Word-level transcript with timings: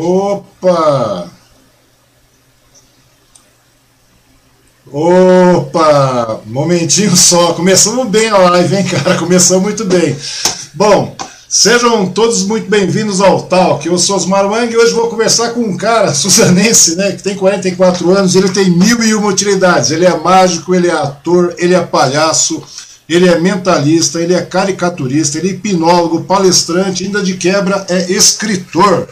Opa! 0.00 1.28
Opa! 4.90 6.40
Momentinho 6.46 7.14
só. 7.14 7.52
Começamos 7.52 8.08
bem 8.08 8.30
a 8.30 8.38
live, 8.38 8.76
hein, 8.76 8.84
cara? 8.84 9.18
Começamos 9.18 9.62
muito 9.62 9.84
bem. 9.84 10.16
Bom, 10.72 11.14
sejam 11.46 12.06
todos 12.06 12.44
muito 12.44 12.70
bem-vindos 12.70 13.20
ao 13.20 13.42
Talk. 13.42 13.86
Eu 13.86 13.98
sou 13.98 14.16
Osmar 14.16 14.46
Wang 14.46 14.72
e 14.72 14.76
hoje 14.76 14.94
vou 14.94 15.08
conversar 15.08 15.50
com 15.50 15.60
um 15.60 15.76
cara, 15.76 16.14
suzanense, 16.14 16.96
né, 16.96 17.12
que 17.12 17.22
tem 17.22 17.36
44 17.36 18.10
anos. 18.10 18.34
Ele 18.34 18.48
tem 18.48 18.70
mil 18.70 19.02
e 19.02 19.14
uma 19.14 19.28
utilidades. 19.28 19.90
Ele 19.90 20.06
é 20.06 20.16
mágico, 20.16 20.74
ele 20.74 20.88
é 20.88 20.92
ator, 20.92 21.54
ele 21.58 21.74
é 21.74 21.80
palhaço, 21.82 22.62
ele 23.06 23.28
é 23.28 23.38
mentalista, 23.38 24.18
ele 24.18 24.32
é 24.32 24.40
caricaturista, 24.40 25.36
ele 25.36 25.48
é 25.48 25.50
hipnólogo, 25.50 26.24
palestrante, 26.24 27.04
ainda 27.04 27.22
de 27.22 27.34
quebra 27.34 27.84
é 27.90 28.10
escritor. 28.10 29.06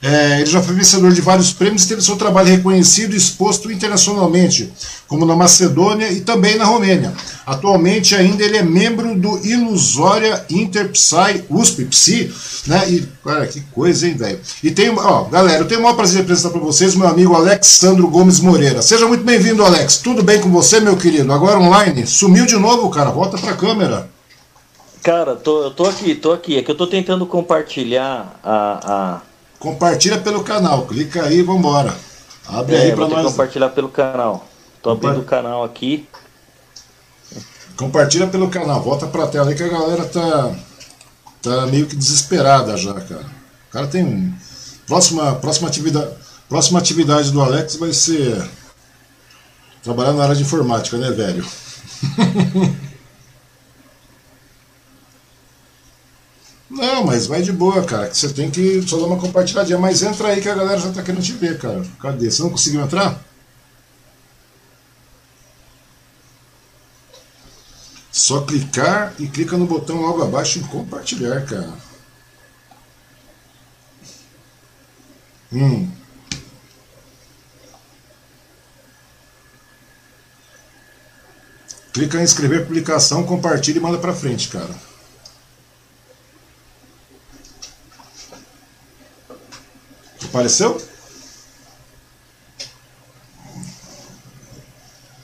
É, 0.00 0.40
ele 0.40 0.46
já 0.46 0.62
foi 0.62 0.76
vencedor 0.76 1.12
de 1.12 1.20
vários 1.20 1.52
prêmios 1.52 1.84
e 1.84 1.88
teve 1.88 2.00
seu 2.00 2.14
trabalho 2.14 2.48
reconhecido 2.48 3.14
e 3.14 3.16
exposto 3.16 3.70
internacionalmente, 3.70 4.72
como 5.08 5.26
na 5.26 5.34
Macedônia 5.34 6.08
e 6.12 6.20
também 6.20 6.56
na 6.56 6.64
Romênia. 6.64 7.12
Atualmente 7.44 8.14
ainda 8.14 8.44
ele 8.44 8.58
é 8.58 8.62
membro 8.62 9.16
do 9.16 9.44
Ilusória 9.44 10.44
Interpsy 10.48 11.44
USP 11.50 11.84
Psi, 11.86 12.32
né? 12.68 12.88
E, 12.88 13.08
cara, 13.24 13.46
que 13.48 13.60
coisa, 13.72 14.06
hein, 14.06 14.14
velho? 14.14 14.38
E 14.62 14.70
tem, 14.70 14.90
ó, 14.90 15.24
galera, 15.24 15.62
eu 15.62 15.66
tenho 15.66 15.80
o 15.80 15.82
maior 15.82 15.96
prazer 15.96 16.16
de 16.16 16.22
apresentar 16.22 16.50
para 16.50 16.60
vocês 16.60 16.94
meu 16.94 17.08
amigo 17.08 17.34
Alexandro 17.34 18.06
Gomes 18.06 18.38
Moreira. 18.38 18.82
Seja 18.82 19.08
muito 19.08 19.24
bem-vindo, 19.24 19.64
Alex. 19.64 19.96
Tudo 19.96 20.22
bem 20.22 20.40
com 20.40 20.48
você, 20.48 20.78
meu 20.78 20.96
querido? 20.96 21.32
Agora 21.32 21.58
online? 21.58 22.06
Sumiu 22.06 22.46
de 22.46 22.56
novo, 22.56 22.88
cara. 22.88 23.10
Volta 23.10 23.36
pra 23.36 23.54
câmera. 23.54 24.08
Cara, 25.02 25.34
tô, 25.34 25.64
eu 25.64 25.70
tô 25.72 25.86
aqui, 25.86 26.14
tô 26.14 26.32
aqui. 26.32 26.56
É 26.56 26.62
que 26.62 26.70
eu 26.70 26.76
tô 26.76 26.86
tentando 26.86 27.26
compartilhar 27.26 28.38
a, 28.44 28.80
a 29.24 29.27
Compartilha 29.58 30.18
pelo 30.18 30.44
canal, 30.44 30.86
clica 30.86 31.24
aí 31.24 31.38
e 31.38 31.42
vambora. 31.42 31.94
Abre 32.46 32.76
é, 32.76 32.82
aí 32.82 32.92
para 32.94 33.08
nós. 33.08 33.32
Compartilhar 33.32 33.68
pelo 33.70 33.88
canal. 33.88 34.46
Tô 34.82 34.90
abrindo 34.90 35.20
o 35.20 35.24
canal 35.24 35.64
aqui. 35.64 36.08
Compartilha 37.76 38.26
pelo 38.26 38.48
canal, 38.48 38.82
volta 38.82 39.06
pra 39.06 39.26
tela 39.26 39.50
aí 39.50 39.54
que 39.54 39.62
a 39.62 39.68
galera 39.68 40.04
tá, 40.04 40.54
tá 41.42 41.66
meio 41.66 41.86
que 41.86 41.94
desesperada 41.94 42.76
já, 42.76 42.94
cara. 42.94 43.26
O 43.68 43.72
cara 43.72 43.86
tem 43.86 44.04
um. 44.04 44.32
Próxima, 44.86 45.34
próxima, 45.36 45.68
atividade, 45.68 46.10
próxima 46.48 46.78
atividade 46.78 47.30
do 47.30 47.40
Alex 47.40 47.76
vai 47.76 47.92
ser 47.92 48.48
trabalhar 49.82 50.12
na 50.12 50.22
área 50.22 50.34
de 50.34 50.42
informática, 50.42 50.96
né, 50.96 51.10
velho? 51.10 51.46
Não, 56.70 57.04
mas 57.04 57.26
vai 57.26 57.42
de 57.42 57.52
boa, 57.52 57.84
cara. 57.84 58.08
Que 58.08 58.16
você 58.16 58.28
tem 58.32 58.50
que 58.50 58.82
só 58.86 58.98
dar 58.98 59.06
uma 59.06 59.18
compartilhadinha. 59.18 59.78
Mas 59.78 60.02
entra 60.02 60.28
aí 60.28 60.40
que 60.40 60.48
a 60.48 60.54
galera 60.54 60.78
já 60.78 60.92
tá 60.92 61.02
querendo 61.02 61.22
te 61.22 61.32
ver, 61.32 61.58
cara. 61.58 61.82
Cadê? 62.00 62.30
Você 62.30 62.42
não 62.42 62.50
conseguiu 62.50 62.82
entrar? 62.82 63.22
Só 68.12 68.42
clicar 68.42 69.14
e 69.18 69.26
clica 69.28 69.56
no 69.56 69.66
botão 69.66 70.00
logo 70.00 70.22
abaixo 70.22 70.58
em 70.58 70.62
compartilhar, 70.62 71.44
cara. 71.46 71.72
Hum. 75.52 75.88
Clica 81.92 82.18
em 82.18 82.24
inscrever 82.24 82.66
publicação, 82.66 83.24
compartilha 83.24 83.78
e 83.78 83.80
manda 83.80 83.98
pra 83.98 84.14
frente, 84.14 84.48
cara. 84.48 84.74
Apareceu? 90.38 90.80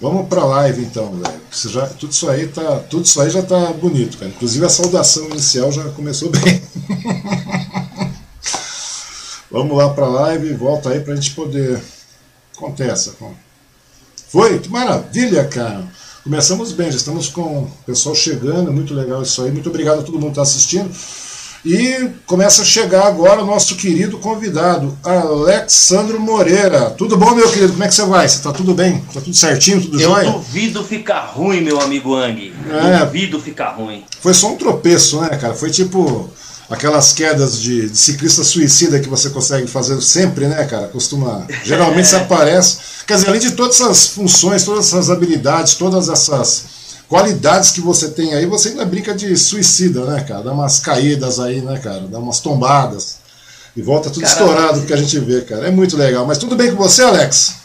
Vamos 0.01 0.29
para 0.29 0.41
a 0.41 0.45
live 0.45 0.83
então, 0.83 1.13
velho. 1.13 1.41
Já, 1.53 1.87
tudo 1.87 2.11
isso 2.11 2.29
aí 2.29 2.49
tá, 2.49 2.81
tudo 2.91 3.05
isso 3.05 3.21
aí 3.21 3.31
já 3.31 3.41
tá 3.41 3.73
bonito, 3.75 4.19
cara. 4.19 4.33
Inclusive 4.33 4.67
a 4.67 4.69
saudação 4.69 5.27
inicial 5.27 5.71
já 5.71 5.85
começou 5.91 6.31
bem. 6.31 6.61
Vamos 9.49 9.77
lá 9.77 9.89
para 9.91 10.07
a 10.07 10.11
live, 10.11 10.53
volta 10.55 10.91
aí 10.91 10.99
para 10.99 11.13
a 11.13 11.17
gente 11.17 11.31
poder. 11.31 11.81
Acontece. 12.57 13.13
Foi? 14.27 14.59
Que 14.59 14.69
maravilha, 14.69 15.47
cara. 15.47 15.87
Começamos 16.25 16.73
bem, 16.73 16.91
já 16.91 16.97
estamos 16.97 17.29
com 17.29 17.63
o 17.63 17.73
pessoal 17.87 18.17
chegando, 18.17 18.73
muito 18.73 18.93
legal 18.93 19.23
isso 19.23 19.41
aí. 19.43 19.53
Muito 19.53 19.69
obrigado 19.69 20.01
a 20.01 20.03
todo 20.03 20.15
mundo 20.15 20.33
que 20.33 20.41
está 20.41 20.43
assistindo. 20.43 20.93
E 21.65 22.11
começa 22.27 22.61
a 22.61 22.65
chegar 22.65 23.07
agora 23.07 23.43
o 23.43 23.47
nosso 23.47 23.75
querido 23.77 24.19
convidado, 24.19 24.99
Alexandro 25.03 26.21
Moreira. 26.21 26.91
Tudo 26.91 27.17
bom, 27.17 27.35
meu 27.35 27.49
querido? 27.49 27.73
Como 27.73 27.85
é 27.85 27.89
que 27.89 27.95
você 27.95 28.05
vai? 28.05 28.29
Você 28.29 28.43
tá 28.43 28.53
tudo 28.53 28.75
bem? 28.75 29.01
Tá 29.15 29.21
tudo 29.21 29.35
certinho, 29.35 29.81
tudo 29.81 29.99
Eu 29.99 30.11
jóia? 30.11 30.27
Eu 30.27 30.33
duvido 30.33 30.85
ficar 30.85 31.21
ruim, 31.21 31.63
meu 31.63 31.81
amigo 31.81 32.15
Ang. 32.15 32.53
É, 32.71 33.07
duvido 33.07 33.41
ficar 33.41 33.71
ruim. 33.71 34.05
Foi 34.21 34.35
só 34.35 34.53
um 34.53 34.57
tropeço, 34.57 35.23
né, 35.23 35.31
cara? 35.31 35.55
Foi 35.55 35.71
tipo 35.71 36.31
aquelas 36.69 37.15
quedas 37.15 37.59
de, 37.59 37.89
de, 37.89 37.97
ciclista 37.97 38.45
suicida 38.45 39.01
que 39.01 39.09
você 39.09 39.31
consegue 39.31 39.67
fazer 39.67 40.01
sempre, 40.03 40.47
né, 40.47 40.65
cara? 40.65 40.89
Costuma. 40.89 41.47
Geralmente 41.65 42.09
você 42.09 42.17
aparece. 42.17 42.79
Quer 43.07 43.15
dizer, 43.15 43.29
além 43.29 43.41
de 43.41 43.53
todas 43.53 43.81
essas 43.81 44.09
funções, 44.09 44.65
todas 44.65 44.87
essas 44.89 45.09
habilidades, 45.09 45.75
todas 45.77 46.11
essas 46.11 46.74
qualidades 47.09 47.71
que 47.71 47.81
você 47.81 48.11
tem 48.11 48.35
aí, 48.35 48.47
você 48.47 48.71
ainda 48.71 48.85
brinca 48.85 49.15
de 49.15 49.37
suicida, 49.37 50.05
né, 50.05 50.25
cara? 50.25 50.43
Dá 50.43 50.53
umas 50.53 50.81
caídas 50.81 51.39
aí, 51.39 51.61
né, 51.61 51.79
cara? 51.79 52.01
Dá 52.01 52.19
umas 52.19 52.41
tombadas. 52.41 53.19
E 53.77 53.83
volta 53.83 54.09
tudo 54.09 54.23
Caramba. 54.23 54.41
estourado 54.41 54.87
que 54.87 54.93
a 54.93 54.97
gente 54.97 55.19
vê, 55.19 55.41
cara. 55.43 55.67
É 55.67 55.71
muito 55.71 55.97
legal. 55.97 56.25
Mas 56.27 56.39
tudo 56.39 56.55
bem 56.55 56.71
com 56.71 56.77
você, 56.77 57.03
Alex? 57.03 57.57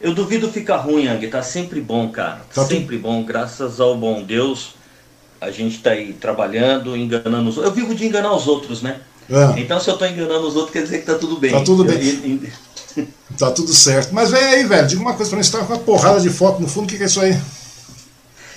Eu 0.00 0.12
duvido 0.12 0.50
ficar 0.50 0.78
ruim, 0.78 1.06
Ang. 1.06 1.26
Tá 1.28 1.42
sempre 1.42 1.80
bom, 1.80 2.08
cara. 2.08 2.42
Tá 2.52 2.64
sempre 2.64 2.96
tu... 2.96 3.02
bom, 3.02 3.24
graças 3.24 3.80
ao 3.80 3.96
bom 3.96 4.22
Deus. 4.22 4.74
A 5.40 5.50
gente 5.50 5.78
tá 5.78 5.90
aí 5.90 6.12
trabalhando, 6.12 6.96
enganando 6.96 7.48
os 7.48 7.56
outros. 7.56 7.74
Eu 7.74 7.82
vivo 7.82 7.94
de 7.94 8.06
enganar 8.06 8.34
os 8.34 8.46
outros, 8.48 8.82
né? 8.82 9.00
É. 9.30 9.60
Então 9.60 9.80
se 9.80 9.88
eu 9.88 9.96
tô 9.96 10.04
enganando 10.04 10.46
os 10.46 10.56
outros, 10.56 10.72
quer 10.72 10.82
dizer 10.82 10.98
que 10.98 11.06
tá 11.06 11.14
tudo 11.14 11.38
bem. 11.38 11.52
Tá 11.52 11.62
tudo 11.62 11.84
bem. 11.84 12.42
Eu... 12.96 13.06
tá 13.38 13.50
tudo 13.50 13.72
certo. 13.72 14.12
Mas 14.12 14.30
vem 14.30 14.42
aí, 14.42 14.64
velho. 14.64 14.86
Diga 14.86 15.00
uma 15.00 15.14
coisa 15.14 15.30
pra 15.30 15.38
mim. 15.38 15.44
Você 15.44 15.52
tá 15.52 15.64
com 15.64 15.72
uma 15.72 15.78
porrada 15.78 16.20
de 16.20 16.28
foto 16.28 16.60
no 16.60 16.68
fundo. 16.68 16.84
O 16.84 16.88
que, 16.88 16.96
que 16.96 17.04
é 17.04 17.06
isso 17.06 17.20
aí? 17.20 17.38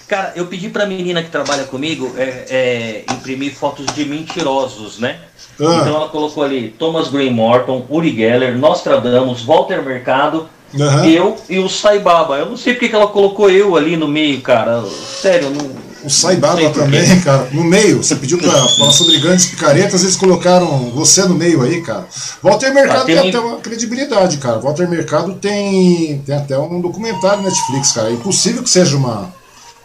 Cara, 0.07 0.31
eu 0.36 0.45
pedi 0.45 0.69
pra 0.69 0.86
menina 0.86 1.21
que 1.21 1.30
trabalha 1.30 1.65
comigo 1.65 2.13
é, 2.18 2.45
é, 2.50 3.13
imprimir 3.13 3.54
fotos 3.54 3.86
de 3.88 4.06
mentirosos, 4.06 5.00
né? 5.00 5.19
Ah. 5.59 5.80
Então 5.81 5.95
ela 5.95 6.07
colocou 6.07 6.44
ali 6.44 6.69
Thomas 6.80 7.09
Green 7.09 7.31
Morton, 7.31 7.86
Uri 7.89 8.15
Geller, 8.15 8.57
Nostradamus, 8.57 9.44
Walter 9.44 9.83
Mercado, 9.83 10.48
uhum. 10.74 11.06
eu 11.06 11.36
e 11.50 11.59
o 11.59 11.68
Saibaba. 11.68 12.38
Eu 12.38 12.45
não 12.45 12.56
sei 12.56 12.74
porque 12.74 12.88
que 12.88 12.95
ela 12.95 13.07
colocou 13.07 13.50
eu 13.50 13.75
ali 13.75 13.98
no 13.98 14.07
meio, 14.07 14.39
cara. 14.39 14.81
Sério, 15.21 15.50
não. 15.50 15.88
O 16.06 16.09
Saibaba 16.09 16.69
também, 16.69 17.19
cara, 17.19 17.50
no 17.51 17.65
meio. 17.65 18.01
Você 18.01 18.15
pediu 18.15 18.38
pra 18.38 18.50
falar 18.50 18.92
sobre 18.92 19.18
grandes 19.19 19.47
picaretas, 19.47 20.04
eles 20.04 20.16
colocaram 20.16 20.90
você 20.92 21.26
no 21.26 21.35
meio 21.35 21.61
aí, 21.64 21.81
cara. 21.81 22.06
Walter 22.42 22.73
Mercado 22.73 23.02
ah, 23.02 23.06
tem, 23.06 23.18
tem 23.18 23.30
até 23.30 23.40
uma 23.40 23.57
credibilidade, 23.57 24.37
cara. 24.37 24.59
Walter 24.59 24.87
Mercado 24.87 25.33
tem, 25.33 26.19
tem 26.19 26.35
até 26.35 26.57
um 26.57 26.80
documentário 26.80 27.44
Netflix, 27.44 27.92
cara. 27.92 28.09
É 28.09 28.14
impossível 28.14 28.64
que 28.64 28.69
seja 28.69 28.95
uma 28.95 29.35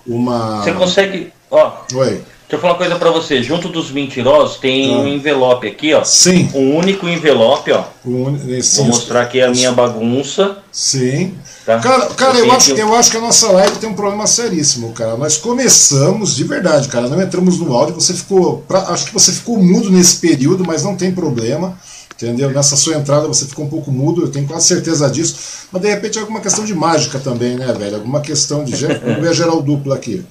uma. 0.06 0.62
Você 0.62 0.72
consegue. 0.72 1.32
Ó. 1.50 1.72
Oi. 1.94 2.22
Deixa 2.52 2.66
eu 2.66 2.68
falar 2.68 2.74
uma 2.74 2.78
coisa 2.78 2.96
para 2.96 3.10
você. 3.10 3.42
Junto 3.42 3.70
dos 3.70 3.90
mentirosos 3.90 4.58
tem 4.58 4.94
ah. 4.94 4.98
um 4.98 5.08
envelope 5.08 5.66
aqui, 5.66 5.94
ó. 5.94 6.04
Sim. 6.04 6.50
Um 6.54 6.76
único 6.76 7.08
envelope, 7.08 7.72
ó. 7.72 7.84
Un... 8.04 8.36
Vou 8.36 8.84
mostrar 8.84 9.22
aqui 9.22 9.40
a 9.40 9.50
minha 9.50 9.72
bagunça. 9.72 10.58
Sim. 10.70 11.34
Tá? 11.64 11.78
Cara, 11.78 12.06
cara 12.08 12.38
eu, 12.38 12.44
eu 12.44 12.52
acho, 12.52 12.72
eu 12.72 12.94
acho 12.94 13.10
que 13.10 13.16
a 13.16 13.22
nossa 13.22 13.50
live 13.52 13.78
tem 13.78 13.88
um 13.88 13.94
problema 13.94 14.26
seríssimo, 14.26 14.92
cara. 14.92 15.16
Nós 15.16 15.38
começamos, 15.38 16.36
de 16.36 16.44
verdade, 16.44 16.88
cara. 16.88 17.08
Não 17.08 17.22
entramos 17.22 17.58
no 17.58 17.72
áudio, 17.72 17.94
você 17.94 18.12
ficou. 18.12 18.58
Pra, 18.68 18.80
acho 18.88 19.06
que 19.06 19.14
você 19.14 19.32
ficou 19.32 19.56
mudo 19.56 19.90
nesse 19.90 20.16
período, 20.16 20.62
mas 20.66 20.82
não 20.84 20.94
tem 20.94 21.10
problema. 21.10 21.78
Entendeu? 22.22 22.50
Nessa 22.50 22.76
sua 22.76 22.94
entrada 22.94 23.26
você 23.26 23.46
ficou 23.46 23.64
um 23.64 23.68
pouco 23.68 23.90
mudo, 23.90 24.22
eu 24.22 24.28
tenho 24.28 24.46
quase 24.46 24.68
certeza 24.68 25.10
disso. 25.10 25.34
Mas 25.72 25.82
de 25.82 25.88
repente 25.88 26.18
é 26.18 26.20
alguma 26.20 26.40
questão 26.40 26.64
de 26.64 26.72
mágica 26.72 27.18
também, 27.18 27.56
né, 27.56 27.72
velho? 27.72 27.96
Alguma 27.96 28.20
questão 28.20 28.62
de. 28.62 28.72
Vamos 29.02 29.20
ver 29.20 29.34
geral 29.34 29.60
dupla 29.60 29.96
aqui. 29.96 30.24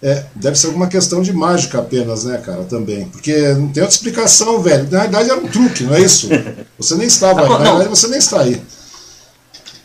É, 0.00 0.24
deve 0.34 0.56
ser 0.56 0.66
alguma 0.68 0.86
questão 0.86 1.22
de 1.22 1.32
mágica 1.32 1.78
apenas, 1.78 2.24
né, 2.24 2.38
cara, 2.38 2.62
também. 2.64 3.06
Porque 3.06 3.32
não 3.54 3.68
tem 3.68 3.82
outra 3.82 3.96
explicação, 3.96 4.60
velho. 4.60 4.86
Na 4.90 5.00
verdade 5.00 5.30
era 5.30 5.40
um 5.40 5.48
truque, 5.48 5.82
não 5.82 5.94
é 5.94 6.00
isso? 6.00 6.28
Você 6.78 6.94
nem 6.94 7.08
estava 7.08 7.42
aí. 7.42 7.48
Na 7.48 7.58
verdade 7.58 7.88
você 7.88 8.06
nem 8.06 8.18
está 8.18 8.40
aí. 8.40 8.62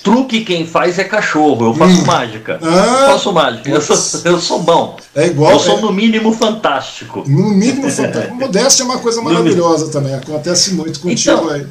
Truque 0.03 0.46
quem 0.46 0.65
faz 0.65 0.98
é 0.98 1.03
cachorro, 1.03 1.68
eu 1.68 1.74
faço 1.74 2.01
hum. 2.01 2.06
mágica. 2.06 2.60
Ah, 2.62 2.65
eu 3.08 3.13
faço 3.13 3.34
mágica, 3.34 3.70
eu 3.70 3.82
sou, 3.82 4.22
eu 4.24 4.39
sou 4.39 4.60
bom. 4.60 4.98
É 5.13 5.27
igual. 5.27 5.53
Eu 5.53 5.60
sou 5.60 5.77
é... 5.77 5.82
no 5.82 5.91
mínimo 5.91 6.32
fantástico. 6.32 7.24
No 7.27 7.50
mínimo 7.50 7.89
fantástico. 7.89 8.36
Modéstia 8.36 8.84
é 8.84 8.86
uma 8.86 9.00
coisa 9.00 9.22
maravilhosa 9.22 9.91
também, 9.91 10.13
acontece 10.13 10.74
muito 10.74 11.01
contigo 11.01 11.36
então, 11.36 11.50
aí. 11.50 11.68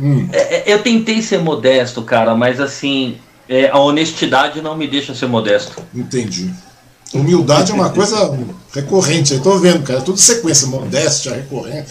Hum. 0.00 0.28
É, 0.32 0.56
é, 0.70 0.74
eu 0.74 0.82
tentei 0.82 1.22
ser 1.22 1.38
modesto, 1.38 2.02
cara, 2.02 2.34
mas 2.34 2.60
assim, 2.60 3.16
é, 3.48 3.68
a 3.68 3.78
honestidade 3.78 4.60
não 4.60 4.76
me 4.76 4.88
deixa 4.88 5.14
ser 5.14 5.26
modesto. 5.26 5.80
Entendi. 5.94 6.50
Humildade 7.14 7.70
é 7.70 7.74
uma 7.74 7.90
coisa 7.90 8.36
recorrente, 8.72 9.34
eu 9.34 9.40
tô 9.40 9.56
vendo, 9.58 9.82
cara, 9.82 10.00
é 10.00 10.02
tudo 10.02 10.18
sequência, 10.18 10.66
modéstia, 10.66 11.32
recorrente 11.32 11.88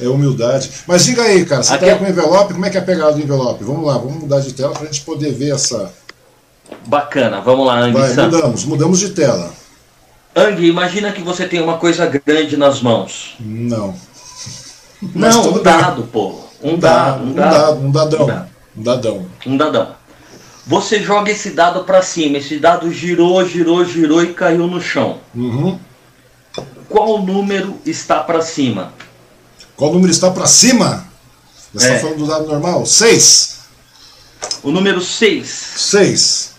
é 0.00 0.08
humildade. 0.08 0.70
Mas 0.86 1.04
diga 1.04 1.22
aí, 1.22 1.44
cara, 1.44 1.62
você 1.62 1.74
está 1.74 1.96
com 1.96 2.06
envelope, 2.06 2.54
como 2.54 2.66
é 2.66 2.70
que 2.70 2.76
é 2.76 2.80
a 2.80 2.84
pegada 2.84 3.12
do 3.12 3.20
envelope? 3.20 3.64
Vamos 3.64 3.86
lá, 3.86 3.98
vamos 3.98 4.16
mudar 4.16 4.40
de 4.40 4.52
tela 4.52 4.72
para 4.72 4.82
a 4.82 4.86
gente 4.86 5.02
poder 5.02 5.32
ver 5.32 5.54
essa. 5.54 5.92
Bacana, 6.86 7.40
vamos 7.40 7.66
lá, 7.66 7.80
Ang. 7.80 7.92
Vai, 7.92 8.14
mudamos, 8.14 8.64
mudamos 8.64 8.98
de 8.98 9.10
tela. 9.10 9.52
Ang, 10.34 10.66
imagina 10.66 11.12
que 11.12 11.22
você 11.22 11.46
tem 11.46 11.60
uma 11.60 11.78
coisa 11.78 12.06
grande 12.06 12.56
nas 12.56 12.80
mãos. 12.82 13.36
Não. 13.40 13.94
Não, 15.14 15.54
um 15.54 15.62
dado, 15.62 16.02
pô. 16.04 16.40
Um, 16.62 16.78
dado, 16.78 17.24
um, 17.24 17.32
dado, 17.34 17.80
um 17.80 17.90
dadão. 17.90 18.22
Um, 18.22 18.26
dado. 18.26 18.48
um 18.76 18.82
dadão. 18.82 19.26
Um 19.46 19.56
dadão. 19.56 19.88
Você 20.66 21.00
joga 21.00 21.30
esse 21.30 21.50
dado 21.50 21.84
para 21.84 22.02
cima, 22.02 22.38
esse 22.38 22.58
dado 22.58 22.90
girou, 22.90 23.46
girou, 23.46 23.84
girou 23.84 24.22
e 24.22 24.34
caiu 24.34 24.66
no 24.66 24.80
chão. 24.80 25.18
Uhum. 25.32 25.78
Qual 26.88 27.22
número 27.22 27.78
está 27.86 28.20
para 28.20 28.42
cima? 28.42 28.92
Qual 29.76 29.92
número 29.92 30.10
está 30.10 30.30
para 30.30 30.46
cima? 30.46 31.06
Você 31.72 31.86
está 31.86 31.96
é. 31.96 31.98
falando 31.98 32.18
do 32.18 32.26
dado 32.26 32.46
normal? 32.46 32.86
6. 32.86 33.56
O 34.62 34.70
número 34.70 35.00
6. 35.00 35.46
6. 35.76 36.54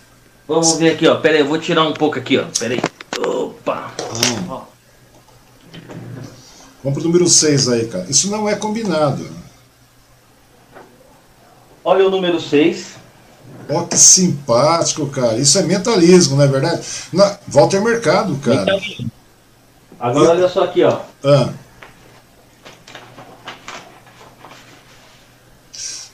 Vamos 0.47 0.77
ver 0.77 0.93
aqui, 0.93 1.07
ó. 1.07 1.15
Pera 1.15 1.35
aí, 1.35 1.41
eu 1.41 1.47
vou 1.47 1.57
tirar 1.59 1.83
um 1.83 1.93
pouco 1.93 2.17
aqui, 2.19 2.37
ó. 2.37 2.45
Pera 2.57 2.75
aí. 2.75 2.81
Opa. 3.25 3.91
Hum. 3.99 4.61
Vamos 6.83 6.99
pro 6.99 7.03
número 7.03 7.27
6 7.27 7.69
aí, 7.69 7.87
cara. 7.87 8.05
Isso 8.07 8.29
não 8.29 8.47
é 8.47 8.55
combinado. 8.55 9.27
Olha 11.83 12.05
o 12.05 12.11
número 12.11 12.39
6. 12.39 12.97
Ó, 13.69 13.83
que 13.83 13.97
simpático, 13.97 15.07
cara. 15.07 15.37
Isso 15.37 15.57
é 15.57 15.63
mentalismo, 15.63 16.37
não 16.37 16.43
é 16.43 16.47
verdade? 16.47 16.85
Na... 17.11 17.37
Walter 17.47 17.81
Mercado, 17.81 18.35
cara. 18.37 18.59
Mentalismo. 18.59 19.11
Agora 19.99 20.29
olha 20.29 20.47
só 20.47 20.63
aqui, 20.63 20.83
ó. 20.83 20.99
Ah. 21.23 21.51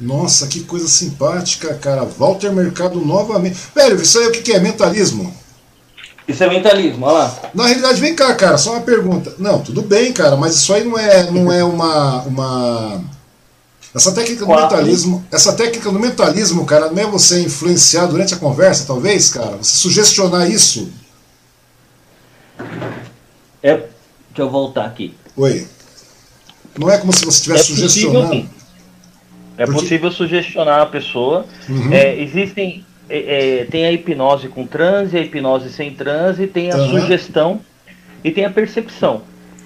Nossa, 0.04 0.48
que 0.48 0.66
coisa 0.66 0.88
simpática, 0.88 1.74
cara. 1.76 2.04
Walter 2.04 2.52
Mercado 2.52 3.00
novamente. 3.00 3.58
Velho, 3.74 4.02
isso 4.02 4.20
aí 4.20 4.28
o 4.28 4.32
que 4.32 4.52
é? 4.52 4.60
Mentalismo? 4.60 5.34
Isso 6.28 6.44
é 6.44 6.50
mentalismo, 6.50 7.06
olha 7.06 7.20
lá. 7.20 7.40
Na 7.54 7.66
realidade, 7.68 8.02
vem 8.02 8.16
cá, 8.16 8.34
cara, 8.36 8.58
só 8.58 8.74
uma 8.74 8.82
pergunta. 8.82 9.34
Não, 9.38 9.62
tudo 9.62 9.82
bem, 9.82 10.12
cara, 10.12 10.36
mas 10.36 10.56
isso 10.56 10.74
aí 10.74 10.84
não 10.84 10.98
é, 10.98 11.32
não 11.32 11.52
é 11.52 11.64
uma. 11.64 12.22
uma... 12.24 13.04
Essa 13.96 14.12
técnica 14.12 14.42
do 14.42 14.46
Quatro. 14.48 14.78
mentalismo. 14.78 15.26
Essa 15.32 15.54
técnica 15.54 15.92
do 15.92 16.00
mentalismo, 16.00 16.66
cara, 16.66 16.92
não 16.92 17.02
é 17.02 17.06
você 17.06 17.42
influenciar 17.42 18.08
durante 18.08 18.34
a 18.34 18.38
conversa, 18.38 18.86
talvez, 18.86 19.30
cara? 19.30 19.58
Você 19.58 19.78
sugestionar 19.78 20.50
isso? 20.50 20.92
É. 23.62 23.76
Deixa 23.76 23.90
eu 24.40 24.50
voltar 24.50 24.86
aqui. 24.86 25.14
Oi. 25.38 25.68
Não 26.78 26.90
é 26.90 26.98
como 26.98 27.14
se 27.14 27.24
você 27.24 27.38
estivesse 27.38 27.72
é 27.72 27.76
sugestionando. 27.76 28.28
Possível, 28.30 28.63
é 29.58 29.66
Porque... 29.66 29.82
possível 29.82 30.12
sugestionar 30.12 30.82
a 30.82 30.86
pessoa. 30.86 31.46
Uhum. 31.70 31.92
É, 31.92 32.20
existem. 32.20 32.86
É, 33.10 33.60
é, 33.60 33.66
tem 33.66 33.86
a 33.86 33.92
hipnose 33.92 34.48
com 34.48 34.66
transe, 34.66 35.18
a 35.18 35.22
hipnose 35.22 35.70
sem 35.70 35.92
transe, 35.94 36.48
tem 36.48 36.72
a 36.72 36.78
uhum. 36.78 36.90
sugestão 37.02 37.60
e 38.24 38.32
tem 38.32 38.46
a 38.46 38.50
percepção. 38.50 39.22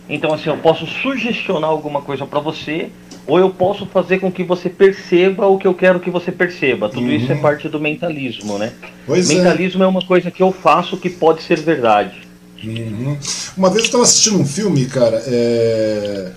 Então, 0.09 0.33
assim, 0.33 0.49
eu 0.49 0.57
posso 0.57 0.87
sugestionar 0.87 1.69
alguma 1.69 2.01
coisa 2.01 2.25
para 2.25 2.39
você, 2.39 2.89
ou 3.27 3.37
eu 3.37 3.49
posso 3.49 3.85
fazer 3.85 4.19
com 4.19 4.31
que 4.31 4.43
você 4.43 4.69
perceba 4.69 5.45
o 5.45 5.57
que 5.57 5.67
eu 5.67 5.73
quero 5.73 5.99
que 5.99 6.09
você 6.09 6.31
perceba. 6.31 6.89
Tudo 6.89 7.05
uhum. 7.05 7.11
isso 7.11 7.31
é 7.31 7.35
parte 7.35 7.69
do 7.69 7.79
mentalismo, 7.79 8.57
né? 8.57 8.73
Pois 9.05 9.29
é. 9.29 9.35
mentalismo 9.35 9.83
é. 9.83 9.85
é 9.85 9.89
uma 9.89 10.01
coisa 10.01 10.31
que 10.31 10.41
eu 10.41 10.51
faço 10.51 10.97
que 10.97 11.09
pode 11.09 11.43
ser 11.43 11.59
verdade. 11.59 12.27
Uhum. 12.63 13.17
Uma 13.55 13.69
vez 13.69 13.83
eu 13.83 13.85
estava 13.85 14.03
assistindo 14.03 14.39
um 14.39 14.45
filme, 14.45 14.85
cara. 14.87 15.21
É 15.27 16.31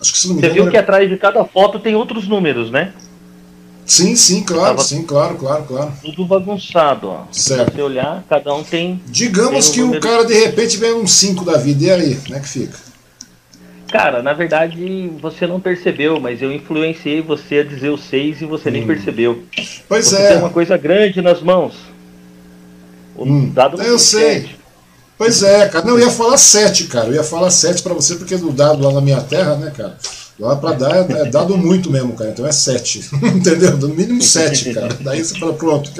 Acho 0.00 0.12
que 0.12 0.18
se 0.18 0.28
não 0.28 0.36
me 0.36 0.40
Você 0.40 0.50
viu 0.50 0.70
que 0.70 0.76
atrás 0.76 1.08
de 1.08 1.16
cada 1.16 1.44
foto 1.44 1.78
tem 1.78 1.94
outros 1.94 2.28
números, 2.28 2.70
né? 2.70 2.92
Sim, 3.86 4.16
sim, 4.16 4.42
claro, 4.42 4.76
Tava 4.76 4.82
sim, 4.82 5.04
claro, 5.04 5.36
claro, 5.36 5.62
claro. 5.62 5.92
Tudo 6.02 6.24
bagunçado, 6.24 7.08
ó. 7.08 7.24
Certo. 7.30 7.70
Se 7.70 7.76
você 7.76 7.82
olhar, 7.82 8.24
cada 8.28 8.52
um 8.52 8.64
tem. 8.64 9.00
Digamos 9.06 9.70
tem 9.70 9.84
um 9.84 9.90
que 9.90 9.96
número... 9.96 9.98
o 9.98 10.02
cara 10.02 10.24
de 10.24 10.34
repente 10.34 10.76
vem 10.76 10.92
um 10.92 11.06
5 11.06 11.44
da 11.44 11.56
vida, 11.56 11.84
e 11.84 11.90
aí, 11.90 12.16
como 12.16 12.34
é 12.34 12.40
que 12.40 12.48
fica? 12.48 12.86
Cara, 13.88 14.22
na 14.22 14.32
verdade 14.32 15.08
você 15.20 15.46
não 15.46 15.60
percebeu, 15.60 16.18
mas 16.18 16.42
eu 16.42 16.52
influenciei 16.52 17.20
você 17.20 17.58
a 17.58 17.64
dizer 17.64 17.90
o 17.90 17.96
6 17.96 18.42
e 18.42 18.44
você 18.44 18.68
hum. 18.68 18.72
nem 18.72 18.86
percebeu. 18.86 19.44
Pois 19.88 20.06
você 20.06 20.16
é. 20.16 20.28
Tem 20.30 20.38
uma 20.38 20.50
coisa 20.50 20.76
grande 20.76 21.22
nas 21.22 21.40
mãos. 21.40 21.74
O 23.14 23.24
hum. 23.24 23.50
dado 23.50 23.80
eu 23.80 23.98
sei. 23.98 24.55
Pois 25.18 25.42
é, 25.42 25.68
cara. 25.68 25.84
Não, 25.84 25.98
eu 25.98 26.06
ia 26.06 26.10
falar 26.10 26.36
7, 26.36 26.84
cara. 26.84 27.08
Eu 27.08 27.14
ia 27.14 27.24
falar 27.24 27.50
7 27.50 27.82
para 27.82 27.94
você, 27.94 28.16
porque 28.16 28.36
do 28.36 28.52
dado 28.52 28.82
lá 28.82 28.92
na 28.92 29.00
minha 29.00 29.20
terra, 29.20 29.56
né, 29.56 29.72
cara? 29.74 29.96
Lá 30.38 30.54
para 30.54 30.72
dar 30.74 31.10
é, 31.10 31.30
dado 31.30 31.56
muito 31.56 31.90
mesmo, 31.90 32.12
cara. 32.12 32.30
Então 32.30 32.46
é 32.46 32.52
7. 32.52 33.08
Entendeu? 33.34 33.76
No 33.78 33.88
mínimo 33.88 34.20
7, 34.20 34.74
cara. 34.74 34.94
Daí 35.00 35.24
você 35.24 35.38
fala, 35.38 35.54
pronto. 35.54 35.90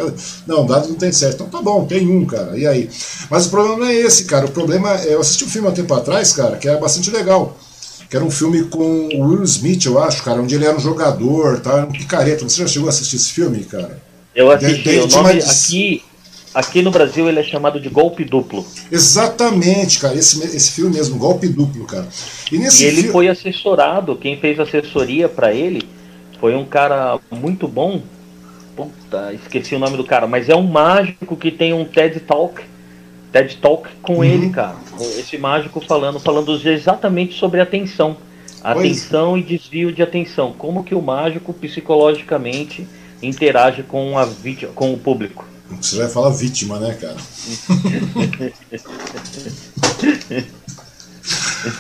Não, 0.46 0.66
dado 0.66 0.88
não 0.88 0.96
tem 0.96 1.11
7. 1.11 1.35
Então 1.35 1.49
tá 1.49 1.62
bom, 1.62 1.87
tem 1.87 2.06
um, 2.06 2.26
cara. 2.26 2.56
E 2.58 2.66
aí? 2.66 2.90
Mas 3.30 3.46
o 3.46 3.50
problema 3.50 3.78
não 3.78 3.87
é 3.87 3.94
esse, 3.94 4.25
cara. 4.25 4.44
O 4.44 4.50
problema 4.50 4.92
é. 5.00 5.14
Eu 5.14 5.20
assisti 5.20 5.44
um 5.44 5.49
filme 5.49 5.68
há 5.68 5.73
tempo 5.73 5.94
atrás, 5.94 6.35
cara, 6.35 6.56
que 6.56 6.68
era 6.68 6.78
bastante 6.78 7.11
legal. 7.11 7.56
Que 8.11 8.16
era 8.16 8.25
um 8.25 8.30
filme 8.30 8.64
com 8.64 9.08
o 9.14 9.28
Will 9.28 9.42
Smith, 9.44 9.85
eu 9.87 9.99
acho, 10.00 10.23
cara, 10.23 10.40
onde 10.40 10.54
ele 10.54 10.64
era 10.64 10.76
um 10.76 10.80
jogador, 10.80 11.58
tá? 11.61 11.87
Um 11.87 11.92
picareta. 11.92 12.49
Você 12.49 12.61
já 12.61 12.68
chegou 12.68 12.88
a 12.88 12.90
assistir 12.90 13.16
esse 13.16 13.32
filme, 13.32 13.64
cara? 13.64 14.00
Eu 14.35 14.50
assisti. 14.50 14.82
De, 14.82 14.90
de, 14.90 14.99
o 14.99 15.06
nome 15.08 15.40
aqui 15.40 16.02
Aqui 16.56 16.80
no 16.80 16.90
Brasil 16.90 17.28
ele 17.28 17.38
é 17.38 17.42
chamado 17.42 17.78
de 17.78 17.90
golpe 17.90 18.25
duplo. 18.25 18.64
Exatamente, 18.90 20.00
cara. 20.00 20.14
Esse, 20.14 20.42
esse 20.42 20.72
filme 20.72 20.96
mesmo, 20.96 21.18
golpe 21.18 21.46
duplo, 21.48 21.84
cara. 21.84 22.08
E, 22.50 22.56
nesse 22.56 22.82
e 22.82 22.86
ele 22.86 23.02
fi... 23.02 23.08
foi 23.10 23.28
assessorado, 23.28 24.16
quem 24.16 24.38
fez 24.38 24.58
assessoria 24.58 25.28
para 25.28 25.52
ele 25.52 25.86
foi 26.40 26.54
um 26.54 26.64
cara 26.64 27.20
muito 27.30 27.68
bom. 27.68 28.00
Puta, 28.75 29.34
esqueci 29.34 29.75
o 29.75 29.78
nome 29.78 29.98
do 29.98 30.04
cara, 30.04 30.26
mas 30.26 30.48
é 30.48 30.56
um 30.56 30.66
mágico 30.66 31.36
que 31.36 31.50
tem 31.50 31.75
um 31.75 31.84
TED 31.84 32.20
Talk. 32.20 32.62
TED 33.30 33.58
Talk 33.58 33.90
com 34.00 34.16
uhum. 34.16 34.25
ele, 34.25 34.48
cara. 34.48 34.76
Esse 35.18 35.36
mágico 35.36 35.78
falando, 35.82 36.18
falando 36.18 36.58
exatamente 36.66 37.38
sobre 37.38 37.60
atenção. 37.60 38.16
Atenção 38.64 39.36
e 39.36 39.42
desvio 39.42 39.92
de 39.92 40.02
atenção. 40.02 40.54
Como 40.56 40.82
que 40.82 40.94
o 40.94 41.02
mágico 41.02 41.52
psicologicamente 41.52 42.86
interage 43.22 43.82
com, 43.82 44.18
a 44.18 44.26
com 44.75 44.94
o 44.94 44.96
público. 44.96 45.55
Você 45.80 45.96
vai 45.96 46.08
falar 46.08 46.30
vítima, 46.30 46.78
né, 46.78 46.94
cara? 46.94 47.16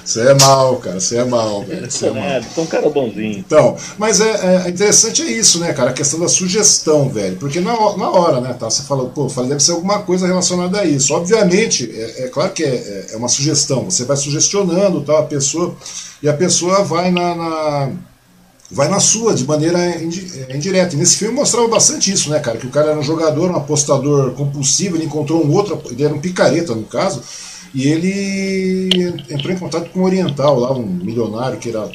Você 0.04 0.20
é 0.20 0.34
mal, 0.34 0.76
cara. 0.76 0.98
Você 0.98 1.16
é 1.16 1.24
mal, 1.24 1.62
velho. 1.62 1.90
Você 1.90 2.06
é, 2.06 2.10
mal. 2.10 2.42
Sou 2.54 2.64
um 2.64 2.66
cara 2.66 2.88
bonzinho. 2.90 3.38
Então, 3.38 3.76
mas 3.96 4.20
é, 4.20 4.64
é, 4.66 4.68
interessante 4.68 5.22
é 5.22 5.30
isso, 5.30 5.60
né, 5.60 5.72
cara? 5.72 5.90
A 5.90 5.92
questão 5.92 6.18
da 6.18 6.28
sugestão, 6.28 7.08
velho. 7.08 7.36
Porque 7.36 7.60
na, 7.60 7.72
na 7.96 8.10
hora, 8.10 8.40
né, 8.40 8.54
tá? 8.54 8.68
Você 8.68 8.82
falou, 8.82 9.08
pô, 9.10 9.28
falei, 9.28 9.50
deve 9.50 9.62
ser 9.62 9.72
alguma 9.72 10.00
coisa 10.00 10.26
relacionada 10.26 10.80
a 10.80 10.84
isso. 10.84 11.14
Obviamente, 11.14 11.88
é, 11.94 12.24
é 12.24 12.28
claro 12.28 12.52
que 12.52 12.64
é, 12.64 12.74
é, 12.74 13.06
é 13.12 13.16
uma 13.16 13.28
sugestão. 13.28 13.84
Você 13.84 14.04
vai 14.04 14.16
sugestionando 14.16 15.02
tal, 15.02 15.18
a 15.18 15.26
pessoa, 15.26 15.76
e 16.22 16.28
a 16.28 16.34
pessoa 16.34 16.82
vai 16.82 17.10
na, 17.10 17.34
na 17.34 17.92
vai 18.70 18.88
na 18.88 19.00
sua, 19.00 19.34
de 19.34 19.44
maneira 19.44 19.78
indireta. 20.52 20.94
E 20.94 20.98
nesse 20.98 21.16
filme 21.16 21.34
mostrava 21.34 21.68
bastante 21.68 22.12
isso, 22.12 22.30
né, 22.30 22.40
cara? 22.40 22.58
Que 22.58 22.66
o 22.66 22.70
cara 22.70 22.90
era 22.90 22.98
um 22.98 23.02
jogador, 23.02 23.50
um 23.50 23.56
apostador 23.56 24.32
compulsivo, 24.32 24.96
ele 24.96 25.04
encontrou 25.04 25.44
um 25.44 25.52
outro, 25.52 25.80
ele 25.90 26.04
era 26.04 26.14
um 26.14 26.20
picareta 26.20 26.74
no 26.74 26.84
caso, 26.84 27.22
e 27.74 27.86
ele 27.86 29.14
entrou 29.30 29.52
em 29.52 29.58
contato 29.58 29.90
com 29.90 30.00
um 30.00 30.04
oriental 30.04 30.58
lá, 30.58 30.72
um 30.72 30.82
milionário 30.82 31.58
que 31.58 31.68
era. 31.68 31.90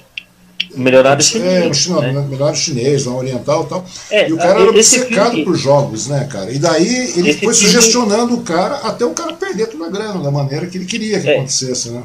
Milionário 0.73 1.21
chinês. 1.21 1.65
É, 1.65 1.67
um 1.67 1.73
chinês, 1.73 2.15
né? 2.15 2.21
milionário 2.21 2.57
chinês, 2.57 3.05
um 3.05 3.17
oriental 3.17 3.63
e 3.63 3.67
tal. 3.67 3.85
É, 4.09 4.29
e 4.29 4.33
o 4.33 4.37
cara 4.37 4.61
era 4.61 4.69
obcecado 4.69 5.31
filme... 5.31 5.43
por 5.43 5.55
jogos, 5.57 6.07
né, 6.07 6.25
cara? 6.31 6.49
E 6.49 6.57
daí 6.57 7.11
ele 7.17 7.31
esse 7.31 7.39
foi 7.39 7.53
filme... 7.53 7.73
sugestionando 7.73 8.35
o 8.35 8.41
cara 8.41 8.75
até 8.75 9.03
o 9.03 9.09
cara 9.09 9.33
perder 9.33 9.67
toda 9.67 9.87
a 9.87 9.89
grana, 9.89 10.23
da 10.23 10.31
maneira 10.31 10.67
que 10.67 10.77
ele 10.77 10.85
queria 10.85 11.19
que 11.19 11.27
é. 11.27 11.35
acontecesse, 11.35 11.89
né? 11.89 12.03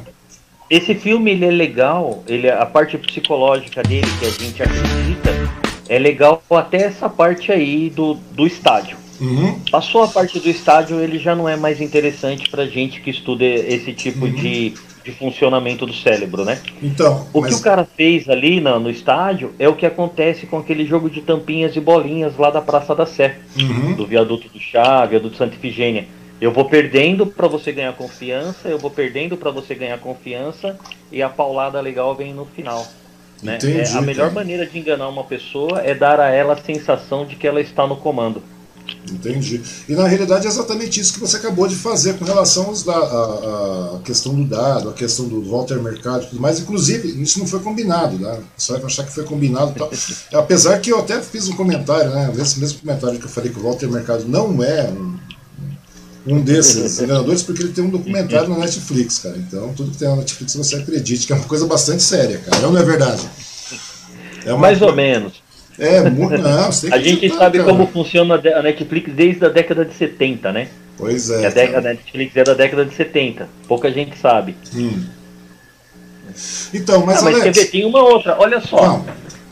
Esse 0.69 0.95
filme 0.95 1.31
ele 1.31 1.45
é 1.45 1.51
legal, 1.51 2.25
ele 2.27 2.51
a 2.51 2.67
parte 2.67 2.99
psicológica 2.99 3.83
dele 3.83 4.07
que 4.19 4.27
a 4.27 4.31
gente 4.31 4.63
acredita 4.63 5.31
é 5.89 5.99
legal 5.99 6.43
até 6.51 6.79
essa 6.79 7.09
parte 7.09 7.53
aí 7.53 7.89
do, 7.91 8.15
do 8.33 8.47
estádio. 8.47 8.97
Uhum. 9.21 9.59
Passou 9.71 10.03
a 10.03 10.09
parte 10.09 10.39
do 10.39 10.49
estádio, 10.49 11.01
ele 11.01 11.19
já 11.19 11.35
não 11.35 11.49
é 11.49 11.57
mais 11.57 11.81
interessante 11.81 12.51
pra 12.51 12.67
gente 12.67 13.01
que 13.01 13.11
estuda 13.11 13.45
esse 13.45 13.93
tipo 13.93 14.27
uhum. 14.27 14.33
de, 14.33 14.75
de 15.05 15.13
funcionamento 15.13 15.87
do 15.87 15.93
cérebro, 15.93 16.45
né? 16.45 16.61
Então, 16.83 17.27
o 17.33 17.41
mas... 17.41 17.55
que 17.55 17.61
o 17.61 17.63
cara 17.63 17.87
fez 17.97 18.29
ali 18.29 18.61
no, 18.61 18.79
no 18.81 18.91
estádio 18.91 19.55
é 19.59 19.69
o 19.69 19.75
que 19.75 19.87
acontece 19.87 20.47
com 20.47 20.59
aquele 20.59 20.85
jogo 20.85 21.09
de 21.09 21.23
tampinhas 21.23 21.77
e 21.77 21.81
bolinhas 21.81 22.37
lá 22.37 22.51
da 22.51 22.61
Praça 22.61 22.95
da 22.95 23.07
Sé, 23.07 23.39
uhum. 23.59 23.95
do 23.95 24.07
viaduto 24.07 24.49
do 24.49 24.61
Chá, 24.61 25.07
viaduto 25.07 25.37
Santa 25.37 25.55
Ifigênia. 25.55 26.07
Eu 26.41 26.53
vou 26.53 26.67
perdendo 26.67 27.27
para 27.27 27.49
você 27.49 27.73
ganhar 27.73 27.93
confiança, 27.95 28.69
eu 28.69 28.79
vou 28.79 28.91
perdendo 28.91 29.37
para 29.37 29.51
você 29.51 29.75
ganhar 29.75 29.99
confiança 29.99 30.79
e 31.11 31.23
a 31.23 31.29
paulada 31.29 31.81
legal 31.81 32.15
vem 32.15 32.35
no 32.35 32.45
final. 32.45 32.87
Né? 33.43 33.57
Entendi, 33.57 33.81
é, 33.81 33.93
a 33.93 34.03
melhor 34.03 34.29
cara. 34.29 34.35
maneira 34.35 34.67
de 34.67 34.79
enganar 34.79 35.09
uma 35.09 35.25
pessoa 35.25 35.81
é 35.81 35.95
dar 35.95 36.21
a 36.21 36.31
ela 36.31 36.55
a 36.55 36.57
sensação 36.57 37.25
de 37.27 37.37
que 37.37 37.47
ela 37.47 37.61
está 37.61 37.87
no 37.87 37.97
comando. 37.97 38.43
Entendi. 39.11 39.61
E 39.89 39.95
na 39.95 40.07
realidade 40.07 40.47
é 40.47 40.49
exatamente 40.49 41.01
isso 41.01 41.15
que 41.15 41.21
você 41.21 41.37
acabou 41.37 41.67
de 41.67 41.75
fazer 41.75 42.15
com 42.19 42.25
relação 42.25 42.73
à 42.73 44.01
questão 44.05 44.35
do 44.35 44.45
dado, 44.45 44.91
a 44.91 44.93
questão 44.93 45.29
do 45.29 45.43
Walter 45.43 45.81
Mercado 45.81 46.25
e 46.25 46.27
tudo 46.29 46.41
mais. 46.41 46.61
Inclusive, 46.61 47.21
isso 47.21 47.39
não 47.39 47.47
foi 47.47 47.61
combinado, 47.61 48.19
né? 48.19 48.39
Você 48.57 48.73
vai 48.73 48.83
achar 48.83 49.05
que 49.05 49.13
foi 49.13 49.25
combinado 49.25 49.75
tal. 49.77 49.91
Apesar 50.41 50.79
que 50.81 50.91
eu 50.91 51.01
até 51.01 51.21
fiz 51.21 51.49
um 51.49 51.57
comentário, 51.57 52.11
né? 52.11 52.33
Esse 52.39 52.61
mesmo 52.61 52.81
comentário 52.81 53.19
que 53.19 53.25
eu 53.25 53.31
falei 53.31 53.51
que 53.51 53.59
o 53.59 53.63
Walter 53.63 53.89
Mercado 53.89 54.25
não 54.27 54.63
é 54.63 54.85
um 54.85 55.16
um 56.27 56.41
desses 56.41 57.01
enganadores, 57.01 57.43
porque 57.43 57.63
ele 57.63 57.73
tem 57.73 57.85
um 57.85 57.91
documentário 57.91 58.49
na 58.49 58.59
Netflix, 58.59 59.21
cara. 59.21 59.37
Então, 59.37 59.73
tudo 59.75 59.93
que 59.93 59.99
tem 59.99 60.09
na 60.09 60.17
Netflix 60.17 60.55
você 60.57 60.77
acredite, 60.77 61.27
que 61.27 61.33
é 61.33 61.37
uma 61.37 61.45
coisa 61.45 61.67
bastante 61.67 62.03
séria, 62.03 62.39
cara. 62.39 62.63
Não 62.63 62.77
é 62.77 62.83
verdade? 62.83 63.23
É 64.45 64.53
Mais 64.55 64.83
ou 64.83 64.95
menos. 64.95 65.35
É, 65.79 66.09
muito. 66.09 66.39
Não, 66.39 66.67
você 66.73 66.93
A 66.93 66.99
gente 66.99 67.29
sabe 67.29 67.59
cara. 67.59 67.71
como 67.71 67.87
funciona 67.87 68.35
a 68.35 68.63
Netflix 68.63 69.13
desde 69.13 69.45
a 69.45 69.49
década 69.49 69.85
de 69.85 69.95
70, 69.95 70.53
né? 70.53 70.69
Pois 70.97 71.31
é. 71.31 71.47
a, 71.47 71.51
década, 71.51 71.91
a 71.91 71.93
Netflix 71.93 72.37
é 72.37 72.45
da 72.45 72.55
década 72.55 72.85
de 72.85 72.95
70. 72.95 73.49
Pouca 73.69 73.91
gente 73.93 74.17
sabe. 74.19 74.57
Hum. 74.75 75.05
Então, 76.73 77.05
mas, 77.07 77.19
ah, 77.19 77.25
mas 77.25 77.35
Alex... 77.35 77.45
quer 77.45 77.65
ver, 77.65 77.71
tem 77.71 77.85
uma 77.85 78.03
outra. 78.03 78.37
Olha 78.39 78.61
só. 78.61 79.05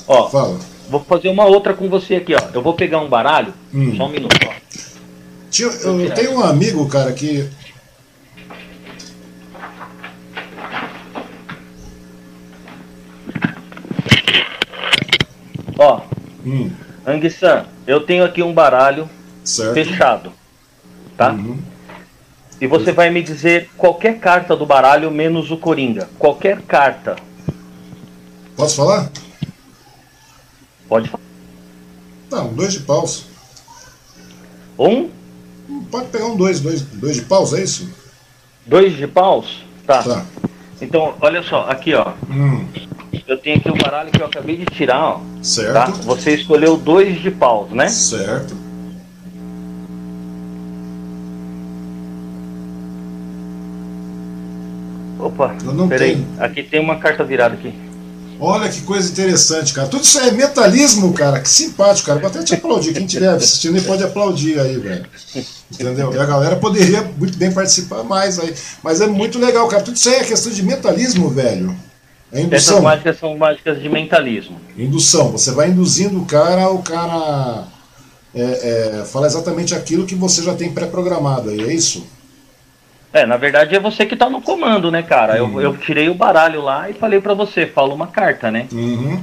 Ó, 0.07 0.29
Fala. 0.29 0.59
Vou 0.89 1.01
fazer 1.01 1.29
uma 1.29 1.45
outra 1.47 1.73
com 1.73 1.89
você 1.89 2.17
aqui, 2.17 2.35
ó. 2.35 2.41
Eu 2.53 2.63
vou 2.63 2.75
pegar 2.75 3.01
um 3.01 3.09
baralho. 3.09 3.55
Hum. 3.73 3.97
Só 3.97 4.07
um 4.07 4.11
minuto, 4.11 4.37
ó. 4.47 4.53
Tio, 5.55 5.71
eu, 5.71 6.01
eu 6.01 6.13
tenho 6.13 6.33
um 6.33 6.41
amigo, 6.43 6.89
cara, 6.89 7.13
que. 7.13 7.49
Ó. 15.79 16.01
Hum. 16.45 16.73
Anguissan, 17.07 17.67
eu 17.87 18.05
tenho 18.05 18.25
aqui 18.25 18.43
um 18.43 18.53
baralho 18.53 19.09
certo. 19.45 19.75
fechado. 19.75 20.33
Tá? 21.17 21.31
Uhum. 21.31 21.63
E 22.61 22.67
você 22.67 22.91
vai 22.91 23.11
me 23.11 23.23
dizer 23.23 23.71
qualquer 23.77 24.19
carta 24.19 24.57
do 24.57 24.67
baralho 24.67 25.09
menos 25.09 25.53
o 25.53 25.57
Coringa. 25.57 26.09
Qualquer 26.19 26.63
carta. 26.63 27.15
Posso 28.57 28.75
falar? 28.75 29.09
Pode 30.89 31.09
falar. 31.09 31.23
Não, 32.29 32.53
dois 32.53 32.73
de 32.73 32.81
paus. 32.81 33.27
Um? 34.77 35.11
Pode 35.91 36.09
pegar 36.09 36.27
um 36.27 36.37
dois, 36.37 36.61
dois, 36.61 36.83
dois 36.83 37.17
de 37.17 37.23
paus, 37.23 37.53
é 37.53 37.63
isso? 37.63 37.89
Dois 38.67 38.97
de 38.97 39.07
paus? 39.07 39.65
Tá. 39.87 40.03
tá. 40.03 40.27
Então, 40.81 41.15
olha 41.21 41.43
só, 41.43 41.67
aqui 41.69 41.95
ó. 41.95 42.13
Hum. 42.31 42.67
Eu 43.27 43.39
tenho 43.39 43.57
aqui 43.57 43.71
o 43.71 43.77
baralho 43.77 44.11
que 44.11 44.21
eu 44.21 44.27
acabei 44.27 44.57
de 44.57 44.67
tirar, 44.67 45.03
ó. 45.03 45.21
Certo. 45.43 45.73
Tá? 45.73 45.87
Você 45.87 46.35
escolheu 46.35 46.77
dois 46.77 47.21
de 47.23 47.31
paus, 47.31 47.71
né? 47.71 47.89
Certo. 47.89 48.55
Opa, 55.19 55.55
peraí. 55.89 56.23
Aqui 56.39 56.63
tem 56.63 56.81
uma 56.81 56.97
carta 56.97 57.25
virada 57.25 57.55
aqui. 57.55 57.73
Olha 58.41 58.69
que 58.69 58.83
coisa 58.83 59.11
interessante, 59.11 59.73
cara. 59.73 59.89
Tudo 59.89 60.03
isso 60.03 60.19
é 60.19 60.31
mentalismo, 60.31 61.13
cara. 61.13 61.41
Que 61.41 61.49
simpático, 61.49 62.07
cara. 62.07 62.19
Vou 62.19 62.29
até 62.29 62.43
te 62.43 62.55
aplaudir. 62.55 62.93
Quem 62.93 63.07
estiver 63.07 63.29
assistindo 63.29 63.81
pode 63.83 64.03
aplaudir 64.03 64.59
aí, 64.59 64.77
velho. 64.79 65.07
Entendeu? 65.73 66.13
E 66.13 66.19
a 66.19 66.27
galera 66.27 66.57
poderia 66.57 67.03
muito 67.17 67.39
bem 67.39 67.53
participar 67.53 68.03
mais 68.03 68.39
aí. 68.39 68.55
Mas 68.83 69.01
é 69.01 69.07
muito 69.07 69.39
legal, 69.39 69.69
cara. 69.69 69.83
Tudo 69.83 69.97
isso 69.97 70.09
aí 70.09 70.17
é 70.17 70.25
questão 70.25 70.53
de 70.53 70.63
mentalismo, 70.63 71.29
velho. 71.31 71.75
É 72.33 72.41
indução. 72.41 72.75
Essas 72.75 72.83
mágicas 72.83 73.19
são 73.19 73.39
mágicas 73.39 73.81
de 73.81 73.89
mentalismo. 73.89 74.61
Indução. 74.77 75.31
Você 75.33 75.53
vai 75.53 75.69
induzindo 75.69 76.21
o 76.21 76.27
cara, 76.27 76.69
o 76.71 76.83
cara 76.83 77.69
é, 78.35 78.43
é, 79.01 79.05
fala 79.05 79.27
exatamente 79.27 79.75
aquilo 79.75 80.05
que 80.05 80.17
você 80.17 80.43
já 80.43 80.55
tem 80.55 80.73
pré-programado 80.73 81.51
aí, 81.51 81.61
é 81.61 81.73
isso? 81.73 82.05
É, 83.15 83.25
na 83.25 83.37
verdade 83.37 83.77
é 83.77 83.81
você 83.81 84.05
que 84.05 84.17
tá 84.17 84.29
no 84.29 84.43
comando, 84.43 84.91
né, 84.91 85.01
cara? 85.01 85.41
Uhum. 85.41 85.61
Eu, 85.61 85.71
eu 85.71 85.77
tirei 85.79 86.09
o 86.09 86.15
baralho 86.15 86.61
lá 86.61 86.91
e 86.91 86.95
falei 86.95 87.21
para 87.21 87.33
você, 87.33 87.65
fala 87.65 87.95
uma 87.95 88.09
carta, 88.09 88.51
né? 88.51 88.67
Uhum. 88.73 89.23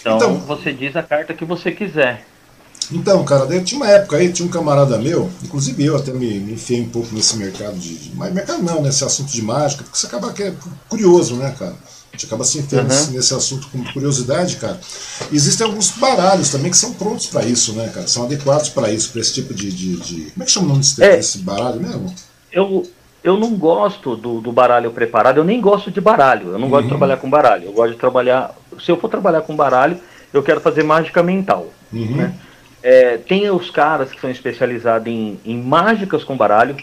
Então, 0.00 0.16
então, 0.16 0.38
você 0.38 0.72
diz 0.72 0.96
a 0.96 1.02
carta 1.02 1.34
que 1.34 1.44
você 1.44 1.70
quiser. 1.70 2.24
Então, 2.90 3.22
cara, 3.22 3.44
daí 3.44 3.62
tinha 3.62 3.78
uma 3.78 3.90
época 3.90 4.16
aí, 4.16 4.32
tinha 4.32 4.48
um 4.48 4.50
camarada 4.50 4.96
meu, 4.96 5.30
inclusive 5.44 5.84
eu 5.84 5.96
até 5.96 6.12
me, 6.12 6.40
me 6.40 6.54
enfiei 6.54 6.80
um 6.80 6.88
pouco 6.88 7.14
nesse 7.14 7.36
mercado 7.36 7.78
de, 7.78 7.94
de. 7.94 8.16
Mas 8.16 8.32
mercado 8.32 8.62
não, 8.62 8.80
nesse 8.80 9.04
assunto 9.04 9.30
de 9.30 9.42
mágica, 9.42 9.84
porque 9.84 9.98
você 9.98 10.06
acaba 10.06 10.32
que 10.32 10.42
é 10.42 10.54
curioso, 10.88 11.36
né, 11.36 11.54
cara? 11.58 11.74
A 12.12 12.16
gente 12.16 12.24
acaba 12.24 12.42
se 12.42 12.58
enfiando 12.58 12.90
uhum. 12.90 12.96
nesse, 12.96 13.10
nesse, 13.12 13.34
assunto 13.34 13.68
com 13.68 13.84
curiosidade, 13.92 14.56
cara. 14.56 14.80
E 15.30 15.36
existem 15.36 15.66
alguns 15.66 15.90
baralhos 15.90 16.48
também 16.48 16.70
que 16.70 16.76
são 16.78 16.94
prontos 16.94 17.26
para 17.26 17.44
isso, 17.44 17.74
né, 17.74 17.90
cara? 17.94 18.08
São 18.08 18.24
adequados 18.24 18.70
para 18.70 18.90
isso, 18.90 19.10
para 19.10 19.20
esse 19.20 19.34
tipo 19.34 19.52
de, 19.52 19.70
de, 19.70 19.96
de, 19.96 20.30
Como 20.30 20.42
é 20.42 20.46
que 20.46 20.50
chama 20.50 20.66
o 20.66 20.68
nome 20.70 20.80
desse, 20.80 21.04
é, 21.04 21.16
desse 21.16 21.38
baralho 21.38 21.80
mesmo? 21.80 22.12
Eu, 22.50 22.84
eu 23.22 23.36
não 23.36 23.54
gosto 23.54 24.16
do, 24.16 24.40
do, 24.40 24.50
baralho 24.50 24.90
preparado, 24.90 25.38
eu 25.38 25.44
nem 25.44 25.60
gosto 25.60 25.90
de 25.90 26.00
baralho, 26.00 26.48
eu 26.48 26.58
não 26.58 26.64
uhum. 26.64 26.70
gosto 26.70 26.82
de 26.82 26.92
uhum. 26.92 26.98
trabalhar 26.98 27.16
com 27.18 27.30
baralho, 27.30 27.64
eu 27.66 27.72
gosto 27.72 27.92
de 27.92 27.98
trabalhar. 27.98 28.54
Se 28.80 28.90
eu 28.90 28.96
for 28.96 29.08
trabalhar 29.08 29.42
com 29.42 29.54
baralho, 29.54 29.98
eu 30.32 30.42
quero 30.42 30.60
fazer 30.60 30.82
mágica 30.82 31.22
mental. 31.22 31.68
Uhum. 31.92 32.16
Né? 32.16 32.34
É, 32.82 33.18
tem 33.18 33.50
os 33.50 33.70
caras 33.70 34.10
que 34.10 34.20
são 34.20 34.30
especializados 34.30 35.06
em, 35.06 35.38
em, 35.44 35.62
mágicas 35.62 36.24
com 36.24 36.36
baralho, 36.36 36.76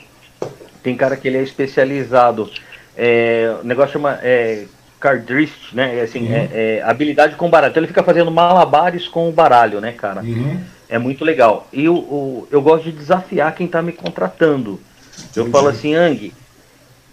tem 0.84 0.96
cara 0.96 1.18
que 1.18 1.28
ele 1.28 1.38
é 1.38 1.42
especializado, 1.42 2.50
é, 2.96 3.56
o 3.62 3.66
negócio 3.66 3.94
chama 3.94 4.20
é, 4.22 4.66
cardrist, 5.00 5.74
né? 5.74 5.98
É 5.98 6.02
assim, 6.02 6.28
uhum. 6.28 6.34
é, 6.34 6.50
é, 6.54 6.84
habilidade 6.84 7.36
com 7.36 7.50
baralho. 7.50 7.72
Então 7.72 7.82
ele 7.82 7.88
fica 7.88 8.04
fazendo 8.04 8.32
malabares 8.32 9.08
com 9.08 9.28
o 9.30 9.32
baralho, 9.32 9.82
né, 9.82 9.92
cara? 9.92 10.22
Uhum. 10.22 10.62
É 10.90 10.98
muito 10.98 11.26
legal. 11.26 11.68
E 11.74 11.86
eu, 11.86 12.48
eu 12.52 12.62
gosto 12.62 12.86
de 12.86 12.92
desafiar 12.92 13.54
quem 13.54 13.66
está 13.66 13.82
me 13.82 13.92
contratando. 13.92 14.80
Eu 15.36 15.44
Entendi. 15.44 15.52
falo 15.52 15.68
assim, 15.68 15.96
Ang, 15.96 16.34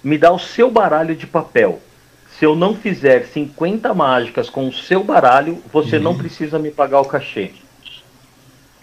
me 0.02 0.18
dá 0.18 0.32
o 0.32 0.38
seu 0.38 0.70
baralho 0.70 1.14
de 1.16 1.26
papel. 1.26 1.80
Se 2.38 2.44
eu 2.44 2.54
não 2.54 2.74
fizer 2.74 3.26
50 3.32 3.94
mágicas 3.94 4.50
com 4.50 4.68
o 4.68 4.72
seu 4.72 5.02
baralho, 5.04 5.62
você 5.72 5.96
uhum. 5.96 6.02
não 6.02 6.18
precisa 6.18 6.58
me 6.58 6.70
pagar 6.70 7.00
o 7.00 7.04
cachê. 7.04 7.52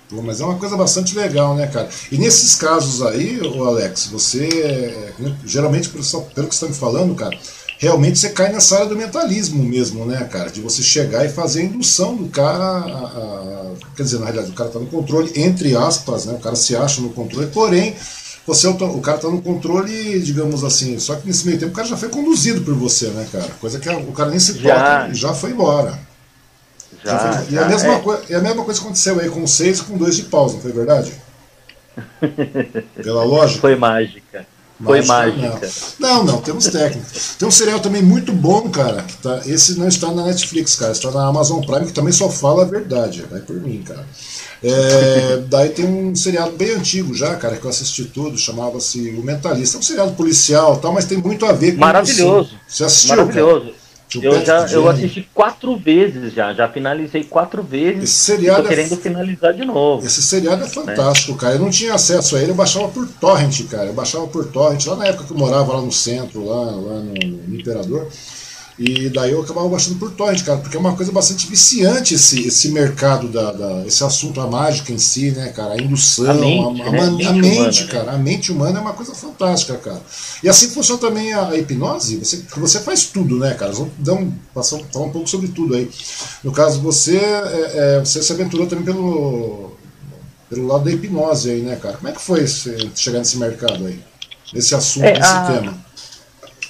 Pô, 0.09 0.21
mas 0.21 0.41
é 0.41 0.45
uma 0.45 0.57
coisa 0.57 0.75
bastante 0.75 1.15
legal, 1.15 1.55
né, 1.55 1.67
cara? 1.67 1.89
E 2.11 2.17
nesses 2.17 2.55
casos 2.55 3.01
aí, 3.01 3.39
o 3.39 3.63
Alex, 3.63 4.07
você, 4.07 5.13
geralmente, 5.45 5.89
pelo 5.89 6.03
que 6.03 6.09
você 6.09 6.47
está 6.49 6.67
me 6.67 6.73
falando, 6.73 7.15
cara, 7.15 7.37
realmente 7.77 8.19
você 8.19 8.29
cai 8.29 8.51
nessa 8.51 8.75
área 8.75 8.87
do 8.87 8.95
mentalismo 8.95 9.63
mesmo, 9.63 10.05
né, 10.05 10.27
cara? 10.29 10.49
De 10.49 10.59
você 10.59 10.83
chegar 10.83 11.25
e 11.25 11.29
fazer 11.29 11.61
a 11.61 11.65
indução 11.65 12.15
do 12.15 12.27
cara. 12.27 12.63
A, 12.63 13.05
a, 13.05 13.71
quer 13.95 14.03
dizer, 14.03 14.19
na 14.19 14.25
realidade, 14.25 14.51
o 14.51 14.55
cara 14.55 14.69
está 14.69 14.79
no 14.79 14.87
controle, 14.87 15.31
entre 15.35 15.75
aspas, 15.75 16.25
né? 16.25 16.33
O 16.33 16.39
cara 16.39 16.55
se 16.55 16.75
acha 16.75 16.99
no 16.99 17.09
controle, 17.09 17.47
porém 17.47 17.95
você 18.45 18.67
é 18.67 18.69
o, 18.69 19.01
cara 19.01 19.19
tá 19.19 19.29
no 19.29 19.41
controle, 19.41 20.19
digamos 20.19 20.63
assim, 20.63 20.97
só 20.99 21.15
que 21.15 21.27
nesse 21.27 21.45
meio 21.45 21.59
tempo 21.59 21.71
o 21.71 21.75
cara 21.75 21.87
já 21.87 21.97
foi 21.97 22.09
conduzido 22.09 22.61
por 22.61 22.73
você, 22.73 23.07
né, 23.09 23.27
cara? 23.31 23.47
Coisa 23.59 23.79
que 23.79 23.87
o 23.89 24.11
cara 24.11 24.29
nem 24.29 24.39
se 24.39 24.55
toca 24.55 25.09
e 25.11 25.15
já 25.15 25.33
foi 25.33 25.51
embora. 25.51 25.99
Já, 27.03 27.11
já 27.11 27.33
foi, 27.33 27.53
e, 27.53 27.59
a 27.59 27.65
mesma 27.67 27.93
é. 27.93 28.01
e 28.29 28.35
a 28.35 28.41
mesma 28.41 28.63
coisa 28.63 28.81
aconteceu 28.81 29.19
aí 29.19 29.29
com 29.29 29.45
seis 29.45 29.79
e 29.79 29.83
com 29.83 29.97
dois 29.97 30.15
de 30.15 30.23
pausa, 30.23 30.55
não 30.55 30.61
foi 30.61 30.71
verdade? 30.71 31.13
Pela 33.03 33.23
lógica. 33.23 33.61
Foi 33.61 33.75
mágica. 33.75 34.45
Foi 34.83 35.01
mágica. 35.03 35.69
Não. 35.99 36.17
não, 36.17 36.23
não, 36.23 36.41
temos 36.41 36.65
técnica. 36.67 37.07
Tem 37.37 37.47
um 37.47 37.51
serial 37.51 37.79
também 37.79 38.01
muito 38.01 38.33
bom, 38.33 38.69
cara. 38.69 39.03
Que 39.03 39.17
tá, 39.17 39.41
esse 39.45 39.77
não 39.77 39.87
está 39.87 40.11
na 40.11 40.25
Netflix, 40.25 40.75
cara. 40.75 40.91
Está 40.91 41.11
na 41.11 41.27
Amazon 41.27 41.63
Prime, 41.63 41.85
que 41.85 41.93
também 41.93 42.11
só 42.11 42.29
fala 42.29 42.63
a 42.63 42.65
verdade. 42.65 43.23
Vai 43.29 43.41
por 43.41 43.55
mim, 43.57 43.83
cara. 43.83 44.05
É, 44.63 45.37
daí 45.47 45.69
tem 45.69 45.85
um 45.85 46.15
seriado 46.15 46.51
bem 46.51 46.71
antigo 46.71 47.15
já, 47.15 47.35
cara, 47.35 47.57
que 47.57 47.65
eu 47.65 47.69
assisti 47.69 48.05
tudo, 48.05 48.37
chamava-se 48.37 49.09
O 49.11 49.23
Mentalista. 49.23 49.77
É 49.77 49.79
um 49.79 49.83
seriado 49.83 50.11
policial 50.11 50.77
tal, 50.77 50.93
mas 50.93 51.05
tem 51.05 51.17
muito 51.17 51.45
a 51.45 51.51
ver 51.51 51.73
com 51.73 51.79
Maravilhoso. 51.79 52.55
Você 52.67 52.83
assistiu? 52.83 53.15
Maravilhoso. 53.15 53.65
Cara? 53.65 53.81
Eu, 54.19 54.45
já, 54.45 54.67
eu 54.67 54.89
assisti 54.89 55.29
quatro 55.33 55.77
vezes 55.77 56.33
já, 56.33 56.53
já 56.53 56.67
finalizei 56.67 57.23
quatro 57.23 57.63
vezes. 57.63 58.03
Esse 58.03 58.13
seriado 58.13 58.63
tô 58.63 58.65
é 58.67 58.69
querendo 58.69 58.93
é... 58.93 58.97
finalizar 58.97 59.53
de 59.53 59.63
novo. 59.63 60.05
Esse 60.05 60.21
seriado 60.21 60.63
é 60.63 60.67
fantástico, 60.67 61.31
é. 61.31 61.35
cara. 61.37 61.55
Eu 61.55 61.59
não 61.59 61.69
tinha 61.69 61.93
acesso 61.93 62.35
a 62.35 62.41
ele, 62.41 62.51
eu 62.51 62.55
baixava 62.55 62.89
por 62.89 63.07
torrent, 63.07 63.63
cara. 63.69 63.85
Eu 63.85 63.93
baixava 63.93 64.27
por 64.27 64.45
torrent, 64.47 64.85
lá 64.85 64.97
na 64.97 65.05
época 65.05 65.23
que 65.23 65.31
eu 65.31 65.37
morava 65.37 65.73
lá 65.73 65.81
no 65.81 65.91
centro, 65.91 66.45
lá, 66.45 66.65
lá 66.65 66.99
no, 66.99 67.13
no 67.47 67.55
Imperador. 67.55 68.07
E 68.79 69.09
daí 69.09 69.31
eu 69.31 69.41
acabava 69.41 69.67
baixando 69.67 69.99
por 69.99 70.11
torrent, 70.11 70.43
cara, 70.43 70.57
porque 70.59 70.75
é 70.75 70.79
uma 70.79 70.95
coisa 70.95 71.11
bastante 71.11 71.45
viciante 71.47 72.15
esse, 72.15 72.47
esse 72.47 72.69
mercado, 72.69 73.27
da, 73.27 73.51
da 73.51 73.85
esse 73.85 74.03
assunto, 74.03 74.39
a 74.39 74.47
mágica 74.47 74.91
em 74.91 74.97
si, 74.97 75.31
né, 75.31 75.49
cara? 75.49 75.73
A 75.73 75.77
indução, 75.77 76.31
a 76.31 76.33
mente, 76.33 76.81
a, 76.81 76.87
a, 76.87 76.91
né? 76.91 76.99
a, 76.99 77.11
mente, 77.11 77.27
a 77.27 77.33
mente 77.33 77.55
humana, 77.55 77.71
né? 77.71 77.87
cara. 77.87 78.03
Né? 78.05 78.11
A 78.13 78.17
mente 78.17 78.51
humana 78.51 78.79
é 78.79 78.81
uma 78.81 78.93
coisa 78.93 79.13
fantástica, 79.13 79.77
cara. 79.77 80.01
E 80.41 80.49
assim 80.49 80.69
funciona 80.69 80.99
também 80.99 81.33
a, 81.33 81.55
hipnose, 81.55 82.17
você, 82.17 82.43
você 82.57 82.79
faz 82.79 83.05
tudo, 83.05 83.37
né, 83.37 83.53
cara? 83.53 83.71
Vamos 83.71 83.91
dar 83.97 84.13
um, 84.13 84.31
passar, 84.53 84.79
falar 84.91 85.05
um 85.05 85.11
pouco 85.11 85.29
sobre 85.29 85.49
tudo 85.49 85.75
aí. 85.75 85.89
No 86.43 86.51
caso, 86.51 86.79
você, 86.79 87.17
é, 87.17 87.71
é, 87.73 87.99
você 87.99 88.21
se 88.23 88.31
aventurou 88.31 88.67
também 88.67 88.85
pelo, 88.85 89.73
pelo 90.49 90.65
lado 90.65 90.85
da 90.85 90.91
hipnose 90.91 91.51
aí, 91.51 91.61
né, 91.61 91.75
cara? 91.75 91.97
Como 91.97 92.07
é 92.07 92.11
que 92.13 92.21
foi 92.21 92.45
chegar 92.95 93.19
nesse 93.19 93.37
mercado 93.37 93.85
aí? 93.85 93.99
Nesse 94.53 94.73
assunto, 94.73 95.05
é, 95.05 95.19
nesse 95.19 95.45
tema? 95.45 95.90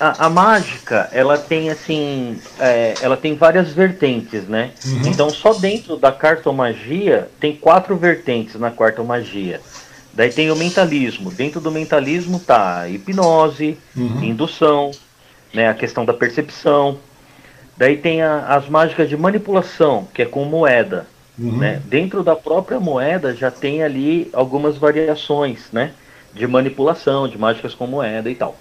A, 0.01 0.25
a, 0.25 0.29
mágica, 0.29 1.07
ela 1.11 1.37
tem 1.37 1.69
assim, 1.69 2.39
é, 2.59 2.95
ela 3.01 3.15
tem 3.15 3.35
várias 3.35 3.71
vertentes, 3.71 4.47
né? 4.47 4.71
Uhum. 4.83 5.01
Então 5.05 5.29
só 5.29 5.53
dentro 5.53 5.95
da 5.95 6.11
cartomagia 6.11 7.29
tem 7.39 7.55
quatro 7.55 7.95
vertentes 7.95 8.55
na 8.55 8.71
cartomagia. 8.71 9.61
Daí 10.11 10.31
tem 10.31 10.49
o 10.49 10.55
mentalismo. 10.55 11.29
Dentro 11.29 11.61
do 11.61 11.71
mentalismo 11.71 12.39
tá 12.39 12.79
a 12.79 12.89
hipnose, 12.89 13.77
uhum. 13.95 14.23
indução, 14.23 14.89
né, 15.53 15.69
a 15.69 15.73
questão 15.75 16.03
da 16.03 16.13
percepção. 16.13 16.97
Daí 17.77 17.95
tem 17.95 18.23
a, 18.23 18.47
as 18.47 18.67
mágicas 18.67 19.07
de 19.07 19.15
manipulação, 19.15 20.07
que 20.11 20.23
é 20.23 20.25
com 20.25 20.43
moeda. 20.45 21.05
Uhum. 21.37 21.57
Né? 21.57 21.79
Dentro 21.85 22.23
da 22.23 22.35
própria 22.35 22.79
moeda 22.79 23.35
já 23.35 23.51
tem 23.51 23.83
ali 23.83 24.29
algumas 24.33 24.77
variações, 24.77 25.71
né? 25.71 25.91
De 26.33 26.47
manipulação, 26.47 27.27
de 27.27 27.37
mágicas 27.37 27.75
com 27.75 27.85
moeda 27.85 28.29
e 28.29 28.35
tal. 28.35 28.57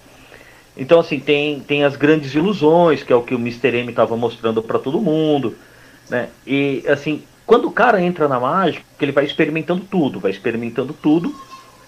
Então, 0.81 0.99
assim, 0.99 1.19
tem, 1.19 1.59
tem 1.59 1.83
as 1.83 1.95
grandes 1.95 2.33
ilusões, 2.33 3.03
que 3.03 3.13
é 3.13 3.15
o 3.15 3.21
que 3.21 3.35
o 3.35 3.37
Mr. 3.37 3.77
M 3.77 3.91
estava 3.91 4.17
mostrando 4.17 4.63
para 4.63 4.79
todo 4.79 4.99
mundo, 4.99 5.55
né? 6.09 6.29
E, 6.45 6.83
assim, 6.87 7.21
quando 7.45 7.67
o 7.67 7.71
cara 7.71 8.01
entra 8.01 8.27
na 8.27 8.39
mágica, 8.39 8.83
ele 8.99 9.11
vai 9.11 9.23
experimentando 9.23 9.83
tudo, 9.83 10.19
vai 10.19 10.31
experimentando 10.31 10.91
tudo, 10.91 11.35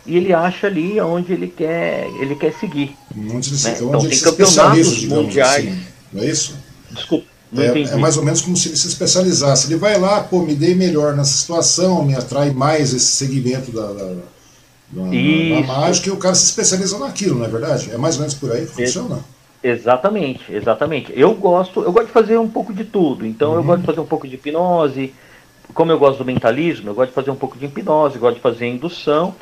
e 0.06 0.16
ele 0.16 0.32
acha 0.32 0.68
ali 0.68 1.02
onde 1.02 1.34
ele 1.34 1.48
quer, 1.48 2.06
ele 2.22 2.36
quer 2.36 2.54
seguir. 2.54 2.96
Onde 3.18 3.50
ele, 3.50 3.64
né? 3.64 3.72
onde 3.82 3.84
então, 3.84 4.10
tem 4.10 4.20
campeonatos 4.20 5.06
mundiais. 5.06 5.66
Assim, 5.66 5.84
não 6.14 6.22
é 6.22 6.26
isso? 6.28 6.56
Desculpa. 6.92 7.26
É, 7.58 7.82
é, 7.82 7.96
mais 7.96 8.16
ou 8.16 8.24
menos 8.24 8.42
como 8.42 8.56
se 8.56 8.70
ele 8.70 8.78
se 8.78 8.88
especializasse. 8.88 9.66
Ele 9.68 9.80
vai 9.80 10.00
lá, 10.00 10.22
pô, 10.22 10.44
me 10.44 10.54
dei 10.54 10.76
melhor 10.76 11.16
nessa 11.16 11.36
situação, 11.36 12.06
me 12.06 12.14
atrai 12.14 12.52
mais 12.52 12.94
esse 12.94 13.12
segmento 13.14 13.72
da, 13.72 13.92
da, 13.92 14.16
da, 14.94 15.62
da 15.62 15.68
mágica 15.68 16.10
e 16.10 16.12
o 16.12 16.18
cara 16.18 16.36
se 16.36 16.46
especializa 16.46 17.00
naquilo, 17.00 17.40
não 17.40 17.46
é 17.46 17.50
verdade? 17.50 17.92
É 17.92 17.98
mais 17.98 18.16
ou 18.16 18.22
menos 18.22 18.36
por 18.36 18.52
aí 18.52 18.66
que 18.66 18.74
funciona? 18.74 19.20
Exatamente, 19.64 20.54
exatamente. 20.54 21.14
Eu 21.16 21.34
gosto, 21.34 21.82
eu 21.82 21.92
gosto 21.92 22.08
de 22.08 22.12
fazer 22.12 22.38
um 22.38 22.50
pouco 22.50 22.74
de 22.74 22.84
tudo. 22.84 23.26
Então 23.26 23.52
uhum. 23.52 23.58
eu 23.58 23.64
gosto 23.64 23.80
de 23.80 23.86
fazer 23.86 24.00
um 24.02 24.06
pouco 24.06 24.28
de 24.28 24.36
hipnose. 24.36 25.14
Como 25.74 25.92
eu 25.92 25.98
gosto 25.98 26.20
do 26.20 26.26
mentalismo, 26.26 26.90
eu 26.90 26.94
gosto 26.94 27.10
de 27.10 27.16
fazer 27.16 27.32
um 27.32 27.36
pouco 27.36 27.58
de 27.58 27.66
hipnose, 27.66 28.20
gosto 28.20 28.36
de 28.36 28.42
fazer 28.42 28.68
indução 28.68 29.34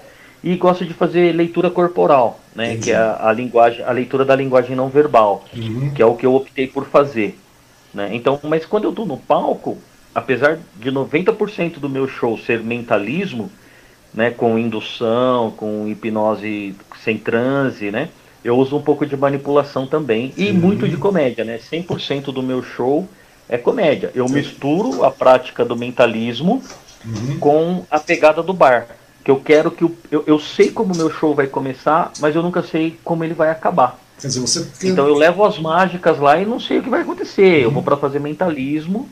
e 0.44 0.56
gosto 0.56 0.86
de 0.86 0.94
fazer 0.94 1.36
leitura 1.36 1.70
corporal, 1.70 2.40
né? 2.56 2.74
Entendi. 2.74 2.86
Que 2.86 2.92
é 2.92 2.98
a, 2.98 3.30
a, 3.30 3.34
linguagem, 3.34 3.84
a 3.84 3.92
leitura 3.92 4.24
da 4.24 4.36
linguagem 4.36 4.76
não 4.76 4.90
verbal, 4.90 5.44
uhum. 5.56 5.92
que 5.94 6.02
é 6.02 6.06
o 6.06 6.16
que 6.16 6.26
eu 6.26 6.36
optei 6.36 6.68
por 6.68 6.86
fazer. 6.86 7.38
Né? 7.94 8.12
Então, 8.14 8.40
mas 8.44 8.66
quando 8.66 8.86
eu 8.86 8.92
estou 8.92 9.06
no 9.06 9.18
palco, 9.18 9.78
apesar 10.14 10.60
de 10.78 10.92
90% 10.92 11.80
do 11.80 11.90
meu 11.90 12.08
show 12.08 12.38
ser 12.38 12.62
mentalismo, 12.64 13.52
né, 14.14 14.32
com 14.32 14.58
indução, 14.58 15.52
com 15.52 15.88
hipnose 15.88 16.76
sem 17.04 17.18
transe, 17.18 17.92
né? 17.92 18.10
Eu 18.44 18.58
uso 18.58 18.76
um 18.76 18.82
pouco 18.82 19.06
de 19.06 19.16
manipulação 19.16 19.86
também 19.86 20.34
e 20.36 20.50
uhum. 20.50 20.54
muito 20.54 20.88
de 20.88 20.98
comédia, 20.98 21.44
né? 21.44 21.60
100% 21.60 22.34
do 22.34 22.42
meu 22.42 22.64
show 22.64 23.08
é 23.48 23.58
comédia. 23.58 24.12
Eu 24.16 24.28
Sim. 24.28 24.34
misturo 24.36 25.04
a 25.04 25.12
prática 25.12 25.64
do 25.64 25.76
mentalismo 25.76 26.64
uhum. 27.06 27.40
com 27.40 27.86
a 27.90 28.00
pegada 28.00 28.42
do 28.42 28.54
bar 28.54 28.88
que 29.24 29.32
eu 29.32 29.40
quero 29.40 29.72
que 29.72 29.86
o, 29.86 29.96
eu, 30.12 30.24
eu 30.26 30.40
sei 30.40 30.72
como 30.72 30.94
o 30.94 30.98
meu 30.98 31.12
show 31.12 31.36
vai 31.36 31.48
começar, 31.48 32.12
mas 32.20 32.36
eu 32.36 32.42
nunca 32.42 32.64
sei 32.64 32.98
como 33.04 33.24
ele 33.24 33.34
vai 33.34 33.50
acabar. 33.50 34.00
Quer 34.20 34.28
dizer, 34.28 34.40
você... 34.40 34.68
Então 34.84 35.08
eu 35.08 35.16
levo 35.16 35.44
as 35.44 35.58
mágicas 35.60 36.20
lá 36.20 36.40
e 36.40 36.46
não 36.46 36.60
sei 36.60 36.80
o 36.80 36.84
que 36.84 36.90
vai 36.90 37.02
acontecer. 37.02 37.60
Uhum. 37.60 37.64
Eu 37.64 37.72
vou 37.72 37.84
para 37.84 37.98
fazer 37.98 38.20
mentalismo. 38.20 39.08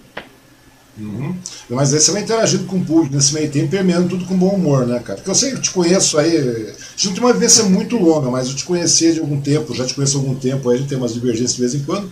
Uhum. 0.99 1.35
Mas 1.69 1.93
aí 1.93 1.99
você 1.99 2.12
vai 2.12 2.21
interagindo 2.21 2.65
com 2.65 2.77
o 2.77 2.85
público 2.85 3.15
nesse 3.15 3.33
meio 3.33 3.49
tempo, 3.49 3.69
permeando 3.69 4.09
tudo 4.09 4.25
com 4.25 4.35
bom 4.35 4.49
humor, 4.49 4.85
né, 4.85 4.99
cara? 4.99 5.15
Porque 5.15 5.29
eu 5.29 5.35
sei 5.35 5.51
que 5.51 5.62
te 5.62 5.71
conheço 5.71 6.17
aí. 6.17 6.38
A 6.38 6.91
gente 6.91 7.07
não 7.07 7.13
tem 7.13 7.23
uma 7.23 7.33
vivência 7.33 7.63
muito 7.63 7.97
longa, 7.97 8.29
mas 8.29 8.47
eu 8.49 8.55
te 8.55 8.65
conheci 8.65 9.13
de 9.13 9.19
algum 9.19 9.39
tempo, 9.39 9.73
já 9.73 9.85
te 9.85 9.93
conheço 9.93 10.17
há 10.17 10.21
algum 10.21 10.35
tempo, 10.35 10.69
aí 10.69 10.75
a 10.75 10.79
gente 10.79 10.89
tem 10.89 10.97
umas 10.97 11.13
divergências 11.13 11.55
de 11.55 11.62
vez 11.62 11.75
em 11.75 11.83
quando. 11.83 12.09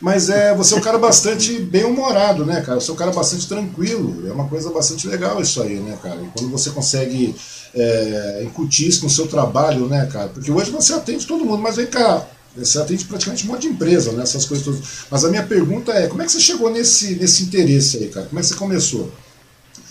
Mas 0.00 0.28
é, 0.28 0.52
você 0.52 0.74
é 0.74 0.78
um 0.78 0.80
cara 0.80 0.98
bastante 0.98 1.60
bem-humorado, 1.60 2.44
né, 2.44 2.60
cara? 2.60 2.80
Você 2.80 2.90
é 2.90 2.94
um 2.94 2.96
cara 2.96 3.12
bastante 3.12 3.46
tranquilo. 3.46 4.26
É 4.26 4.32
uma 4.32 4.48
coisa 4.48 4.68
bastante 4.70 5.06
legal 5.06 5.40
isso 5.40 5.62
aí, 5.62 5.76
né, 5.76 5.96
cara? 6.02 6.20
E 6.20 6.26
quando 6.36 6.50
você 6.50 6.70
consegue 6.70 7.36
é, 7.72 8.42
incutir 8.44 8.88
isso 8.88 9.04
no 9.04 9.10
seu 9.10 9.28
trabalho, 9.28 9.86
né, 9.86 10.08
cara? 10.12 10.28
Porque 10.28 10.50
hoje 10.50 10.72
você 10.72 10.92
atende 10.94 11.24
todo 11.24 11.44
mundo, 11.44 11.62
mas 11.62 11.76
vem 11.76 11.86
cá, 11.86 12.26
você 12.56 12.78
atende 12.78 13.04
praticamente 13.04 13.46
um 13.46 13.52
monte 13.52 13.62
de 13.62 13.68
empresa, 13.68 14.12
né? 14.12 14.22
Essas 14.22 14.44
coisas 14.44 14.64
todas. 14.64 14.80
Mas 15.10 15.24
a 15.24 15.28
minha 15.28 15.42
pergunta 15.42 15.92
é, 15.92 16.06
como 16.06 16.22
é 16.22 16.26
que 16.26 16.32
você 16.32 16.40
chegou 16.40 16.70
nesse, 16.70 17.14
nesse 17.14 17.42
interesse 17.44 17.98
aí, 17.98 18.08
cara? 18.08 18.26
Como 18.26 18.38
é 18.38 18.42
que 18.42 18.48
você 18.48 18.54
começou? 18.54 19.10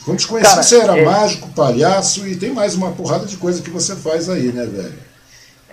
Quando 0.06 0.20
te 0.20 0.28
conheci, 0.28 0.50
cara, 0.50 0.64
você 0.64 0.80
era 0.80 0.98
é... 0.98 1.06
mágico, 1.06 1.50
palhaço 1.50 2.28
e 2.28 2.36
tem 2.36 2.52
mais 2.52 2.76
uma 2.76 2.92
porrada 2.92 3.26
de 3.26 3.38
coisa 3.38 3.62
que 3.62 3.70
você 3.70 3.96
faz 3.96 4.30
aí, 4.30 4.52
né, 4.52 4.66
velho? 4.66 5.12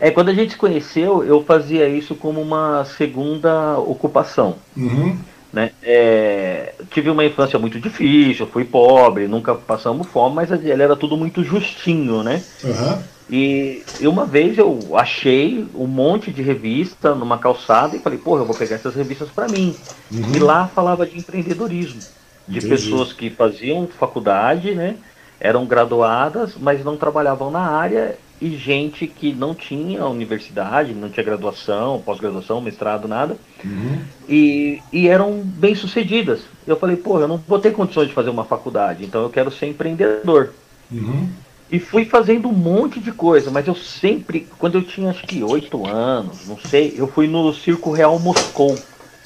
É, 0.00 0.10
quando 0.10 0.28
a 0.28 0.34
gente 0.34 0.52
se 0.52 0.58
conheceu, 0.58 1.24
eu 1.24 1.42
fazia 1.44 1.88
isso 1.88 2.14
como 2.14 2.40
uma 2.40 2.84
segunda 2.96 3.78
ocupação. 3.78 4.56
Uhum. 4.76 5.18
Né? 5.52 5.72
É, 5.82 6.74
tive 6.90 7.10
uma 7.10 7.24
infância 7.24 7.58
muito 7.58 7.80
difícil, 7.80 8.46
fui 8.46 8.64
pobre, 8.64 9.26
nunca 9.26 9.54
passamos 9.54 10.06
fome, 10.06 10.36
mas 10.36 10.50
ele 10.50 10.82
era 10.82 10.94
tudo 10.94 11.16
muito 11.16 11.42
justinho, 11.42 12.22
né? 12.22 12.42
Uhum. 12.62 12.98
E, 13.30 13.82
uma 14.00 14.24
vez 14.24 14.56
eu 14.56 14.96
achei 14.96 15.66
um 15.74 15.86
monte 15.86 16.32
de 16.32 16.40
revista 16.40 17.14
numa 17.14 17.38
calçada 17.38 17.94
e 17.94 17.98
falei, 17.98 18.18
porra, 18.18 18.42
eu 18.42 18.46
vou 18.46 18.56
pegar 18.56 18.76
essas 18.76 18.94
revistas 18.94 19.28
para 19.28 19.48
mim. 19.48 19.76
Uhum. 20.10 20.34
E 20.34 20.38
lá 20.38 20.66
falava 20.66 21.06
de 21.06 21.18
empreendedorismo, 21.18 22.00
de 22.46 22.58
Entendi. 22.58 22.68
pessoas 22.68 23.12
que 23.12 23.28
faziam 23.28 23.86
faculdade, 23.86 24.74
né? 24.74 24.96
Eram 25.38 25.66
graduadas, 25.66 26.54
mas 26.58 26.82
não 26.84 26.96
trabalhavam 26.96 27.50
na 27.50 27.60
área 27.60 28.16
e 28.40 28.56
gente 28.56 29.06
que 29.06 29.32
não 29.32 29.54
tinha 29.54 30.06
universidade, 30.06 30.94
não 30.94 31.10
tinha 31.10 31.24
graduação, 31.24 32.00
pós-graduação, 32.04 32.60
mestrado, 32.60 33.08
nada, 33.08 33.36
uhum. 33.64 34.00
e, 34.28 34.80
e 34.92 35.08
eram 35.08 35.40
bem 35.42 35.74
sucedidas. 35.74 36.40
Eu 36.66 36.76
falei, 36.76 36.96
pô, 36.96 37.20
eu 37.20 37.28
não 37.28 37.36
vou 37.36 37.58
ter 37.58 37.72
condições 37.72 38.08
de 38.08 38.14
fazer 38.14 38.30
uma 38.30 38.44
faculdade, 38.44 39.04
então 39.04 39.22
eu 39.22 39.30
quero 39.30 39.50
ser 39.50 39.66
empreendedor. 39.66 40.50
Uhum. 40.90 41.28
E 41.70 41.78
fui 41.78 42.04
fazendo 42.06 42.48
um 42.48 42.52
monte 42.52 42.98
de 42.98 43.12
coisa, 43.12 43.50
mas 43.50 43.66
eu 43.66 43.74
sempre, 43.74 44.48
quando 44.58 44.76
eu 44.76 44.82
tinha 44.82 45.10
acho 45.10 45.26
que 45.26 45.42
oito 45.42 45.86
anos, 45.86 46.46
não 46.46 46.58
sei, 46.58 46.94
eu 46.96 47.06
fui 47.06 47.26
no 47.26 47.52
Circo 47.52 47.92
Real 47.92 48.18
Moscou 48.18 48.78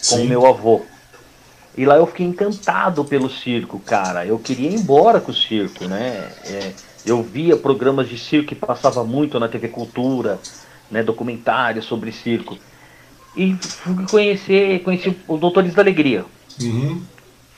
com 0.09 0.17
o 0.17 0.27
meu 0.27 0.45
avô. 0.47 0.83
E 1.77 1.87
lá 1.87 1.97
eu 1.97 2.07
fiquei 2.07 2.27
encantado 2.27 3.05
pelo 3.05 3.31
circo, 3.31 3.79
cara. 3.79 4.27
Eu 4.27 4.39
queria 4.39 4.69
ir 4.69 4.75
embora 4.75 5.21
com 5.21 5.31
o 5.31 5.35
circo, 5.35 5.87
né? 5.87 6.31
É, 6.45 6.73
eu 7.07 7.23
via 7.23 7.57
programas 7.57 8.09
de 8.09 8.19
circo 8.19 8.49
que 8.49 8.55
passava 8.55 9.03
muito 9.05 9.39
na 9.41 9.49
TV 9.49 9.69
Cultura, 9.69 10.39
né, 10.91 11.03
documentários 11.03 11.87
sobre 11.87 12.13
circo. 12.13 12.59
E 13.35 13.55
fui 13.55 14.05
conhecer, 14.07 14.83
conheci 14.83 15.17
o 15.27 15.39
Doutores 15.39 15.75
da 15.75 15.81
Alegria. 15.81 16.25
Uhum. 16.61 17.03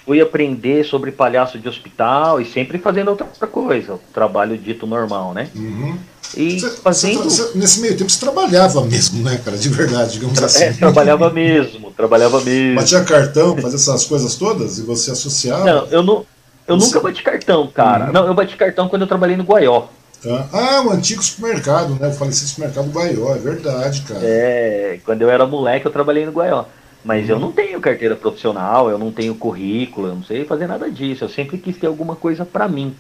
Fui 0.05 0.21
aprender 0.21 0.85
sobre 0.85 1.11
palhaço 1.11 1.59
de 1.59 1.69
hospital 1.69 2.41
e 2.41 2.45
sempre 2.45 2.79
fazendo 2.79 3.09
outra 3.09 3.27
coisa, 3.47 3.95
o 3.95 4.01
trabalho 4.13 4.59
dito 4.59 4.87
normal, 4.87 5.33
né? 5.33 5.49
Uhum. 5.55 5.97
E 6.37 6.61
você, 6.61 6.71
fazendo... 6.71 7.25
Você, 7.25 7.57
nesse 7.57 7.81
meio 7.81 7.97
tempo 7.97 8.11
você 8.11 8.21
trabalhava 8.21 8.85
mesmo, 8.85 9.23
né, 9.23 9.41
cara? 9.43 9.57
De 9.57 9.69
verdade, 9.69 10.15
digamos 10.15 10.37
Tra 10.37 10.47
assim. 10.47 10.65
É, 10.65 10.73
trabalhava 10.73 11.31
mesmo, 11.31 11.91
trabalhava 11.93 12.41
mesmo. 12.41 12.77
Batia 12.77 13.03
cartão, 13.03 13.57
fazia 13.57 13.77
essas 13.77 14.05
coisas 14.05 14.35
todas 14.35 14.79
e 14.79 14.83
você 14.83 15.11
associava? 15.11 15.65
Não, 15.65 15.87
eu 15.87 16.03
não, 16.03 16.27
eu 16.67 16.79
Você... 16.79 16.87
nunca 16.87 17.01
bati 17.01 17.23
cartão, 17.23 17.67
cara. 17.67 18.07
Uhum. 18.07 18.13
Não, 18.13 18.27
eu 18.27 18.35
bati 18.35 18.57
cartão 18.57 18.89
quando 18.89 19.03
eu 19.03 19.09
trabalhei 19.09 19.37
no 19.37 19.45
Guaió. 19.45 19.85
Tá. 20.23 20.49
Ah, 20.53 20.83
o 20.87 20.91
antigo 20.91 21.23
supermercado, 21.23 21.91
né? 22.01 22.09
Eu 22.09 22.13
falecido 22.13 22.49
supermercado 22.49 22.91
Guaió, 22.91 23.35
é 23.35 23.39
verdade, 23.39 24.03
cara. 24.03 24.21
É, 24.23 24.99
quando 25.05 25.21
eu 25.21 25.31
era 25.31 25.47
moleque 25.47 25.87
eu 25.87 25.93
trabalhei 25.93 26.25
no 26.25 26.33
Guaió. 26.33 26.65
Mas 27.05 27.25
uhum. 27.25 27.31
eu 27.31 27.41
não 27.41 27.53
tenho 27.53 27.81
carteira 27.81 28.17
profissional, 28.17 28.89
eu 28.89 28.99
não 28.99 29.13
tenho 29.13 29.35
currículo, 29.35 30.09
eu 30.09 30.15
não 30.15 30.25
sei 30.25 30.45
fazer 30.45 30.67
nada 30.67 30.91
disso. 30.91 31.25
Eu 31.25 31.29
sempre 31.29 31.59
quis 31.59 31.77
ter 31.77 31.87
alguma 31.87 32.17
coisa 32.17 32.45
para 32.45 32.67
mim. 32.67 32.95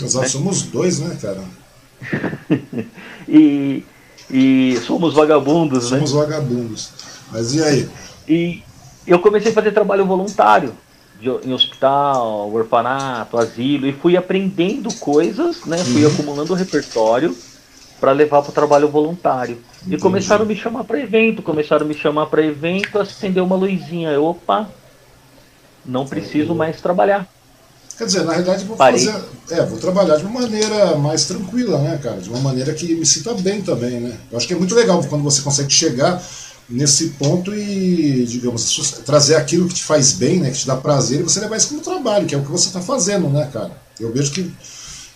Nós 0.00 0.14
né? 0.14 0.28
somos 0.28 0.62
dois, 0.62 1.00
né, 1.00 1.18
cara? 1.20 1.42
e, 3.28 3.84
e 4.30 4.78
somos 4.86 5.14
vagabundos, 5.14 5.88
somos 5.88 6.00
né? 6.00 6.06
Somos 6.06 6.28
vagabundos. 6.28 6.90
Mas 7.32 7.54
e 7.54 7.62
aí? 7.62 7.88
E 8.28 8.62
eu 9.06 9.18
comecei 9.18 9.50
a 9.50 9.54
fazer 9.54 9.72
trabalho 9.72 10.06
voluntário 10.06 10.72
de, 11.20 11.28
em 11.28 11.52
hospital, 11.52 12.52
orfanato, 12.52 13.36
asilo, 13.38 13.88
e 13.88 13.92
fui 13.92 14.16
aprendendo 14.16 14.94
coisas, 14.94 15.64
né? 15.64 15.78
Fui 15.78 16.04
uhum. 16.04 16.12
acumulando 16.12 16.54
repertório 16.54 17.36
para 18.00 18.12
levar 18.12 18.42
para 18.42 18.50
o 18.50 18.54
trabalho 18.54 18.88
voluntário. 18.88 19.58
Entendi. 19.80 19.96
E 19.96 19.98
começaram 19.98 20.44
a 20.44 20.46
me 20.46 20.56
chamar 20.56 20.84
para 20.84 21.00
evento, 21.00 21.42
começaram 21.42 21.84
a 21.84 21.88
me 21.88 21.94
chamar 21.94 22.26
para 22.26 22.44
evento, 22.44 22.98
acendeu 22.98 23.44
uma 23.44 23.56
luzinha. 23.56 24.10
Eu, 24.10 24.24
opa, 24.24 24.68
não 25.84 26.06
preciso 26.06 26.54
mais 26.54 26.80
trabalhar. 26.80 27.26
Quer 27.96 28.04
dizer, 28.04 28.22
na 28.22 28.32
realidade 28.32 28.64
vou 28.64 28.76
Parei. 28.76 29.04
fazer. 29.04 29.24
É, 29.50 29.64
vou 29.64 29.78
trabalhar 29.78 30.16
de 30.16 30.24
uma 30.24 30.40
maneira 30.40 30.94
mais 30.96 31.24
tranquila, 31.24 31.78
né, 31.78 31.98
cara? 32.00 32.18
De 32.18 32.28
uma 32.28 32.38
maneira 32.38 32.72
que 32.72 32.94
me 32.94 33.04
sinta 33.04 33.34
bem 33.34 33.60
também, 33.60 33.98
né? 33.98 34.16
Eu 34.30 34.38
acho 34.38 34.46
que 34.46 34.54
é 34.54 34.56
muito 34.56 34.74
legal 34.74 35.02
quando 35.08 35.24
você 35.24 35.42
consegue 35.42 35.72
chegar 35.72 36.22
nesse 36.68 37.10
ponto 37.10 37.54
e, 37.54 38.24
digamos, 38.26 39.00
trazer 39.04 39.36
aquilo 39.36 39.66
que 39.66 39.74
te 39.74 39.82
faz 39.82 40.12
bem, 40.12 40.38
né, 40.38 40.50
que 40.50 40.58
te 40.58 40.66
dá 40.66 40.76
prazer, 40.76 41.20
e 41.20 41.22
você 41.22 41.40
levar 41.40 41.56
isso 41.56 41.70
como 41.70 41.80
trabalho, 41.80 42.26
que 42.26 42.34
é 42.34 42.38
o 42.38 42.42
que 42.42 42.50
você 42.50 42.66
está 42.66 42.80
fazendo, 42.80 43.28
né, 43.30 43.48
cara? 43.50 43.72
Eu 43.98 44.12
vejo 44.12 44.30
que 44.32 44.52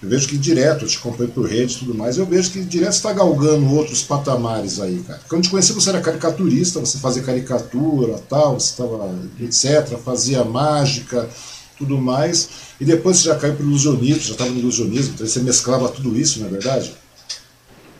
eu 0.03 0.09
vejo 0.09 0.27
que 0.27 0.37
direto, 0.37 0.85
eu 0.85 0.89
te 0.89 0.99
acompanho 0.99 1.31
por 1.31 1.49
rede 1.49 1.77
e 1.77 1.79
tudo 1.79 1.95
mais, 1.95 2.19
eu 2.19 2.27
vejo 2.27 2.51
que 2.51 2.61
direto 2.65 2.93
está 2.93 3.13
galgando 3.13 3.73
outros 3.73 4.03
patamares 4.03 4.81
aí, 4.81 4.99
cara. 5.07 5.21
Quando 5.29 5.43
eu 5.43 5.45
te 5.45 5.51
conheci, 5.51 5.73
você 5.73 5.91
era 5.91 6.01
caricaturista, 6.01 6.81
você 6.81 6.99
fazia 6.99 7.23
caricatura, 7.23 8.19
tal, 8.29 8.59
você 8.59 8.71
estava, 8.71 9.15
etc., 9.41 9.97
fazia 9.99 10.45
mágica, 10.45 11.29
tudo 11.79 11.99
mais, 11.99 12.49
e 12.81 12.85
depois 12.85 13.19
você 13.19 13.29
já 13.29 13.37
caiu 13.37 13.55
para 13.55 13.65
o 13.65 13.69
ilusionismo, 13.69 14.23
já 14.23 14.33
estava 14.33 14.51
no 14.51 14.59
ilusionismo, 14.59 15.15
então 15.15 15.27
você 15.27 15.41
mesclava 15.41 15.89
tudo 15.89 16.19
isso, 16.19 16.41
não 16.41 16.49
é 16.49 16.51
verdade? 16.51 16.95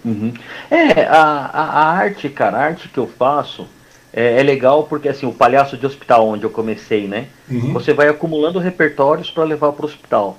Uhum. 0.05 0.33
É, 0.69 1.05
a, 1.05 1.23
a, 1.23 1.63
a, 1.63 1.93
arte, 1.93 2.29
cara, 2.29 2.59
a 2.59 2.63
arte 2.63 2.89
que 2.89 2.99
eu 2.99 3.07
faço 3.07 3.67
é, 4.13 4.41
é, 4.41 4.43
legal 4.43 4.85
porque, 4.85 5.09
assim, 5.09 5.27
o 5.27 5.33
palhaço 5.33 5.77
de 5.77 5.87
hospital, 5.87 6.29
onde 6.29 6.45
eu 6.45 6.51
comecei, 6.51 7.07
né? 7.07 7.29
Uhum. 7.49 7.73
Você 7.73 7.95
vai 7.95 8.09
acumulando 8.09 8.59
repertórios 8.59 9.31
para 9.31 9.45
levar 9.45 9.73
para 9.73 9.85
o 9.85 9.89
hospital. 9.89 10.39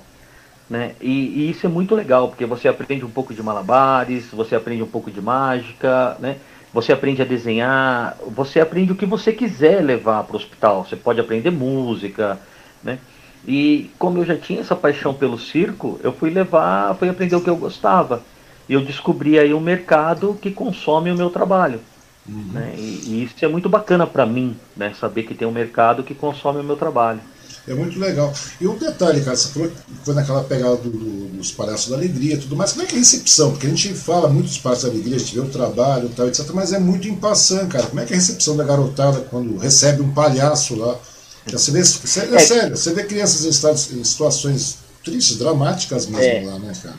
Né? 0.68 0.94
E, 1.00 1.10
e, 1.10 1.50
isso 1.50 1.66
é 1.66 1.68
muito 1.68 1.94
legal, 1.94 2.28
porque 2.28 2.46
você 2.46 2.68
aprende 2.68 3.04
um 3.04 3.10
pouco 3.10 3.34
de 3.34 3.42
malabares, 3.42 4.26
você 4.32 4.56
aprende 4.56 4.82
um 4.82 4.88
pouco 4.88 5.10
de 5.10 5.20
mágica, 5.20 6.16
né? 6.18 6.36
Você 6.72 6.92
aprende 6.92 7.22
a 7.22 7.24
desenhar, 7.24 8.16
você 8.28 8.58
aprende 8.60 8.90
o 8.90 8.96
que 8.96 9.06
você 9.06 9.32
quiser 9.32 9.82
levar 9.82 10.24
para 10.24 10.34
o 10.34 10.36
hospital. 10.36 10.84
Você 10.84 10.96
pode 10.96 11.20
aprender 11.20 11.50
música, 11.50 12.38
né? 12.82 12.98
E 13.46 13.90
como 13.98 14.18
eu 14.18 14.24
já 14.24 14.36
tinha 14.36 14.60
essa 14.60 14.74
paixão 14.74 15.14
pelo 15.14 15.38
circo, 15.38 16.00
eu 16.02 16.12
fui 16.12 16.30
levar, 16.30 16.94
fui 16.96 17.08
aprender 17.08 17.36
o 17.36 17.40
que 17.40 17.50
eu 17.50 17.56
gostava 17.56 18.22
eu 18.68 18.80
descobri 18.80 19.38
aí 19.38 19.52
um 19.52 19.60
mercado 19.60 20.38
que 20.40 20.50
consome 20.50 21.10
o 21.10 21.16
meu 21.16 21.30
trabalho. 21.30 21.80
Uhum. 22.26 22.50
Né? 22.52 22.74
E, 22.76 23.02
e, 23.06 23.24
isso 23.24 23.44
é 23.44 23.48
muito 23.48 23.68
bacana 23.68 24.06
para 24.06 24.24
mim, 24.24 24.56
né? 24.76 24.94
saber 24.94 25.24
que 25.24 25.34
tem 25.34 25.46
um 25.46 25.52
mercado 25.52 26.02
que 26.02 26.14
consome 26.14 26.60
o 26.60 26.64
meu 26.64 26.76
trabalho. 26.76 27.20
É 27.66 27.72
muito 27.72 27.98
legal. 27.98 28.32
E 28.60 28.66
um 28.68 28.76
detalhe, 28.76 29.22
cara, 29.22 29.36
você 29.36 29.48
falou 29.48 29.68
que 29.68 29.76
foi 30.04 30.14
naquela 30.14 30.44
pegada 30.44 30.76
do, 30.76 30.90
do, 30.90 31.28
dos 31.38 31.50
Palhaços 31.50 31.88
da 31.88 31.96
Alegria 31.96 32.34
e 32.34 32.38
tudo 32.38 32.56
mais. 32.56 32.72
Como 32.72 32.84
é 32.84 32.86
que 32.86 32.94
é 32.94 32.96
a 32.96 33.00
recepção? 33.00 33.52
Porque 33.52 33.66
a 33.66 33.70
gente 33.70 33.94
fala 33.94 34.28
muito 34.28 34.46
dos 34.46 34.58
Palhaços 34.58 34.84
da 34.84 34.90
Alegria, 34.90 35.16
a 35.16 35.18
gente 35.18 35.34
vê 35.34 35.40
o 35.40 35.48
trabalho 35.48 36.06
e 36.06 36.14
tal, 36.14 36.28
etc. 36.28 36.46
Mas 36.52 36.74
é 36.74 36.78
muito 36.78 37.08
em 37.08 37.14
passant, 37.14 37.68
cara. 37.68 37.86
Como 37.86 38.00
é 38.00 38.04
que 38.04 38.12
é 38.12 38.16
a 38.16 38.18
recepção 38.18 38.54
da 38.56 38.64
garotada 38.64 39.20
quando 39.30 39.56
recebe 39.56 40.02
um 40.02 40.12
palhaço 40.12 40.76
lá? 40.76 40.98
Você 41.46 41.70
vê, 41.70 41.82
você, 41.82 42.20
é, 42.20 42.34
é 42.34 42.38
sério, 42.38 42.76
você 42.76 42.92
vê 42.92 43.04
crianças 43.04 43.44
em, 43.44 43.50
estados, 43.50 43.92
em 43.92 44.02
situações 44.04 44.78
tristes, 45.02 45.38
dramáticas 45.38 46.06
mesmo 46.06 46.24
é, 46.24 46.42
lá, 46.44 46.58
né, 46.58 46.72
cara? 46.82 46.96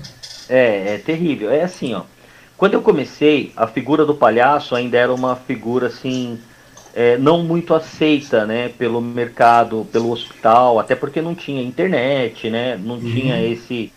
É, 0.49 0.95
é 0.95 0.97
terrível. 0.97 1.51
É 1.51 1.63
assim, 1.63 1.93
ó. 1.93 2.03
Quando 2.57 2.73
eu 2.73 2.81
comecei, 2.81 3.51
a 3.55 3.67
figura 3.67 4.05
do 4.05 4.15
palhaço 4.15 4.75
ainda 4.75 4.97
era 4.97 5.13
uma 5.13 5.35
figura 5.35 5.87
assim 5.87 6.39
é, 6.95 7.17
não 7.17 7.43
muito 7.43 7.73
aceita, 7.73 8.45
né, 8.45 8.69
pelo 8.69 9.01
mercado, 9.01 9.85
pelo 9.91 10.11
hospital, 10.11 10.79
até 10.79 10.95
porque 10.95 11.21
não 11.21 11.35
tinha 11.35 11.61
internet, 11.61 12.49
né, 12.49 12.79
não 12.81 12.95
uhum. 12.95 13.01
tinha 13.01 13.45
esse, 13.45 13.91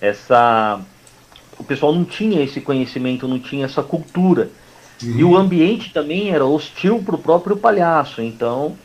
essa, 0.00 0.80
o 1.58 1.62
pessoal 1.62 1.94
não 1.94 2.06
tinha 2.06 2.42
esse 2.42 2.62
conhecimento, 2.62 3.28
não 3.28 3.38
tinha 3.38 3.66
essa 3.66 3.82
cultura. 3.82 4.48
Uhum. 5.02 5.18
E 5.18 5.24
o 5.24 5.36
ambiente 5.36 5.92
também 5.92 6.30
era 6.30 6.44
hostil 6.46 7.02
para 7.04 7.16
o 7.16 7.18
próprio 7.18 7.54
palhaço, 7.54 8.22
então 8.22 8.78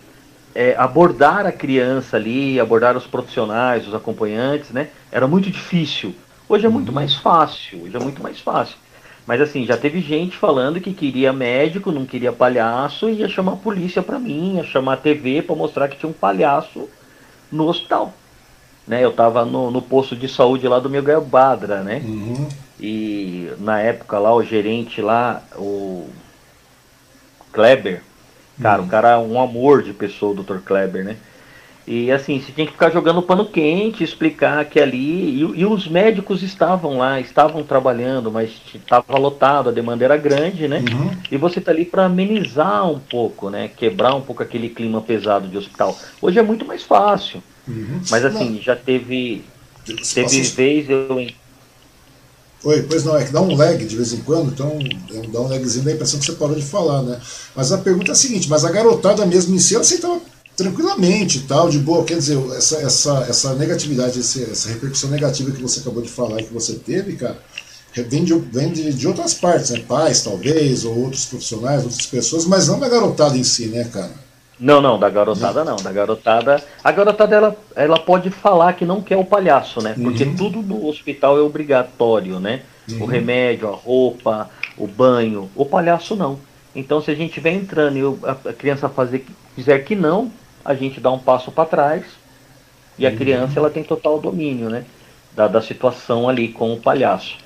é, 0.53 0.75
abordar 0.77 1.45
a 1.45 1.51
criança 1.51 2.17
ali, 2.17 2.59
abordar 2.59 2.97
os 2.97 3.07
profissionais, 3.07 3.87
os 3.87 3.95
acompanhantes, 3.95 4.71
né, 4.71 4.89
era 5.09 5.25
muito 5.25 5.49
difícil. 5.49 6.13
Hoje 6.49 6.65
é 6.65 6.69
muito 6.69 6.89
uhum. 6.89 6.95
mais 6.95 7.15
fácil, 7.15 7.83
hoje 7.83 7.95
é 7.95 7.99
muito 7.99 8.21
mais 8.21 8.41
fácil. 8.41 8.75
Mas 9.25 9.39
assim, 9.39 9.65
já 9.65 9.77
teve 9.77 10.01
gente 10.01 10.35
falando 10.35 10.81
que 10.81 10.93
queria 10.93 11.31
médico, 11.31 11.91
não 11.91 12.05
queria 12.05 12.31
palhaço, 12.31 13.09
e 13.09 13.15
ia 13.15 13.29
chamar 13.29 13.53
a 13.53 13.57
polícia 13.57 14.01
para 14.01 14.19
mim, 14.19 14.57
ia 14.57 14.63
chamar 14.63 14.93
a 14.93 14.97
TV 14.97 15.41
para 15.41 15.55
mostrar 15.55 15.87
que 15.87 15.97
tinha 15.97 16.09
um 16.09 16.13
palhaço 16.13 16.89
no 17.51 17.67
hospital. 17.67 18.13
Né, 18.85 19.01
eu 19.01 19.11
estava 19.11 19.45
no, 19.45 19.71
no, 19.71 19.81
posto 19.81 20.13
de 20.13 20.27
saúde 20.27 20.67
lá 20.67 20.77
do 20.77 20.89
Miguel 20.89 21.21
Badra, 21.21 21.81
né? 21.81 22.01
Uhum. 22.03 22.49
E 22.77 23.49
na 23.59 23.79
época 23.79 24.19
lá, 24.19 24.35
o 24.35 24.43
gerente 24.43 25.01
lá, 25.01 25.41
o 25.55 26.09
Kleber, 27.53 28.01
cara, 28.61 28.81
uhum. 28.81 28.87
o 28.87 28.89
cara 28.89 29.11
é 29.11 29.17
um 29.17 29.41
amor 29.41 29.83
de 29.83 29.93
pessoa, 29.93 30.33
o 30.33 30.43
Dr. 30.43 30.57
Kleber, 30.57 31.05
né? 31.05 31.15
E 31.85 32.11
assim, 32.11 32.39
você 32.39 32.51
tinha 32.51 32.65
que 32.65 32.73
ficar 32.73 32.89
jogando 32.89 33.21
pano 33.21 33.45
quente, 33.45 34.03
explicar 34.03 34.63
que 34.65 34.79
ali. 34.79 35.41
E, 35.41 35.59
e 35.59 35.65
os 35.65 35.87
médicos 35.87 36.41
estavam 36.41 36.97
lá, 36.97 37.19
estavam 37.19 37.61
trabalhando, 37.63 38.31
mas 38.31 38.51
estava 38.73 39.17
lotado, 39.17 39.69
a 39.69 39.71
demanda 39.71 40.05
era 40.05 40.15
grande, 40.15 40.67
né? 40.67 40.79
Uhum. 40.79 41.11
E 41.29 41.35
você 41.35 41.59
tá 41.59 41.71
ali 41.71 41.83
para 41.83 42.05
amenizar 42.05 42.89
um 42.89 42.99
pouco, 42.99 43.49
né? 43.49 43.67
Quebrar 43.67 44.15
um 44.15 44.21
pouco 44.21 44.41
aquele 44.41 44.69
clima 44.69 45.01
pesado 45.01 45.47
de 45.47 45.57
hospital. 45.57 45.97
Hoje 46.21 46.39
é 46.39 46.43
muito 46.43 46.65
mais 46.65 46.83
fácil. 46.83 47.43
Uhum. 47.67 48.01
Mas 48.09 48.23
assim, 48.23 48.51
não. 48.51 48.61
já 48.61 48.75
teve. 48.75 49.43
Teve 50.13 50.41
vez 50.41 50.89
eu. 50.89 51.27
Oi, 52.63 52.81
pois 52.83 53.03
não, 53.03 53.17
é 53.17 53.25
que 53.25 53.33
dá 53.33 53.41
um 53.41 53.57
lag 53.57 53.83
de 53.85 53.93
vez 53.93 54.13
em 54.13 54.21
quando, 54.21 54.53
então 54.53 54.79
é 55.13 55.27
dá 55.27 55.41
um 55.41 55.49
lagzinho, 55.49 55.83
dá 55.83 55.91
a 55.91 55.93
impressão 55.95 56.17
que 56.17 56.25
você 56.25 56.31
parou 56.31 56.55
de 56.55 56.61
falar, 56.61 57.01
né? 57.01 57.19
Mas 57.53 57.73
a 57.73 57.77
pergunta 57.77 58.11
é 58.11 58.13
a 58.13 58.15
seguinte, 58.15 58.49
mas 58.49 58.63
a 58.63 58.71
garotada 58.71 59.25
mesmo 59.25 59.53
em 59.53 59.59
si, 59.59 59.73
ela 59.73 59.81
aceitava 59.81 60.21
tranquilamente 60.55 61.41
tal, 61.41 61.69
de 61.69 61.79
boa. 61.79 62.03
Quer 62.03 62.15
dizer, 62.15 62.37
essa, 62.55 62.77
essa, 62.77 63.25
essa 63.29 63.55
negatividade, 63.55 64.19
essa 64.19 64.69
repercussão 64.69 65.09
negativa 65.09 65.51
que 65.51 65.61
você 65.61 65.79
acabou 65.79 66.01
de 66.01 66.09
falar 66.09 66.39
e 66.39 66.43
que 66.43 66.53
você 66.53 66.75
teve, 66.75 67.15
cara, 67.15 67.37
vem 67.95 68.23
de, 68.23 68.33
vem 68.33 68.71
de, 68.71 68.93
de 68.93 69.07
outras 69.07 69.33
partes, 69.33 69.71
né? 69.71 69.83
Pais, 69.87 70.23
talvez, 70.23 70.85
ou 70.85 70.97
outros 70.97 71.25
profissionais, 71.25 71.83
outras 71.83 72.05
pessoas, 72.05 72.45
mas 72.45 72.67
não 72.67 72.79
da 72.79 72.89
garotada 72.89 73.37
em 73.37 73.43
si, 73.43 73.67
né, 73.67 73.83
cara? 73.85 74.11
Não, 74.59 74.81
não, 74.81 74.99
da 74.99 75.09
garotada 75.09 75.63
não. 75.63 75.75
Da 75.75 75.91
garotada. 75.91 76.63
A 76.83 76.91
garotada 76.91 77.35
ela, 77.35 77.57
ela 77.75 77.99
pode 77.99 78.29
falar 78.29 78.73
que 78.73 78.85
não 78.85 79.01
quer 79.01 79.17
o 79.17 79.25
palhaço, 79.25 79.81
né? 79.81 79.95
Porque 80.01 80.23
uhum. 80.23 80.35
tudo 80.35 80.61
no 80.61 80.87
hospital 80.87 81.37
é 81.37 81.41
obrigatório, 81.41 82.39
né? 82.39 82.61
Uhum. 82.89 83.03
O 83.03 83.05
remédio, 83.05 83.67
a 83.67 83.75
roupa, 83.75 84.49
o 84.77 84.87
banho. 84.87 85.49
O 85.55 85.65
palhaço 85.65 86.15
não. 86.15 86.39
Então 86.75 87.01
se 87.01 87.11
a 87.11 87.15
gente 87.15 87.39
vem 87.39 87.57
entrando 87.57 87.97
e 87.97 88.27
a 88.27 88.53
criança 88.53 88.87
fazer, 88.87 89.25
fizer 89.55 89.79
que 89.79 89.95
não, 89.95 90.31
a 90.63 90.73
gente 90.73 90.99
dá 90.99 91.11
um 91.11 91.19
passo 91.19 91.51
para 91.51 91.65
trás 91.65 92.05
e 92.97 93.05
a 93.05 93.09
uhum. 93.09 93.17
criança 93.17 93.59
ela 93.59 93.69
tem 93.69 93.83
total 93.83 94.19
domínio, 94.19 94.69
né? 94.69 94.85
Da, 95.35 95.47
da 95.47 95.61
situação 95.61 96.29
ali 96.29 96.49
com 96.49 96.73
o 96.73 96.79
palhaço. 96.79 97.37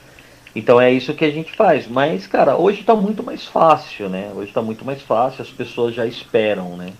Então 0.56 0.82
é 0.82 0.92
isso 0.92 1.14
que 1.14 1.24
a 1.24 1.32
gente 1.32 1.56
faz. 1.56 1.88
Mas, 1.88 2.28
cara, 2.28 2.58
hoje 2.58 2.82
está 2.82 2.96
muito 2.96 3.24
mais 3.24 3.46
fácil, 3.46 4.10
né? 4.10 4.32
Hoje 4.36 4.50
está 4.50 4.62
muito 4.62 4.84
mais 4.84 5.02
fácil, 5.02 5.42
as 5.42 5.50
pessoas 5.50 5.96
já 5.96 6.06
esperam, 6.06 6.76
né? 6.76 6.94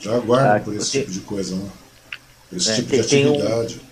Já 0.00 0.14
aguardam 0.14 0.56
ah, 0.56 0.60
por 0.60 0.74
esse 0.76 0.90
tipo 1.00 1.10
de 1.10 1.20
coisa, 1.20 1.56
né? 1.56 1.68
Esse 2.52 2.70
é, 2.70 2.74
tipo 2.76 2.90
de 2.90 3.00
atividade. 3.00 3.80
Um, 3.82 3.88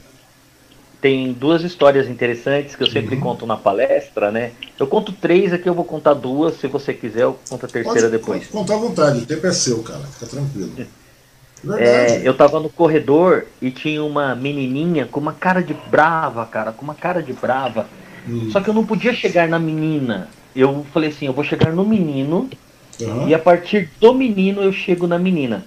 tem 1.01 1.33
duas 1.33 1.63
histórias 1.63 2.09
interessantes 2.09 2.75
que 2.75 2.83
eu 2.83 2.91
sempre 2.91 3.17
uhum. 3.17 3.21
conto 3.23 3.47
na 3.47 3.57
palestra, 3.57 4.31
né? 4.31 4.53
Eu 4.79 4.87
conto 4.87 5.13
três 5.13 5.53
aqui, 5.53 5.69
eu 5.69 5.75
vou 5.75 5.85
contar 5.85 6.15
duas. 6.15 6.59
Se 6.59 6.67
você 6.67 6.95
quiser, 6.95 7.23
eu 7.23 7.39
conto 7.49 7.67
a 7.67 7.69
terceira 7.69 8.01
pode, 8.03 8.11
depois. 8.11 8.39
Pode 8.47 8.53
contar 8.53 8.75
à 8.75 8.79
vontade, 8.79 9.19
o 9.19 9.27
tempo 9.27 9.47
é 9.47 9.53
seu, 9.53 9.83
cara. 9.83 10.01
Fica 10.01 10.27
tranquilo. 10.27 10.73
É, 11.79 12.21
eu 12.23 12.35
tava 12.35 12.61
no 12.61 12.69
corredor 12.69 13.47
e 13.61 13.71
tinha 13.71 14.03
uma 14.05 14.35
menininha 14.35 15.07
com 15.07 15.19
uma 15.19 15.33
cara 15.33 15.63
de 15.63 15.75
brava, 15.91 16.45
cara, 16.47 16.73
com 16.73 16.85
uma 16.85 16.95
cara 16.95 17.23
de 17.23 17.33
brava. 17.33 17.89
Hum. 18.29 18.51
Só 18.51 18.61
que 18.61 18.69
eu 18.69 18.75
não 18.75 18.85
podia 18.85 19.15
chegar 19.15 19.49
na 19.49 19.59
menina. 19.59 20.29
Eu 20.55 20.87
falei 20.93 21.11
assim, 21.11 21.27
eu 21.27 21.33
vou 21.33 21.45
chegar 21.45 21.73
no 21.73 21.85
menino 21.85 22.49
uhum. 23.01 23.29
e 23.29 23.35
a 23.35 23.39
partir 23.39 23.91
do 24.01 24.15
menino 24.15 24.63
eu 24.63 24.73
chego 24.73 25.07
na 25.07 25.19
menina. 25.19 25.65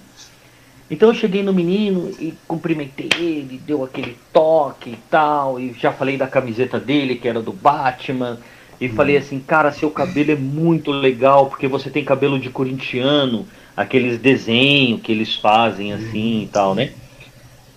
Então 0.90 1.10
eu 1.10 1.14
cheguei 1.14 1.42
no 1.42 1.52
menino 1.52 2.10
e 2.18 2.34
cumprimentei 2.48 3.08
ele, 3.16 3.60
deu 3.64 3.84
aquele 3.84 4.16
toque 4.32 4.90
e 4.90 4.98
tal, 5.08 5.60
e 5.60 5.72
já 5.78 5.92
falei 5.92 6.16
da 6.16 6.26
camiseta 6.26 6.80
dele, 6.80 7.14
que 7.14 7.28
era 7.28 7.40
do 7.40 7.52
Batman, 7.52 8.40
e 8.80 8.88
hum. 8.88 8.94
falei 8.94 9.16
assim, 9.16 9.38
cara, 9.38 9.70
seu 9.70 9.90
cabelo 9.90 10.32
é 10.32 10.36
muito 10.36 10.90
legal, 10.90 11.46
porque 11.46 11.68
você 11.68 11.90
tem 11.90 12.04
cabelo 12.04 12.40
de 12.40 12.50
corintiano, 12.50 13.46
aqueles 13.80 14.18
desenhos 14.18 15.00
que 15.00 15.10
eles 15.10 15.34
fazem 15.36 15.92
assim 15.92 16.42
e 16.42 16.48
tal, 16.52 16.74
né? 16.74 16.90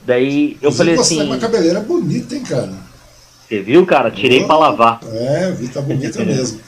Daí 0.05 0.57
eu 0.61 0.71
falei 0.71 0.95
assim. 0.95 1.15
Você 1.15 1.23
tá 1.23 1.29
uma 1.29 1.37
cabeleira 1.37 1.79
bonita, 1.79 2.35
hein, 2.35 2.43
cara? 2.43 2.73
Você 3.47 3.61
viu, 3.61 3.85
cara? 3.85 4.11
Tirei 4.11 4.43
oh, 4.43 4.47
pra 4.47 4.57
lavar. 4.57 4.99
É, 5.13 5.51
vi, 5.51 5.69
tá 5.69 5.81
bonita 5.81 6.19
mesmo. 6.25 6.59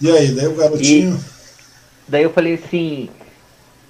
E 0.00 0.10
aí, 0.10 0.30
daí 0.30 0.46
o 0.46 0.54
garotinho. 0.54 1.16
E, 1.16 2.10
daí 2.10 2.22
eu 2.22 2.30
falei 2.30 2.54
assim. 2.54 3.08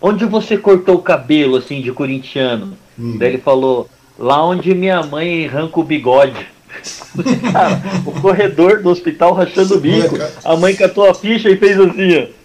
Onde 0.00 0.24
você 0.24 0.56
cortou 0.56 0.96
o 0.96 1.02
cabelo, 1.02 1.56
assim, 1.56 1.80
de 1.80 1.92
corintiano? 1.92 2.76
Hum. 2.98 3.16
Daí 3.18 3.30
ele 3.30 3.38
falou, 3.38 3.88
lá 4.18 4.44
onde 4.44 4.74
minha 4.74 5.02
mãe 5.02 5.46
arranca 5.46 5.80
o 5.80 5.84
bigode. 5.84 6.46
cara, 7.52 7.82
o 8.04 8.12
corredor 8.20 8.82
do 8.82 8.90
hospital 8.90 9.32
rachando 9.32 9.76
o 9.76 9.80
bico. 9.80 10.16
A 10.44 10.56
mãe 10.56 10.74
catou 10.74 11.08
a 11.08 11.14
ficha 11.14 11.48
e 11.48 11.56
fez 11.56 11.78
assim, 11.78 12.18
ó 12.18 12.43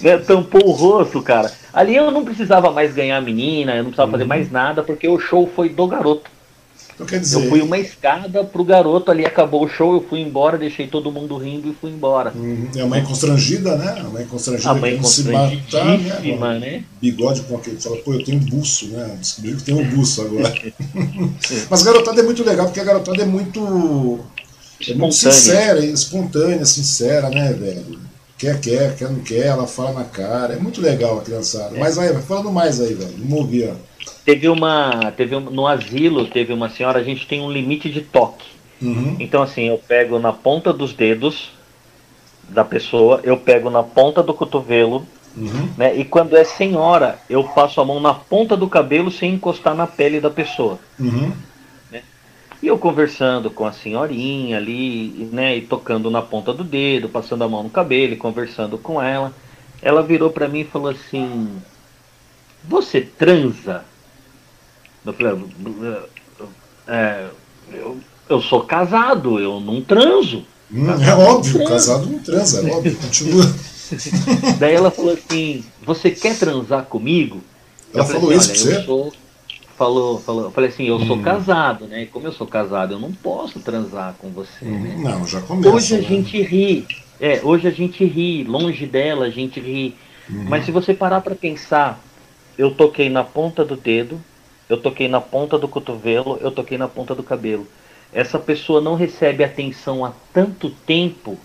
né, 0.00 0.18
tampou 0.18 0.66
o 0.66 0.72
rosto, 0.72 1.22
cara. 1.22 1.52
Ali 1.72 1.94
eu 1.96 2.10
não 2.10 2.24
precisava 2.24 2.70
mais 2.70 2.94
ganhar 2.94 3.16
a 3.16 3.20
menina, 3.20 3.72
eu 3.72 3.78
não 3.78 3.90
precisava 3.90 4.08
uhum. 4.08 4.12
fazer 4.12 4.24
mais 4.24 4.50
nada, 4.50 4.82
porque 4.82 5.08
o 5.08 5.18
show 5.18 5.50
foi 5.54 5.68
do 5.68 5.86
garoto. 5.86 6.30
Então, 6.98 7.06
quer 7.06 7.20
dizer... 7.20 7.36
Eu 7.36 7.48
fui 7.48 7.60
uma 7.62 7.78
escada 7.78 8.42
pro 8.42 8.64
garoto, 8.64 9.08
ali 9.12 9.24
acabou 9.24 9.64
o 9.64 9.68
show, 9.68 9.94
eu 9.94 10.04
fui 10.08 10.18
embora, 10.18 10.58
deixei 10.58 10.88
todo 10.88 11.12
mundo 11.12 11.36
rindo 11.36 11.68
e 11.68 11.72
fui 11.72 11.92
embora. 11.92 12.32
Uhum. 12.34 12.68
E 12.74 12.80
a 12.80 12.86
mãe 12.86 13.04
constrangida, 13.04 13.76
né? 13.76 14.00
A 14.00 14.08
mãe 14.08 14.26
constrangida 14.26 14.70
a 14.70 14.74
mãe 14.74 15.00
se 15.04 15.22
matar, 15.24 15.84
né? 15.84 16.58
né? 16.58 16.84
Bigode 17.00 17.42
com 17.42 17.56
aquele. 17.56 17.80
Fala, 17.80 17.98
pô, 17.98 18.14
eu 18.14 18.24
tenho 18.24 18.40
buço, 18.40 18.88
né? 18.88 19.16
Descobriu 19.20 19.56
que 19.58 19.62
tem 19.62 19.76
um 19.76 19.84
buço 19.84 20.22
agora. 20.22 20.52
Mas 21.70 21.82
garotada 21.84 22.20
é 22.20 22.24
muito 22.24 22.42
legal, 22.42 22.66
porque 22.66 22.80
a 22.80 22.84
garotada 22.84 23.22
é 23.22 23.26
muito. 23.26 24.18
É 24.88 24.94
muito 24.94 25.14
sincera, 25.14 25.84
espontânea, 25.84 26.64
sincera, 26.64 27.28
né, 27.30 27.52
velho? 27.52 28.07
Quer, 28.38 28.60
quer, 28.60 28.96
quer, 28.96 29.10
não 29.10 29.18
quer, 29.18 29.46
ela 29.46 29.66
fala 29.66 29.92
na 29.94 30.04
cara. 30.04 30.54
É 30.54 30.58
muito 30.58 30.80
legal 30.80 31.18
a 31.18 31.22
criançada. 31.22 31.76
É. 31.76 31.80
Mas 31.80 31.98
aí, 31.98 32.14
falando 32.22 32.52
mais 32.52 32.80
aí, 32.80 32.94
velho. 32.94 33.12
Vamos 33.18 33.38
ouvir, 33.38 33.70
ó. 33.70 33.74
Teve 34.24 34.48
uma. 34.48 35.12
Teve 35.16 35.34
um, 35.34 35.40
no 35.40 35.66
asilo, 35.66 36.26
teve 36.26 36.52
uma 36.52 36.70
senhora, 36.70 37.00
a 37.00 37.02
gente 37.02 37.26
tem 37.26 37.40
um 37.40 37.50
limite 37.50 37.90
de 37.90 38.00
toque. 38.00 38.46
Uhum. 38.80 39.16
Então, 39.18 39.42
assim, 39.42 39.68
eu 39.68 39.78
pego 39.78 40.18
na 40.20 40.32
ponta 40.32 40.72
dos 40.72 40.92
dedos 40.92 41.50
da 42.48 42.64
pessoa, 42.64 43.20
eu 43.24 43.36
pego 43.36 43.68
na 43.68 43.82
ponta 43.82 44.22
do 44.22 44.32
cotovelo, 44.32 45.04
uhum. 45.36 45.68
né? 45.76 45.96
E 45.96 46.04
quando 46.04 46.36
é 46.36 46.44
senhora, 46.44 47.18
eu 47.28 47.42
passo 47.42 47.80
a 47.80 47.84
mão 47.84 48.00
na 48.00 48.14
ponta 48.14 48.56
do 48.56 48.68
cabelo 48.68 49.10
sem 49.10 49.34
encostar 49.34 49.74
na 49.74 49.86
pele 49.86 50.20
da 50.20 50.30
pessoa. 50.30 50.78
Uhum. 50.98 51.32
E 52.62 52.66
eu 52.66 52.76
conversando 52.76 53.50
com 53.50 53.64
a 53.64 53.72
senhorinha 53.72 54.56
ali, 54.56 55.28
né, 55.32 55.56
e 55.56 55.60
tocando 55.62 56.10
na 56.10 56.20
ponta 56.20 56.52
do 56.52 56.64
dedo, 56.64 57.08
passando 57.08 57.44
a 57.44 57.48
mão 57.48 57.62
no 57.62 57.70
cabelo, 57.70 58.14
e 58.14 58.16
conversando 58.16 58.76
com 58.76 59.00
ela. 59.00 59.32
Ela 59.80 60.02
virou 60.02 60.30
para 60.30 60.48
mim 60.48 60.60
e 60.60 60.64
falou 60.64 60.90
assim: 60.90 61.48
Você 62.64 63.00
transa? 63.00 63.84
Eu 65.06 65.12
falei: 65.12 65.44
é, 66.88 67.26
eu, 67.72 67.98
eu 68.28 68.40
sou 68.40 68.62
casado, 68.62 69.38
eu 69.38 69.60
não 69.60 69.80
transo. 69.80 70.44
Hum, 70.72 70.90
é 70.90 71.14
óbvio, 71.14 71.64
casado 71.64 72.06
não 72.06 72.18
transa, 72.18 72.68
é 72.68 72.72
óbvio, 72.72 72.96
continua. 72.96 73.44
Daí 74.58 74.74
ela 74.74 74.90
falou 74.90 75.12
assim: 75.12 75.64
Você 75.82 76.10
quer 76.10 76.36
transar 76.36 76.86
comigo? 76.86 77.40
Ela 77.94 78.04
falou 78.04 78.30
assim, 78.32 78.52
isso 78.52 78.64
pra 78.64 78.74
você? 78.74 78.84
Sou... 78.84 79.12
Falou, 79.78 80.18
falou. 80.18 80.44
Eu 80.46 80.50
falei 80.50 80.70
assim: 80.70 80.88
Eu 80.88 80.96
hum. 80.96 81.06
sou 81.06 81.22
casado, 81.22 81.86
né? 81.86 82.06
Como 82.06 82.26
eu 82.26 82.32
sou 82.32 82.48
casado, 82.48 82.94
eu 82.94 82.98
não 82.98 83.12
posso 83.12 83.60
transar 83.60 84.16
com 84.18 84.28
você, 84.30 84.64
hum, 84.64 84.80
né? 84.80 84.96
Não, 84.98 85.24
já 85.24 85.40
começa. 85.40 85.68
Hoje 85.68 85.94
a 85.94 85.98
né? 85.98 86.04
gente 86.04 86.42
ri. 86.42 86.86
É, 87.20 87.40
hoje 87.44 87.68
a 87.68 87.70
gente 87.70 88.04
ri. 88.04 88.42
Longe 88.42 88.86
dela, 88.86 89.26
a 89.26 89.30
gente 89.30 89.60
ri. 89.60 89.94
Hum. 90.28 90.46
Mas 90.48 90.64
se 90.64 90.72
você 90.72 90.92
parar 90.92 91.20
para 91.20 91.36
pensar, 91.36 92.02
eu 92.58 92.72
toquei 92.72 93.08
na 93.08 93.22
ponta 93.22 93.64
do 93.64 93.76
dedo, 93.76 94.20
eu 94.68 94.76
toquei 94.76 95.06
na 95.06 95.20
ponta 95.20 95.56
do 95.56 95.68
cotovelo, 95.68 96.38
eu 96.40 96.50
toquei 96.50 96.76
na 96.76 96.88
ponta 96.88 97.14
do 97.14 97.22
cabelo. 97.22 97.64
Essa 98.12 98.38
pessoa 98.38 98.80
não 98.80 98.96
recebe 98.96 99.44
atenção 99.44 100.04
há 100.04 100.12
tanto 100.32 100.70
tempo 100.70 101.38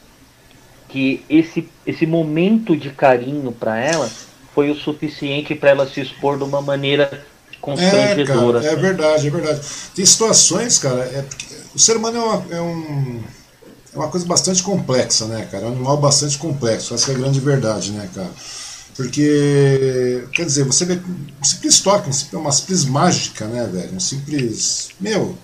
que 0.90 1.24
esse, 1.30 1.70
esse 1.86 2.08
momento 2.08 2.76
de 2.76 2.90
carinho 2.90 3.52
para 3.52 3.78
ela 3.78 4.10
foi 4.56 4.72
o 4.72 4.76
suficiente 4.76 5.54
para 5.54 5.70
ela 5.70 5.88
se 5.88 6.02
expor 6.02 6.38
de 6.38 6.44
uma 6.44 6.62
maneira 6.62 7.26
constrangedora. 7.64 8.60
É, 8.60 8.62
cara, 8.64 8.74
é 8.74 8.76
verdade, 8.76 9.28
é 9.28 9.32
verdade. 9.32 9.62
Tem 9.96 10.06
situações, 10.06 10.78
cara, 10.78 11.00
é, 11.00 11.24
o 11.74 11.80
ser 11.80 11.96
humano 11.96 12.18
é, 12.18 12.22
uma, 12.22 12.46
é, 12.58 12.62
um, 12.62 13.24
é 13.94 13.98
uma 13.98 14.10
coisa 14.10 14.26
bastante 14.26 14.62
complexa, 14.62 15.26
né, 15.28 15.48
cara? 15.50 15.64
É 15.64 15.70
um 15.70 15.72
animal 15.72 15.98
bastante 15.98 16.38
complexo, 16.38 16.94
essa 16.94 17.12
é 17.12 17.16
a 17.16 17.18
grande 17.18 17.40
verdade, 17.40 17.94
né, 17.94 18.10
cara? 18.14 18.32
Porque, 18.98 20.26
quer 20.34 20.46
dizer, 20.46 20.66
você 20.66 20.84
vê 20.84 21.00
um 21.40 21.44
simples 21.44 21.80
toque, 21.80 22.12
uma 22.34 22.52
simples 22.52 22.86
mágica, 22.86 23.48
né, 23.48 23.66
velho? 23.66 23.96
Um 23.96 24.00
simples. 24.00 24.90
Meu, 25.00 25.36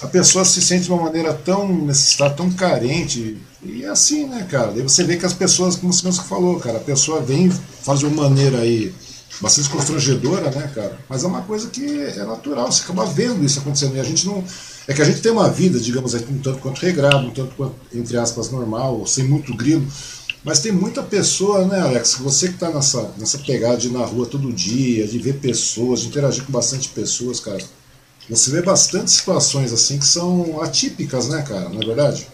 a 0.00 0.06
pessoa 0.06 0.44
se 0.44 0.62
sente 0.62 0.84
de 0.84 0.92
uma 0.92 1.02
maneira 1.02 1.34
tão 1.34 1.68
necessitada, 1.68 2.34
tão 2.34 2.50
carente. 2.50 3.38
E 3.62 3.84
é 3.84 3.88
assim, 3.88 4.26
né, 4.26 4.46
cara? 4.48 4.70
Daí 4.70 4.82
você 4.82 5.02
vê 5.02 5.16
que 5.16 5.26
as 5.26 5.34
pessoas, 5.34 5.74
como 5.74 5.92
você 5.92 6.22
falou, 6.22 6.58
cara, 6.60 6.78
a 6.78 6.80
pessoa 6.80 7.20
vem, 7.20 7.50
faz 7.50 7.98
de 7.98 8.06
uma 8.06 8.22
maneira 8.22 8.60
aí 8.60 8.94
bastante 9.40 9.68
constrangedora, 9.68 10.50
né, 10.50 10.70
cara? 10.74 10.98
Mas 11.08 11.24
é 11.24 11.26
uma 11.26 11.42
coisa 11.42 11.68
que 11.68 11.84
é 11.84 12.24
natural, 12.24 12.70
você 12.70 12.82
acaba 12.82 13.04
vendo 13.04 13.44
isso 13.44 13.58
acontecendo. 13.58 13.96
E 13.96 14.00
a 14.00 14.04
gente 14.04 14.26
não. 14.26 14.42
É 14.88 14.94
que 14.94 15.02
a 15.02 15.04
gente 15.04 15.20
tem 15.20 15.32
uma 15.32 15.50
vida, 15.50 15.80
digamos 15.80 16.14
aí, 16.14 16.24
um 16.30 16.38
tanto 16.38 16.58
quanto 16.58 16.80
regrado, 16.80 17.26
um 17.26 17.30
tanto 17.30 17.54
quanto, 17.56 17.74
entre 17.92 18.16
aspas, 18.16 18.50
normal, 18.50 19.04
sem 19.06 19.24
muito 19.24 19.54
grilo. 19.54 19.86
Mas 20.44 20.60
tem 20.60 20.70
muita 20.70 21.02
pessoa, 21.02 21.66
né, 21.66 21.80
Alex? 21.80 22.14
Você 22.20 22.46
que 22.48 22.54
está 22.54 22.70
nessa, 22.70 23.12
nessa 23.18 23.38
pegada 23.38 23.76
de 23.76 23.88
ir 23.88 23.90
na 23.90 24.04
rua 24.04 24.26
todo 24.26 24.52
dia, 24.52 25.06
de 25.06 25.18
ver 25.18 25.34
pessoas, 25.40 26.00
de 26.00 26.06
interagir 26.06 26.44
com 26.44 26.52
bastante 26.52 26.88
pessoas, 26.90 27.40
cara. 27.40 27.58
Você 28.30 28.50
vê 28.50 28.62
bastante 28.62 29.10
situações 29.10 29.72
assim 29.72 29.98
que 29.98 30.04
são 30.04 30.60
atípicas, 30.60 31.28
né, 31.28 31.42
cara? 31.42 31.68
Não 31.68 31.82
é 31.82 31.86
verdade? 31.86 32.28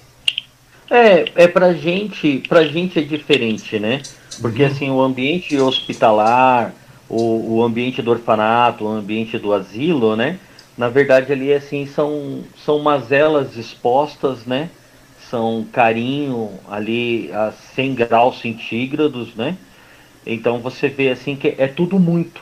É, 0.90 1.44
é 1.44 1.48
pra 1.48 1.72
gente, 1.72 2.42
pra 2.46 2.64
gente 2.64 2.98
é 2.98 3.02
diferente, 3.02 3.78
né? 3.78 4.02
Porque 4.40 4.62
uhum. 4.62 4.70
assim, 4.70 4.90
o 4.90 5.00
ambiente 5.00 5.56
hospitalar, 5.58 6.74
o, 7.12 7.57
o 7.57 7.62
ambiente 7.62 8.03
do 8.03 8.11
orfanato, 8.11 8.85
o 8.85 8.88
ambiente 8.88 9.38
do 9.38 9.53
asilo, 9.53 10.16
né? 10.16 10.38
Na 10.77 10.88
verdade 10.88 11.33
ali 11.33 11.53
assim 11.53 11.87
são 11.87 12.42
são 12.64 12.79
mazelas 12.81 13.57
expostas, 13.57 14.46
né? 14.46 14.70
São 15.31 15.66
carinho 15.70 16.59
ali 16.68 17.31
a 17.33 17.53
100 17.75 17.94
graus 17.94 18.40
centígrados, 18.40 19.35
né? 19.35 19.57
Então 20.27 20.59
você 20.59 20.88
vê 20.88 21.11
assim 21.11 21.37
que 21.37 21.55
é 21.59 21.68
tudo 21.68 21.98
muito 21.98 22.40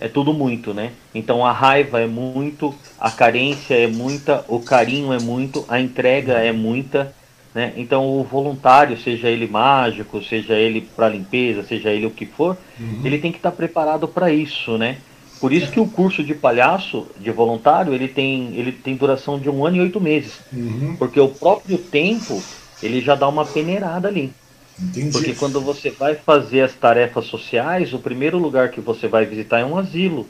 é 0.00 0.08
tudo 0.08 0.32
muito, 0.32 0.74
né? 0.74 0.92
Então 1.14 1.44
a 1.44 1.52
raiva 1.52 2.00
é 2.00 2.06
muito, 2.06 2.74
a 2.98 3.10
carência 3.10 3.74
é 3.74 3.86
muita, 3.86 4.44
o 4.48 4.60
carinho 4.60 5.12
é 5.12 5.18
muito, 5.18 5.64
a 5.68 5.80
entrega 5.80 6.34
é 6.34 6.52
muita, 6.52 7.14
né? 7.56 7.72
Então 7.74 8.06
o 8.06 8.22
voluntário, 8.22 8.98
seja 8.98 9.30
ele 9.30 9.46
mágico, 9.46 10.22
seja 10.22 10.52
ele 10.52 10.82
para 10.94 11.08
limpeza, 11.08 11.62
seja 11.62 11.88
ele 11.88 12.04
o 12.04 12.10
que 12.10 12.26
for, 12.26 12.54
uhum. 12.78 13.00
ele 13.02 13.16
tem 13.16 13.32
que 13.32 13.38
estar 13.38 13.50
tá 13.50 13.56
preparado 13.56 14.06
para 14.06 14.30
isso, 14.30 14.76
né? 14.76 14.98
Por 15.40 15.54
isso 15.54 15.72
que 15.72 15.80
o 15.80 15.86
curso 15.86 16.22
de 16.22 16.34
palhaço, 16.34 17.06
de 17.18 17.30
voluntário, 17.30 17.94
ele 17.94 18.08
tem, 18.08 18.54
ele 18.56 18.72
tem 18.72 18.94
duração 18.94 19.38
de 19.38 19.48
um 19.48 19.64
ano 19.64 19.78
e 19.78 19.80
oito 19.80 19.98
meses. 19.98 20.38
Uhum. 20.52 20.96
Porque 20.98 21.18
o 21.18 21.28
próprio 21.28 21.78
tempo, 21.78 22.42
ele 22.82 23.00
já 23.00 23.14
dá 23.14 23.26
uma 23.26 23.46
peneirada 23.46 24.06
ali. 24.06 24.34
Entendi. 24.78 25.10
Porque 25.10 25.32
quando 25.32 25.58
você 25.58 25.88
vai 25.88 26.14
fazer 26.14 26.60
as 26.60 26.74
tarefas 26.74 27.24
sociais, 27.24 27.94
o 27.94 27.98
primeiro 27.98 28.36
lugar 28.36 28.70
que 28.70 28.82
você 28.82 29.08
vai 29.08 29.24
visitar 29.24 29.60
é 29.60 29.64
um 29.64 29.78
asilo. 29.78 30.28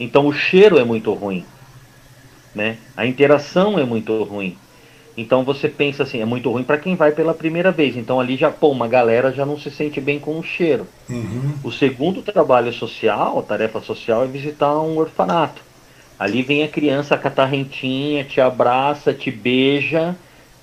Então 0.00 0.26
o 0.26 0.32
cheiro 0.32 0.80
é 0.80 0.84
muito 0.84 1.12
ruim. 1.12 1.44
Né? 2.52 2.78
A 2.96 3.06
interação 3.06 3.78
é 3.78 3.84
muito 3.84 4.20
ruim. 4.24 4.56
Então 5.16 5.42
você 5.42 5.68
pensa 5.68 6.02
assim, 6.02 6.20
é 6.20 6.24
muito 6.26 6.50
ruim 6.50 6.62
para 6.62 6.76
quem 6.76 6.94
vai 6.94 7.10
pela 7.10 7.32
primeira 7.32 7.72
vez. 7.72 7.96
Então 7.96 8.20
ali 8.20 8.36
já, 8.36 8.50
pô, 8.50 8.70
uma 8.70 8.86
galera 8.86 9.32
já 9.32 9.46
não 9.46 9.58
se 9.58 9.70
sente 9.70 10.00
bem 10.00 10.18
com 10.18 10.38
o 10.38 10.42
cheiro. 10.42 10.86
Uhum. 11.08 11.54
O 11.64 11.72
segundo 11.72 12.20
trabalho 12.20 12.72
social, 12.72 13.38
a 13.38 13.42
tarefa 13.42 13.80
social, 13.80 14.24
é 14.24 14.26
visitar 14.26 14.78
um 14.78 14.98
orfanato. 14.98 15.62
Ali 16.18 16.42
vem 16.42 16.62
a 16.62 16.68
criança 16.68 17.16
catarrentinha, 17.16 18.24
te 18.24 18.40
abraça, 18.40 19.14
te 19.14 19.30
beija 19.30 20.14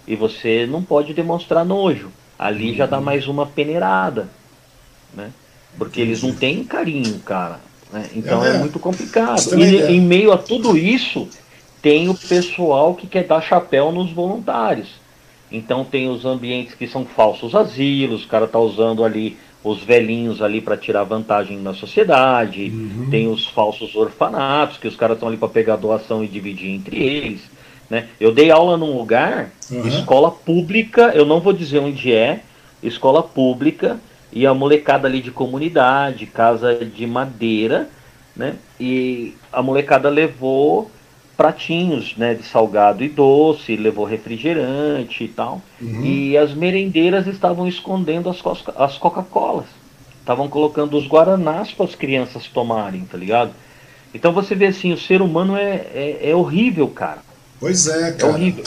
e 0.07 0.15
você 0.15 0.67
não 0.67 0.83
pode 0.83 1.13
demonstrar 1.13 1.65
nojo. 1.65 2.11
Ali 2.37 2.75
já 2.75 2.85
dá 2.85 2.99
mais 2.99 3.27
uma 3.27 3.45
peneirada, 3.45 4.29
né? 5.13 5.31
Porque 5.77 6.01
eles 6.01 6.21
não 6.21 6.33
têm 6.33 6.63
carinho, 6.63 7.19
cara. 7.19 7.59
Né? 7.91 8.09
Então 8.15 8.43
é, 8.43 8.55
é 8.55 8.57
muito 8.57 8.79
complicado. 8.79 9.39
E 9.57 9.93
em 9.93 10.01
meio 10.01 10.31
a 10.31 10.37
tudo 10.37 10.75
isso, 10.75 11.27
tem 11.83 12.07
o 12.07 12.15
pessoal 12.15 12.95
que 12.95 13.05
quer 13.05 13.25
dar 13.25 13.41
chapéu 13.41 13.91
nos 13.91 14.09
voluntários. 14.09 14.95
Então 15.51 15.83
tem 15.83 16.09
os 16.09 16.25
ambientes 16.25 16.73
que 16.73 16.87
são 16.87 17.05
falsos 17.05 17.53
asilos, 17.53 18.23
o 18.23 18.27
cara 18.27 18.47
tá 18.47 18.57
usando 18.57 19.03
ali 19.03 19.37
os 19.63 19.83
velhinhos 19.83 20.41
ali 20.41 20.61
para 20.61 20.77
tirar 20.77 21.03
vantagem 21.03 21.59
na 21.59 21.73
sociedade, 21.73 22.71
uhum. 22.73 23.09
tem 23.11 23.27
os 23.27 23.47
falsos 23.47 23.95
orfanatos, 23.95 24.77
que 24.77 24.87
os 24.87 24.95
caras 24.95 25.17
estão 25.17 25.27
ali 25.27 25.37
para 25.37 25.49
pegar 25.49 25.75
doação 25.75 26.23
e 26.23 26.27
dividir 26.27 26.71
entre 26.71 26.97
eles. 26.97 27.41
Né? 27.89 28.07
Eu 28.19 28.33
dei 28.33 28.49
aula 28.49 28.77
num 28.77 28.97
lugar, 28.97 29.51
uhum. 29.69 29.85
escola 29.85 30.31
pública, 30.31 31.11
eu 31.13 31.25
não 31.25 31.41
vou 31.41 31.53
dizer 31.53 31.79
onde 31.79 32.13
é, 32.13 32.41
escola 32.81 33.21
pública, 33.21 33.99
e 34.31 34.47
a 34.47 34.53
molecada 34.53 35.07
ali 35.07 35.21
de 35.21 35.31
comunidade, 35.31 36.25
casa 36.25 36.73
de 36.83 37.05
madeira, 37.05 37.87
né? 38.35 38.55
E 38.79 39.35
a 39.51 39.61
molecada 39.61 40.09
levou 40.09 40.89
pratinhos, 41.35 42.15
né, 42.15 42.35
de 42.35 42.43
salgado 42.43 43.03
e 43.03 43.09
doce, 43.09 43.75
levou 43.75 44.05
refrigerante 44.05 45.23
e 45.23 45.27
tal. 45.27 45.61
Uhum. 45.81 46.03
E 46.03 46.37
as 46.37 46.53
merendeiras 46.53 47.27
estavam 47.27 47.67
escondendo 47.67 48.29
as, 48.29 48.37
as 48.75 48.97
Coca-Colas. 48.97 49.65
Estavam 50.19 50.47
colocando 50.47 50.97
os 50.97 51.07
guaranás 51.07 51.71
para 51.71 51.85
as 51.85 51.95
crianças 51.95 52.47
tomarem, 52.47 53.03
tá 53.05 53.17
ligado? 53.17 53.51
Então 54.13 54.31
você 54.31 54.53
vê 54.55 54.67
assim, 54.67 54.93
o 54.93 54.97
ser 54.97 55.21
humano 55.21 55.57
é, 55.57 55.87
é, 55.93 56.29
é 56.29 56.35
horrível, 56.35 56.87
cara. 56.87 57.19
Pois 57.59 57.87
é, 57.87 58.11
cara. 58.11 58.31
É 58.31 58.35
horrível. 58.35 58.63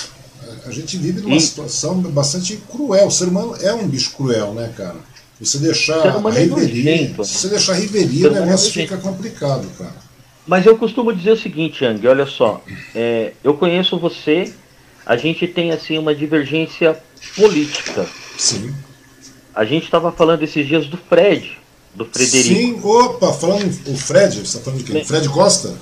A 0.66 0.70
gente 0.70 0.96
vive 0.96 1.20
numa 1.20 1.36
e... 1.36 1.40
situação 1.40 2.00
bastante 2.00 2.56
cruel. 2.70 3.06
O 3.06 3.10
ser 3.10 3.28
humano 3.28 3.56
é 3.60 3.72
um 3.72 3.86
bicho 3.86 4.12
cruel, 4.16 4.52
né, 4.52 4.72
cara? 4.76 4.96
Você 5.40 5.58
deixar 5.58 6.02
a 6.02 6.30
é 6.30 6.40
riveria, 6.40 6.94
é 6.94 7.06
se 7.08 7.12
você 7.14 7.48
deixar 7.48 7.72
a 7.72 7.76
riveria, 7.76 8.30
o 8.30 8.36
é 8.36 8.40
negócio 8.40 8.68
é 8.68 8.82
fica 8.84 8.96
complicado, 8.96 9.68
cara. 9.78 10.05
Mas 10.46 10.64
eu 10.64 10.76
costumo 10.78 11.12
dizer 11.12 11.32
o 11.32 11.36
seguinte, 11.36 11.84
Yang, 11.84 12.06
olha 12.06 12.26
só, 12.26 12.62
é, 12.94 13.32
eu 13.42 13.54
conheço 13.54 13.98
você, 13.98 14.52
a 15.04 15.16
gente 15.16 15.46
tem 15.46 15.72
assim 15.72 15.98
uma 15.98 16.14
divergência 16.14 16.96
política. 17.34 18.06
Sim. 18.38 18.72
A 19.54 19.64
gente 19.64 19.84
estava 19.84 20.12
falando 20.12 20.42
esses 20.42 20.66
dias 20.66 20.86
do 20.86 20.96
Fred, 20.96 21.58
do 21.94 22.04
Frederico. 22.04 22.54
Sim, 22.54 22.80
opa, 22.82 23.32
falando 23.32 23.66
o 23.88 23.96
Fred, 23.96 24.36
você 24.36 24.42
está 24.42 24.60
falando 24.60 24.84
de 24.84 24.92
quem? 24.92 25.04
Fred 25.04 25.28
Costa? 25.28 25.74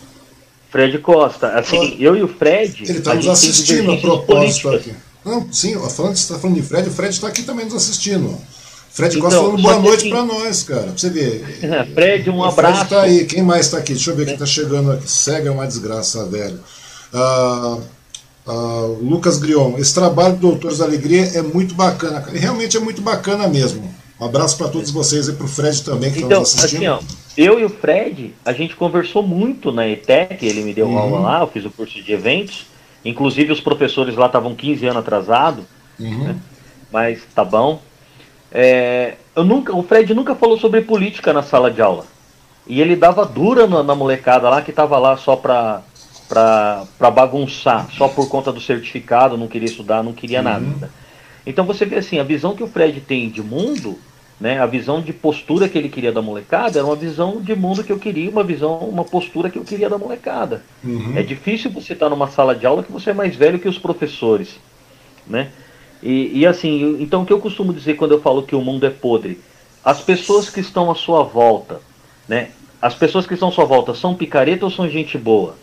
Fred 0.71 0.99
Costa. 0.99 1.49
Assim, 1.59 1.97
eu 2.01 2.17
e 2.17 2.23
o 2.23 2.29
Fred. 2.29 2.85
Ele 2.85 2.99
está 2.99 3.15
nos 3.15 3.29
assistindo 3.29 3.93
a 3.93 3.97
propósito 3.97 4.71
aqui. 4.71 4.95
Não, 5.25 5.51
sim, 5.53 5.75
falando, 5.75 6.17
você 6.17 6.23
está 6.23 6.39
falando 6.39 6.57
de 6.57 6.63
Fred, 6.63 6.89
o 6.89 6.93
Fred 6.93 7.15
está 7.15 7.29
aqui 7.29 7.43
também 7.43 7.65
nos 7.65 7.75
assistindo. 7.75 8.39
Fred 8.95 9.17
então, 9.17 9.29
Costa 9.29 9.41
falando 9.41 9.61
boa 9.61 9.79
noite 9.81 10.03
assim, 10.03 10.11
para 10.11 10.23
nós, 10.23 10.63
cara. 10.63 10.83
Pra 10.83 10.97
você 10.97 11.11
ver. 11.11 11.45
Fred, 11.93 12.31
um 12.31 12.37
o 12.37 12.45
abraço. 12.45 12.87
Fred 12.87 12.91
tá 12.91 13.03
aí. 13.03 13.25
Quem 13.25 13.43
mais 13.43 13.67
está 13.67 13.79
aqui? 13.79 13.93
Deixa 13.93 14.13
eu 14.13 14.17
ver 14.17 14.25
quem 14.25 14.35
está 14.35 14.47
chegando 14.47 14.93
aqui. 14.93 15.11
Cega 15.11 15.49
é 15.49 15.51
uma 15.51 15.67
desgraça, 15.67 16.25
velho. 16.27 16.61
Uh, 17.13 17.83
uh, 18.47 18.99
Lucas 19.03 19.39
Grion. 19.39 19.77
Esse 19.79 19.93
trabalho 19.93 20.37
do 20.37 20.53
Doutores 20.53 20.79
da 20.79 20.85
Alegria 20.85 21.25
é 21.35 21.43
muito 21.43 21.75
bacana, 21.75 22.21
cara. 22.21 22.37
E 22.37 22.41
realmente 22.41 22.77
é 22.77 22.81
muito 22.81 23.03
bacana 23.03 23.49
mesmo. 23.49 23.93
Um 24.21 24.27
abraço 24.27 24.57
para 24.57 24.69
todos 24.69 24.93
vocês 24.93 25.27
e 25.27 25.33
para 25.33 25.45
o 25.45 25.49
Fred 25.49 25.83
também 25.83 26.13
que 26.13 26.19
então, 26.19 26.43
estão 26.43 26.63
assistindo. 26.63 26.87
Assim, 26.87 26.87
ó, 26.87 27.01
eu 27.37 27.59
e 27.59 27.65
o 27.65 27.69
Fred, 27.69 28.33
a 28.45 28.53
gente 28.53 28.77
conversou 28.77 29.25
muito 29.25 29.73
na 29.73 29.89
ETEC, 29.89 30.47
ele 30.47 30.63
me 30.63 30.73
deu 30.73 30.87
uhum. 30.87 30.97
aula 30.97 31.19
lá, 31.19 31.41
eu 31.41 31.49
fiz 31.49 31.65
o 31.65 31.71
curso 31.71 32.01
de 32.01 32.13
eventos. 32.13 32.67
Inclusive 33.05 33.53
os 33.53 33.61
professores 33.61 34.15
lá 34.15 34.27
estavam 34.27 34.55
15 34.55 34.87
anos 34.87 34.99
atrasados, 34.99 35.65
uhum. 35.99 36.25
né? 36.25 36.37
mas 36.93 37.19
tá 37.35 37.45
bom. 37.45 37.83
É, 38.55 39.17
eu 39.35 39.45
nunca, 39.45 39.75
o 39.75 39.83
Fred 39.83 40.15
nunca 40.15 40.35
falou 40.35 40.57
sobre 40.57 40.81
política 40.81 41.33
na 41.33 41.43
sala 41.43 41.71
de 41.71 41.83
aula. 41.83 42.07
E 42.67 42.81
ele 42.81 42.97
dava 42.97 43.27
dura 43.27 43.67
na, 43.67 43.83
na 43.83 43.95
molecada 43.95 44.49
lá 44.49 44.63
que 44.63 44.71
estava 44.71 44.99
lá 44.99 45.17
só 45.17 45.37
para 45.37 45.83
para 46.27 47.11
bagunçar, 47.11 47.87
só 47.93 48.09
por 48.09 48.29
conta 48.31 48.51
do 48.51 48.59
certificado, 48.59 49.37
não 49.37 49.47
queria 49.47 49.69
estudar, 49.69 50.03
não 50.03 50.15
queria 50.15 50.39
uhum. 50.39 50.45
nada. 50.45 50.91
Então 51.47 51.67
você 51.67 51.85
vê 51.85 51.97
assim, 51.97 52.19
a 52.19 52.25
visão 52.25 52.57
que 52.57 52.63
o 52.63 52.67
Fred 52.67 52.99
tem 53.03 53.29
de 53.29 53.43
mundo 53.43 53.99
né? 54.41 54.61
A 54.61 54.67
visão 54.67 55.01
de 55.01 55.13
postura 55.13 55.69
que 55.69 55.79
ele 55.79 55.89
queria 55.89 56.13
da 56.13 56.21
molecada 56.21 56.79
era 56.79 56.87
uma 56.87 56.97
visão 56.97 57.41
de 57.41 57.55
mundo 57.55 57.85
que 57.85 57.93
eu 57.93 57.99
queria, 57.99 58.31
uma 58.31 58.43
visão, 58.43 58.79
uma 58.79 59.05
postura 59.05 59.49
que 59.49 59.59
eu 59.59 59.65
queria 59.65 59.89
da 59.89 59.99
molecada. 59.99 60.63
Uhum. 60.83 61.15
É 61.17 61.23
difícil 61.23 61.71
você 61.71 61.93
estar 61.93 62.09
numa 62.11 62.29
sala 62.29 62.55
de 62.55 62.67
aula 62.67 62.83
que 62.83 62.93
você 62.93 63.11
é 63.11 63.15
mais 63.15 63.37
velho 63.37 63.59
que 63.59 63.69
os 63.69 63.79
professores, 63.79 64.57
né? 65.27 65.51
E, 66.03 66.41
e 66.41 66.47
assim, 66.47 66.99
então 67.01 67.23
o 67.23 67.27
que 67.27 67.33
eu 67.33 67.41
costumo 67.41 67.73
dizer 67.73 67.95
quando 67.95 68.13
eu 68.13 68.21
falo 68.21 68.43
que 68.43 68.55
o 68.55 68.61
mundo 68.61 68.85
é 68.85 68.91
podre, 68.91 69.41
as 69.85 70.01
pessoas 70.01 70.49
que 70.49 70.61
estão 70.61 70.91
à 70.91 70.95
sua 70.95 71.23
volta, 71.23 71.81
né? 72.29 72.51
As 72.81 72.95
pessoas 72.95 73.27
que 73.27 73.35
estão 73.35 73.49
à 73.49 73.53
sua 73.53 73.65
volta 73.65 73.95
são 73.95 74.15
picareta 74.15 74.65
ou 74.65 74.71
são 74.71 74.89
gente 74.89 75.17
boa? 75.17 75.57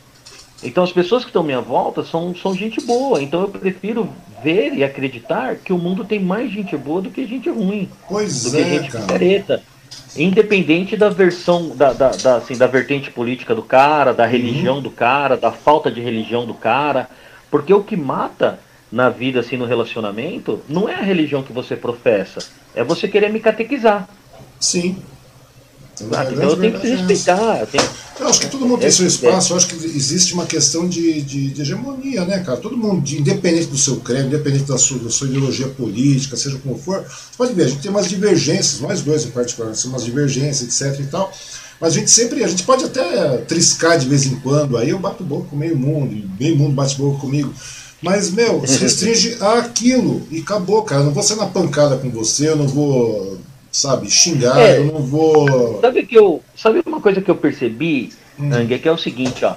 Então 0.63 0.83
as 0.83 0.91
pessoas 0.91 1.23
que 1.23 1.29
estão 1.29 1.41
à 1.41 1.45
minha 1.45 1.61
volta 1.61 2.03
são, 2.03 2.35
são 2.35 2.53
gente 2.53 2.79
boa. 2.81 3.21
Então 3.21 3.41
eu 3.41 3.47
prefiro 3.47 4.09
ver 4.43 4.73
e 4.73 4.83
acreditar 4.83 5.55
que 5.55 5.73
o 5.73 5.77
mundo 5.77 6.05
tem 6.05 6.19
mais 6.19 6.51
gente 6.51 6.77
boa 6.77 7.01
do 7.01 7.09
que 7.09 7.25
gente 7.25 7.49
ruim. 7.49 7.89
Pois 8.07 8.43
do 8.43 8.57
é, 8.57 8.63
que 8.63 8.69
gente 8.69 8.91
cara. 8.91 9.05
picareta. 9.05 9.63
Independente 10.15 10.97
da 10.97 11.09
versão, 11.09 11.69
da, 11.69 11.93
da, 11.93 12.09
da, 12.09 12.35
assim, 12.35 12.57
da 12.57 12.67
vertente 12.67 13.09
política 13.09 13.55
do 13.55 13.63
cara, 13.63 14.13
da 14.13 14.25
religião 14.25 14.75
uhum. 14.75 14.81
do 14.81 14.91
cara, 14.91 15.37
da 15.37 15.51
falta 15.51 15.89
de 15.89 16.01
religião 16.01 16.45
do 16.45 16.53
cara. 16.53 17.09
Porque 17.49 17.73
o 17.73 17.83
que 17.83 17.95
mata 17.95 18.59
na 18.91 19.09
vida, 19.09 19.39
assim, 19.39 19.55
no 19.55 19.65
relacionamento, 19.65 20.61
não 20.67 20.89
é 20.89 20.95
a 20.95 21.01
religião 21.01 21.41
que 21.41 21.53
você 21.53 21.75
professa. 21.75 22.39
É 22.75 22.83
você 22.83 23.07
querer 23.07 23.31
me 23.31 23.39
catequizar. 23.39 24.09
Sim. 24.59 24.97
Ah, 26.13 26.25
então 26.31 26.49
eu 26.49 26.57
tenho 26.57 26.79
que 26.79 26.87
respeitar. 26.87 27.59
Eu, 27.59 27.67
tenho... 27.67 27.83
eu 28.19 28.27
acho 28.27 28.39
que 28.41 28.47
todo 28.47 28.65
mundo 28.65 28.79
tem 28.79 28.87
é, 28.87 28.91
seu 28.91 29.05
espaço. 29.05 29.53
Eu 29.53 29.57
acho 29.57 29.67
que 29.67 29.75
existe 29.75 30.33
uma 30.33 30.45
questão 30.45 30.87
de, 30.87 31.21
de, 31.21 31.49
de, 31.49 31.61
hegemonia, 31.61 32.25
né, 32.25 32.39
cara? 32.39 32.57
Todo 32.57 32.75
mundo, 32.75 33.07
independente 33.09 33.67
do 33.67 33.77
seu 33.77 33.97
credo, 33.97 34.27
independente 34.27 34.63
da 34.63 34.77
sua, 34.77 34.99
da 34.99 35.09
sua 35.09 35.27
ideologia 35.27 35.67
política, 35.67 36.35
seja 36.35 36.57
como 36.57 36.77
for, 36.77 37.03
você 37.03 37.37
pode 37.37 37.53
ver, 37.53 37.65
a 37.65 37.67
gente 37.67 37.81
tem 37.81 37.91
umas 37.91 38.09
divergências, 38.09 38.79
nós 38.79 39.01
dois 39.01 39.25
em 39.25 39.31
particular, 39.31 39.73
são 39.75 39.91
umas 39.91 40.03
divergências, 40.03 40.81
etc 40.81 40.99
e 40.99 41.05
tal. 41.05 41.31
Mas 41.79 41.93
a 41.93 41.99
gente 41.99 42.11
sempre, 42.11 42.43
a 42.43 42.47
gente 42.47 42.63
pode 42.63 42.85
até 42.85 43.37
triscar 43.39 43.97
de 43.97 44.07
vez 44.07 44.25
em 44.25 44.39
quando, 44.39 44.77
aí 44.77 44.89
eu 44.89 44.99
bato 44.99 45.23
boca 45.23 45.47
com 45.49 45.55
meio 45.55 45.75
mundo, 45.75 46.29
meio 46.39 46.55
mundo 46.55 46.73
bate 46.73 46.95
boca 46.95 47.19
comigo. 47.19 47.53
Mas, 48.01 48.31
meu, 48.31 48.65
se 48.65 48.79
restringe 48.83 49.37
àquilo 49.39 50.23
e 50.31 50.39
acabou, 50.39 50.81
cara. 50.83 51.01
Eu 51.01 51.05
não 51.05 51.13
vou 51.13 51.23
ser 51.23 51.35
na 51.35 51.45
pancada 51.45 51.97
com 51.97 52.09
você, 52.09 52.49
eu 52.49 52.55
não 52.55 52.67
vou 52.67 53.39
sabe, 53.71 54.09
xingar, 54.09 54.59
é, 54.59 54.77
eu 54.77 54.85
não 54.85 54.99
vou. 54.99 55.79
Sabe 55.79 56.05
que 56.05 56.15
eu. 56.15 56.43
Sabe 56.55 56.81
uma 56.85 56.99
coisa 56.99 57.21
que 57.21 57.31
eu 57.31 57.35
percebi, 57.35 58.11
hum. 58.37 58.51
Ang, 58.53 58.73
é 58.73 58.77
que 58.77 58.87
é 58.87 58.91
o 58.91 58.97
seguinte, 58.97 59.45
ó. 59.45 59.55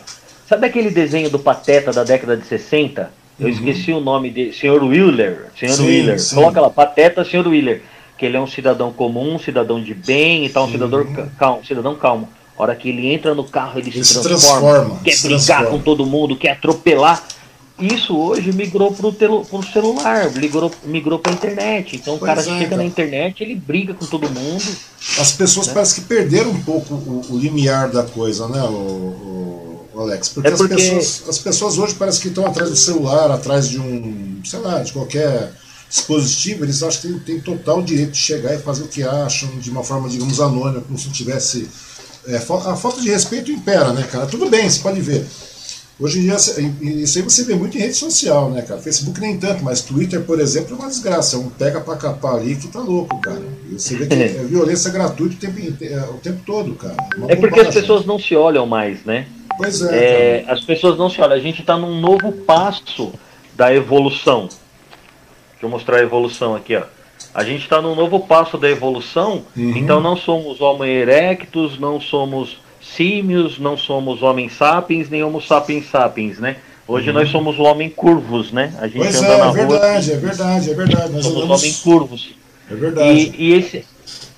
Sabe 0.49 0.67
aquele 0.67 0.91
desenho 0.91 1.31
do 1.31 1.39
Pateta 1.39 1.91
da 1.91 2.05
década 2.05 2.37
de 2.37 2.47
60? 2.47 3.11
Eu 3.41 3.47
uhum. 3.47 3.53
esqueci 3.53 3.93
o 3.93 3.99
nome 3.99 4.31
dele, 4.31 4.53
Sr. 4.53 4.85
Wheeler. 4.85 5.47
Sr. 5.59 5.71
Sim, 5.71 5.87
Wheeler. 5.87 6.21
Sim. 6.21 6.37
Coloca 6.37 6.61
lá, 6.61 6.71
Pateta 6.71 7.25
Sr. 7.25 7.49
Wheeler. 7.49 7.83
Que 8.17 8.27
ele 8.27 8.37
é 8.37 8.41
um 8.41 8.47
cidadão 8.47 8.93
comum, 8.93 9.35
um 9.35 9.39
cidadão 9.39 9.83
de 9.83 9.93
bem 9.93 10.47
e 10.47 10.49
tal, 10.49 10.67
um 10.67 10.71
cidadão 10.71 11.05
calmo, 11.37 11.65
cidadão 11.65 11.97
calmo. 11.97 12.29
A 12.57 12.63
hora 12.63 12.77
que 12.77 12.89
ele 12.89 13.13
entra 13.13 13.35
no 13.35 13.43
carro, 13.43 13.81
ele, 13.81 13.89
ele 13.89 14.05
se, 14.05 14.23
transforma, 14.23 14.71
transforma 14.71 15.01
quer 15.03 15.19
brigar 15.19 15.39
transforma. 15.59 15.71
com 15.71 15.79
todo 15.81 16.07
mundo, 16.07 16.37
quer 16.37 16.51
atropelar 16.51 17.25
isso 17.79 18.17
hoje 18.17 18.53
migrou 18.53 18.93
para 18.93 19.09
o 19.09 19.63
celular, 19.73 20.31
migrou, 20.33 20.71
migrou 20.85 21.19
para 21.19 21.33
a 21.33 21.35
internet. 21.35 21.97
Então 21.97 22.17
pois 22.19 22.23
o 22.23 22.25
cara 22.25 22.41
é, 22.41 22.45
chega 22.45 22.71
cara. 22.71 22.77
na 22.77 22.85
internet, 22.85 23.43
ele 23.43 23.55
briga 23.57 23.93
com 23.93 24.07
todo 24.07 24.31
mundo. 24.31 24.65
As 25.19 25.33
pessoas 25.33 25.67
né? 25.67 25.75
parecem 25.75 26.03
que 26.03 26.09
perderam 26.09 26.51
um 26.51 26.63
pouco 26.63 26.95
o, 26.95 27.23
o 27.31 27.39
limiar 27.39 27.91
da 27.91 28.05
coisa, 28.05 28.47
né, 28.49 28.63
o, 28.63 29.87
o 29.93 30.01
Alex? 30.01 30.29
Porque, 30.29 30.49
é 30.49 30.53
porque... 30.53 30.75
As, 30.75 30.81
pessoas, 30.81 31.29
as 31.29 31.39
pessoas 31.39 31.79
hoje 31.79 31.95
parecem 31.95 32.23
que 32.23 32.29
estão 32.29 32.47
atrás 32.47 32.71
do 32.71 32.77
celular, 32.77 33.31
atrás 33.31 33.69
de 33.69 33.81
um, 33.81 34.41
sei 34.45 34.61
lá, 34.61 34.81
de 34.81 34.93
qualquer 34.93 35.53
dispositivo, 35.89 36.65
eles 36.65 36.83
acham 36.83 37.13
que 37.13 37.21
têm 37.21 37.41
total 37.41 37.83
direito 37.83 38.13
de 38.13 38.19
chegar 38.19 38.55
e 38.55 38.59
fazer 38.59 38.85
o 38.85 38.89
que 38.89 39.03
acham 39.03 39.49
de 39.59 39.71
uma 39.71 39.83
forma, 39.83 40.09
digamos, 40.09 40.41
anônima, 40.41 40.81
como 40.81 40.99
se 40.99 41.07
não 41.07 41.13
tivesse. 41.13 41.69
É, 42.27 42.37
a 42.37 42.77
falta 42.77 43.01
de 43.01 43.11
respeito 43.11 43.51
impera, 43.53 43.93
né, 43.93 44.03
cara? 44.05 44.27
Tudo 44.27 44.49
bem, 44.49 44.69
você 44.69 44.81
pode 44.81 45.01
ver. 45.01 45.27
Hoje 45.99 46.19
em 46.19 46.23
dia, 46.23 46.35
isso 46.35 47.19
aí 47.19 47.25
você 47.25 47.45
vê 47.45 47.55
muito 47.55 47.79
em 47.79 47.81
rede 47.81 47.95
social, 47.95 48.51
né, 48.51 48.63
cara? 48.63 48.81
Facebook 48.81 49.21
nem 49.21 49.39
tanto, 49.39 49.63
mas 49.63 49.81
Twitter, 49.81 50.21
por 50.23 50.41
exemplo, 50.41 50.75
é 50.75 50.79
uma 50.81 50.89
desgraça. 50.89 51.39
Um 51.39 51.49
pega 51.49 51.81
pra 51.81 51.95
capar 51.97 52.35
ali 52.35 52.57
que 52.57 52.67
tá 52.67 52.81
louco, 52.81 53.21
cara. 53.21 53.41
E 53.71 53.75
você 53.75 53.95
vê 53.95 54.07
que 54.07 54.15
é 54.21 54.27
violência 54.45 54.91
gratuita 54.91 55.35
o 55.35 55.39
tempo, 55.39 55.85
é, 55.85 55.99
o 56.11 56.15
tempo 56.15 56.41
todo, 56.45 56.75
cara. 56.75 56.97
É, 57.29 57.35
é 57.35 57.37
porque 57.37 57.61
as 57.61 57.73
pessoas 57.73 58.05
não 58.05 58.19
se 58.19 58.35
olham 58.35 58.67
mais, 58.67 59.05
né? 59.05 59.29
Pois 59.57 59.83
é. 59.83 60.43
é 60.43 60.45
as 60.49 60.63
pessoas 60.63 60.99
não 60.99 61.09
se 61.09 61.21
olham. 61.21 61.37
A 61.37 61.41
gente 61.41 61.63
tá 61.63 61.79
num 61.79 62.01
novo 62.01 62.33
passo 62.33 63.13
da 63.57 63.73
evolução. 63.73 64.49
Deixa 65.53 65.63
eu 65.63 65.69
mostrar 65.69 65.99
a 65.99 66.03
evolução 66.03 66.57
aqui, 66.57 66.75
ó. 66.75 66.83
A 67.33 67.45
gente 67.45 67.63
está 67.63 67.81
num 67.81 67.95
novo 67.95 68.21
passo 68.21 68.59
da 68.59 68.69
evolução, 68.69 69.45
uhum. 69.57 69.77
então 69.77 70.01
não 70.01 70.17
somos 70.17 70.61
Homo 70.61 70.85
erectus, 70.85 71.79
não 71.79 72.01
somos 72.01 72.59
símios, 72.85 73.59
não 73.59 73.77
somos 73.77 74.23
homens 74.23 74.57
sapiens, 74.57 75.09
nem 75.09 75.23
homo 75.23 75.41
sapiens 75.41 75.91
sapiens, 75.91 76.39
né? 76.39 76.57
Hoje 76.87 77.09
uhum. 77.09 77.15
nós 77.15 77.31
somos 77.31 77.59
o 77.59 77.63
homem 77.63 77.89
curvos, 77.89 78.53
né? 78.53 78.75
A 78.79 78.87
gente 78.87 78.99
pois 78.99 79.17
anda 79.17 79.33
é, 79.33 79.39
na 79.39 79.47
é 79.47 79.53
verdade, 79.53 80.11
rua, 80.11 80.17
é 80.17 80.21
verdade, 80.21 80.71
é 80.71 80.75
verdade. 80.75 81.13
Nós 81.13 81.25
somos 81.25 81.43
andamos... 81.43 81.63
homem 81.63 81.75
curvos. 81.83 82.35
É 82.71 82.75
verdade. 82.75 83.33
E, 83.37 83.43
e, 83.43 83.55
esse, 83.55 83.85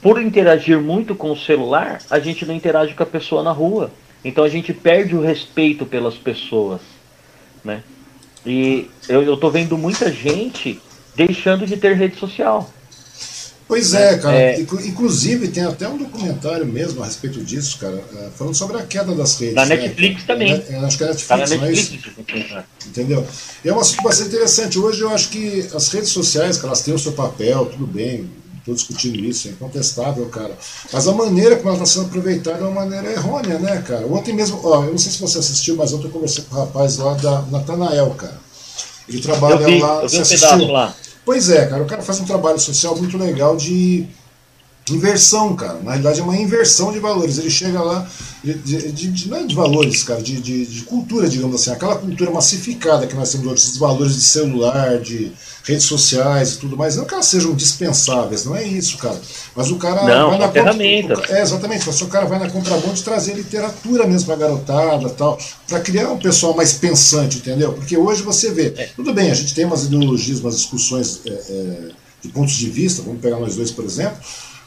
por 0.01 0.23
interagir 0.23 0.81
muito 0.81 1.15
com 1.15 1.33
o 1.33 1.37
celular, 1.37 1.99
a 2.09 2.21
gente 2.21 2.47
não 2.47 2.55
interage 2.55 2.95
com 2.95 3.03
a 3.03 3.07
pessoa 3.07 3.43
na 3.43 3.51
rua. 3.51 3.91
Então 4.25 4.45
a 4.45 4.49
gente 4.49 4.73
perde 4.73 5.17
o 5.17 5.21
respeito 5.21 5.85
pelas 5.85 6.15
pessoas, 6.15 6.81
né? 7.65 7.83
E 8.45 8.89
eu, 9.09 9.23
eu 9.23 9.37
tô 9.37 9.51
vendo 9.51 9.77
muita 9.77 10.13
gente 10.13 10.81
deixando 11.17 11.67
de 11.67 11.77
ter 11.77 11.97
rede 11.97 12.17
social. 12.17 12.71
Pois 13.69 13.95
é, 13.95 14.17
cara. 14.19 14.37
É... 14.37 14.61
Inclusive, 14.61 15.49
tem 15.49 15.65
até 15.65 15.89
um 15.89 15.99
documentário 15.99 16.65
mesmo 16.65 17.03
a 17.03 17.07
respeito 17.07 17.43
disso, 17.43 17.79
cara, 17.79 18.01
é, 18.17 18.29
falando 18.37 18.55
sobre 18.55 18.77
a 18.77 18.83
queda 18.83 19.13
das 19.15 19.39
redes. 19.39 19.57
Na 19.57 19.67
né? 19.67 19.77
Netflix 19.77 20.25
também. 20.25 20.53
É, 20.53 20.77
acho 20.77 20.97
que 20.97 21.05
é 21.05 21.09
Netflix, 21.09 21.27
tá 21.27 21.37
na 21.37 21.47
Netflix, 21.47 21.99
é 22.29 22.65
Entendeu? 22.87 23.27
E 23.65 23.69
é 23.69 23.75
um 23.75 23.81
assunto 23.81 24.03
bastante 24.03 24.29
interessante. 24.29 24.79
Hoje 24.79 25.01
eu 25.01 25.11
acho 25.11 25.29
que 25.31 25.69
as 25.75 25.89
redes 25.89 26.11
sociais, 26.11 26.63
elas 26.63 26.83
têm 26.83 26.95
o 26.95 26.99
seu 26.99 27.13
papel, 27.13 27.67
tudo 27.67 27.87
bem, 27.87 28.31
estou 28.59 28.75
discutindo 28.75 29.19
isso, 29.25 29.49
é 29.49 29.51
incontestável, 29.51 30.27
cara. 30.27 30.57
Mas 30.93 31.09
a 31.09 31.13
maneira 31.13 31.57
como 31.57 31.69
ela 31.69 31.83
está 31.83 31.87
sendo 31.87 32.07
aproveitada 32.07 32.59
é 32.59 32.63
uma 32.63 32.85
maneira 32.85 33.11
errônea, 33.11 33.59
né, 33.59 33.83
cara? 33.83 34.07
Ontem 34.07 34.33
mesmo, 34.33 34.61
ó, 34.63 34.85
eu 34.85 34.93
não 34.93 34.99
sei 34.99 35.11
se 35.11 35.21
você 35.21 35.39
assistiu, 35.39 35.75
mas 35.77 35.93
ontem 35.93 36.07
eu 36.07 36.11
conversei 36.11 36.45
com 36.45 36.55
o 36.55 36.59
rapaz 36.61 36.99
lá 36.99 37.15
da 37.15 37.43
Natanael, 37.43 38.11
cara. 38.11 38.47
Ele 39.09 39.21
trabalha 39.21 39.55
eu 39.55 39.67
vi, 39.67 39.79
lá. 39.81 40.03
Eu 40.03 40.09
vi 40.09 40.19
um 40.19 40.25
pedaço 40.25 40.67
lá. 40.67 40.95
Pois 41.27 41.51
é, 41.51 41.67
cara, 41.67 41.83
o 41.83 41.87
cara 41.87 42.03
faz 42.03 42.21
um 42.21 42.25
trabalho 42.25 42.61
social 42.61 42.97
muito 42.97 43.19
legal 43.19 43.57
de 43.57 44.07
inversão, 44.89 45.57
cara. 45.57 45.81
Na 45.83 45.91
realidade 45.91 46.21
é 46.21 46.23
uma 46.23 46.37
inversão 46.37 46.93
de 46.93 47.01
valores. 47.01 47.37
Ele 47.37 47.51
chega 47.51 47.83
lá, 47.83 48.09
de, 48.55 48.93
de, 48.93 49.11
de 49.11 49.29
não 49.29 49.39
é 49.39 49.45
de 49.45 49.55
valores, 49.55 50.05
cara, 50.05 50.23
de, 50.23 50.41
de, 50.41 50.83
cultura, 50.83 51.29
digamos 51.29 51.61
assim. 51.61 51.71
Aquela 51.71 51.97
cultura 51.97 52.31
massificada 52.31 53.07
que 53.07 53.15
nós 53.15 53.33
temos 53.33 53.47
hoje, 53.47 53.63
esses 53.63 53.77
valores 53.77 54.15
de 54.15 54.21
celular, 54.21 54.99
de 55.01 55.33
redes 55.65 55.85
sociais 55.85 56.53
e 56.53 56.59
tudo 56.59 56.77
mais. 56.77 56.97
Não 56.97 57.05
que 57.05 57.13
elas 57.13 57.27
sejam 57.27 57.55
dispensáveis, 57.55 58.45
não 58.45 58.55
é 58.55 58.63
isso, 58.63 58.99
cara. 58.99 59.21
Mas 59.55 59.71
o 59.71 59.77
cara 59.77 60.05
não, 60.05 60.31
vai 60.31 60.39
na 60.39 60.53
ferramenta. 60.53 61.21
é, 61.29 61.43
exatamente. 61.43 61.85
Mas 61.87 62.01
o 62.01 62.07
cara 62.07 62.27
vai 62.27 62.39
na 62.39 62.49
contramão 62.49 62.95
de 62.95 63.03
trazer 63.03 63.35
literatura 63.35 64.07
mesmo 64.07 64.27
pra 64.27 64.37
garotada 64.37 65.09
tal, 65.11 65.37
para 65.67 65.81
criar 65.81 66.11
um 66.11 66.19
pessoal 66.19 66.55
mais 66.55 66.75
pensante, 66.75 67.39
entendeu? 67.39 67.73
Porque 67.73 67.97
hoje 67.97 68.23
você 68.23 68.53
vê, 68.53 68.73
é. 68.77 68.91
tudo 68.95 69.13
bem, 69.13 69.31
a 69.31 69.35
gente 69.35 69.55
tem 69.55 69.65
umas 69.65 69.85
ideologias, 69.85 70.39
umas 70.39 70.57
discussões 70.57 71.21
é, 71.27 71.31
é, 71.31 71.89
de 72.23 72.29
pontos 72.29 72.55
de 72.55 72.71
vista, 72.71 73.03
vamos 73.03 73.21
pegar 73.21 73.41
nós 73.41 73.57
dois, 73.57 73.73
por 73.73 73.85
exemplo, 73.85 74.19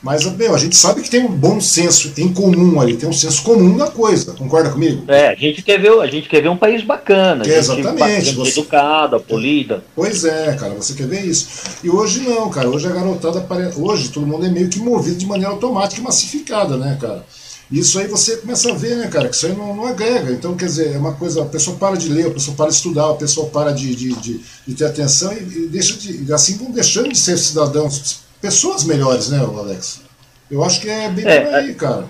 mas, 0.01 0.23
meu, 0.25 0.55
a 0.55 0.57
gente 0.57 0.77
sabe 0.77 1.01
que 1.01 1.09
tem 1.09 1.25
um 1.25 1.35
bom 1.35 1.59
senso 1.59 2.11
em 2.17 2.31
comum 2.31 2.79
ali, 2.79 2.95
tem 2.95 3.09
um 3.09 3.13
senso 3.13 3.43
comum 3.43 3.75
na 3.75 3.87
coisa, 3.87 4.31
concorda 4.31 4.69
comigo? 4.69 5.03
É, 5.11 5.27
a 5.27 5.35
gente 5.35 5.61
quer 5.61 5.79
ver, 5.79 5.91
a 5.99 6.07
gente 6.07 6.29
quer 6.29 6.41
ver 6.41 6.47
um 6.47 6.55
país 6.55 6.83
bacana, 6.83 7.43
que 7.43 7.51
exatamente, 7.51 8.33
você... 8.33 8.51
educada, 8.51 9.19
polida. 9.19 9.83
Pois 9.93 10.23
é, 10.23 10.55
cara, 10.55 10.73
você 10.73 10.93
quer 10.93 11.07
ver 11.07 11.25
isso. 11.25 11.47
E 11.83 11.89
hoje 11.89 12.21
não, 12.21 12.49
cara, 12.49 12.69
hoje 12.69 12.87
a 12.87 12.91
garotada, 12.91 13.45
hoje 13.75 14.09
todo 14.09 14.25
mundo 14.25 14.45
é 14.45 14.49
meio 14.49 14.69
que 14.69 14.79
movido 14.79 15.17
de 15.17 15.25
maneira 15.25 15.51
automática 15.51 15.99
e 15.99 16.03
massificada, 16.03 16.77
né, 16.77 16.97
cara? 16.99 17.25
Isso 17.69 17.99
aí 17.99 18.07
você 18.07 18.37
começa 18.37 18.71
a 18.71 18.73
ver, 18.73 18.95
né, 18.95 19.07
cara, 19.07 19.27
que 19.29 19.35
isso 19.35 19.45
aí 19.45 19.53
não, 19.53 19.75
não, 19.75 19.85
agrega. 19.85 20.31
Então, 20.31 20.55
quer 20.55 20.65
dizer, 20.65 20.95
é 20.95 20.97
uma 20.97 21.13
coisa, 21.13 21.43
a 21.43 21.45
pessoa 21.45 21.77
para 21.77 21.95
de 21.95 22.09
ler, 22.09 22.27
a 22.27 22.31
pessoa 22.31 22.55
para 22.57 22.69
de 22.69 22.75
estudar, 22.75 23.11
a 23.11 23.15
pessoa 23.15 23.47
para 23.47 23.71
de, 23.71 23.93
de, 23.93 24.13
de, 24.13 24.41
de 24.65 24.73
ter 24.73 24.85
atenção 24.85 25.31
e, 25.33 25.65
e 25.65 25.67
deixa 25.67 25.95
de. 25.95 26.33
Assim 26.33 26.57
vão 26.57 26.71
deixando 26.71 27.09
de 27.09 27.17
ser 27.17 27.37
cidadãos 27.37 28.21
pessoas 28.41 28.83
melhores, 28.83 29.29
né, 29.29 29.39
Alex? 29.39 30.01
Eu 30.49 30.63
acho 30.63 30.81
que 30.81 30.89
é 30.89 31.09
bem 31.09 31.25
é, 31.25 31.41
por 31.41 31.53
aí, 31.53 31.73
cara. 31.75 32.05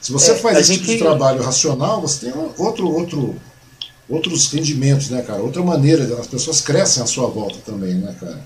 Se 0.00 0.12
você 0.12 0.32
é, 0.32 0.34
faz 0.34 0.58
esse 0.58 0.74
gente... 0.74 0.84
tipo 0.84 0.92
de 0.92 0.98
trabalho 0.98 1.42
racional, 1.42 2.00
você 2.00 2.26
tem 2.26 2.42
outro, 2.58 2.88
outro, 2.88 3.34
outros 4.08 4.52
rendimentos, 4.52 5.10
né, 5.10 5.22
cara? 5.22 5.42
Outra 5.42 5.62
maneira, 5.62 6.04
as 6.18 6.26
pessoas 6.26 6.60
crescem 6.60 7.02
à 7.02 7.06
sua 7.06 7.28
volta 7.28 7.58
também, 7.64 7.94
né, 7.94 8.14
cara? 8.18 8.40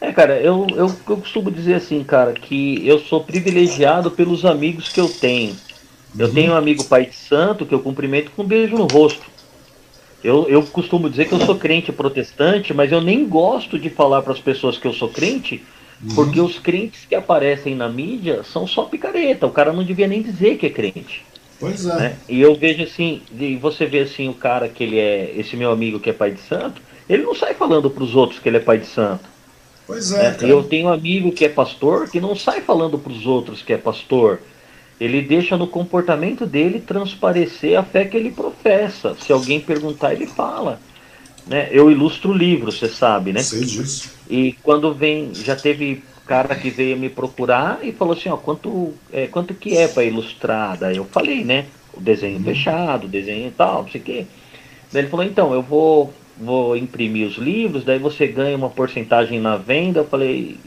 É, 0.00 0.12
cara, 0.12 0.40
eu, 0.40 0.66
eu, 0.70 0.92
eu 1.08 1.16
costumo 1.16 1.50
dizer 1.50 1.74
assim, 1.74 2.02
cara, 2.02 2.32
que 2.32 2.86
eu 2.86 2.98
sou 2.98 3.22
privilegiado 3.22 4.10
pelos 4.10 4.44
amigos 4.44 4.88
que 4.88 5.00
eu 5.00 5.08
tenho. 5.08 5.56
Eu 6.18 6.26
uhum. 6.26 6.34
tenho 6.34 6.52
um 6.52 6.56
amigo 6.56 6.84
pai 6.84 7.06
de 7.06 7.16
santo 7.16 7.64
que 7.64 7.74
eu 7.74 7.80
cumprimento 7.80 8.30
com 8.32 8.42
um 8.42 8.46
beijo 8.46 8.76
no 8.76 8.86
rosto. 8.86 9.22
Eu, 10.22 10.48
eu 10.48 10.62
costumo 10.62 11.10
dizer 11.10 11.26
que 11.26 11.34
eu 11.34 11.40
sou 11.40 11.56
crente 11.56 11.90
protestante, 11.92 12.72
mas 12.72 12.92
eu 12.92 13.00
nem 13.00 13.26
gosto 13.26 13.78
de 13.78 13.90
falar 13.90 14.22
para 14.22 14.32
as 14.32 14.40
pessoas 14.40 14.78
que 14.78 14.86
eu 14.86 14.92
sou 14.92 15.08
crente, 15.08 15.62
Uhum. 16.02 16.14
Porque 16.14 16.40
os 16.40 16.58
crentes 16.58 17.04
que 17.08 17.14
aparecem 17.14 17.76
na 17.76 17.88
mídia 17.88 18.42
são 18.42 18.66
só 18.66 18.84
picareta. 18.84 19.46
O 19.46 19.52
cara 19.52 19.72
não 19.72 19.84
devia 19.84 20.08
nem 20.08 20.20
dizer 20.20 20.56
que 20.56 20.66
é 20.66 20.70
crente. 20.70 21.24
Pois 21.60 21.86
é. 21.86 21.94
Né? 21.94 22.16
E 22.28 22.40
eu 22.40 22.54
vejo 22.56 22.82
assim, 22.82 23.22
e 23.38 23.56
você 23.56 23.86
vê 23.86 24.00
assim 24.00 24.28
o 24.28 24.34
cara 24.34 24.68
que 24.68 24.82
ele 24.82 24.98
é, 24.98 25.32
esse 25.36 25.56
meu 25.56 25.70
amigo 25.70 26.00
que 26.00 26.10
é 26.10 26.12
pai 26.12 26.32
de 26.32 26.40
santo, 26.40 26.82
ele 27.08 27.22
não 27.22 27.34
sai 27.34 27.54
falando 27.54 27.88
para 27.88 28.02
os 28.02 28.16
outros 28.16 28.40
que 28.40 28.48
ele 28.48 28.56
é 28.56 28.60
pai 28.60 28.78
de 28.78 28.86
santo. 28.86 29.30
Pois 29.86 30.10
é. 30.10 30.30
Né? 30.30 30.38
Eu 30.42 30.64
tenho 30.64 30.88
um 30.88 30.92
amigo 30.92 31.30
que 31.30 31.44
é 31.44 31.48
pastor 31.48 32.10
que 32.10 32.20
não 32.20 32.34
sai 32.34 32.60
falando 32.60 32.98
para 32.98 33.12
os 33.12 33.26
outros 33.26 33.62
que 33.62 33.72
é 33.72 33.78
pastor. 33.78 34.40
Ele 35.02 35.20
deixa 35.20 35.56
no 35.56 35.66
comportamento 35.66 36.46
dele 36.46 36.78
transparecer 36.78 37.76
a 37.76 37.82
fé 37.82 38.04
que 38.04 38.16
ele 38.16 38.30
professa. 38.30 39.16
Se 39.18 39.32
alguém 39.32 39.58
perguntar, 39.58 40.12
ele 40.12 40.28
fala. 40.28 40.80
Né? 41.44 41.68
Eu 41.72 41.90
ilustro 41.90 42.32
livros, 42.32 42.78
você 42.78 42.88
sabe, 42.88 43.32
né? 43.32 43.42
Sei 43.42 43.64
disso. 43.64 44.12
E 44.30 44.52
quando 44.62 44.94
vem, 44.94 45.34
já 45.34 45.56
teve 45.56 46.04
cara 46.24 46.54
que 46.54 46.70
veio 46.70 46.96
me 46.96 47.08
procurar 47.08 47.80
e 47.82 47.90
falou 47.90 48.14
assim, 48.14 48.28
ó, 48.28 48.36
quanto, 48.36 48.94
é, 49.12 49.26
quanto 49.26 49.52
que 49.54 49.76
é 49.76 49.88
para 49.88 50.04
ilustrar? 50.04 50.78
Daí 50.78 50.98
eu 50.98 51.04
falei, 51.04 51.42
né? 51.42 51.66
O 51.92 52.00
desenho 52.00 52.38
uhum. 52.38 52.44
fechado, 52.44 53.06
o 53.06 53.08
desenho 53.08 53.48
e 53.48 53.50
tal, 53.50 53.82
não 53.82 53.90
sei 53.90 54.00
o 54.00 54.04
quê. 54.04 54.26
Daí 54.92 55.02
ele 55.02 55.10
falou, 55.10 55.26
então, 55.26 55.52
eu 55.52 55.62
vou, 55.62 56.14
vou 56.38 56.76
imprimir 56.76 57.26
os 57.26 57.38
livros, 57.38 57.82
daí 57.82 57.98
você 57.98 58.28
ganha 58.28 58.56
uma 58.56 58.70
porcentagem 58.70 59.40
na 59.40 59.56
venda. 59.56 59.98
Eu 59.98 60.06
falei, 60.06 60.58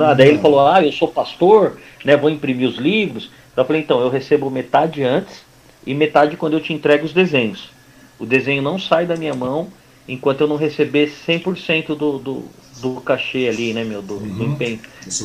ah, 0.00 0.14
daí 0.14 0.30
ele 0.30 0.38
falou, 0.38 0.66
ah, 0.66 0.84
eu 0.84 0.90
sou 0.90 1.06
pastor, 1.06 1.78
né? 2.04 2.16
Vou 2.16 2.28
imprimir 2.28 2.68
os 2.68 2.76
livros. 2.76 3.30
Daí 3.58 3.64
eu 3.64 3.66
falei, 3.66 3.82
então, 3.82 4.00
eu 4.00 4.08
recebo 4.08 4.48
metade 4.48 5.02
antes 5.02 5.38
e 5.84 5.92
metade 5.92 6.36
quando 6.36 6.52
eu 6.52 6.60
te 6.60 6.72
entrego 6.72 7.04
os 7.04 7.12
desenhos. 7.12 7.70
O 8.16 8.24
desenho 8.24 8.62
não 8.62 8.78
sai 8.78 9.04
da 9.04 9.16
minha 9.16 9.34
mão 9.34 9.66
enquanto 10.06 10.42
eu 10.42 10.46
não 10.46 10.54
receber 10.54 11.12
100% 11.26 11.88
do, 11.96 12.18
do, 12.20 12.44
do 12.80 13.00
cachê 13.00 13.48
ali, 13.48 13.72
né, 13.72 13.82
meu, 13.82 14.00
do, 14.00 14.14
uhum. 14.14 14.28
do 14.28 14.44
empenho. 14.44 14.78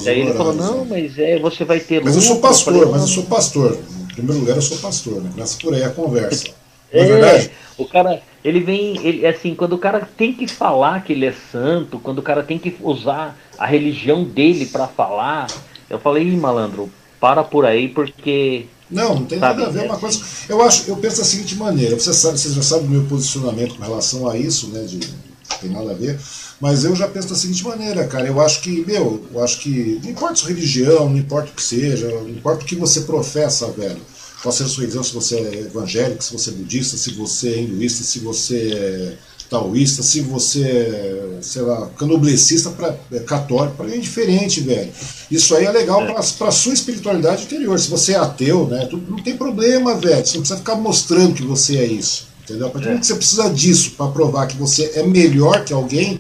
Daí 0.04 0.22
ele 0.22 0.34
falou, 0.34 0.52
não, 0.52 0.84
mas 0.84 1.20
é, 1.20 1.38
você 1.38 1.64
vai 1.64 1.80
ter 1.80 2.04
Mas 2.04 2.16
eu 2.16 2.24
sou 2.24 2.40
pastor, 2.40 2.74
eu 2.74 2.80
falei, 2.80 2.94
mas 2.94 3.02
eu 3.04 3.08
sou 3.08 3.24
pastor. 3.26 3.78
Em 4.12 4.14
primeiro 4.16 4.40
lugar, 4.40 4.56
eu 4.56 4.64
sou 4.64 4.78
pastor, 4.80 5.22
né? 5.22 5.30
Começa 5.32 5.60
por 5.62 5.76
aí 5.76 5.84
a 5.84 5.92
conversa. 5.92 6.48
É, 6.92 7.02
é 7.02 7.06
verdade? 7.06 7.52
O 7.78 7.86
cara, 7.86 8.20
ele 8.44 8.62
vem, 8.62 8.98
ele, 9.06 9.28
assim, 9.28 9.54
quando 9.54 9.74
o 9.74 9.78
cara 9.78 10.10
tem 10.18 10.34
que 10.34 10.48
falar 10.48 11.04
que 11.04 11.14
ele 11.14 11.28
é 11.28 11.34
santo, 11.52 12.00
quando 12.00 12.18
o 12.18 12.24
cara 12.24 12.42
tem 12.42 12.58
que 12.58 12.76
usar 12.82 13.38
a 13.60 13.68
religião 13.68 14.24
dele 14.24 14.66
para 14.66 14.88
falar, 14.88 15.46
eu 15.88 16.00
falei, 16.00 16.24
Ih, 16.24 16.36
malandro, 16.36 16.90
para 17.24 17.42
por 17.42 17.66
aí, 17.66 17.88
porque 17.88 18.66
não, 18.92 19.16
não 19.16 19.26
tem 19.26 19.40
sabe, 19.40 19.62
nada 19.62 19.70
a 19.70 19.72
ver. 19.72 19.84
É 19.84 19.86
uma 19.86 19.98
coisa. 19.98 20.22
Eu 20.50 20.62
acho, 20.62 20.90
eu 20.90 20.98
penso 20.98 21.20
da 21.20 21.24
seguinte 21.24 21.56
maneira. 21.56 21.98
Você 21.98 22.14
sabe, 22.14 22.38
você 22.38 22.50
já 22.50 22.62
sabe 22.62 22.86
o 22.86 22.90
meu 22.90 23.06
posicionamento 23.06 23.76
com 23.76 23.82
relação 23.82 24.28
a 24.28 24.38
isso, 24.38 24.68
né? 24.68 24.84
De, 24.84 24.98
não 24.98 25.58
tem 25.62 25.70
nada 25.70 25.92
a 25.92 25.94
ver. 25.94 26.20
Mas 26.60 26.84
eu 26.84 26.94
já 26.94 27.08
penso 27.08 27.30
da 27.30 27.36
seguinte 27.36 27.64
maneira, 27.64 28.06
cara. 28.08 28.28
Eu 28.28 28.42
acho 28.42 28.60
que, 28.60 28.84
meu, 28.86 29.26
eu 29.34 29.42
acho 29.42 29.62
que 29.62 30.02
não 30.04 30.12
importa 30.12 30.36
sua 30.36 30.50
religião, 30.50 31.10
não 31.10 31.18
importa 31.18 31.50
o 31.50 31.54
que 31.54 31.64
seja, 31.64 32.10
não 32.10 32.28
importa 32.28 32.66
o 32.66 32.68
que 32.68 32.76
você 32.76 33.00
professa, 33.02 33.72
velho. 33.72 34.02
Qual 34.42 34.52
seja 34.52 34.70
a 34.70 34.74
sua 34.74 34.82
religião, 34.82 35.02
se 35.02 35.14
você 35.14 35.38
é 35.38 35.60
evangélico, 35.60 36.22
se 36.22 36.34
você 36.34 36.50
é 36.50 36.54
budista, 36.54 36.98
se 36.98 37.12
você 37.12 37.52
é 37.52 37.62
hinduísta, 37.62 38.04
se 38.04 38.20
você 38.20 38.74
é 38.74 39.18
taoísta, 39.54 40.02
se 40.02 40.22
você 40.22 40.64
é, 40.64 41.38
sei 41.42 41.62
lá, 41.62 41.88
canoblecista, 41.96 42.72
pra, 42.72 42.96
é, 43.12 43.20
católico, 43.20 43.78
para 43.78 43.86
mim 43.86 43.98
é 43.98 44.00
diferente, 44.00 44.62
velho. 44.62 44.90
Isso 45.30 45.56
aí 45.56 45.66
é 45.66 45.72
legal 45.72 46.02
é. 46.02 46.12
para 46.12 46.48
a 46.48 46.52
sua 46.52 46.74
espiritualidade 46.74 47.44
interior. 47.44 47.78
Se 47.80 47.88
você 47.88 48.14
é 48.14 48.18
ateu, 48.18 48.66
né, 48.68 48.88
tudo, 48.90 49.12
não 49.12 49.22
tem 49.22 49.38
problema, 49.38 49.94
velho. 49.94 50.26
Você 50.26 50.38
não 50.38 50.42
precisa 50.42 50.58
ficar 50.58 50.76
mostrando 50.76 51.36
que 51.36 51.44
você 51.44 51.78
é 51.78 51.86
isso. 51.86 52.28
Entendeu? 52.44 52.68
A 52.68 52.70
partir 52.72 52.86
do 52.86 52.90
momento 52.90 53.02
que 53.02 53.08
você 53.08 53.16
precisa 53.16 53.50
disso 53.50 53.92
para 53.92 54.08
provar 54.08 54.48
que 54.48 54.58
você 54.58 54.92
é 54.96 55.04
melhor 55.04 55.64
que 55.64 55.72
alguém, 55.72 56.20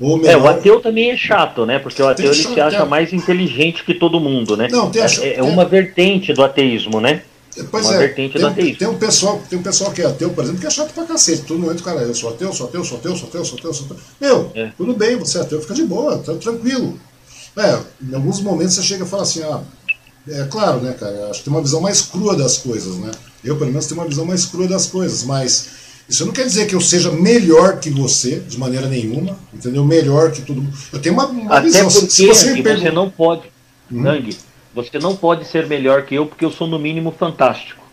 ou 0.00 0.16
melhor... 0.16 0.32
É, 0.32 0.36
o 0.36 0.48
ateu 0.48 0.80
também 0.80 1.12
é 1.12 1.16
chato, 1.16 1.64
né? 1.64 1.78
Porque 1.78 2.02
o 2.02 2.08
ateu 2.08 2.32
ele 2.32 2.34
se 2.34 2.60
acha 2.60 2.84
mais 2.84 3.12
inteligente 3.12 3.84
que 3.84 3.94
todo 3.94 4.18
mundo, 4.18 4.56
né? 4.56 4.66
Não, 4.68 4.90
tem 4.90 5.02
a... 5.02 5.06
é, 5.06 5.36
é 5.36 5.42
uma 5.44 5.64
vertente 5.64 6.32
do 6.32 6.42
ateísmo, 6.42 7.00
né? 7.00 7.22
Pois 7.64 7.86
uma 7.86 7.94
é, 7.94 7.98
vertente 7.98 8.32
tem, 8.32 8.40
do 8.40 8.46
ateísmo. 8.46 8.78
Tem 8.78 8.88
um, 8.88 8.98
pessoal, 8.98 9.42
tem 9.48 9.58
um 9.58 9.62
pessoal 9.62 9.92
que 9.92 10.02
é 10.02 10.06
ateu, 10.06 10.30
por 10.30 10.44
exemplo, 10.44 10.60
que 10.60 10.66
é 10.66 10.70
chato 10.70 10.92
pra 10.92 11.04
cacete. 11.04 11.42
Todo 11.42 11.60
momento, 11.60 11.82
cara, 11.82 12.00
eu 12.02 12.14
sou 12.14 12.30
ateu, 12.30 12.52
sou 12.52 12.66
ateu, 12.66 12.84
sou 12.84 12.98
ateu, 12.98 13.16
sou 13.16 13.28
ateu, 13.28 13.44
sou 13.44 13.58
ateu, 13.58 13.74
sou 13.74 13.86
ateu. 13.86 13.96
Meu, 14.20 14.52
é. 14.54 14.72
tudo 14.76 14.94
bem, 14.94 15.16
você 15.16 15.38
é 15.38 15.40
ateu, 15.42 15.60
fica 15.60 15.74
de 15.74 15.84
boa, 15.84 16.18
tá 16.18 16.34
tranquilo. 16.34 16.98
É, 17.56 17.78
em 18.08 18.14
alguns 18.14 18.40
momentos 18.40 18.74
você 18.74 18.82
chega 18.82 19.04
e 19.04 19.08
fala 19.08 19.22
assim, 19.22 19.42
ah, 19.42 19.62
é 20.28 20.44
claro, 20.44 20.80
né, 20.80 20.92
cara, 20.92 21.28
acho 21.30 21.40
que 21.40 21.44
tem 21.46 21.52
uma 21.52 21.62
visão 21.62 21.80
mais 21.80 22.02
crua 22.02 22.36
das 22.36 22.58
coisas, 22.58 22.96
né? 22.96 23.10
Eu, 23.42 23.56
pelo 23.56 23.70
menos, 23.70 23.86
tenho 23.86 24.00
uma 24.00 24.08
visão 24.08 24.24
mais 24.24 24.44
crua 24.44 24.68
das 24.68 24.86
coisas, 24.86 25.24
mas 25.24 25.68
isso 26.08 26.24
não 26.24 26.32
quer 26.32 26.46
dizer 26.46 26.66
que 26.66 26.74
eu 26.74 26.80
seja 26.80 27.10
melhor 27.10 27.78
que 27.80 27.90
você, 27.90 28.40
de 28.40 28.58
maneira 28.58 28.88
nenhuma, 28.88 29.38
entendeu? 29.52 29.84
Melhor 29.84 30.32
que 30.32 30.42
todo 30.42 30.62
mundo. 30.62 30.76
Eu 30.92 30.98
tenho 30.98 31.14
uma, 31.14 31.26
uma 31.26 31.54
Até 31.54 31.66
visão. 31.66 31.90
Porque 31.90 32.10
se 32.10 32.26
você, 32.26 32.52
me 32.52 32.62
pergunta... 32.62 32.88
você 32.88 32.94
não 32.94 33.10
pode, 33.10 33.42
hum? 33.92 34.02
Você 34.82 34.98
não 34.98 35.16
pode 35.16 35.44
ser 35.46 35.66
melhor 35.66 36.02
que 36.02 36.14
eu, 36.14 36.26
porque 36.26 36.44
eu 36.44 36.50
sou 36.50 36.66
no 36.66 36.78
mínimo 36.78 37.10
fantástico. 37.10 37.88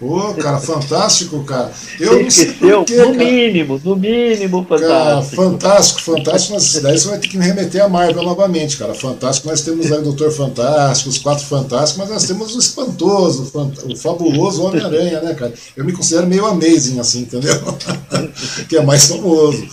Pô, 0.00 0.32
cara, 0.32 0.58
fantástico, 0.58 1.44
cara. 1.44 1.70
Eu 2.00 2.14
você 2.14 2.22
não 2.22 2.30
sei 2.30 2.44
esqueceu? 2.46 2.78
Porquê, 2.78 2.96
no 2.96 3.12
cara. 3.12 3.18
mínimo, 3.18 3.80
no 3.84 3.96
mínimo 3.96 4.64
fantástico. 4.66 4.88
Cara, 4.88 5.22
fantástico, 5.22 6.00
fantástico. 6.00 6.54
Mas 6.54 6.72
daí 6.82 6.98
você 6.98 7.08
vai 7.08 7.18
ter 7.18 7.28
que 7.28 7.36
me 7.36 7.44
remeter 7.44 7.84
a 7.84 7.88
Marvel 7.88 8.22
novamente, 8.22 8.78
cara. 8.78 8.94
Fantástico, 8.94 9.48
nós 9.48 9.60
temos 9.60 9.92
aí 9.92 9.98
o 9.98 10.02
Doutor 10.02 10.32
Fantástico, 10.32 11.10
os 11.10 11.18
Quatro 11.18 11.44
Fantásticos, 11.44 11.98
mas 11.98 12.08
nós 12.08 12.24
temos 12.24 12.56
o 12.56 12.58
espantoso, 12.58 13.52
o 13.84 13.94
fabuloso 13.94 14.62
Homem-Aranha, 14.64 15.20
né, 15.20 15.34
cara? 15.34 15.52
Eu 15.76 15.84
me 15.84 15.92
considero 15.92 16.26
meio 16.26 16.46
amazing, 16.46 16.98
assim, 16.98 17.20
entendeu? 17.20 17.60
que 18.70 18.78
é 18.78 18.82
mais 18.82 19.04
famoso. 19.04 19.68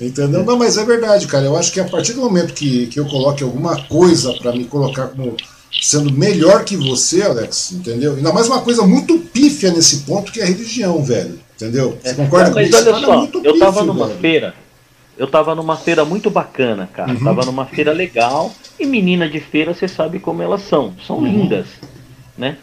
Entendeu? 0.00 0.44
Não, 0.44 0.56
mas 0.56 0.76
é 0.76 0.84
verdade, 0.84 1.26
cara. 1.26 1.46
Eu 1.46 1.56
acho 1.56 1.72
que 1.72 1.80
a 1.80 1.84
partir 1.84 2.12
do 2.12 2.20
momento 2.20 2.54
que, 2.54 2.86
que 2.86 3.00
eu 3.00 3.06
coloque 3.06 3.42
alguma 3.42 3.82
coisa 3.86 4.32
para 4.34 4.52
me 4.52 4.64
colocar 4.66 5.08
como 5.08 5.36
sendo 5.80 6.12
melhor 6.12 6.64
que 6.64 6.76
você, 6.76 7.22
Alex, 7.22 7.72
entendeu? 7.72 8.14
Ainda 8.14 8.32
mais 8.32 8.46
uma 8.48 8.60
coisa 8.60 8.82
muito 8.86 9.18
pífia 9.18 9.70
nesse 9.70 9.98
ponto 9.98 10.32
que 10.32 10.40
é 10.40 10.44
a 10.44 10.46
religião, 10.46 11.02
velho. 11.02 11.38
Entendeu? 11.56 11.98
Você 12.02 12.10
é, 12.10 12.14
concorda 12.14 12.50
com 12.50 12.60
isso? 12.60 12.72
Mas 12.72 12.86
olha 12.86 13.00
só, 13.00 13.24
eu 13.24 13.28
pífio, 13.28 13.58
tava 13.58 13.84
numa 13.84 14.06
velho. 14.06 14.20
feira, 14.20 14.54
eu 15.16 15.26
tava 15.26 15.54
numa 15.54 15.76
feira 15.76 16.04
muito 16.04 16.30
bacana, 16.30 16.88
cara. 16.92 17.12
Uhum. 17.12 17.24
Tava 17.24 17.44
numa 17.44 17.66
feira 17.66 17.92
legal. 17.92 18.52
E 18.78 18.86
menina 18.86 19.28
de 19.28 19.38
feira, 19.38 19.72
você 19.72 19.86
sabe 19.86 20.18
como 20.18 20.42
elas 20.42 20.62
são. 20.62 20.94
São 21.06 21.18
uhum. 21.18 21.26
lindas, 21.26 21.66
né? 22.36 22.56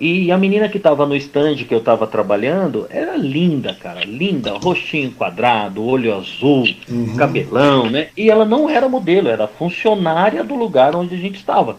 E 0.00 0.32
a 0.32 0.36
menina 0.36 0.68
que 0.68 0.80
tava 0.80 1.06
no 1.06 1.14
stand 1.14 1.54
que 1.56 1.72
eu 1.72 1.80
tava 1.80 2.06
trabalhando 2.06 2.86
era 2.90 3.16
linda, 3.16 3.72
cara, 3.74 4.04
linda, 4.04 4.52
rostinho 4.58 5.12
quadrado, 5.12 5.84
olho 5.84 6.12
azul, 6.16 6.66
uhum. 6.88 7.14
cabelão, 7.16 7.88
né? 7.88 8.08
E 8.16 8.28
ela 8.28 8.44
não 8.44 8.68
era 8.68 8.88
modelo, 8.88 9.28
era 9.28 9.46
funcionária 9.46 10.42
do 10.42 10.56
lugar 10.56 10.96
onde 10.96 11.14
a 11.14 11.18
gente 11.18 11.36
estava. 11.36 11.76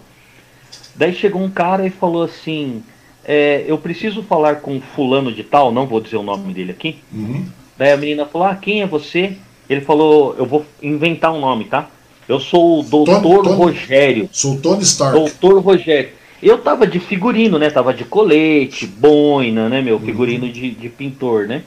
Daí 0.96 1.14
chegou 1.14 1.42
um 1.42 1.50
cara 1.50 1.86
e 1.86 1.90
falou 1.90 2.24
assim: 2.24 2.84
é, 3.24 3.64
Eu 3.68 3.78
preciso 3.78 4.24
falar 4.24 4.58
com 4.58 4.80
fulano 4.80 5.32
de 5.32 5.44
tal, 5.44 5.72
não 5.72 5.88
vou 5.88 6.00
dizer 6.00 6.18
o 6.18 6.24
nome 6.24 6.54
dele 6.54 6.72
aqui. 6.72 6.98
Uhum. 7.14 7.46
Daí 7.78 7.92
a 7.92 7.98
menina 7.98 8.26
falou: 8.26 8.48
Ah, 8.48 8.56
quem 8.56 8.82
é 8.82 8.88
você? 8.88 9.38
Ele 9.70 9.82
falou: 9.82 10.36
Eu 10.38 10.46
vou 10.46 10.66
inventar 10.82 11.34
um 11.34 11.40
nome, 11.40 11.66
tá? 11.66 11.90
Eu 12.28 12.40
sou 12.40 12.80
o 12.80 12.84
Doutor 12.84 13.22
Tony, 13.22 13.44
Tony, 13.44 13.56
Rogério. 13.56 14.30
Sou 14.32 14.60
Tony 14.60 14.82
Stark. 14.82 15.18
Doutor 15.18 15.62
Rogério. 15.62 16.10
Eu 16.42 16.58
tava 16.58 16.88
de 16.88 17.00
figurino, 17.00 17.58
né? 17.60 17.70
Tava 17.70 17.94
de 17.94 18.04
colete, 18.04 18.86
boina, 18.86 19.70
né, 19.70 19.82
meu? 19.82 19.96
Uhum. 19.96 20.06
Figurino 20.06 20.46
uhum. 20.46 20.52
de, 20.52 20.72
de 20.72 20.90
pintor, 20.90 21.48
né? 21.48 21.64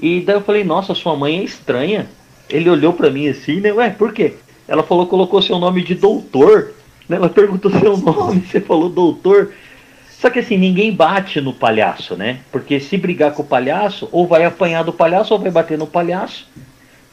E 0.00 0.20
daí 0.20 0.36
eu 0.36 0.40
falei, 0.40 0.64
nossa, 0.64 0.94
sua 0.94 1.16
mãe 1.16 1.40
é 1.40 1.44
estranha. 1.44 2.08
Ele 2.48 2.68
olhou 2.68 2.92
para 2.92 3.10
mim 3.10 3.28
assim, 3.28 3.60
né? 3.60 3.72
Ué, 3.72 3.90
por 3.90 4.12
quê? 4.12 4.34
Ela 4.66 4.82
falou, 4.82 5.06
colocou 5.06 5.40
seu 5.42 5.58
nome 5.58 5.82
de 5.82 5.94
doutor. 5.94 6.72
Né? 7.12 7.18
Ela 7.18 7.28
perguntou 7.28 7.70
seu 7.70 7.96
nome, 7.96 8.40
você 8.40 8.60
falou 8.60 8.88
doutor. 8.88 9.52
Só 10.18 10.30
que 10.30 10.38
assim, 10.38 10.56
ninguém 10.56 10.92
bate 10.92 11.40
no 11.40 11.52
palhaço, 11.52 12.16
né? 12.16 12.40
Porque 12.50 12.80
se 12.80 12.96
brigar 12.96 13.32
com 13.32 13.42
o 13.42 13.46
palhaço, 13.46 14.08
ou 14.10 14.26
vai 14.26 14.44
apanhar 14.44 14.82
do 14.82 14.92
palhaço 14.92 15.34
ou 15.34 15.40
vai 15.40 15.50
bater 15.50 15.76
no 15.76 15.86
palhaço. 15.86 16.48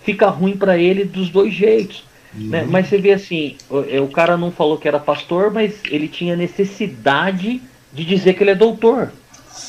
Fica 0.03 0.27
ruim 0.29 0.55
para 0.55 0.77
ele 0.77 1.03
dos 1.03 1.29
dois 1.29 1.53
jeitos. 1.53 2.03
Né? 2.33 2.43
Uhum. 2.43 2.49
Né? 2.49 2.67
Mas 2.69 2.87
você 2.87 2.97
vê 2.97 3.11
assim, 3.11 3.55
o, 3.69 3.83
é, 3.89 3.99
o, 3.99 4.07
cara 4.07 4.37
não 4.37 4.51
falou 4.51 4.77
que 4.77 4.87
era 4.87 4.99
pastor, 4.99 5.51
mas 5.51 5.81
ele 5.89 6.07
tinha 6.07 6.35
necessidade 6.35 7.61
de 7.91 8.05
dizer 8.05 8.35
que 8.35 8.43
ele 8.43 8.51
é 8.51 8.55
doutor. 8.55 9.11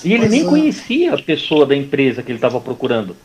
E 0.04 0.12
ele 0.12 0.20
pois 0.20 0.30
nem 0.30 0.42
é. 0.42 0.44
conhecia 0.44 1.14
a 1.14 1.18
pessoa 1.22 1.66
da 1.66 1.74
empresa 1.74 2.22
que 2.22 2.30
ele 2.30 2.38
estava 2.38 2.60
procurando. 2.60 3.16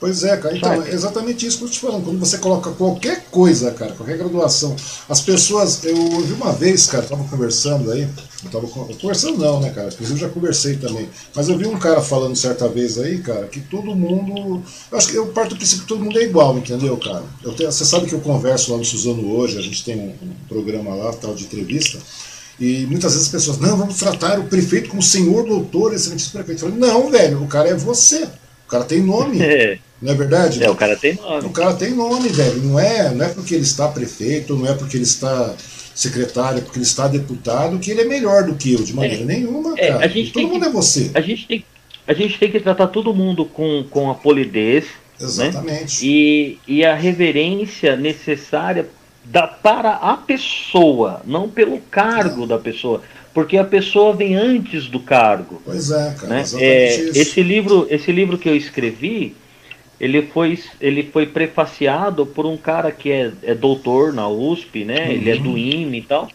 Pois 0.00 0.22
é, 0.24 0.36
cara. 0.36 0.56
Então, 0.56 0.82
é 0.82 0.92
exatamente 0.92 1.46
isso 1.46 1.58
que 1.58 1.64
eu 1.64 1.68
te 1.68 1.80
falando. 1.80 2.04
Quando 2.04 2.18
você 2.18 2.38
coloca 2.38 2.70
qualquer 2.72 3.24
coisa, 3.30 3.70
cara, 3.70 3.92
qualquer 3.92 4.18
graduação, 4.18 4.74
as 5.08 5.20
pessoas. 5.20 5.84
Eu 5.84 5.96
vi 6.20 6.32
uma 6.34 6.52
vez, 6.52 6.86
cara, 6.86 7.04
tava 7.04 7.24
conversando 7.24 7.90
aí. 7.90 8.06
Eu 8.44 8.50
tava 8.50 8.66
conversando, 8.66 9.38
não, 9.38 9.60
né, 9.60 9.70
cara? 9.70 9.88
Inclusive 9.88 10.20
já 10.20 10.28
conversei 10.28 10.76
também. 10.76 11.08
Mas 11.34 11.48
eu 11.48 11.56
vi 11.56 11.66
um 11.66 11.78
cara 11.78 12.02
falando 12.02 12.36
certa 12.36 12.68
vez 12.68 12.98
aí, 12.98 13.18
cara, 13.18 13.46
que 13.46 13.60
todo 13.60 13.94
mundo. 13.94 14.62
Eu 14.90 14.98
acho 14.98 15.08
que 15.08 15.16
eu 15.16 15.26
parto 15.28 15.50
do 15.50 15.56
princípio 15.56 15.82
que 15.82 15.88
todo 15.88 16.04
mundo 16.04 16.18
é 16.18 16.22
igual, 16.22 16.56
entendeu, 16.58 16.96
cara? 16.98 17.24
Eu 17.42 17.52
tenho, 17.52 17.72
você 17.72 17.84
sabe 17.84 18.06
que 18.06 18.14
eu 18.14 18.20
converso 18.20 18.72
lá 18.72 18.78
no 18.78 18.84
Suzano 18.84 19.34
hoje, 19.36 19.58
a 19.58 19.62
gente 19.62 19.82
tem 19.84 19.96
um, 19.96 20.14
um 20.22 20.34
programa 20.48 20.94
lá, 20.94 21.12
tal, 21.12 21.34
de 21.34 21.44
entrevista. 21.44 21.98
E 22.58 22.86
muitas 22.86 23.12
vezes 23.12 23.26
as 23.26 23.32
pessoas, 23.32 23.58
não, 23.58 23.76
vamos 23.76 23.96
tratar 23.96 24.38
o 24.38 24.44
prefeito 24.44 24.90
como 24.90 25.02
senhor 25.02 25.44
doutor, 25.44 25.92
excelentíssimo 25.92 26.34
prefeito. 26.34 26.64
Eu 26.64 26.70
falei, 26.70 26.88
não, 26.88 27.10
velho, 27.10 27.42
o 27.42 27.48
cara 27.48 27.68
é 27.68 27.74
você. 27.74 28.28
O 28.66 28.70
cara 28.70 28.84
tem 28.84 29.02
nome. 29.02 29.38
É. 29.44 29.78
Não 30.02 30.12
é 30.12 30.16
verdade? 30.16 30.62
É, 30.62 30.68
o 30.68 30.74
cara 30.74 30.96
tem 30.96 31.14
nome. 31.14 31.46
O 31.46 31.50
cara 31.50 31.72
tem 31.74 31.90
nome, 31.92 32.28
velho. 32.28 32.62
Não 32.62 32.78
é, 32.78 33.10
não 33.14 33.24
é 33.24 33.28
porque 33.30 33.54
ele 33.54 33.62
está 33.62 33.88
prefeito, 33.88 34.54
não 34.54 34.66
é 34.66 34.74
porque 34.74 34.98
ele 34.98 35.04
está 35.04 35.54
secretário, 35.94 36.58
é 36.58 36.60
porque 36.60 36.78
ele 36.78 36.84
está 36.84 37.08
deputado, 37.08 37.78
que 37.78 37.90
ele 37.90 38.02
é 38.02 38.04
melhor 38.04 38.42
do 38.42 38.54
que 38.54 38.74
eu, 38.74 38.82
de 38.82 38.92
maneira 38.92 39.22
é, 39.22 39.24
nenhuma, 39.24 39.74
é, 39.78 39.88
cara. 39.88 40.08
Todo 40.08 40.48
mundo 40.48 40.60
que, 40.60 40.66
é 40.66 40.70
você. 40.70 41.10
A 41.14 41.20
gente, 41.20 41.46
tem, 41.46 41.64
a 42.06 42.12
gente 42.12 42.38
tem 42.38 42.50
que 42.50 42.60
tratar 42.60 42.88
todo 42.88 43.14
mundo 43.14 43.46
com, 43.46 43.84
com 43.88 44.10
a 44.10 44.14
polidez. 44.14 44.84
Né? 45.18 45.26
Exatamente. 45.26 46.04
Né? 46.04 46.12
E, 46.12 46.58
e 46.66 46.84
a 46.84 46.94
reverência 46.94 47.96
necessária 47.96 48.88
da, 49.24 49.46
para 49.46 49.94
a 49.94 50.16
pessoa, 50.16 51.22
não 51.24 51.48
pelo 51.48 51.78
cargo 51.78 52.44
é. 52.44 52.46
da 52.48 52.58
pessoa 52.58 53.00
porque 53.34 53.58
a 53.58 53.64
pessoa 53.64 54.14
vem 54.14 54.36
antes 54.36 54.86
do 54.86 55.00
cargo. 55.00 55.60
Pois 55.64 55.90
é, 55.90 56.14
cara. 56.14 56.28
Né? 56.28 56.44
É, 56.54 56.94
esse 57.18 57.42
livro, 57.42 57.86
esse 57.90 58.12
livro 58.12 58.38
que 58.38 58.48
eu 58.48 58.54
escrevi, 58.54 59.34
ele 60.00 60.22
foi, 60.22 60.56
ele 60.80 61.02
foi 61.02 61.26
prefaciado 61.26 62.24
por 62.24 62.46
um 62.46 62.56
cara 62.56 62.92
que 62.92 63.10
é, 63.10 63.32
é 63.42 63.54
doutor 63.54 64.12
na 64.12 64.28
USP, 64.28 64.84
né? 64.84 65.06
Uhum. 65.06 65.12
Ele 65.12 65.30
é 65.30 65.36
do 65.36 65.58
IME 65.58 65.98
e 65.98 66.02
tal. 66.02 66.28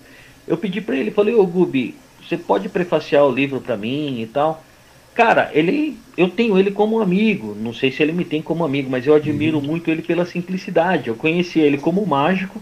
Eu 0.45 0.57
pedi 0.57 0.81
para 0.81 0.97
ele, 0.97 1.09
falei, 1.09 1.33
ô 1.33 1.45
Gubi, 1.45 1.95
você 2.27 2.35
pode 2.35 2.67
prefaciar 2.67 3.25
o 3.25 3.31
livro 3.31 3.61
para 3.61 3.77
mim 3.77 4.21
e 4.21 4.27
tal? 4.27 4.63
Cara, 5.15 5.49
ele, 5.53 5.97
eu 6.17 6.29
tenho 6.29 6.57
ele 6.59 6.71
como 6.71 6.99
amigo. 6.99 7.55
Não 7.57 7.73
sei 7.73 7.91
se 7.91 8.03
ele 8.03 8.11
me 8.11 8.25
tem 8.25 8.41
como 8.41 8.65
amigo, 8.65 8.89
mas 8.89 9.07
eu 9.07 9.15
admiro 9.15 9.57
uhum. 9.57 9.63
muito 9.63 9.89
ele 9.89 10.01
pela 10.01 10.25
simplicidade. 10.25 11.07
Eu 11.07 11.15
conheci 11.15 11.59
ele 11.59 11.77
como 11.77 12.05
mágico. 12.05 12.61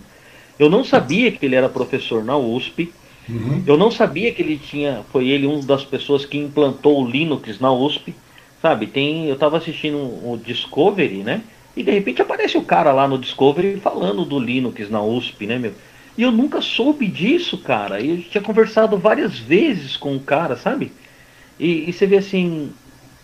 Eu 0.60 0.70
não 0.70 0.84
sabia 0.84 1.32
que 1.32 1.46
ele 1.46 1.56
era 1.56 1.70
professor 1.70 2.24
na 2.24 2.38
USP. 2.38 2.92
Uhum. 3.30 3.64
Eu 3.66 3.78
não 3.78 3.92
sabia 3.92 4.32
que 4.32 4.42
ele 4.42 4.58
tinha, 4.58 5.04
foi 5.12 5.28
ele 5.28 5.46
uma 5.46 5.62
das 5.62 5.84
pessoas 5.84 6.26
que 6.26 6.38
implantou 6.38 7.04
o 7.04 7.08
Linux 7.08 7.60
na 7.60 7.72
USP, 7.72 8.14
sabe? 8.62 8.88
Tem, 8.88 9.28
eu 9.28 9.34
estava 9.34 9.58
assistindo 9.58 9.98
o 9.98 10.40
Discovery, 10.44 11.24
né? 11.24 11.42
E 11.76 11.84
de 11.84 11.92
repente 11.92 12.22
aparece 12.22 12.58
o 12.58 12.64
cara 12.64 12.92
lá 12.92 13.08
no 13.08 13.18
Discovery 13.18 13.80
falando 13.80 14.26
do 14.26 14.40
Linux 14.40 14.90
na 14.90 15.02
USP, 15.02 15.46
né, 15.46 15.60
meu? 15.60 15.74
E 16.18 16.24
eu 16.24 16.32
nunca 16.32 16.62
soube 16.62 17.06
disso, 17.06 17.60
cara. 17.60 18.02
E 18.02 18.10
eu 18.10 18.22
tinha 18.24 18.42
conversado 18.42 18.98
várias 18.98 19.38
vezes 19.38 19.96
com 19.96 20.16
o 20.16 20.20
cara, 20.20 20.56
sabe? 20.56 20.92
E, 21.60 21.90
e 21.90 21.94
você 21.94 22.08
vê 22.08 22.18
assim, 22.18 22.72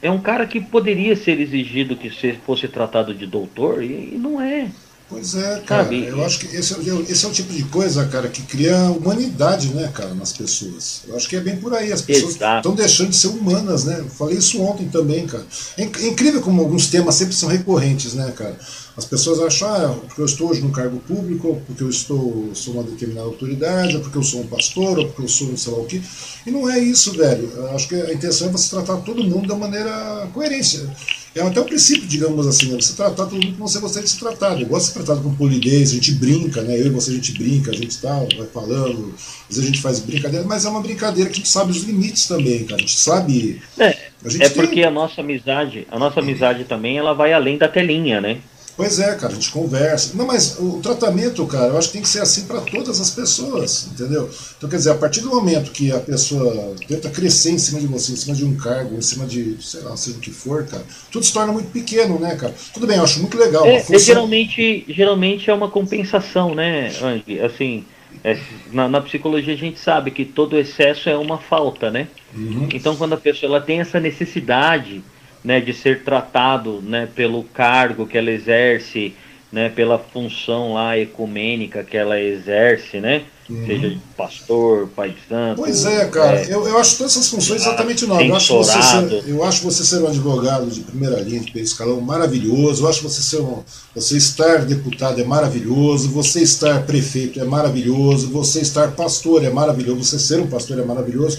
é 0.01 0.11
um 0.11 0.19
cara 0.19 0.45
que 0.45 0.61
poderia 0.61 1.15
ser 1.15 1.39
exigido 1.39 1.95
que 1.95 2.11
fosse 2.45 2.67
tratado 2.67 3.13
de 3.15 3.25
doutor 3.25 3.83
e, 3.83 4.13
e 4.13 4.17
não 4.19 4.39
é. 4.39 4.69
Pois 5.13 5.35
é, 5.35 5.59
cara. 5.59 5.83
Sabe? 5.83 6.05
Eu 6.07 6.25
acho 6.25 6.39
que 6.39 6.55
esse 6.55 6.73
é, 6.73 6.77
esse 7.07 7.23
é 7.23 7.29
o 7.29 7.31
tipo 7.31 7.53
de 7.53 7.63
coisa, 7.65 8.05
cara, 8.07 8.27
que 8.27 8.41
cria 8.41 8.75
humanidade, 8.89 9.67
né, 9.69 9.91
cara, 9.93 10.13
nas 10.15 10.33
pessoas. 10.33 11.01
Eu 11.07 11.15
acho 11.15 11.29
que 11.29 11.35
é 11.35 11.39
bem 11.39 11.55
por 11.57 11.73
aí. 11.73 11.93
As 11.93 12.01
pessoas 12.01 12.33
estão 12.33 12.73
deixando 12.73 13.11
de 13.11 13.15
ser 13.15 13.27
humanas, 13.27 13.83
né? 13.83 13.97
Eu 13.99 14.09
falei 14.09 14.37
isso 14.37 14.59
ontem 14.61 14.87
também, 14.87 15.27
cara. 15.27 15.45
É, 15.77 15.83
é 15.83 16.07
incrível 16.07 16.41
como 16.41 16.61
alguns 16.61 16.87
temas 16.87 17.13
sempre 17.13 17.35
são 17.35 17.47
recorrentes, 17.47 18.15
né, 18.15 18.33
cara? 18.35 18.57
As 18.97 19.05
pessoas 19.05 19.39
acham, 19.39 19.67
ah, 19.69 19.95
porque 20.07 20.21
eu 20.21 20.25
estou 20.25 20.49
hoje 20.49 20.61
no 20.61 20.71
cargo 20.71 20.99
público, 20.99 21.47
ou 21.47 21.55
porque 21.61 21.83
eu 21.83 21.89
estou, 21.89 22.51
sou 22.53 22.75
uma 22.75 22.83
determinada 22.83 23.27
autoridade, 23.27 23.95
ou 23.95 24.01
porque 24.01 24.17
eu 24.17 24.23
sou 24.23 24.41
um 24.41 24.47
pastor, 24.47 24.97
ou 24.99 25.05
porque 25.07 25.23
eu 25.23 25.29
sou 25.29 25.47
um 25.47 25.57
sei 25.57 25.73
lá 25.73 25.79
o 25.79 25.85
quê. 25.85 26.01
E 26.45 26.51
não 26.51 26.69
é 26.69 26.79
isso, 26.79 27.11
velho. 27.13 27.51
Eu 27.55 27.69
acho 27.75 27.87
que 27.87 27.95
a 27.95 28.13
intenção 28.13 28.49
é 28.49 28.51
você 28.51 28.69
tratar 28.69 28.97
todo 28.97 29.23
mundo 29.23 29.47
da 29.47 29.55
maneira 29.55 30.27
coerência. 30.33 30.87
É 31.35 31.41
até 31.41 31.59
o 31.59 31.65
princípio, 31.65 32.07
digamos 32.07 32.45
assim, 32.45 32.71
né? 32.71 32.79
você 32.79 32.93
tratar 32.93 33.25
todo 33.25 33.33
mundo 33.33 33.57
como 33.57 33.67
você 33.67 33.79
gostaria 33.79 34.05
de 34.05 34.13
ser 34.13 34.19
tratado. 34.19 34.61
Eu 34.61 34.67
gosto 34.67 34.87
de 34.87 34.93
ser 34.93 35.03
tratado 35.03 35.23
com 35.23 35.35
polidez, 35.35 35.89
a 35.89 35.93
gente 35.95 36.11
brinca, 36.11 36.61
né? 36.61 36.79
Eu 36.79 36.87
e 36.87 36.89
você 36.89 37.09
a 37.09 37.13
gente 37.15 37.31
brinca, 37.31 37.71
a 37.71 37.75
gente 37.75 37.97
tá, 37.97 38.19
vai 38.37 38.47
falando, 38.53 39.13
às 39.49 39.55
vezes 39.55 39.63
a 39.63 39.65
gente 39.65 39.81
faz 39.81 39.99
brincadeira, 39.99 40.45
mas 40.45 40.63
é 40.63 40.69
uma 40.69 40.81
brincadeira 40.81 41.29
que 41.29 41.35
a 41.35 41.39
gente 41.39 41.49
sabe 41.49 41.71
os 41.71 41.83
limites 41.83 42.27
também, 42.27 42.63
cara. 42.65 42.75
A 42.75 42.79
gente 42.81 42.97
sabe. 42.97 43.61
É, 43.79 43.97
gente 44.25 44.43
é 44.43 44.49
porque 44.49 44.75
tem... 44.75 44.83
a 44.83 44.91
nossa 44.91 45.21
amizade, 45.21 45.87
a 45.89 45.97
nossa 45.97 46.19
amizade 46.19 46.65
também, 46.65 46.97
ela 46.97 47.13
vai 47.13 47.33
além 47.33 47.57
da 47.57 47.67
telinha, 47.67 48.21
né? 48.21 48.37
Pois 48.75 48.99
é, 48.99 49.15
cara, 49.15 49.31
a 49.31 49.35
gente 49.35 49.51
conversa. 49.51 50.17
Não, 50.17 50.25
mas 50.25 50.57
o 50.59 50.79
tratamento, 50.81 51.45
cara, 51.45 51.67
eu 51.67 51.77
acho 51.77 51.89
que 51.89 51.93
tem 51.93 52.01
que 52.01 52.09
ser 52.09 52.21
assim 52.21 52.45
para 52.45 52.59
todas 52.61 52.99
as 52.99 53.11
pessoas, 53.11 53.87
entendeu? 53.93 54.29
Então, 54.57 54.67
quer 54.67 54.77
dizer, 54.77 54.91
a 54.91 54.95
partir 54.95 55.21
do 55.21 55.29
momento 55.29 55.71
que 55.71 55.91
a 55.91 55.99
pessoa 55.99 56.75
tenta 56.87 57.09
crescer 57.09 57.51
em 57.51 57.59
cima 57.59 57.79
de 57.79 57.85
você, 57.85 58.13
em 58.13 58.15
cima 58.15 58.35
de 58.35 58.43
um 58.43 58.55
cargo, 58.55 58.95
em 58.97 59.01
cima 59.01 59.27
de, 59.27 59.57
sei 59.61 59.81
lá, 59.81 59.95
seja 59.95 60.17
o 60.17 60.19
que 60.19 60.31
for, 60.31 60.65
cara, 60.65 60.83
tudo 61.11 61.23
se 61.23 61.31
torna 61.31 61.53
muito 61.53 61.69
pequeno, 61.69 62.17
né, 62.17 62.35
cara? 62.35 62.53
Tudo 62.73 62.87
bem, 62.87 62.97
eu 62.97 63.03
acho 63.03 63.19
muito 63.19 63.37
legal. 63.37 63.63
É, 63.65 63.79
função... 63.79 63.95
é 63.95 63.99
geralmente, 63.99 64.85
geralmente 64.87 65.49
é 65.51 65.53
uma 65.53 65.69
compensação, 65.69 66.55
né, 66.55 66.91
Andy? 66.99 67.39
Assim, 67.41 67.85
é, 68.23 68.39
na, 68.71 68.89
na, 68.89 69.01
psicologia 69.01 69.53
a 69.53 69.57
gente 69.57 69.79
sabe 69.79 70.09
que 70.09 70.25
todo 70.25 70.57
excesso 70.57 71.09
é 71.09 71.17
uma 71.17 71.37
falta, 71.37 71.91
né? 71.91 72.07
Uhum. 72.35 72.69
Então, 72.73 72.95
quando 72.95 73.13
a 73.13 73.17
pessoa 73.17 73.49
ela 73.49 73.61
tem 73.61 73.81
essa 73.81 73.99
necessidade 73.99 75.03
né, 75.43 75.59
de 75.59 75.73
ser 75.73 76.03
tratado 76.03 76.81
né, 76.81 77.07
pelo 77.13 77.43
cargo 77.43 78.07
que 78.07 78.17
ela 78.17 78.31
exerce, 78.31 79.13
né, 79.51 79.69
pela 79.69 79.99
função 79.99 80.73
lá 80.73 80.97
ecumênica 80.97 81.83
que 81.83 81.97
ela 81.97 82.19
exerce, 82.19 82.99
né? 82.99 83.23
Uhum. 83.49 83.65
Seja 83.65 83.97
pastor, 84.15 84.87
pai 84.95 85.09
de 85.09 85.27
santo. 85.27 85.61
Pois 85.61 85.85
é, 85.85 86.05
cara. 86.05 86.39
É, 86.39 86.53
eu, 86.53 86.65
eu 86.65 86.77
acho 86.77 86.97
todas 86.97 87.11
essas 87.11 87.29
funções 87.29 87.61
exatamente 87.61 88.05
novas. 88.05 88.25
Eu 88.25 88.35
acho, 88.35 88.57
você 88.57 88.81
ser, 88.81 89.23
eu 89.27 89.43
acho 89.43 89.63
você 89.63 89.83
ser 89.83 90.01
um 90.01 90.07
advogado 90.07 90.67
de 90.67 90.79
primeira 90.79 91.19
linha, 91.19 91.39
de 91.39 91.45
primeiro 91.45 91.67
escalão, 91.67 91.99
maravilhoso. 91.99 92.83
Eu 92.83 92.89
acho 92.89 93.03
você 93.03 93.21
ser 93.21 93.41
um, 93.41 93.61
você 93.93 94.17
estar 94.17 94.59
deputado 94.59 95.19
é 95.19 95.25
maravilhoso. 95.25 96.09
Você 96.11 96.41
estar 96.41 96.83
prefeito 96.83 97.39
é 97.39 97.43
maravilhoso. 97.43 98.31
Você 98.31 98.61
estar 98.61 98.91
pastor 98.91 99.43
é 99.43 99.49
maravilhoso. 99.49 100.03
Você 100.03 100.19
ser 100.19 100.39
um 100.39 100.47
pastor 100.47 100.79
é 100.79 100.85
maravilhoso. 100.85 101.37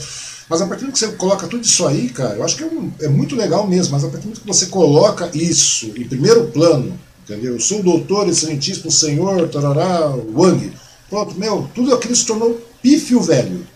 Mas 0.48 0.60
a 0.60 0.66
partir 0.66 0.84
do 0.84 0.92
que 0.92 0.98
você 0.98 1.08
coloca 1.12 1.46
tudo 1.46 1.64
isso 1.64 1.86
aí, 1.86 2.08
cara, 2.10 2.34
eu 2.34 2.44
acho 2.44 2.56
que 2.56 2.64
é, 2.64 2.66
um, 2.66 2.92
é 3.00 3.08
muito 3.08 3.34
legal 3.34 3.66
mesmo, 3.66 3.92
mas 3.92 4.04
a 4.04 4.08
partir 4.08 4.28
do 4.28 4.38
que 4.38 4.46
você 4.46 4.66
coloca 4.66 5.30
isso 5.34 5.92
em 5.96 6.06
primeiro 6.06 6.46
plano, 6.48 6.98
entendeu? 7.22 7.54
Eu 7.54 7.60
sou 7.60 7.80
o 7.80 7.82
doutor, 7.82 8.28
excelentíssimo 8.28 8.90
senhor, 8.90 9.48
tarará, 9.48 10.12
Wang. 10.34 10.72
Pronto, 11.08 11.38
meu, 11.38 11.68
tudo 11.74 11.94
aquilo 11.94 12.14
se 12.14 12.26
tornou 12.26 12.60
pífio, 12.82 13.20
velho. 13.20 13.66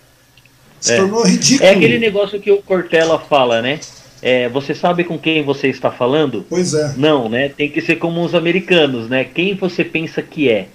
Se 0.80 0.92
é. 0.92 0.96
tornou 0.96 1.24
ridículo. 1.24 1.68
É 1.68 1.72
aquele 1.72 1.98
negócio 1.98 2.40
que 2.40 2.50
o 2.50 2.62
Cortella 2.62 3.18
fala, 3.18 3.62
né? 3.62 3.80
É, 4.20 4.48
você 4.48 4.74
sabe 4.74 5.04
com 5.04 5.18
quem 5.18 5.44
você 5.44 5.68
está 5.68 5.90
falando? 5.90 6.44
Pois 6.48 6.74
é. 6.74 6.94
Não, 6.96 7.28
né? 7.28 7.48
Tem 7.48 7.70
que 7.70 7.80
ser 7.80 7.96
como 7.96 8.22
os 8.24 8.34
americanos, 8.34 9.08
né? 9.08 9.24
Quem 9.24 9.54
você 9.54 9.84
pensa 9.84 10.20
que 10.20 10.50
é? 10.50 10.68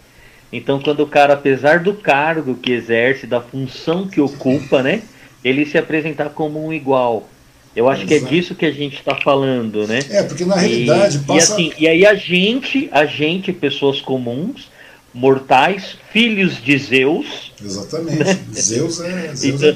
Então, 0.52 0.80
quando 0.80 1.02
o 1.02 1.08
cara, 1.08 1.34
apesar 1.34 1.80
do 1.80 1.94
cargo 1.94 2.56
que 2.56 2.72
exerce, 2.72 3.28
da 3.28 3.42
função 3.42 4.08
que 4.08 4.22
ocupa, 4.22 4.82
né? 4.82 5.02
Ele 5.44 5.66
se 5.66 5.78
apresentar 5.78 6.30
como 6.30 6.66
um 6.66 6.74
igual. 6.74 7.30
Eu 7.76 7.90
acho 7.90 8.04
Exato. 8.04 8.20
que 8.20 8.26
é 8.26 8.30
disso 8.30 8.56
que 8.56 8.66
a 8.66 8.72
gente 8.72 8.98
está 8.98 9.16
falando, 9.16 9.88
né? 9.88 10.00
É, 10.10 10.24
porque 10.24 10.46
na 10.46 10.56
realidade 10.56 11.18
e, 11.18 11.20
passa... 11.22 11.60
E, 11.60 11.66
assim, 11.68 11.74
e 11.80 11.88
aí 11.88 12.06
a 12.06 12.14
gente, 12.14 12.88
a 12.92 13.06
gente, 13.06 13.52
pessoas 13.52 14.00
comuns, 14.00 14.70
mortais, 15.14 15.98
filhos 16.12 16.62
de 16.62 16.78
Zeus. 16.78 17.52
Exatamente. 17.64 18.24
Né? 18.24 18.40
Zeus 18.54 19.00
é. 19.02 19.36
Zeus 19.36 19.62
então, 19.62 19.70
é... 19.70 19.76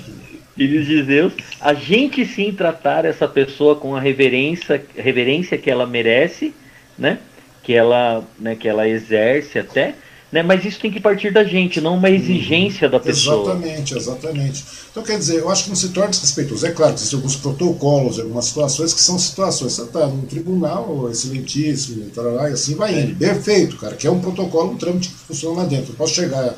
Filhos 0.55 0.87
de 0.87 1.03
Zeus, 1.03 1.33
a 1.61 1.75
gente 1.75 2.25
sim 2.25 2.51
tratar 2.51 3.05
essa 3.05 3.27
pessoa 3.27 3.75
com 3.75 3.95
a 3.95 3.99
reverência, 3.99 4.83
reverência 4.95 5.55
que 5.55 5.69
ela 5.69 5.85
merece, 5.85 6.51
né? 6.97 7.19
Que 7.61 7.73
ela, 7.73 8.23
né, 8.39 8.55
que 8.55 8.67
ela 8.67 8.87
exerce 8.87 9.59
até, 9.59 9.93
né? 10.31 10.43
Mas 10.43 10.65
isso 10.65 10.79
tem 10.79 10.91
que 10.91 10.99
partir 10.99 11.31
da 11.31 11.43
gente, 11.43 11.79
não 11.79 11.95
uma 11.95 12.09
exigência 12.09 12.89
da 12.89 12.99
pessoa. 12.99 13.53
Exatamente, 13.53 13.97
exatamente. 13.97 14.65
Então, 14.91 15.03
quer 15.03 15.17
dizer, 15.17 15.37
eu 15.39 15.49
acho 15.49 15.63
que 15.63 15.69
não 15.69 15.75
se 15.75 15.89
torna 15.89 16.09
desrespeitoso. 16.09 16.65
É 16.65 16.71
claro, 16.71 16.93
existem 16.93 17.17
alguns 17.17 17.35
protocolos, 17.35 18.19
algumas 18.19 18.45
situações 18.45 18.93
que 18.93 19.01
são 19.01 19.17
situações. 19.17 19.73
Você 19.73 19.83
está 19.83 20.05
num 20.07 20.21
tribunal 20.23 21.09
excelentíssimo, 21.09 22.09
tarará, 22.09 22.49
e 22.49 22.53
assim 22.53 22.75
vai 22.75 22.99
indo. 22.99 23.15
Perfeito, 23.15 23.77
cara, 23.77 23.95
que 23.95 24.07
é 24.07 24.11
um 24.11 24.19
protocolo, 24.19 24.71
um 24.71 24.77
trâmite 24.77 25.09
que 25.09 25.15
funciona 25.15 25.61
lá 25.61 25.65
dentro. 25.65 25.91
Eu 25.91 25.95
posso 25.95 26.15
chegar 26.15 26.55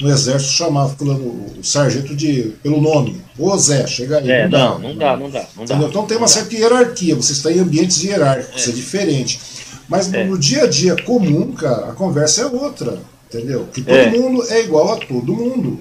no 0.00 0.08
exército 0.08 0.52
chamar 0.52 0.88
fulano, 0.90 1.46
o 1.58 1.64
sargento 1.64 2.14
de, 2.14 2.52
pelo 2.62 2.80
nome. 2.80 3.20
Ô 3.38 3.56
Zé, 3.56 3.86
chega 3.86 4.18
aí. 4.18 4.30
É, 4.30 4.48
não, 4.48 4.78
não, 4.78 4.96
dá, 4.96 5.16
não, 5.16 5.30
dá, 5.30 5.46
não 5.56 5.64
dá, 5.66 5.74
não 5.74 5.80
dá. 5.80 5.88
Então 5.88 6.06
tem 6.06 6.16
uma 6.16 6.28
certa 6.28 6.54
hierarquia, 6.54 7.16
você 7.16 7.32
está 7.32 7.50
em 7.50 7.58
ambientes 7.58 8.02
hierárquicos, 8.02 8.66
é, 8.66 8.70
é 8.70 8.72
diferente. 8.72 9.40
Mas 9.90 10.12
é. 10.14 10.24
no 10.24 10.38
dia 10.38 10.62
a 10.62 10.66
dia 10.68 10.94
comum, 11.02 11.52
cara, 11.52 11.90
a 11.90 11.92
conversa 11.92 12.42
é 12.42 12.46
outra. 12.46 12.98
Entendeu? 13.28 13.68
Que 13.72 13.82
todo 13.82 13.94
é. 13.94 14.10
mundo 14.10 14.42
é 14.48 14.60
igual 14.60 14.92
a 14.92 14.96
todo 14.96 15.34
mundo. 15.34 15.78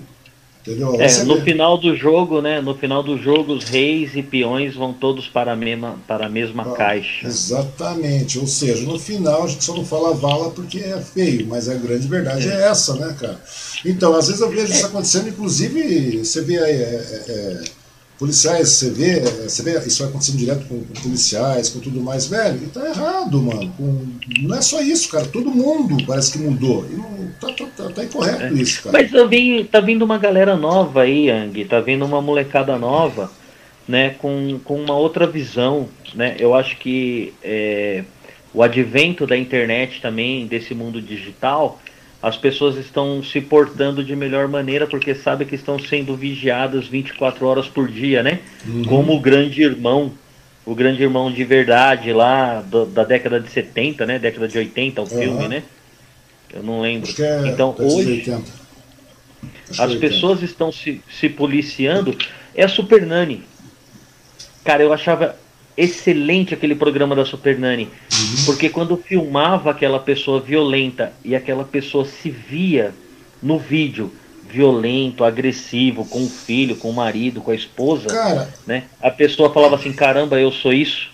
Entendeu? 0.62 1.00
É, 1.00 1.24
no 1.24 1.42
final 1.42 1.78
do 1.78 1.96
jogo, 1.96 2.42
né? 2.42 2.62
No 2.62 2.76
final 2.76 3.02
do 3.02 3.18
jogo, 3.18 3.54
os 3.54 3.64
reis 3.64 4.16
e 4.16 4.22
peões 4.22 4.76
vão 4.76 4.94
todos 4.94 5.28
para 5.28 5.54
a 5.54 5.56
mesma, 5.56 5.96
para 6.08 6.26
a 6.26 6.30
mesma 6.30 6.64
ah, 6.64 6.76
caixa. 6.76 7.26
Exatamente. 7.26 8.38
Ou 8.38 8.46
seja, 8.46 8.86
no 8.86 9.00
final 9.00 9.46
a 9.46 9.48
gente 9.48 9.64
só 9.64 9.74
não 9.74 9.86
fala 9.86 10.14
vala 10.14 10.52
porque 10.52 10.80
é 10.80 11.00
feio, 11.00 11.48
mas 11.48 11.70
a 11.70 11.76
grande 11.76 12.08
verdade 12.08 12.50
é, 12.50 12.54
é 12.54 12.68
essa, 12.68 12.96
né, 12.96 13.16
cara? 13.20 13.40
Então, 13.86 14.14
às 14.14 14.28
vezes 14.28 14.42
eu 14.42 14.50
vejo 14.50 14.72
isso 14.72 14.86
acontecendo, 14.86 15.30
inclusive, 15.30 16.20
você 16.20 16.42
vê 16.42 16.58
aí. 16.58 16.76
É, 16.76 17.24
é, 17.28 17.32
é 17.32 17.79
policiais, 18.20 18.68
você 18.70 18.92
vê, 18.92 19.22
você 19.22 19.64
vê 19.64 19.80
isso 19.88 20.04
acontecendo 20.04 20.38
direto 20.38 20.66
com, 20.68 20.84
com, 20.84 21.02
policiais, 21.02 21.70
com 21.70 21.80
tudo 21.80 22.02
mais, 22.02 22.28
velho, 22.28 22.62
e 22.62 22.68
tá 22.68 22.86
errado, 22.86 23.42
mano. 23.42 23.74
Com, 23.78 24.06
não 24.42 24.56
é 24.56 24.62
só 24.62 24.82
isso, 24.82 25.10
cara. 25.10 25.26
Todo 25.26 25.50
mundo 25.50 26.06
parece 26.06 26.34
que 26.34 26.40
mudou. 26.40 26.86
E 26.92 26.96
não, 26.96 27.32
tá, 27.40 27.54
tá, 27.54 27.66
tá, 27.78 27.90
tá 27.90 28.04
incorreto 28.04 28.44
é. 28.44 28.52
isso, 28.54 28.84
cara. 28.84 29.00
Mas 29.00 29.10
tá 29.10 29.24
vindo, 29.24 29.66
tá 29.70 29.80
vindo 29.80 30.04
uma 30.04 30.18
galera 30.18 30.58
nova 30.58 31.04
aí, 31.04 31.28
Yang, 31.28 31.66
tá 31.66 31.80
vindo 31.80 32.06
uma 32.06 32.22
molecada 32.22 32.78
nova, 32.78 33.32
né, 33.88 34.10
com, 34.20 34.60
com 34.66 34.82
uma 34.84 34.96
outra 34.96 35.26
visão, 35.26 35.88
né? 36.14 36.36
Eu 36.38 36.54
acho 36.54 36.78
que 36.78 37.34
é, 37.42 38.04
o 38.54 38.62
advento 38.62 39.26
da 39.26 39.38
internet 39.38 40.02
também, 40.02 40.46
desse 40.46 40.76
mundo 40.76 41.02
digital, 41.02 41.80
as 42.22 42.38
pessoas 42.38 42.76
estão 42.76 43.24
se 43.24 43.40
portando 43.40 44.04
de 44.04 44.16
melhor 44.16 44.48
maneira 44.48 44.86
porque 44.86 45.16
sabem 45.16 45.48
que 45.48 45.56
estão 45.56 45.80
sendo 45.80 46.16
vigiadas 46.16 46.88
24 46.88 47.46
horas 47.46 47.68
por 47.68 47.88
dia, 47.88 48.22
né? 48.22 48.40
Uhum. 48.68 48.84
Como 48.84 49.16
o 49.16 49.20
grande 49.20 49.62
irmão, 49.62 50.12
o 50.66 50.76
grande 50.76 51.02
irmão 51.02 51.32
de 51.32 51.44
verdade 51.46 52.12
lá 52.12 52.62
do, 52.62 52.86
da 52.86 53.06
década 53.06 53.40
de 53.40 53.50
70, 53.50 54.06
né? 54.06 54.20
Década 54.20 54.48
de 54.48 54.58
80, 54.58 55.02
o 55.02 55.04
uhum. 55.04 55.10
filme, 55.10 55.48
né? 55.48 55.64
Eu 56.54 56.62
não 56.62 56.82
lembro. 56.82 57.10
É 57.20 57.48
então 57.48 57.74
hoje 57.78 58.30
as 59.78 59.92
é 59.92 59.98
pessoas 59.98 60.42
estão 60.42 60.72
se, 60.72 61.02
se 61.10 61.30
policiando. 61.30 62.18
É 62.54 62.64
a 62.64 62.68
Super 62.68 63.06
Nani. 63.06 63.44
Cara, 64.66 64.84
eu 64.84 64.92
achava 64.92 65.38
excelente 65.80 66.54
aquele 66.54 66.76
programa 66.76 67.16
da 67.16 67.26
Super 67.26 67.58
Nani. 67.58 67.86
Uhum. 67.86 68.46
Porque 68.46 68.70
quando 68.70 68.98
filmava 68.98 69.72
aquela 69.72 70.00
pessoa 70.00 70.40
violenta 70.42 71.14
e 71.24 71.36
aquela 71.36 71.64
pessoa 71.64 72.06
se 72.06 72.30
via 72.30 72.94
no 73.42 73.58
vídeo 73.58 74.12
violento, 74.52 75.24
agressivo, 75.24 76.04
com 76.06 76.26
o 76.26 76.30
filho, 76.30 76.76
com 76.76 76.90
o 76.90 76.94
marido, 76.94 77.40
com 77.40 77.52
a 77.52 77.56
esposa, 77.56 78.08
Cara, 78.08 78.50
né? 78.66 78.84
A 79.00 79.12
pessoa 79.12 79.54
falava 79.54 79.76
assim, 79.76 79.94
caramba, 79.94 80.40
eu 80.40 80.52
sou 80.52 80.74
isso. 80.74 81.12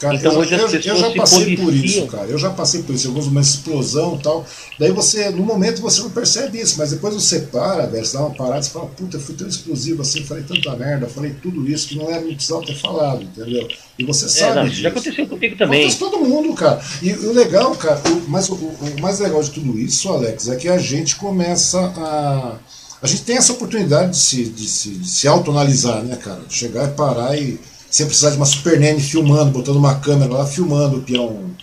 Cara, 0.00 0.14
então 0.14 0.32
eu, 0.32 0.38
hoje 0.38 0.54
as 0.54 0.70
pessoas 0.70 0.86
eu 0.86 0.96
já 0.96 1.10
passei 1.10 1.56
por 1.56 1.74
isso, 1.74 2.06
cara. 2.06 2.26
Eu 2.26 2.38
já 2.38 2.50
passei 2.50 2.82
por 2.82 2.94
isso. 2.94 3.08
Eu 3.08 3.14
uso 3.14 3.30
uma 3.30 3.40
explosão 3.40 4.16
e 4.16 4.22
tal. 4.22 4.46
Daí 4.78 4.92
você, 4.92 5.30
no 5.30 5.42
momento, 5.42 5.82
você 5.82 6.00
não 6.00 6.10
percebe 6.10 6.60
isso, 6.60 6.76
mas 6.78 6.90
depois 6.90 7.14
você 7.14 7.40
para, 7.40 7.86
velho, 7.86 8.04
você 8.04 8.16
dá 8.16 8.24
uma 8.24 8.34
parada 8.34 8.64
e 8.64 8.70
fala, 8.70 8.86
puta, 8.86 9.16
eu 9.16 9.20
fui 9.20 9.34
tão 9.34 9.48
explosivo 9.48 10.02
assim, 10.02 10.24
falei 10.24 10.44
tanta 10.44 10.76
merda, 10.76 11.08
falei 11.08 11.34
tudo 11.42 11.68
isso 11.68 11.88
que 11.88 11.96
não 11.96 12.08
era 12.08 12.22
precisava 12.38 12.64
ter 12.64 12.76
falado, 12.76 13.22
entendeu? 13.22 13.68
E 13.98 14.04
você 14.04 14.26
é, 14.26 14.28
sabe. 14.28 14.60
Não, 14.60 14.68
já 14.68 14.88
aconteceu 14.88 15.26
comigo 15.26 15.56
também. 15.56 15.80
Acontece 15.80 15.98
todo 15.98 16.18
mundo, 16.20 16.54
cara. 16.54 16.80
E, 17.02 17.12
o 17.12 17.32
legal, 17.32 17.74
cara, 17.74 18.00
o, 18.08 18.30
mas 18.30 18.48
o, 18.48 18.54
o 18.54 19.00
mais 19.00 19.18
legal 19.18 19.42
de 19.42 19.50
tudo 19.50 19.78
isso, 19.78 20.08
Alex, 20.08 20.48
é 20.48 20.56
que 20.56 20.68
a 20.68 20.78
gente 20.78 21.16
começa 21.16 21.80
a. 21.80 22.56
A 23.00 23.06
gente 23.06 23.22
tem 23.22 23.36
essa 23.36 23.52
oportunidade 23.52 24.10
de 24.10 24.16
se, 24.16 24.44
de 24.44 24.68
se, 24.68 24.90
de 24.90 25.08
se 25.08 25.28
autoanalisar, 25.28 26.02
né, 26.02 26.16
cara? 26.16 26.40
De 26.40 26.52
chegar 26.52 26.88
e 26.88 26.92
parar 26.92 27.38
e 27.38 27.58
sem 27.90 28.06
precisar 28.06 28.30
de 28.30 28.36
uma 28.36 28.46
super 28.46 28.78
nene 28.78 29.00
filmando, 29.00 29.50
botando 29.50 29.76
uma 29.76 29.98
câmera 29.98 30.32
lá, 30.32 30.46
filmando 30.46 30.98
o 30.98 31.02
peão 31.02 31.54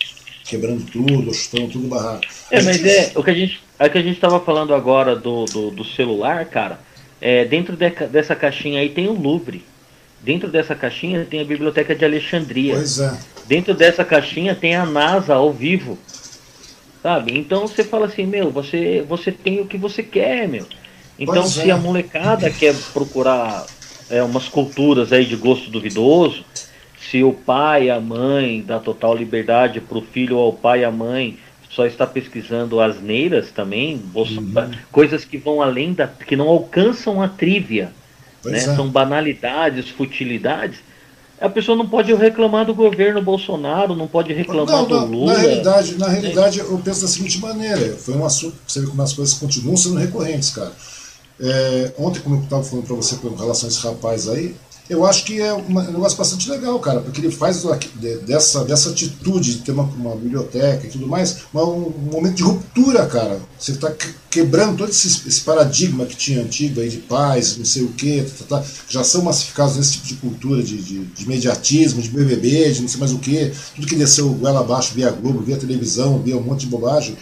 quebrando 0.46 0.84
tudo, 0.84 1.34
chutando 1.34 1.68
tudo 1.68 1.88
barraco. 1.88 2.22
É, 2.50 2.62
mas 2.62 2.84
é 2.84 3.12
o 3.14 3.22
que 3.22 3.30
a 3.30 3.34
gente, 3.34 3.60
é 3.78 3.88
que 3.88 3.98
a 3.98 4.02
gente 4.02 4.14
estava 4.14 4.38
falando 4.40 4.74
agora 4.74 5.16
do, 5.16 5.44
do, 5.44 5.70
do, 5.70 5.84
celular, 5.84 6.44
cara. 6.46 6.78
É, 7.20 7.44
dentro 7.44 7.76
de, 7.76 7.90
dessa 8.06 8.34
caixinha 8.34 8.80
aí 8.80 8.88
tem 8.88 9.08
o 9.08 9.12
Louvre. 9.12 9.64
Dentro 10.22 10.48
dessa 10.48 10.74
caixinha 10.74 11.26
tem 11.28 11.40
a 11.40 11.44
Biblioteca 11.44 11.94
de 11.94 12.04
Alexandria. 12.04 12.74
Pois 12.74 12.98
é. 12.98 13.18
Dentro 13.46 13.74
dessa 13.74 14.04
caixinha 14.04 14.54
tem 14.54 14.74
a 14.74 14.86
NASA 14.86 15.34
ao 15.34 15.52
vivo. 15.52 15.98
Sabe? 17.02 17.36
Então 17.38 17.66
você 17.66 17.84
fala 17.84 18.06
assim, 18.06 18.26
meu, 18.26 18.50
você, 18.50 19.04
você 19.08 19.30
tem 19.30 19.60
o 19.60 19.66
que 19.66 19.76
você 19.76 20.02
quer, 20.02 20.48
meu. 20.48 20.66
Então 21.18 21.42
pois 21.42 21.52
se 21.52 21.70
é. 21.70 21.72
a 21.72 21.76
molecada 21.76 22.50
quer 22.50 22.74
procurar 22.92 23.66
é, 24.10 24.22
umas 24.22 24.48
culturas 24.48 25.12
aí 25.12 25.24
de 25.24 25.36
gosto 25.36 25.70
duvidoso, 25.70 26.44
se 27.10 27.22
o 27.22 27.32
pai 27.32 27.84
e 27.84 27.90
a 27.90 28.00
mãe 28.00 28.62
dá 28.66 28.78
total 28.78 29.14
liberdade 29.16 29.80
para 29.80 29.98
o 29.98 30.02
filho 30.02 30.36
ou 30.36 30.50
o 30.50 30.56
pai 30.56 30.80
e 30.80 30.84
a 30.84 30.90
mãe 30.90 31.38
só 31.70 31.86
está 31.86 32.06
pesquisando 32.06 32.80
asneiras 32.80 33.50
também, 33.50 34.02
uhum. 34.14 34.70
coisas 34.90 35.24
que 35.24 35.36
vão 35.36 35.60
além 35.60 35.92
da. 35.92 36.06
que 36.06 36.34
não 36.34 36.48
alcançam 36.48 37.20
a 37.20 37.28
trívia. 37.28 37.92
Né? 38.44 38.58
É. 38.58 38.60
São 38.60 38.88
banalidades, 38.88 39.88
futilidades. 39.88 40.78
A 41.38 41.50
pessoa 41.50 41.76
não 41.76 41.86
pode 41.86 42.14
reclamar 42.14 42.64
do 42.64 42.74
governo 42.74 43.20
Bolsonaro, 43.20 43.94
não 43.94 44.08
pode 44.08 44.32
reclamar 44.32 44.82
não, 44.82 44.86
do 44.86 45.04
Lula. 45.04 45.34
Na 45.34 45.38
realidade, 45.38 45.98
na 45.98 46.08
realidade, 46.08 46.58
eu 46.60 46.80
penso 46.82 47.02
da 47.02 47.08
seguinte 47.08 47.38
maneira: 47.38 47.94
foi 47.96 48.14
um 48.14 48.24
assunto, 48.24 48.56
você 48.66 48.80
vê 48.80 48.86
como 48.86 49.02
as 49.02 49.12
coisas 49.12 49.34
continuam 49.34 49.76
sendo 49.76 49.96
recorrentes, 49.96 50.50
cara. 50.50 50.72
É, 51.38 51.92
ontem, 51.98 52.20
como 52.20 52.36
eu 52.36 52.42
estava 52.42 52.62
falando 52.62 52.86
para 52.86 52.96
você 52.96 53.16
com 53.16 53.34
relação 53.34 53.68
a 53.68 53.72
esse 53.72 53.80
rapaz 53.80 54.28
aí, 54.28 54.54
eu 54.88 55.04
acho 55.04 55.24
que 55.24 55.40
é 55.40 55.52
um 55.52 55.68
negócio 55.68 56.16
bastante 56.16 56.48
legal, 56.48 56.78
cara, 56.78 57.00
porque 57.00 57.20
ele 57.20 57.30
faz 57.30 57.64
dessa, 58.24 58.64
dessa 58.64 58.90
atitude 58.90 59.56
de 59.56 59.62
ter 59.62 59.72
uma, 59.72 59.82
uma 59.82 60.14
biblioteca 60.14 60.86
e 60.86 60.90
tudo 60.90 61.08
mais, 61.08 61.38
uma, 61.52 61.64
um 61.64 61.90
momento 62.12 62.34
de 62.34 62.44
ruptura, 62.44 63.04
cara. 63.06 63.40
Você 63.58 63.72
está 63.72 63.92
quebrando 64.30 64.76
todo 64.76 64.90
esse, 64.90 65.26
esse, 65.26 65.40
paradigma 65.40 66.06
que 66.06 66.14
tinha 66.14 66.40
antigo 66.40 66.80
aí 66.80 66.88
de 66.88 66.98
paz, 66.98 67.56
não 67.56 67.64
sei 67.64 67.82
o 67.82 67.88
quê, 67.88 68.24
tá, 68.38 68.44
tá, 68.44 68.60
tá, 68.60 68.68
já 68.88 69.02
são 69.02 69.22
massificados 69.22 69.76
nesse 69.76 69.94
tipo 69.94 70.06
de 70.06 70.14
cultura 70.14 70.62
de, 70.62 70.76
de, 70.76 71.04
de, 71.04 71.24
de 71.24 72.10
BBB, 72.10 72.70
de 72.70 72.82
não 72.82 72.88
sei 72.88 73.00
mais 73.00 73.12
o 73.12 73.18
quê, 73.18 73.52
tudo 73.74 73.88
que 73.88 73.96
desceu 73.96 74.28
goela 74.34 74.60
abaixo 74.60 74.94
via 74.94 75.10
Globo, 75.10 75.40
via 75.40 75.56
televisão, 75.56 76.22
via 76.22 76.36
um 76.36 76.42
monte 76.42 76.60
de 76.60 76.66
bobagem. 76.66 77.16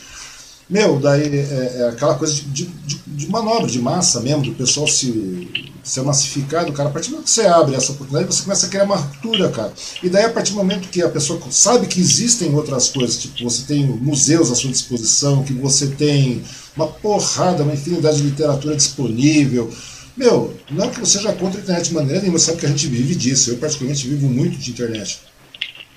Meu, 0.69 0.99
daí 0.99 1.39
é, 1.39 1.77
é 1.81 1.89
aquela 1.89 2.15
coisa 2.15 2.35
de, 2.35 2.65
de, 2.65 3.01
de, 3.07 3.29
manobra, 3.29 3.67
de 3.67 3.79
massa 3.79 4.21
mesmo, 4.21 4.43
do 4.43 4.53
pessoal 4.53 4.89
se, 4.89 5.49
se 5.83 6.01
massificar, 6.01 6.65
do 6.65 6.73
cara. 6.73 6.89
A 6.89 6.93
partir 6.93 7.09
do 7.09 7.13
momento 7.13 7.27
que 7.27 7.31
você 7.31 7.47
abre 7.47 7.75
essa 7.75 7.93
oportunidade, 7.93 8.35
você 8.35 8.43
começa 8.43 8.67
a 8.67 8.69
criar 8.71 8.85
uma 8.85 8.97
ruptura, 8.97 9.51
cara. 9.51 9.73
E 10.03 10.09
daí, 10.09 10.25
a 10.25 10.31
partir 10.31 10.53
do 10.53 10.57
momento 10.57 10.89
que 10.89 11.03
a 11.03 11.09
pessoa 11.09 11.39
sabe 11.51 11.87
que 11.87 12.01
existem 12.01 12.55
outras 12.55 12.89
coisas, 12.89 13.19
tipo, 13.19 13.45
você 13.45 13.65
tem 13.65 13.85
museus 13.85 14.51
à 14.51 14.55
sua 14.55 14.71
disposição, 14.71 15.45
que 15.45 15.53
você 15.53 15.89
tem 15.89 16.43
uma 16.75 16.87
porrada, 16.87 17.63
uma 17.63 17.75
infinidade 17.75 18.17
de 18.17 18.23
literatura 18.23 18.75
disponível. 18.75 19.71
Meu, 20.17 20.55
não 20.71 20.91
que 20.91 21.01
você 21.01 21.21
já 21.21 21.33
contra 21.33 21.61
a 21.61 21.63
internet 21.63 21.89
de 21.89 21.95
maneira 21.95 22.21
nenhuma, 22.21 22.39
sabe 22.39 22.59
que 22.59 22.67
a 22.67 22.71
gente 22.71 22.87
vive 22.87 23.15
disso. 23.15 23.51
Eu, 23.51 23.59
particularmente, 23.59 24.09
vivo 24.09 24.29
muito 24.29 24.57
de 24.57 24.71
internet. 24.71 25.21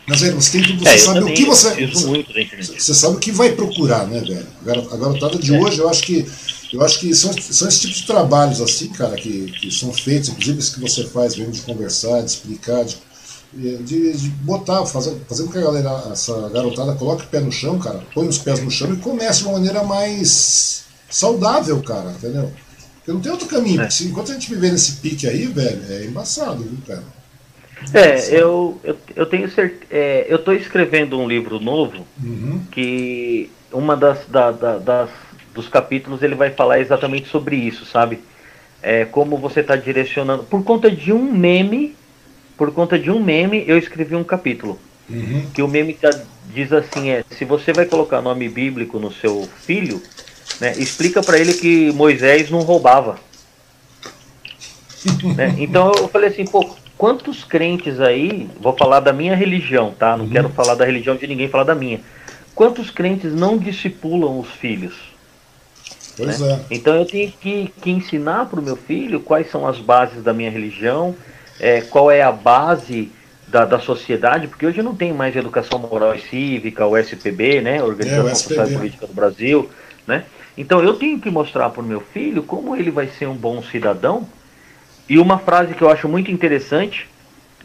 Mas, 0.08 0.22
velho, 0.22 0.36
você 0.36 0.52
tem 0.52 0.64
tudo, 0.64 0.80
você 0.80 0.90
é, 0.90 0.98
sabe 0.98 1.20
o 1.20 1.34
que 1.34 1.46
você. 1.46 1.88
Você, 1.88 2.80
você 2.80 2.94
sabe 2.94 3.18
o 3.18 3.20
que 3.20 3.32
vai 3.32 3.52
procurar, 3.52 4.08
né, 4.08 4.22
velho? 4.22 4.48
A 4.90 4.96
garotada 4.96 5.38
de 5.38 5.54
é. 5.54 5.60
hoje, 5.60 5.80
eu 5.80 5.90
acho 5.90 6.04
que. 6.04 6.26
Eu 6.72 6.82
acho 6.84 7.00
que 7.00 7.14
são, 7.16 7.32
são 7.34 7.68
esse 7.68 7.82
tipo 7.82 7.94
de 7.94 8.06
trabalhos 8.06 8.60
assim, 8.60 8.90
cara, 8.90 9.16
que, 9.16 9.52
que 9.54 9.72
são 9.72 9.94
feitos, 9.94 10.30
inclusive 10.30 10.60
esse 10.60 10.74
que 10.74 10.82
você 10.82 11.06
faz 11.06 11.36
mesmo 11.36 11.54
de 11.54 11.62
conversar, 11.62 12.22
de 12.22 12.32
explicar, 12.32 12.84
de, 12.84 12.98
de, 13.54 14.14
de 14.14 14.30
botar, 14.30 14.86
fazer, 14.86 15.16
fazendo 15.30 15.46
com 15.46 15.54
que 15.54 15.58
a 15.60 15.62
galera, 15.62 16.10
essa 16.12 16.50
garotada 16.50 16.94
coloque 16.96 17.24
o 17.24 17.28
pé 17.28 17.40
no 17.40 17.54
chão, 17.54 17.80
cara, 17.80 18.04
põe 18.14 18.28
os 18.28 18.38
pés 18.38 18.62
no 18.62 18.70
chão 18.70 18.94
e 18.94 18.98
comece 18.98 19.40
de 19.40 19.46
uma 19.46 19.54
maneira 19.54 19.82
mais 19.86 20.84
saudável, 21.10 21.82
cara, 21.84 22.12
entendeu? 22.12 22.52
Porque 22.98 23.14
não 23.14 23.22
tem 23.22 23.32
outro 23.32 23.48
caminho. 23.48 23.82
É. 23.82 23.88
Enquanto 24.02 24.32
a 24.32 24.34
gente 24.34 24.50
viver 24.50 24.74
nesse 24.74 24.94
pique 24.94 25.26
aí, 25.26 25.46
velho, 25.46 25.82
é 25.90 26.06
embaçado, 26.06 26.64
viu, 26.64 26.80
cara? 26.86 27.04
É, 27.94 28.36
eu, 28.36 28.80
eu, 28.84 28.98
eu 29.16 29.26
tenho 29.26 29.50
certeza. 29.50 29.86
É, 29.92 30.26
eu 30.28 30.38
estou 30.38 30.54
escrevendo 30.54 31.20
um 31.20 31.28
livro 31.28 31.60
novo 31.60 32.06
uhum. 32.22 32.62
que 32.72 33.50
uma 33.72 33.96
das, 33.96 34.26
da, 34.28 34.52
da, 34.52 34.78
das 34.78 35.10
dos 35.54 35.68
capítulos 35.68 36.22
ele 36.22 36.36
vai 36.36 36.52
falar 36.52 36.80
exatamente 36.80 37.28
sobre 37.30 37.56
isso, 37.56 37.86
sabe? 37.86 38.20
É, 38.82 39.06
como 39.06 39.38
você 39.38 39.62
está 39.62 39.76
direcionando. 39.76 40.44
Por 40.44 40.64
conta 40.64 40.90
de 40.90 41.12
um 41.12 41.32
meme, 41.32 41.96
por 42.56 42.72
conta 42.72 42.98
de 42.98 43.10
um 43.10 43.20
meme, 43.20 43.64
eu 43.68 43.78
escrevi 43.78 44.16
um 44.16 44.24
capítulo. 44.24 44.80
Uhum. 45.10 45.48
Que 45.54 45.62
o 45.62 45.68
meme 45.68 45.94
tá, 45.94 46.10
diz 46.54 46.72
assim: 46.72 47.10
é, 47.10 47.24
se 47.30 47.46
você 47.46 47.74
vai 47.74 47.86
colocar 47.86 48.22
nome 48.22 48.48
bíblico 48.50 49.00
no 49.00 49.12
seu 49.12 49.48
filho, 49.66 50.02
né, 50.60 50.74
explica 50.78 51.22
para 51.24 51.40
ele 51.40 51.54
que 51.54 51.92
Moisés 51.92 52.50
não 52.50 52.60
roubava. 52.60 53.20
né? 55.36 55.56
Então 55.58 55.92
eu 55.98 56.08
falei 56.08 56.30
assim, 56.30 56.46
pô, 56.46 56.76
quantos 56.98 57.44
crentes 57.44 58.00
aí, 58.00 58.50
vou 58.60 58.76
falar 58.76 59.00
da 59.00 59.14
minha 59.14 59.36
religião, 59.36 59.94
tá? 59.98 60.18
Não 60.18 60.26
uhum. 60.26 60.32
quero 60.32 60.50
falar 60.50 60.76
da 60.76 60.86
religião 60.86 61.16
de 61.16 61.28
ninguém, 61.28 61.48
falar 61.48 61.64
da 61.64 61.76
minha. 61.76 62.00
Quantos 62.56 62.90
crentes 62.90 63.34
não 63.34 63.58
discipulam 63.58 64.40
os 64.40 64.50
filhos? 64.50 64.96
Pois 66.18 66.40
né? 66.40 66.54
é. 66.70 66.76
Então 66.76 66.96
eu 66.96 67.06
tenho 67.06 67.32
que, 67.32 67.72
que 67.82 67.92
ensinar 67.92 68.48
para 68.48 68.60
o 68.60 68.64
meu 68.64 68.76
filho 68.76 69.20
quais 69.20 69.52
são 69.52 69.68
as 69.68 69.78
bases 69.78 70.24
da 70.24 70.34
minha 70.34 70.50
religião, 70.50 71.16
é, 71.60 71.82
qual 71.82 72.10
é 72.10 72.24
a 72.24 72.32
base 72.32 73.12
da, 73.48 73.64
da 73.64 73.80
sociedade, 73.80 74.48
porque 74.48 74.66
hoje 74.66 74.82
não 74.82 74.96
tem 74.96 75.14
mais 75.14 75.36
educação 75.36 75.80
moral 75.80 76.16
e 76.16 76.22
cívica, 76.22 76.86
o 76.86 76.98
SPB, 76.98 77.62
né? 77.62 77.82
Organização 77.82 78.28
é, 78.28 78.36
Social 78.36 78.68
e 78.70 78.74
Política 78.76 79.08
do 79.08 79.14
Brasil, 79.14 79.70
né? 80.06 80.26
Então 80.58 80.84
eu 80.84 80.96
tenho 80.96 81.20
que 81.20 81.30
mostrar 81.30 81.70
para 81.70 81.82
o 81.82 81.86
meu 81.86 82.02
filho 82.02 82.42
como 82.42 82.76
ele 82.76 82.90
vai 82.90 83.08
ser 83.08 83.28
um 83.28 83.36
bom 83.36 83.62
cidadão 83.62 84.28
e 85.10 85.18
uma 85.18 85.38
frase 85.38 85.74
que 85.74 85.82
eu 85.82 85.90
acho 85.90 86.08
muito 86.08 86.32
interessante, 86.32 87.08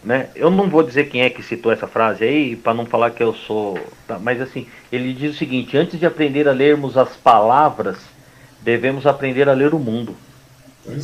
né? 0.05 0.29
Eu 0.35 0.51
não 0.51 0.69
vou 0.69 0.83
dizer 0.83 1.09
quem 1.09 1.23
é 1.23 1.31
que 1.31 1.43
citou 1.43 1.73
essa 1.73 1.87
frase 1.87 2.25
aí, 2.25 2.57
para 2.57 2.75
não 2.75 2.87
falar 2.87 3.11
que 3.11 3.23
eu 3.23 3.35
sou. 3.35 3.79
Tá, 4.07 4.19
mas 4.19 4.41
assim, 4.41 4.67
ele 4.91 5.13
diz 5.13 5.35
o 5.35 5.39
seguinte: 5.39 5.77
antes 5.77 5.99
de 5.99 6.07
aprender 6.07 6.49
a 6.49 6.53
lermos 6.53 6.97
as 6.97 7.17
palavras, 7.17 7.99
devemos 8.61 9.07
aprender 9.07 9.49
a 9.49 9.53
ler 9.53 9.75
o 9.75 9.79
mundo. 9.79 10.17
É. 10.87 10.95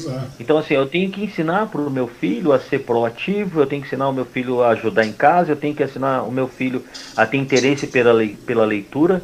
Então, 0.41 0.59
assim, 0.59 0.75
eu 0.75 0.87
tenho 0.87 1.11
que 1.11 1.23
ensinar 1.23 1.67
para 1.67 1.81
o 1.81 1.91
meu 1.91 2.09
filho 2.09 2.53
a 2.53 2.59
ser 2.59 2.81
proativo, 2.81 3.61
eu 3.61 3.67
tenho 3.67 3.81
que 3.81 3.87
ensinar 3.87 4.09
o 4.09 4.13
meu 4.13 4.25
filho 4.25 4.63
a 4.63 4.71
ajudar 4.71 5.05
em 5.05 5.13
casa, 5.13 5.53
eu 5.53 5.57
tenho 5.57 5.75
que 5.75 5.85
ensinar 5.85 6.23
o 6.23 6.33
meu 6.33 6.49
filho 6.49 6.85
a 7.17 7.25
ter 7.25 7.37
interesse 7.37 7.87
pela, 7.87 8.13
pela 8.45 8.65
leitura, 8.65 9.23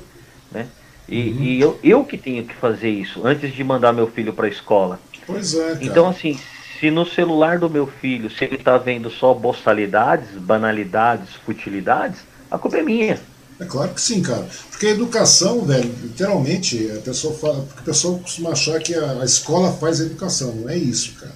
né? 0.53 0.69
E, 1.09 1.21
uhum. 1.21 1.43
e 1.43 1.61
eu, 1.61 1.81
eu 1.83 2.05
que 2.05 2.17
tenho 2.17 2.45
que 2.45 2.55
fazer 2.55 2.89
isso 2.89 3.27
antes 3.27 3.53
de 3.53 3.65
mandar 3.65 3.93
meu 3.93 4.07
filho 4.07 4.33
para 4.33 4.47
a 4.47 4.49
escola. 4.49 5.01
Pois 5.27 5.55
é. 5.55 5.73
Cara. 5.73 5.79
Então, 5.85 6.09
assim, 6.09 6.39
se 6.85 6.91
no 6.91 7.07
celular 7.07 7.59
do 7.59 7.71
meu 7.71 7.87
filho, 7.87 8.31
se 8.31 8.45
ele 8.45 8.57
está 8.57 8.77
vendo 8.77 9.09
só 9.09 9.33
boçalidades, 9.33 10.29
banalidades, 10.37 11.31
futilidades, 11.47 12.21
a 12.51 12.59
culpa 12.59 12.77
é 12.77 12.83
minha. 12.83 13.19
É 13.59 13.65
claro 13.65 13.95
que 13.95 14.01
sim, 14.03 14.21
cara. 14.21 14.47
Porque 14.71 14.89
a 14.89 14.91
educação, 14.91 15.65
velho, 15.65 15.91
literalmente, 16.03 16.91
a 16.95 17.01
pessoa 17.01 17.33
fala, 17.33 17.63
porque 17.63 17.81
a 17.81 17.85
pessoa 17.85 18.19
costuma 18.19 18.51
achar 18.51 18.79
que 18.81 18.95
a, 18.95 19.23
a 19.23 19.25
escola 19.25 19.73
faz 19.73 19.99
a 19.99 20.05
educação. 20.05 20.53
Não 20.55 20.69
é 20.69 20.77
isso, 20.77 21.15
cara. 21.15 21.35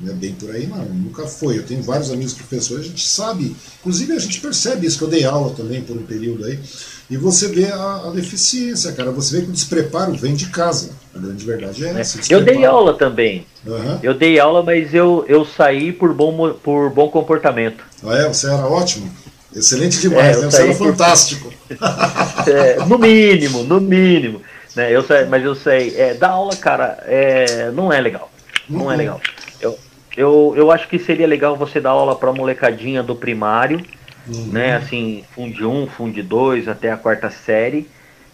Não 0.00 0.12
é 0.12 0.14
bem 0.14 0.34
por 0.34 0.52
aí, 0.52 0.68
não. 0.68 0.84
Nunca 0.84 1.26
foi. 1.26 1.58
Eu 1.58 1.64
tenho 1.64 1.82
vários 1.82 2.12
amigos 2.12 2.34
professores, 2.34 2.84
a 2.84 2.88
gente 2.88 3.08
sabe. 3.08 3.56
Inclusive, 3.80 4.12
a 4.12 4.18
gente 4.20 4.40
percebe 4.40 4.86
isso, 4.86 4.98
que 4.98 5.04
eu 5.04 5.08
dei 5.08 5.24
aula 5.24 5.52
também 5.52 5.82
por 5.82 5.96
um 5.96 6.06
período 6.06 6.44
aí. 6.44 6.60
E 7.08 7.16
você 7.16 7.48
vê 7.48 7.66
a, 7.66 8.02
a 8.06 8.10
deficiência, 8.10 8.92
cara. 8.92 9.10
Você 9.12 9.36
vê 9.36 9.42
que 9.44 9.50
o 9.50 9.52
despreparo 9.52 10.12
vem 10.14 10.34
de 10.34 10.46
casa. 10.46 10.90
A 11.14 11.18
grande 11.18 11.44
verdade 11.44 11.86
é 11.86 12.00
essa. 12.00 12.20
Eu 12.28 12.42
dei 12.42 12.64
aula 12.64 12.94
também. 12.94 13.46
Uhum. 13.64 13.98
Eu 14.02 14.12
dei 14.12 14.40
aula, 14.40 14.62
mas 14.62 14.92
eu, 14.92 15.24
eu 15.28 15.44
saí 15.44 15.92
por 15.92 16.12
bom, 16.12 16.52
por 16.54 16.90
bom 16.90 17.08
comportamento. 17.08 17.84
Ah, 18.04 18.16
é? 18.16 18.28
Você 18.28 18.46
era 18.46 18.66
ótimo? 18.66 19.10
Excelente 19.54 20.00
demais, 20.00 20.36
é, 20.36 20.40
né? 20.40 20.50
Você 20.50 20.62
era 20.62 20.74
por... 20.74 20.88
fantástico. 20.88 21.52
é, 22.46 22.84
no 22.84 22.98
mínimo, 22.98 23.62
no 23.62 23.80
mínimo. 23.80 24.42
Né? 24.74 24.94
Eu 24.94 25.02
sei, 25.02 25.24
mas 25.24 25.42
eu 25.44 25.54
sei, 25.54 25.94
é, 25.96 26.14
dar 26.14 26.30
aula, 26.30 26.54
cara, 26.56 27.02
é, 27.06 27.70
não 27.70 27.92
é 27.92 28.00
legal. 28.00 28.30
Não 28.68 28.82
é 28.82 28.84
uhum. 28.84 28.92
é 28.92 28.96
legal. 28.96 29.20
Eu, 29.60 29.78
eu, 30.16 30.54
eu 30.56 30.70
acho 30.70 30.88
que 30.88 30.98
seria 30.98 31.26
legal 31.26 31.56
você 31.56 31.80
dar 31.80 31.90
aula 31.90 32.14
para 32.14 32.32
molecadinha 32.32 33.02
do 33.02 33.16
primário, 33.16 33.82
uhum. 34.28 34.46
né? 34.46 34.76
Assim, 34.76 35.24
Fundi 35.34 35.64
1, 35.64 35.86
Fundi 35.88 36.22
2, 36.22 36.68
até 36.68 36.90
a 36.90 36.96
quarta 36.96 37.30
série, 37.30 37.88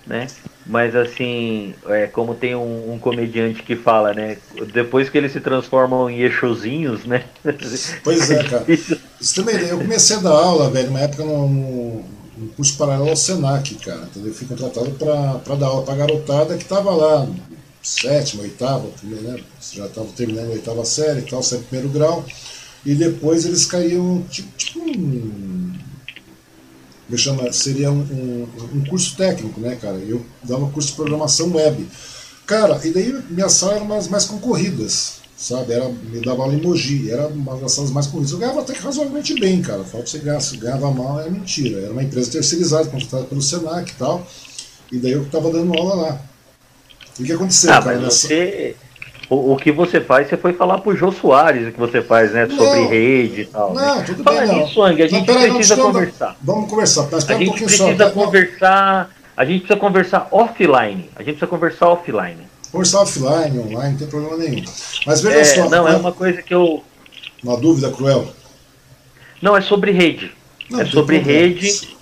né? 0.07 0.27
Mas 0.65 0.95
assim, 0.95 1.75
é, 1.89 2.07
como 2.07 2.35
tem 2.35 2.55
um, 2.55 2.93
um, 2.93 2.99
comediante 2.99 3.63
que 3.63 3.75
fala, 3.75 4.15
né? 4.15 4.39
Depois 4.73 5.09
que 5.09 5.19
eles 5.19 5.33
se 5.33 5.41
transformam 5.41 6.09
em 6.09 6.21
eixozinhos, 6.21 7.05
né? 7.05 7.25
Pois 8.05 8.31
é, 8.31 8.45
cara. 8.45 8.65
Isso 9.21 9.35
também, 9.35 9.57
eu 9.57 9.79
comecei 9.79 10.17
a 10.17 10.21
dar 10.21 10.31
aula, 10.31 10.71
velho, 10.71 10.91
uma 10.91 11.01
época 11.01 11.25
no, 11.25 11.49
no 12.37 12.49
curso 12.57 12.77
paralelo 12.77 13.11
ao 13.11 13.17
Senac, 13.17 13.75
cara. 13.77 14.03
Entendeu? 14.03 14.31
Eu 14.31 14.35
fui 14.35 14.47
contratado 14.47 14.91
para 14.93 15.57
dar 15.57 15.67
aula 15.67 15.85
pra 15.85 15.95
garotada 15.95 16.57
que 16.57 16.65
tava 16.65 16.91
lá, 16.93 17.29
sétima, 17.83 18.43
oitava, 18.45 18.87
primeiro, 18.99 19.25
né? 19.25 19.41
Já 19.73 19.89
tava 19.89 20.09
terminando 20.17 20.51
a 20.51 20.53
oitava 20.53 20.85
série 20.85 21.21
e 21.21 21.23
tal, 21.23 21.43
sempre 21.43 21.67
primeiro 21.67 21.93
grau. 21.93 22.25
E 22.85 22.95
depois 22.95 23.45
eles 23.45 23.65
caíam, 23.65 24.25
tipo, 24.29 24.49
tipo 24.57 24.81
um 24.81 25.73
me 27.13 27.19
chama, 27.19 27.53
seria 27.53 27.91
um, 27.91 28.01
um, 28.01 28.49
um, 28.75 28.85
curso 28.87 29.15
técnico, 29.17 29.61
né, 29.61 29.77
cara? 29.77 29.99
Eu 29.99 30.25
dava 30.43 30.71
curso 30.71 30.89
de 30.89 30.95
programação 30.95 31.53
web. 31.53 31.87
Cara, 32.47 32.81
e 32.87 32.91
daí 32.91 33.13
minhas 33.29 33.53
salas 33.53 33.77
eram 33.77 33.87
mais, 33.87 34.09
mais 34.09 34.25
concorridas, 34.25 35.17
sabe? 35.37 35.75
Era, 35.75 35.91
me 35.91 36.21
dava 36.21 36.43
aula 36.43 36.55
em 36.55 36.63
Mogi, 36.63 37.11
era 37.11 37.29
uma 37.29 37.57
das 37.59 37.73
salas 37.73 37.91
mais 37.91 38.07
concorridas. 38.07 38.33
Eu 38.33 38.39
ganhava 38.39 38.63
até 38.63 38.73
que 38.73 38.81
razoavelmente 38.81 39.39
bem, 39.39 39.61
cara. 39.61 39.85
Fala 39.85 40.03
pra 40.03 40.11
você 40.11 40.19
ganhar, 40.21 40.41
se 40.41 40.57
ganhava 40.57 40.91
mal 40.91 41.21
é 41.21 41.29
mentira. 41.29 41.81
Era 41.81 41.93
uma 41.93 42.03
empresa 42.03 42.31
terceirizada, 42.31 42.89
contratada 42.89 43.25
pelo 43.25 43.43
Senac 43.43 43.91
e 43.91 43.95
tal. 43.95 44.27
E 44.91 44.97
daí 44.97 45.13
eu 45.13 45.27
tava 45.27 45.51
dando 45.51 45.79
aula 45.79 45.95
lá. 45.95 46.23
E 47.19 47.23
o 47.23 47.27
que 47.27 47.33
aconteceu, 47.33 47.75
ah, 47.75 47.83
cara? 47.83 48.01
Mas 48.01 48.05
nessa... 48.05 48.29
o, 49.29 49.53
o, 49.53 49.57
que 49.57 49.73
você 49.73 50.01
faz, 50.01 50.29
você 50.29 50.37
foi 50.37 50.53
falar 50.53 50.79
pro 50.79 50.97
Jô 50.97 51.11
Soares 51.11 51.69
o 51.69 51.73
que 51.73 51.79
você 51.79 52.03
faz, 52.03 52.33
né? 52.33 52.47
Não, 52.47 52.57
sobre 52.57 52.87
rede 52.87 53.43
e 53.43 53.45
tal. 53.47 53.75
Não, 53.75 53.97
né? 53.97 54.05
tudo 54.05 54.23
Fala 54.23 54.47
bem. 54.47 54.63
Nisso, 54.63 54.83
Ang, 54.83 55.03
a 55.03 55.07
gente 55.09 55.27
não, 55.27 55.55
precisa 55.55 55.77
não, 55.77 55.85
conversar. 55.85 56.37
Vamos 56.43 56.71
conversar, 56.71 57.09
mas 57.11 57.31
a 57.31 57.35
gente 57.35 57.51
um 57.51 57.53
precisa 57.53 58.05
só, 58.05 58.11
conversar. 58.11 59.11
A 59.37 59.45
gente 59.45 59.61
precisa 59.61 59.81
conversar 59.81 60.29
offline. 60.31 61.11
A 61.17 61.23
gente 61.23 61.37
precisa 61.37 61.47
conversar 61.47 61.89
offline. 61.89 62.39
Conversar 62.71 63.01
offline, 63.01 63.59
online, 63.59 63.91
não 63.91 63.99
tem 63.99 64.09
problema 64.09 64.37
nenhum. 64.37 64.65
Mas 65.07 65.21
veja 65.23 65.39
é, 65.39 65.45
só. 65.45 65.69
Não, 65.69 65.89
é 65.89 65.97
uma 65.97 66.13
coisa 66.13 66.43
que 66.43 66.55
eu. 66.55 66.83
Uma 67.43 67.57
dúvida 67.57 67.91
cruel. 67.91 68.29
Não, 69.41 69.57
é 69.57 69.61
sobre 69.61 69.91
rede. 69.91 70.33
Não, 70.71 70.81
é 70.81 70.85
sobre 70.87 71.19
problema. 71.19 71.41
rede 71.41 71.97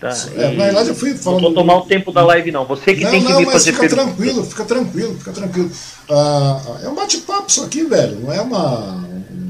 Tá, 0.00 0.14
é, 0.36 0.54
na 0.54 0.64
verdade, 0.64 0.90
eu 0.90 0.94
fui 0.94 1.14
falando. 1.14 1.42
Não 1.42 1.48
vou 1.48 1.54
tomar 1.54 1.76
o 1.78 1.82
tempo 1.82 2.12
da 2.12 2.24
live, 2.24 2.52
não. 2.52 2.64
Você 2.66 2.94
que 2.94 3.02
não, 3.02 3.10
tem 3.10 3.24
que 3.24 3.32
não, 3.32 3.40
me 3.40 3.46
fazer 3.46 3.72
fica 3.72 3.88
pergunta. 3.88 4.04
tranquilo, 4.04 4.44
fica 4.44 4.64
tranquilo, 4.64 5.18
fica 5.18 5.32
tranquilo. 5.32 5.70
Ah, 6.08 6.78
é 6.84 6.88
um 6.88 6.94
bate-papo 6.94 7.46
isso 7.48 7.64
aqui, 7.64 7.82
velho. 7.82 8.20
Não 8.20 8.32
é 8.32 8.40
uma, 8.40 9.04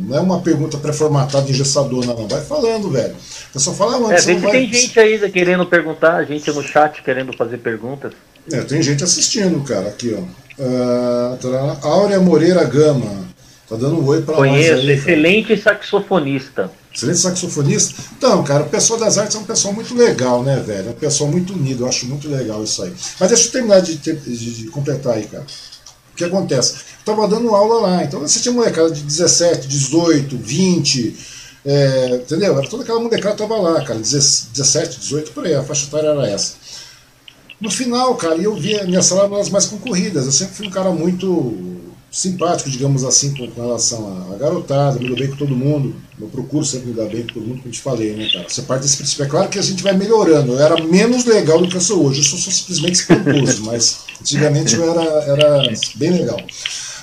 não 0.07 0.17
é 0.17 0.21
uma 0.21 0.41
pergunta 0.41 0.79
pré-formatada 0.79 1.51
engessadona, 1.51 2.15
não. 2.15 2.27
Vai 2.27 2.41
falando, 2.41 2.91
velho. 2.91 3.15
Eu 3.55 3.61
só 3.61 3.75
falo 3.75 4.07
antes. 4.07 4.27
É, 4.27 4.33
vê 4.33 4.39
se 4.39 4.47
vai... 4.47 4.53
tem 4.53 4.73
gente 4.73 4.99
aí 4.99 5.31
querendo 5.31 5.67
perguntar, 5.67 6.25
gente 6.25 6.51
no 6.51 6.63
chat 6.63 7.03
querendo 7.03 7.37
fazer 7.37 7.59
perguntas. 7.59 8.15
É, 8.51 8.63
tem 8.63 8.83
gente 8.83 9.05
assistindo, 9.05 9.63
cara, 9.65 9.89
aqui, 9.89 10.17
ó. 10.19 10.23
Uh, 10.61 11.79
Áurea 11.83 12.19
Moreira 12.21 12.65
Gama. 12.65 13.29
Tá 13.69 13.77
dando 13.77 14.01
um 14.01 14.07
oi 14.07 14.23
pra 14.23 14.35
Conheço, 14.35 14.77
nós 14.77 14.81
aí, 14.81 14.91
excelente 14.93 15.49
cara. 15.49 15.77
saxofonista. 15.77 16.71
Excelente 16.99 17.21
saxofonista. 17.21 17.95
Então, 18.17 18.43
cara, 18.43 18.65
o 18.65 18.69
pessoal 18.69 18.99
das 18.99 19.19
artes 19.19 19.37
é 19.37 19.39
um 19.39 19.45
pessoal 19.45 19.73
muito 19.73 19.95
legal, 19.95 20.43
né, 20.43 20.59
velho? 20.59 20.89
É 20.89 20.91
um 20.91 20.95
pessoal 20.95 21.31
muito 21.31 21.53
unido, 21.53 21.85
eu 21.85 21.89
acho 21.89 22.07
muito 22.07 22.29
legal 22.29 22.65
isso 22.65 22.83
aí. 22.83 22.93
Mas 23.21 23.29
deixa 23.29 23.47
eu 23.47 23.53
terminar 23.53 23.81
de, 23.81 23.97
de, 23.97 24.55
de 24.55 24.67
completar 24.67 25.15
aí, 25.15 25.25
cara. 25.25 25.47
O 26.13 26.17
que 26.17 26.25
acontece? 26.25 26.75
Eu 26.75 27.15
tava 27.15 27.29
dando 27.29 27.55
aula 27.55 27.87
lá, 27.87 28.03
então 28.03 28.19
você 28.19 28.41
tinha 28.41 28.53
molecada 28.53 28.91
de 28.91 29.03
17, 29.03 29.69
18, 29.69 30.37
20, 30.37 31.17
é, 31.65 32.17
entendeu? 32.17 32.59
Era 32.59 32.69
toda 32.69 32.83
aquela 32.83 32.99
molecada 32.99 33.37
que 33.37 33.43
tava 33.43 33.57
lá, 33.57 33.85
cara, 33.85 34.01
17, 34.01 34.99
18, 34.99 35.31
por 35.31 35.47
aí, 35.47 35.55
a 35.55 35.63
faixa 35.63 35.87
etária 35.87 36.09
era 36.09 36.29
essa. 36.29 36.55
No 37.61 37.71
final, 37.71 38.17
cara, 38.17 38.37
eu 38.37 38.57
via 38.57 38.85
minha 38.85 39.03
sala 39.03 39.29
nas 39.29 39.51
mais 39.51 39.67
concorridas. 39.67 40.27
Eu 40.27 40.33
sempre 40.33 40.55
fui 40.55 40.67
um 40.67 40.71
cara 40.71 40.91
muito 40.91 41.78
simpático, 42.11 42.71
digamos 42.71 43.05
assim, 43.05 43.35
com, 43.35 43.47
com 43.51 43.61
relação 43.61 44.33
à, 44.33 44.37
garotada, 44.37 44.99
me 44.99 45.09
dou 45.09 45.17
bem 45.17 45.29
com 45.29 45.37
todo 45.37 45.55
mundo. 45.55 45.95
Eu 46.21 46.29
procuro 46.29 46.65
sempre 46.65 46.89
me 46.89 46.95
dar 46.95 47.07
bem 47.07 47.23
com 47.23 47.35
todo 47.35 47.47
mundo, 47.47 47.61
como 47.61 47.71
te 47.71 47.81
falei, 47.81 48.15
né, 48.15 48.29
cara? 48.33 48.49
Você 48.49 48.63
parte 48.63 48.83
desse 48.83 48.97
princípio. 48.97 49.25
É 49.25 49.29
claro 49.29 49.49
que 49.49 49.59
a 49.59 49.63
gente 49.63 49.83
vai 49.83 49.93
melhorando. 49.97 50.53
Eu 50.53 50.61
era 50.61 50.83
menos 50.83 51.25
legal 51.25 51.61
do 51.61 51.69
que 51.69 51.77
eu 51.77 51.81
sou 51.81 52.07
hoje. 52.07 52.21
Eu 52.21 52.25
sou, 52.25 52.39
sou 52.39 52.53
simplesmente 52.53 52.95
espantoso, 52.95 53.65
mas 53.65 54.01
antigamente 54.21 54.75
eu 54.75 54.91
era, 54.91 55.03
era 55.03 55.73
bem 55.97 56.11
legal. 56.11 56.41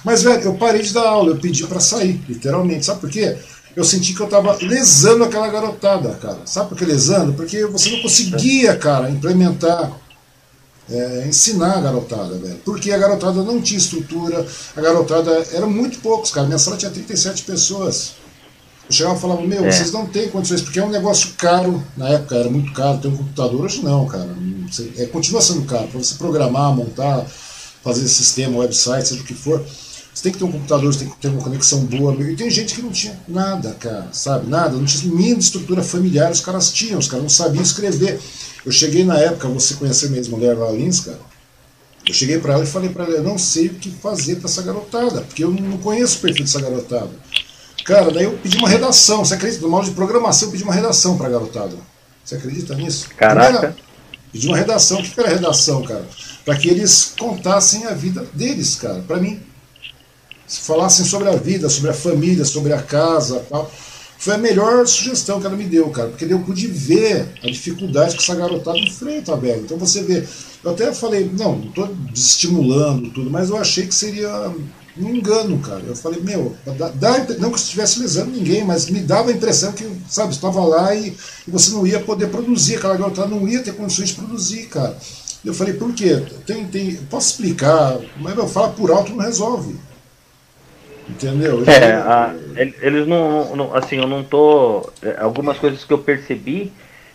Mas, 0.04 0.24
velho, 0.24 0.44
eu 0.44 0.54
parei 0.54 0.82
de 0.82 0.94
dar 0.94 1.08
aula, 1.08 1.32
eu 1.32 1.38
pedi 1.38 1.66
para 1.66 1.80
sair, 1.80 2.22
literalmente. 2.28 2.86
Sabe 2.86 3.02
por 3.02 3.10
quê? 3.10 3.38
Eu 3.76 3.84
senti 3.84 4.14
que 4.14 4.22
eu 4.22 4.28
tava 4.28 4.58
lesando 4.62 5.24
aquela 5.24 5.50
garotada, 5.50 6.10
cara. 6.22 6.40
Sabe 6.46 6.70
por 6.70 6.78
que 6.78 6.86
lesando? 6.86 7.34
Porque 7.34 7.66
você 7.66 7.90
não 7.90 8.02
conseguia, 8.02 8.76
cara, 8.76 9.10
implementar 9.10 9.92
é, 10.90 11.26
ensinar 11.28 11.78
a 11.78 11.82
garotada, 11.82 12.38
velho. 12.38 12.60
Porque 12.64 12.92
a 12.92 12.98
garotada 12.98 13.42
não 13.44 13.62
tinha 13.62 13.78
estrutura, 13.78 14.46
a 14.76 14.82
garotada 14.82 15.32
era 15.52 15.66
muito 15.66 16.00
poucos, 16.00 16.32
cara. 16.32 16.48
Minha 16.48 16.60
sala 16.60 16.78
tinha 16.78 16.92
37 16.92 17.44
pessoas. 17.44 18.14
Eu 18.88 18.92
chegava 18.92 19.18
e 19.18 19.22
falava, 19.22 19.42
meu, 19.42 19.66
é. 19.66 19.72
vocês 19.72 19.92
não 19.92 20.06
têm 20.06 20.30
condições, 20.30 20.62
porque 20.62 20.80
é 20.80 20.86
um 20.86 20.90
negócio 20.90 21.30
caro, 21.38 21.84
na 21.98 22.10
época 22.10 22.36
era 22.36 22.50
muito 22.50 22.72
caro 22.72 23.00
ter 23.00 23.08
um 23.08 23.18
computador, 23.18 23.66
hoje 23.66 23.84
não, 23.84 24.06
cara. 24.06 24.30
É, 24.98 25.06
continua 25.08 25.42
sendo 25.42 25.64
caro. 25.66 25.88
Para 25.88 26.00
você 26.00 26.16
programar, 26.16 26.76
montar, 26.76 27.26
fazer 27.84 28.08
sistema, 28.08 28.60
website, 28.60 29.08
seja 29.08 29.22
o 29.22 29.26
que 29.26 29.34
for, 29.34 29.64
você 30.16 30.24
tem 30.24 30.32
que 30.32 30.38
ter 30.38 30.46
um 30.46 30.52
computador, 30.52 30.94
você 30.94 31.00
tem 31.00 31.10
que 31.10 31.18
ter 31.18 31.28
uma 31.28 31.42
conexão 31.42 31.82
boa. 31.82 32.16
E 32.22 32.38
tem 32.38 32.50
gente 32.50 32.74
que 32.74 32.82
não 32.82 32.90
tinha 32.90 33.20
nada, 33.28 33.74
cara, 33.74 34.08
sabe? 34.14 34.50
Nada, 34.50 34.78
não 34.78 34.86
tinha 34.86 35.14
mínima 35.14 35.40
estrutura 35.40 35.84
familiar, 35.84 36.32
os 36.32 36.40
caras 36.40 36.72
tinham, 36.72 36.98
os 36.98 37.10
caras 37.10 37.24
não 37.24 37.30
sabiam 37.30 37.62
escrever. 37.62 38.18
Eu 38.66 38.72
cheguei 38.72 39.04
na 39.04 39.18
época, 39.18 39.50
você 39.50 39.74
conhecer 39.74 40.10
mesmo 40.10 40.38
mulher 40.38 40.56
Valins, 40.56 41.02
cara. 41.02 41.20
Eu 42.08 42.14
cheguei 42.14 42.40
para 42.40 42.54
ela 42.54 42.64
e 42.64 42.68
falei 42.68 42.90
para 42.90 43.04
ela, 43.04 43.16
eu 43.16 43.24
não 43.24 43.38
sei 43.38 43.68
o 43.68 43.74
que 43.74 43.92
fazer 43.92 44.38
para 44.38 44.50
essa 44.50 44.62
garotada, 44.62 45.20
porque 45.22 45.44
eu 45.44 45.52
não 45.52 45.78
conheço 45.80 46.20
o 46.20 46.22
perfil 46.22 46.46
dessa 46.46 46.62
garotada. 46.62 47.12
Cara, 47.84 48.10
daí 48.10 48.24
eu 48.24 48.38
pedi 48.38 48.58
uma 48.58 48.70
redação, 48.70 49.26
você 49.26 49.34
acredita? 49.34 49.64
No 49.64 49.70
modo 49.70 49.86
de 49.86 49.92
programação 49.96 50.48
eu 50.48 50.52
pedi 50.54 50.64
uma 50.64 50.74
redação 50.74 51.18
para 51.18 51.28
a 51.28 51.32
garotada. 51.32 51.76
Você 52.24 52.36
acredita 52.36 52.74
nisso? 52.74 53.10
Caraca. 53.18 53.76
Pedi 54.32 54.48
uma 54.48 54.58
redação. 54.58 55.00
O 55.00 55.04
que 55.04 55.20
era 55.20 55.30
redação, 55.30 55.84
cara? 55.84 56.06
Para 56.46 56.56
que 56.56 56.70
eles 56.70 57.14
contassem 57.20 57.86
a 57.86 57.94
vida 57.94 58.26
deles, 58.34 58.76
cara, 58.76 59.04
para 59.06 59.18
mim. 59.18 59.42
Falassem 60.48 61.06
sobre 61.06 61.30
a 61.30 61.36
vida, 61.36 61.70
sobre 61.70 61.90
a 61.90 61.94
família, 61.94 62.46
sobre 62.46 62.74
a 62.74 62.82
casa 62.82 63.46
tal. 63.50 63.72
Foi 64.18 64.34
a 64.34 64.38
melhor 64.38 64.88
sugestão 64.88 65.40
que 65.40 65.46
ela 65.46 65.56
me 65.56 65.66
deu, 65.66 65.90
cara, 65.90 66.10
porque 66.10 66.26
eu 66.26 66.40
pude 66.40 66.68
ver 66.68 67.28
a 67.44 67.48
dificuldade 67.48 68.16
que 68.16 68.24
essa 68.24 68.34
garotada 68.34 68.78
enfrenta, 68.78 69.36
velho. 69.36 69.62
Então 69.62 69.78
você 69.78 70.04
vê, 70.04 70.26
eu 70.64 70.72
até 70.72 70.94
falei, 70.94 71.30
não, 71.38 71.58
não 71.58 71.72
tô 71.72 71.86
desestimulando 72.12 73.12
tudo, 73.12 73.30
mas 73.30 73.50
eu 73.50 73.58
achei 73.58 73.86
que 73.86 73.94
seria 73.94 74.52
um 74.98 75.10
engano, 75.14 75.60
cara. 75.60 75.84
Eu 75.86 75.96
falei, 75.96 76.22
meu, 76.22 76.56
dá, 76.78 76.90
dá, 76.90 77.18
não 77.38 77.50
que 77.50 77.56
eu 77.56 77.56
estivesse 77.56 78.00
lesando 78.00 78.32
ninguém, 78.32 78.64
mas 78.64 78.90
me 78.90 79.02
dava 79.02 79.30
a 79.30 79.34
impressão 79.34 79.74
que, 79.74 79.86
sabe, 80.10 80.34
estava 80.34 80.64
lá 80.64 80.96
e, 80.96 81.16
e, 81.48 81.52
você 81.52 81.72
não 81.72 81.86
ia 81.86 82.00
poder 82.00 82.30
produzir, 82.30 82.78
aquela 82.78 82.98
garotada 82.98 83.28
não 83.28 83.48
ia 83.48 83.62
ter 83.62 83.76
condições 83.76 84.10
de 84.10 84.16
produzir, 84.16 84.68
cara. 84.68 84.98
Eu 85.44 85.54
falei, 85.54 85.74
por 85.74 85.94
quê? 85.94 86.24
Tem, 86.48 86.66
tem, 86.66 86.96
posso 87.10 87.32
explicar, 87.32 88.00
mas 88.20 88.36
eu 88.36 88.48
falo 88.48 88.74
por 88.74 88.90
alto 88.90 89.14
não 89.14 89.24
resolve. 89.24 89.76
Entendeu? 91.08 91.64
É, 91.68 91.94
a, 91.94 92.36
eles 92.56 93.08
não, 93.08 93.56
não, 93.56 93.76
assim, 93.76 93.98
eu 93.98 94.08
não 94.08 94.24
tô. 94.24 94.90
É, 95.02 95.22
algumas 95.22 95.58
coisas 95.58 95.84
que 95.84 95.94
eu 95.94 96.00
percebi 96.00 96.72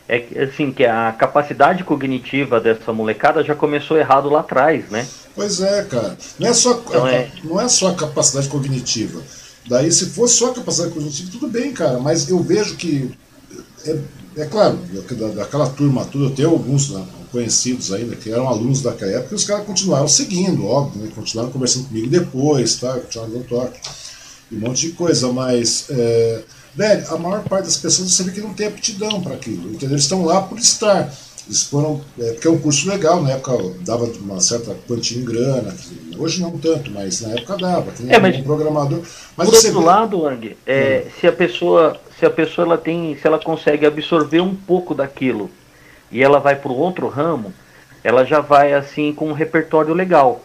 é 0.09 0.19
que, 0.21 0.39
assim, 0.39 0.73
que 0.73 0.85
a 0.85 1.13
capacidade 1.13 1.85
cognitiva 1.85 2.61
dessa 2.61 2.93
molecada 2.93 3.43
já 3.43 3.55
começou 3.55 3.97
errado 3.97 4.29
lá 4.29 4.41
atrás, 4.41 4.89
né? 4.91 5.07
Pois 5.35 5.61
é, 5.61 5.85
cara. 5.85 6.17
Não 6.39 6.49
é 6.49 6.53
só, 6.53 6.83
então 6.87 7.05
a, 7.05 7.13
é... 7.13 7.31
Não 7.45 7.61
é 7.61 7.69
só 7.69 7.89
a 7.89 7.95
capacidade 7.95 8.49
cognitiva. 8.49 9.21
Daí, 9.69 9.91
se 9.93 10.07
fosse 10.07 10.35
só 10.35 10.51
a 10.51 10.55
capacidade 10.55 10.93
cognitiva, 10.93 11.31
tudo 11.31 11.49
bem, 11.49 11.73
cara, 11.73 11.99
mas 11.99 12.29
eu 12.29 12.41
vejo 12.41 12.77
que 12.77 13.11
é, 13.87 13.97
é 14.37 14.45
claro, 14.47 14.79
daquela 15.35 15.69
turma 15.69 16.05
toda, 16.05 16.25
eu 16.25 16.31
tenho 16.31 16.51
alguns 16.51 16.91
né, 16.91 17.05
conhecidos 17.31 17.93
ainda 17.93 18.17
que 18.17 18.31
eram 18.31 18.49
alunos 18.49 18.83
daquela 18.83 19.13
época, 19.13 19.35
e 19.35 19.37
os 19.37 19.45
caras 19.45 19.67
continuaram 19.67 20.09
seguindo, 20.09 20.67
óbvio, 20.67 21.03
né, 21.03 21.11
continuaram 21.15 21.51
conversando 21.51 21.89
comigo 21.89 22.09
depois, 22.09 22.77
tá, 22.77 22.99
continuaram 22.99 23.33
dando 23.33 23.45
toque, 23.45 23.81
e 24.51 24.57
um 24.57 24.61
monte 24.61 24.89
de 24.89 24.93
coisa, 24.93 25.33
mas, 25.33 25.87
é, 25.91 26.43
velho, 26.75 27.07
a 27.09 27.19
maior 27.19 27.43
parte 27.45 27.67
das 27.67 27.77
pessoas 27.77 28.13
você 28.13 28.25
vê 28.25 28.33
que 28.33 28.41
não 28.41 28.53
tem 28.53 28.67
aptidão 28.67 29.21
para 29.21 29.35
aquilo, 29.35 29.71
entendeu? 29.71 29.91
Eles 29.91 30.03
estão 30.03 30.25
lá 30.25 30.43
por 30.43 30.59
estar. 30.59 31.13
Eles 31.47 31.63
foram, 31.63 32.01
é, 32.19 32.33
porque 32.33 32.47
é 32.47 32.51
um 32.51 32.59
curso 32.59 32.89
legal, 32.89 33.23
na 33.23 33.31
época 33.31 33.75
dava 33.81 34.05
uma 34.05 34.41
certa 34.41 34.77
quantia 34.87 35.19
em 35.19 35.25
grana, 35.25 35.75
hoje 36.17 36.41
não 36.41 36.57
tanto, 36.59 36.91
mas 36.91 37.23
na 37.23 37.31
época 37.31 37.57
dava, 37.57 37.91
quem 37.93 38.13
é, 38.13 38.19
mas, 38.19 38.37
um 38.37 38.43
programador. 38.43 39.01
Mas 39.37 39.49
por 39.49 39.57
outro 39.57 39.81
vê... 39.81 39.87
lado, 39.87 40.27
Ang, 40.27 40.57
é, 40.67 41.05
hum. 41.07 41.11
se 41.19 41.27
a 41.27 41.33
pessoa, 41.33 41.97
se 42.19 42.27
a 42.27 42.31
pessoa 42.31 42.67
ela 42.67 42.79
tem, 42.79 43.17
se 43.17 43.27
ela 43.27 43.39
consegue 43.39 43.87
absorver 43.87 44.41
um 44.41 44.55
pouco 44.55 44.95
daquilo 44.95 45.51
e 46.11 46.23
ela 46.23 46.39
vai 46.39 46.57
para 46.57 46.71
o 46.71 46.77
outro 46.77 47.09
ramo, 47.09 47.53
ela 48.03 48.25
já 48.25 48.41
vai 48.41 48.73
assim 48.73 49.13
com 49.13 49.29
um 49.29 49.33
repertório 49.33 49.95
legal. 49.95 50.43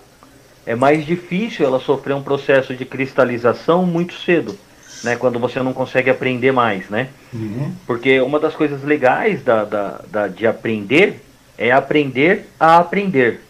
É 0.66 0.76
mais 0.76 1.06
difícil 1.06 1.66
ela 1.66 1.80
sofrer 1.80 2.16
um 2.16 2.24
processo 2.24 2.76
de 2.76 2.86
cristalização 2.86 3.86
muito 3.86 4.14
cedo 4.14 4.58
né, 5.04 5.16
quando 5.16 5.40
você 5.40 5.62
não 5.62 5.74
consegue 5.74 6.10
aprender 6.10 6.52
mais, 6.52 6.90
né? 6.90 7.10
Uhum. 7.34 7.72
Porque 7.86 8.20
uma 8.20 8.40
das 8.40 8.56
coisas 8.56 8.84
legais 8.84 9.44
da, 9.44 9.64
da, 9.64 10.02
da, 10.08 10.28
de 10.28 10.48
aprender 10.48 11.22
é 11.58 11.72
aprender 11.72 12.48
a 12.60 12.78
aprender. 12.78 13.42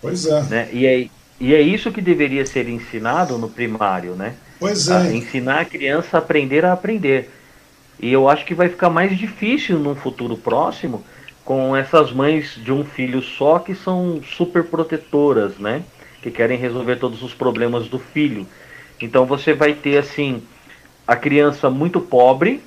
Pois 0.00 0.26
é. 0.26 0.42
Né? 0.42 0.68
E, 0.72 0.86
é 0.86 1.08
e 1.40 1.54
é 1.54 1.60
isso 1.60 1.90
que 1.90 2.00
deveria 2.00 2.46
ser 2.46 2.68
ensinado 2.68 3.36
no 3.36 3.48
primário, 3.48 4.14
né? 4.14 4.34
Pois 4.60 4.88
é. 4.88 4.96
A 4.96 5.12
ensinar 5.12 5.60
a 5.60 5.64
criança 5.64 6.16
a 6.16 6.18
aprender 6.18 6.64
a 6.64 6.72
aprender. 6.72 7.30
E 7.98 8.12
eu 8.12 8.28
acho 8.28 8.44
que 8.44 8.54
vai 8.54 8.68
ficar 8.68 8.88
mais 8.88 9.16
difícil 9.18 9.78
num 9.78 9.94
futuro 9.94 10.36
próximo 10.36 11.04
com 11.44 11.76
essas 11.76 12.10
mães 12.10 12.54
de 12.56 12.72
um 12.72 12.84
filho 12.84 13.22
só 13.22 13.58
que 13.58 13.74
são 13.74 14.20
super 14.22 14.64
protetoras, 14.64 15.58
né? 15.58 15.82
Que 16.22 16.30
querem 16.30 16.58
resolver 16.58 16.96
todos 16.96 17.22
os 17.22 17.34
problemas 17.34 17.86
do 17.86 17.98
filho. 17.98 18.46
Então 19.00 19.26
você 19.26 19.52
vai 19.52 19.74
ter 19.74 19.98
assim 19.98 20.42
a 21.06 21.14
criança 21.14 21.68
muito 21.68 22.00
pobre, 22.00 22.62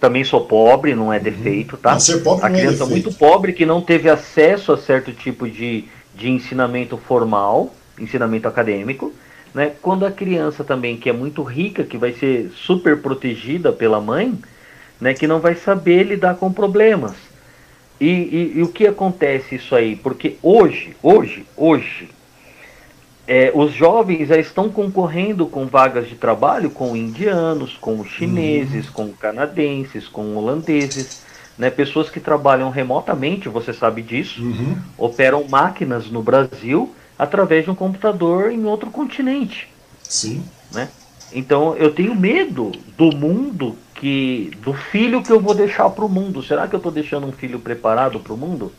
também 0.00 0.24
sou 0.24 0.46
pobre, 0.46 0.94
não 0.94 1.12
é 1.12 1.18
uhum. 1.18 1.22
defeito, 1.22 1.76
tá? 1.76 1.98
Ser 1.98 2.22
pobre 2.22 2.46
a 2.46 2.48
é 2.48 2.52
criança 2.52 2.84
é 2.84 2.86
muito 2.86 3.12
pobre 3.12 3.52
que 3.52 3.66
não 3.66 3.82
teve 3.82 4.08
acesso 4.08 4.72
a 4.72 4.78
certo 4.78 5.12
tipo 5.12 5.48
de, 5.48 5.84
de 6.14 6.30
ensinamento 6.30 6.96
formal, 6.96 7.74
ensinamento 7.98 8.48
acadêmico, 8.48 9.12
né? 9.52 9.72
Quando 9.82 10.06
a 10.06 10.10
criança 10.10 10.64
também 10.64 10.96
que 10.96 11.10
é 11.10 11.12
muito 11.12 11.42
rica, 11.42 11.84
que 11.84 11.98
vai 11.98 12.12
ser 12.12 12.50
super 12.56 13.02
protegida 13.02 13.70
pela 13.72 14.00
mãe, 14.00 14.38
né? 14.98 15.12
Que 15.12 15.26
não 15.26 15.38
vai 15.38 15.54
saber 15.54 16.04
lidar 16.04 16.36
com 16.36 16.50
problemas. 16.50 17.33
E, 18.00 18.08
e, 18.08 18.52
e 18.56 18.62
o 18.62 18.68
que 18.68 18.86
acontece 18.86 19.54
isso 19.54 19.74
aí? 19.74 19.96
Porque 19.96 20.36
hoje, 20.42 20.96
hoje, 21.02 21.46
hoje, 21.56 22.08
é, 23.26 23.50
os 23.54 23.72
jovens 23.72 24.28
já 24.28 24.36
estão 24.36 24.68
concorrendo 24.68 25.46
com 25.46 25.66
vagas 25.66 26.08
de 26.08 26.14
trabalho 26.14 26.70
com 26.70 26.96
indianos, 26.96 27.76
com 27.80 28.04
chineses, 28.04 28.86
uhum. 28.86 28.92
com 28.92 29.12
canadenses, 29.12 30.06
com 30.08 30.36
holandeses, 30.36 31.22
né? 31.56 31.70
pessoas 31.70 32.10
que 32.10 32.20
trabalham 32.20 32.68
remotamente, 32.68 33.48
você 33.48 33.72
sabe 33.72 34.02
disso, 34.02 34.42
uhum. 34.42 34.76
operam 34.98 35.46
máquinas 35.48 36.10
no 36.10 36.22
Brasil 36.22 36.94
através 37.18 37.64
de 37.64 37.70
um 37.70 37.74
computador 37.74 38.50
em 38.50 38.64
outro 38.64 38.90
continente. 38.90 39.68
Sim. 40.02 40.44
Né? 40.72 40.88
Então 41.32 41.74
eu 41.76 41.92
tenho 41.92 42.14
medo 42.14 42.72
do 42.96 43.06
mundo 43.16 43.76
que 43.94 44.50
do 44.62 44.74
filho 44.74 45.22
que 45.22 45.32
eu 45.32 45.40
vou 45.40 45.54
deixar 45.54 45.88
para 45.90 46.04
o 46.04 46.08
mundo. 46.08 46.42
Será 46.42 46.66
que 46.66 46.74
eu 46.74 46.78
estou 46.78 46.92
deixando 46.92 47.26
um 47.26 47.32
filho 47.32 47.58
preparado 47.58 48.18
para 48.18 48.32
o 48.32 48.36
mundo? 48.36 48.72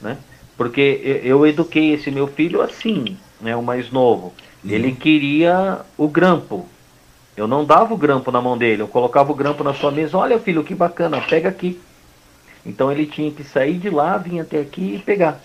Né? 0.00 0.16
Porque 0.56 1.20
eu 1.24 1.46
eduquei 1.46 1.92
esse 1.92 2.10
meu 2.10 2.26
filho 2.26 2.62
assim, 2.62 3.16
né, 3.40 3.54
o 3.54 3.62
mais 3.62 3.90
novo. 3.90 4.32
Uhum. 4.64 4.70
Ele 4.70 4.92
queria 4.92 5.80
o 5.96 6.08
grampo. 6.08 6.68
Eu 7.36 7.46
não 7.46 7.64
dava 7.64 7.94
o 7.94 7.96
grampo 7.96 8.32
na 8.32 8.40
mão 8.40 8.58
dele, 8.58 8.82
eu 8.82 8.88
colocava 8.88 9.30
o 9.30 9.34
grampo 9.34 9.62
na 9.62 9.72
sua 9.72 9.92
mesa. 9.92 10.18
Olha, 10.18 10.40
filho, 10.40 10.64
que 10.64 10.74
bacana, 10.74 11.20
pega 11.20 11.48
aqui. 11.48 11.80
Então 12.66 12.90
ele 12.90 13.06
tinha 13.06 13.30
que 13.30 13.44
sair 13.44 13.78
de 13.78 13.88
lá, 13.88 14.16
vir 14.18 14.40
até 14.40 14.60
aqui 14.60 14.96
e 14.96 14.98
pegar. 14.98 15.40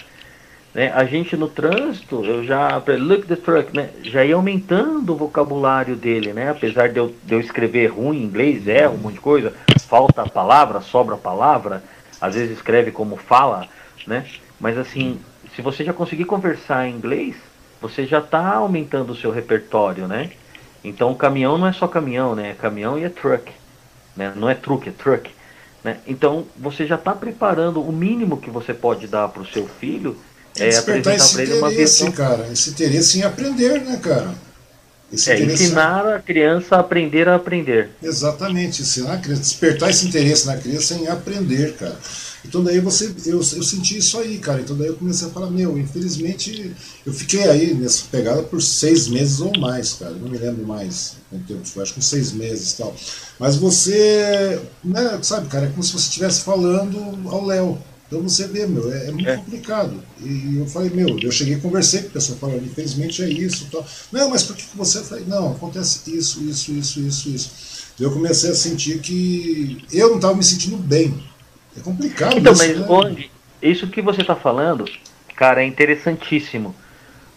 Né? 0.73 0.91
A 0.93 1.05
gente 1.05 1.37
no 1.37 1.47
trânsito, 1.47 2.25
eu 2.25 2.43
já 2.43 2.81
look 2.99 3.27
the 3.27 3.35
truck, 3.35 3.75
né? 3.75 3.91
já 4.01 4.25
ia 4.25 4.35
aumentando 4.35 5.13
o 5.13 5.15
vocabulário 5.15 5.95
dele, 5.95 6.33
né? 6.33 6.49
Apesar 6.49 6.89
de 6.89 6.97
eu, 6.97 7.13
de 7.23 7.35
eu 7.35 7.39
escrever 7.39 7.87
ruim 7.87 8.17
em 8.17 8.23
inglês, 8.23 8.67
é 8.67 8.89
um 8.89 8.97
monte 8.97 9.15
de 9.15 9.19
coisa, 9.19 9.53
falta 9.87 10.27
palavra, 10.27 10.81
sobra 10.81 11.15
palavra, 11.15 11.83
às 12.19 12.33
vezes 12.33 12.57
escreve 12.57 12.91
como 12.91 13.17
fala, 13.17 13.67
né? 14.07 14.25
Mas 14.59 14.77
assim, 14.77 15.19
se 15.55 15.61
você 15.61 15.83
já 15.83 15.93
conseguir 15.93 16.25
conversar 16.25 16.87
em 16.87 16.95
inglês, 16.95 17.35
você 17.79 18.05
já 18.05 18.19
está 18.19 18.55
aumentando 18.55 19.11
o 19.11 19.15
seu 19.15 19.29
repertório, 19.29 20.07
né? 20.07 20.31
Então 20.83 21.13
caminhão 21.13 21.57
não 21.57 21.67
é 21.67 21.73
só 21.73 21.87
caminhão, 21.87 22.33
né? 22.33 22.51
É 22.51 22.53
caminhão 22.53 22.97
e 22.97 23.03
é 23.03 23.09
truck, 23.09 23.51
né? 24.17 24.33
Não 24.35 24.49
é 24.49 24.55
truck, 24.55 24.89
é 24.89 24.91
truck. 24.91 25.29
Né? 25.83 25.97
Então 26.07 26.45
você 26.57 26.87
já 26.87 26.95
está 26.95 27.13
preparando 27.13 27.81
o 27.81 27.91
mínimo 27.91 28.37
que 28.37 28.49
você 28.49 28.73
pode 28.73 29.05
dar 29.05 29.27
para 29.27 29.41
o 29.41 29.45
seu 29.45 29.67
filho 29.67 30.17
é 30.57 30.69
despertar 30.69 31.15
esse 31.15 31.41
interesse, 31.41 32.11
cara, 32.11 32.47
esse 32.51 32.69
interesse 32.69 33.19
em 33.19 33.23
aprender, 33.23 33.81
né, 33.81 33.97
cara? 34.01 34.33
Esse 35.11 35.31
é, 35.31 35.39
ensinar 35.39 36.07
a 36.07 36.19
criança 36.19 36.75
a 36.75 36.79
aprender 36.79 37.27
a 37.27 37.35
aprender. 37.35 37.91
Exatamente, 38.01 38.81
ensinar 38.81 39.13
a 39.13 39.17
criança, 39.17 39.41
despertar 39.41 39.89
esse 39.91 40.07
interesse 40.07 40.47
na 40.47 40.57
criança 40.57 40.95
em 40.95 41.07
aprender, 41.07 41.73
cara. 41.73 41.95
Então 42.45 42.63
daí 42.63 42.79
você, 42.79 43.13
eu, 43.25 43.37
eu 43.37 43.63
senti 43.63 43.97
isso 43.97 44.17
aí, 44.19 44.37
cara. 44.39 44.59
Então 44.59 44.75
daí 44.75 44.87
eu 44.87 44.95
comecei 44.95 45.27
a 45.27 45.31
falar, 45.31 45.49
meu, 45.49 45.77
infelizmente 45.77 46.75
eu 47.05 47.13
fiquei 47.13 47.47
aí 47.47 47.73
nessa 47.73 48.05
pegada 48.11 48.41
por 48.43 48.61
seis 48.61 49.07
meses 49.07 49.39
ou 49.39 49.57
mais, 49.59 49.93
cara. 49.93 50.11
Não 50.11 50.29
me 50.29 50.37
lembro 50.37 50.65
mais 50.65 51.15
quanto 51.29 51.45
tempo 51.45 51.65
foi, 51.65 51.83
acho 51.83 51.93
que 51.93 51.99
uns 51.99 52.07
seis 52.07 52.31
meses 52.31 52.71
e 52.71 52.77
tal. 52.77 52.95
Mas 53.39 53.55
você, 53.55 54.59
né, 54.83 55.19
sabe, 55.21 55.47
cara, 55.47 55.67
é 55.67 55.69
como 55.69 55.83
se 55.83 55.93
você 55.93 56.07
estivesse 56.07 56.41
falando 56.41 57.29
ao 57.29 57.45
Léo. 57.45 57.77
Então 58.13 58.21
você 58.21 58.47
vê, 58.47 58.67
meu, 58.67 58.93
é, 58.93 59.07
é 59.07 59.11
muito 59.11 59.27
é. 59.27 59.37
complicado. 59.37 60.03
E 60.21 60.57
eu 60.57 60.67
falei, 60.67 60.91
meu, 60.91 61.17
eu 61.19 61.31
cheguei 61.31 61.55
e 61.55 61.59
conversei 61.59 62.03
com 62.03 62.09
a 62.09 62.11
pessoa 62.11 62.37
falando, 62.37 62.63
infelizmente 62.63 63.23
é 63.23 63.27
isso. 63.27 63.67
Tal. 63.71 63.83
Não, 64.11 64.29
mas 64.29 64.43
por 64.43 64.55
que 64.55 64.63
você? 64.77 64.99
Eu 64.99 65.03
falei, 65.03 65.25
não, 65.27 65.53
acontece 65.53 66.15
isso, 66.15 66.43
isso, 66.43 66.71
isso, 66.73 66.99
isso, 66.99 67.29
isso. 67.29 67.51
Eu 67.99 68.11
comecei 68.11 68.51
a 68.51 68.55
sentir 68.55 68.99
que 68.99 69.83
eu 69.91 70.09
não 70.09 70.17
estava 70.17 70.35
me 70.35 70.43
sentindo 70.43 70.77
bem. 70.77 71.23
É 71.75 71.79
complicado 71.79 72.37
então, 72.37 72.53
isso. 72.53 72.63
Mas, 72.67 72.79
né? 72.79 72.85
onde, 72.87 73.31
isso 73.59 73.87
que 73.87 73.99
você 73.99 74.21
está 74.21 74.35
falando, 74.35 74.85
cara, 75.35 75.63
é 75.63 75.65
interessantíssimo. 75.65 76.75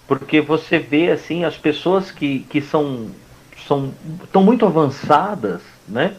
Porque 0.07 0.43
você 0.43 0.79
vê 0.79 1.11
assim 1.11 1.45
as 1.45 1.57
pessoas 1.57 2.11
que, 2.11 2.41
que 2.51 2.61
são, 2.61 3.11
são 3.66 3.95
estão 4.22 4.45
muito 4.45 4.66
avançadas, 4.66 5.62
né? 5.89 6.14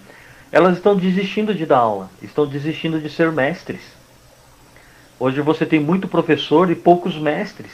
Elas 0.51 0.77
estão 0.77 0.95
desistindo 0.95 1.53
de 1.53 1.65
dar 1.65 1.77
aula, 1.77 2.09
estão 2.23 2.47
desistindo 2.47 2.99
de 2.99 3.07
ser 3.07 3.31
mestres 3.31 3.96
Hoje 5.19 5.41
você 5.41 5.65
tem 5.65 5.79
muito 5.79 6.07
professor 6.07 6.69
e 6.69 6.75
poucos 6.75 7.17
mestres. 7.17 7.71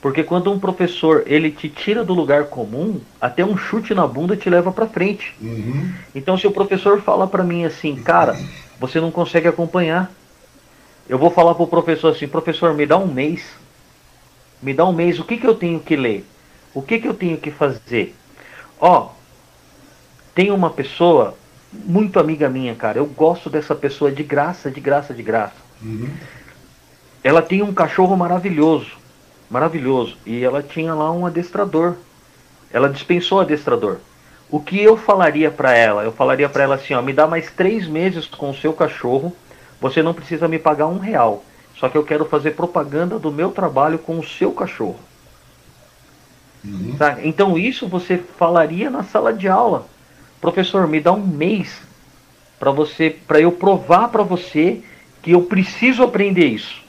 Porque 0.00 0.24
quando 0.24 0.50
um 0.50 0.58
professor 0.58 1.22
ele 1.26 1.50
te 1.50 1.68
tira 1.68 2.04
do 2.04 2.12
lugar 2.12 2.46
comum, 2.46 3.00
até 3.20 3.44
um 3.44 3.56
chute 3.56 3.94
na 3.94 4.04
bunda 4.04 4.36
te 4.36 4.50
leva 4.50 4.72
para 4.72 4.86
frente. 4.86 5.32
Uhum. 5.40 5.92
Então 6.12 6.36
se 6.36 6.44
o 6.44 6.50
professor 6.50 7.00
fala 7.00 7.28
para 7.28 7.44
mim 7.44 7.64
assim, 7.64 7.94
cara, 7.94 8.36
você 8.80 9.00
não 9.00 9.12
consegue 9.12 9.46
acompanhar, 9.46 10.10
eu 11.08 11.18
vou 11.18 11.30
falar 11.30 11.54
pro 11.54 11.68
professor 11.68 12.12
assim, 12.12 12.26
professor, 12.26 12.74
me 12.74 12.84
dá 12.84 12.98
um 12.98 13.06
mês, 13.06 13.44
me 14.60 14.74
dá 14.74 14.84
um 14.84 14.92
mês, 14.92 15.20
o 15.20 15.24
que 15.24 15.36
que 15.36 15.46
eu 15.46 15.54
tenho 15.54 15.78
que 15.78 15.94
ler, 15.94 16.24
o 16.74 16.82
que 16.82 16.98
que 16.98 17.06
eu 17.06 17.14
tenho 17.14 17.36
que 17.36 17.52
fazer? 17.52 18.12
Ó, 18.80 19.10
tem 20.34 20.50
uma 20.50 20.70
pessoa 20.70 21.36
muito 21.72 22.18
amiga 22.18 22.48
minha, 22.48 22.74
cara, 22.74 22.98
eu 22.98 23.06
gosto 23.06 23.48
dessa 23.48 23.74
pessoa 23.74 24.10
de 24.10 24.24
graça, 24.24 24.68
de 24.68 24.80
graça, 24.80 25.14
de 25.14 25.22
graça. 25.22 25.61
Uhum. 25.82 26.08
Ela 27.22 27.42
tinha 27.42 27.64
um 27.64 27.72
cachorro 27.72 28.16
maravilhoso, 28.16 28.92
maravilhoso, 29.50 30.16
e 30.24 30.42
ela 30.44 30.62
tinha 30.62 30.94
lá 30.94 31.12
um 31.12 31.26
adestrador. 31.26 31.94
Ela 32.72 32.88
dispensou 32.88 33.38
o 33.38 33.40
adestrador. 33.40 33.98
O 34.50 34.60
que 34.60 34.82
eu 34.82 34.96
falaria 34.96 35.50
para 35.50 35.74
ela? 35.74 36.02
Eu 36.02 36.12
falaria 36.12 36.48
para 36.48 36.64
ela 36.64 36.74
assim: 36.74 36.94
ó, 36.94 37.02
me 37.02 37.12
dá 37.12 37.26
mais 37.26 37.50
três 37.50 37.86
meses 37.86 38.26
com 38.26 38.50
o 38.50 38.54
seu 38.54 38.72
cachorro. 38.72 39.34
Você 39.80 40.02
não 40.02 40.14
precisa 40.14 40.46
me 40.48 40.58
pagar 40.58 40.86
um 40.86 40.98
real. 40.98 41.44
Só 41.76 41.88
que 41.88 41.96
eu 41.96 42.04
quero 42.04 42.24
fazer 42.26 42.52
propaganda 42.52 43.18
do 43.18 43.32
meu 43.32 43.50
trabalho 43.50 43.98
com 43.98 44.18
o 44.18 44.24
seu 44.24 44.52
cachorro. 44.52 44.98
Uhum. 46.64 46.94
Tá? 46.96 47.18
Então 47.22 47.58
isso 47.58 47.88
você 47.88 48.18
falaria 48.18 48.90
na 48.90 49.02
sala 49.02 49.32
de 49.32 49.48
aula. 49.48 49.86
Professor, 50.40 50.86
me 50.86 51.00
dá 51.00 51.12
um 51.12 51.26
mês 51.26 51.80
para 52.58 52.70
você, 52.70 53.10
para 53.10 53.40
eu 53.40 53.52
provar 53.52 54.08
para 54.08 54.22
você 54.22 54.82
que 55.22 55.30
eu 55.30 55.42
preciso 55.42 56.02
aprender 56.02 56.46
isso. 56.46 56.82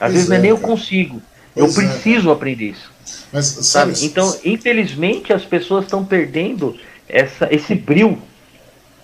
Às 0.00 0.12
pois 0.12 0.12
vezes 0.12 0.26
é, 0.26 0.30
não 0.30 0.36
é 0.36 0.40
nem 0.40 0.50
eu 0.50 0.58
consigo, 0.58 1.20
eu 1.54 1.72
preciso 1.72 2.30
é. 2.30 2.32
aprender 2.32 2.70
isso. 2.70 2.92
Mas, 3.32 3.46
sabe, 3.46 3.94
Então, 4.02 4.36
infelizmente, 4.44 5.32
as 5.32 5.44
pessoas 5.44 5.84
estão 5.84 6.04
perdendo 6.04 6.76
essa, 7.08 7.48
esse 7.52 7.74
bril. 7.74 8.18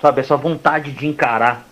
sabe, 0.01 0.21
essa 0.21 0.37
vontade 0.37 0.93
de 0.93 1.07
encarar. 1.07 1.68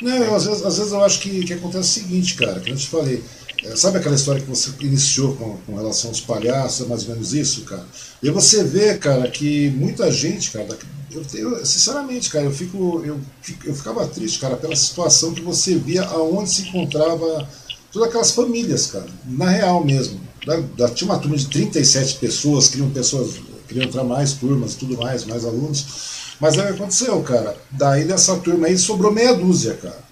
Não, 0.00 0.34
às, 0.34 0.46
vezes, 0.46 0.64
às 0.64 0.78
vezes 0.78 0.92
eu 0.92 1.02
acho 1.02 1.20
que, 1.20 1.44
que 1.44 1.52
acontece 1.54 2.00
o 2.00 2.02
seguinte, 2.02 2.34
cara, 2.34 2.60
que 2.60 2.70
eu 2.70 2.76
te 2.76 2.88
falei. 2.88 3.22
É, 3.64 3.74
sabe 3.74 3.98
aquela 3.98 4.14
história 4.14 4.40
que 4.40 4.46
você 4.46 4.70
iniciou 4.80 5.34
com, 5.34 5.56
com 5.66 5.74
relação 5.76 6.10
aos 6.10 6.20
palhaços, 6.20 6.86
é 6.86 6.88
mais 6.88 7.02
ou 7.02 7.10
menos 7.10 7.34
isso, 7.34 7.62
cara? 7.64 7.84
E 8.22 8.30
você 8.30 8.62
vê, 8.62 8.96
cara, 8.96 9.28
que 9.28 9.70
muita 9.70 10.12
gente, 10.12 10.52
cara, 10.52 10.78
eu, 11.10 11.64
sinceramente, 11.64 12.30
cara, 12.30 12.44
eu, 12.44 12.52
fico, 12.52 13.02
eu, 13.04 13.18
eu 13.64 13.74
ficava 13.74 14.06
triste, 14.06 14.38
cara, 14.38 14.56
pela 14.56 14.76
situação 14.76 15.32
que 15.32 15.40
você 15.40 15.74
via 15.74 16.04
aonde 16.04 16.50
se 16.50 16.68
encontrava 16.68 17.48
todas 17.92 18.08
aquelas 18.08 18.32
famílias, 18.32 18.86
cara, 18.86 19.06
na 19.24 19.48
real 19.48 19.84
mesmo. 19.84 20.20
Da, 20.44 20.56
da, 20.76 20.88
tinha 20.88 21.10
uma 21.10 21.18
turma 21.18 21.36
de 21.36 21.46
37 21.46 22.16
pessoas, 22.16 22.68
queriam 22.68 22.90
pessoas, 22.90 23.40
queriam 23.66 23.86
entrar 23.86 24.04
mais 24.04 24.34
turmas 24.34 24.74
tudo 24.74 24.96
mais, 24.98 25.24
mais 25.24 25.44
alunos. 25.44 25.86
Mas 26.40 26.58
aí 26.58 26.68
aconteceu, 26.68 27.20
cara. 27.22 27.56
Daí 27.70 28.04
dessa 28.04 28.36
turma 28.36 28.66
aí 28.66 28.78
sobrou 28.78 29.12
meia 29.12 29.34
dúzia, 29.34 29.74
cara. 29.74 30.08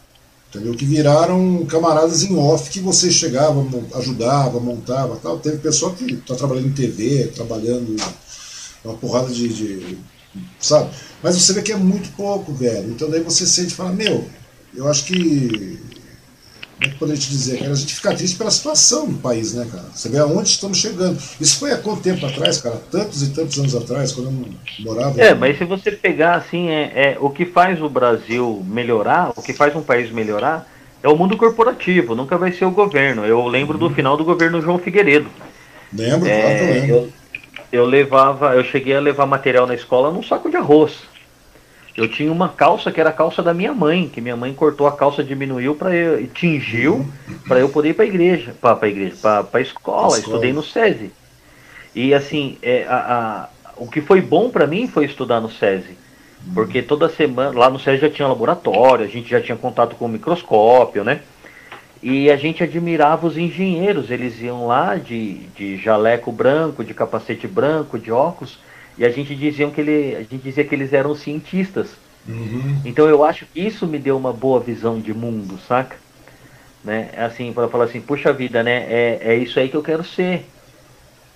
Entendeu? 0.48 0.74
Que 0.74 0.84
viraram 0.84 1.64
camaradas 1.66 2.22
em 2.22 2.36
off 2.36 2.70
que 2.70 2.80
você 2.80 3.10
chegava, 3.10 3.64
ajudava, 3.94 4.58
montava 4.58 5.16
tal. 5.16 5.38
Teve 5.38 5.58
pessoa 5.58 5.92
que 5.94 6.14
está 6.14 6.34
trabalhando 6.34 6.68
em 6.68 6.72
TV, 6.72 7.30
trabalhando 7.34 7.94
uma 8.84 8.94
porrada 8.94 9.32
de, 9.32 9.48
de, 9.48 9.98
Sabe? 10.60 10.90
Mas 11.22 11.36
você 11.36 11.52
vê 11.52 11.62
que 11.62 11.72
é 11.72 11.76
muito 11.76 12.14
pouco, 12.16 12.52
velho. 12.52 12.90
Então 12.90 13.10
daí 13.10 13.20
você 13.20 13.46
sente 13.46 13.72
e 13.72 13.76
fala, 13.76 13.92
meu, 13.92 14.28
eu 14.74 14.88
acho 14.88 15.04
que 15.04 15.78
como 16.76 16.90
é 16.90 16.92
que 16.92 16.98
poderia 16.98 17.20
te 17.20 17.30
dizer, 17.30 17.58
cara? 17.58 17.72
A 17.72 17.74
gente 17.74 17.94
fica 17.94 18.14
triste 18.14 18.36
pela 18.36 18.50
situação 18.50 19.08
do 19.08 19.18
país, 19.18 19.54
né, 19.54 19.66
cara? 19.70 19.86
Você 19.94 20.10
vê 20.10 20.18
aonde 20.18 20.50
estamos 20.50 20.76
chegando. 20.76 21.18
Isso 21.40 21.58
foi 21.58 21.72
há 21.72 21.78
quanto 21.78 22.02
tempo 22.02 22.26
atrás, 22.26 22.60
cara? 22.60 22.76
Tantos 22.90 23.22
e 23.22 23.30
tantos 23.30 23.58
anos 23.58 23.74
atrás, 23.74 24.12
quando 24.12 24.26
eu 24.26 24.84
morava. 24.84 25.18
É, 25.18 25.34
mas 25.34 25.56
se 25.56 25.64
você 25.64 25.90
pegar 25.90 26.34
assim, 26.34 26.68
é, 26.68 26.82
é, 26.94 27.16
o 27.18 27.30
que 27.30 27.46
faz 27.46 27.80
o 27.80 27.88
Brasil 27.88 28.62
melhorar, 28.68 29.32
o 29.34 29.40
que 29.40 29.54
faz 29.54 29.74
um 29.74 29.80
país 29.80 30.10
melhorar, 30.12 30.70
é 31.02 31.08
o 31.08 31.16
mundo 31.16 31.34
corporativo, 31.38 32.14
nunca 32.14 32.36
vai 32.36 32.52
ser 32.52 32.66
o 32.66 32.70
governo. 32.70 33.24
Eu 33.24 33.46
lembro 33.46 33.78
do 33.78 33.86
uhum. 33.86 33.94
final 33.94 34.14
do 34.14 34.24
governo 34.24 34.60
João 34.60 34.78
Figueiredo. 34.78 35.30
Lembro, 35.90 36.28
é, 36.28 36.40
claro 36.40 36.58
que 36.58 36.62
eu 36.62 36.74
lembro. 36.74 36.96
Eu, 36.96 37.12
eu 37.76 37.84
levava, 37.84 38.54
eu 38.54 38.64
cheguei 38.64 38.96
a 38.96 39.00
levar 39.00 39.26
material 39.26 39.66
na 39.66 39.74
escola 39.74 40.10
num 40.10 40.22
saco 40.22 40.50
de 40.50 40.56
arroz. 40.56 41.02
Eu 41.96 42.08
tinha 42.08 42.30
uma 42.30 42.50
calça 42.50 42.92
que 42.92 43.00
era 43.00 43.08
a 43.10 43.12
calça 43.12 43.42
da 43.42 43.54
minha 43.54 43.72
mãe, 43.72 44.08
que 44.08 44.20
minha 44.20 44.36
mãe 44.36 44.52
cortou 44.52 44.86
a 44.86 44.92
calça, 44.92 45.24
diminuiu 45.24 45.74
para 45.74 45.94
eu, 45.94 46.26
tingiu 46.26 47.06
para 47.48 47.58
eu 47.58 47.70
poder 47.70 47.90
ir 47.90 47.94
para 47.94 48.04
a 48.04 48.08
igreja, 48.08 48.54
para 48.60 48.78
a 48.84 48.88
igreja, 48.88 49.16
para 49.16 49.60
escola. 49.60 50.08
escola. 50.08 50.18
Estudei 50.18 50.52
no 50.52 50.62
SESI. 50.62 51.10
E 51.94 52.12
assim, 52.12 52.58
é, 52.62 52.84
a, 52.86 52.96
a, 52.96 53.48
o 53.76 53.86
que 53.86 54.02
foi 54.02 54.20
bom 54.20 54.50
para 54.50 54.66
mim 54.66 54.86
foi 54.86 55.06
estudar 55.06 55.40
no 55.40 55.50
SESI. 55.50 55.96
Porque 56.54 56.82
toda 56.82 57.08
semana, 57.08 57.58
lá 57.58 57.70
no 57.70 57.80
SESI 57.80 58.02
já 58.02 58.10
tinha 58.10 58.28
laboratório, 58.28 59.04
a 59.04 59.08
gente 59.08 59.28
já 59.28 59.40
tinha 59.40 59.56
contato 59.56 59.96
com 59.96 60.04
o 60.04 60.08
microscópio, 60.08 61.02
né? 61.02 61.20
E 62.02 62.30
a 62.30 62.36
gente 62.36 62.62
admirava 62.62 63.26
os 63.26 63.36
engenheiros, 63.36 64.10
eles 64.10 64.40
iam 64.40 64.66
lá 64.66 64.96
de, 64.96 65.34
de 65.56 65.76
jaleco 65.76 66.30
branco, 66.30 66.84
de 66.84 66.94
capacete 66.94 67.46
branco, 67.48 67.98
de 67.98 68.12
óculos, 68.12 68.58
e 68.98 69.04
a 69.04 69.10
gente 69.10 69.34
dizia 69.34 69.68
que 69.70 69.80
ele, 69.80 70.14
a 70.14 70.20
gente 70.20 70.38
dizia 70.38 70.64
que 70.64 70.74
eles 70.74 70.92
eram 70.92 71.14
cientistas. 71.14 71.90
Uhum. 72.28 72.80
Então 72.84 73.08
eu 73.08 73.24
acho 73.24 73.46
que 73.46 73.60
isso 73.60 73.86
me 73.86 73.98
deu 73.98 74.16
uma 74.16 74.32
boa 74.32 74.60
visão 74.60 75.00
de 75.00 75.14
mundo, 75.14 75.58
saca? 75.66 75.96
Né? 76.84 77.10
Assim, 77.16 77.52
para 77.52 77.68
falar 77.68 77.84
assim, 77.84 78.00
puxa 78.00 78.32
vida, 78.32 78.62
né? 78.62 78.86
É, 78.88 79.20
é 79.22 79.34
isso 79.36 79.58
aí 79.58 79.68
que 79.68 79.76
eu 79.76 79.82
quero 79.82 80.04
ser. 80.04 80.46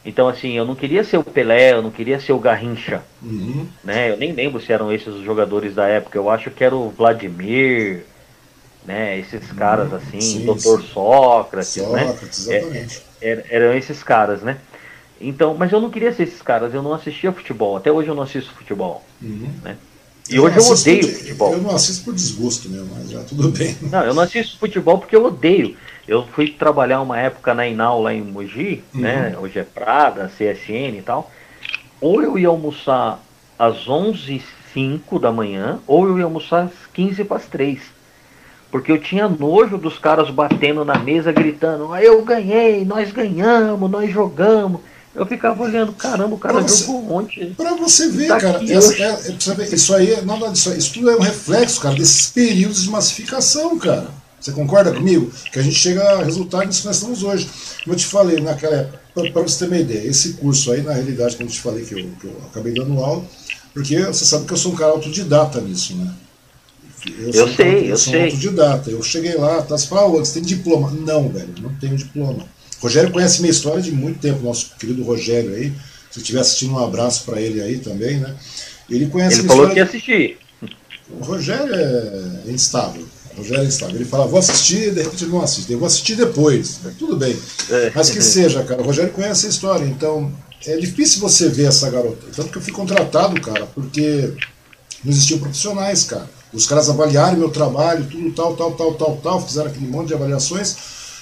Então, 0.05 0.29
assim, 0.29 0.57
eu 0.57 0.65
não 0.65 0.75
queria 0.75 1.05
ser 1.05 1.19
o 1.19 1.25
Pelé, 1.25 1.73
eu 1.73 1.83
não 1.83 1.91
queria 1.91 2.19
ser 2.19 2.33
o 2.33 2.39
Garrincha. 2.39 3.03
Uhum. 3.23 3.67
Né? 3.85 4.11
Eu 4.11 4.17
nem 4.17 4.33
lembro 4.33 4.61
se 4.61 4.73
eram 4.73 4.91
esses 4.93 5.09
os 5.09 5.23
jogadores 5.23 5.75
da 5.75 5.87
época. 5.87 6.17
Eu 6.17 6.31
acho 6.31 6.51
que 6.51 6.65
era 6.65 6.75
o 6.75 6.89
Vladimir, 6.89 8.05
né? 8.85 9.19
Esses 9.19 9.53
caras 9.53 9.93
assim, 9.93 10.21
sim, 10.21 10.47
Dr. 10.47 10.83
Sócrates, 10.83 11.77
né? 11.77 12.07
Sócrates, 12.07 12.47
né? 12.47 12.57
Exatamente. 12.59 13.03
É, 13.21 13.45
eram 13.51 13.75
esses 13.75 14.03
caras, 14.03 14.43
né? 14.43 14.59
Então, 15.21 15.55
mas 15.55 15.71
eu 15.71 15.81
não 15.81 15.91
queria 15.91 16.13
ser 16.13 16.23
esses 16.23 16.41
caras, 16.41 16.73
eu 16.73 16.83
não 16.83 16.95
assistia 16.95 17.31
futebol. 17.31 17.77
Até 17.77 17.93
hoje 17.93 18.09
eu 18.09 18.15
não 18.15 18.23
assisto 18.23 18.53
futebol. 18.55 19.05
Uhum. 19.21 19.51
Né? 19.63 19.77
E 20.31 20.37
eu 20.37 20.45
hoje 20.45 20.59
eu 20.59 20.67
odeio 20.67 21.07
por, 21.07 21.15
futebol. 21.15 21.53
Eu 21.53 21.61
não 21.61 21.77
assisto 21.77 22.05
por 22.05 22.15
desgosto 22.15 22.69
mesmo, 22.71 22.89
mas 22.95 23.11
já 23.11 23.23
tudo 23.23 23.51
bem. 23.53 23.77
Não, 23.83 24.03
eu 24.03 24.15
não 24.15 24.23
assisto 24.23 24.59
futebol 24.59 24.99
porque 24.99 25.15
eu 25.15 25.25
odeio. 25.25 25.77
Eu 26.09 26.27
fui 26.27 26.51
trabalhar 26.51 27.03
uma 27.03 27.19
época 27.19 27.53
na 27.55 27.69
Inal 27.69 28.01
lá 28.01 28.15
em 28.15 28.23
Mogi, 28.23 28.83
uhum. 28.95 29.01
né? 29.03 29.37
Hoje 29.39 29.59
é 29.59 29.63
Prada, 29.63 30.31
CSN 30.37 30.97
e 30.97 31.03
tal. 31.05 31.31
Ou 32.01 32.23
eu 32.23 32.39
ia 32.39 32.49
almoçar 32.49 33.23
às 33.59 33.87
11h05 33.87 35.21
da 35.21 35.31
manhã, 35.31 35.81
ou 35.87 36.09
eu 36.09 36.19
ia 36.19 36.25
almoçar 36.25 36.65
às 36.65 36.73
15 36.95 37.25
para 37.25 37.37
as 37.37 37.45
3 37.45 38.00
porque 38.71 38.93
eu 38.93 39.01
tinha 39.01 39.29
nojo 39.29 39.77
dos 39.77 39.99
caras 39.99 40.31
batendo 40.31 40.85
na 40.85 40.99
mesa, 40.99 41.33
gritando: 41.33 41.93
ah, 41.93 42.03
Eu 42.03 42.23
ganhei, 42.25 42.85
nós 42.85 43.11
ganhamos, 43.13 43.91
nós 43.91 44.11
jogamos. 44.13 44.81
Eu 45.13 45.27
ficava 45.27 45.61
olhando, 45.61 45.93
caramba, 45.93 46.37
o 46.37 46.39
cara 46.39 46.61
você, 46.61 46.85
jogou 46.85 47.13
ontem. 47.13 47.53
Pra 47.55 47.75
você 47.75 48.09
ver, 48.09 48.29
tá 48.29 48.39
cara, 48.39 48.61
essa, 48.73 48.95
é, 48.95 49.09
é, 49.09 49.75
isso 49.75 49.93
aí, 49.93 50.13
é, 50.13 50.23
nada 50.23 50.49
disso, 50.49 50.73
isso 50.73 50.95
tudo 50.95 51.11
é 51.11 51.17
um 51.17 51.21
reflexo, 51.21 51.81
cara, 51.81 51.97
desses 51.97 52.31
períodos 52.31 52.85
de 52.85 52.91
massificação, 52.91 53.77
cara. 53.77 54.07
Você 54.41 54.53
concorda 54.53 54.93
comigo? 54.93 55.31
Que 55.53 55.59
a 55.59 55.63
gente 55.63 55.75
chega 55.75 56.03
a 56.03 56.23
resultado 56.23 56.65
nisso 56.65 56.83
que 56.83 56.87
nós 56.87 56.97
estamos 56.97 57.23
hoje. 57.25 57.51
Como 57.83 57.93
eu 57.93 57.99
te 57.99 58.07
falei 58.07 58.41
naquela 58.41 58.77
época, 58.77 59.01
para 59.33 59.43
você 59.43 59.59
ter 59.59 59.67
uma 59.67 59.81
ideia, 59.81 60.09
esse 60.09 60.35
curso 60.35 60.73
aí, 60.73 60.81
na 60.81 60.93
realidade, 60.93 61.37
como 61.37 61.49
eu 61.49 61.53
te 61.53 61.61
falei, 61.61 61.85
que 61.85 61.93
eu, 61.93 62.09
que 62.21 62.27
eu 62.27 62.37
acabei 62.51 62.73
dando 62.73 62.99
aula, 63.01 63.23
porque 63.75 64.01
você 64.05 64.25
sabe 64.25 64.47
que 64.47 64.53
eu 64.53 64.57
sou 64.57 64.73
um 64.73 64.77
cara 64.77 64.93
autodidata 64.93 65.61
nisso, 65.61 65.95
né? 65.97 66.11
Eu, 67.07 67.31
eu 67.33 67.55
sei, 67.55 67.93
eu, 67.93 67.97
sou 67.97 68.13
sei. 68.13 68.25
autodidata. 68.25 68.91
Eu 68.91 69.03
cheguei 69.03 69.35
lá, 69.35 69.63
tá, 69.63 69.77
você 69.77 69.87
fala, 69.87 70.09
você 70.09 70.35
tem 70.35 70.43
diploma? 70.43 70.91
Não, 70.91 71.29
velho, 71.29 71.55
não 71.61 71.75
tenho 71.77 71.97
diploma. 71.97 72.47
Rogério 72.81 73.11
conhece 73.11 73.41
minha 73.41 73.51
história 73.51 73.83
de 73.83 73.93
muito 73.93 74.21
tempo, 74.21 74.43
nosso 74.43 74.73
querido 74.79 75.03
Rogério 75.03 75.55
aí. 75.55 75.73
Se 76.11 76.19
estiver 76.19 76.41
assistindo, 76.41 76.73
um 76.73 76.79
abraço 76.79 77.25
para 77.25 77.41
ele 77.41 77.61
aí 77.61 77.79
também, 77.79 78.19
né? 78.19 78.35
Ele 78.89 79.07
conhece 79.07 79.41
Ele 79.41 79.49
falou 79.49 79.71
que 79.71 79.77
ia 79.77 79.85
assistir. 79.85 80.39
O 81.11 81.25
Rogério 81.25 81.75
é 81.75 82.51
instável. 82.51 83.07
O 83.35 83.39
Rogério 83.39 83.65
é 83.65 83.67
instável. 83.67 83.97
Ele 83.97 84.05
fala, 84.05 84.27
vou 84.27 84.39
assistir, 84.39 84.93
de 84.93 85.03
repente 85.03 85.25
ele 85.25 85.33
não 85.33 85.43
assiste. 85.43 85.73
Eu 85.73 85.79
vou 85.79 85.87
assistir 85.87 86.17
depois. 86.17 86.81
Tudo 86.99 87.17
bem. 87.17 87.37
É. 87.71 87.93
Mas 87.95 88.11
que 88.11 88.23
seja, 88.23 88.63
cara. 88.65 88.81
O 88.81 88.85
Rogério 88.85 89.13
conhece 89.13 89.47
a 89.47 89.51
história. 89.51 89.85
Então, 89.85 90.33
é 90.67 90.77
difícil 90.77 91.21
você 91.21 91.49
ver 91.49 91.69
essa 91.69 91.89
garota. 91.91 92.27
Tanto 92.35 92.51
que 92.51 92.59
eu 92.59 92.63
fui 92.63 92.73
contratado, 92.73 93.41
cara, 93.41 93.67
porque 93.67 94.33
não 95.05 95.13
existiam 95.13 95.39
profissionais, 95.39 96.05
cara. 96.05 96.29
Os 96.53 96.67
caras 96.67 96.91
avaliaram 96.91 97.39
meu 97.39 97.51
trabalho, 97.51 98.07
tudo 98.11 98.33
tal, 98.33 98.57
tal, 98.57 98.73
tal, 98.73 98.95
tal, 98.95 99.17
tal, 99.17 99.47
fizeram 99.47 99.71
aquele 99.71 99.87
monte 99.87 100.09
de 100.09 100.15
avaliações 100.15 100.77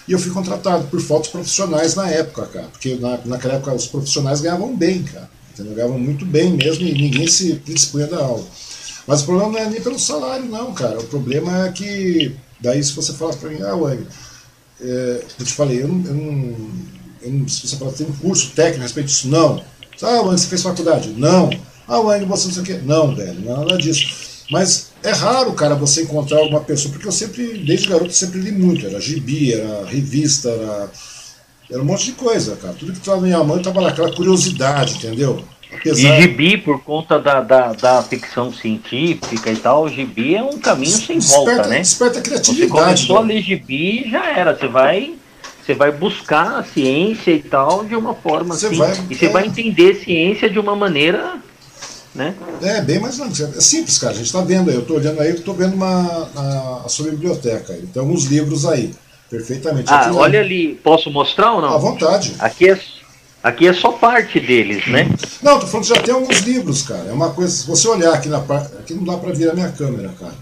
e 0.09 0.12
eu 0.12 0.18
fui 0.18 0.30
contratado 0.32 0.86
por 0.86 1.00
faltas 1.00 1.30
profissionais 1.30 1.94
na 1.94 2.09
época, 2.09 2.46
cara. 2.46 2.68
Porque 2.68 2.94
na, 2.94 3.18
naquela 3.26 3.55
época 3.55 3.74
os 3.74 3.86
profissionais 3.86 4.40
ganhavam 4.40 4.74
bem, 4.74 5.02
cara. 5.02 5.28
Entendeu? 5.52 5.74
Ganhavam 5.74 5.98
muito 5.98 6.24
bem 6.24 6.55
mesmo 6.55 6.86
e 6.86 6.92
ninguém 6.92 7.26
se 7.28 7.52
dispunha 7.64 8.06
da 8.06 8.16
aula. 8.16 8.44
Mas 9.06 9.20
o 9.20 9.26
problema 9.26 9.52
não 9.52 9.59
é 9.59 9.68
nem 9.68 9.82
pelo 9.82 9.98
salário, 9.98 10.46
não, 10.46 10.72
cara. 10.72 10.98
O 10.98 11.05
problema 11.05 11.66
é 11.66 11.72
que, 11.72 12.34
daí 12.59 12.82
se 12.82 12.92
você 12.92 13.12
falasse 13.12 13.38
para 13.38 13.50
mim, 13.50 13.60
ah, 13.62 13.74
Wang, 13.74 14.06
é, 14.80 15.24
eu 15.38 15.44
te 15.44 15.52
falei, 15.52 15.82
eu 15.82 15.88
não, 15.88 16.05
eu 16.06 16.14
não, 16.14 16.56
eu 17.22 17.30
não 17.30 17.48
se 17.48 17.68
você 17.68 17.76
falar, 17.76 17.92
tem 17.92 18.06
um 18.06 18.12
curso 18.12 18.52
técnico 18.52 18.80
a 18.80 18.82
respeito 18.84 19.09
disso, 19.09 19.28
não. 19.28 19.62
Ah, 20.00 20.22
Wang, 20.22 20.40
você 20.40 20.46
fez 20.46 20.62
faculdade? 20.62 21.10
Não. 21.10 21.50
Ah, 21.86 22.00
Wang, 22.00 22.24
você 22.24 22.46
não 22.46 22.55
sei 22.55 22.62
o 22.62 22.66
quê. 22.66 22.80
Não, 22.82 23.14
velho, 23.14 23.40
não 23.40 23.52
é 23.52 23.59
nada 23.59 23.76
disso. 23.76 24.06
Mas 24.50 24.88
é 25.02 25.10
raro, 25.12 25.52
cara, 25.52 25.74
você 25.74 26.02
encontrar 26.02 26.42
uma 26.42 26.60
pessoa, 26.60 26.92
porque 26.92 27.06
eu 27.06 27.12
sempre, 27.12 27.58
desde 27.58 27.88
garoto, 27.88 28.12
sempre 28.12 28.40
li 28.40 28.52
muito. 28.52 28.86
Era 28.86 29.00
gibi, 29.00 29.52
era 29.52 29.84
revista, 29.86 30.48
era, 30.48 30.90
era 31.70 31.82
um 31.82 31.84
monte 31.84 32.06
de 32.06 32.12
coisa, 32.12 32.56
cara. 32.56 32.74
Tudo 32.74 32.92
que 32.92 32.98
estava 32.98 33.20
na 33.20 33.26
minha 33.26 33.44
mão 33.44 33.58
estava 33.58 33.80
naquela 33.80 34.12
curiosidade, 34.12 34.94
entendeu? 34.94 35.44
Apesar... 35.72 36.18
E 36.18 36.22
gibi, 36.22 36.58
por 36.58 36.82
conta 36.82 37.18
da, 37.18 37.40
da, 37.40 37.72
da, 37.74 38.02
ficção 38.02 38.52
científica 38.52 39.50
e 39.52 39.56
tal, 39.56 39.84
o 39.84 39.88
gibi 39.88 40.34
é 40.34 40.42
um 40.42 40.58
caminho 40.58 40.96
sem 40.96 41.18
desperta, 41.18 41.54
volta, 41.54 41.68
né? 41.68 41.78
Desperta 41.78 42.18
a 42.18 42.22
criatividade. 42.22 42.70
Você 42.70 42.84
começou 42.84 43.16
né? 43.16 43.22
a 43.22 43.36
ler 43.36 43.42
gibi 43.42 44.10
já 44.10 44.30
era. 44.30 44.56
Você 44.56 44.66
vai, 44.66 45.14
você 45.64 45.74
vai 45.74 45.92
buscar 45.92 46.58
a 46.58 46.64
ciência 46.64 47.30
e 47.30 47.42
tal 47.42 47.84
de 47.84 47.94
uma 47.94 48.14
forma 48.14 48.54
você 48.54 48.66
assim. 48.66 48.78
Vai, 48.78 48.92
e 49.10 49.14
você 49.14 49.26
é... 49.26 49.28
vai 49.28 49.46
entender 49.46 49.94
ciência 50.02 50.48
de 50.48 50.58
uma 50.58 50.74
maneira 50.74 51.36
né? 52.14 52.35
É, 52.62 52.80
bem 52.80 52.98
mais 52.98 53.18
não. 53.18 53.26
É 53.26 53.60
simples, 53.60 53.98
cara. 53.98 54.12
A 54.12 54.16
gente 54.16 54.26
está 54.26 54.40
vendo 54.40 54.70
aí. 54.70 54.76
Eu 54.76 54.82
estou 54.82 54.97
olhando 54.97 55.20
aí, 55.20 55.30
estou 55.30 55.55
vendo 55.55 55.74
uma, 55.74 56.30
a, 56.35 56.82
a 56.85 56.89
sua 56.89 57.10
biblioteca 57.10 57.72
aí. 57.72 57.82
Tem 57.82 58.01
alguns 58.01 58.24
livros 58.24 58.66
aí. 58.66 58.93
Perfeitamente. 59.30 59.93
Ah, 59.93 60.10
olha 60.14 60.40
ali. 60.40 60.74
Posso 60.82 61.10
mostrar 61.10 61.52
ou 61.52 61.60
não? 61.60 61.74
À 61.74 61.78
vontade. 61.78 62.35
Aqui 62.39 62.70
é, 62.70 62.80
aqui 63.43 63.68
é 63.68 63.72
só 63.72 63.93
parte 63.93 64.40
deles, 64.40 64.86
né? 64.86 65.09
Não, 65.43 65.60
tô 65.60 65.66
falando 65.66 65.86
que 65.86 65.94
já 65.94 66.02
tem 66.02 66.14
alguns 66.14 66.39
livros, 66.40 66.82
cara. 66.82 67.05
É 67.09 67.12
uma 67.12 67.30
coisa. 67.30 67.52
Se 67.52 67.66
você 67.66 67.86
olhar 67.89 68.14
aqui 68.14 68.28
na 68.28 68.40
parte. 68.40 68.74
Aqui 68.78 68.94
não 68.94 69.05
dá 69.05 69.16
para 69.16 69.32
ver 69.32 69.51
a 69.51 69.55
minha 69.55 69.70
câmera, 69.70 70.14
cara. 70.18 70.35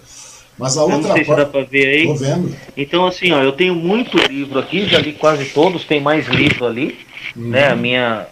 Mas 0.59 0.77
a 0.77 0.85
outra 0.85 0.97
não 0.97 1.15
sei 1.15 1.25
parte. 1.25 1.27
Se 1.27 1.37
dá 1.37 1.47
para 1.47 1.65
ver 1.65 1.87
aí. 1.87 2.07
Tô 2.07 2.15
vendo. 2.15 2.57
Então, 2.77 3.07
assim, 3.07 3.33
ó, 3.33 3.43
eu 3.43 3.53
tenho 3.53 3.75
muito 3.75 4.17
livro 4.17 4.59
aqui, 4.59 4.87
já 4.87 4.99
li 4.99 5.13
quase 5.13 5.47
todos, 5.47 5.85
tem 5.85 6.01
mais 6.01 6.29
livro 6.29 6.65
ali. 6.65 6.97
Né? 7.35 7.69
A 7.69 7.77
minha. 7.77 8.27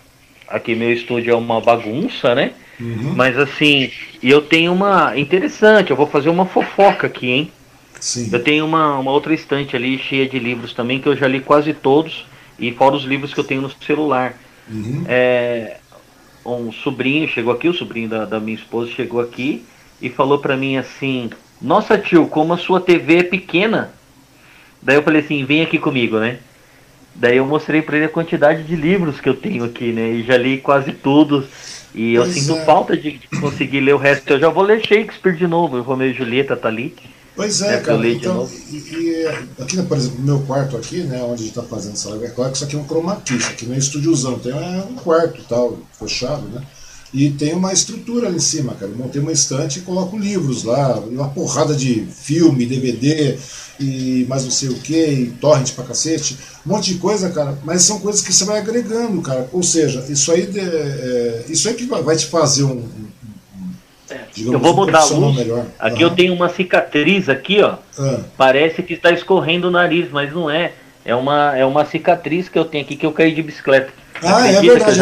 Aqui 0.47 0.74
meu 0.74 0.93
estúdio 0.93 1.32
é 1.32 1.36
uma 1.36 1.61
bagunça, 1.61 2.35
né? 2.35 2.52
Uhum. 2.80 3.14
Mas 3.14 3.38
assim, 3.38 3.90
eu 4.22 4.42
tenho 4.42 4.72
uma. 4.72 5.16
Interessante, 5.18 5.90
eu 5.90 5.96
vou 5.96 6.06
fazer 6.06 6.28
uma 6.28 6.46
fofoca 6.46 7.06
aqui, 7.06 7.30
hein? 7.30 7.52
Sim. 8.01 8.28
Eu 8.32 8.42
tenho 8.42 8.66
uma, 8.66 8.98
uma 8.98 9.10
outra 9.10 9.32
estante 9.32 9.76
ali 9.76 9.98
cheia 9.98 10.28
de 10.28 10.38
livros 10.38 10.74
também, 10.74 11.01
que 11.01 11.09
eu 11.09 11.16
já 11.16 11.26
li 11.26 11.40
quase 11.40 11.72
todos, 11.72 12.26
e 12.59 12.72
fora 12.72 12.94
os 12.94 13.05
livros 13.05 13.32
que 13.32 13.40
eu 13.40 13.44
tenho 13.44 13.62
no 13.62 13.70
celular. 13.70 14.34
Uhum. 14.68 15.05
É, 15.06 15.78
um 16.44 16.70
sobrinho 16.72 17.28
chegou 17.28 17.52
aqui, 17.52 17.68
o 17.68 17.74
sobrinho 17.74 18.09
da, 18.09 18.24
da 18.24 18.40
minha 18.40 18.56
esposa 18.56 18.90
chegou 18.90 19.20
aqui 19.20 19.64
e 20.01 20.10
falou 20.10 20.38
para 20.38 20.56
mim 20.56 20.76
assim: 20.76 21.30
Nossa 21.60 21.96
tio, 21.96 22.26
como 22.26 22.52
a 22.52 22.59
sua 22.59 22.80
TV 22.80 23.18
é 23.18 23.22
pequena. 23.22 23.92
Daí 24.82 24.96
eu 24.96 25.02
falei 25.02 25.22
assim: 25.22 25.44
Vem 25.44 25.62
aqui 25.62 25.78
comigo, 25.78 26.18
né? 26.18 26.38
Daí 27.14 27.36
eu 27.36 27.46
mostrei 27.46 27.80
para 27.80 27.96
ele 27.96 28.06
a 28.06 28.10
quantidade 28.10 28.64
de 28.64 28.74
livros 28.74 29.20
que 29.20 29.28
eu 29.28 29.34
tenho 29.34 29.64
aqui, 29.64 29.92
né? 29.92 30.10
E 30.10 30.22
já 30.24 30.36
li 30.36 30.59
quase 30.59 30.92
todos. 30.92 31.84
E 31.95 32.15
eu 32.15 32.23
pois 32.23 32.35
sinto 32.35 32.57
é. 32.57 32.65
falta 32.65 32.97
de 32.97 33.21
conseguir 33.41 33.81
ler 33.81 33.95
o 33.95 33.99
resto. 33.99 34.29
Eu 34.33 34.41
já 34.41 34.49
vou 34.49 34.65
ler 34.65 34.85
Shakespeare 34.85 35.37
de 35.37 35.47
novo. 35.47 35.77
Eu 35.77 35.83
Romeu 35.83 36.11
e 36.11 36.15
Julieta 36.15 36.57
tá 36.57 36.69
ali. 36.69 36.95
Pois 37.37 37.62
é, 37.62 37.75
é 37.75 37.81
cara. 37.81 38.09
Então, 38.09 38.49
e, 38.71 38.77
e, 38.77 39.27
aqui, 39.61 39.83
por 39.83 39.97
exemplo, 39.97 40.21
no 40.21 40.25
meu 40.25 40.41
quarto 40.47 40.77
aqui, 40.77 41.03
né, 41.03 41.21
onde 41.23 41.35
a 41.35 41.37
gente 41.37 41.49
está 41.49 41.62
fazendo 41.62 41.95
essa 41.95 42.11
live, 42.11 42.27
é 42.27 42.31
claro 42.31 42.53
que 42.53 42.57
isso 42.57 42.65
aqui 42.65 42.77
é 42.77 42.79
um 42.79 42.87
chroma 42.87 43.16
key, 43.25 43.37
isso 43.37 43.51
aqui 43.51 43.66
não 43.66 43.75
é 43.75 43.79
estúdiozão, 43.79 44.39
tem 44.39 44.53
um 44.53 44.95
quarto 44.95 45.43
tal, 45.49 45.79
fechado, 45.99 46.43
né? 46.49 46.62
E 47.15 47.31
tem 47.31 47.55
uma 47.55 47.73
estrutura 47.73 48.27
ali 48.27 48.36
em 48.36 48.41
cima, 48.41 48.74
cara. 48.74 48.91
Eu 48.91 48.99
montei 48.99 49.23
uma 49.23 49.31
estante 49.31 49.78
e 49.78 49.82
coloco 49.82 50.19
livros 50.19 50.65
lá, 50.65 50.99
uma 50.99 51.28
porrada 51.28 51.74
de 51.74 52.05
filme, 52.11 52.66
DVD 52.66 53.39
e 53.78 54.27
mais 54.28 54.45
não 54.45 54.51
sei 54.51 54.69
o 54.69 54.74
que, 54.74 55.07
e 55.07 55.27
torrent 55.41 55.73
pra 55.73 55.85
cacete, 55.85 56.36
um 56.66 56.70
monte 56.70 56.93
de 56.93 56.99
coisa, 56.99 57.31
cara. 57.31 57.57
Mas 57.65 57.82
são 57.82 58.01
coisas 58.01 58.20
que 58.20 58.32
você 58.32 58.45
vai 58.45 58.59
agregando, 58.59 59.23
cara. 59.23 59.49
Ou 59.53 59.62
seja, 59.62 60.05
isso 60.09 60.32
aí, 60.32 60.49
é, 60.57 60.61
é 60.61 61.45
isso 61.49 61.69
aí 61.69 61.74
que 61.74 61.86
vai 61.86 62.16
te 62.16 62.27
fazer 62.27 62.65
um, 62.65 62.85
eu 64.36 64.59
vou 64.59 64.74
mudar 64.74 65.01
a 65.01 65.05
luz. 65.07 65.36
Melhor. 65.36 65.66
Aqui 65.78 66.05
uhum. 66.05 66.11
eu 66.11 66.16
tenho 66.16 66.35
uma 66.35 66.49
cicatriz 66.49 67.28
aqui, 67.28 67.61
ó. 67.62 67.77
Uhum. 67.99 68.24
Parece 68.36 68.82
que 68.82 68.95
está 68.95 69.11
escorrendo 69.12 69.69
o 69.69 69.70
nariz, 69.70 70.11
mas 70.11 70.32
não 70.32 70.51
é. 70.51 70.73
É 71.05 71.15
uma, 71.15 71.57
é 71.57 71.65
uma 71.65 71.85
cicatriz 71.85 72.49
que 72.49 72.59
eu 72.59 72.65
tenho 72.65 72.85
aqui 72.85 72.97
que 72.97 73.07
eu 73.07 73.12
caí 73.12 73.35
de 73.35 73.43
bicicleta. 73.43 73.93
Ah, 74.23 74.47
é 74.47 74.61
verdade. 74.61 75.01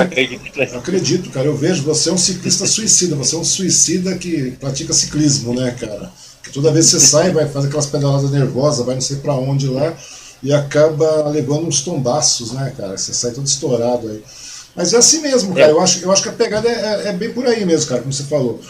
Eu 0.73 0.79
acredito, 0.79 1.31
cara. 1.31 1.47
Eu 1.47 1.57
vejo, 1.57 1.83
você 1.83 2.11
é 2.11 2.13
um 2.13 2.19
ciclista 2.19 2.67
suicida, 2.67 3.15
você 3.15 3.35
é 3.35 3.39
um 3.39 3.45
suicida 3.45 4.17
que 4.17 4.53
pratica 4.53 4.93
ciclismo, 4.93 5.55
né, 5.55 5.71
cara? 5.79 6.11
toda 6.53 6.71
vez 6.71 6.87
que 6.87 6.93
você 6.93 7.07
sai, 7.07 7.31
vai 7.31 7.49
fazer 7.49 7.69
aquelas 7.69 7.87
pedaladas 7.87 8.31
nervosas, 8.31 8.85
vai 8.85 8.95
não 8.95 9.01
sei 9.01 9.17
para 9.17 9.33
onde 9.35 9.69
lá, 9.69 9.97
e 10.43 10.53
acaba 10.53 11.29
levando 11.29 11.67
uns 11.67 11.81
tombaços, 11.81 12.53
né, 12.53 12.75
cara? 12.77 12.99
Você 12.99 13.15
sai 13.15 13.31
todo 13.31 13.47
estourado 13.47 14.09
aí. 14.09 14.23
Mas 14.75 14.93
é 14.93 14.99
assim 14.99 15.23
mesmo, 15.23 15.55
cara. 15.55 15.69
É. 15.69 15.71
Eu, 15.71 15.81
acho, 15.81 16.05
eu 16.05 16.13
acho 16.13 16.23
que 16.23 16.29
a 16.29 16.33
pegada 16.33 16.69
é, 16.69 16.73
é, 16.73 17.09
é 17.09 17.13
bem 17.13 17.33
por 17.33 17.47
aí 17.47 17.65
mesmo, 17.65 17.89
cara, 17.89 18.03
como 18.03 18.13
você 18.13 18.25
falou 18.25 18.61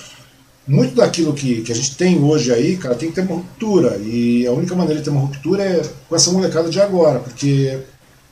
muito 0.66 0.94
daquilo 0.94 1.34
que, 1.34 1.62
que 1.62 1.72
a 1.72 1.74
gente 1.74 1.96
tem 1.96 2.22
hoje 2.22 2.52
aí, 2.52 2.76
cara, 2.76 2.94
tem 2.94 3.08
que 3.08 3.14
ter 3.14 3.22
uma 3.22 3.36
ruptura. 3.36 3.96
E 3.98 4.46
a 4.46 4.52
única 4.52 4.74
maneira 4.74 5.00
de 5.00 5.04
ter 5.04 5.10
uma 5.10 5.22
ruptura 5.22 5.64
é 5.64 5.82
com 6.08 6.14
essa 6.14 6.30
molecada 6.30 6.70
de 6.70 6.80
agora, 6.80 7.18
porque 7.18 7.78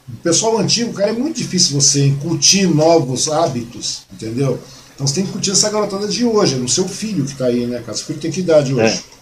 o 0.09 0.17
pessoal 0.23 0.59
antigo, 0.59 0.93
cara, 0.93 1.11
é 1.11 1.13
muito 1.13 1.37
difícil 1.37 1.81
você 1.81 2.07
incutir 2.07 2.69
novos 2.69 3.29
hábitos, 3.29 4.03
entendeu? 4.13 4.59
Então 4.95 5.07
você 5.07 5.15
tem 5.15 5.27
que 5.27 5.33
curtir 5.33 5.53
essa 5.53 5.71
garotada 5.71 6.07
de 6.09 6.25
hoje, 6.25 6.57
é 6.57 6.59
no 6.59 6.69
seu 6.69 6.87
filho 6.87 7.25
que 7.25 7.33
está 7.33 7.47
aí, 7.47 7.67
né, 7.67 7.81
cara? 7.81 7.97
Seu 7.97 8.07
filho 8.07 8.19
tem 8.19 8.31
que 8.31 8.41
idade 8.41 8.75
hoje? 8.75 9.03
É. 9.17 9.21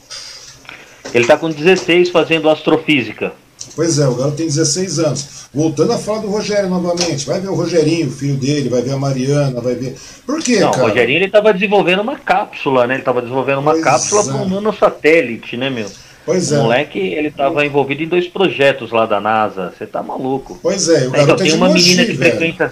Ele 1.14 1.24
está 1.24 1.36
com 1.36 1.50
16 1.50 2.10
fazendo 2.10 2.50
astrofísica. 2.50 3.32
Pois 3.74 3.98
é, 3.98 4.08
o 4.08 4.14
garoto 4.14 4.36
tem 4.36 4.46
16 4.46 4.98
anos. 4.98 5.48
Voltando 5.54 5.92
a 5.92 5.98
falar 5.98 6.18
do 6.18 6.28
Rogério 6.28 6.68
novamente, 6.68 7.24
vai 7.24 7.40
ver 7.40 7.48
o 7.48 7.54
Rogerinho, 7.54 8.08
o 8.08 8.10
filho 8.10 8.34
dele, 8.34 8.68
vai 8.68 8.82
ver 8.82 8.92
a 8.92 8.96
Mariana, 8.96 9.60
vai 9.60 9.74
ver. 9.74 9.96
Por 10.26 10.42
quê, 10.42 10.60
Não, 10.60 10.70
cara? 10.70 10.84
O 10.84 10.88
Rogerinho 10.88 11.18
ele 11.18 11.26
estava 11.26 11.52
desenvolvendo 11.52 12.02
uma 12.02 12.18
cápsula, 12.18 12.86
né? 12.86 12.94
Ele 12.94 13.02
estava 13.02 13.22
desenvolvendo 13.22 13.60
uma 13.60 13.72
pois 13.72 13.84
cápsula 13.84 14.22
é. 14.22 14.24
para 14.24 14.36
um 14.36 14.48
nanosatélite, 14.48 15.56
né, 15.56 15.70
meu? 15.70 15.88
Pois 16.28 16.52
o 16.52 16.56
é. 16.56 16.58
moleque, 16.58 16.98
ele 16.98 17.28
estava 17.28 17.64
envolvido 17.64 18.02
em 18.02 18.06
dois 18.06 18.28
projetos 18.28 18.90
lá 18.90 19.06
da 19.06 19.18
NASA. 19.18 19.72
Você 19.76 19.86
tá 19.86 20.02
maluco. 20.02 20.58
Pois 20.62 20.86
é, 20.90 21.08
o 21.08 21.16
então, 21.16 21.36
tem 21.36 21.52
é 21.52 21.54
uma 21.54 21.70
menina 21.70 22.04
que 22.04 22.12
velho. 22.12 22.36
frequenta. 22.36 22.70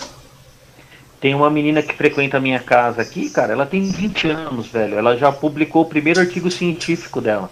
Tem 1.18 1.34
uma 1.34 1.48
menina 1.48 1.82
que 1.82 1.94
frequenta 1.94 2.36
a 2.36 2.40
minha 2.40 2.60
casa 2.60 3.00
aqui, 3.00 3.30
cara. 3.30 3.54
Ela 3.54 3.64
tem 3.64 3.90
20 3.90 4.28
anos, 4.28 4.66
velho. 4.66 4.98
Ela 4.98 5.16
já 5.16 5.32
publicou 5.32 5.82
o 5.82 5.86
primeiro 5.86 6.20
artigo 6.20 6.50
científico 6.50 7.18
dela. 7.18 7.50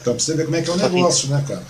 Então, 0.00 0.14
pra 0.14 0.22
você 0.22 0.36
ver 0.36 0.44
como 0.44 0.54
é 0.54 0.62
que 0.62 0.70
é 0.70 0.72
o 0.74 0.76
negócio, 0.76 1.28
né, 1.28 1.44
cara? 1.46 1.62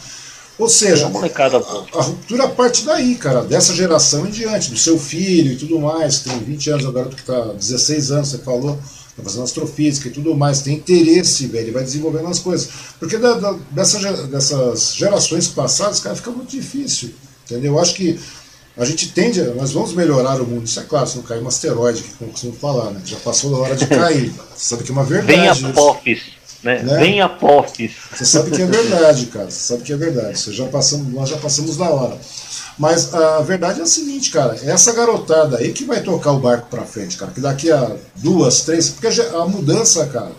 Ou 0.59 0.69
seja, 0.69 1.07
a, 1.07 1.99
a, 1.99 2.03
ruptura 2.03 2.49
parte 2.49 2.85
daí, 2.85 3.15
cara, 3.15 3.43
dessa 3.43 3.75
geração 3.75 4.27
em 4.27 4.31
diante, 4.31 4.71
do 4.71 4.77
seu 4.77 4.99
filho 4.99 5.53
e 5.53 5.57
tudo 5.57 5.81
mais, 5.81 6.21
tem 6.21 6.39
20 6.39 6.71
anos, 6.71 6.85
agora 6.87 7.09
que 7.09 7.21
está 7.21 7.41
16 7.55 8.13
anos, 8.13 8.29
você 8.29 8.39
falou, 8.39 8.79
está 9.13 9.23
fazendo 9.23 9.45
astrofísica 9.45 10.09
e 10.09 10.11
tudo 10.11 10.35
mais, 10.35 10.63
tem 10.63 10.77
interesse, 10.77 11.47
velho, 11.47 11.65
ele 11.65 11.73
vai 11.73 11.85
desenvolvendo 11.85 12.29
as 12.29 12.39
coisas. 12.39 12.69
Porque 12.99 13.19
da, 13.19 13.35
da, 13.35 13.57
dessa, 13.71 14.27
dessas 14.27 14.95
gerações 14.95 15.49
passadas, 15.49 16.01
cara, 16.01 16.17
fica 16.17 16.31
muito 16.31 16.51
difícil, 16.51 17.15
entendeu? 17.45 17.75
Eu 17.75 17.79
acho 17.79 17.95
que 17.95 18.19
a 18.77 18.85
gente 18.85 19.13
tende, 19.13 19.41
a, 19.41 19.55
nós 19.55 19.73
vamos 19.73 19.93
melhorar 19.93 20.41
o 20.41 20.47
mundo, 20.47 20.65
isso 20.65 20.81
é 20.81 20.85
claro, 20.85 21.07
se 21.07 21.17
não 21.17 21.23
cair 21.23 21.43
um 21.43 21.49
asteroide, 21.49 22.03
que 22.03 22.15
como 22.15 22.31
costumo 22.31 22.55
falar, 22.55 22.91
né? 22.91 23.03
Já 23.05 23.19
passou 23.19 23.51
da 23.51 23.59
hora 23.59 23.77
de 23.77 23.87
cair, 23.87 24.33
você 24.57 24.69
sabe 24.69 24.83
que 24.83 24.91
é 24.91 24.95
uma 24.95 25.05
verdade. 25.05 25.61
Vem 25.61 25.71
a 25.71 25.73
Popes. 25.75 26.43
Né? 26.63 26.81
né? 26.83 26.99
Venha 26.99 27.29
POFs. 27.29 27.93
Você 28.13 28.25
sabe 28.25 28.53
que 28.53 28.63
é 28.63 28.67
verdade, 28.67 29.27
cara. 29.27 29.51
Você 29.51 29.59
sabe 29.59 29.83
que 29.83 29.93
é 29.93 29.97
verdade. 29.97 30.39
Você 30.39 30.53
já 30.53 30.67
passamos, 30.67 31.13
nós 31.13 31.29
já 31.29 31.37
passamos 31.37 31.77
da 31.77 31.91
hora. 31.91 32.17
Mas 32.79 33.13
a 33.15 33.41
verdade 33.41 33.81
é 33.81 33.83
a 33.83 33.87
seguinte, 33.87 34.31
cara, 34.31 34.57
é 34.63 34.71
essa 34.71 34.93
garotada 34.93 35.59
aí 35.59 35.73
que 35.73 35.85
vai 35.85 36.03
tocar 36.03 36.33
o 36.33 36.41
barco 36.41 36.69
para 36.71 36.83
frente, 36.83 37.17
cara, 37.17 37.31
que 37.31 37.41
daqui 37.41 37.71
a 37.71 37.97
duas, 38.17 38.63
três, 38.63 38.89
porque 38.89 39.09
a 39.09 39.47
mudança, 39.47 40.07
cara, 40.07 40.33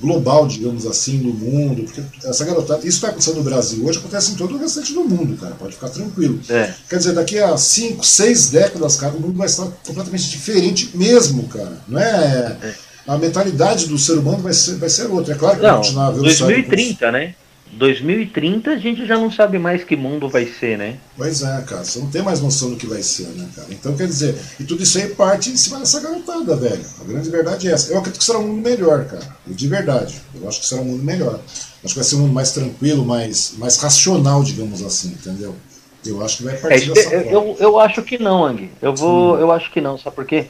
global, 0.00 0.46
digamos 0.46 0.86
assim, 0.86 1.18
no 1.18 1.32
mundo, 1.32 1.84
porque 1.84 2.02
essa 2.24 2.44
garotada, 2.44 2.80
isso 2.80 2.96
está 2.96 3.08
acontecendo 3.08 3.36
no 3.36 3.44
Brasil 3.44 3.84
hoje, 3.84 3.98
acontece 3.98 4.32
em 4.32 4.34
todo 4.34 4.54
o 4.54 4.58
restante 4.58 4.92
do 4.92 5.04
mundo, 5.04 5.36
cara, 5.36 5.54
pode 5.54 5.74
ficar 5.74 5.88
tranquilo. 5.88 6.40
É. 6.48 6.72
Quer 6.88 6.96
dizer, 6.96 7.12
daqui 7.12 7.38
a 7.38 7.56
cinco, 7.56 8.04
seis 8.04 8.50
décadas, 8.50 8.96
cara, 8.96 9.14
o 9.14 9.20
mundo 9.20 9.36
vai 9.36 9.46
estar 9.46 9.66
completamente 9.86 10.30
diferente 10.30 10.90
mesmo, 10.96 11.46
cara. 11.48 11.78
Não 11.88 12.00
é, 12.00 12.56
é 12.62 12.74
a 13.06 13.18
mentalidade 13.18 13.86
do 13.86 13.98
ser 13.98 14.12
humano 14.14 14.38
vai 14.38 14.52
ser, 14.52 14.76
vai 14.76 14.88
ser 14.88 15.06
outra. 15.06 15.34
É 15.34 15.36
claro 15.36 15.56
que 15.56 15.62
não, 15.62 15.76
continuar 15.76 16.08
a 16.08 16.10
2030, 16.12 17.12
né? 17.12 17.34
2030 17.72 18.70
a 18.70 18.76
gente 18.76 19.06
já 19.06 19.16
não 19.16 19.30
sabe 19.30 19.58
mais 19.58 19.82
que 19.82 19.96
mundo 19.96 20.28
vai 20.28 20.46
ser, 20.46 20.76
né? 20.76 20.98
Pois 21.16 21.42
é, 21.42 21.62
cara, 21.62 21.84
você 21.84 21.98
não 21.98 22.10
tem 22.10 22.22
mais 22.22 22.40
noção 22.40 22.70
do 22.70 22.76
que 22.76 22.86
vai 22.86 23.02
ser, 23.02 23.28
né, 23.28 23.48
cara? 23.56 23.68
Então 23.70 23.96
quer 23.96 24.06
dizer, 24.06 24.34
e 24.60 24.64
tudo 24.64 24.82
isso 24.82 24.98
aí 24.98 25.08
parte 25.08 25.50
em 25.50 25.56
cima 25.56 25.78
dessa 25.78 26.00
garotada, 26.00 26.54
velho. 26.54 26.84
A 27.00 27.04
grande 27.04 27.30
verdade 27.30 27.68
é 27.68 27.72
essa. 27.72 27.90
Eu 27.90 27.98
acredito 27.98 28.18
que 28.18 28.24
será 28.24 28.38
um 28.38 28.46
mundo 28.46 28.68
melhor, 28.68 29.04
cara. 29.06 29.26
De 29.46 29.68
verdade. 29.68 30.20
Eu 30.34 30.46
acho 30.46 30.60
que 30.60 30.66
será 30.66 30.82
um 30.82 30.84
mundo 30.84 31.02
melhor. 31.02 31.40
Acho 31.82 31.94
que 31.94 32.00
vai 32.00 32.04
ser 32.04 32.16
um 32.16 32.20
mundo 32.20 32.34
mais 32.34 32.52
tranquilo, 32.52 33.04
mais, 33.04 33.54
mais 33.56 33.78
racional, 33.78 34.42
uma 34.42 34.86
assim, 34.86 35.08
entendeu? 35.08 35.56
Eu 36.04 36.22
acho 36.22 36.38
que 36.38 36.42
vai 36.44 36.56
partir 36.56 36.90
é, 36.90 36.94
dessa 36.94 37.14
eu. 37.14 37.30
Eu, 37.30 37.56
eu 37.58 37.80
acho 37.80 38.02
que 38.02 38.18
não, 38.18 38.44
Ang. 38.44 38.70
Eu 38.82 38.94
vou. 38.94 39.34
Hum. 39.36 39.38
Eu 39.38 39.52
acho 39.52 39.70
que 39.70 39.80
não, 39.80 39.96
sabe 39.96 40.16
por 40.16 40.26
quê? 40.26 40.46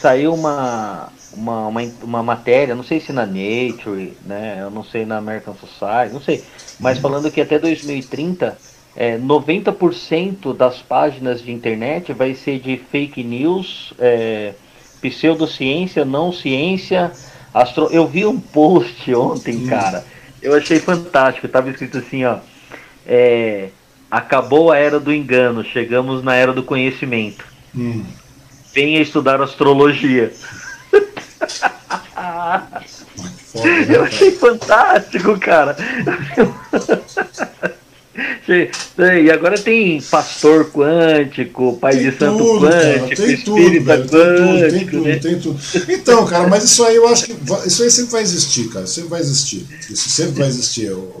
Saiu 0.00 0.34
uma 0.34 1.10
uma, 1.36 1.68
uma, 1.68 1.80
uma 2.02 2.22
matéria, 2.22 2.74
não 2.74 2.82
sei 2.82 2.98
se 2.98 3.12
na 3.12 3.26
Nature, 3.26 4.16
né, 4.24 4.58
eu 4.60 4.70
não 4.70 4.82
sei 4.82 5.04
na 5.04 5.18
American 5.18 5.54
Society, 5.54 6.12
não 6.12 6.20
sei, 6.20 6.42
mas 6.80 6.98
falando 6.98 7.30
que 7.30 7.40
até 7.40 7.58
2030 7.58 8.58
é, 8.96 9.18
90% 9.18 10.56
das 10.56 10.80
páginas 10.80 11.42
de 11.42 11.52
internet 11.52 12.12
vai 12.14 12.34
ser 12.34 12.58
de 12.58 12.78
fake 12.90 13.22
news, 13.22 13.92
é, 13.98 14.54
pseudociência, 15.00 16.04
não 16.04 16.32
ciência, 16.32 17.12
astro... 17.52 17.88
Eu 17.92 18.06
vi 18.06 18.24
um 18.24 18.40
post 18.40 19.12
ontem, 19.14 19.66
cara, 19.66 20.04
eu 20.40 20.54
achei 20.54 20.78
fantástico, 20.78 21.46
tava 21.46 21.68
escrito 21.68 21.98
assim, 21.98 22.24
ó, 22.24 22.38
é, 23.06 23.68
acabou 24.10 24.72
a 24.72 24.78
era 24.78 24.98
do 24.98 25.12
engano, 25.12 25.62
chegamos 25.62 26.24
na 26.24 26.34
era 26.34 26.54
do 26.54 26.62
conhecimento. 26.62 27.44
Hum. 27.76 28.02
Venha 28.76 29.00
estudar 29.00 29.40
astrologia. 29.40 30.30
Foda, 33.46 33.68
eu 33.88 34.04
achei 34.04 34.32
fantástico, 34.32 35.40
cara. 35.40 35.74
E 38.46 39.30
agora 39.30 39.58
tem 39.58 40.00
pastor 40.02 40.70
quântico, 40.70 41.78
pai 41.80 41.96
tem 41.96 42.10
de 42.10 42.18
santo 42.18 42.36
tudo, 42.36 42.66
quântico, 42.66 43.16
cara, 43.16 43.32
espírita 43.32 43.98
tudo, 43.98 44.10
quântico. 44.10 44.70
Tem 44.70 44.86
tudo, 44.86 45.02
né? 45.02 45.16
tem 45.16 45.40
tudo, 45.40 45.60
Então, 45.88 46.26
cara, 46.26 46.46
mas 46.46 46.64
isso 46.64 46.84
aí 46.84 46.96
eu 46.96 47.08
acho 47.08 47.24
que. 47.24 47.36
Isso 47.66 47.82
aí 47.82 47.90
sempre 47.90 48.12
vai 48.12 48.22
existir, 48.22 48.68
cara. 48.68 48.86
Sempre 48.86 49.08
vai 49.08 49.20
existir. 49.20 49.66
Isso 49.90 50.10
sempre 50.10 50.38
vai 50.38 50.48
existir, 50.48 50.92
o, 50.92 51.18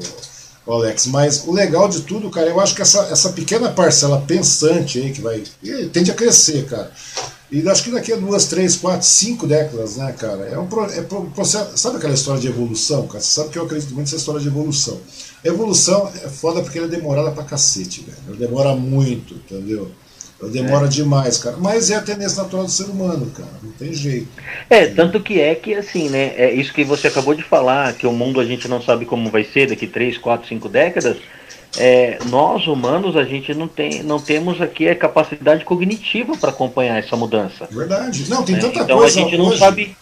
o 0.66 0.72
Alex. 0.74 1.06
Mas 1.06 1.42
o 1.46 1.52
legal 1.52 1.88
de 1.88 2.02
tudo, 2.02 2.28
cara, 2.28 2.48
eu 2.48 2.60
acho 2.60 2.74
que 2.74 2.82
essa, 2.82 3.08
essa 3.10 3.30
pequena 3.30 3.70
parcela 3.70 4.22
pensante 4.26 4.98
aí 4.98 5.10
que 5.10 5.22
vai. 5.22 5.42
tende 5.90 6.10
a 6.10 6.14
crescer, 6.14 6.66
cara. 6.66 6.92
E 7.50 7.66
acho 7.68 7.84
que 7.84 7.90
daqui 7.90 8.12
a 8.12 8.16
duas, 8.16 8.46
três, 8.46 8.76
quatro, 8.76 9.06
cinco 9.06 9.46
décadas, 9.46 9.96
né, 9.96 10.12
cara? 10.18 10.46
É 10.46 10.58
um, 10.58 10.66
é 10.66 11.14
um 11.14 11.30
processo. 11.30 11.76
Sabe 11.76 11.98
aquela 11.98 12.14
história 12.14 12.40
de 12.40 12.48
evolução, 12.48 13.06
cara? 13.06 13.20
Você 13.20 13.40
sabe 13.40 13.50
que 13.50 13.58
eu 13.58 13.64
acredito 13.64 13.94
muito 13.94 14.06
nessa 14.06 14.16
história 14.16 14.40
de 14.40 14.48
evolução. 14.48 15.00
evolução 15.44 16.10
é 16.24 16.28
foda 16.28 16.60
porque 16.60 16.78
ela 16.78 16.88
é 16.88 16.90
demorada 16.90 17.30
pra 17.30 17.44
cacete, 17.44 18.00
velho. 18.00 18.18
Ela 18.26 18.36
demora 18.36 18.74
muito, 18.74 19.34
entendeu? 19.34 19.90
Demora 20.52 20.86
é. 20.86 20.88
demais, 20.88 21.38
cara. 21.38 21.56
Mas 21.56 21.90
é 21.90 21.94
a 21.94 22.02
tendência 22.02 22.42
natural 22.42 22.66
do 22.66 22.70
ser 22.70 22.84
humano, 22.84 23.30
cara. 23.30 23.48
Não 23.62 23.72
tem 23.72 23.92
jeito. 23.94 24.28
É, 24.68 24.86
tanto 24.86 25.20
que 25.20 25.40
é 25.40 25.54
que, 25.54 25.74
assim, 25.74 26.10
né? 26.10 26.34
É 26.36 26.52
isso 26.52 26.74
que 26.74 26.84
você 26.84 27.08
acabou 27.08 27.34
de 27.34 27.42
falar, 27.42 27.94
que 27.94 28.06
o 28.06 28.12
mundo 28.12 28.38
a 28.38 28.44
gente 28.44 28.68
não 28.68 28.82
sabe 28.82 29.06
como 29.06 29.30
vai 29.30 29.44
ser 29.44 29.68
daqui 29.68 29.86
3, 29.86 30.18
4, 30.18 30.46
5 30.46 30.68
décadas. 30.68 31.16
É, 31.78 32.18
nós, 32.26 32.66
humanos, 32.66 33.16
a 33.16 33.24
gente 33.24 33.52
não, 33.54 33.68
tem, 33.68 34.02
não 34.02 34.18
temos 34.18 34.60
aqui 34.60 34.88
a 34.88 34.94
capacidade 34.94 35.64
cognitiva 35.64 36.36
para 36.36 36.50
acompanhar 36.50 36.98
essa 36.98 37.16
mudança. 37.16 37.68
Verdade. 37.70 38.28
Não, 38.28 38.42
tem 38.42 38.54
né? 38.54 38.60
tanta 38.60 38.80
então, 38.80 38.98
coisa. 38.98 39.20
Então 39.20 39.26
a 39.26 39.30
gente 39.30 39.38
não 39.38 39.48
hoje. 39.48 39.58
sabe. 39.58 39.96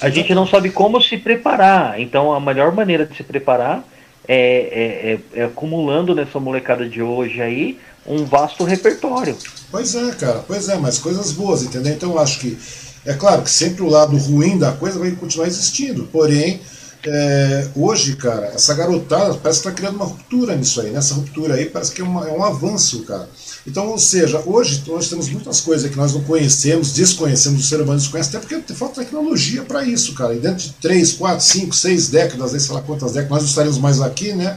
A 0.00 0.08
gente 0.08 0.34
não 0.34 0.46
sabe 0.46 0.70
como 0.70 1.00
se 1.00 1.16
preparar. 1.16 2.00
Então 2.00 2.32
a 2.32 2.40
melhor 2.40 2.72
maneira 2.72 3.04
de 3.06 3.16
se 3.16 3.22
preparar 3.22 3.84
é, 4.26 5.18
é, 5.34 5.38
é, 5.38 5.42
é 5.42 5.44
acumulando 5.44 6.14
nessa 6.14 6.40
molecada 6.40 6.88
de 6.88 7.02
hoje 7.02 7.40
aí 7.40 7.78
um 8.06 8.24
vasto 8.24 8.64
repertório. 8.64 9.36
Pois 9.70 9.94
é, 9.94 10.10
cara, 10.12 10.42
pois 10.46 10.68
é, 10.68 10.76
mas 10.76 10.98
coisas 10.98 11.32
boas, 11.32 11.62
entendeu? 11.62 11.92
Então 11.92 12.10
eu 12.12 12.18
acho 12.18 12.40
que, 12.40 12.58
é 13.04 13.12
claro 13.14 13.42
que 13.42 13.50
sempre 13.50 13.82
o 13.82 13.88
lado 13.88 14.16
ruim 14.16 14.58
da 14.58 14.72
coisa 14.72 14.98
vai 14.98 15.10
continuar 15.12 15.46
existindo, 15.46 16.04
porém, 16.10 16.60
é, 17.06 17.68
hoje, 17.74 18.16
cara, 18.16 18.46
essa 18.48 18.74
garotada 18.74 19.34
parece 19.34 19.62
que 19.62 19.68
está 19.68 19.72
criando 19.72 19.96
uma 19.96 20.04
ruptura 20.04 20.54
nisso 20.56 20.80
aí, 20.80 20.90
nessa 20.90 21.14
ruptura 21.14 21.54
aí 21.54 21.66
parece 21.66 21.92
que 21.92 22.00
é, 22.00 22.04
uma, 22.04 22.28
é 22.28 22.32
um 22.32 22.42
avanço, 22.42 23.02
cara. 23.04 23.28
Então, 23.66 23.88
ou 23.88 23.98
seja, 23.98 24.42
hoje 24.44 24.82
nós 24.86 25.08
temos 25.08 25.28
muitas 25.28 25.60
coisas 25.60 25.90
que 25.90 25.96
nós 25.96 26.12
não 26.14 26.22
conhecemos, 26.22 26.92
desconhecemos, 26.92 27.64
o 27.64 27.66
ser 27.66 27.80
humano 27.80 27.98
desconhece, 27.98 28.36
até 28.36 28.46
porque 28.46 28.74
falta 28.74 29.02
tecnologia 29.02 29.62
para 29.62 29.84
isso, 29.84 30.14
cara. 30.14 30.34
E 30.34 30.38
dentro 30.38 30.58
de 30.58 30.72
3, 30.74 31.12
4, 31.12 31.44
5, 31.44 31.74
6 31.74 32.08
décadas, 32.08 32.62
sei 32.62 32.74
lá 32.74 32.82
quantas 32.82 33.12
décadas, 33.12 33.30
nós 33.30 33.42
não 33.42 33.48
estaremos 33.48 33.78
mais 33.78 34.00
aqui, 34.00 34.32
né? 34.32 34.56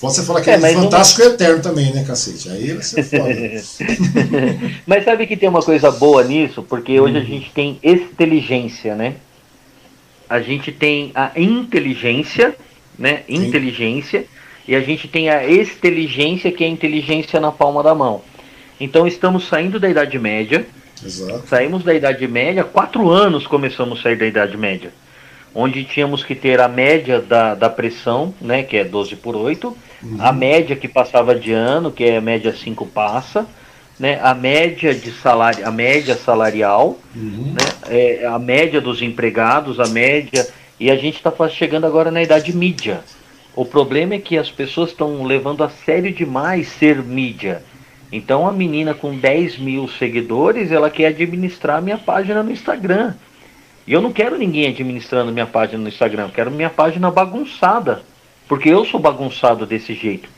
Pode 0.00 0.14
você 0.14 0.22
falar 0.22 0.40
que 0.40 0.50
é, 0.50 0.54
é 0.54 0.74
fantástico 0.74 1.22
não... 1.22 1.30
e 1.30 1.34
eterno 1.34 1.62
também, 1.62 1.92
né, 1.92 2.04
cacete? 2.04 2.48
Aí 2.48 2.72
vai 2.72 2.82
ser 2.82 3.02
foda. 3.04 3.24
mas 4.86 5.04
sabe 5.04 5.26
que 5.26 5.36
tem 5.36 5.48
uma 5.48 5.62
coisa 5.62 5.90
boa 5.90 6.24
nisso? 6.24 6.62
Porque 6.62 6.98
hoje 6.98 7.16
hum. 7.16 7.20
a 7.20 7.24
gente 7.24 7.50
tem 7.52 7.78
inteligência, 7.82 8.94
né? 8.94 9.16
A 10.32 10.40
gente 10.40 10.72
tem 10.72 11.12
a 11.14 11.30
inteligência, 11.36 12.56
né? 12.98 13.22
Sim. 13.26 13.46
Inteligência. 13.46 14.24
E 14.66 14.74
a 14.74 14.80
gente 14.80 15.08
tem 15.08 15.28
a 15.28 15.50
inteligência, 15.50 16.52
que 16.52 16.62
é 16.62 16.66
a 16.66 16.70
inteligência 16.70 17.40
na 17.40 17.50
palma 17.50 17.82
da 17.82 17.94
mão. 17.94 18.22
Então 18.80 19.06
estamos 19.06 19.46
saindo 19.48 19.78
da 19.78 19.88
Idade 19.88 20.18
Média. 20.18 20.66
Exato. 21.04 21.46
Saímos 21.48 21.82
da 21.82 21.94
Idade 21.94 22.26
Média, 22.28 22.62
quatro 22.62 23.10
anos 23.10 23.46
começamos 23.46 23.98
a 23.98 24.02
sair 24.02 24.16
da 24.16 24.26
Idade 24.26 24.56
Média 24.56 24.92
onde 25.54 25.84
tínhamos 25.84 26.24
que 26.24 26.34
ter 26.34 26.60
a 26.60 26.68
média 26.68 27.20
da, 27.20 27.54
da 27.54 27.68
pressão, 27.68 28.34
né, 28.40 28.62
que 28.62 28.76
é 28.76 28.84
12 28.84 29.16
por 29.16 29.36
8, 29.36 29.76
uhum. 30.02 30.16
a 30.18 30.32
média 30.32 30.74
que 30.74 30.88
passava 30.88 31.34
de 31.34 31.52
ano, 31.52 31.92
que 31.92 32.04
é 32.04 32.16
a 32.16 32.20
média 32.20 32.54
5 32.54 32.86
passa, 32.86 33.46
né, 34.02 34.18
a 34.20 34.34
média 34.34 34.92
de 34.92 35.12
salário, 35.12 35.64
a 35.64 35.70
média 35.70 36.16
salarial, 36.16 36.98
uhum. 37.14 37.54
né, 37.54 37.64
é, 37.88 38.26
a 38.26 38.36
média 38.36 38.80
dos 38.80 39.00
empregados, 39.00 39.78
a 39.78 39.86
média, 39.86 40.44
e 40.80 40.90
a 40.90 40.96
gente 40.96 41.18
está 41.18 41.32
chegando 41.48 41.86
agora 41.86 42.10
na 42.10 42.20
idade 42.20 42.52
mídia. 42.52 43.04
O 43.54 43.64
problema 43.64 44.14
é 44.14 44.18
que 44.18 44.36
as 44.36 44.50
pessoas 44.50 44.90
estão 44.90 45.22
levando 45.22 45.62
a 45.62 45.68
sério 45.68 46.12
demais 46.12 46.66
ser 46.66 47.00
mídia. 47.00 47.62
Então 48.10 48.44
a 48.44 48.50
menina 48.50 48.92
com 48.92 49.16
10 49.16 49.58
mil 49.58 49.86
seguidores, 49.86 50.72
ela 50.72 50.90
quer 50.90 51.06
administrar 51.06 51.80
minha 51.80 51.96
página 51.96 52.42
no 52.42 52.50
Instagram. 52.50 53.14
E 53.86 53.92
eu 53.92 54.02
não 54.02 54.12
quero 54.12 54.36
ninguém 54.36 54.66
administrando 54.66 55.30
minha 55.30 55.46
página 55.46 55.80
no 55.80 55.88
Instagram, 55.88 56.28
quero 56.34 56.50
minha 56.50 56.70
página 56.70 57.08
bagunçada, 57.08 58.02
porque 58.48 58.68
eu 58.68 58.84
sou 58.84 58.98
bagunçado 58.98 59.64
desse 59.64 59.94
jeito. 59.94 60.28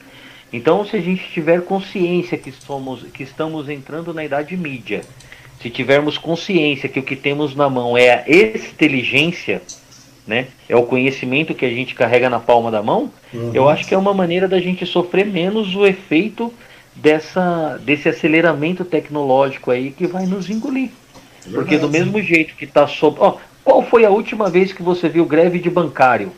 Então, 0.54 0.86
se 0.86 0.96
a 0.96 1.00
gente 1.00 1.28
tiver 1.32 1.62
consciência 1.62 2.38
que 2.38 2.52
somos, 2.52 3.02
que 3.12 3.24
estamos 3.24 3.68
entrando 3.68 4.14
na 4.14 4.24
idade 4.24 4.56
mídia, 4.56 5.00
se 5.60 5.68
tivermos 5.68 6.16
consciência 6.16 6.88
que 6.88 7.00
o 7.00 7.02
que 7.02 7.16
temos 7.16 7.56
na 7.56 7.68
mão 7.68 7.98
é 7.98 8.22
a 8.22 8.24
inteligência, 8.28 9.60
né, 10.24 10.46
é 10.68 10.76
o 10.76 10.84
conhecimento 10.84 11.56
que 11.56 11.66
a 11.66 11.70
gente 11.70 11.92
carrega 11.96 12.30
na 12.30 12.38
palma 12.38 12.70
da 12.70 12.80
mão, 12.80 13.10
uhum. 13.32 13.50
eu 13.52 13.68
acho 13.68 13.84
que 13.84 13.94
é 13.94 13.98
uma 13.98 14.14
maneira 14.14 14.46
da 14.46 14.60
gente 14.60 14.86
sofrer 14.86 15.26
menos 15.26 15.74
o 15.74 15.84
efeito 15.84 16.54
dessa, 16.94 17.76
desse 17.82 18.08
aceleramento 18.08 18.84
tecnológico 18.84 19.72
aí 19.72 19.90
que 19.90 20.06
vai 20.06 20.24
nos 20.24 20.48
engolir. 20.48 20.90
Porque 21.50 21.78
do 21.78 21.90
mesmo 21.90 22.22
jeito 22.22 22.54
que 22.54 22.64
está 22.64 22.86
sob. 22.86 23.18
Qual 23.64 23.82
foi 23.82 24.04
a 24.04 24.10
última 24.10 24.48
vez 24.48 24.72
que 24.72 24.84
você 24.84 25.08
viu 25.08 25.26
greve 25.26 25.58
de 25.58 25.68
bancário? 25.68 26.32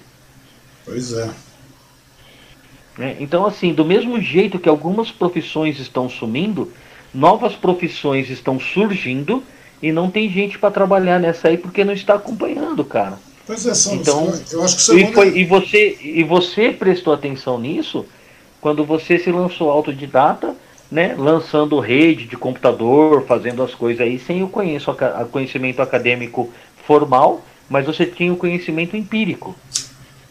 Pois 0.86 1.12
é. 1.12 1.28
É. 2.98 3.16
Então, 3.20 3.44
assim, 3.44 3.72
do 3.72 3.84
mesmo 3.84 4.20
jeito 4.20 4.58
que 4.58 4.68
algumas 4.68 5.10
profissões 5.10 5.78
estão 5.78 6.08
sumindo, 6.08 6.72
novas 7.14 7.54
profissões 7.54 8.30
estão 8.30 8.58
surgindo 8.58 9.42
e 9.82 9.92
não 9.92 10.10
tem 10.10 10.30
gente 10.30 10.58
para 10.58 10.70
trabalhar 10.70 11.20
nessa 11.20 11.48
aí 11.48 11.58
porque 11.58 11.84
não 11.84 11.92
está 11.92 12.14
acompanhando, 12.14 12.84
cara. 12.84 13.18
Pois 13.46 13.64
é, 13.66 13.74
são, 13.74 13.94
então, 13.94 14.32
eu 14.50 14.62
acho 14.62 14.76
que 14.76 14.82
você 14.82 14.96
e, 14.96 15.12
foi, 15.12 15.38
e 15.38 15.44
você 15.44 15.98
e 16.02 16.24
você 16.24 16.72
prestou 16.72 17.12
atenção 17.12 17.60
nisso 17.60 18.04
quando 18.60 18.84
você 18.84 19.18
se 19.18 19.30
lançou 19.30 19.70
autodidata 19.70 20.56
né, 20.90 21.14
lançando 21.16 21.78
rede 21.80 22.26
de 22.26 22.36
computador, 22.36 23.24
fazendo 23.26 23.62
as 23.62 23.74
coisas 23.74 24.06
aí, 24.06 24.18
sem 24.18 24.42
o 24.42 24.48
conhecimento 24.48 25.82
acadêmico 25.82 26.50
formal, 26.86 27.42
mas 27.68 27.86
você 27.86 28.06
tinha 28.06 28.32
o 28.32 28.36
conhecimento 28.36 28.96
empírico. 28.96 29.54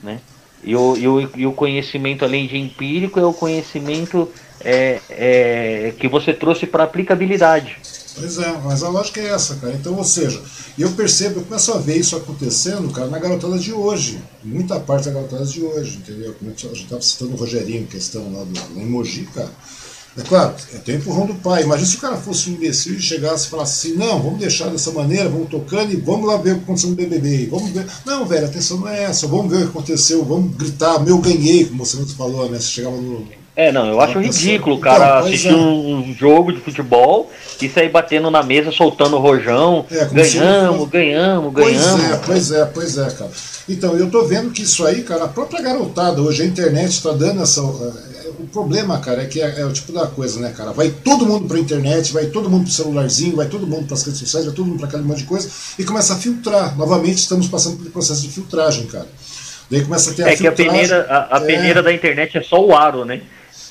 Né? 0.01 0.19
E, 0.65 0.75
o, 0.75 0.97
e, 0.97 1.07
o, 1.07 1.29
e 1.37 1.45
o 1.45 1.53
conhecimento, 1.53 2.25
além 2.25 2.47
de 2.47 2.57
empírico, 2.57 3.19
é 3.19 3.25
o 3.25 3.31
conhecimento 3.31 4.27
é, 4.59 4.99
é, 5.09 5.93
que 5.99 6.07
você 6.07 6.33
trouxe 6.33 6.65
para 6.65 6.83
aplicabilidade. 6.83 7.77
Pois 8.17 8.39
é, 8.39 8.59
mas 8.63 8.81
a 8.81 8.89
lógica 8.89 9.19
é 9.19 9.27
essa, 9.27 9.55
cara. 9.57 9.73
Então, 9.73 9.93
ou 9.93 10.03
seja, 10.03 10.41
eu 10.79 10.89
percebo, 10.91 11.39
eu 11.39 11.43
começo 11.43 11.71
a 11.71 11.77
ver 11.77 11.97
isso 11.97 12.15
acontecendo, 12.15 12.89
cara, 12.91 13.07
na 13.07 13.19
garotada 13.19 13.59
de 13.59 13.73
hoje. 13.73 14.19
Muita 14.43 14.79
parte 14.79 15.05
da 15.05 15.11
garotada 15.11 15.45
de 15.45 15.61
hoje, 15.61 15.97
entendeu? 15.97 16.33
A 16.41 16.45
gente 16.45 16.83
estava 16.83 17.01
citando 17.01 17.33
o 17.33 17.35
Rogerinho, 17.35 17.85
questão 17.85 18.33
lá 18.33 18.43
do 18.43 18.79
Emoji, 18.79 19.27
cara. 19.33 19.51
É 20.17 20.21
claro, 20.21 20.55
tem 20.85 20.95
empurrão 20.95 21.25
do 21.25 21.35
pai. 21.35 21.63
Imagina 21.63 21.89
se 21.89 21.97
o 21.97 21.99
cara 21.99 22.15
fosse 22.15 22.49
um 22.49 22.53
imbecil 22.53 22.95
e 22.95 23.01
chegasse 23.01 23.47
e 23.47 23.49
falasse 23.49 23.87
assim: 23.87 23.97
não, 23.97 24.21
vamos 24.21 24.39
deixar 24.39 24.69
dessa 24.69 24.91
maneira, 24.91 25.27
vamos 25.27 25.49
tocando 25.49 25.91
e 25.91 25.97
vamos 25.97 26.25
lá 26.25 26.37
ver 26.37 26.53
o 26.53 26.57
que 26.57 26.63
aconteceu 26.63 26.89
no 26.89 26.95
BBB. 26.95 27.47
Vamos 27.47 27.71
ver. 27.71 27.85
Não, 28.05 28.25
velho, 28.25 28.45
atenção 28.45 28.77
não 28.77 28.87
é 28.87 29.03
essa. 29.03 29.27
Vamos 29.27 29.51
ver 29.51 29.57
o 29.57 29.61
que 29.63 29.77
aconteceu, 29.77 30.23
vamos 30.23 30.55
gritar. 30.55 31.03
Meu 31.03 31.17
ganhei, 31.17 31.65
como 31.65 31.85
você 31.85 31.97
mesmo 31.97 32.15
falou, 32.15 32.49
né? 32.49 32.59
Você 32.59 32.67
chegava 32.67 32.95
no. 32.95 33.27
É, 33.55 33.71
não, 33.71 33.87
eu 33.87 34.01
acho 34.01 34.19
ridículo 34.19 34.75
o 34.75 34.79
cara 34.79 35.05
então, 35.05 35.17
assistir 35.27 35.53
é. 35.53 35.55
um 35.55 36.13
jogo 36.17 36.51
de 36.51 36.59
futebol 36.59 37.31
e 37.61 37.69
sair 37.69 37.89
batendo 37.89 38.29
na 38.29 38.43
mesa, 38.43 38.69
soltando 38.71 39.15
o 39.15 39.19
rojão. 39.19 39.85
É, 39.89 40.05
ganhamos, 40.05 40.89
ganhamos, 40.89 41.53
ganhamos. 41.53 42.01
Pois 42.01 42.11
é, 42.11 42.17
pois 42.25 42.51
é, 42.51 42.65
pois 42.65 42.97
é, 42.97 43.09
cara. 43.11 43.31
Então, 43.69 43.97
eu 43.97 44.11
tô 44.11 44.25
vendo 44.25 44.51
que 44.51 44.63
isso 44.63 44.85
aí, 44.85 45.03
cara, 45.03 45.23
a 45.23 45.29
própria 45.29 45.61
garotada, 45.61 46.21
hoje 46.21 46.43
a 46.43 46.45
internet 46.45 46.91
está 46.91 47.13
dando 47.13 47.41
essa 47.41 47.61
o 48.39 48.47
problema, 48.47 48.99
cara, 48.99 49.23
é 49.23 49.25
que 49.25 49.41
é, 49.41 49.59
é, 49.59 49.65
o 49.65 49.71
tipo 49.71 49.91
da 49.91 50.07
coisa, 50.07 50.39
né, 50.39 50.53
cara? 50.55 50.71
Vai 50.71 50.89
todo 50.89 51.25
mundo 51.25 51.47
pra 51.47 51.59
internet, 51.59 52.11
vai 52.11 52.25
todo 52.27 52.49
mundo 52.49 52.63
pro 52.63 52.71
celularzinho, 52.71 53.35
vai 53.35 53.47
todo 53.47 53.67
mundo 53.67 53.87
pras 53.87 54.03
redes 54.03 54.19
sociais, 54.19 54.45
vai 54.45 54.55
todo 54.55 54.65
mundo 54.65 54.79
pra 54.79 54.87
aquele 54.87 55.03
monte 55.03 55.19
de 55.19 55.25
coisa 55.25 55.49
e 55.77 55.83
começa 55.83 56.13
a 56.13 56.17
filtrar. 56.17 56.77
Novamente 56.77 57.17
estamos 57.17 57.47
passando 57.47 57.77
pelo 57.77 57.91
processo 57.91 58.21
de 58.21 58.29
filtragem, 58.29 58.85
cara. 58.87 59.07
Daí 59.69 59.83
começa 59.83 60.11
a 60.11 60.13
ter 60.13 60.23
a 60.23 60.29
É 60.29 60.35
que 60.35 60.47
a 60.47 60.51
peneira, 60.51 61.05
a, 61.09 61.37
a 61.37 61.41
é... 61.41 61.45
peneira 61.45 61.81
da 61.81 61.91
internet 61.91 62.37
é 62.37 62.41
só 62.41 62.63
o 62.63 62.75
aro, 62.75 63.05
né? 63.05 63.21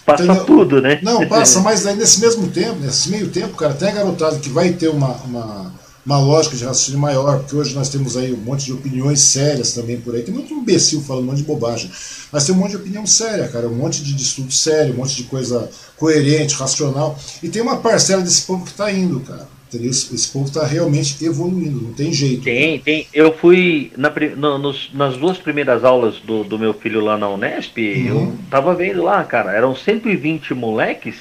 Passa 0.05 0.25
Entendeu? 0.25 0.45
tudo, 0.45 0.81
né? 0.81 1.01
Não, 1.03 1.27
passa, 1.27 1.61
mas 1.63 1.87
aí 1.87 1.97
nesse 1.97 2.21
mesmo 2.21 2.49
tempo, 2.49 2.79
nesse 2.81 3.09
meio 3.09 3.29
tempo, 3.29 3.57
cara, 3.57 3.75
tem 3.75 3.89
a 3.89 3.93
garotada 3.93 4.39
que 4.39 4.49
vai 4.49 4.73
ter 4.73 4.89
uma, 4.89 5.13
uma 5.25 5.73
uma 6.05 6.19
lógica 6.19 6.55
de 6.55 6.65
raciocínio 6.65 7.01
maior, 7.01 7.39
porque 7.39 7.57
hoje 7.57 7.75
nós 7.75 7.89
temos 7.89 8.17
aí 8.17 8.33
um 8.33 8.37
monte 8.37 8.67
de 8.67 8.73
opiniões 8.75 9.21
sérias 9.21 9.73
também 9.73 9.99
por 9.99 10.15
aí. 10.15 10.23
Tem 10.23 10.35
muito 10.35 10.53
imbecil 10.53 11.01
falando 11.01 11.25
um 11.25 11.27
monte 11.29 11.39
de 11.39 11.45
bobagem, 11.45 11.91
mas 12.31 12.45
tem 12.45 12.55
um 12.55 12.59
monte 12.59 12.73
de 12.73 12.77
opinião 12.77 13.07
séria, 13.07 13.49
cara, 13.49 13.67
um 13.67 13.75
monte 13.75 14.03
de 14.03 14.15
estudo 14.15 14.53
sério, 14.53 14.93
um 14.93 14.99
monte 14.99 15.17
de 15.17 15.23
coisa 15.25 15.69
coerente, 15.97 16.55
racional. 16.57 17.19
E 17.43 17.49
tem 17.49 17.63
uma 17.63 17.79
parcela 17.79 18.21
desse 18.21 18.43
povo 18.43 18.65
que 18.65 18.73
está 18.73 18.93
indo, 18.93 19.21
cara. 19.21 19.49
Esse, 19.83 20.15
esse 20.15 20.29
povo 20.33 20.47
está 20.47 20.67
realmente 20.67 21.25
evoluindo, 21.25 21.81
não 21.81 21.93
tem 21.93 22.13
jeito. 22.13 22.43
Tem, 22.43 22.79
tem. 22.81 23.07
Eu 23.13 23.33
fui 23.37 23.93
na, 23.97 24.13
no, 24.37 24.59
nos, 24.59 24.91
nas 24.93 25.17
duas 25.17 25.39
primeiras 25.39 25.85
aulas 25.85 26.17
do, 26.17 26.45
do 26.45 26.59
meu 26.59 26.75
filho 26.75 27.01
lá 27.01 27.17
na 27.17 27.29
Unesp, 27.29 27.79
uhum. 27.79 28.07
eu 28.07 28.39
tava 28.51 28.75
vendo 28.75 29.03
lá, 29.03 29.23
cara, 29.25 29.53
eram 29.53 29.75
120 29.75 30.55
moleques 30.55 31.17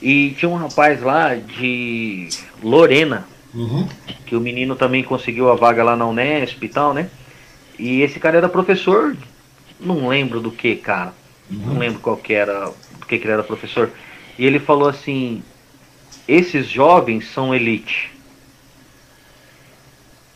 e 0.00 0.30
tinha 0.38 0.48
um 0.48 0.56
rapaz 0.56 1.02
lá 1.02 1.34
de 1.34 2.28
Lorena 2.62 3.26
Uhum. 3.54 3.88
Que 4.26 4.36
o 4.36 4.40
menino 4.40 4.76
também 4.76 5.02
conseguiu 5.02 5.50
a 5.50 5.54
vaga 5.54 5.82
lá 5.82 5.96
na 5.96 6.06
Unesp 6.06 6.62
e 6.62 6.68
tal, 6.68 6.92
né? 6.92 7.10
E 7.78 8.02
esse 8.02 8.18
cara 8.18 8.36
era 8.36 8.48
professor, 8.48 9.16
não 9.80 10.08
lembro 10.08 10.40
do 10.40 10.50
que, 10.50 10.76
cara. 10.76 11.14
Uhum. 11.50 11.58
Não 11.58 11.78
lembro 11.78 12.00
qual 12.00 12.16
que 12.16 12.34
era, 12.34 12.66
do 12.66 13.06
que, 13.06 13.18
que 13.18 13.24
ele 13.24 13.32
era 13.32 13.42
professor. 13.42 13.90
E 14.38 14.44
ele 14.44 14.58
falou 14.58 14.88
assim: 14.88 15.42
esses 16.28 16.68
jovens 16.68 17.26
são 17.30 17.54
elite. 17.54 18.12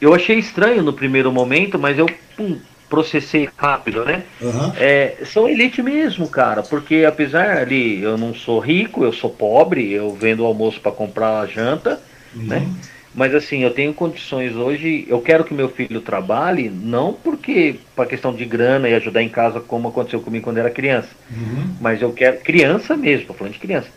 Eu 0.01 0.15
achei 0.15 0.39
estranho 0.39 0.83
no 0.83 0.93
primeiro 0.93 1.31
momento, 1.31 1.79
mas 1.79 1.99
eu 1.99 2.09
pum, 2.37 2.59
processei 2.89 3.49
rápido, 3.57 4.05
né? 4.05 4.25
Uhum. 4.41 4.73
É, 4.77 5.19
são 5.25 5.49
elite 5.49 5.83
mesmo, 5.83 6.27
cara, 6.29 6.63
porque 6.63 7.05
apesar 7.07 7.59
ali 7.59 8.03
eu 8.03 8.19
não 8.19 8.35
sou 8.35 8.59
rico, 8.59 9.05
eu 9.05 9.13
sou 9.13 9.31
pobre, 9.31 9.93
eu 9.93 10.11
vendo 10.15 10.45
almoço 10.45 10.81
para 10.81 10.91
comprar 10.91 11.41
a 11.41 11.47
janta, 11.47 12.01
uhum. 12.35 12.43
né? 12.43 12.69
Mas 13.15 13.35
assim, 13.35 13.63
eu 13.63 13.71
tenho 13.71 13.93
condições 13.93 14.57
hoje, 14.57 15.07
eu 15.09 15.21
quero 15.21 15.45
que 15.45 15.53
meu 15.53 15.69
filho 15.69 16.01
trabalhe, 16.01 16.71
não 16.71 17.13
porque 17.13 17.77
para 17.95 18.07
questão 18.07 18.35
de 18.35 18.45
grana 18.45 18.89
e 18.89 18.95
ajudar 18.95 19.23
em 19.23 19.29
casa 19.29 19.61
como 19.61 19.89
aconteceu 19.89 20.21
comigo 20.21 20.45
quando 20.45 20.59
era 20.59 20.71
criança. 20.71 21.11
Uhum. 21.31 21.75
Mas 21.81 22.01
eu 22.01 22.13
quero 22.13 22.41
criança 22.41 22.97
mesmo, 22.97 23.27
tô 23.27 23.35
falando 23.35 23.53
de 23.53 23.59
criança. 23.59 23.89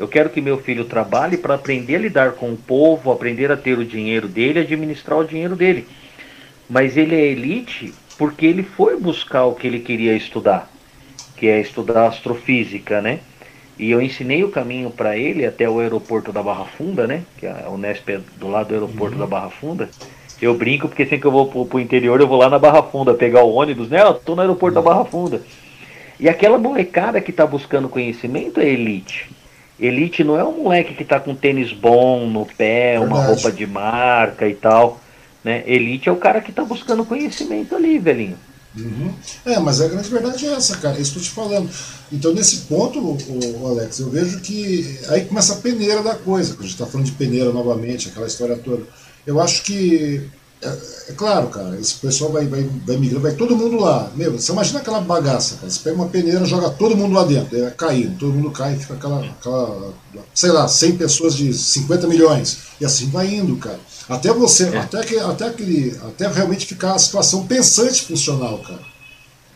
Eu 0.00 0.08
quero 0.08 0.30
que 0.30 0.40
meu 0.40 0.56
filho 0.56 0.86
trabalhe 0.86 1.36
para 1.36 1.56
aprender 1.56 1.96
a 1.96 1.98
lidar 1.98 2.32
com 2.32 2.50
o 2.50 2.56
povo, 2.56 3.12
aprender 3.12 3.52
a 3.52 3.56
ter 3.56 3.78
o 3.78 3.84
dinheiro 3.84 4.26
dele, 4.26 4.60
administrar 4.60 5.18
o 5.18 5.26
dinheiro 5.26 5.54
dele. 5.54 5.86
Mas 6.70 6.96
ele 6.96 7.14
é 7.14 7.26
elite 7.26 7.92
porque 8.16 8.46
ele 8.46 8.62
foi 8.62 8.98
buscar 8.98 9.44
o 9.44 9.54
que 9.54 9.66
ele 9.66 9.78
queria 9.78 10.16
estudar, 10.16 10.70
que 11.36 11.46
é 11.46 11.60
estudar 11.60 12.06
astrofísica, 12.06 13.02
né? 13.02 13.20
E 13.78 13.90
eu 13.90 14.00
ensinei 14.00 14.42
o 14.42 14.50
caminho 14.50 14.90
para 14.90 15.18
ele 15.18 15.44
até 15.44 15.68
o 15.68 15.80
aeroporto 15.80 16.32
da 16.32 16.42
Barra 16.42 16.64
Funda, 16.64 17.06
né? 17.06 17.22
Que 17.36 17.46
a 17.46 17.68
Unesp 17.68 18.08
é 18.08 18.20
do 18.38 18.48
lado 18.48 18.68
do 18.68 18.74
aeroporto 18.74 19.16
uhum. 19.16 19.20
da 19.20 19.26
Barra 19.26 19.50
Funda. 19.50 19.90
Eu 20.40 20.54
brinco 20.54 20.88
porque 20.88 21.04
sempre 21.04 21.20
que 21.20 21.26
eu 21.26 21.30
vou 21.30 21.46
pro, 21.46 21.66
pro 21.66 21.78
interior, 21.78 22.18
eu 22.18 22.26
vou 22.26 22.38
lá 22.38 22.48
na 22.48 22.58
Barra 22.58 22.82
Funda 22.84 23.12
pegar 23.12 23.42
o 23.42 23.52
ônibus, 23.52 23.90
né? 23.90 24.00
Eu 24.00 24.14
tô 24.14 24.34
no 24.34 24.40
aeroporto 24.40 24.78
uhum. 24.78 24.82
da 24.82 24.90
Barra 24.90 25.04
Funda. 25.04 25.42
E 26.18 26.26
aquela 26.26 26.56
molecada 26.56 27.20
que 27.20 27.30
está 27.30 27.46
buscando 27.46 27.86
conhecimento 27.86 28.60
é 28.60 28.66
elite. 28.66 29.28
Elite 29.80 30.22
não 30.22 30.38
é 30.38 30.44
um 30.44 30.62
moleque 30.62 30.94
que 30.94 31.02
está 31.02 31.18
com 31.18 31.34
tênis 31.34 31.72
bom 31.72 32.26
no 32.26 32.46
pé, 32.46 32.98
Verdade. 32.98 33.12
uma 33.12 33.24
roupa 33.24 33.50
de 33.50 33.66
marca 33.66 34.48
e 34.48 34.54
tal. 34.54 35.00
Né? 35.42 35.62
Elite 35.66 36.08
é 36.08 36.12
o 36.12 36.16
cara 36.16 36.40
que 36.40 36.50
está 36.50 36.64
buscando 36.64 37.04
conhecimento 37.04 37.74
ali, 37.74 37.98
velhinho. 37.98 38.36
Uhum. 38.76 39.12
É, 39.44 39.58
mas 39.58 39.80
a 39.80 39.88
grande 39.88 40.08
verdade 40.08 40.46
é 40.46 40.52
essa, 40.52 40.76
cara. 40.76 40.96
É 40.96 41.00
isso 41.00 41.12
que 41.12 41.18
eu 41.18 41.22
te 41.22 41.30
falando. 41.30 41.68
Então, 42.12 42.32
nesse 42.32 42.58
ponto, 42.62 42.98
o, 42.98 43.62
o, 43.62 43.66
Alex, 43.66 43.98
eu 43.98 44.10
vejo 44.10 44.40
que 44.40 44.98
aí 45.08 45.24
começa 45.24 45.54
a 45.54 45.56
peneira 45.56 46.02
da 46.02 46.14
coisa. 46.14 46.54
A 46.58 46.62
gente 46.62 46.72
está 46.72 46.86
falando 46.86 47.06
de 47.06 47.12
peneira 47.12 47.52
novamente, 47.52 48.08
aquela 48.08 48.26
história 48.26 48.56
toda. 48.56 48.84
Eu 49.26 49.40
acho 49.40 49.62
que 49.64 50.28
é, 50.62 50.78
é, 51.08 51.12
claro, 51.12 51.48
cara, 51.48 51.78
esse 51.80 51.94
pessoal 51.94 52.30
vai, 52.30 52.46
vai, 52.46 52.68
vai 52.86 52.96
migrando, 52.98 53.22
vai 53.22 53.32
todo 53.32 53.56
mundo 53.56 53.80
lá. 53.80 54.10
Meu, 54.14 54.32
você 54.32 54.52
imagina 54.52 54.80
aquela 54.80 55.00
bagaça, 55.00 55.56
cara. 55.56 55.70
Você 55.70 55.80
pega 55.80 55.96
uma 55.96 56.08
peneira, 56.08 56.44
joga 56.44 56.68
todo 56.68 56.96
mundo 56.96 57.14
lá 57.14 57.24
dentro, 57.24 57.64
é 57.64 57.70
caindo, 57.70 58.18
todo 58.18 58.34
mundo 58.34 58.50
cai, 58.50 58.76
fica 58.76 58.92
aquela, 58.92 59.24
aquela, 59.24 59.94
sei 60.34 60.50
lá, 60.50 60.68
100 60.68 60.96
pessoas 60.96 61.34
de 61.34 61.54
50 61.54 62.06
milhões. 62.06 62.58
E 62.78 62.84
assim 62.84 63.08
vai 63.08 63.34
indo, 63.34 63.56
cara. 63.56 63.80
Até 64.06 64.32
você, 64.32 64.64
é. 64.64 64.78
até, 64.78 65.02
que, 65.02 65.18
até, 65.18 65.46
aquele, 65.46 65.98
até 66.02 66.28
realmente 66.28 66.66
ficar 66.66 66.94
a 66.94 66.98
situação 66.98 67.46
pensante 67.46 68.04
funcional, 68.04 68.58
cara. 68.58 68.82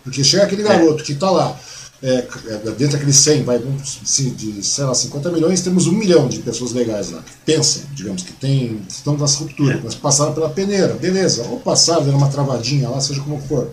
Porque 0.03 0.25
chega 0.25 0.45
aquele 0.45 0.63
é. 0.63 0.69
garoto 0.69 1.03
é. 1.03 1.07
que 1.07 1.13
está 1.13 1.31
lá, 1.31 1.59
é, 2.07 2.29
é, 2.49 2.57
dentro 2.73 2.93
daqueles 2.93 3.17
100, 3.17 3.45
vai, 3.45 3.59
de, 3.59 4.63
sei 4.63 4.85
lá, 4.85 4.95
50 4.95 5.31
milhões, 5.31 5.63
temos 5.63 5.87
um 5.87 5.93
milhão 5.93 6.29
de 6.29 6.41
pessoas 6.41 6.73
legais 6.73 7.11
lá, 7.11 7.23
que 7.23 7.33
pensam, 7.47 7.83
digamos, 7.95 8.23
que, 8.23 8.33
tem, 8.35 8.83
que 8.87 8.93
estão 8.93 9.17
nessa 9.17 9.39
ruptura, 9.39 9.81
mas 9.83 9.95
passaram 9.95 10.35
pela 10.35 10.51
peneira, 10.51 10.93
beleza, 10.93 11.45
ou 11.45 11.59
passaram, 11.59 12.05
deram 12.05 12.19
uma 12.19 12.29
travadinha 12.29 12.91
lá, 12.91 13.01
seja 13.01 13.23
como 13.23 13.41
for. 13.41 13.71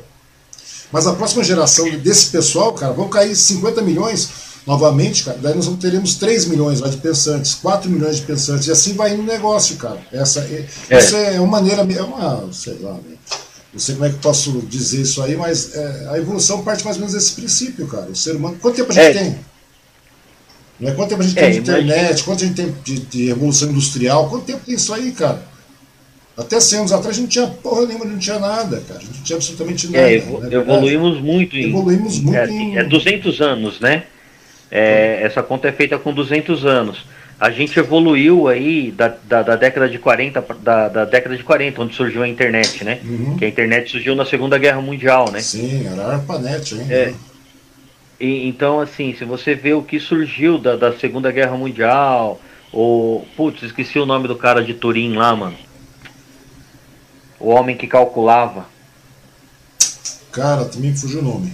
Mas 0.93 1.05
a 1.07 1.13
próxima 1.13 1.43
geração 1.43 1.89
desse 1.97 2.27
pessoal, 2.27 2.71
cara, 2.71 2.93
vão 2.93 3.09
cair 3.09 3.35
50 3.35 3.81
milhões 3.81 4.29
novamente, 4.65 5.25
cara, 5.25 5.37
daí 5.41 5.53
nós 5.53 5.67
teremos 5.77 6.15
3 6.15 6.45
milhões 6.45 6.79
lá 6.79 6.87
de 6.87 6.97
pensantes, 6.97 7.53
4 7.55 7.89
milhões 7.89 8.15
de 8.15 8.21
pensantes, 8.21 8.65
e 8.67 8.71
assim 8.71 8.93
vai 8.93 9.13
no 9.13 9.23
negócio, 9.23 9.75
cara. 9.75 9.99
Essa 10.09 10.39
é, 10.39 10.65
é. 10.89 10.95
Essa 10.95 11.17
é 11.17 11.39
uma 11.41 11.59
maneira, 11.59 11.81
é 11.81 12.01
uma, 12.01 12.47
sei 12.53 12.77
lá, 12.79 12.93
né? 12.93 13.17
Não 13.73 13.79
sei 13.79 13.95
como 13.95 14.05
é 14.05 14.09
que 14.09 14.17
posso 14.17 14.61
dizer 14.63 15.01
isso 15.01 15.21
aí, 15.23 15.37
mas 15.37 15.73
é, 15.73 16.07
a 16.11 16.17
evolução 16.17 16.63
parte 16.63 16.83
mais 16.83 16.97
ou 16.97 17.01
menos 17.01 17.13
desse 17.13 17.33
princípio, 17.33 17.87
cara. 17.87 18.07
O 18.07 18.15
ser 18.15 18.35
humano. 18.35 18.57
Quanto 18.61 18.75
tempo 18.75 18.91
a 18.91 18.95
gente 18.95 19.05
é. 19.05 19.13
tem? 19.13 19.39
Não 20.79 20.89
é? 20.89 20.93
Quanto 20.93 21.09
tempo 21.09 21.21
a 21.21 21.25
gente 21.25 21.39
é, 21.39 21.41
tem 21.41 21.51
de 21.51 21.59
internet? 21.59 22.23
Quanto 22.23 22.43
a 22.43 22.47
gente 22.47 22.55
tem 22.55 22.75
de, 22.83 22.99
de 22.99 23.25
revolução 23.27 23.69
industrial? 23.69 24.29
Quanto 24.29 24.45
tempo 24.45 24.65
tem 24.65 24.75
isso 24.75 24.93
aí, 24.93 25.11
cara? 25.13 25.41
Até 26.37 26.59
100 26.59 26.79
anos 26.79 26.91
atrás 26.91 27.15
a 27.15 27.19
gente 27.19 27.21
não 27.21 27.29
tinha 27.29 27.47
porra 27.47 27.85
nenhuma, 27.85 28.05
não 28.05 28.17
tinha 28.17 28.39
nada, 28.39 28.81
cara. 28.87 28.99
A 28.99 29.03
gente 29.03 29.17
não 29.17 29.23
tinha 29.23 29.35
absolutamente 29.37 29.87
nada. 29.87 30.11
É, 30.11 30.15
evo 30.15 30.43
é 30.43 30.53
evoluímos 30.53 31.21
muito. 31.21 31.55
Em, 31.55 31.69
evoluímos 31.69 32.19
muito 32.19 32.37
é, 32.37 32.49
em... 32.49 32.77
é 32.77 32.83
200 32.83 33.41
anos, 33.41 33.79
né? 33.79 34.03
É, 34.69 35.21
essa 35.23 35.41
conta 35.43 35.67
é 35.67 35.71
feita 35.71 35.97
com 35.97 36.13
200 36.13 36.65
anos 36.65 37.05
a 37.41 37.49
gente 37.49 37.79
evoluiu 37.79 38.47
aí 38.47 38.91
da, 38.91 39.07
da, 39.07 39.41
da 39.41 39.55
década 39.55 39.89
de 39.89 39.97
40 39.97 40.45
da, 40.61 40.87
da, 40.87 41.05
década 41.05 41.35
de 41.35 41.43
40, 41.43 41.81
onde 41.81 41.95
surgiu 41.95 42.21
a 42.21 42.27
internet, 42.27 42.83
né? 42.83 43.01
Uhum. 43.03 43.35
Que 43.35 43.45
a 43.45 43.47
internet 43.47 43.89
surgiu 43.89 44.15
na 44.15 44.23
Segunda 44.23 44.59
Guerra 44.59 44.79
Mundial, 44.79 45.31
né? 45.31 45.39
Sim, 45.39 45.87
era 45.87 46.03
a 46.03 46.13
ARPANET, 46.17 46.75
hein? 46.75 46.85
É. 46.87 47.13
E, 48.19 48.47
então, 48.47 48.79
assim, 48.79 49.15
se 49.15 49.25
você 49.25 49.55
vê 49.55 49.73
o 49.73 49.81
que 49.81 49.99
surgiu 49.99 50.59
da, 50.59 50.75
da 50.75 50.93
Segunda 50.93 51.31
Guerra 51.31 51.57
Mundial, 51.57 52.39
ou. 52.71 53.25
Putz, 53.35 53.63
esqueci 53.63 53.97
o 53.97 54.05
nome 54.05 54.27
do 54.27 54.35
cara 54.35 54.63
de 54.63 54.75
Turim 54.75 55.15
lá, 55.15 55.35
mano. 55.35 55.57
O 57.39 57.49
homem 57.49 57.75
que 57.75 57.87
calculava. 57.87 58.67
Cara, 60.31 60.65
também 60.65 60.95
fugiu 60.95 61.21
o 61.21 61.23
nome. 61.23 61.51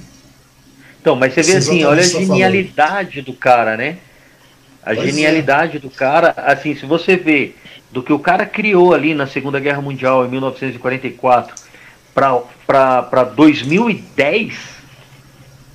Então, 0.99 1.15
mas 1.15 1.33
você 1.33 1.41
vê 1.43 1.55
assim, 1.55 1.85
olha 1.85 2.01
a 2.01 2.05
genialidade 2.05 3.21
do 3.21 3.31
cara, 3.31 3.77
né? 3.77 3.99
A 4.87 4.95
pois 4.95 5.09
genialidade 5.09 5.77
é. 5.77 5.79
do 5.79 5.89
cara, 5.89 6.33
assim, 6.37 6.73
se 6.73 6.85
você 6.85 7.17
vê 7.17 7.53
do 7.91 8.01
que 8.01 8.13
o 8.13 8.19
cara 8.19 8.45
criou 8.45 8.93
ali 8.93 9.13
na 9.13 9.27
Segunda 9.27 9.59
Guerra 9.59 9.81
Mundial 9.81 10.25
em 10.25 10.29
1944 10.29 11.53
para 12.13 13.23
2010. 13.35 14.55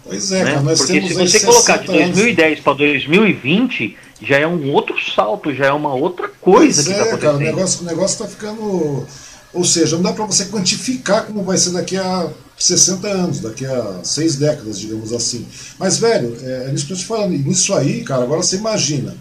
Pois 0.04 0.32
é, 0.32 0.44
né? 0.44 0.60
nós 0.60 0.78
Porque 0.78 1.00
se 1.02 1.14
você 1.14 1.40
colocar 1.40 1.76
de 1.76 1.86
2010 1.88 2.60
para 2.60 2.72
2020, 2.72 3.98
já 4.22 4.38
é 4.38 4.46
um 4.46 4.72
outro 4.72 4.96
salto, 4.98 5.54
já 5.54 5.66
é 5.66 5.72
uma 5.72 5.94
outra 5.94 6.28
coisa 6.40 6.82
pois 6.82 6.86
que 6.86 6.92
está 6.92 7.04
é, 7.04 7.08
acontecendo. 7.08 7.20
Cara, 7.20 7.36
o 7.36 7.40
negócio, 7.40 7.82
o 7.82 7.84
negócio 7.84 8.18
tá 8.18 8.28
ficando. 8.28 9.06
Ou 9.52 9.64
seja, 9.64 9.96
não 9.96 10.02
dá 10.02 10.12
para 10.14 10.24
você 10.24 10.46
quantificar 10.46 11.26
como 11.26 11.42
vai 11.42 11.58
ser 11.58 11.72
daqui 11.72 11.98
a 11.98 12.28
60 12.64 13.08
anos, 13.08 13.40
daqui 13.40 13.66
a 13.66 14.00
seis 14.04 14.36
décadas, 14.36 14.78
digamos 14.78 15.12
assim. 15.12 15.46
Mas, 15.78 15.98
velho, 15.98 16.36
é, 16.42 16.68
é 16.68 16.72
nisso 16.72 16.86
que 16.86 16.92
eu 16.92 16.96
te 16.96 17.04
falando. 17.04 17.32
Nisso 17.32 17.74
aí, 17.74 18.02
cara, 18.04 18.22
agora 18.22 18.42
você 18.42 18.56
imagina. 18.56 19.16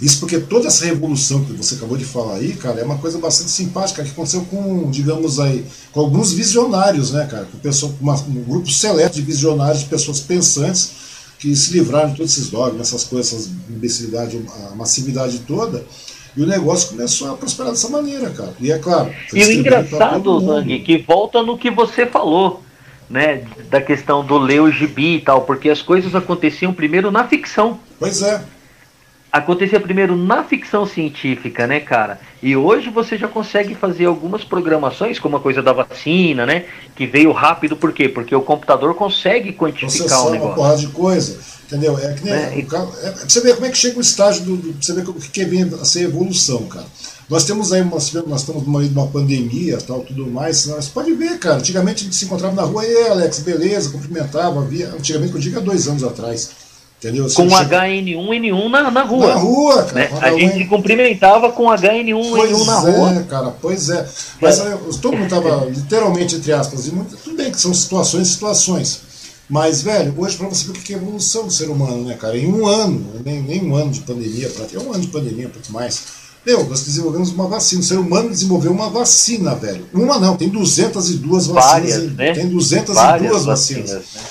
Isso 0.00 0.18
porque 0.18 0.40
toda 0.40 0.66
essa 0.66 0.84
revolução 0.84 1.44
que 1.44 1.52
você 1.52 1.76
acabou 1.76 1.96
de 1.96 2.04
falar 2.04 2.36
aí, 2.36 2.54
cara, 2.54 2.80
é 2.80 2.84
uma 2.84 2.98
coisa 2.98 3.16
bastante 3.18 3.50
simpática 3.50 4.02
que 4.02 4.10
aconteceu 4.10 4.44
com, 4.46 4.90
digamos 4.90 5.38
aí, 5.38 5.64
com 5.92 6.00
alguns 6.00 6.32
visionários, 6.32 7.12
né, 7.12 7.26
cara? 7.26 7.44
Com 7.44 7.58
pessoa, 7.58 7.94
uma, 8.00 8.14
um 8.14 8.42
grupo 8.42 8.68
seleto 8.70 9.14
de 9.14 9.22
visionários, 9.22 9.80
de 9.80 9.88
pessoas 9.88 10.18
pensantes 10.18 10.90
que 11.38 11.54
se 11.54 11.72
livraram 11.72 12.10
de 12.10 12.16
todos 12.16 12.32
esses 12.32 12.50
dogmas, 12.50 12.88
essas 12.88 13.04
coisas, 13.04 13.32
essas 13.32 13.50
imbecilidade, 13.70 14.40
a 14.72 14.74
massividade 14.74 15.40
toda. 15.40 15.84
E 16.36 16.42
o 16.42 16.46
negócio 16.46 16.90
começou 16.90 17.32
a 17.32 17.36
prosperar 17.36 17.70
dessa 17.72 17.88
maneira, 17.88 18.30
cara. 18.30 18.52
E 18.60 18.72
é 18.72 18.78
claro. 18.78 19.12
E 19.32 19.44
o 19.44 19.52
engraçado, 19.52 20.40
Zang, 20.40 20.78
que 20.80 20.98
volta 20.98 21.42
no 21.42 21.56
que 21.56 21.70
você 21.70 22.06
falou, 22.06 22.62
né? 23.08 23.44
Da 23.70 23.80
questão 23.80 24.24
do 24.24 24.36
ler 24.36 24.60
o 24.60 24.70
gibi 24.70 25.16
e 25.16 25.20
tal, 25.20 25.42
porque 25.42 25.70
as 25.70 25.80
coisas 25.80 26.14
aconteciam 26.14 26.72
primeiro 26.72 27.10
na 27.10 27.24
ficção. 27.28 27.78
Pois 27.98 28.22
é. 28.22 28.42
Acontecia 29.30 29.80
primeiro 29.80 30.16
na 30.16 30.44
ficção 30.44 30.86
científica, 30.86 31.66
né, 31.66 31.80
cara? 31.80 32.20
E 32.40 32.56
hoje 32.56 32.88
você 32.88 33.16
já 33.16 33.26
consegue 33.26 33.74
fazer 33.74 34.06
algumas 34.06 34.44
programações, 34.44 35.18
como 35.18 35.36
a 35.36 35.40
coisa 35.40 35.60
da 35.60 35.72
vacina, 35.72 36.46
né? 36.46 36.66
Que 36.94 37.04
veio 37.04 37.32
rápido, 37.32 37.76
por 37.76 37.92
quê? 37.92 38.08
Porque 38.08 38.34
o 38.34 38.42
computador 38.42 38.94
consegue 38.94 39.52
quantificar 39.52 40.26
o 40.26 40.30
negócio. 40.30 40.46
uma 40.46 40.54
porrada 40.54 40.76
de 40.76 40.86
coisa. 40.88 41.38
Entendeu? 41.66 41.98
É 41.98 42.12
que 42.12 42.24
nem. 42.24 42.34
É, 42.34 42.58
é, 42.58 42.62
pra 42.62 42.86
você 43.28 43.40
ver 43.40 43.54
como 43.54 43.66
é 43.66 43.70
que 43.70 43.78
chega 43.78 43.98
o 43.98 44.02
estágio 44.02 44.44
do. 44.44 44.56
do 44.56 44.72
você 44.80 44.92
ver 44.92 45.08
o 45.08 45.14
que 45.14 45.44
vem 45.44 45.62
a 45.62 45.84
ser 45.84 46.02
evolução, 46.02 46.64
cara. 46.64 46.86
Nós 47.28 47.44
temos 47.44 47.72
aí, 47.72 47.82
nós, 47.82 48.12
nós 48.12 48.40
estamos 48.40 48.66
no 48.66 48.78
meio 48.78 48.88
de 48.88 48.94
uma 48.94 49.06
pandemia 49.06 49.78
tal, 49.78 50.00
tudo 50.00 50.26
mais. 50.26 50.66
Você 50.66 50.90
pode 50.92 51.12
ver, 51.14 51.38
cara. 51.38 51.56
Antigamente 51.56 52.02
a 52.02 52.04
gente 52.04 52.16
se 52.16 52.26
encontrava 52.26 52.54
na 52.54 52.62
rua, 52.62 52.84
e 52.84 53.08
Alex, 53.08 53.38
beleza, 53.38 53.90
cumprimentava, 53.90 54.60
via. 54.62 54.88
Antigamente, 54.88 55.32
eu 55.32 55.40
digo 55.40 55.58
há 55.58 55.62
dois 55.62 55.88
anos 55.88 56.04
atrás. 56.04 56.50
Entendeu? 56.98 57.24
com 57.24 57.50
chega... 57.50 57.82
HN1N1 57.82 58.68
na, 58.70 58.90
na 58.90 59.02
rua. 59.02 59.26
Na 59.26 59.34
rua, 59.34 59.82
cara. 59.84 59.94
Né? 59.94 60.10
A 60.20 60.30
gente 60.30 60.58
se 60.58 60.64
cumprimentava 60.66 61.52
com 61.52 61.64
HN1N1 61.64 62.64
na 62.64 62.78
rua. 62.78 62.92
Pois 62.92 63.16
é, 63.16 63.22
cara, 63.22 63.54
pois 63.60 63.90
é. 63.90 64.08
Mas 64.40 64.60
é. 64.60 64.78
todo 65.00 65.16
mundo 65.16 65.24
estava 65.24 65.66
literalmente, 65.66 66.36
entre 66.36 66.52
aspas, 66.52 66.86
e 66.86 66.92
muito, 66.92 67.16
tudo 67.16 67.36
bem 67.36 67.50
que 67.50 67.60
são 67.60 67.74
situações 67.74 68.28
situações. 68.28 69.13
Mas, 69.48 69.82
velho, 69.82 70.14
hoje 70.16 70.36
para 70.36 70.48
você 70.48 70.64
ver 70.66 70.78
o 70.78 70.82
que 70.82 70.94
é 70.94 70.96
a 70.96 70.98
evolução 70.98 71.44
do 71.44 71.52
ser 71.52 71.68
humano, 71.68 72.04
né, 72.04 72.14
cara? 72.14 72.36
Em 72.36 72.46
um 72.46 72.66
ano, 72.66 73.04
nem, 73.24 73.42
nem 73.42 73.64
um 73.64 73.76
ano 73.76 73.90
de 73.90 74.00
pandemia, 74.00 74.50
é 74.72 74.78
um 74.78 74.92
ano 74.92 75.00
de 75.00 75.08
pandemia, 75.08 75.48
um 75.48 75.50
pouco 75.50 75.72
mais. 75.72 76.24
Meu, 76.46 76.64
nós 76.64 76.84
desenvolvemos 76.84 77.30
uma 77.30 77.48
vacina. 77.48 77.80
O 77.80 77.84
ser 77.84 77.98
humano 77.98 78.28
desenvolveu 78.28 78.70
uma 78.70 78.90
vacina, 78.90 79.54
velho. 79.54 79.86
Uma 79.92 80.18
não, 80.18 80.36
tem 80.36 80.48
202 80.48 81.46
vacinas. 81.46 81.72
Várias, 81.72 82.12
né? 82.12 82.32
Tem 82.32 82.48
202 82.48 82.96
Várias 82.96 83.44
vacinas. 83.44 83.90
vacinas 83.90 84.14
né? 84.14 84.22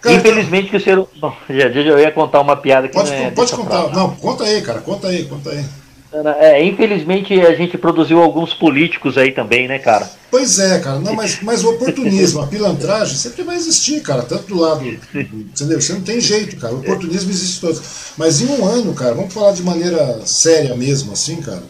Cara, 0.00 0.16
Infelizmente 0.16 0.70
que 0.70 0.76
o 0.76 0.80
ser 0.80 0.96
Bom, 0.96 1.34
já, 1.48 1.70
já 1.70 1.80
eu 1.80 1.98
ia 1.98 2.10
contar 2.10 2.40
uma 2.40 2.56
piada 2.56 2.88
que 2.88 2.94
pode, 2.94 3.10
não 3.10 3.16
é 3.16 3.30
Pode 3.30 3.52
contar. 3.52 3.88
Não, 3.90 4.14
conta 4.16 4.44
aí, 4.44 4.60
cara. 4.62 4.80
Conta 4.80 5.08
aí, 5.08 5.24
conta 5.24 5.50
aí. 5.50 5.64
É, 6.12 6.64
infelizmente 6.64 7.40
a 7.40 7.54
gente 7.54 7.78
produziu 7.78 8.20
alguns 8.20 8.52
políticos 8.52 9.16
aí 9.16 9.30
também, 9.30 9.68
né, 9.68 9.78
cara? 9.78 10.10
Pois 10.28 10.58
é, 10.58 10.80
cara. 10.80 10.98
Não, 10.98 11.14
mas, 11.14 11.40
mas 11.40 11.62
o 11.62 11.70
oportunismo, 11.70 12.40
a 12.40 12.46
pilantragem 12.48 13.16
sempre 13.16 13.44
vai 13.44 13.56
existir, 13.56 14.00
cara. 14.00 14.22
Tanto 14.22 14.48
do 14.48 14.60
lado. 14.60 14.84
Entendeu? 15.14 15.80
Você 15.80 15.92
não 15.92 16.00
tem 16.00 16.20
jeito, 16.20 16.56
cara. 16.56 16.74
O 16.74 16.80
oportunismo 16.80 17.30
existe 17.30 17.60
todo. 17.60 17.80
Mas 18.16 18.40
em 18.40 18.46
um 18.46 18.64
ano, 18.64 18.92
cara, 18.92 19.14
vamos 19.14 19.32
falar 19.32 19.52
de 19.52 19.62
maneira 19.62 20.20
séria 20.26 20.74
mesmo, 20.76 21.12
assim, 21.12 21.36
cara, 21.36 21.62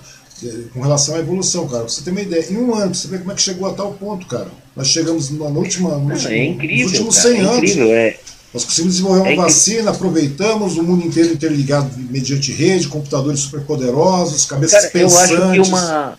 com 0.72 0.80
relação 0.80 1.16
à 1.16 1.18
evolução, 1.18 1.68
cara. 1.68 1.84
Pra 1.84 1.88
você 1.88 2.02
ter 2.02 2.10
uma 2.10 2.22
ideia. 2.22 2.46
Em 2.50 2.56
um 2.56 2.74
ano, 2.74 2.94
você 2.94 3.08
vê 3.08 3.18
como 3.18 3.32
é 3.32 3.34
que 3.34 3.42
chegou 3.42 3.68
a 3.68 3.74
tal 3.74 3.92
ponto, 3.92 4.26
cara. 4.26 4.48
Nós 4.74 4.88
chegamos 4.88 5.30
na 5.30 5.46
última. 5.46 5.90
No 5.98 6.12
último, 6.12 6.30
é 6.30 6.44
incrível, 6.46 6.84
nos 6.84 6.92
últimos 6.92 7.16
cara, 7.16 7.28
100 7.28 7.36
é 7.36 7.40
anos. 7.42 7.56
Incrível, 7.58 7.92
é. 7.94 8.16
Nós 8.52 8.64
conseguimos 8.64 8.94
desenvolver 8.96 9.20
uma 9.20 9.30
É 9.32 9.36
vacina, 9.36 9.90
aproveitamos 9.90 10.76
o 10.76 10.82
mundo 10.82 11.06
inteiro 11.06 11.32
interligado 11.32 11.88
mediante 12.10 12.50
rede, 12.52 12.88
computadores 12.88 13.40
superpoderosos, 13.40 14.44
cabeças 14.46 14.86
Cara, 14.86 14.86
eu 14.86 15.08
pensantes. 15.08 15.32
acho 15.32 15.52
que 15.52 15.58
uma. 15.60 16.18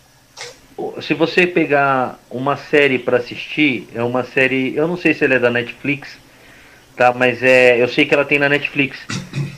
Se 1.02 1.14
você 1.14 1.46
pegar 1.46 2.18
uma 2.30 2.56
série 2.56 2.98
para 2.98 3.18
assistir, 3.18 3.86
é 3.94 4.02
uma 4.02 4.24
série. 4.24 4.74
Eu 4.74 4.88
não 4.88 4.96
sei 4.96 5.12
se 5.14 5.24
ela 5.24 5.34
é 5.34 5.38
da 5.38 5.50
Netflix, 5.50 6.08
tá? 6.96 7.12
Mas 7.12 7.42
é. 7.42 7.80
Eu 7.80 7.88
sei 7.88 8.06
que 8.06 8.14
ela 8.14 8.24
tem 8.24 8.38
na 8.38 8.48
Netflix, 8.48 8.98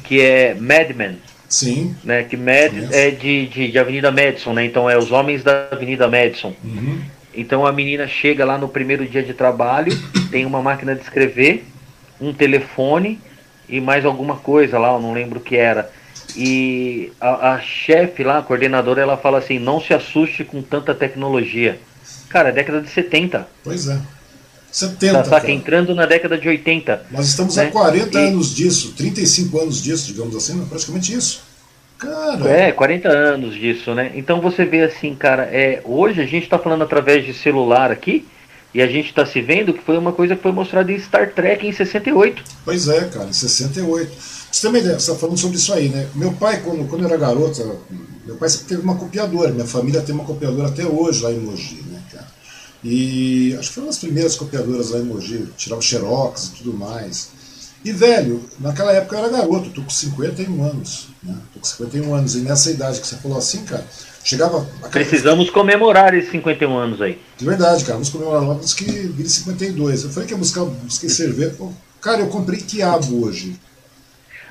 que 0.03 0.21
é 0.21 0.55
Mad 0.55 0.91
Men, 0.97 1.17
Sim. 1.49 1.95
né? 2.03 2.25
Que 2.25 2.37
Mad 2.37 2.71
Conheço. 2.73 2.93
é 2.93 3.11
de, 3.13 3.47
de, 3.47 3.71
de 3.71 3.79
Avenida 3.79 4.11
Madison, 4.11 4.53
né? 4.53 4.65
Então 4.65 4.91
é 4.91 4.99
os 4.99 5.13
homens 5.13 5.45
da 5.45 5.69
Avenida 5.71 6.09
Madison. 6.09 6.53
Uhum. 6.65 6.99
Então 7.33 7.65
a 7.65 7.73
menina 7.73 8.07
chega 8.09 8.45
lá 8.45 8.59
no 8.59 8.69
primeiro 8.69 9.07
dia 9.07 9.23
de 9.23 9.33
trabalho, 9.33 9.97
tem 10.31 10.45
uma 10.45 10.61
máquina 10.61 10.95
de 10.95 11.03
escrever, 11.03 11.65
um 12.21 12.33
telefone 12.33 13.21
e 13.69 13.81
mais 13.81 14.05
alguma 14.05 14.37
coisa 14.37 14.79
lá, 14.79 14.93
eu 14.93 15.01
não 15.01 15.13
lembro 15.13 15.39
o 15.39 15.43
que 15.43 15.57
era. 15.57 15.91
E 16.37 17.13
a, 17.21 17.55
a 17.55 17.61
chefe 17.61 18.25
lá, 18.25 18.39
a 18.39 18.43
coordenadora, 18.43 19.01
ela 19.03 19.17
fala 19.17 19.39
assim: 19.39 19.59
não 19.59 19.81
se 19.81 19.93
assuste 19.95 20.43
com 20.45 20.63
tanta 20.63 20.95
tecnologia. 20.95 21.79
Cara, 22.29 22.49
é 22.49 22.53
década 22.53 22.81
de 22.81 22.91
70. 22.91 23.47
Pois 23.63 23.89
é. 23.89 23.99
70, 24.73 25.13
Tá, 25.19 25.25
saca? 25.25 25.41
cara. 25.43 25.53
Entrando 25.53 25.95
na 25.95 26.05
década 26.07 26.37
de 26.37 26.49
80. 26.49 27.07
Nós 27.11 27.29
estamos 27.29 27.55
né? 27.57 27.67
há 27.67 27.71
40 27.71 28.19
E- 28.21 28.27
anos 28.29 28.55
disso, 28.55 28.93
35 28.97 29.61
anos 29.61 29.81
disso, 29.83 30.07
digamos 30.09 30.35
assim, 30.35 30.55
né? 30.59 30.67
praticamente 30.69 31.13
isso. 31.15 31.43
Cara, 31.97 32.49
É, 32.51 32.73
40 32.73 33.09
anos 33.09 33.55
disso, 33.55 33.95
né? 33.95 34.11
Então 34.17 34.41
você 34.41 34.65
vê 34.65 34.83
assim, 34.83 35.15
cara, 35.15 35.45
é, 35.45 35.81
hoje 35.85 36.21
a 36.21 36.27
gente 36.27 36.49
tá 36.49 36.59
falando 36.59 36.83
através 36.83 37.25
de 37.25 37.33
celular 37.33 37.93
aqui, 37.93 38.27
e 38.75 38.83
a 38.83 38.89
gente 38.89 39.15
tá 39.15 39.25
se 39.25 39.41
vendo 39.41 39.73
que 39.73 39.85
foi 39.85 39.97
uma 39.97 40.13
coisa 40.13 40.35
que 40.35 40.43
foi 40.43 40.51
mostrada 40.51 40.91
em 40.91 40.99
Star 40.99 41.33
Trek 41.33 41.65
em 41.65 41.73
68. 41.73 42.43
pois 42.65 42.89
é, 42.89 43.05
cara, 43.05 43.29
em 43.29 43.33
68. 43.33 44.11
Pra 44.11 44.17
Você 44.51 44.69
ideia, 44.69 44.83
você 44.83 45.11
está 45.11 45.15
falando 45.15 45.39
sobre 45.39 45.57
isso 45.57 45.73
aí, 45.73 45.89
né? 45.89 46.09
Meu 46.15 46.33
pai, 46.33 46.61
quando, 46.61 46.89
quando 46.89 47.03
eu 47.03 47.09
era 47.09 47.17
garota, 47.17 47.65
meu 48.27 48.37
pai 48.37 48.49
sempre 48.49 48.67
teve 48.67 48.83
uma 48.83 48.97
copiadora, 48.97 49.53
minha 49.53 49.67
família 49.67 50.03
tem 50.03 50.15
uma 50.15 50.25
copiadora 50.25 50.69
até 50.69 50.85
hoje 50.85 51.23
lá 51.23 51.31
em 51.31 51.39
Mogi, 51.39 51.85
né, 51.89 52.03
cara? 52.11 52.27
E 52.83 53.55
acho 53.59 53.69
que 53.69 53.75
foi 53.75 53.83
uma 53.85 53.91
das 53.91 53.99
primeiras 53.99 54.35
copiadoras 54.35 54.91
lá 54.91 54.99
em 54.99 55.05
Mogi, 55.05 55.49
tirava 55.57 55.81
xerox 55.81 56.47
e 56.47 56.51
tudo 56.59 56.75
mais. 56.75 57.31
E, 57.85 57.93
velho, 57.93 58.43
naquela 58.59 58.93
época 58.93 59.15
eu 59.15 59.25
era 59.25 59.29
garoto, 59.29 59.71
tô 59.71 59.83
com 59.83 59.91
51 59.91 60.65
anos, 60.65 61.09
né? 61.23 61.37
Tô 61.53 61.61
com 61.61 61.67
51 61.67 62.15
anos, 62.15 62.35
e 62.35 62.39
nessa 62.41 62.71
idade 62.71 63.01
que 63.01 63.07
você 63.07 63.17
falou 63.17 63.39
assim, 63.39 63.65
cara, 63.65 63.87
chegava... 64.25 64.67
aquela- 64.79 64.91
Precisamos 64.91 65.51
comemorar 65.51 66.15
esses 66.15 66.31
51 66.33 66.77
anos 66.77 67.01
aí. 67.03 67.21
De 67.39 67.45
verdade, 67.45 67.83
cara, 67.85 67.95
vamos 67.95 68.09
comemorar 68.11 68.41
logo 68.43 68.59
antes 68.59 68.73
que 68.75 68.85
vire 68.85 69.29
52. 69.29 70.05
Eu 70.05 70.11
falei 70.11 70.27
que 70.27 70.35
ia 70.35 70.39
buscar, 70.39 70.65
busquei 70.65 71.09
cerveja. 71.09 71.55
Cara, 72.01 72.21
eu 72.23 72.27
comprei 72.29 72.61
quiabo 72.61 73.25
hoje. 73.25 73.55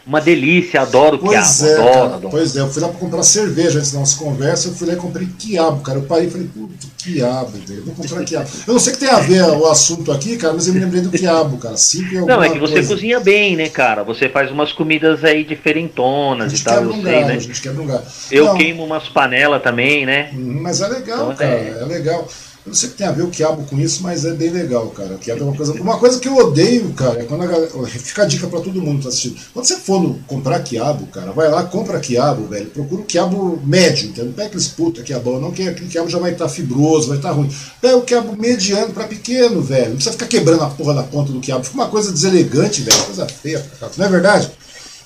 Uma 0.05 0.19
delícia, 0.19 0.81
adoro 0.81 1.17
Pois 1.17 1.31
quiabo, 1.31 1.65
é, 1.71 1.73
adoro, 1.73 1.93
cara, 1.93 2.05
adoro. 2.15 2.29
pois 2.29 2.55
é, 2.57 2.59
eu 2.59 2.69
fui 2.69 2.81
lá 2.81 2.89
pra 2.89 2.99
comprar 2.99 3.23
cerveja 3.23 3.79
antes 3.79 3.93
da 3.93 3.99
nossa 3.99 4.17
conversa, 4.17 4.67
eu 4.67 4.73
fui 4.73 4.85
lá 4.87 4.93
e 4.93 4.97
comprei 4.97 5.27
quiabo, 5.39 5.81
cara. 5.81 5.99
Eu 5.99 6.03
parei 6.03 6.27
e 6.27 6.29
falei, 6.29 6.47
puto, 6.53 6.87
quiabo, 6.97 7.51
velho, 7.65 7.79
eu 7.79 7.85
vou 7.85 7.95
comprar 7.95 8.23
quiabo. 8.25 8.49
Eu 8.67 8.73
não 8.73 8.79
sei 8.81 8.91
o 8.91 8.95
que 8.97 8.99
tem 9.05 9.09
a 9.09 9.19
ver 9.19 9.41
o 9.43 9.65
assunto 9.65 10.11
aqui, 10.11 10.35
cara, 10.35 10.53
mas 10.53 10.67
eu 10.67 10.73
me 10.73 10.81
lembrei 10.81 10.99
do 11.01 11.09
quiabo, 11.09 11.57
cara. 11.57 11.75
Alguma 12.19 12.25
Não, 12.25 12.43
é 12.43 12.49
que 12.49 12.59
você 12.59 12.73
coisa. 12.73 12.93
cozinha 12.93 13.19
bem, 13.21 13.55
né, 13.55 13.69
cara? 13.69 14.03
Você 14.03 14.27
faz 14.27 14.51
umas 14.51 14.73
comidas 14.73 15.23
aí 15.23 15.45
diferentonas 15.45 16.51
e 16.59 16.61
tal, 16.63 16.83
eu 16.83 16.89
um 16.89 17.01
sei, 17.01 17.01
galho, 17.03 17.27
né? 17.27 17.33
a 17.35 17.39
gente 17.39 17.61
quebra 17.61 17.81
um 17.81 17.85
galho. 17.87 18.03
Eu 18.29 18.45
Não, 18.45 18.57
queimo 18.57 18.83
umas 18.83 19.07
panelas 19.07 19.63
também, 19.63 20.05
né? 20.05 20.31
Hum, 20.33 20.59
Mas 20.61 20.81
é 20.81 20.87
legal, 20.89 21.31
Então, 21.31 21.35
cara, 21.37 21.49
é. 21.53 21.77
é 21.81 21.85
legal. 21.85 22.27
Eu 22.65 22.69
não 22.69 22.75
sei 22.75 22.87
o 22.87 22.91
que 22.93 22.97
tem 22.97 23.07
a 23.07 23.11
ver 23.11 23.23
o 23.23 23.29
quiabo 23.29 23.63
com 23.63 23.77
isso, 23.77 24.01
mas 24.01 24.23
é 24.23 24.31
bem 24.31 24.49
legal, 24.49 24.87
cara. 24.91 25.15
Quiabo 25.15 25.41
é 25.41 25.43
uma 25.43 25.55
coisa. 25.55 25.73
Uma 25.73 25.97
coisa 25.99 26.17
que 26.17 26.29
eu 26.29 26.37
odeio, 26.37 26.93
cara, 26.93 27.19
é 27.21 27.25
quando 27.25 27.43
a 27.43 27.47
galera. 27.47 27.69
Fica 27.87 28.23
a 28.23 28.25
dica 28.25 28.47
pra 28.47 28.61
todo 28.61 28.81
mundo 28.81 28.97
que 28.97 29.03
tá 29.03 29.09
assistindo. 29.09 29.35
Quando 29.53 29.65
você 29.65 29.75
for 29.75 30.01
no, 30.01 30.15
comprar 30.27 30.61
quiabo, 30.61 31.05
cara, 31.07 31.33
vai 31.33 31.49
lá, 31.49 31.63
compra 31.63 31.99
quiabo, 31.99 32.47
velho. 32.47 32.67
Procura 32.67 33.01
o 33.01 33.05
quiabo 33.05 33.59
médio, 33.65 34.05
entendeu? 34.05 34.27
Não 34.27 34.33
pega 34.33 34.47
aqueles 34.47 34.69
puta 34.69 35.03
quiabão, 35.03 35.41
não, 35.41 35.51
que 35.51 35.67
aquele 35.67 35.89
quiabo 35.89 36.09
já 36.09 36.19
vai 36.19 36.31
estar 36.31 36.47
fibroso, 36.47 37.09
vai 37.09 37.17
estar 37.17 37.31
ruim. 37.31 37.53
Pega 37.81 37.97
o 37.97 38.01
quiabo 38.03 38.33
mediano 38.37 38.93
pra 38.93 39.07
pequeno, 39.07 39.61
velho. 39.61 39.89
Não 39.89 39.95
precisa 39.95 40.13
ficar 40.13 40.27
quebrando 40.27 40.63
a 40.63 40.69
porra 40.69 40.93
da 40.93 41.03
ponta 41.03 41.33
do 41.33 41.41
quiabo. 41.41 41.65
Fica 41.65 41.75
uma 41.75 41.89
coisa 41.89 42.13
deselegante, 42.13 42.81
velho. 42.81 43.03
Coisa 43.03 43.27
feia, 43.27 43.65
cara. 43.77 43.91
Não 43.97 44.05
é 44.05 44.09
verdade? 44.09 44.51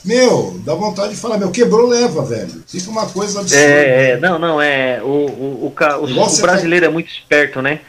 Meu, 0.08 0.58
dá 0.64 0.74
vontade 0.74 1.14
de 1.14 1.20
falar, 1.20 1.38
meu, 1.38 1.52
quebrou, 1.52 1.86
leva, 1.86 2.24
velho. 2.24 2.64
Fica 2.66 2.90
uma 2.90 3.06
coisa 3.08 3.42
absurda. 3.42 3.62
É, 3.62 4.12
é, 4.12 4.18
não, 4.18 4.40
não, 4.40 4.62
é. 4.62 5.02
O, 5.04 5.06
o, 5.06 5.66
o, 5.66 6.06
o- 6.06 6.42
brasileiro 6.42 6.86
é 6.86 6.90
muito 6.90 7.12
esperto, 7.12 7.62
né? 7.62 7.82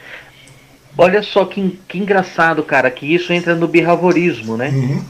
Olha 0.97 1.23
só 1.23 1.45
que, 1.45 1.79
que 1.87 1.97
engraçado, 1.97 2.61
cara, 2.61 2.91
que 2.91 3.05
isso 3.05 3.31
entra 3.31 3.55
no 3.55 3.69
behaviorismo, 3.69 4.57
né? 4.57 4.67
Uhum. 4.67 5.01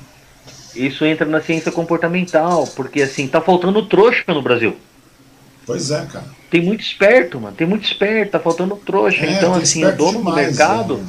Isso 0.75 1.03
entra 1.03 1.25
na 1.25 1.41
ciência 1.41 1.71
comportamental, 1.71 2.67
porque 2.75 3.01
assim, 3.01 3.27
tá 3.27 3.41
faltando 3.41 3.83
trouxa 3.87 4.23
no 4.27 4.41
Brasil. 4.43 4.77
Pois 5.65 5.89
é, 5.89 6.05
cara. 6.05 6.25
Tem 6.51 6.61
muito 6.61 6.81
esperto, 6.81 7.39
mano. 7.39 7.55
Tem 7.55 7.65
muito 7.65 7.85
esperto, 7.85 8.33
tá 8.33 8.39
faltando 8.39 8.75
trouxa. 8.75 9.25
É, 9.25 9.31
então, 9.31 9.55
assim, 9.55 9.83
o 9.83 9.95
dono 9.95 10.19
do 10.19 10.25
demais, 10.25 10.47
mercado, 10.47 10.97
né? 10.97 11.03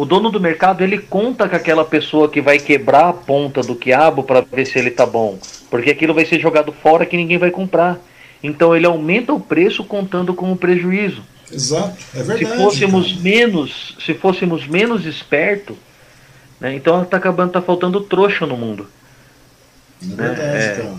O 0.00 0.06
dono 0.06 0.30
do 0.30 0.40
mercado, 0.40 0.82
ele 0.82 0.96
conta 0.96 1.46
com 1.46 1.54
aquela 1.54 1.84
pessoa 1.84 2.26
que 2.26 2.40
vai 2.40 2.58
quebrar 2.58 3.10
a 3.10 3.12
ponta 3.12 3.60
do 3.60 3.74
quiabo 3.74 4.22
para 4.22 4.40
ver 4.40 4.66
se 4.66 4.78
ele 4.78 4.90
tá 4.90 5.04
bom. 5.04 5.38
Porque 5.68 5.90
aquilo 5.90 6.14
vai 6.14 6.24
ser 6.24 6.40
jogado 6.40 6.72
fora 6.72 7.04
que 7.04 7.18
ninguém 7.18 7.36
vai 7.36 7.50
comprar. 7.50 7.98
Então 8.42 8.74
ele 8.74 8.86
aumenta 8.86 9.34
o 9.34 9.38
preço 9.38 9.84
contando 9.84 10.32
com 10.32 10.50
o 10.50 10.56
prejuízo. 10.56 11.22
Exato, 11.52 11.98
é 12.14 12.22
verdade. 12.22 12.46
se 12.46 12.56
fôssemos 12.56 13.16
menos, 13.20 13.94
se 14.02 14.14
fôssemos 14.14 14.66
menos 14.66 15.04
esperto, 15.04 15.76
né, 16.58 16.74
então 16.74 17.04
tá 17.04 17.18
acabando, 17.18 17.52
tá 17.52 17.60
faltando 17.60 18.00
trouxa 18.00 18.46
no 18.46 18.56
mundo. 18.56 18.88
É 20.02 20.14
verdade, 20.14 20.64
É. 20.64 20.76
cara. 20.76 20.94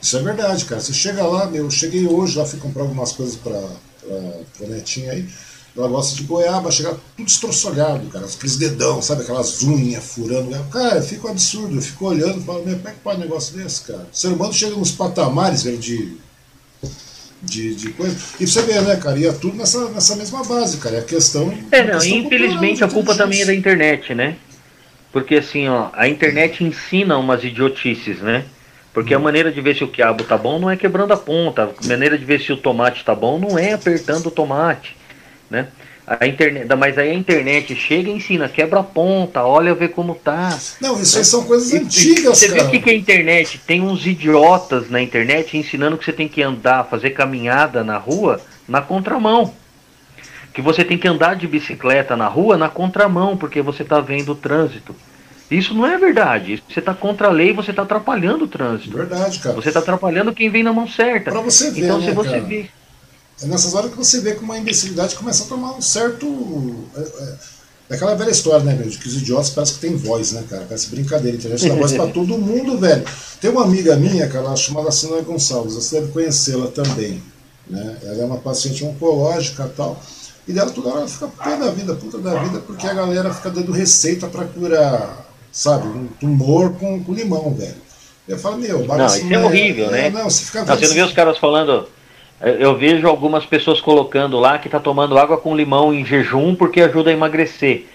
Isso 0.00 0.16
é 0.18 0.22
verdade, 0.22 0.64
cara. 0.66 0.80
Você 0.80 0.92
chega 0.92 1.24
lá, 1.24 1.46
meu, 1.46 1.64
eu 1.64 1.70
cheguei 1.72 2.06
hoje 2.06 2.38
lá, 2.38 2.44
fui 2.46 2.60
comprar 2.60 2.82
algumas 2.82 3.10
coisas 3.10 3.34
pra, 3.34 3.60
pra, 4.06 4.16
pra 4.56 4.68
netinha 4.68 5.10
aí. 5.10 5.26
Ela 5.76 5.88
gosta 5.88 6.16
de 6.16 6.22
goiaba, 6.22 6.70
chega 6.70 6.96
tudo 7.16 7.28
estroçolhado, 7.28 8.06
cara. 8.08 8.24
Aqueles 8.24 8.56
dedão, 8.56 9.02
sabe? 9.02 9.22
Aquelas 9.22 9.62
unhas 9.62 10.02
furando. 10.02 10.50
Cara, 10.70 11.02
fica 11.02 11.26
um 11.28 11.30
absurdo. 11.32 11.74
Eu 11.74 11.82
fico 11.82 12.06
olhando 12.06 12.40
e 12.40 12.44
falo, 12.44 12.64
meu, 12.64 12.76
como 12.76 12.88
é 12.88 12.92
que 12.92 13.00
pode 13.00 13.18
um 13.18 13.20
negócio 13.22 13.56
desse, 13.56 13.82
cara? 13.82 14.06
O 14.10 14.16
ser 14.16 14.28
humano 14.28 14.52
chega 14.54 14.74
nos 14.74 14.92
patamares, 14.92 15.64
velho, 15.64 15.78
de. 15.78 16.16
De, 17.42 17.74
de 17.74 17.90
coisa. 17.90 18.16
E 18.40 18.46
você 18.46 18.62
ver, 18.62 18.80
né, 18.82 18.96
cara? 18.96 19.18
E 19.18 19.26
é 19.26 19.32
tudo 19.32 19.56
nessa, 19.56 19.90
nessa 19.90 20.16
mesma 20.16 20.42
base, 20.42 20.78
cara. 20.78 20.96
É 20.96 21.00
a 21.00 21.04
questão. 21.04 21.52
É, 21.70 21.82
não, 21.82 21.98
questão 21.98 22.18
infelizmente 22.18 22.80
cultural, 22.80 22.88
a 22.88 22.92
culpa 22.92 23.14
também 23.14 23.42
é 23.42 23.44
da 23.44 23.54
internet, 23.54 24.14
né? 24.14 24.36
Porque 25.12 25.36
assim, 25.36 25.68
ó, 25.68 25.90
a 25.92 26.08
internet 26.08 26.64
ensina 26.64 27.18
umas 27.18 27.44
idiotices, 27.44 28.20
né? 28.20 28.46
Porque 28.92 29.12
a 29.12 29.18
maneira 29.18 29.52
de 29.52 29.60
ver 29.60 29.76
se 29.76 29.84
o 29.84 29.88
quiabo 29.88 30.24
tá 30.24 30.38
bom 30.38 30.58
não 30.58 30.70
é 30.70 30.76
quebrando 30.76 31.12
a 31.12 31.18
ponta, 31.18 31.64
a 31.64 31.86
maneira 31.86 32.16
de 32.16 32.24
ver 32.24 32.40
se 32.40 32.50
o 32.50 32.56
tomate 32.56 33.04
tá 33.04 33.14
bom 33.14 33.38
não 33.38 33.58
é 33.58 33.74
apertando 33.74 34.26
o 34.26 34.30
tomate, 34.30 34.96
né? 35.50 35.68
A 36.06 36.24
internet, 36.24 36.72
mas 36.76 36.96
aí 36.98 37.10
a 37.10 37.14
internet 37.14 37.74
chega 37.74 38.08
e 38.08 38.12
ensina, 38.12 38.48
quebra 38.48 38.78
a 38.78 38.84
ponta, 38.84 39.42
olha 39.42 39.74
ver 39.74 39.88
como 39.88 40.14
tá. 40.14 40.56
Não, 40.80 41.00
isso 41.02 41.18
aí 41.18 41.24
são 41.24 41.42
coisas 41.44 41.72
E- 41.72 41.78
antigas, 41.78 42.38
Você 42.38 42.46
vê 42.48 42.56
cara. 42.58 42.68
o 42.68 42.70
que, 42.70 42.78
que 42.78 42.90
é 42.90 42.92
a 42.92 42.96
internet? 42.96 43.58
Tem 43.66 43.80
uns 43.80 44.06
idiotas 44.06 44.88
na 44.88 45.02
internet 45.02 45.56
ensinando 45.58 45.98
que 45.98 46.04
você 46.04 46.12
tem 46.12 46.28
que 46.28 46.40
andar, 46.42 46.84
fazer 46.84 47.10
caminhada 47.10 47.82
na 47.82 47.98
rua 47.98 48.40
na 48.68 48.80
contramão. 48.80 49.52
Que 50.54 50.62
você 50.62 50.84
tem 50.84 50.96
que 50.96 51.08
andar 51.08 51.34
de 51.36 51.46
bicicleta 51.46 52.16
na 52.16 52.28
rua 52.28 52.56
na 52.56 52.68
contramão, 52.68 53.36
porque 53.36 53.60
você 53.60 53.82
está 53.82 54.00
vendo 54.00 54.32
o 54.32 54.36
trânsito. 54.36 54.94
Isso 55.50 55.74
não 55.74 55.86
é 55.86 55.98
verdade. 55.98 56.62
Você 56.68 56.80
está 56.80 56.94
contra 56.94 57.28
a 57.28 57.30
lei, 57.30 57.52
você 57.52 57.70
está 57.70 57.82
atrapalhando 57.82 58.44
o 58.44 58.48
trânsito. 58.48 58.96
Verdade, 58.96 59.38
cara. 59.40 59.54
Você 59.54 59.68
está 59.68 59.80
atrapalhando 59.80 60.32
quem 60.32 60.48
vem 60.50 60.62
na 60.62 60.72
mão 60.72 60.88
certa. 60.88 61.30
Pra 61.30 61.40
você 61.40 61.70
ver, 61.70 61.84
então, 61.84 61.98
né, 61.98 62.06
se 62.06 62.12
você 62.12 62.30
cara? 62.30 62.40
vê. 62.42 62.66
É 63.42 63.46
nessas 63.46 63.74
horas 63.74 63.90
que 63.90 63.96
você 63.96 64.20
vê 64.20 64.34
que 64.34 64.42
uma 64.42 64.56
imbecilidade 64.56 65.14
começa 65.14 65.44
a 65.44 65.46
tomar 65.46 65.72
um 65.72 65.82
certo. 65.82 66.26
É, 66.96 67.00
é, 67.00 67.34
é 67.90 67.94
aquela 67.94 68.14
velha 68.14 68.30
história, 68.30 68.64
né, 68.64 68.74
meu? 68.74 68.88
De 68.88 68.96
que 68.96 69.06
os 69.06 69.16
idiotas 69.16 69.50
parecem 69.50 69.74
que 69.76 69.80
tem 69.80 69.96
voz, 69.96 70.32
né, 70.32 70.42
cara? 70.48 70.64
Parece 70.64 70.88
brincadeira. 70.88 71.36
A 71.36 71.38
internet 71.38 71.68
dá 71.68 71.74
voz 71.74 71.92
pra 71.92 72.06
todo 72.12 72.38
mundo, 72.38 72.78
velho. 72.78 73.04
Tem 73.40 73.50
uma 73.50 73.64
amiga 73.64 73.94
minha, 73.96 74.26
cara, 74.28 74.56
chamada 74.56 74.90
Sina 74.90 75.20
Gonçalves, 75.20 75.74
você 75.74 76.00
deve 76.00 76.12
conhecê-la 76.12 76.68
também. 76.68 77.22
Né? 77.68 77.96
Ela 78.02 78.22
é 78.22 78.24
uma 78.24 78.38
paciente 78.38 78.84
oncológica 78.84 79.64
e 79.64 79.76
tal. 79.76 80.00
E 80.48 80.52
dela 80.52 80.70
toda 80.70 80.88
hora 80.88 80.98
ela 81.00 81.08
fica 81.08 81.28
pé 81.28 81.56
da 81.56 81.70
vida, 81.70 81.94
puta 81.94 82.18
da 82.18 82.40
vida, 82.42 82.60
porque 82.60 82.86
a 82.86 82.94
galera 82.94 83.34
fica 83.34 83.50
dando 83.50 83.72
receita 83.72 84.28
pra 84.28 84.44
curar, 84.44 85.26
sabe, 85.50 85.88
um 85.88 86.06
tumor 86.06 86.72
com, 86.74 87.02
com 87.02 87.12
limão, 87.12 87.52
velho. 87.52 87.74
Eu 88.28 88.38
falo, 88.38 88.56
meu, 88.58 88.86
Não, 88.86 89.06
isso 89.06 89.32
é 89.32 89.38
horrível, 89.38 89.90
né? 89.90 90.10
Não, 90.10 90.30
você 90.30 90.44
fica 90.44 90.64
Não, 90.64 90.76
você 90.76 90.86
não 90.86 90.94
vê 90.94 91.02
os 91.02 91.12
caras 91.12 91.38
falando. 91.38 91.88
Eu 92.40 92.76
vejo 92.76 93.06
algumas 93.08 93.46
pessoas 93.46 93.80
colocando 93.80 94.38
lá 94.38 94.58
que 94.58 94.68
está 94.68 94.78
tomando 94.78 95.16
água 95.16 95.38
com 95.38 95.56
limão 95.56 95.92
em 95.92 96.04
jejum 96.04 96.54
porque 96.54 96.82
ajuda 96.82 97.10
a 97.10 97.12
emagrecer. 97.12 97.86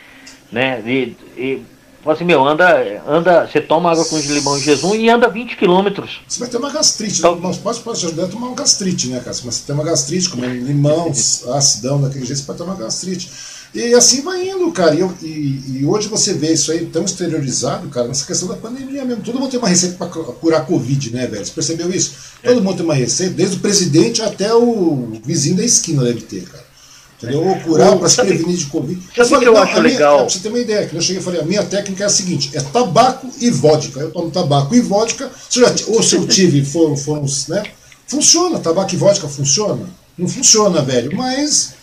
Né? 0.51 0.81
E, 0.85 1.15
e 1.37 1.61
assim, 2.05 2.23
meu, 2.23 2.45
anda, 2.45 3.03
anda, 3.07 3.47
você 3.47 3.61
toma 3.61 3.91
água 3.91 4.03
com 4.03 4.17
limão 4.17 4.57
em 4.57 4.61
jejum 4.61 4.95
e 4.95 5.09
anda 5.09 5.29
20 5.29 5.55
quilômetros. 5.55 6.21
Você 6.27 6.39
vai 6.39 6.49
ter 6.49 6.57
uma 6.57 6.71
gastrite, 6.71 7.19
então, 7.19 7.35
né? 7.35 7.53
pode, 7.61 7.79
pode 7.81 8.05
ajudar 8.05 8.25
a 8.25 8.27
tomar 8.27 8.47
uma 8.47 8.55
gastrite, 8.55 9.09
né, 9.09 9.19
cara? 9.19 9.33
Se 9.33 9.43
você 9.43 9.63
tem 9.65 9.75
uma 9.75 9.83
gastrite, 9.83 10.29
comendo 10.29 10.65
limão, 10.65 11.09
acidão 11.53 12.01
daquele 12.01 12.25
jeito, 12.25 12.39
você 12.39 12.45
pode 12.45 12.57
tomar 12.57 12.75
gastrite. 12.75 13.29
E 13.73 13.93
assim 13.93 14.21
vai 14.21 14.49
indo, 14.49 14.69
cara. 14.71 14.93
E, 14.93 15.01
e, 15.25 15.79
e, 15.79 15.85
hoje 15.85 16.09
você 16.09 16.33
vê 16.33 16.53
isso 16.53 16.71
aí 16.71 16.85
tão 16.87 17.05
exteriorizado, 17.05 17.87
cara, 17.87 18.07
nessa 18.07 18.25
questão 18.25 18.47
da 18.47 18.55
pandemia 18.55 19.05
mesmo. 19.05 19.23
Todo 19.23 19.39
mundo 19.39 19.49
tem 19.49 19.59
uma 19.59 19.69
receita 19.69 19.95
para 19.95 20.07
curar 20.07 20.65
Covid, 20.65 21.13
né, 21.13 21.25
velho? 21.27 21.45
Você 21.45 21.51
percebeu 21.51 21.89
isso? 21.89 22.13
Todo 22.43 22.59
é. 22.59 22.61
mundo 22.61 22.75
tem 22.75 22.85
uma 22.85 22.93
receita, 22.93 23.33
desde 23.33 23.57
o 23.57 23.59
presidente 23.59 24.21
até 24.21 24.53
o 24.53 25.13
vizinho 25.23 25.55
da 25.55 25.63
esquina 25.63 26.03
deve 26.03 26.21
ter, 26.21 26.43
cara. 26.43 26.71
Entendeu? 27.17 27.47
Ou 27.47 27.55
curar 27.59 27.97
para 27.97 28.09
se 28.09 28.15
prevenir 28.17 28.57
de 28.57 28.65
Covid. 28.65 28.99
Sabe 29.15 29.35
o 29.35 29.39
que 29.39 29.47
eu 29.47 29.57
acho 29.57 29.73
minha, 29.73 29.83
legal? 29.83 30.17
Pra 30.17 30.29
você 30.29 30.39
ter 30.39 30.49
uma 30.49 30.59
ideia, 30.59 30.87
que 30.87 30.95
eu 30.95 31.01
cheguei 31.01 31.21
e 31.21 31.23
falei, 31.23 31.39
a 31.39 31.45
minha 31.45 31.63
técnica 31.63 32.03
é 32.03 32.07
a 32.07 32.09
seguinte: 32.09 32.49
é 32.53 32.61
tabaco 32.61 33.29
e 33.39 33.51
vodka. 33.51 33.99
Eu 33.99 34.11
tomo 34.11 34.31
tabaco 34.31 34.73
e 34.73 34.81
vodka. 34.81 35.29
Se 35.47 35.61
já, 35.61 35.73
ou 35.87 36.01
se 36.01 36.15
eu 36.15 36.27
tive, 36.27 36.65
foram, 36.65 36.97
foram, 36.97 37.25
né? 37.47 37.63
Funciona, 38.07 38.59
tabaco 38.59 38.93
e 38.93 38.97
vodka 38.97 39.27
funciona? 39.27 39.87
Não 40.17 40.27
funciona, 40.27 40.81
velho. 40.81 41.15
Mas 41.15 41.75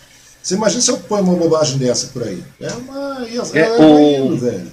você 0.49 0.55
imagina 0.55 0.81
se 0.81 0.89
eu 0.89 0.97
ponho 0.97 1.23
uma 1.25 1.35
bobagem 1.35 1.77
dessa 1.77 2.07
por 2.07 2.23
aí. 2.23 2.43
É 2.59 2.71
uma. 2.71 3.27
É, 3.53 3.59
é 3.59 3.77
o... 3.77 3.99
indo, 3.99 4.37
velho. 4.37 4.71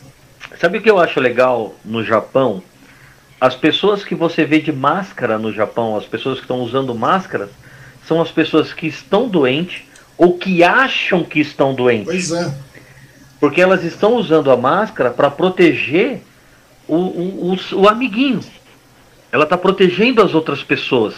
Sabe 0.58 0.78
o 0.78 0.82
que 0.82 0.90
eu 0.90 0.98
acho 0.98 1.20
legal 1.20 1.74
no 1.84 2.02
Japão? 2.02 2.62
As 3.38 3.54
pessoas 3.54 4.02
que 4.02 4.14
você 4.14 4.46
vê 4.46 4.58
de 4.58 4.72
máscara 4.72 5.38
no 5.38 5.52
Japão, 5.52 5.94
as 5.94 6.06
pessoas 6.06 6.36
que 6.38 6.44
estão 6.44 6.60
usando 6.60 6.94
máscara, 6.94 7.50
são 8.08 8.22
as 8.22 8.30
pessoas 8.30 8.72
que 8.72 8.86
estão 8.86 9.28
doentes 9.28 9.82
ou 10.16 10.38
que 10.38 10.64
acham 10.64 11.22
que 11.22 11.40
estão 11.40 11.74
doentes. 11.74 12.06
Pois 12.06 12.32
é. 12.32 12.54
Porque 13.38 13.60
elas 13.60 13.84
estão 13.84 14.14
usando 14.14 14.50
a 14.50 14.56
máscara 14.56 15.10
para 15.10 15.30
proteger 15.30 16.22
o, 16.88 16.96
o, 16.96 17.52
o, 17.52 17.80
o, 17.82 17.86
amiguinho. 17.86 18.40
Ela 19.30 19.44
está 19.44 19.58
protegendo 19.58 20.22
as 20.22 20.32
outras 20.32 20.62
pessoas. 20.62 21.14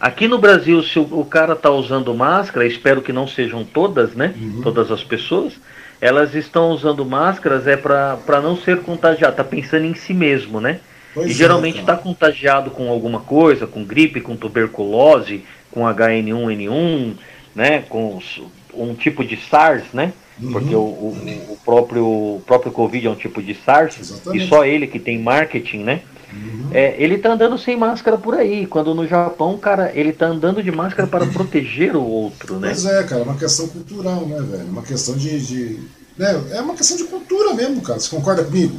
Aqui 0.00 0.26
no 0.26 0.38
Brasil, 0.38 0.82
se 0.82 0.98
o, 0.98 1.02
o 1.02 1.24
cara 1.24 1.52
está 1.52 1.70
usando 1.70 2.14
máscara, 2.14 2.66
espero 2.66 3.02
que 3.02 3.12
não 3.12 3.28
sejam 3.28 3.64
todas, 3.64 4.14
né? 4.14 4.34
Uhum. 4.40 4.62
Todas 4.62 4.90
as 4.90 5.04
pessoas, 5.04 5.52
elas 6.00 6.34
estão 6.34 6.70
usando 6.70 7.04
máscaras 7.04 7.66
é 7.66 7.76
para 7.76 8.40
não 8.42 8.56
ser 8.56 8.80
contagiado, 8.80 9.32
está 9.32 9.44
pensando 9.44 9.84
em 9.84 9.94
si 9.94 10.14
mesmo, 10.14 10.58
né? 10.60 10.80
Pois 11.12 11.28
e 11.28 11.32
é, 11.32 11.34
geralmente 11.34 11.80
está 11.80 11.96
contagiado 11.96 12.70
com 12.70 12.88
alguma 12.88 13.20
coisa, 13.20 13.66
com 13.66 13.84
gripe, 13.84 14.22
com 14.22 14.36
tuberculose, 14.36 15.44
com 15.70 15.82
HN1N1, 15.82 17.14
né, 17.54 17.82
com 17.88 18.18
um 18.72 18.94
tipo 18.94 19.24
de 19.24 19.36
SARS, 19.36 19.92
né? 19.92 20.12
Uhum. 20.40 20.52
Porque 20.52 20.74
o, 20.74 20.80
o, 20.80 21.46
o, 21.50 21.58
próprio, 21.62 22.06
o 22.06 22.42
próprio 22.46 22.72
Covid 22.72 23.06
é 23.06 23.10
um 23.10 23.14
tipo 23.14 23.42
de 23.42 23.54
SARS 23.54 23.98
Exatamente. 24.00 24.44
e 24.44 24.48
só 24.48 24.64
ele 24.64 24.86
que 24.86 24.98
tem 24.98 25.18
marketing, 25.18 25.80
né? 25.80 26.00
Uhum. 26.32 26.68
É, 26.72 26.94
ele 27.02 27.18
tá 27.18 27.32
andando 27.32 27.58
sem 27.58 27.76
máscara 27.76 28.16
por 28.16 28.34
aí, 28.34 28.66
quando 28.66 28.94
no 28.94 29.06
Japão, 29.06 29.58
cara, 29.58 29.90
ele 29.94 30.12
tá 30.12 30.26
andando 30.26 30.62
de 30.62 30.70
máscara 30.70 31.08
para 31.08 31.26
proteger 31.26 31.96
o 31.96 32.02
outro, 32.02 32.58
né? 32.58 32.68
Pois 32.68 32.84
é, 32.86 33.02
cara, 33.04 33.22
é 33.22 33.24
uma 33.24 33.36
questão 33.36 33.68
cultural, 33.68 34.26
né, 34.26 34.40
velho? 34.40 34.66
Uma 34.66 34.82
questão 34.82 35.16
de. 35.16 35.40
de 35.40 35.78
né? 36.16 36.42
É 36.52 36.60
uma 36.60 36.74
questão 36.74 36.96
de 36.96 37.04
cultura 37.04 37.54
mesmo, 37.54 37.80
cara. 37.82 37.98
Você 37.98 38.08
concorda 38.08 38.44
comigo? 38.44 38.78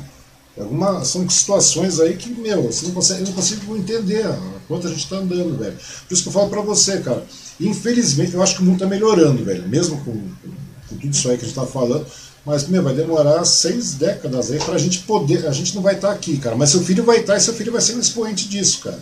Alguma, 0.58 1.04
são 1.06 1.28
situações 1.30 2.00
aí 2.00 2.16
que, 2.18 2.30
meu, 2.30 2.64
você 2.64 2.86
não 2.88 2.94
consegue, 2.94 3.22
eu 3.22 3.28
não 3.28 3.34
consigo 3.34 3.76
entender 3.78 4.26
quanto 4.68 4.88
a 4.88 4.90
gente 4.90 5.08
tá 5.08 5.16
andando, 5.18 5.58
velho. 5.58 5.76
Por 6.08 6.14
isso 6.14 6.24
que 6.24 6.30
eu 6.30 6.34
falo 6.34 6.50
pra 6.50 6.62
você, 6.62 7.00
cara. 7.00 7.26
Infelizmente, 7.60 8.34
eu 8.34 8.44
acho 8.44 8.56
que 8.56 8.62
o 8.62 8.66
mundo 8.66 8.76
está 8.76 8.86
melhorando, 8.88 9.44
velho. 9.44 9.68
Mesmo 9.68 9.98
com, 10.04 10.12
com, 10.12 10.98
tudo 10.98 11.08
isso 11.08 11.30
aí 11.30 11.38
que 11.38 11.46
a 11.46 11.48
gente 11.48 11.58
está 11.58 11.66
falando. 11.66 12.06
Mas, 12.46 12.68
meu, 12.68 12.82
vai 12.82 12.94
demorar 12.94 13.46
seis 13.46 13.94
décadas 13.94 14.52
aí 14.52 14.60
para 14.60 14.76
a 14.76 14.80
gente 14.80 15.00
poder. 15.00 15.48
A 15.48 15.52
gente 15.52 15.76
não 15.76 15.82
vai 15.82 15.96
estar 15.96 16.10
tá 16.10 16.14
aqui, 16.14 16.38
cara. 16.38 16.56
Mas 16.56 16.72
seu 16.72 16.82
filho 16.82 17.04
vai 17.04 17.20
estar 17.20 17.34
tá, 17.34 17.38
e 17.38 17.42
seu 17.42 17.54
filho 17.54 17.72
vai 17.72 17.82
ser 17.82 17.96
um 17.96 18.00
expoente 18.00 18.50
disso, 18.50 18.82
cara. 18.84 19.00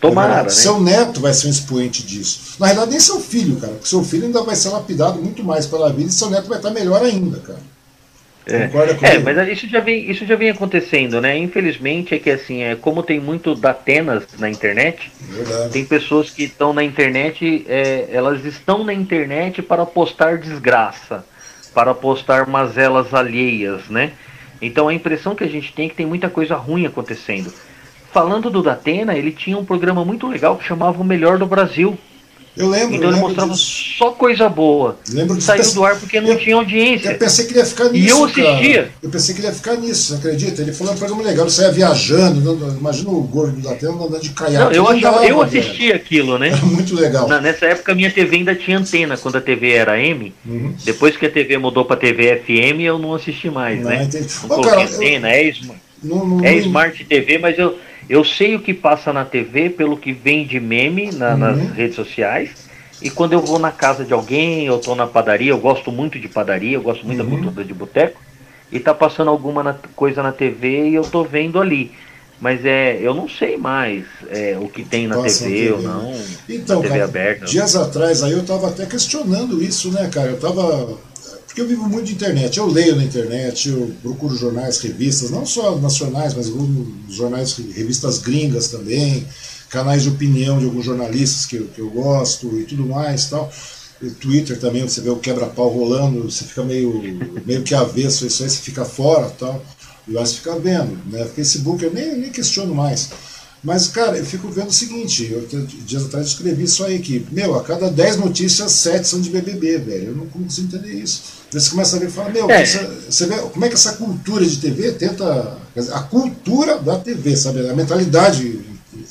Tomara, 0.00 0.42
né? 0.42 0.48
Seu 0.48 0.80
neto 0.80 1.20
vai 1.20 1.32
ser 1.32 1.46
um 1.46 1.50
expoente 1.50 2.02
disso. 2.02 2.56
Na 2.58 2.66
realidade, 2.66 2.90
nem 2.90 3.00
seu 3.00 3.20
filho, 3.20 3.56
cara. 3.56 3.72
Porque 3.74 3.88
seu 3.88 4.02
filho 4.04 4.26
ainda 4.26 4.42
vai 4.42 4.56
ser 4.56 4.70
lapidado 4.70 5.22
muito 5.22 5.42
mais 5.44 5.66
pela 5.66 5.92
vida 5.92 6.10
e 6.10 6.12
seu 6.12 6.28
neto 6.28 6.48
vai 6.48 6.58
estar 6.58 6.68
tá 6.68 6.74
melhor 6.74 7.02
ainda, 7.02 7.38
cara. 7.38 7.60
É, 8.48 8.70
é, 9.02 9.18
mas 9.18 9.48
isso 9.48 9.68
já, 9.68 9.80
vem, 9.80 10.08
isso 10.08 10.24
já 10.24 10.36
vem 10.36 10.50
acontecendo, 10.50 11.20
né? 11.20 11.36
Infelizmente 11.36 12.14
é 12.14 12.18
que 12.18 12.30
assim, 12.30 12.62
é, 12.62 12.76
como 12.76 13.02
tem 13.02 13.18
muito 13.18 13.56
datenas 13.56 14.22
na 14.38 14.48
internet, 14.48 15.10
Verdade. 15.20 15.72
tem 15.72 15.84
pessoas 15.84 16.30
que 16.30 16.44
estão 16.44 16.72
na 16.72 16.84
internet, 16.84 17.66
é, 17.68 18.06
elas 18.08 18.44
estão 18.44 18.84
na 18.84 18.94
internet 18.94 19.62
para 19.62 19.84
postar 19.84 20.38
desgraça, 20.38 21.24
para 21.76 21.92
postar 21.92 22.46
mazelas 22.46 23.12
alheias, 23.12 23.90
né? 23.90 24.12
Então 24.62 24.88
a 24.88 24.94
impressão 24.94 25.34
que 25.34 25.44
a 25.44 25.46
gente 25.46 25.74
tem 25.74 25.84
é 25.84 25.88
que 25.90 25.94
tem 25.94 26.06
muita 26.06 26.30
coisa 26.30 26.56
ruim 26.56 26.86
acontecendo. 26.86 27.52
Falando 28.10 28.48
do 28.48 28.62
Datena, 28.62 29.14
ele 29.14 29.30
tinha 29.30 29.58
um 29.58 29.64
programa 29.64 30.02
muito 30.02 30.26
legal 30.26 30.56
que 30.56 30.64
chamava 30.64 31.02
O 31.02 31.04
Melhor 31.04 31.36
do 31.36 31.44
Brasil. 31.44 31.98
Eu 32.56 32.70
lembro. 32.70 32.94
Então 32.94 33.10
ele 33.10 33.20
mostrava 33.20 33.52
disso. 33.52 33.96
só 33.98 34.10
coisa 34.12 34.48
boa. 34.48 34.98
Lembro 35.10 35.40
Saiu 35.40 35.74
do 35.74 35.84
ar 35.84 35.98
porque 35.98 36.20
não 36.20 36.30
eu, 36.30 36.38
tinha 36.38 36.56
audiência. 36.56 37.10
Eu 37.10 37.18
pensei 37.18 37.44
que 37.44 37.52
ele 37.52 37.60
ia 37.60 37.66
ficar 37.66 37.84
nisso. 37.90 38.06
E 38.06 38.08
eu 38.08 38.24
assistia. 38.24 38.82
Cara. 38.82 38.92
Eu 39.02 39.10
pensei 39.10 39.34
que 39.34 39.40
ele 39.40 39.48
ia 39.48 39.52
ficar 39.52 39.76
nisso, 39.76 40.14
acredita? 40.14 40.62
Ele 40.62 40.72
falou 40.72 40.94
um 40.94 40.96
programa 40.96 41.22
legal, 41.22 41.44
ele 41.44 41.52
saia 41.52 41.70
viajando, 41.70 42.76
imagina 42.78 43.10
o 43.10 43.22
gordo 43.22 43.60
da 43.60 43.74
tela 43.74 43.94
andando 43.94 44.22
de 44.22 44.30
caiaque. 44.30 44.74
eu, 44.74 44.88
achava, 44.88 45.26
eu 45.26 45.42
assistia 45.42 45.96
aquilo, 45.96 46.38
né? 46.38 46.48
Era 46.48 46.56
muito 46.64 46.94
legal. 46.94 47.28
Na, 47.28 47.40
nessa 47.40 47.66
época 47.66 47.94
minha 47.94 48.10
TV 48.10 48.36
ainda 48.36 48.54
tinha 48.54 48.78
antena, 48.78 49.16
quando 49.18 49.36
a 49.36 49.40
TV 49.40 49.72
era 49.72 50.00
M. 50.00 50.32
Uhum. 50.46 50.74
Depois 50.84 51.16
que 51.16 51.26
a 51.26 51.30
TV 51.30 51.58
mudou 51.58 51.84
para 51.84 51.96
TV 51.96 52.36
FM, 52.38 52.80
eu 52.80 52.98
não 52.98 53.14
assisti 53.14 53.50
mais, 53.50 53.80
não, 53.80 53.90
né? 53.90 54.04
Entendi. 54.04 54.26
Não 54.48 54.58
Ô, 54.58 54.62
cara, 54.62 54.82
antena, 54.82 55.28
eu... 55.36 55.50
é, 55.50 55.54
não, 56.02 56.26
não, 56.26 56.44
é 56.44 56.54
Smart 56.56 57.04
TV, 57.04 57.38
mas 57.38 57.58
eu, 57.58 57.76
eu 58.08 58.24
sei 58.24 58.54
o 58.54 58.60
que 58.60 58.72
passa 58.72 59.12
na 59.12 59.24
TV 59.24 59.70
pelo 59.70 59.96
que 59.96 60.12
vem 60.12 60.46
de 60.46 60.60
meme 60.60 61.10
na, 61.12 61.32
uhum. 61.32 61.38
nas 61.38 61.70
redes 61.72 61.96
sociais 61.96 62.66
e 63.00 63.10
quando 63.10 63.34
eu 63.34 63.40
vou 63.40 63.58
na 63.58 63.70
casa 63.70 64.04
de 64.04 64.12
alguém, 64.12 64.66
eu 64.66 64.78
estou 64.78 64.96
na 64.96 65.06
padaria, 65.06 65.50
eu 65.50 65.58
gosto 65.58 65.92
muito 65.92 66.18
de 66.18 66.28
padaria, 66.28 66.76
eu 66.76 66.82
gosto 66.82 67.04
muito 67.04 67.22
uhum. 67.22 67.30
da 67.30 67.36
cultura 67.36 67.64
de 67.64 67.74
boteco, 67.74 68.20
e 68.72 68.80
tá 68.80 68.94
passando 68.94 69.30
alguma 69.30 69.62
na, 69.62 69.74
coisa 69.94 70.22
na 70.22 70.32
TV 70.32 70.88
e 70.88 70.94
eu 70.94 71.02
tô 71.02 71.22
vendo 71.22 71.60
ali. 71.60 71.92
Mas 72.40 72.64
é, 72.64 72.98
eu 73.00 73.14
não 73.14 73.28
sei 73.28 73.56
mais 73.56 74.04
é, 74.28 74.58
o 74.60 74.68
que 74.68 74.84
tem 74.84 75.06
na 75.06 75.16
Passa 75.16 75.44
TV, 75.44 75.72
ou 75.72 75.80
não. 75.80 76.14
Então, 76.48 76.82
TV 76.82 76.94
cara, 76.94 77.04
aberta. 77.04 77.44
dias 77.46 77.74
atrás 77.74 78.22
aí 78.22 78.32
eu 78.32 78.44
tava 78.44 78.68
até 78.68 78.84
questionando 78.84 79.62
isso, 79.62 79.90
né, 79.90 80.08
cara? 80.12 80.28
Eu 80.28 80.38
tava. 80.38 80.98
Porque 81.56 81.72
eu 81.72 81.74
vivo 81.74 81.88
muito 81.88 82.04
de 82.04 82.12
internet, 82.12 82.58
eu 82.58 82.66
leio 82.66 82.96
na 82.96 83.02
internet, 83.02 83.70
eu 83.70 83.90
procuro 84.02 84.36
jornais, 84.36 84.78
revistas, 84.78 85.30
não 85.30 85.46
só 85.46 85.78
nacionais, 85.78 86.34
mas 86.34 86.52
jornais, 87.08 87.56
revistas 87.74 88.18
gringas 88.18 88.68
também 88.68 89.26
canais 89.70 90.02
de 90.02 90.10
opinião 90.10 90.58
de 90.58 90.66
alguns 90.66 90.84
jornalistas 90.84 91.46
que 91.46 91.56
eu, 91.56 91.66
que 91.68 91.80
eu 91.80 91.88
gosto 91.88 92.60
e 92.60 92.64
tudo 92.64 92.84
mais 92.84 93.30
tal. 93.30 93.50
Twitter 94.20 94.60
também, 94.60 94.82
você 94.82 95.00
vê 95.00 95.08
o 95.08 95.16
quebra-pau 95.16 95.70
rolando, 95.70 96.30
você 96.30 96.44
fica 96.44 96.62
meio, 96.62 96.92
meio 97.46 97.62
que 97.62 97.74
avesso 97.74 98.26
isso 98.26 98.42
aí, 98.42 98.50
você 98.50 98.58
fica 98.58 98.84
fora 98.84 99.30
tal. 99.30 99.64
E 100.06 100.12
lá 100.12 100.26
você 100.26 100.34
fica 100.34 100.58
vendo. 100.58 100.94
Né? 101.10 101.24
Facebook 101.34 101.82
eu 101.82 101.90
nem, 101.90 102.18
nem 102.18 102.30
questiono 102.30 102.74
mais. 102.74 103.08
Mas, 103.64 103.88
cara, 103.88 104.16
eu 104.16 104.24
fico 104.24 104.48
vendo 104.48 104.68
o 104.68 104.72
seguinte, 104.72 105.28
eu, 105.30 105.46
dias 105.84 106.04
atrás 106.04 106.26
eu 106.26 106.32
escrevi 106.32 106.64
isso 106.64 106.84
aí, 106.84 106.98
que, 106.98 107.26
meu, 107.32 107.56
a 107.56 107.64
cada 107.64 107.90
10 107.90 108.18
notícias, 108.18 108.70
7 108.72 109.08
são 109.08 109.20
de 109.20 109.30
BBB, 109.30 109.78
velho. 109.78 110.06
Eu 110.08 110.14
não 110.14 110.26
consigo 110.26 110.68
entender 110.68 110.92
isso. 110.92 111.22
Você 111.50 111.70
começa 111.70 111.96
a 111.96 111.98
ver 111.98 112.08
e 112.08 112.12
fala, 112.12 112.28
meu, 112.30 112.50
é. 112.50 112.64
você 112.64 113.26
vê 113.26 113.36
como 113.36 113.64
é 113.64 113.68
que 113.68 113.74
essa 113.74 113.94
cultura 113.94 114.44
de 114.44 114.58
TV 114.58 114.92
tenta. 114.92 115.58
A 115.92 116.00
cultura 116.00 116.78
da 116.78 116.98
TV, 116.98 117.36
sabe? 117.36 117.68
A 117.68 117.74
mentalidade 117.74 118.60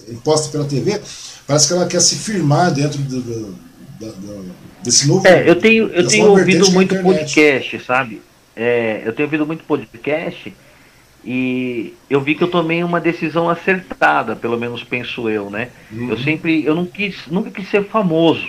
imposta 0.10 0.50
pela 0.50 0.66
TV, 0.66 1.00
parece 1.46 1.68
que 1.68 1.74
ela 1.74 1.88
quer 1.88 2.02
se 2.02 2.16
firmar 2.16 2.74
dentro 2.74 3.00
do, 3.00 3.22
do, 3.22 3.56
do, 4.00 4.56
desse 4.84 5.08
novo. 5.08 5.28
É, 5.28 5.50
eu 5.50 5.56
tenho, 5.60 5.88
eu 5.90 6.08
tenho 6.08 6.30
ouvido 6.30 6.72
muito 6.72 6.96
podcast, 7.02 7.84
sabe? 7.86 8.22
É, 8.56 9.02
eu 9.06 9.14
tenho 9.14 9.28
ouvido 9.28 9.46
muito 9.46 9.64
podcast 9.66 10.54
e 11.26 11.94
eu 12.08 12.22
vi 12.22 12.36
que 12.36 12.44
eu 12.44 12.48
tomei 12.48 12.84
uma 12.84 13.02
decisão 13.02 13.50
acertada, 13.50 14.36
pelo 14.36 14.60
menos 14.60 14.84
penso 14.84 15.28
eu, 15.28 15.50
né? 15.50 15.70
Uhum. 15.92 16.10
Eu 16.12 16.18
sempre, 16.20 16.64
eu 16.64 16.76
não 16.76 16.86
quis, 16.86 17.26
nunca 17.28 17.50
quis 17.50 17.68
ser 17.68 17.84
famoso. 17.86 18.48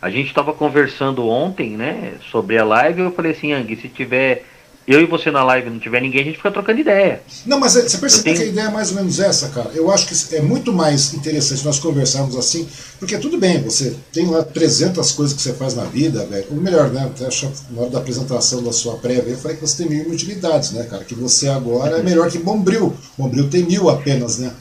A 0.00 0.08
gente 0.08 0.28
estava 0.28 0.52
conversando 0.54 1.28
ontem, 1.28 1.76
né, 1.76 2.14
sobre 2.30 2.56
a 2.58 2.64
live, 2.64 3.02
eu 3.02 3.12
falei 3.12 3.32
assim, 3.32 3.52
Yang, 3.52 3.76
se 3.76 3.88
tiver 3.88 4.44
eu 4.86 5.00
e 5.00 5.06
você 5.06 5.30
na 5.30 5.42
live 5.42 5.68
não 5.68 5.78
tiver 5.78 6.00
ninguém, 6.00 6.20
a 6.20 6.24
gente 6.24 6.36
fica 6.36 6.50
trocando 6.50 6.80
ideia. 6.80 7.20
Não, 7.44 7.58
mas 7.58 7.76
é, 7.76 7.82
você 7.82 7.98
percebe 7.98 8.24
tenho... 8.24 8.36
que 8.36 8.42
a 8.42 8.46
ideia 8.46 8.66
é 8.66 8.70
mais 8.70 8.90
ou 8.90 8.96
menos 8.96 9.18
essa, 9.18 9.48
cara. 9.48 9.70
Eu 9.74 9.90
acho 9.90 10.06
que 10.06 10.36
é 10.36 10.40
muito 10.40 10.72
mais 10.72 11.12
interessante 11.12 11.64
nós 11.64 11.78
conversarmos 11.80 12.36
assim, 12.36 12.68
porque 12.98 13.18
tudo 13.18 13.36
bem, 13.36 13.60
você 13.62 13.96
tem 14.12 14.26
lá 14.26 14.44
300 14.44 15.10
coisas 15.12 15.36
que 15.36 15.42
você 15.42 15.52
faz 15.54 15.74
na 15.74 15.84
vida, 15.84 16.24
velho. 16.26 16.46
Ou 16.50 16.56
melhor, 16.56 16.90
né? 16.90 17.04
Até 17.04 17.28
na 17.70 17.80
hora 17.80 17.90
da 17.90 17.98
apresentação 17.98 18.62
da 18.62 18.72
sua 18.72 18.96
prévia, 18.96 19.32
eu 19.32 19.38
falei 19.38 19.56
que 19.56 19.66
você 19.66 19.82
tem 19.82 19.90
mil 19.90 20.10
utilidades, 20.10 20.70
né, 20.70 20.84
cara? 20.84 21.04
Que 21.04 21.14
você 21.14 21.48
agora 21.48 21.98
é 21.98 22.02
melhor 22.02 22.30
que 22.30 22.38
Bombril. 22.38 22.94
Bombril 23.18 23.50
tem 23.50 23.64
mil 23.64 23.88
apenas, 23.88 24.38
né? 24.38 24.52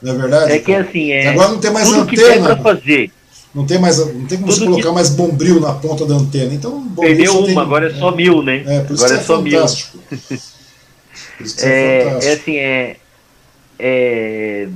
Não 0.00 0.12
é 0.12 0.18
verdade? 0.18 0.52
É 0.52 0.58
que 0.58 0.74
assim, 0.74 1.10
é. 1.10 1.28
Agora 1.28 1.48
não 1.48 1.58
tem 1.58 1.70
mais 1.70 1.88
tudo 1.88 2.02
antena. 2.02 2.16
Que 2.16 2.32
tem 2.32 2.42
pra 2.42 2.56
fazer. 2.56 3.10
Não 3.54 3.66
tem 3.66 3.78
mais, 3.78 3.98
não 3.98 4.26
tem 4.26 4.38
como 4.38 4.50
Tudo 4.50 4.60
você 4.60 4.64
colocar 4.64 4.88
que... 4.88 4.94
mais 4.94 5.10
bombril 5.10 5.60
na 5.60 5.74
ponta 5.74 6.06
da 6.06 6.14
antena. 6.14 6.54
Então, 6.54 6.88
perdeu 6.98 7.38
uma, 7.38 7.46
tem... 7.46 7.58
agora 7.58 7.90
é 7.90 7.94
só 7.94 8.10
é, 8.10 8.16
mil, 8.16 8.42
né? 8.42 8.64
É, 8.66 8.80
por 8.80 8.94
isso 8.94 9.04
agora 9.04 9.18
é, 9.18 9.20
é 9.20 9.24
só 9.24 9.42
fantástico. 9.42 9.98
mil. 10.10 10.40
é, 11.60 11.68
é, 11.68 12.18
é 12.22 12.32
assim, 12.32 12.56
é, 12.56 12.96
é 13.78 14.68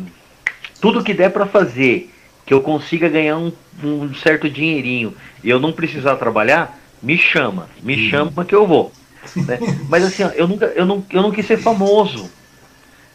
tudo 0.81 1.03
que 1.03 1.15
der 1.15 1.31
para 1.31 1.47
fazer 1.47 2.13
que 2.45 2.53
eu 2.53 2.61
consiga 2.61 3.09
ganhar 3.09 3.39
um, 3.39 3.51
um, 3.83 4.15
certo 4.15 4.49
dinheirinho 4.49 5.15
e 5.43 5.49
eu 5.49 5.59
não 5.59 5.73
precisar 5.73 6.17
trabalhar, 6.17 6.79
me 7.03 7.17
chama, 7.17 7.69
me 7.83 7.95
uhum. 7.95 8.11
chama 8.11 8.45
que 8.45 8.55
eu 8.55 8.67
vou. 8.67 8.93
Né? 9.35 9.59
Mas 9.89 10.05
assim, 10.05 10.23
ó, 10.23 10.29
eu 10.29 10.47
nunca, 10.47 10.67
eu 10.67 10.85
não, 10.85 11.05
eu 11.11 11.23
não 11.23 11.33
quis 11.33 11.47
ser 11.47 11.57
famoso 11.57 12.31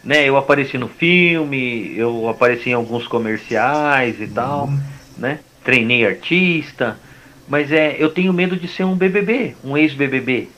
né? 0.04 0.28
Eu 0.28 0.38
apareci 0.38 0.78
no 0.78 0.88
filme, 0.88 1.96
eu 1.96 2.28
apareci 2.28 2.70
em 2.70 2.74
alguns 2.74 3.08
comerciais 3.08 4.20
e 4.20 4.28
tal, 4.28 4.66
uhum. 4.66 4.80
né? 5.18 5.40
Treinei 5.64 6.06
artista, 6.06 6.98
mas 7.48 7.72
é, 7.72 7.96
eu 8.00 8.10
tenho 8.10 8.34
medo 8.34 8.56
de 8.56 8.68
ser 8.68 8.84
um 8.84 8.96
BBB, 8.96 9.56
um 9.64 9.78
ex-BBB, 9.78 10.50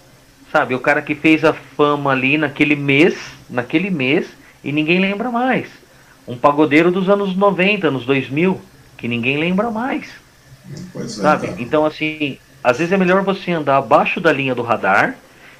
sabe? 0.51 0.75
O 0.75 0.79
cara 0.79 1.01
que 1.01 1.15
fez 1.15 1.43
a 1.43 1.53
fama 1.53 2.11
ali 2.11 2.37
naquele 2.37 2.75
mês, 2.75 3.17
naquele 3.49 3.89
mês 3.89 4.27
e 4.63 4.71
ninguém 4.71 4.99
lembra 4.99 5.31
mais. 5.31 5.67
Um 6.27 6.37
pagodeiro 6.37 6.91
dos 6.91 7.09
anos 7.09 7.35
90, 7.35 7.87
anos 7.87 8.05
2000, 8.05 8.61
que 8.97 9.07
ninguém 9.07 9.37
lembra 9.37 9.69
mais. 9.69 10.09
Pois 10.93 11.19
é, 11.19 11.21
sabe? 11.21 11.47
É, 11.47 11.55
então 11.57 11.85
assim, 11.85 12.37
às 12.63 12.77
vezes 12.77 12.93
é 12.93 12.97
melhor 12.97 13.23
você 13.23 13.51
andar 13.51 13.77
abaixo 13.77 14.21
da 14.21 14.31
linha 14.31 14.55
do 14.55 14.61
radar 14.61 15.17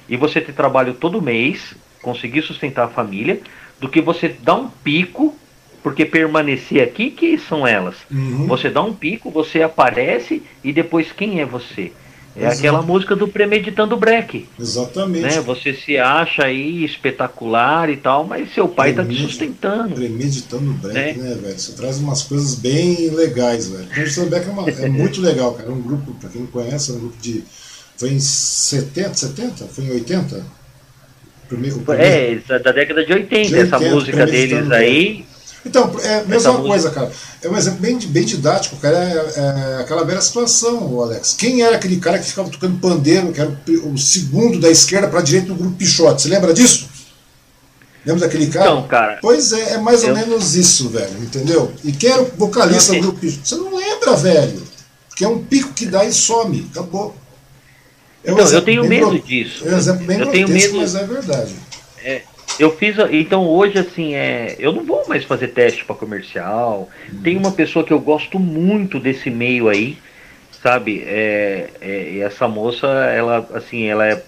e 0.08 0.16
você 0.16 0.40
ter 0.40 0.52
trabalho 0.52 0.94
todo 0.94 1.20
mês, 1.20 1.74
conseguir 2.00 2.42
sustentar 2.42 2.84
a 2.84 2.88
família, 2.88 3.40
do 3.80 3.88
que 3.88 4.00
você 4.00 4.28
dar 4.28 4.54
um 4.54 4.68
pico, 4.68 5.36
porque 5.84 6.06
permanecer 6.06 6.82
aqui, 6.82 7.10
que 7.10 7.36
são 7.36 7.66
elas? 7.66 7.94
Uhum. 8.10 8.46
Você 8.46 8.70
dá 8.70 8.82
um 8.82 8.94
pico, 8.94 9.30
você 9.30 9.60
aparece 9.60 10.42
e 10.64 10.72
depois 10.72 11.12
quem 11.12 11.42
é 11.42 11.44
você? 11.44 11.92
É 12.34 12.46
Exato. 12.46 12.58
aquela 12.58 12.82
música 12.82 13.14
do 13.14 13.28
Premeditando 13.28 13.94
Break. 13.94 14.48
Exatamente. 14.58 15.22
Né? 15.22 15.40
Você 15.42 15.74
se 15.74 15.98
acha 15.98 16.46
aí 16.46 16.82
espetacular 16.82 17.90
e 17.90 17.98
tal, 17.98 18.24
mas 18.26 18.52
seu 18.54 18.66
pai 18.66 18.90
está 18.90 19.04
te 19.04 19.14
sustentando. 19.14 19.94
Premeditando 19.94 20.72
Break, 20.72 21.18
né? 21.18 21.28
né, 21.28 21.34
velho? 21.36 21.58
Você 21.58 21.72
traz 21.74 21.98
umas 21.98 22.22
coisas 22.22 22.54
bem 22.54 23.10
legais, 23.10 23.68
velho. 23.68 23.84
Premeditando 23.84 24.30
Break 24.30 24.48
é, 24.48 24.50
uma, 24.50 24.70
é 24.70 24.88
muito 24.88 25.20
legal, 25.20 25.52
cara. 25.52 25.68
É 25.68 25.72
um 25.72 25.82
grupo, 25.82 26.14
para 26.14 26.30
quem 26.30 26.40
não 26.40 26.48
conhece, 26.48 26.92
é 26.92 26.94
um 26.94 26.98
grupo 26.98 27.16
de. 27.20 27.44
Foi 27.98 28.08
em 28.08 28.18
70, 28.18 29.14
70? 29.14 29.64
Foi 29.66 29.84
em 29.84 29.90
80? 29.90 30.46
Primeiro, 31.46 31.78
primeiro... 31.80 32.02
É, 32.02 32.58
da 32.58 32.72
década 32.72 33.04
de 33.04 33.12
80, 33.12 33.48
de 33.48 33.54
80 33.54 33.76
essa 33.76 33.78
música 33.78 34.26
deles 34.26 34.70
aí. 34.72 35.26
Então, 35.66 35.98
é 36.02 36.20
a 36.20 36.24
mesma 36.24 36.60
coisa, 36.60 36.90
cara. 36.90 37.10
É 37.42 37.48
um 37.48 37.56
exemplo 37.56 37.80
bem, 37.80 37.98
bem 37.98 38.24
didático, 38.24 38.76
cara. 38.76 38.96
É, 38.96 39.32
é, 39.36 39.80
aquela 39.80 40.04
velha 40.04 40.20
situação, 40.20 41.00
Alex. 41.00 41.34
Quem 41.38 41.62
era 41.62 41.76
aquele 41.76 41.96
cara 41.96 42.18
que 42.18 42.26
ficava 42.26 42.50
tocando 42.50 42.78
pandeiro, 42.78 43.32
que 43.32 43.40
era 43.40 43.58
o, 43.84 43.96
segundo 43.96 44.60
da 44.60 44.70
esquerda 44.70 45.08
para 45.08 45.20
a 45.20 45.22
direita 45.22 45.48
do 45.48 45.54
grupo 45.54 45.76
Pichote? 45.76 46.22
Você 46.22 46.28
lembra 46.28 46.52
disso? 46.52 46.88
Lembra 48.04 48.26
daquele 48.26 48.48
cara? 48.48 48.66
Então, 48.66 48.86
cara. 48.86 49.18
Pois 49.22 49.52
é, 49.52 49.74
é 49.74 49.78
mais 49.78 50.02
eu... 50.02 50.10
ou 50.10 50.14
menos 50.14 50.54
isso, 50.54 50.90
velho, 50.90 51.18
entendeu? 51.22 51.72
E 51.82 51.92
quem 51.92 52.10
era 52.10 52.22
o 52.22 52.30
vocalista 52.36 52.92
do 52.92 53.00
grupo 53.00 53.20
Pichote? 53.20 53.48
Você 53.48 53.56
não 53.56 53.74
lembra, 53.74 54.14
velho. 54.16 54.62
Porque 55.08 55.24
é 55.24 55.28
um 55.28 55.42
pico 55.42 55.72
que 55.72 55.86
dá 55.86 56.04
e 56.04 56.12
some. 56.12 56.68
Acabou. 56.72 57.14
É 58.22 58.32
um 58.32 58.34
então, 58.34 58.52
eu 58.52 58.62
tenho 58.62 58.84
medo 58.84 59.18
disso. 59.18 59.66
É 59.66 59.74
um 59.74 59.78
exemplo 59.78 60.06
bem 60.06 60.18
eu 60.18 60.30
tenho 60.30 60.48
medo, 60.48 60.76
mas 60.76 60.94
é 60.94 61.06
verdade. 61.06 61.54
É, 62.02 62.22
eu 62.58 62.76
fiz, 62.76 62.96
então 63.10 63.46
hoje 63.46 63.78
assim, 63.78 64.14
é, 64.14 64.56
eu 64.58 64.72
não 64.72 64.84
vou 64.84 65.06
mais 65.08 65.24
fazer 65.24 65.48
teste 65.48 65.84
para 65.84 65.94
comercial. 65.94 66.88
Tem 67.22 67.36
uma 67.36 67.52
pessoa 67.52 67.84
que 67.84 67.92
eu 67.92 68.00
gosto 68.00 68.38
muito 68.38 68.98
desse 69.00 69.30
meio 69.30 69.68
aí, 69.68 69.98
sabe? 70.62 71.02
É, 71.06 71.68
é, 71.80 72.18
essa 72.18 72.46
moça, 72.48 72.86
ela 72.86 73.48
assim, 73.54 73.84
ela 73.84 74.06
é 74.06 74.22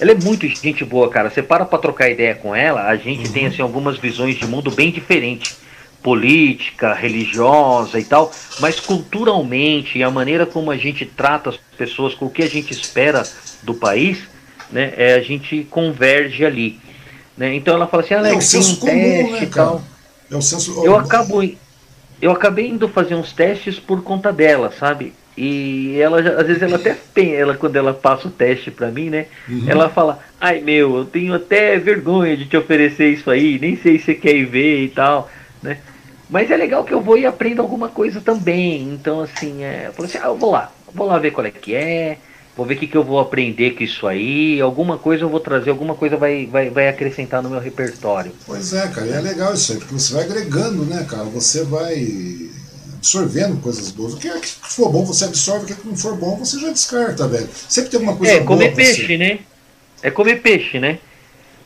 ela 0.00 0.10
é 0.10 0.14
muito 0.14 0.46
gente 0.48 0.84
boa, 0.84 1.08
cara. 1.08 1.30
Você 1.30 1.40
para 1.40 1.64
pra 1.64 1.78
trocar 1.78 2.10
ideia 2.10 2.34
com 2.34 2.54
ela, 2.54 2.88
a 2.88 2.96
gente 2.96 3.26
uhum. 3.26 3.32
tem 3.32 3.46
assim 3.46 3.62
algumas 3.62 3.96
visões 3.96 4.36
de 4.36 4.46
mundo 4.46 4.70
bem 4.70 4.90
diferentes 4.90 5.56
política, 6.04 6.92
religiosa 6.92 7.98
e 7.98 8.04
tal, 8.04 8.30
mas 8.60 8.78
culturalmente 8.78 10.02
a 10.02 10.10
maneira 10.10 10.44
como 10.44 10.70
a 10.70 10.76
gente 10.76 11.06
trata 11.06 11.48
as 11.48 11.56
pessoas, 11.78 12.14
com 12.14 12.26
o 12.26 12.30
que 12.30 12.42
a 12.42 12.46
gente 12.46 12.74
espera 12.74 13.22
do 13.62 13.72
país, 13.72 14.18
né, 14.70 14.92
é, 14.98 15.14
a 15.14 15.22
gente 15.22 15.66
converge 15.70 16.44
ali. 16.44 16.78
Né? 17.36 17.54
Então 17.54 17.74
ela 17.74 17.86
fala 17.86 18.02
assim, 18.02 18.14
ah, 18.14 18.18
é 18.18 18.32
um 18.32 18.38
comum, 18.38 18.40
teste 18.40 18.84
né, 18.84 19.42
e 19.42 19.46
tal. 19.46 19.82
É 20.30 20.36
o 20.36 20.42
senso... 20.42 20.84
Eu 20.84 20.96
acabo 20.96 21.42
eu 22.22 22.30
acabei 22.30 22.68
indo 22.68 22.88
fazer 22.88 23.14
uns 23.14 23.32
testes 23.32 23.78
por 23.78 24.02
conta 24.02 24.32
dela, 24.32 24.72
sabe? 24.78 25.12
E 25.36 25.98
ela 26.00 26.20
às 26.20 26.46
vezes 26.46 26.62
ela 26.62 26.76
até 26.76 26.96
tem, 27.12 27.34
ela 27.34 27.56
quando 27.56 27.76
ela 27.76 27.92
passa 27.92 28.28
o 28.28 28.30
teste 28.30 28.70
para 28.70 28.90
mim, 28.90 29.10
né? 29.10 29.26
Uhum. 29.48 29.64
Ela 29.68 29.88
fala: 29.88 30.20
"Ai, 30.40 30.60
meu, 30.60 30.96
eu 30.96 31.04
tenho 31.04 31.34
até 31.34 31.76
vergonha 31.76 32.36
de 32.36 32.46
te 32.46 32.56
oferecer 32.56 33.10
isso 33.10 33.30
aí, 33.30 33.58
nem 33.58 33.76
sei 33.76 33.98
se 33.98 34.04
você 34.04 34.14
quer 34.14 34.34
ir 34.34 34.46
ver 34.46 34.84
e 34.84 34.88
tal", 34.88 35.28
né? 35.60 35.78
Mas 36.30 36.50
é 36.50 36.56
legal 36.56 36.84
que 36.84 36.94
eu 36.94 37.00
vou 37.00 37.18
e 37.18 37.26
aprendo 37.26 37.60
alguma 37.60 37.88
coisa 37.88 38.20
também. 38.20 38.82
Então, 38.82 39.20
assim, 39.20 39.62
é, 39.62 39.88
eu 39.88 39.92
falei 39.92 40.08
assim, 40.10 40.18
ah, 40.22 40.28
eu 40.28 40.36
vou 40.36 40.50
lá, 40.50 40.72
vou 40.92 41.06
lá 41.06 41.18
ver 41.18 41.32
qual 41.32 41.46
é 41.46 41.50
que 41.50 41.74
é, 41.74 42.18
vou 42.56 42.64
ver 42.64 42.74
o 42.74 42.78
que, 42.78 42.86
que 42.86 42.96
eu 42.96 43.04
vou 43.04 43.18
aprender 43.18 43.72
com 43.72 43.82
isso 43.82 44.06
aí, 44.06 44.60
alguma 44.60 44.96
coisa 44.96 45.24
eu 45.24 45.28
vou 45.28 45.40
trazer, 45.40 45.70
alguma 45.70 45.94
coisa 45.94 46.16
vai, 46.16 46.46
vai, 46.46 46.70
vai 46.70 46.88
acrescentar 46.88 47.42
no 47.42 47.50
meu 47.50 47.60
repertório. 47.60 48.32
Pois 48.46 48.72
é, 48.72 48.86
cara, 48.88 49.06
e 49.06 49.12
é 49.12 49.20
legal 49.20 49.54
isso 49.54 49.72
aí, 49.72 49.78
porque 49.78 49.94
você 49.94 50.14
vai 50.14 50.24
agregando, 50.24 50.84
né, 50.84 51.04
cara? 51.08 51.24
Você 51.24 51.64
vai 51.64 52.50
absorvendo 52.96 53.60
coisas 53.60 53.90
boas. 53.90 54.14
O 54.14 54.16
que, 54.16 54.28
é 54.28 54.38
que 54.38 54.48
for 54.48 54.90
bom 54.90 55.04
você 55.04 55.26
absorve, 55.26 55.64
o 55.64 55.76
que 55.76 55.86
não 55.86 55.96
for 55.96 56.16
bom 56.16 56.36
você 56.36 56.58
já 56.58 56.70
descarta, 56.70 57.28
velho. 57.28 57.48
Sempre 57.68 57.90
tem 57.90 58.00
uma 58.00 58.16
coisa 58.16 58.32
é, 58.32 58.40
boa. 58.40 58.44
É, 58.44 58.46
comer 58.46 58.74
peixe, 58.74 59.06
você. 59.06 59.18
né? 59.18 59.38
É 60.02 60.10
comer 60.10 60.42
peixe, 60.42 60.78
né? 60.78 60.98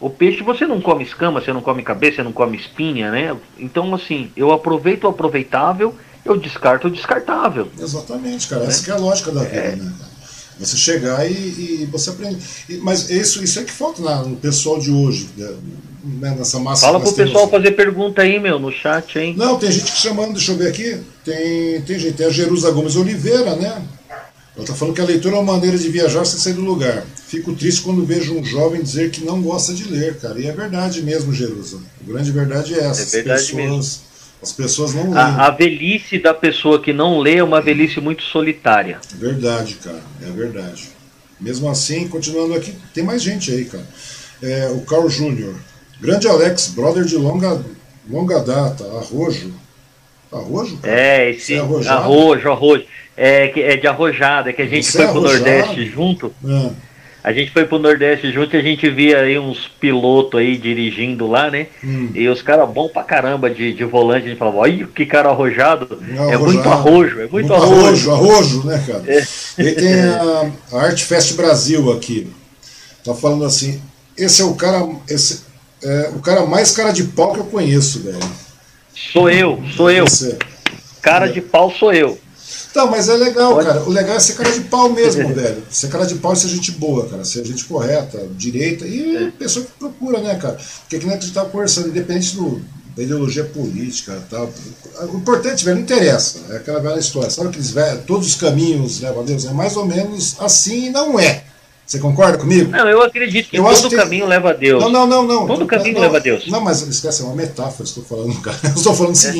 O 0.00 0.08
peixe 0.08 0.42
você 0.42 0.66
não 0.66 0.80
come 0.80 1.04
escama, 1.04 1.40
você 1.40 1.52
não 1.52 1.60
come 1.60 1.82
cabeça, 1.82 2.16
você 2.16 2.22
não 2.22 2.32
come 2.32 2.56
espinha, 2.56 3.10
né? 3.10 3.36
Então, 3.58 3.92
assim, 3.94 4.30
eu 4.36 4.52
aproveito 4.52 5.04
o 5.04 5.08
aproveitável, 5.08 5.94
eu 6.24 6.36
descarto 6.36 6.86
o 6.86 6.90
descartável. 6.90 7.68
Exatamente, 7.78 8.46
cara. 8.48 8.62
Né? 8.62 8.68
Essa 8.68 8.90
é 8.90 8.94
a 8.94 8.98
lógica 8.98 9.32
da 9.32 9.42
vida, 9.42 9.56
é... 9.56 9.76
né? 9.76 9.92
Você 10.58 10.76
chegar 10.76 11.30
e, 11.30 11.34
e 11.34 11.88
você 11.90 12.10
aprende. 12.10 12.38
E, 12.68 12.76
mas 12.78 13.08
isso, 13.10 13.42
isso 13.42 13.60
é 13.60 13.64
que 13.64 13.70
falta 13.70 14.02
na, 14.02 14.22
no 14.22 14.36
pessoal 14.36 14.78
de 14.78 14.90
hoje, 14.90 15.28
né? 15.36 15.54
né 16.04 16.34
nessa 16.36 16.58
massa. 16.58 16.86
Fala 16.86 17.00
pro 17.00 17.12
pessoal 17.12 17.46
temos... 17.46 17.50
fazer 17.50 17.76
pergunta 17.76 18.22
aí, 18.22 18.40
meu, 18.40 18.58
no 18.58 18.72
chat, 18.72 19.18
hein? 19.18 19.34
Não, 19.36 19.58
tem 19.58 19.70
gente 19.70 19.92
que 19.92 19.98
chamando, 19.98 20.32
deixa 20.32 20.52
eu 20.52 20.56
ver 20.56 20.68
aqui. 20.68 21.00
Tem, 21.24 21.80
tem 21.82 21.98
gente, 21.98 22.14
tem 22.14 22.26
a 22.26 22.30
Jerusa 22.30 22.70
Gomes 22.70 22.96
Oliveira, 22.96 23.54
né? 23.56 23.82
Ela 24.58 24.64
está 24.64 24.74
falando 24.74 24.94
que 24.96 25.00
a 25.00 25.04
leitura 25.04 25.36
é 25.36 25.38
uma 25.38 25.52
maneira 25.52 25.78
de 25.78 25.88
viajar 25.88 26.24
sem 26.24 26.40
sair 26.40 26.54
do 26.54 26.62
lugar. 26.62 27.04
Fico 27.28 27.54
triste 27.54 27.82
quando 27.82 28.04
vejo 28.04 28.34
um 28.34 28.44
jovem 28.44 28.82
dizer 28.82 29.10
que 29.12 29.24
não 29.24 29.40
gosta 29.40 29.72
de 29.72 29.84
ler, 29.84 30.18
cara. 30.18 30.40
E 30.40 30.48
é 30.48 30.52
verdade 30.52 31.00
mesmo, 31.00 31.32
Jerusa. 31.32 31.78
A 32.00 32.10
grande 32.10 32.32
verdade 32.32 32.74
é 32.74 32.78
essa. 32.78 33.02
É 33.02 33.04
verdade 33.04 33.40
as 33.40 33.50
pessoas, 33.50 33.70
mesmo. 33.70 34.08
As 34.42 34.52
pessoas 34.52 34.94
não 34.94 35.10
leem. 35.10 35.16
A, 35.16 35.46
a, 35.46 35.50
velhice 35.50 36.18
da 36.18 36.32
pessoa 36.32 36.80
que 36.80 36.92
não 36.92 37.18
lê 37.18 37.36
é 37.36 37.44
uma 37.44 37.60
velhice 37.60 38.00
muito 38.00 38.22
solitária. 38.22 39.00
Verdade, 39.14 39.74
cara. 39.76 40.02
É 40.22 40.30
verdade. 40.30 40.90
Mesmo 41.40 41.68
assim, 41.68 42.08
continuando 42.08 42.54
aqui, 42.54 42.74
tem 42.94 43.04
mais 43.04 43.22
gente 43.22 43.50
aí, 43.50 43.64
cara. 43.64 43.86
É, 44.42 44.68
o 44.68 44.80
Carl 44.82 45.08
Júnior. 45.08 45.54
Grande 46.00 46.28
Alex, 46.28 46.68
brother 46.68 47.04
de 47.04 47.16
longa, 47.16 47.64
longa 48.08 48.40
data, 48.40 48.84
arrojo. 48.84 49.52
Arrojo? 50.30 50.76
Cara? 50.78 50.94
É, 50.94 51.30
esse 51.30 51.54
é 51.54 51.58
arrojo, 51.58 52.48
arrojo 52.48 52.86
é, 53.18 53.72
é 53.72 53.76
de 53.76 53.88
arrojada, 53.88 54.52
que 54.52 54.62
a 54.62 54.66
gente 54.66 54.86
Você 54.86 54.98
foi 54.98 55.06
é 55.06 55.10
pro 55.10 55.20
Nordeste 55.20 55.86
junto. 55.86 56.32
É. 56.46 56.70
A 57.22 57.32
gente 57.32 57.50
foi 57.50 57.64
pro 57.64 57.78
Nordeste 57.78 58.32
junto 58.32 58.54
e 58.54 58.58
a 58.58 58.62
gente 58.62 58.88
via 58.88 59.18
aí 59.18 59.38
uns 59.38 59.66
pilotos 59.80 60.38
aí 60.38 60.56
dirigindo 60.56 61.26
lá, 61.26 61.50
né? 61.50 61.66
Hum. 61.82 62.10
E 62.14 62.28
os 62.28 62.40
caras 62.42 62.70
bom 62.70 62.88
pra 62.88 63.02
caramba 63.02 63.50
de, 63.50 63.72
de 63.72 63.84
volante, 63.84 64.26
a 64.26 64.28
gente 64.28 64.38
falava, 64.38 64.58
olha 64.58 64.86
que 64.86 65.04
cara 65.04 65.28
arrojado. 65.28 66.00
É, 66.30 66.34
é 66.34 66.38
muito 66.38 66.68
arrojo, 66.68 67.16
é 67.16 67.28
muito, 67.28 67.32
muito 67.32 67.54
arrojo. 67.54 68.10
Arrojo, 68.10 68.12
arrojo, 68.12 68.66
né, 68.66 68.84
cara? 68.86 69.02
É. 69.06 69.26
E 69.58 69.72
tem 69.72 69.94
a, 70.00 70.52
a 70.72 70.82
Art 70.82 71.02
Fest 71.02 71.34
Brasil 71.34 71.92
aqui. 71.92 72.28
Tá 73.04 73.14
falando 73.14 73.44
assim, 73.44 73.80
esse 74.16 74.40
é 74.40 74.44
o 74.44 74.54
cara. 74.54 74.86
Esse, 75.08 75.42
é, 75.82 76.10
o 76.14 76.20
cara 76.20 76.46
mais 76.46 76.70
cara 76.70 76.92
de 76.92 77.04
pau 77.04 77.32
que 77.32 77.40
eu 77.40 77.44
conheço, 77.44 78.02
velho. 78.02 78.18
Sou 79.12 79.30
eu, 79.30 79.62
sou 79.76 79.90
eu. 79.90 80.04
Cara 81.00 81.26
de 81.26 81.40
pau 81.40 81.70
sou 81.70 81.92
eu. 81.92 82.18
Então, 82.70 82.90
mas 82.90 83.08
é 83.08 83.14
legal, 83.14 83.54
Pode? 83.54 83.66
cara. 83.66 83.82
O 83.82 83.90
legal 83.90 84.16
é 84.16 84.20
ser 84.20 84.34
cara 84.34 84.50
de 84.50 84.60
pau 84.62 84.90
mesmo, 84.90 85.28
velho. 85.34 85.62
Ser 85.70 85.88
cara 85.88 86.06
de 86.06 86.16
pau 86.16 86.32
e 86.32 86.36
ser 86.36 86.48
gente 86.48 86.72
boa, 86.72 87.08
cara. 87.08 87.24
Ser 87.24 87.44
gente 87.44 87.64
correta, 87.64 88.26
direita 88.36 88.86
e 88.86 89.16
é. 89.16 89.30
pessoa 89.30 89.64
que 89.64 89.72
procura, 89.72 90.20
né, 90.20 90.34
cara? 90.36 90.58
Porque 90.80 90.96
aqui 90.96 91.06
que 91.06 91.12
a 91.12 91.14
gente 91.14 91.32
tá 91.32 91.44
conversando, 91.44 91.88
independente 91.88 92.36
do, 92.36 92.60
da 92.96 93.02
ideologia 93.02 93.44
política 93.44 94.20
e 94.26 94.30
tal. 94.30 94.50
O 95.12 95.16
importante, 95.16 95.64
velho, 95.64 95.76
não 95.76 95.82
interessa. 95.82 96.40
É 96.50 96.56
aquela 96.56 96.80
velha 96.80 96.98
história. 96.98 97.30
Sabe 97.30 97.48
aqueles 97.48 97.70
velhos, 97.70 98.04
todos 98.06 98.26
os 98.26 98.34
caminhos 98.34 99.00
levam 99.00 99.22
a 99.22 99.24
Deus? 99.24 99.44
É 99.44 99.52
mais 99.52 99.76
ou 99.76 99.86
menos 99.86 100.36
assim 100.40 100.86
e 100.86 100.90
não 100.90 101.18
é. 101.18 101.44
Você 101.88 101.98
concorda 101.98 102.36
comigo? 102.36 102.70
Não, 102.70 102.86
eu 102.86 103.00
acredito 103.00 103.48
que 103.48 103.58
eu 103.58 103.64
todo 103.64 103.96
caminho 103.96 104.26
leva 104.26 104.50
a 104.50 104.52
Deus. 104.52 104.82
Não, 104.82 104.90
não, 104.90 105.06
não, 105.06 105.26
não. 105.26 105.46
Todo 105.46 105.64
caminho 105.64 105.94
não, 105.94 106.02
leva 106.02 106.18
a 106.18 106.20
Deus. 106.20 106.46
Não, 106.46 106.60
mas 106.60 106.82
esquece, 106.82 107.22
é 107.22 107.24
uma 107.24 107.34
metáfora, 107.34 107.84
estou 107.84 108.04
falando, 108.04 108.38
cara. 108.42 108.58
Eu 108.62 108.74
estou 108.74 108.94
falando 108.94 109.16
o 109.16 109.26
é. 109.26 109.32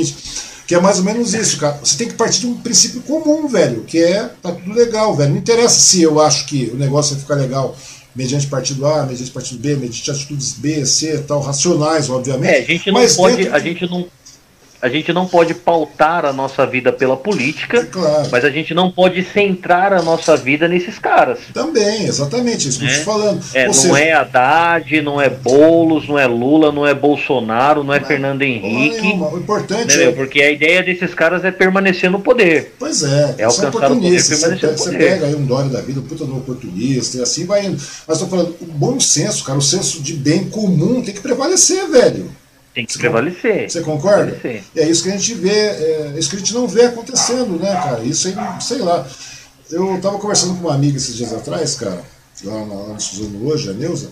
Que 0.69 0.75
é 0.75 0.81
mais 0.81 0.99
ou 0.99 1.05
menos 1.05 1.33
isso, 1.33 1.57
cara. 1.57 1.79
Você 1.83 1.97
tem 1.97 2.09
que 2.09 2.15
partir 2.15 2.41
de 2.41 2.47
um 2.47 2.61
princípio 2.61 3.01
comum, 3.01 3.49
velho, 3.49 3.85
que 3.85 3.97
é 4.03 4.25
tá 4.43 4.53
tudo 4.53 4.75
legal, 4.75 5.17
velho. 5.17 5.31
Não 5.31 5.39
interessa 5.39 5.81
se 5.81 6.03
eu 6.03 6.21
acho 6.21 6.45
que 6.45 6.71
o 6.75 6.77
negócio 6.77 7.15
vai 7.15 7.23
ficar 7.23 7.35
legal 7.37 7.75
mediante 8.15 8.47
partido 8.49 8.87
A, 8.87 9.07
mediante 9.07 9.31
partido 9.31 9.59
B, 9.59 9.77
mediante 9.77 10.11
atitudes 10.11 10.53
B, 10.53 10.85
C, 10.85 11.25
tal, 11.27 11.41
racionais, 11.41 12.11
obviamente. 12.11 12.53
É, 12.53 12.59
a 12.59 12.65
gente 12.65 12.91
não 12.91 13.15
pode, 13.17 13.49
a 13.49 13.59
gente 13.59 13.91
não 13.91 14.07
a 14.81 14.89
gente 14.89 15.13
não 15.13 15.27
pode 15.27 15.55
pautar 15.55 16.25
a 16.25 16.33
nossa 16.33 16.67
vida 16.67 16.93
pela 16.93 17.17
política, 17.17 17.85
claro. 17.85 18.29
mas 18.31 18.45
a 18.45 18.51
gente 18.51 18.73
não 18.73 18.91
pode 18.91 19.25
centrar 19.25 19.93
a 19.93 20.01
nossa 20.01 20.37
vida 20.37 20.69
nesses 20.69 20.99
caras. 20.99 21.41
Também, 21.53 22.05
exatamente, 22.05 22.69
isso 22.69 22.79
que 22.79 22.85
eu 22.85 22.91
estou 22.91 23.15
é. 23.15 23.19
falando. 23.19 23.45
É, 23.55 23.67
não 23.67 23.73
seja... 23.73 23.99
é 23.99 24.13
Haddad, 24.13 25.03
não 25.03 25.21
é 25.21 25.29
Boulos, 25.29 26.09
não 26.09 26.19
é 26.19 26.27
Lula, 26.27 26.71
não 26.71 26.87
é 26.87 26.95
Bolsonaro, 26.95 27.83
não 27.83 27.93
é 27.93 27.99
não, 27.99 28.07
Fernando 28.07 28.43
Henrique. 28.43 29.01
Nenhuma. 29.01 29.29
O 29.31 29.39
importante 29.39 30.01
é... 30.01 30.13
Porque 30.13 30.41
a 30.41 30.51
ideia 30.51 30.83
desses 30.83 31.13
caras 31.13 31.45
é 31.45 31.51
permanecer 31.51 32.11
no 32.11 32.21
poder. 32.21 32.75
Pois 32.79 33.03
é, 33.03 33.35
é 33.39 33.45
alcançar 33.45 33.69
o 33.69 33.95
poder, 33.95 34.21
você, 34.21 34.37
pega, 34.37 34.77
você 34.77 34.91
pega 34.97 35.27
aí 35.27 35.35
um 35.35 35.45
Dória 35.45 35.71
da 35.71 35.81
vida, 35.81 36.01
um 36.01 36.05
puta 36.05 36.25
no 36.25 36.39
oportunista, 36.39 37.19
e 37.19 37.23
assim 37.23 37.47
vai 37.47 37.67
indo. 37.67 37.83
Mas 38.07 38.21
estou 38.21 38.29
falando, 38.29 38.55
o 38.61 38.67
bom 38.67 39.01
senso, 39.01 39.45
cara, 39.45 39.59
o 39.59 39.63
senso 39.63 40.03
de 40.03 40.13
bem 40.13 40.49
comum 40.49 41.03
tem 41.03 41.15
que 41.15 41.21
prevalecer, 41.21 41.89
velho. 41.89 42.31
Tem 42.75 42.87
que 42.87 42.93
você 42.93 42.99
prevalecer. 42.99 43.71
Você 43.71 43.81
concorda? 43.81 44.33
Prevalecer. 44.33 44.65
É 44.77 44.89
isso 44.89 45.03
que 45.03 45.09
a 45.11 45.17
gente 45.17 45.35
vê, 45.35 45.51
é 45.51 46.15
isso 46.17 46.31
que 46.31 46.37
a 46.37 46.39
gente 46.39 46.55
não 46.55 46.69
vê 46.69 46.87
acontecendo, 46.87 47.59
né, 47.59 47.73
cara? 47.75 48.03
Isso 48.05 48.29
aí, 48.29 48.35
sei 48.61 48.79
lá. 48.79 49.07
Eu 49.71 50.01
tava 50.01 50.19
conversando 50.19 50.55
com 50.55 50.61
uma 50.61 50.75
amiga 50.75 50.97
esses 50.97 51.15
dias 51.15 51.33
atrás, 51.33 51.75
cara, 51.75 52.03
lá, 52.45 52.55
lá 52.55 52.95
no 52.95 53.01
Suzano 53.01 53.47
hoje, 53.47 53.69
a 53.69 53.75
Neuza, 53.75 54.11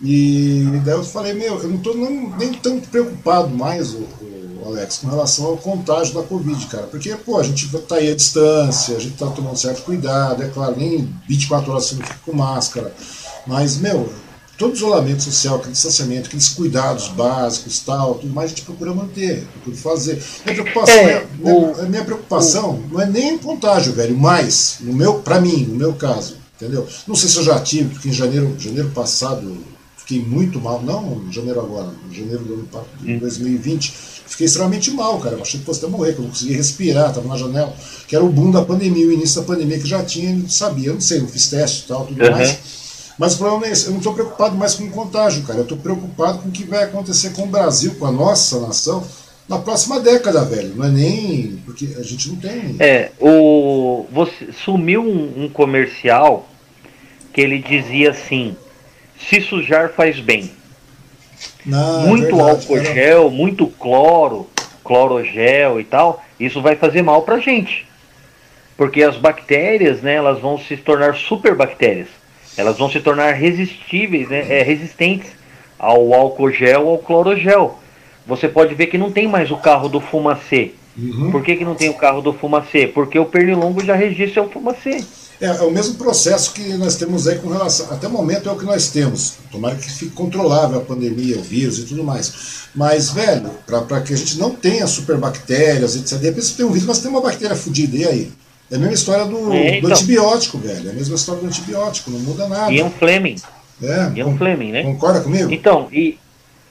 e 0.00 0.64
daí 0.84 0.94
eu 0.94 1.04
falei, 1.04 1.32
meu, 1.32 1.62
eu 1.62 1.68
não 1.68 1.78
tô 1.78 1.94
nem, 1.94 2.28
nem 2.36 2.52
tão 2.54 2.80
preocupado 2.80 3.50
mais, 3.50 3.94
o, 3.94 3.98
o, 4.00 4.62
Alex, 4.66 4.98
com 4.98 5.08
relação 5.08 5.46
ao 5.46 5.56
contágio 5.56 6.14
da 6.14 6.24
Covid, 6.24 6.66
cara. 6.66 6.88
Porque, 6.88 7.14
pô, 7.14 7.38
a 7.38 7.42
gente 7.44 7.68
tá 7.82 7.96
aí 7.96 8.10
à 8.10 8.16
distância, 8.16 8.96
a 8.96 9.00
gente 9.00 9.16
tá 9.16 9.26
tomando 9.28 9.56
certo 9.56 9.82
cuidado, 9.82 10.42
é 10.42 10.48
claro, 10.48 10.74
nem 10.76 11.08
24 11.28 11.70
horas 11.70 11.84
você 11.84 11.94
não 11.94 12.02
fica 12.02 12.18
com 12.24 12.32
máscara. 12.32 12.92
Mas, 13.46 13.76
meu, 13.76 14.12
todo 14.58 14.74
isolamento 14.74 15.22
social, 15.22 15.56
aquele 15.56 15.72
distanciamento, 15.72 16.28
aqueles 16.28 16.48
cuidados 16.50 17.08
básicos, 17.08 17.80
tal, 17.80 18.16
tudo 18.16 18.32
mais, 18.32 18.52
a 18.52 18.54
gente 18.54 18.64
procura 18.64 18.94
manter, 18.94 19.46
procura 19.54 19.76
fazer. 19.76 20.22
Minha 20.44 20.62
preocupação, 20.62 20.94
é, 20.94 21.26
minha, 21.38 21.54
o, 21.54 21.88
minha 21.88 22.04
preocupação 22.04 22.70
o, 22.70 22.88
não 22.92 23.00
é 23.00 23.06
nem 23.06 23.38
contágio, 23.38 23.92
velho, 23.92 24.16
mas, 24.16 24.76
no 24.80 24.92
meu, 24.92 25.14
para 25.14 25.40
mim, 25.40 25.64
no 25.64 25.74
meu 25.74 25.94
caso, 25.94 26.36
entendeu? 26.56 26.86
Não 27.06 27.14
sei 27.14 27.28
se 27.28 27.36
eu 27.38 27.44
já 27.44 27.60
tive, 27.60 27.90
porque 27.90 28.08
em 28.08 28.12
janeiro, 28.12 28.54
janeiro 28.58 28.90
passado 28.90 29.56
fiquei 29.96 30.20
muito 30.20 30.60
mal, 30.60 30.82
não 30.82 31.22
em 31.26 31.32
janeiro 31.32 31.60
agora, 31.60 31.90
em 32.10 32.14
janeiro 32.14 32.44
do 32.44 32.54
ano 32.54 32.68
de 33.00 33.18
2020, 33.18 33.88
hum. 33.88 33.92
fiquei 34.26 34.46
extremamente 34.46 34.90
mal, 34.90 35.18
cara. 35.20 35.36
Eu 35.36 35.42
achei 35.42 35.60
que 35.60 35.66
fosse 35.66 35.84
até 35.84 35.90
morrer, 35.90 36.12
que 36.12 36.18
eu 36.18 36.24
não 36.24 36.30
conseguia 36.30 36.56
respirar, 36.56 37.08
estava 37.08 37.26
na 37.26 37.36
janela, 37.36 37.74
que 38.06 38.14
era 38.14 38.24
o 38.24 38.28
boom 38.28 38.50
da 38.50 38.62
pandemia, 38.62 39.06
o 39.06 39.12
início 39.12 39.40
da 39.40 39.46
pandemia, 39.46 39.78
que 39.78 39.88
já 39.88 40.04
tinha, 40.04 40.34
não 40.34 40.48
sabia, 40.48 40.88
eu 40.88 40.94
não 40.94 41.00
sei, 41.00 41.20
eu 41.20 41.28
fiz 41.28 41.48
teste 41.48 41.84
e 41.84 41.88
tal, 41.88 42.06
tudo 42.06 42.22
uhum. 42.22 42.30
mais. 42.30 42.81
Mas 43.18 43.34
o 43.34 43.38
problema 43.38 43.66
é 43.66 43.70
esse, 43.70 43.86
eu 43.86 43.90
não 43.92 43.98
estou 43.98 44.14
preocupado 44.14 44.56
mais 44.56 44.74
com 44.74 44.84
o 44.84 44.90
contágio, 44.90 45.42
cara. 45.44 45.60
Eu 45.60 45.64
estou 45.64 45.78
preocupado 45.78 46.38
com 46.38 46.48
o 46.48 46.52
que 46.52 46.64
vai 46.64 46.84
acontecer 46.84 47.30
com 47.30 47.42
o 47.42 47.46
Brasil, 47.46 47.94
com 47.98 48.06
a 48.06 48.12
nossa 48.12 48.60
nação, 48.60 49.04
na 49.48 49.58
próxima 49.58 50.00
década, 50.00 50.44
velho. 50.44 50.74
Não 50.74 50.86
é 50.86 50.90
nem. 50.90 51.60
Porque 51.64 51.94
a 51.98 52.02
gente 52.02 52.30
não 52.30 52.36
tem. 52.36 52.76
É, 52.78 53.10
o. 53.20 54.06
Você, 54.10 54.48
sumiu 54.64 55.02
um, 55.02 55.44
um 55.44 55.48
comercial 55.48 56.48
que 57.32 57.40
ele 57.40 57.58
dizia 57.58 58.10
assim: 58.10 58.56
se 59.28 59.40
sujar 59.40 59.90
faz 59.90 60.18
bem. 60.18 60.50
Não, 61.66 62.04
é 62.04 62.06
muito 62.06 62.24
é 62.24 62.28
verdade, 62.28 62.50
álcool 62.50 62.84
gel, 62.84 63.30
muito 63.30 63.66
cloro, 63.66 64.48
clorogel 64.82 65.80
e 65.80 65.84
tal, 65.84 66.24
isso 66.40 66.62
vai 66.62 66.76
fazer 66.76 67.02
mal 67.02 67.22
pra 67.22 67.38
gente. 67.38 67.86
Porque 68.76 69.02
as 69.02 69.16
bactérias, 69.16 70.00
né, 70.00 70.14
elas 70.14 70.40
vão 70.40 70.58
se 70.58 70.76
tornar 70.76 71.14
super 71.14 71.54
bactérias 71.54 72.08
elas 72.56 72.78
vão 72.78 72.90
se 72.90 73.00
tornar 73.00 73.32
resistíveis, 73.32 74.28
né, 74.28 74.46
é, 74.48 74.62
resistentes 74.62 75.30
ao 75.78 76.12
álcool 76.14 76.50
gel 76.50 76.86
ou 76.86 76.92
ao 76.92 76.98
clorogel. 76.98 77.78
Você 78.26 78.48
pode 78.48 78.74
ver 78.74 78.86
que 78.86 78.98
não 78.98 79.10
tem 79.10 79.26
mais 79.26 79.50
o 79.50 79.56
carro 79.56 79.88
do 79.88 80.00
fumacê. 80.00 80.72
Uhum. 80.96 81.30
Por 81.30 81.42
que, 81.42 81.56
que 81.56 81.64
não 81.64 81.74
tem 81.74 81.88
o 81.88 81.94
carro 81.94 82.20
do 82.20 82.32
fumacê? 82.32 82.86
Porque 82.86 83.18
o 83.18 83.24
pernilongo 83.24 83.84
já 83.84 83.94
registra 83.94 84.42
o 84.42 84.50
fumacê. 84.50 85.04
É, 85.40 85.46
é, 85.46 85.62
o 85.62 85.70
mesmo 85.70 85.94
processo 85.94 86.52
que 86.52 86.74
nós 86.74 86.96
temos 86.96 87.26
aí 87.26 87.38
com 87.38 87.48
relação. 87.48 87.86
Até 87.90 88.06
o 88.06 88.10
momento 88.10 88.48
é 88.48 88.52
o 88.52 88.56
que 88.56 88.64
nós 88.64 88.90
temos. 88.90 89.34
Tomara 89.50 89.74
que 89.74 89.90
fique 89.90 90.12
controlável 90.12 90.78
a 90.78 90.82
pandemia, 90.82 91.38
o 91.38 91.42
vírus 91.42 91.78
e 91.78 91.84
tudo 91.84 92.04
mais. 92.04 92.68
Mas, 92.74 93.10
velho, 93.10 93.50
para 93.66 94.00
que 94.02 94.12
a 94.12 94.16
gente 94.16 94.38
não 94.38 94.50
tenha 94.50 94.86
superbactérias, 94.86 95.96
etc. 95.96 96.18
De 96.18 96.26
repente 96.26 96.46
você 96.46 96.56
tem 96.56 96.66
um 96.66 96.70
vírus, 96.70 96.86
mas 96.86 97.00
tem 97.00 97.10
uma 97.10 97.20
bactéria 97.20 97.56
fodida, 97.56 97.96
e 97.96 98.04
aí? 98.04 98.32
É 98.72 98.76
a 98.76 98.78
mesma 98.78 98.94
história 98.94 99.26
do, 99.26 99.52
é, 99.52 99.76
então. 99.76 99.90
do 99.90 99.94
antibiótico, 99.94 100.56
velho. 100.56 100.88
É 100.88 100.92
a 100.92 100.94
mesma 100.94 101.14
história 101.14 101.42
do 101.42 101.46
antibiótico, 101.46 102.10
não 102.10 102.18
muda 102.20 102.48
nada. 102.48 102.72
Ian 102.72 102.88
Fleming. 102.88 103.36
É, 103.82 104.12
Ian 104.18 104.34
Fleming, 104.38 104.72
né? 104.72 104.82
Concorda 104.82 105.20
comigo? 105.20 105.52
Então, 105.52 105.88
e, 105.92 106.18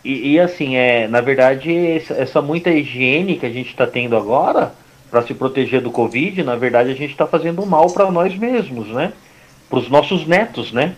e, 0.04 0.32
e, 0.32 0.40
assim, 0.40 0.76
é, 0.76 1.08
na 1.08 1.22
verdade, 1.22 1.72
essa, 1.72 2.16
essa 2.16 2.42
muita 2.42 2.72
higiene 2.72 3.38
que 3.38 3.46
a 3.46 3.52
gente 3.52 3.70
está 3.70 3.86
tendo 3.86 4.18
agora 4.18 4.74
para 5.12 5.22
se 5.22 5.36
proteger 5.36 5.80
do 5.80 5.92
Covid, 5.92 6.42
na 6.42 6.56
verdade, 6.56 6.90
a 6.90 6.96
gente 6.96 7.12
está 7.12 7.28
fazendo 7.28 7.64
mal 7.68 7.86
para 7.92 8.10
nós 8.10 8.36
mesmos, 8.36 8.88
né? 8.88 9.14
Para 9.70 9.78
os 9.78 9.88
nossos 9.88 10.26
netos, 10.26 10.72
né? 10.72 10.96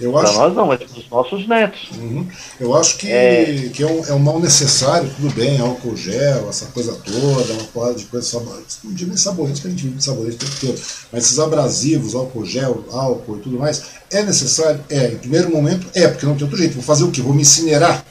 Eu 0.00 0.16
acho... 0.18 0.32
Para 0.32 0.42
nós 0.42 0.56
não, 0.56 0.66
mas 0.66 0.78
para 0.78 0.98
os 0.98 1.08
nossos 1.08 1.48
netos. 1.48 1.90
Uhum. 1.96 2.26
Eu 2.58 2.74
acho 2.76 2.98
que 2.98 3.10
é, 3.10 3.70
que 3.72 3.82
é, 3.82 3.86
um, 3.86 4.04
é 4.04 4.12
um 4.12 4.18
mal 4.18 4.40
necessário, 4.40 5.10
tudo 5.16 5.32
bem, 5.34 5.60
álcool 5.60 5.96
gel, 5.96 6.48
essa 6.48 6.66
coisa 6.66 6.94
toda, 6.94 7.52
uma 7.52 7.64
porrada 7.64 7.94
de 7.94 8.04
coisa 8.04 8.26
sabonete. 8.26 8.78
Não 8.82 8.92
digo 8.92 9.08
nem 9.08 9.16
sabonete, 9.16 9.60
que 9.60 9.66
a 9.66 9.70
gente 9.70 9.82
vive 9.82 9.96
de 9.96 10.04
sabonete 10.04 10.36
o 10.36 10.38
tempo 10.38 10.56
todo. 10.60 10.80
Mas 11.12 11.24
esses 11.24 11.38
abrasivos, 11.38 12.14
álcool 12.14 12.44
gel, 12.44 12.84
álcool 12.92 13.36
e 13.36 13.40
tudo 13.40 13.58
mais, 13.58 13.82
é 14.10 14.22
necessário? 14.22 14.80
É. 14.90 15.08
Em 15.08 15.18
primeiro 15.18 15.50
momento, 15.50 15.86
é, 15.94 16.08
porque 16.08 16.26
não 16.26 16.34
tem 16.34 16.44
outro 16.44 16.58
jeito. 16.58 16.74
Vou 16.74 16.82
fazer 16.82 17.04
o 17.04 17.10
quê? 17.10 17.22
Vou 17.22 17.34
me 17.34 17.42
incinerar? 17.42 18.04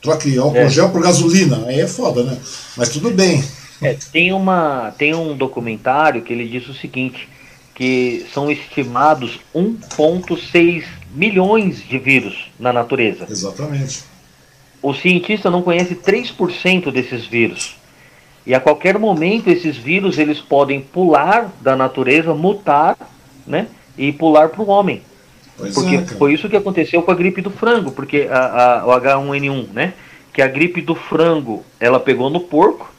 Troque 0.00 0.36
álcool 0.36 0.56
é. 0.56 0.68
gel 0.68 0.90
por 0.90 1.02
gasolina. 1.02 1.64
Aí 1.66 1.80
é 1.80 1.86
foda, 1.86 2.24
né? 2.24 2.36
Mas 2.76 2.88
tudo 2.88 3.10
bem. 3.10 3.44
É, 3.80 3.96
tem, 4.12 4.32
uma, 4.32 4.92
tem 4.96 5.14
um 5.14 5.36
documentário 5.36 6.22
que 6.22 6.32
ele 6.32 6.48
diz 6.48 6.68
o 6.68 6.74
seguinte, 6.74 7.28
que 7.74 8.26
são 8.32 8.50
estimados 8.50 9.40
1,6 9.54 10.84
milhões 11.14 11.82
de 11.86 11.98
vírus 11.98 12.50
na 12.58 12.72
natureza. 12.72 13.26
Exatamente. 13.28 14.04
O 14.82 14.92
cientista 14.94 15.50
não 15.50 15.62
conhece 15.62 15.94
3% 15.94 16.90
desses 16.90 17.26
vírus. 17.26 17.76
E 18.44 18.54
a 18.54 18.60
qualquer 18.60 18.98
momento 18.98 19.48
esses 19.48 19.76
vírus 19.76 20.18
eles 20.18 20.40
podem 20.40 20.80
pular 20.80 21.52
da 21.60 21.76
natureza, 21.76 22.34
mutar, 22.34 22.96
né, 23.46 23.68
e 23.96 24.12
pular 24.12 24.48
para 24.48 24.62
o 24.62 24.68
homem. 24.68 25.02
Pois 25.56 25.74
porque 25.74 25.96
é, 25.96 26.04
foi 26.04 26.34
isso 26.34 26.48
que 26.48 26.56
aconteceu 26.56 27.02
com 27.02 27.10
a 27.10 27.14
gripe 27.14 27.40
do 27.40 27.50
frango, 27.50 27.92
porque 27.92 28.28
a, 28.30 28.80
a, 28.80 28.86
o 28.86 29.00
H1N1, 29.00 29.68
né, 29.72 29.94
que 30.32 30.42
a 30.42 30.48
gripe 30.48 30.80
do 30.80 30.94
frango 30.94 31.64
ela 31.78 32.00
pegou 32.00 32.30
no 32.30 32.40
porco, 32.40 32.92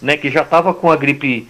né, 0.00 0.16
que 0.16 0.30
já 0.30 0.42
estava 0.42 0.72
com 0.72 0.90
a 0.90 0.96
gripe 0.96 1.48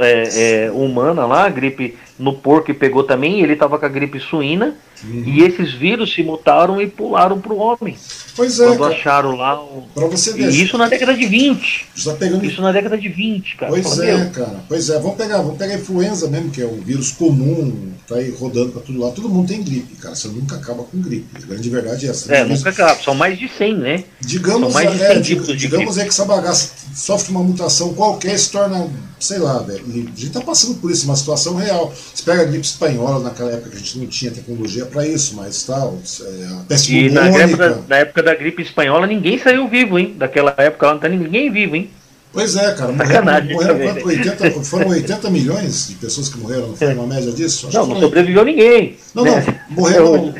é, 0.00 0.66
é, 0.66 0.70
humana 0.70 1.26
lá, 1.26 1.46
a 1.46 1.48
gripe 1.48 1.96
no 2.18 2.34
porco 2.34 2.70
e 2.70 2.74
pegou 2.74 3.04
também, 3.04 3.40
ele 3.40 3.54
estava 3.54 3.78
com 3.78 3.86
a 3.86 3.88
gripe 3.88 4.20
suína, 4.20 4.76
uhum. 5.04 5.24
e 5.26 5.42
esses 5.42 5.72
vírus 5.72 6.12
se 6.12 6.22
mutaram 6.22 6.80
e 6.80 6.86
pularam 6.86 7.40
para 7.40 7.52
o 7.52 7.58
homem. 7.58 7.96
Pois 8.36 8.60
é. 8.60 8.66
Quando 8.66 8.78
cara. 8.78 8.94
acharam 8.94 9.36
lá 9.36 9.60
o. 9.60 9.82
Pra 9.94 10.06
você 10.06 10.32
ver. 10.32 10.50
E 10.50 10.62
isso 10.62 10.76
na 10.76 10.88
década 10.88 11.14
de 11.14 11.26
20. 11.26 11.88
Tá 12.04 12.12
pegando... 12.12 12.44
Isso 12.44 12.60
na 12.60 12.70
década 12.70 12.98
de 12.98 13.08
20, 13.08 13.56
cara. 13.56 13.72
Pois 13.72 13.88
Fala, 13.88 14.04
é, 14.04 14.16
meu. 14.16 14.30
cara. 14.30 14.64
Pois 14.68 14.90
é, 14.90 14.98
vamos 14.98 15.16
pegar, 15.16 15.38
vamos 15.38 15.56
pegar 15.56 15.74
a 15.74 15.78
influenza 15.78 16.28
mesmo, 16.28 16.50
que 16.50 16.60
é 16.60 16.66
um 16.66 16.80
vírus 16.80 17.12
comum, 17.12 17.92
tá 18.06 18.16
aí 18.16 18.30
rodando 18.30 18.72
para 18.72 18.82
tudo 18.82 19.00
lá. 19.00 19.10
Todo 19.10 19.28
mundo 19.28 19.48
tem 19.48 19.62
gripe, 19.62 19.96
cara. 19.96 20.14
Você 20.14 20.28
nunca 20.28 20.56
acaba 20.56 20.84
com 20.84 21.00
gripe. 21.00 21.26
A 21.34 21.46
grande 21.46 21.70
verdade 21.70 22.06
é 22.06 22.10
essa. 22.10 22.32
É, 22.34 22.44
nunca 22.44 22.70
acaba. 22.70 23.00
São 23.02 23.14
mais 23.14 23.38
de 23.38 23.48
100, 23.48 23.76
né? 23.78 24.04
Digamos, 24.20 24.72
São 24.72 24.82
mais 24.82 24.92
de 24.92 24.98
100 24.98 25.06
é, 25.06 25.20
tipos 25.20 25.56
digamos 25.56 25.98
é 25.98 26.02
que 26.02 26.08
essa 26.10 26.24
bagaça 26.24 26.72
sofre 26.94 27.30
uma 27.30 27.42
mutação 27.42 27.94
qualquer 27.94 28.34
e 28.34 28.38
se 28.38 28.50
torna, 28.50 28.88
sei 29.18 29.38
lá, 29.38 29.58
velho. 29.58 29.84
A 29.86 29.92
gente 29.92 30.30
tá 30.30 30.40
passando 30.40 30.74
por 30.76 30.90
isso, 30.90 31.06
uma 31.06 31.16
situação 31.16 31.56
real. 31.56 31.92
Você 32.14 32.22
pega 32.22 32.42
a 32.42 32.44
gripe 32.44 32.64
espanhola 32.64 33.20
naquela 33.20 33.52
época 33.52 33.70
que 33.70 33.76
a 33.76 33.78
gente 33.78 33.98
não 33.98 34.06
tinha 34.06 34.30
tecnologia 34.30 34.85
para 34.86 35.06
isso, 35.06 35.36
mas 35.36 35.62
tal. 35.64 35.98
É, 36.20 36.46
a 36.46 36.64
peste 36.68 36.96
e 36.96 37.10
na 37.10 37.28
época, 37.28 37.82
na 37.88 37.96
época 37.96 38.22
da 38.22 38.34
gripe 38.34 38.62
espanhola 38.62 39.06
ninguém 39.06 39.38
saiu 39.38 39.68
vivo, 39.68 39.98
hein? 39.98 40.14
Daquela 40.16 40.54
época 40.56 40.86
lá 40.86 40.92
não 40.94 41.00
tá 41.00 41.08
ninguém 41.08 41.50
vivo, 41.50 41.76
hein? 41.76 41.90
Pois 42.32 42.54
é, 42.54 42.74
cara. 42.74 42.92
Morreram, 42.92 43.24
morreram 43.24 43.78
quanto, 43.78 44.06
80, 44.08 44.50
foram 44.64 44.88
80 44.88 45.30
milhões 45.30 45.88
de 45.88 45.94
pessoas 45.94 46.28
que 46.28 46.38
morreram, 46.38 46.68
não 46.68 46.76
foi 46.76 46.92
uma 46.92 47.06
média 47.06 47.32
disso? 47.32 47.68
Acho 47.68 47.78
não, 47.78 47.86
não 47.86 48.00
sobreviveu 48.00 48.44
ninguém. 48.44 48.96
Não, 49.14 49.24
né? 49.24 49.42
não, 49.70 49.76
morreram. 49.76 50.34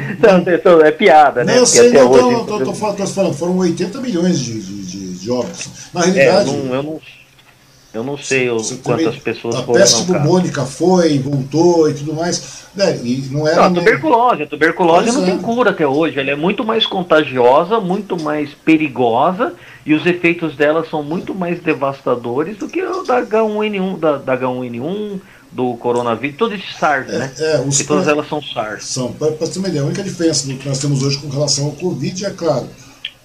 Não, 0.64 0.80
é 0.82 0.90
piada, 0.90 1.42
né? 1.42 1.54
Não, 1.54 1.60
eu 1.60 1.66
sei, 1.66 1.92
não, 1.92 2.10
hoje, 2.10 2.44
tô, 2.46 2.58
tô, 2.58 2.64
tô, 2.66 2.74
falando, 2.74 3.32
foram 3.32 3.56
80 3.56 3.98
milhões 4.02 4.38
de, 4.38 4.60
de, 4.60 4.82
de, 4.82 5.14
de 5.14 5.30
óbitos. 5.30 5.70
Na 5.94 6.02
realidade. 6.02 6.50
É, 6.50 6.52
não, 6.52 6.74
eu 6.74 6.82
não 6.82 7.00
Eu 7.96 8.04
não 8.04 8.18
sei 8.18 8.50
o, 8.50 8.58
quantas 8.82 9.16
pessoas 9.16 9.56
a 9.56 9.62
foram. 9.62 9.78
A 9.78 9.82
peste 9.82 10.02
bubônica 10.04 10.64
foi, 10.64 11.18
voltou 11.18 11.88
e 11.88 11.94
tudo 11.94 12.14
mais. 12.14 12.66
Né? 12.74 12.98
E 13.02 13.28
não 13.30 13.48
era. 13.48 13.56
Não, 13.56 13.64
a 13.64 13.70
tuberculose. 13.70 14.42
A 14.42 14.46
tuberculose 14.46 15.12
não 15.12 15.22
é. 15.22 15.26
tem 15.26 15.38
cura 15.38 15.70
até 15.70 15.86
hoje. 15.86 16.20
Ela 16.20 16.30
é 16.30 16.36
muito 16.36 16.64
mais 16.64 16.86
contagiosa, 16.86 17.80
muito 17.80 18.22
mais 18.22 18.52
perigosa 18.52 19.54
e 19.86 19.94
os 19.94 20.04
efeitos 20.04 20.56
dela 20.56 20.84
são 20.90 21.02
muito 21.02 21.32
mais 21.32 21.60
devastadores 21.60 22.56
do 22.56 22.68
que 22.68 22.82
o 22.82 23.04
da 23.04 23.24
H1N1, 23.24 23.98
da, 23.98 24.18
da 24.18 24.36
H1N1, 24.36 25.20
do 25.52 25.74
coronavírus, 25.76 26.36
todos 26.36 26.58
esses 26.58 26.76
SARS, 26.76 27.08
é, 27.08 27.18
né? 27.18 27.32
É, 27.38 27.60
os, 27.60 27.78
todas 27.84 28.08
elas 28.08 28.28
são 28.28 28.42
SARS. 28.42 28.84
São. 28.84 29.12
Para 29.12 29.30
ter 29.30 29.58
uma 29.58 29.68
ideia, 29.68 29.82
a 29.82 29.86
única 29.86 30.02
diferença 30.02 30.46
do 30.46 30.54
que 30.54 30.68
nós 30.68 30.78
temos 30.78 31.02
hoje 31.02 31.18
com 31.18 31.28
relação 31.28 31.66
ao 31.66 31.72
Covid 31.72 32.26
é, 32.26 32.30
claro, 32.30 32.68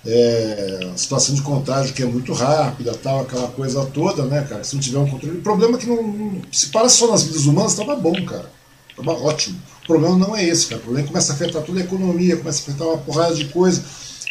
é, 0.06 0.92
situação 0.96 1.36
de 1.36 1.42
contágio 1.42 1.94
que 1.94 2.02
é 2.02 2.06
muito 2.06 2.34
rápida, 2.34 2.94
tal, 2.94 3.22
aquela 3.22 3.48
coisa 3.50 3.86
toda, 3.86 4.26
né, 4.26 4.46
cara? 4.48 4.64
Se 4.64 4.76
não 4.76 4.82
tiver 4.82 5.00
um 5.00 5.08
controle. 5.08 5.38
O 5.38 5.42
problema 5.42 5.78
é 5.78 5.80
que 5.80 5.88
não, 5.88 6.02
não 6.02 6.42
se 6.52 6.68
para 6.68 6.90
só 6.90 7.08
nas 7.08 7.24
vidas 7.24 7.46
humanas, 7.46 7.74
estava 7.74 7.96
bom, 7.96 8.14
cara. 8.26 8.50
Estava 8.90 9.12
ótimo. 9.14 9.60
O 9.84 9.88
problema 9.88 10.18
não 10.18 10.36
é 10.36 10.44
esse, 10.44 10.68
cara. 10.68 10.80
O 10.80 10.84
problema 10.84 11.04
é 11.04 11.08
que 11.08 11.14
começa 11.14 11.32
a 11.32 11.36
afetar 11.36 11.62
toda 11.62 11.80
a 11.80 11.84
economia, 11.84 12.38
começa 12.38 12.60
a 12.60 12.72
afetar 12.72 12.88
uma 12.88 12.98
porrada 12.98 13.36
de 13.36 13.46
coisa. 13.46 13.84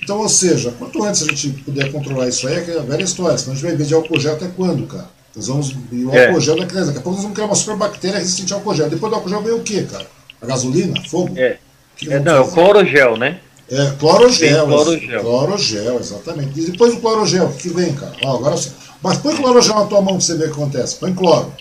Então, 0.02 0.18
ou 0.18 0.28
seja, 0.28 0.72
quanto 0.78 1.02
antes 1.04 1.22
a 1.22 1.26
gente 1.26 1.50
puder 1.50 1.92
controlar 1.92 2.28
isso 2.28 2.48
aí, 2.48 2.54
é, 2.54 2.70
é 2.70 2.78
a 2.78 2.82
velha 2.82 3.04
história. 3.04 3.36
Senão 3.38 3.52
a 3.52 3.54
gente 3.56 3.66
vai 3.66 3.76
ver 3.76 3.86
de 3.86 3.94
álcool 3.94 4.18
gel 4.18 4.34
até 4.34 4.48
quando, 4.48 4.86
cara? 4.86 5.08
Nós 5.36 5.46
vamos. 5.46 5.76
E 5.92 6.04
o 6.04 6.12
é. 6.12 6.26
álcool 6.26 6.40
gel 6.40 6.58
daqui, 6.58 6.74
daqui 6.74 6.98
a 6.98 7.00
pouco 7.00 7.10
nós 7.10 7.22
vamos 7.22 7.34
criar 7.34 7.46
uma 7.46 7.54
super 7.54 7.76
bactéria 7.76 8.18
resistente 8.18 8.52
ao 8.52 8.58
álcool 8.58 8.74
gel. 8.74 8.90
Depois 8.90 9.10
do 9.10 9.16
álcool 9.16 9.28
gel 9.28 9.42
vem 9.42 9.52
o 9.52 9.62
quê, 9.62 9.86
cara? 9.90 10.06
A 10.40 10.46
gasolina? 10.46 10.94
Fogo? 11.08 11.34
É. 11.36 11.58
é 12.06 12.18
não, 12.18 12.36
é 12.36 12.40
o 12.40 12.48
clorogel, 12.48 13.16
né? 13.16 13.40
É, 13.70 13.92
clorogel. 13.98 14.66
Clorogel. 14.66 15.20
Clorogel, 15.20 16.00
exatamente. 16.00 16.58
E 16.58 16.70
depois 16.72 16.92
do 16.92 17.00
clorogel, 17.00 17.46
o 17.46 17.52
que 17.52 17.68
vem, 17.68 17.94
cara? 17.94 18.12
Ó, 18.24 18.36
agora 18.36 18.56
você... 18.56 18.70
Mas 19.00 19.18
põe 19.18 19.36
clorogel 19.36 19.76
na 19.76 19.86
tua 19.86 20.02
mão 20.02 20.14
pra 20.16 20.20
você 20.20 20.36
ver 20.36 20.44
o 20.44 20.46
que 20.48 20.60
acontece. 20.60 20.96
Põe 20.96 21.14
cloro. 21.14 21.52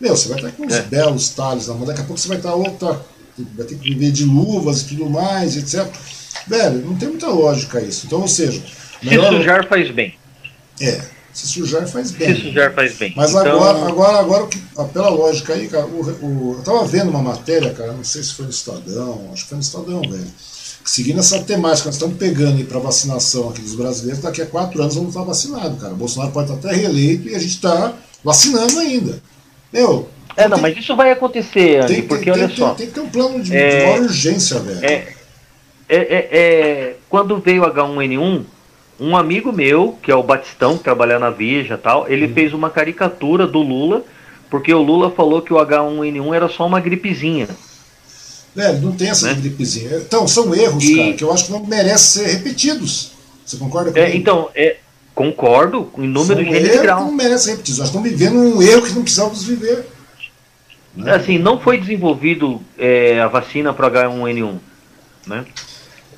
Meu, 0.00 0.16
você 0.16 0.28
vai 0.28 0.38
estar 0.38 0.52
com 0.52 0.66
uns 0.66 0.74
é. 0.74 0.82
belos 0.82 1.28
talhos 1.28 1.68
na 1.68 1.74
mão. 1.74 1.86
Daqui 1.86 2.00
a 2.00 2.04
pouco 2.04 2.20
você 2.20 2.28
vai 2.28 2.38
estar 2.38 2.54
outra. 2.54 3.00
Vai 3.56 3.66
ter 3.66 3.76
que 3.76 3.90
viver 3.90 4.10
de 4.10 4.24
luvas 4.24 4.82
e 4.82 4.88
tudo 4.88 5.08
mais, 5.08 5.56
etc. 5.56 5.86
Velho, 6.48 6.84
não 6.84 6.96
tem 6.96 7.08
muita 7.08 7.28
lógica 7.28 7.80
isso. 7.80 8.06
Então, 8.06 8.20
ou 8.20 8.28
seja. 8.28 8.60
Melhor... 9.00 9.30
Se 9.30 9.36
sujar 9.36 9.68
faz 9.68 9.90
bem. 9.90 10.14
É, 10.80 11.00
se 11.32 11.46
sujar 11.46 11.86
faz 11.86 12.10
bem. 12.10 12.34
Se 12.34 12.42
sujar 12.42 12.74
faz 12.74 12.96
bem. 12.96 13.12
Mas 13.16 13.30
então... 13.30 13.42
agora, 13.42 13.88
agora, 13.88 14.18
agora 14.18 14.46
que, 14.48 14.58
pela 14.92 15.08
lógica 15.08 15.54
aí, 15.54 15.68
cara, 15.68 15.86
o, 15.86 16.00
o, 16.00 16.56
eu 16.58 16.64
tava 16.64 16.84
vendo 16.84 17.10
uma 17.10 17.22
matéria, 17.22 17.72
cara, 17.72 17.92
não 17.92 18.04
sei 18.04 18.22
se 18.22 18.34
foi 18.34 18.46
no 18.46 18.50
Estadão, 18.50 19.30
acho 19.32 19.44
que 19.44 19.48
foi 19.48 19.56
no 19.56 19.62
Estadão, 19.62 20.02
velho 20.02 20.32
seguindo 20.84 21.20
essa 21.20 21.42
temática, 21.42 21.86
nós 21.86 21.94
estamos 21.94 22.16
pegando 22.16 22.58
aí 22.58 22.64
para 22.64 22.78
vacinação 22.78 23.50
aqui 23.50 23.60
dos 23.60 23.74
brasileiros, 23.74 24.22
daqui 24.22 24.42
a 24.42 24.46
quatro 24.46 24.80
anos 24.80 24.94
vamos 24.94 25.10
estar 25.10 25.22
vacinados, 25.22 25.80
cara. 25.80 25.92
O 25.92 25.96
Bolsonaro 25.96 26.32
pode 26.32 26.52
estar 26.52 26.68
até 26.68 26.76
reeleito 26.76 27.28
e 27.28 27.34
a 27.34 27.38
gente 27.38 27.54
está 27.54 27.92
vacinando 28.22 28.78
ainda. 28.78 29.22
Meu. 29.72 30.08
É, 30.36 30.48
não, 30.48 30.56
tem, 30.56 30.62
mas 30.62 30.78
isso 30.78 30.96
vai 30.96 31.10
acontecer, 31.10 31.82
Andy, 31.82 31.94
tem, 31.94 32.02
porque 32.02 32.24
tem, 32.24 32.32
olha 32.32 32.48
só. 32.48 32.74
Tem, 32.74 32.86
que 32.86 32.92
ter 32.92 33.00
um 33.00 33.08
plano 33.08 33.42
de, 33.42 33.54
é, 33.54 33.78
de 33.78 33.86
maior 33.86 34.00
urgência, 34.02 34.58
velho. 34.60 34.84
É, 34.84 35.14
é, 35.88 35.96
é, 35.96 36.28
é, 36.32 36.96
quando 37.08 37.38
veio 37.38 37.62
o 37.62 37.66
H1N1, 37.66 38.44
um 38.98 39.16
amigo 39.16 39.52
meu, 39.52 39.98
que 40.02 40.10
é 40.10 40.14
o 40.14 40.22
Batistão, 40.22 40.78
que 40.78 40.84
trabalha 40.84 41.18
na 41.18 41.28
Veja 41.28 41.76
tal, 41.76 42.08
ele 42.08 42.26
hum. 42.26 42.32
fez 42.32 42.54
uma 42.54 42.70
caricatura 42.70 43.46
do 43.46 43.60
Lula, 43.60 44.02
porque 44.48 44.72
o 44.72 44.82
Lula 44.82 45.10
falou 45.10 45.42
que 45.42 45.52
o 45.52 45.56
H1N1 45.56 46.34
era 46.34 46.48
só 46.48 46.66
uma 46.66 46.80
gripezinha. 46.80 47.48
Velho, 48.54 48.80
não 48.80 48.92
tem 48.92 49.08
essa 49.08 49.28
né? 49.28 49.34
gripezinha. 49.34 49.96
Então, 49.96 50.28
são 50.28 50.54
erros, 50.54 50.84
e... 50.84 50.96
cara, 50.96 51.12
que 51.14 51.24
eu 51.24 51.32
acho 51.32 51.46
que 51.46 51.52
não 51.52 51.64
merecem 51.64 52.24
ser 52.24 52.32
repetidos. 52.36 53.12
Você 53.44 53.56
concorda 53.56 53.90
é, 53.90 53.92
comigo? 53.92 54.12
É, 54.12 54.16
então, 54.16 54.50
é, 54.54 54.76
concordo 55.14 55.90
em 55.96 56.06
número, 56.06 56.44
de 56.44 56.50
gênero 56.50 56.74
e 56.74 56.82
grau. 56.82 57.04
não 57.04 57.12
merecem 57.12 57.38
ser 57.38 57.50
repetidos. 57.52 57.78
Nós 57.78 57.88
estamos 57.88 58.10
vivendo 58.10 58.36
um 58.36 58.62
erro 58.62 58.82
que 58.82 58.92
não 58.92 59.02
precisávamos 59.02 59.44
viver. 59.44 59.86
Né? 60.94 61.14
Assim, 61.14 61.38
não 61.38 61.58
foi 61.58 61.78
desenvolvido 61.78 62.60
é, 62.78 63.20
a 63.20 63.28
vacina 63.28 63.72
para 63.72 63.90
H1N1. 63.90 64.58
Né? 65.26 65.44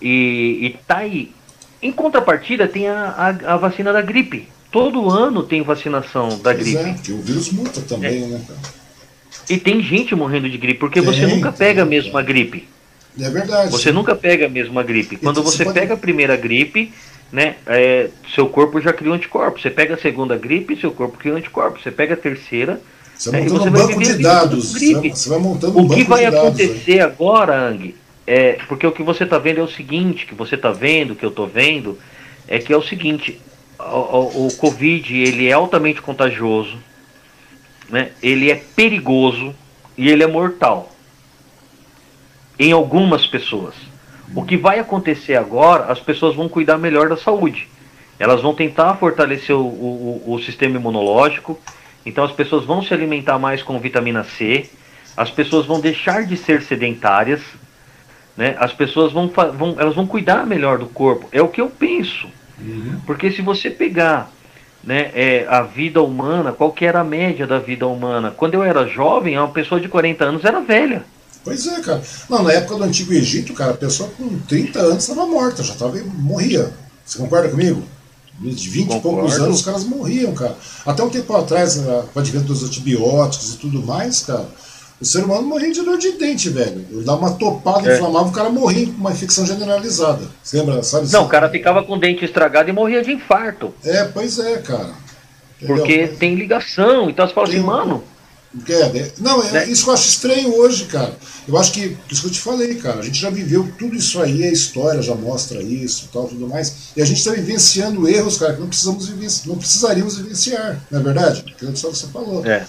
E, 0.02 0.58
e 0.62 0.76
tá 0.86 0.98
aí. 0.98 1.32
Em 1.80 1.92
contrapartida, 1.92 2.66
tem 2.66 2.88
a, 2.88 3.10
a, 3.10 3.54
a, 3.54 3.56
vacina 3.56 3.92
da 3.92 4.00
gripe. 4.00 4.48
Todo 4.72 5.08
ano 5.10 5.42
tem 5.44 5.62
vacinação 5.62 6.30
da 6.38 6.52
pois 6.52 6.58
gripe. 6.58 6.78
É, 6.78 6.94
que 6.94 7.12
o 7.12 7.20
vírus 7.20 7.52
muta 7.52 7.80
também, 7.82 8.24
é. 8.24 8.26
né, 8.26 8.40
cara? 8.46 8.83
E 9.48 9.58
tem 9.58 9.82
gente 9.82 10.14
morrendo 10.14 10.48
de 10.48 10.58
gripe, 10.58 10.78
porque 10.78 11.00
tem, 11.00 11.12
você 11.12 11.26
nunca 11.26 11.52
pega 11.52 11.82
a 11.82 11.84
mesma 11.86 12.22
gripe. 12.22 12.68
É 13.20 13.30
verdade. 13.30 13.70
Você 13.70 13.92
nunca 13.92 14.14
pega 14.14 14.46
a 14.46 14.48
mesma 14.48 14.82
gripe. 14.82 15.16
Quando 15.16 15.40
então, 15.40 15.50
você, 15.50 15.58
você 15.58 15.64
pode... 15.64 15.78
pega 15.78 15.94
a 15.94 15.96
primeira 15.96 16.36
gripe, 16.36 16.92
né, 17.32 17.56
é, 17.66 18.10
seu 18.34 18.48
corpo 18.48 18.80
já 18.80 18.92
criou 18.92 19.14
anticorpos. 19.14 19.62
Você 19.62 19.70
pega 19.70 19.94
a 19.94 19.98
segunda 19.98 20.36
gripe, 20.36 20.78
seu 20.80 20.90
corpo 20.90 21.18
cria 21.18 21.34
anticorpos. 21.34 21.82
Você 21.82 21.90
pega 21.90 22.14
a 22.14 22.16
terceira, 22.16 22.80
você, 23.16 23.30
né, 23.30 23.42
você 23.42 23.68
um 23.68 23.72
vai 23.72 23.86
banco 23.86 24.02
de 24.02 24.22
dados. 24.22 24.74
Gripe. 24.74 25.10
Você 25.10 25.28
vai 25.28 25.38
montando 25.38 25.78
um 25.78 25.84
O 25.84 25.88
que 25.88 26.04
vai 26.04 26.24
acontecer 26.24 26.98
dados, 26.98 27.14
agora, 27.14 27.68
Ang, 27.68 27.94
é, 28.26 28.58
porque 28.68 28.86
o 28.86 28.92
que 28.92 29.02
você 29.02 29.24
está 29.24 29.38
vendo 29.38 29.60
é 29.60 29.62
o 29.62 29.68
seguinte, 29.68 30.26
que 30.26 30.34
você 30.34 30.54
está 30.54 30.72
vendo, 30.72 31.14
que 31.14 31.24
eu 31.24 31.30
estou 31.30 31.46
vendo, 31.46 31.98
é 32.48 32.58
que 32.58 32.72
é 32.72 32.76
o 32.76 32.82
seguinte, 32.82 33.40
o, 33.78 33.82
o, 33.82 34.46
o 34.46 34.54
Covid 34.54 35.16
ele 35.16 35.48
é 35.48 35.52
altamente 35.52 36.00
contagioso, 36.00 36.76
né, 37.94 38.10
ele 38.20 38.50
é 38.50 38.56
perigoso 38.56 39.54
e 39.96 40.08
ele 40.10 40.24
é 40.24 40.26
mortal 40.26 40.90
em 42.58 42.72
algumas 42.72 43.24
pessoas. 43.24 43.76
O 44.34 44.42
que 44.44 44.56
vai 44.56 44.80
acontecer 44.80 45.36
agora, 45.36 45.84
as 45.84 46.00
pessoas 46.00 46.34
vão 46.34 46.48
cuidar 46.48 46.76
melhor 46.76 47.08
da 47.08 47.16
saúde. 47.16 47.68
Elas 48.18 48.42
vão 48.42 48.52
tentar 48.52 48.96
fortalecer 48.96 49.54
o, 49.54 49.60
o, 49.60 50.22
o 50.26 50.40
sistema 50.40 50.76
imunológico. 50.76 51.56
Então 52.04 52.24
as 52.24 52.32
pessoas 52.32 52.64
vão 52.64 52.82
se 52.82 52.92
alimentar 52.92 53.38
mais 53.38 53.62
com 53.62 53.78
vitamina 53.78 54.24
C. 54.24 54.68
As 55.16 55.30
pessoas 55.30 55.64
vão 55.64 55.80
deixar 55.80 56.26
de 56.26 56.36
ser 56.36 56.62
sedentárias. 56.62 57.42
Né? 58.36 58.56
As 58.58 58.72
pessoas 58.72 59.12
vão, 59.12 59.28
vão, 59.28 59.76
elas 59.78 59.94
vão 59.94 60.04
cuidar 60.04 60.44
melhor 60.44 60.78
do 60.78 60.86
corpo. 60.86 61.28
É 61.30 61.40
o 61.40 61.46
que 61.46 61.60
eu 61.60 61.70
penso. 61.70 62.26
Uhum. 62.58 63.00
Porque 63.06 63.30
se 63.30 63.40
você 63.40 63.70
pegar 63.70 64.33
né, 64.86 65.10
é, 65.14 65.46
a 65.48 65.62
vida 65.62 66.02
humana, 66.02 66.52
qual 66.52 66.72
que 66.72 66.84
era 66.84 67.00
a 67.00 67.04
média 67.04 67.46
da 67.46 67.58
vida 67.58 67.86
humana. 67.86 68.30
Quando 68.30 68.54
eu 68.54 68.62
era 68.62 68.86
jovem, 68.86 69.38
uma 69.38 69.48
pessoa 69.48 69.80
de 69.80 69.88
40 69.88 70.24
anos 70.24 70.44
era 70.44 70.60
velha. 70.60 71.04
Pois 71.42 71.66
é, 71.66 71.80
cara. 71.80 72.02
Não, 72.28 72.42
na 72.42 72.52
época 72.52 72.76
do 72.76 72.84
Antigo 72.84 73.12
Egito, 73.12 73.52
cara, 73.52 73.72
a 73.72 73.76
pessoa 73.76 74.08
com 74.16 74.38
30 74.40 74.78
anos 74.78 75.02
estava 75.08 75.26
morta, 75.26 75.62
já 75.62 75.74
estava 75.74 75.96
morria. 76.16 76.72
Você 77.04 77.18
concorda 77.18 77.48
comigo? 77.48 77.82
De 78.40 78.68
20 78.68 78.96
e 78.96 79.00
poucos 79.00 79.38
anos 79.38 79.58
os 79.58 79.64
caras 79.64 79.84
morriam, 79.84 80.32
cara. 80.34 80.56
Até 80.84 81.02
um 81.02 81.10
tempo 81.10 81.36
atrás, 81.36 81.76
né, 81.76 82.04
com 82.12 82.18
o 82.18 82.22
advento 82.22 82.46
dos 82.46 82.64
antibióticos 82.64 83.54
e 83.54 83.58
tudo 83.58 83.82
mais, 83.82 84.22
cara, 84.22 84.48
o 85.04 85.06
ser 85.06 85.22
humano 85.22 85.42
morria 85.42 85.70
de 85.70 85.82
dor 85.82 85.98
de 85.98 86.12
dente, 86.12 86.48
velho. 86.48 86.84
Ele 86.90 87.04
dava 87.04 87.18
uma 87.18 87.34
topada, 87.34 87.92
é. 87.92 87.94
inflamava, 87.94 88.28
o 88.28 88.32
cara 88.32 88.48
morria 88.48 88.86
com 88.86 88.92
uma 88.92 89.12
infecção 89.12 89.46
generalizada. 89.46 90.26
Você 90.42 90.56
lembra, 90.56 90.82
sabe? 90.82 91.12
Não, 91.12 91.24
o 91.24 91.28
cara 91.28 91.50
ficava 91.50 91.84
com 91.84 91.92
o 91.92 92.00
dente 92.00 92.24
estragado 92.24 92.70
e 92.70 92.72
morria 92.72 93.02
de 93.02 93.12
infarto. 93.12 93.74
É, 93.84 94.04
pois 94.04 94.38
é, 94.38 94.56
cara. 94.58 94.94
Entendeu? 95.60 95.76
Porque 95.76 96.08
tem 96.08 96.34
ligação, 96.34 97.10
então 97.10 97.26
você 97.26 97.34
fala 97.34 97.46
tem... 97.46 97.58
assim, 97.58 97.66
mano. 97.66 98.02
É, 98.66 98.88
né? 98.92 99.10
Não, 99.18 99.42
é, 99.42 99.50
né? 99.50 99.68
isso 99.68 99.84
que 99.84 99.90
eu 99.90 99.94
acho 99.94 100.08
estranho 100.08 100.54
hoje, 100.54 100.84
cara. 100.86 101.12
Eu 101.46 101.58
acho 101.58 101.72
que, 101.72 101.96
isso 102.10 102.22
que 102.22 102.28
eu 102.28 102.32
te 102.32 102.40
falei, 102.40 102.76
cara, 102.76 103.00
a 103.00 103.02
gente 103.02 103.20
já 103.20 103.28
viveu 103.28 103.68
tudo 103.78 103.94
isso 103.96 104.22
aí, 104.22 104.44
a 104.44 104.50
história 104.50 105.02
já 105.02 105.14
mostra 105.14 105.60
isso 105.60 106.08
tal, 106.12 106.28
tudo 106.28 106.48
mais. 106.48 106.92
E 106.96 107.02
a 107.02 107.04
gente 107.04 107.18
está 107.18 107.32
vivenciando 107.32 108.08
erros, 108.08 108.38
cara, 108.38 108.54
que 108.54 108.60
não 108.60 108.68
precisamos 108.68 109.08
vivenciar, 109.08 109.48
não 109.48 109.58
precisaríamos 109.58 110.16
vivenciar, 110.16 110.80
não 110.90 111.00
é 111.00 111.02
verdade? 111.02 111.44
Aquilo 111.54 111.72
que 111.72 111.80
você 111.80 112.06
falou. 112.06 112.46
É. 112.46 112.64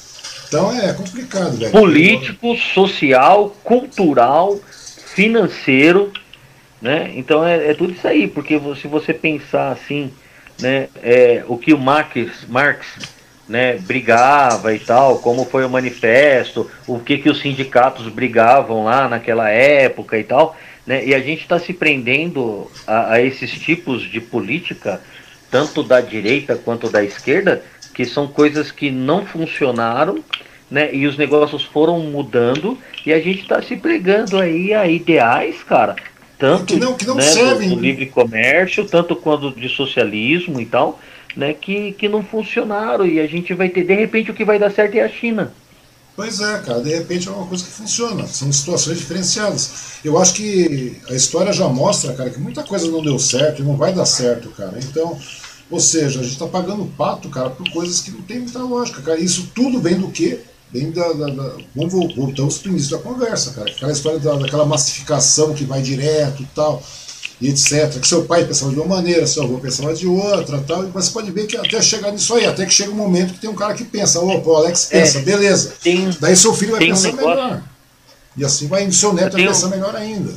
Então 0.48 0.72
é 0.72 0.94
complicado, 0.94 1.58
velho. 1.58 1.72
Político, 1.72 2.56
social, 2.56 3.56
cultural, 3.64 4.58
financeiro, 5.14 6.12
né? 6.82 7.12
Então 7.16 7.46
é, 7.46 7.72
é 7.72 7.74
tudo 7.74 7.94
isso 7.94 8.08
aí, 8.08 8.28
porque 8.28 8.60
se 8.82 8.88
você 8.88 9.14
pensar 9.14 9.72
assim, 9.72 10.12
né, 10.60 10.88
é, 11.02 11.44
o 11.48 11.58
que 11.58 11.74
o 11.74 11.78
Marx, 11.78 12.46
Marx 12.48 12.86
né, 13.48 13.78
brigava 13.78 14.74
e 14.74 14.80
tal, 14.80 15.20
como 15.20 15.46
foi 15.46 15.66
o 15.66 15.70
manifesto, 15.70 16.70
o 16.88 17.00
que, 17.00 17.18
que 17.18 17.30
os 17.30 17.40
sindicatos 17.40 18.08
brigavam 18.08 18.84
lá 18.84 19.08
naquela 19.08 19.50
época 19.50 20.18
e 20.18 20.24
tal, 20.24 20.58
né, 20.86 21.06
e 21.06 21.14
a 21.14 21.20
gente 21.20 21.42
está 21.42 21.60
se 21.60 21.74
prendendo 21.74 22.70
a, 22.88 23.14
a, 23.14 23.22
esses 23.22 23.52
tipos 23.52 24.04
de 24.04 24.20
política, 24.20 25.02
tanto 25.52 25.84
da 25.84 26.02
direita 26.02 26.56
quanto 26.56 26.90
da 26.90 27.04
esquerda, 27.04 27.64
que 27.96 28.06
são 28.06 28.28
coisas 28.28 28.72
que 28.72 28.92
não 28.92 29.26
funcionaram, 29.26 30.24
né? 30.70 30.94
E 30.94 31.08
os 31.08 31.18
negócios 31.18 31.64
foram 31.64 32.00
mudando 32.02 32.78
e 33.06 33.14
a 33.14 33.20
gente 33.20 33.42
está 33.42 33.62
se 33.62 33.78
pregando 33.78 34.38
aí 34.38 34.74
a 34.74 34.86
ideais, 34.86 35.64
cara, 35.64 35.96
tanto 36.38 36.74
que 36.74 36.80
não, 36.80 36.94
que 36.94 37.06
não 37.06 37.16
né, 37.16 37.22
servem. 37.22 37.70
Do, 37.70 37.76
do 37.76 37.82
livre 37.82 38.06
comércio, 38.08 38.86
tanto 38.86 39.16
quanto 39.16 39.52
de 39.52 39.70
socialismo 39.70 40.60
e 40.60 40.66
tal, 40.66 41.00
né? 41.36 41.54
Que, 41.54 41.94
que 41.94 42.10
não 42.10 42.22
funcionaram 42.22 43.06
e 43.06 43.20
a 43.20 43.28
gente 43.28 43.54
vai 43.54 43.70
ter 43.70 43.86
de 43.86 43.94
repente 43.94 44.30
o 44.30 44.34
que 44.34 44.44
vai 44.44 44.60
dar 44.60 44.70
certo 44.70 44.96
é 44.96 45.02
a 45.02 45.10
China. 45.10 45.54
Pois 46.18 46.40
é, 46.40 46.60
cara, 46.60 46.82
de 46.82 46.96
repente 46.96 47.28
é 47.28 47.32
uma 47.32 47.46
coisa 47.46 47.64
que 47.64 47.72
funciona, 47.72 48.26
são 48.26 48.50
situações 48.52 48.98
diferenciadas. 48.98 50.00
Eu 50.04 50.18
acho 50.18 50.34
que 50.34 50.98
a 51.10 51.14
história 51.14 51.52
já 51.52 51.68
mostra, 51.68 52.14
cara, 52.14 52.30
que 52.30 52.40
muita 52.40 52.64
coisa 52.64 52.90
não 52.90 53.04
deu 53.04 53.20
certo 53.20 53.62
e 53.62 53.66
não 53.66 53.76
vai 53.76 53.94
dar 53.94 54.06
certo, 54.06 54.50
cara. 54.52 54.80
Então, 54.82 55.20
Ou 55.70 55.80
seja, 55.80 56.20
a 56.20 56.24
gente 56.24 56.34
está 56.34 56.48
pagando 56.48 56.86
pato, 56.98 57.28
cara, 57.30 57.50
por 57.50 57.70
coisas 57.72 58.02
que 58.02 58.12
não 58.12 58.22
tem 58.22 58.40
muita 58.40 58.60
lógica, 58.60 59.02
cara. 59.02 59.20
Isso 59.20 59.52
tudo 59.54 59.80
vem 59.80 59.96
do 59.96 60.10
quê? 60.10 60.40
Vem 60.72 60.92
da. 60.92 61.12
da, 61.14 61.28
da 61.28 61.54
voltamos 61.76 62.60
para 62.60 62.70
o 62.70 62.72
início 62.72 62.92
da 62.92 63.02
conversa, 63.02 63.52
cara. 63.52 63.72
Aquela 63.72 63.92
história 63.92 64.20
da, 64.20 64.36
daquela 64.36 64.66
massificação 64.66 65.54
que 65.54 65.64
vai 65.64 65.82
direto 65.82 66.44
e 66.44 66.46
tal, 66.54 66.84
e 67.42 67.50
etc. 67.50 68.00
Que 68.00 68.08
seu 68.08 68.26
pai 68.26 68.46
pensava 68.46 68.72
de 68.72 68.80
uma 68.80 68.96
maneira, 68.96 69.26
seu 69.26 69.44
avô 69.44 69.58
pensava 69.58 69.94
de 69.94 70.06
outra 70.06 70.62
tal. 70.62 70.84
Mas 70.94 71.06
você 71.06 71.12
pode 71.12 71.32
ver 71.32 71.48
que 71.48 71.58
até 71.58 71.82
chegar 71.82 72.12
nisso 72.12 72.34
aí, 72.36 72.46
até 72.46 72.66
que 72.66 72.74
chega 72.74 72.92
um 72.92 72.96
momento 72.96 73.34
que 73.34 73.40
tem 73.40 73.50
um 73.50 73.56
cara 73.56 73.74
que 73.74 73.84
pensa, 73.84 74.20
opa, 74.20 74.50
o 74.50 74.56
Alex 74.56 74.86
pensa, 74.86 75.18
é, 75.18 75.22
beleza. 75.22 75.74
Tem, 75.82 76.10
Daí 76.20 76.36
seu 76.36 76.54
filho 76.54 76.72
vai 76.72 76.82
pensar 76.82 77.10
um 77.10 77.16
melhor. 77.16 77.64
E 78.38 78.46
assim 78.46 78.68
vai, 78.68 78.92
seu 78.92 79.14
neto 79.14 79.34
vai 79.34 79.48
pensar 79.48 79.68
um, 79.68 79.70
melhor 79.72 79.96
ainda. 79.96 80.34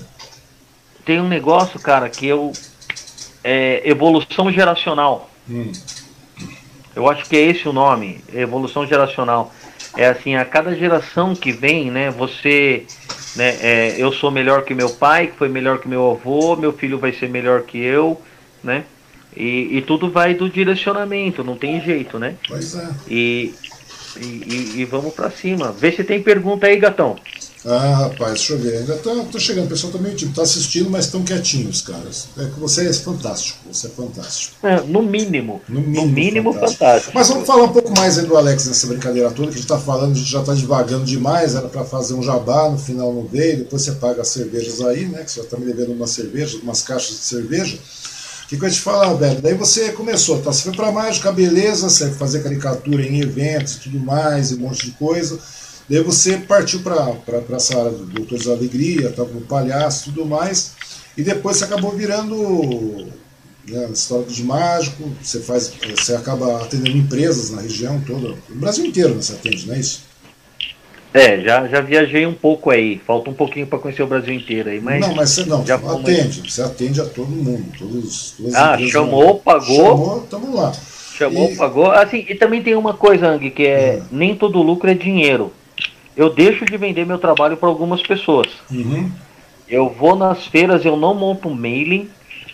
Tem 1.05 1.21
um 1.21 1.29
negócio, 1.29 1.79
cara, 1.81 2.09
que 2.09 2.27
eu. 2.27 2.53
É 3.43 3.83
evolução 3.85 4.51
geracional. 4.53 5.31
Hum. 5.49 5.73
Eu 6.95 7.09
acho 7.09 7.29
que 7.29 7.37
é 7.37 7.41
esse 7.41 7.69
o 7.69 7.73
nome, 7.73 8.21
evolução 8.35 8.87
geracional. 8.87 9.55
É 9.97 10.07
assim, 10.07 10.35
a 10.35 10.45
cada 10.45 10.75
geração 10.75 11.35
que 11.35 11.53
vem, 11.53 11.91
né, 11.91 12.11
você, 12.11 12.85
né, 13.37 13.57
é, 13.61 13.95
eu 13.97 14.13
sou 14.13 14.31
melhor 14.31 14.65
que 14.65 14.75
meu 14.75 14.91
pai, 14.91 15.29
que 15.29 15.37
foi 15.37 15.49
melhor 15.49 15.79
que 15.79 15.89
meu 15.89 16.11
avô, 16.11 16.57
meu 16.57 16.73
filho 16.73 16.99
vai 16.99 17.13
ser 17.13 17.29
melhor 17.29 17.63
que 17.63 17.79
eu, 17.79 18.21
né? 18.63 18.85
E, 19.37 19.79
e 19.79 19.83
tudo 19.83 20.11
vai 20.11 20.35
do 20.35 20.49
direcionamento, 20.49 21.45
não 21.45 21.57
tem 21.57 21.81
jeito, 21.81 22.19
né? 22.19 22.35
Pois 22.49 22.75
é. 22.75 22.91
E, 23.09 23.55
e, 24.17 24.73
e 24.77 24.85
vamos 24.85 25.15
para 25.15 25.31
cima. 25.31 25.71
Vê 25.71 25.93
se 25.93 26.03
tem 26.03 26.21
pergunta 26.21 26.67
aí, 26.67 26.77
gatão. 26.77 27.17
Ah, 27.65 28.09
rapaz, 28.09 28.35
deixa 28.35 28.53
eu 28.53 28.59
ver. 28.59 28.79
Ainda 28.79 28.97
tá, 28.97 29.11
tá 29.33 29.39
chegando, 29.39 29.67
o 29.67 29.69
pessoal 29.69 29.93
tá 29.93 29.99
meio 29.99 30.15
tipo, 30.15 30.33
tá 30.33 30.43
assistindo, 30.43 30.89
mas 30.89 31.07
estão 31.07 31.23
quietinhos, 31.23 31.83
caras. 31.83 32.29
É 32.39 32.45
que 32.45 32.61
você 32.61 32.89
é 32.89 32.93
fantástico, 32.93 33.59
você 33.71 33.89
é 33.89 33.91
fantástico. 33.91 34.55
É, 34.65 34.81
no 34.81 35.03
mínimo. 35.03 35.61
No 35.69 35.81
mínimo, 35.81 36.07
no 36.07 36.13
mínimo 36.13 36.53
fantástico. 36.53 36.79
fantástico. 36.79 37.13
Mas 37.15 37.29
vamos 37.29 37.47
falar 37.47 37.65
um 37.65 37.73
pouco 37.73 37.93
mais 37.97 38.17
aí 38.19 38.27
do 38.27 38.37
Alex 38.37 38.67
nessa 38.67 38.87
brincadeira 38.87 39.31
toda, 39.31 39.49
que 39.49 39.55
a 39.55 39.57
gente 39.59 39.67
tá 39.67 39.79
falando, 39.79 40.13
a 40.13 40.15
gente 40.15 40.31
já 40.31 40.43
tá 40.43 40.55
devagando 40.55 41.05
demais, 41.05 41.55
era 41.57 41.69
para 41.69 41.85
fazer 41.85 42.15
um 42.15 42.23
jabá, 42.23 42.69
no 42.71 42.79
final 42.79 43.13
não 43.13 43.27
veio, 43.27 43.59
depois 43.59 43.83
você 43.83 43.93
paga 43.93 44.23
as 44.23 44.29
cervejas 44.29 44.81
aí, 44.81 45.07
né? 45.07 45.25
Que 45.25 45.31
você 45.31 45.43
já 45.43 45.47
tá 45.47 45.57
me 45.57 45.67
devendo 45.67 45.93
uma 45.93 46.07
cerveja, 46.07 46.59
umas 46.63 46.83
caixas 46.83 47.17
de 47.17 47.25
cerveja. 47.25 47.77
O 48.45 48.49
que, 48.49 48.57
que 48.57 48.65
eu 48.65 48.69
ia 48.69 48.75
te 48.75 48.81
falar, 48.81 49.13
velho? 49.15 49.43
Daí 49.43 49.55
você 49.55 49.93
começou, 49.93 50.41
tá? 50.41 50.53
Você 50.53 50.63
foi 50.63 50.73
pra 50.73 50.93
mágica, 50.93 51.31
beleza, 51.33 51.91
você 51.91 52.11
fazer 52.13 52.43
caricatura 52.43 53.03
em 53.03 53.21
eventos 53.21 53.75
e 53.75 53.81
tudo 53.81 53.99
mais, 53.99 54.51
e 54.51 54.55
um 54.55 54.61
monte 54.61 54.87
de 54.87 54.93
coisa. 54.93 55.39
Daí 55.89 56.03
você 56.03 56.37
partiu 56.37 56.81
para 56.81 57.57
essa 57.57 57.79
área 57.79 57.93
do 57.93 58.05
Doutores 58.05 58.45
da 58.45 58.53
Alegria, 58.53 59.09
estava 59.09 59.31
no 59.31 59.41
palhaço 59.41 60.11
e 60.11 60.13
tudo 60.13 60.27
mais, 60.27 60.75
e 61.17 61.23
depois 61.23 61.57
você 61.57 61.65
acabou 61.65 61.93
virando 61.93 63.07
né, 63.67 63.89
história 63.91 64.27
dos 64.27 64.41
mágicos, 64.41 65.07
você 65.23 65.41
faz, 65.41 65.73
você 65.97 66.15
acaba 66.15 66.63
atendendo 66.63 66.99
empresas 66.99 67.51
na 67.51 67.63
região 67.63 68.01
toda, 68.07 68.35
no 68.49 68.57
Brasil 68.57 68.85
inteiro 68.85 69.15
né, 69.15 69.23
você 69.23 69.33
atende, 69.33 69.67
não 69.67 69.75
é 69.75 69.81
isso? 69.81 70.07
É, 71.15 71.41
já, 71.41 71.67
já 71.67 71.81
viajei 71.81 72.27
um 72.27 72.35
pouco 72.35 72.69
aí, 72.69 73.01
falta 73.07 73.31
um 73.31 73.35
pouquinho 73.35 73.67
para 73.67 73.79
conhecer 73.79 74.03
o 74.03 74.07
Brasil 74.07 74.35
inteiro 74.35 74.69
aí, 74.69 74.79
mas. 74.79 75.01
Não, 75.01 75.15
mas 75.15 75.31
você 75.31 75.47
não, 75.47 75.65
já 75.65 75.77
atende, 75.77 76.53
você 76.53 76.61
atende 76.61 77.01
a 77.01 77.07
todo 77.07 77.31
mundo, 77.31 77.65
todos. 77.79 78.35
ah, 78.55 78.77
chamou, 78.79 79.39
pagou. 79.41 79.77
Chamou, 79.77 80.21
tamo 80.29 80.55
lá. 80.55 80.71
Chamou, 81.17 81.51
e... 81.51 81.57
pagou. 81.57 81.91
Assim, 81.91 82.27
e 82.29 82.35
também 82.35 82.63
tem 82.63 82.77
uma 82.77 82.93
coisa, 82.93 83.27
Ang, 83.27 83.51
que 83.51 83.63
é, 83.67 83.71
é 83.71 84.03
nem 84.13 84.37
todo 84.37 84.61
lucro 84.61 84.91
é 84.91 84.95
dinheiro 84.95 85.51
eu 86.19 86.29
deixo 86.29 86.65
de 86.65 86.77
vender 86.77 87.07
meu 87.07 87.17
trabalho 87.17 87.57
para 87.57 87.69
algumas 87.69 88.03
pessoas. 88.03 88.49
Uhum. 88.69 89.09
Eu 89.69 89.89
vou 89.89 90.17
nas 90.17 90.45
feiras, 90.49 90.85
eu 90.85 90.97
não 90.97 91.15
monto 91.15 91.49
mailing, 91.49 92.11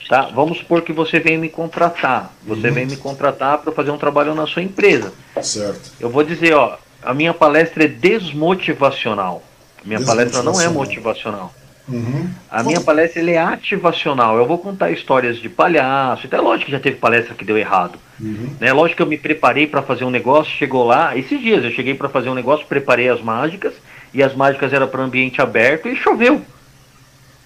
tá? 0.07 0.29
Vamos 0.35 0.59
supor 0.59 0.83
que 0.83 0.93
você 0.93 1.19
vem 1.19 1.39
me 1.39 1.49
contratar. 1.49 2.31
Você 2.47 2.69
uhum. 2.69 2.75
vem 2.75 2.85
me 2.87 2.97
contratar 2.99 3.59
para 3.59 3.73
fazer 3.73 3.91
um 3.91 3.97
trabalho 3.97 4.35
na 4.35 4.47
sua 4.47 4.61
empresa. 4.61 5.15
Certo. 5.41 5.93
Eu 5.99 6.11
vou 6.11 6.23
dizer, 6.23 6.53
ó, 6.53 6.77
a 7.03 7.15
minha 7.15 7.33
palestra 7.33 7.85
é 7.85 7.89
desmotivacional. 7.89 9.43
Minha 9.83 10.05
palestra 10.05 10.43
não 10.43 10.61
é 10.61 10.69
motivacional. 10.69 11.55
Uhum. 11.89 12.29
A 12.51 12.63
minha 12.63 12.81
palestra 12.81 13.31
é 13.31 13.39
ativacional. 13.39 14.37
Eu 14.37 14.47
vou 14.47 14.59
contar 14.59 14.91
histórias 14.91 15.37
de 15.37 15.49
palhaço. 15.49 16.27
Então 16.27 16.39
é 16.39 16.43
lógico 16.43 16.67
que 16.67 16.73
já 16.73 16.81
teve 16.81 16.97
palestra 16.97 17.35
que 17.35 17.45
deu 17.45 17.59
errado. 17.59 17.99
Uhum. 18.21 18.51
Né? 18.61 18.73
Lógico 18.73 18.97
que 18.97 19.03
eu 19.03 19.07
me 19.07 19.19
preparei 19.19 19.67
para 19.67 19.83
fazer 19.83 20.05
um 20.05 20.11
negócio, 20.11 20.53
chegou 20.53 20.85
lá. 20.85 21.17
Esses 21.17 21.41
dias 21.41 21.65
eu 21.65 21.71
cheguei 21.71 21.95
para 21.95 22.09
fazer 22.09 22.31
um 22.31 22.35
negócio, 22.35 22.67
preparei 22.67 23.09
as 23.09 23.21
mágicas. 23.21 23.75
E 24.13 24.23
as 24.23 24.35
mágicas 24.35 24.73
eram 24.73 24.89
para 24.89 25.03
ambiente 25.03 25.43
aberto 25.43 25.89
e 25.89 25.97
choveu. 25.97 26.41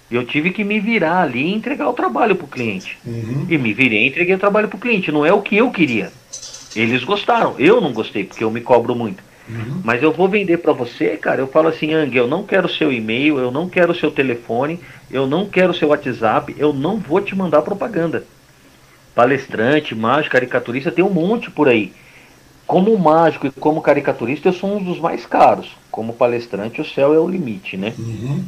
Eu 0.09 0.25
tive 0.25 0.51
que 0.51 0.63
me 0.63 0.79
virar 0.79 1.21
ali 1.21 1.43
e 1.43 1.53
entregar 1.53 1.87
o 1.87 1.93
trabalho 1.93 2.35
para 2.35 2.45
o 2.45 2.49
cliente. 2.49 2.97
Uhum. 3.05 3.45
E 3.49 3.57
me 3.57 3.73
virei 3.73 4.05
e 4.05 4.07
entreguei 4.07 4.35
o 4.35 4.39
trabalho 4.39 4.67
para 4.67 4.77
o 4.77 4.79
cliente. 4.79 5.11
Não 5.11 5.25
é 5.25 5.33
o 5.33 5.41
que 5.41 5.57
eu 5.57 5.69
queria. 5.69 6.11
Eles 6.75 7.03
gostaram. 7.03 7.55
Eu 7.59 7.81
não 7.81 7.91
gostei, 7.91 8.23
porque 8.23 8.43
eu 8.43 8.51
me 8.51 8.61
cobro 8.61 8.95
muito. 8.95 9.28
Uhum. 9.49 9.81
Mas 9.83 10.03
eu 10.03 10.11
vou 10.11 10.29
vender 10.29 10.57
para 10.57 10.73
você, 10.73 11.17
cara. 11.17 11.41
Eu 11.41 11.47
falo 11.47 11.67
assim, 11.67 11.93
Ang, 11.93 12.15
eu 12.15 12.27
não 12.27 12.43
quero 12.43 12.69
seu 12.69 12.93
e-mail, 12.93 13.39
eu 13.39 13.49
não 13.49 13.67
quero 13.67 13.95
seu 13.95 14.11
telefone, 14.11 14.79
eu 15.09 15.25
não 15.25 15.45
quero 15.45 15.73
seu 15.73 15.89
WhatsApp, 15.89 16.55
eu 16.57 16.71
não 16.71 16.97
vou 16.97 17.19
te 17.19 17.35
mandar 17.35 17.63
propaganda. 17.63 18.23
Palestrante, 19.15 19.95
mágico, 19.95 20.33
caricaturista, 20.33 20.91
tem 20.91 21.03
um 21.03 21.09
monte 21.09 21.49
por 21.49 21.67
aí. 21.67 21.91
Como 22.67 22.95
mágico 22.99 23.47
e 23.47 23.51
como 23.51 23.81
caricaturista, 23.81 24.49
eu 24.49 24.53
sou 24.53 24.77
um 24.77 24.83
dos 24.83 24.99
mais 24.99 25.25
caros. 25.25 25.75
Como 25.89 26.13
palestrante, 26.13 26.79
o 26.79 26.85
céu 26.85 27.13
é 27.13 27.19
o 27.19 27.27
limite, 27.27 27.75
né? 27.75 27.93
Uhum. 27.97 28.45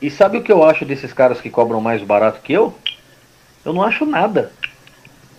E 0.00 0.08
sabe 0.10 0.38
o 0.38 0.42
que 0.42 0.52
eu 0.52 0.62
acho 0.62 0.84
desses 0.84 1.12
caras 1.12 1.40
que 1.40 1.50
cobram 1.50 1.80
mais 1.80 2.02
barato 2.02 2.40
que 2.40 2.52
eu? 2.52 2.72
Eu 3.64 3.72
não 3.72 3.82
acho 3.82 4.06
nada. 4.06 4.52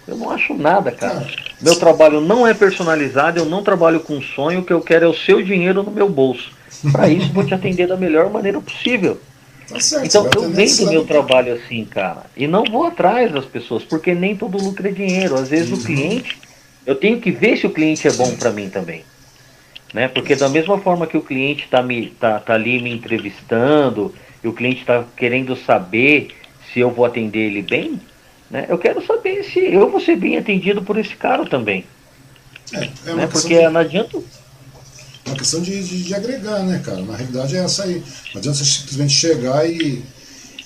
Eu 0.07 0.17
não 0.17 0.29
acho 0.29 0.53
nada, 0.53 0.91
cara. 0.91 1.25
Meu 1.61 1.75
trabalho 1.77 2.19
não 2.19 2.45
é 2.45 2.53
personalizado, 2.53 3.39
eu 3.39 3.45
não 3.45 3.63
trabalho 3.63 4.01
com 4.01 4.21
sonho, 4.21 4.59
o 4.59 4.65
que 4.65 4.73
eu 4.73 4.81
quero 4.81 5.05
é 5.05 5.07
o 5.07 5.13
seu 5.13 5.41
dinheiro 5.41 5.81
no 5.81 5.91
meu 5.91 6.09
bolso. 6.09 6.51
Para 6.91 7.07
isso, 7.07 7.31
vou 7.31 7.45
te 7.45 7.53
atender 7.53 7.87
da 7.87 7.95
melhor 7.95 8.29
maneira 8.29 8.59
possível. 8.59 9.19
Tá 9.67 9.79
certo, 9.79 10.05
então, 10.05 10.29
eu 10.35 10.49
vendo 10.49 10.89
meu 10.89 11.05
trabalho 11.05 11.53
assim, 11.53 11.85
cara, 11.85 12.25
e 12.35 12.45
não 12.47 12.65
vou 12.65 12.85
atrás 12.85 13.31
das 13.31 13.45
pessoas, 13.45 13.83
porque 13.83 14.13
nem 14.13 14.35
todo 14.35 14.61
lucro 14.61 14.87
é 14.87 14.91
dinheiro. 14.91 15.35
Às 15.35 15.47
vezes, 15.47 15.71
uhum. 15.71 15.77
o 15.77 15.83
cliente, 15.83 16.37
eu 16.85 16.95
tenho 16.95 17.21
que 17.21 17.31
ver 17.31 17.57
se 17.57 17.65
o 17.65 17.69
cliente 17.69 18.07
é 18.07 18.11
bom 18.11 18.35
para 18.35 18.51
mim 18.51 18.69
também. 18.69 19.03
Né? 19.93 20.09
Porque, 20.09 20.35
da 20.35 20.49
mesma 20.49 20.77
forma 20.79 21.07
que 21.07 21.15
o 21.15 21.21
cliente 21.21 21.63
está 21.63 21.81
tá, 22.19 22.39
tá 22.39 22.53
ali 22.53 22.81
me 22.81 22.91
entrevistando, 22.91 24.13
e 24.43 24.47
o 24.47 24.53
cliente 24.53 24.81
está 24.81 25.05
querendo 25.15 25.55
saber 25.55 26.29
se 26.73 26.79
eu 26.81 26.91
vou 26.91 27.05
atender 27.05 27.47
ele 27.47 27.61
bem, 27.61 28.01
né? 28.53 28.67
Eu 28.69 28.77
quero 28.77 29.03
saber 29.03 29.43
se 29.43 29.59
eu 29.59 29.89
vou 29.89 29.99
ser 29.99 30.15
bem 30.15 30.37
atendido 30.37 30.83
por 30.83 30.95
esse 30.99 31.15
cara 31.15 31.43
também. 31.43 31.83
É, 32.71 32.87
é 33.07 33.13
né? 33.15 33.25
Porque 33.25 33.57
de... 33.57 33.67
não 33.67 33.81
adianta. 33.81 34.19
É 35.25 35.29
uma 35.29 35.37
questão 35.37 35.59
de, 35.59 35.83
de, 35.83 36.03
de, 36.03 36.13
agregar, 36.13 36.59
né, 36.59 36.79
cara? 36.85 37.01
Na 37.01 37.15
realidade 37.15 37.57
é 37.57 37.63
essa 37.63 37.83
aí. 37.83 38.03
Não 38.31 38.39
adianta 38.39 38.59
você 38.59 38.65
simplesmente 38.65 39.13
chegar 39.13 39.67
e. 39.67 40.03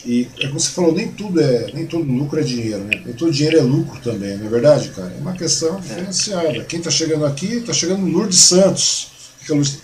E 0.05 0.27
é 0.39 0.47
como 0.47 0.59
você 0.59 0.69
falou, 0.69 0.93
nem 0.93 1.11
tudo 1.11 1.39
é. 1.39 1.72
Nem 1.73 1.85
todo 1.85 2.03
lucro 2.11 2.39
é 2.39 2.43
dinheiro, 2.43 2.84
né? 2.84 3.01
Nem 3.05 3.14
todo 3.14 3.31
dinheiro 3.31 3.57
é 3.57 3.61
lucro 3.61 3.99
também, 4.01 4.38
não 4.38 4.47
é 4.47 4.49
verdade, 4.49 4.89
cara? 4.89 5.14
É 5.18 5.22
uma 5.22 5.34
questão 5.34 5.80
diferenciada. 5.80 6.64
Quem 6.65 6.81
tá 6.81 6.91
chegando 6.91 7.26
aqui, 7.26 7.61
tá 7.61 7.72
chegando 7.72 8.01
no 8.01 8.11
Lourdes 8.11 8.39
Santos. 8.39 9.07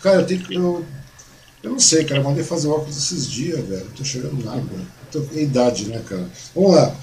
Cara, 0.01 0.21
eu 0.21 0.25
tenho 0.25 0.41
que. 0.41 0.53
Eu, 0.53 0.85
eu 1.61 1.71
não 1.71 1.79
sei, 1.79 2.03
cara, 2.03 2.19
eu 2.19 2.23
mandei 2.25 2.43
fazer 2.43 2.67
óculos 2.67 2.97
esses 2.97 3.31
dias, 3.31 3.65
velho. 3.65 3.85
Não 3.85 3.91
tô 3.91 4.03
chegando 4.03 4.43
nada. 4.43 4.63
Tô, 5.09 5.23
é 5.33 5.41
idade, 5.41 5.85
né, 5.85 6.01
cara? 6.05 6.27
Vamos 6.53 6.75
lá. 6.75 6.93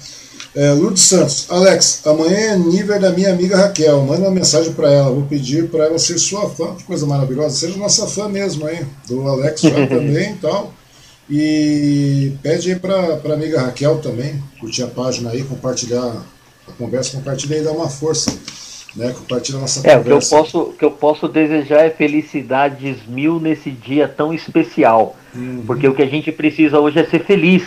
É, 0.53 0.73
Lourdes 0.73 1.03
Santos, 1.03 1.45
Alex, 1.49 2.05
amanhã 2.05 2.37
é 2.37 2.57
nível 2.57 2.99
da 2.99 3.11
minha 3.11 3.31
amiga 3.31 3.55
Raquel. 3.55 4.01
Manda 4.01 4.23
uma 4.23 4.31
mensagem 4.31 4.73
para 4.73 4.91
ela. 4.91 5.09
Vou 5.09 5.23
pedir 5.23 5.69
para 5.69 5.85
ela 5.85 5.97
ser 5.97 6.17
sua 6.17 6.49
fã. 6.49 6.75
Que 6.75 6.83
coisa 6.83 7.05
maravilhosa. 7.05 7.55
Seja 7.55 7.77
nossa 7.77 8.05
fã 8.05 8.27
mesmo 8.27 8.67
aí. 8.67 8.85
Do 9.07 9.27
Alex 9.27 9.61
também 9.89 10.33
e 10.33 10.35
tal. 10.35 10.73
E 11.29 12.33
pede 12.43 12.73
aí 12.73 12.77
para 12.77 13.21
a 13.23 13.33
amiga 13.33 13.61
Raquel 13.61 13.99
também 13.99 14.43
curtir 14.59 14.83
a 14.83 14.87
página 14.87 15.31
aí, 15.31 15.43
compartilhar 15.43 16.25
a 16.67 16.71
conversa, 16.77 17.15
compartilha 17.15 17.55
aí, 17.55 17.63
dá 17.63 17.71
uma 17.71 17.89
força. 17.89 18.31
Né, 18.93 19.13
compartilha 19.17 19.57
a 19.57 19.61
nossa 19.61 19.79
é, 19.87 19.95
conversa. 19.95 20.01
O 20.01 20.03
que, 20.03 20.11
eu 20.11 20.37
posso, 20.37 20.73
que 20.79 20.85
eu 20.85 20.91
posso 20.91 21.27
desejar 21.29 21.85
é 21.85 21.89
felicidades 21.89 22.97
mil 23.07 23.39
nesse 23.39 23.71
dia 23.71 24.05
tão 24.05 24.33
especial. 24.33 25.15
Uhum. 25.33 25.63
Porque 25.65 25.87
o 25.87 25.95
que 25.95 26.01
a 26.01 26.07
gente 26.07 26.29
precisa 26.29 26.77
hoje 26.77 26.99
é 26.99 27.05
ser 27.05 27.23
feliz. 27.23 27.63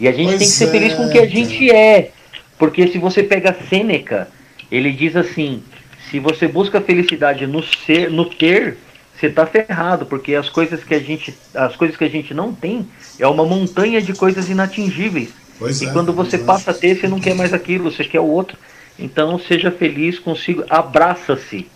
E 0.00 0.08
a 0.08 0.12
gente 0.12 0.30
pois 0.30 0.38
tem 0.38 0.48
que 0.48 0.54
ser 0.54 0.64
é, 0.64 0.70
feliz 0.72 0.94
com 0.94 1.06
o 1.06 1.10
que 1.10 1.18
a 1.18 1.26
gente 1.26 1.70
é. 1.70 2.10
Porque 2.58 2.88
se 2.88 2.98
você 2.98 3.22
pega 3.22 3.56
Sêneca, 3.68 4.28
ele 4.70 4.92
diz 4.92 5.16
assim: 5.16 5.62
se 6.10 6.18
você 6.18 6.46
busca 6.46 6.80
felicidade 6.80 7.46
no 7.46 7.62
ser, 7.62 8.10
no 8.10 8.24
ter, 8.24 8.76
você 9.18 9.26
está 9.26 9.46
ferrado, 9.46 10.06
porque 10.06 10.34
as 10.34 10.48
coisas 10.48 10.82
que 10.82 10.94
a 10.94 11.00
gente, 11.00 11.34
as 11.54 11.76
coisas 11.76 11.96
que 11.96 12.04
a 12.04 12.10
gente 12.10 12.34
não 12.34 12.52
tem 12.52 12.86
é 13.18 13.26
uma 13.26 13.44
montanha 13.44 14.00
de 14.02 14.12
coisas 14.12 14.48
inatingíveis. 14.48 15.30
Pois 15.58 15.80
e 15.80 15.86
é, 15.86 15.92
quando 15.92 16.12
você 16.12 16.36
passa 16.38 16.72
a 16.72 16.74
ter, 16.74 16.96
você 16.96 17.08
não 17.08 17.20
quer 17.20 17.34
mais 17.34 17.52
aquilo, 17.52 17.90
você 17.90 18.04
quer 18.04 18.20
o 18.20 18.26
outro. 18.26 18.58
Então 18.98 19.38
seja 19.38 19.70
feliz 19.70 20.18
consigo, 20.18 20.64
abraça-se. 20.68 21.68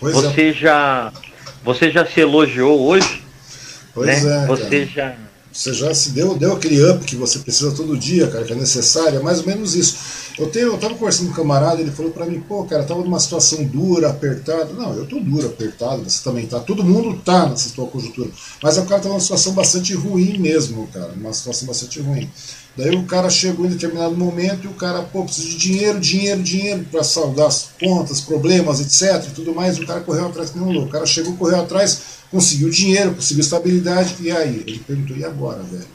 Você 0.00 0.50
é. 0.50 0.52
já 0.52 1.12
você 1.64 1.90
já 1.90 2.06
se 2.06 2.20
elogiou 2.20 2.80
hoje? 2.86 3.22
Pois 3.92 4.22
né? 4.22 4.44
é. 4.44 4.46
Você 4.46 4.86
já 4.86 5.14
Você 5.56 5.72
já 5.72 5.94
se 5.94 6.10
deu, 6.10 6.36
deu 6.36 6.52
aquele 6.52 6.84
up 6.84 7.02
que 7.06 7.16
você 7.16 7.38
precisa 7.38 7.72
todo 7.72 7.96
dia, 7.96 8.28
cara, 8.28 8.44
que 8.44 8.52
é 8.52 8.56
necessário, 8.56 9.18
é 9.18 9.22
mais 9.22 9.38
ou 9.40 9.46
menos 9.46 9.74
isso. 9.74 9.96
Eu 10.38 10.48
tenho, 10.48 10.66
eu 10.66 10.76
tava 10.78 10.94
conversando 10.94 11.28
com 11.28 11.32
um 11.32 11.36
camarada, 11.36 11.80
ele 11.80 11.90
falou 11.90 12.12
para 12.12 12.26
mim, 12.26 12.38
pô, 12.40 12.62
cara, 12.64 12.84
tava 12.84 13.00
numa 13.00 13.18
situação 13.18 13.64
dura, 13.64 14.10
apertada. 14.10 14.66
Não, 14.74 14.92
eu 14.92 15.06
tô 15.06 15.18
duro, 15.18 15.46
apertado, 15.46 16.04
você 16.04 16.22
também 16.22 16.46
tá. 16.46 16.60
Todo 16.60 16.84
mundo 16.84 17.18
tá 17.24 17.48
nessa 17.48 17.70
tua 17.70 17.86
conjuntura. 17.86 18.28
Mas 18.62 18.76
o 18.76 18.82
cara 18.82 19.00
tava 19.00 19.14
numa 19.14 19.20
situação 19.20 19.54
bastante 19.54 19.94
ruim 19.94 20.36
mesmo, 20.36 20.86
cara, 20.92 21.14
uma 21.16 21.32
situação 21.32 21.66
bastante 21.66 22.00
ruim. 22.00 22.30
Daí 22.76 22.94
o 22.94 23.04
cara 23.04 23.30
chegou 23.30 23.64
em 23.64 23.70
determinado 23.70 24.14
momento 24.14 24.64
e 24.64 24.66
o 24.66 24.74
cara, 24.74 25.00
pô, 25.00 25.24
precisa 25.24 25.48
de 25.48 25.56
dinheiro, 25.56 25.98
dinheiro, 25.98 26.42
dinheiro 26.42 26.86
para 26.90 27.02
saldar 27.02 27.46
as 27.46 27.70
contas, 27.80 28.20
problemas, 28.20 28.80
etc. 28.80 29.28
e 29.28 29.30
tudo 29.34 29.54
mais. 29.54 29.78
O 29.78 29.86
cara 29.86 30.00
correu 30.00 30.26
atrás 30.26 30.50
que 30.50 30.58
um 30.58 30.70
louco. 30.70 30.88
O 30.88 30.92
cara 30.92 31.06
chegou, 31.06 31.34
correu 31.36 31.60
atrás, 31.60 32.02
conseguiu 32.30 32.68
dinheiro, 32.68 33.14
conseguiu 33.14 33.40
estabilidade. 33.40 34.16
E 34.20 34.30
aí? 34.30 34.62
Ele 34.66 34.78
perguntou, 34.86 35.16
e 35.16 35.24
agora, 35.24 35.62
velho? 35.62 35.86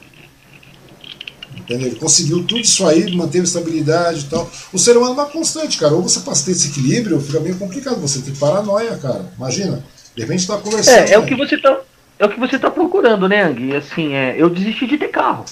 Entendeu? 1.56 1.86
Ele 1.86 1.96
conseguiu 1.96 2.38
tudo 2.44 2.60
isso 2.60 2.84
aí, 2.84 3.14
manteve 3.14 3.44
estabilidade 3.44 4.20
e 4.20 4.24
tal. 4.24 4.50
O 4.72 4.78
ser 4.78 4.96
humano 4.96 5.12
é 5.12 5.22
uma 5.22 5.26
constante, 5.26 5.78
cara. 5.78 5.94
Ou 5.94 6.02
você 6.02 6.18
passa 6.18 6.42
a 6.42 6.44
ter 6.46 6.50
esse 6.50 6.68
equilíbrio, 6.68 7.20
fica 7.20 7.38
meio 7.38 7.56
complicado. 7.56 8.00
Você 8.00 8.20
tem 8.22 8.34
paranoia, 8.34 8.96
cara. 8.96 9.32
Imagina. 9.36 9.84
De 10.16 10.22
repente 10.22 10.48
tá 10.48 10.58
conversando. 10.58 10.94
É, 10.96 11.12
é 11.12 11.18
o 11.18 11.24
que 11.24 11.36
você 11.36 11.56
tá. 11.56 11.80
É 12.18 12.26
o 12.26 12.28
que 12.28 12.40
você 12.40 12.58
tá 12.58 12.70
procurando, 12.70 13.28
né, 13.28 13.44
Ang? 13.44 13.76
Assim, 13.76 14.14
é, 14.14 14.34
eu 14.36 14.50
desisti 14.50 14.86
de 14.86 14.98
ter 14.98 15.08
carro. 15.08 15.44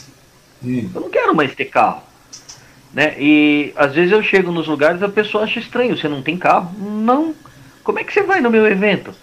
Hum. 0.63 0.91
Eu 0.95 1.01
não 1.01 1.11
quero 1.11 1.35
mais 1.35 1.55
ter 1.55 1.67
carro. 1.67 2.03
Né? 2.93 3.15
E 3.19 3.73
às 3.77 3.95
vezes 3.95 4.13
eu 4.13 4.23
chego 4.23 4.51
nos 4.51 4.67
lugares 4.67 5.01
e 5.01 5.05
a 5.05 5.09
pessoa 5.09 5.45
acha 5.45 5.61
estranho, 5.61 5.97
você 5.97 6.09
não 6.09 6.23
tem 6.23 6.37
carro? 6.37 6.75
Não. 6.79 7.35
Como 7.85 7.99
é 7.99 8.05
que 8.05 8.13
você 8.13 8.23
vai 8.23 8.41
no 8.41 8.51
meu 8.51 8.67
evento? 8.67 9.15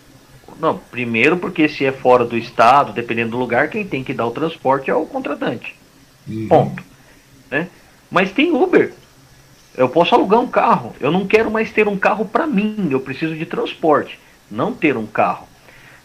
Não, 0.60 0.78
primeiro 0.78 1.38
porque 1.38 1.68
se 1.68 1.86
é 1.86 1.92
fora 1.92 2.26
do 2.26 2.38
estado, 2.38 2.94
dependendo 2.94 3.32
do 3.32 3.38
lugar, 3.38 3.70
quem 3.70 3.86
tem 3.86 4.04
que 4.04 4.14
dar 4.14 4.26
o 4.26 4.32
transporte 4.32 4.90
é 4.90 4.96
o 4.96 5.06
contratante. 5.06 5.76
Uhum. 6.28 6.48
Ponto. 6.48 6.84
Né? 7.52 7.68
Mas 8.10 8.32
tem 8.32 8.52
Uber. 8.52 8.94
Eu 9.76 9.88
posso 9.88 10.16
alugar 10.16 10.40
um 10.40 10.48
carro. 10.48 10.96
Eu 11.00 11.12
não 11.12 11.28
quero 11.28 11.52
mais 11.52 11.72
ter 11.72 11.88
um 11.88 11.98
carro 11.98 12.26
para 12.26 12.48
mim. 12.48 12.88
Eu 12.90 13.00
preciso 13.00 13.36
de 13.36 13.46
transporte, 13.46 14.20
não 14.50 14.74
ter 14.74 14.98
um 14.98 15.06
carro. 15.06 15.48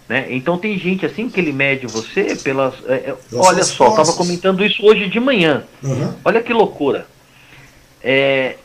Né? 0.08 0.26
Então 0.30 0.58
tem 0.58 0.78
gente 0.78 1.06
assim 1.06 1.28
que 1.28 1.40
ele 1.40 1.52
mede 1.52 1.86
você 1.86 2.36
pelas. 2.36 2.74
É, 2.86 2.94
é 2.94 3.16
olha 3.34 3.62
só, 3.62 3.88
estava 3.88 4.12
comentando 4.12 4.64
isso 4.64 4.84
hoje 4.84 5.08
de 5.08 5.20
manhã. 5.20 5.64
Uhum. 5.82 6.12
Olha 6.24 6.42
que 6.42 6.52
loucura. 6.52 7.06
É, 8.02 8.56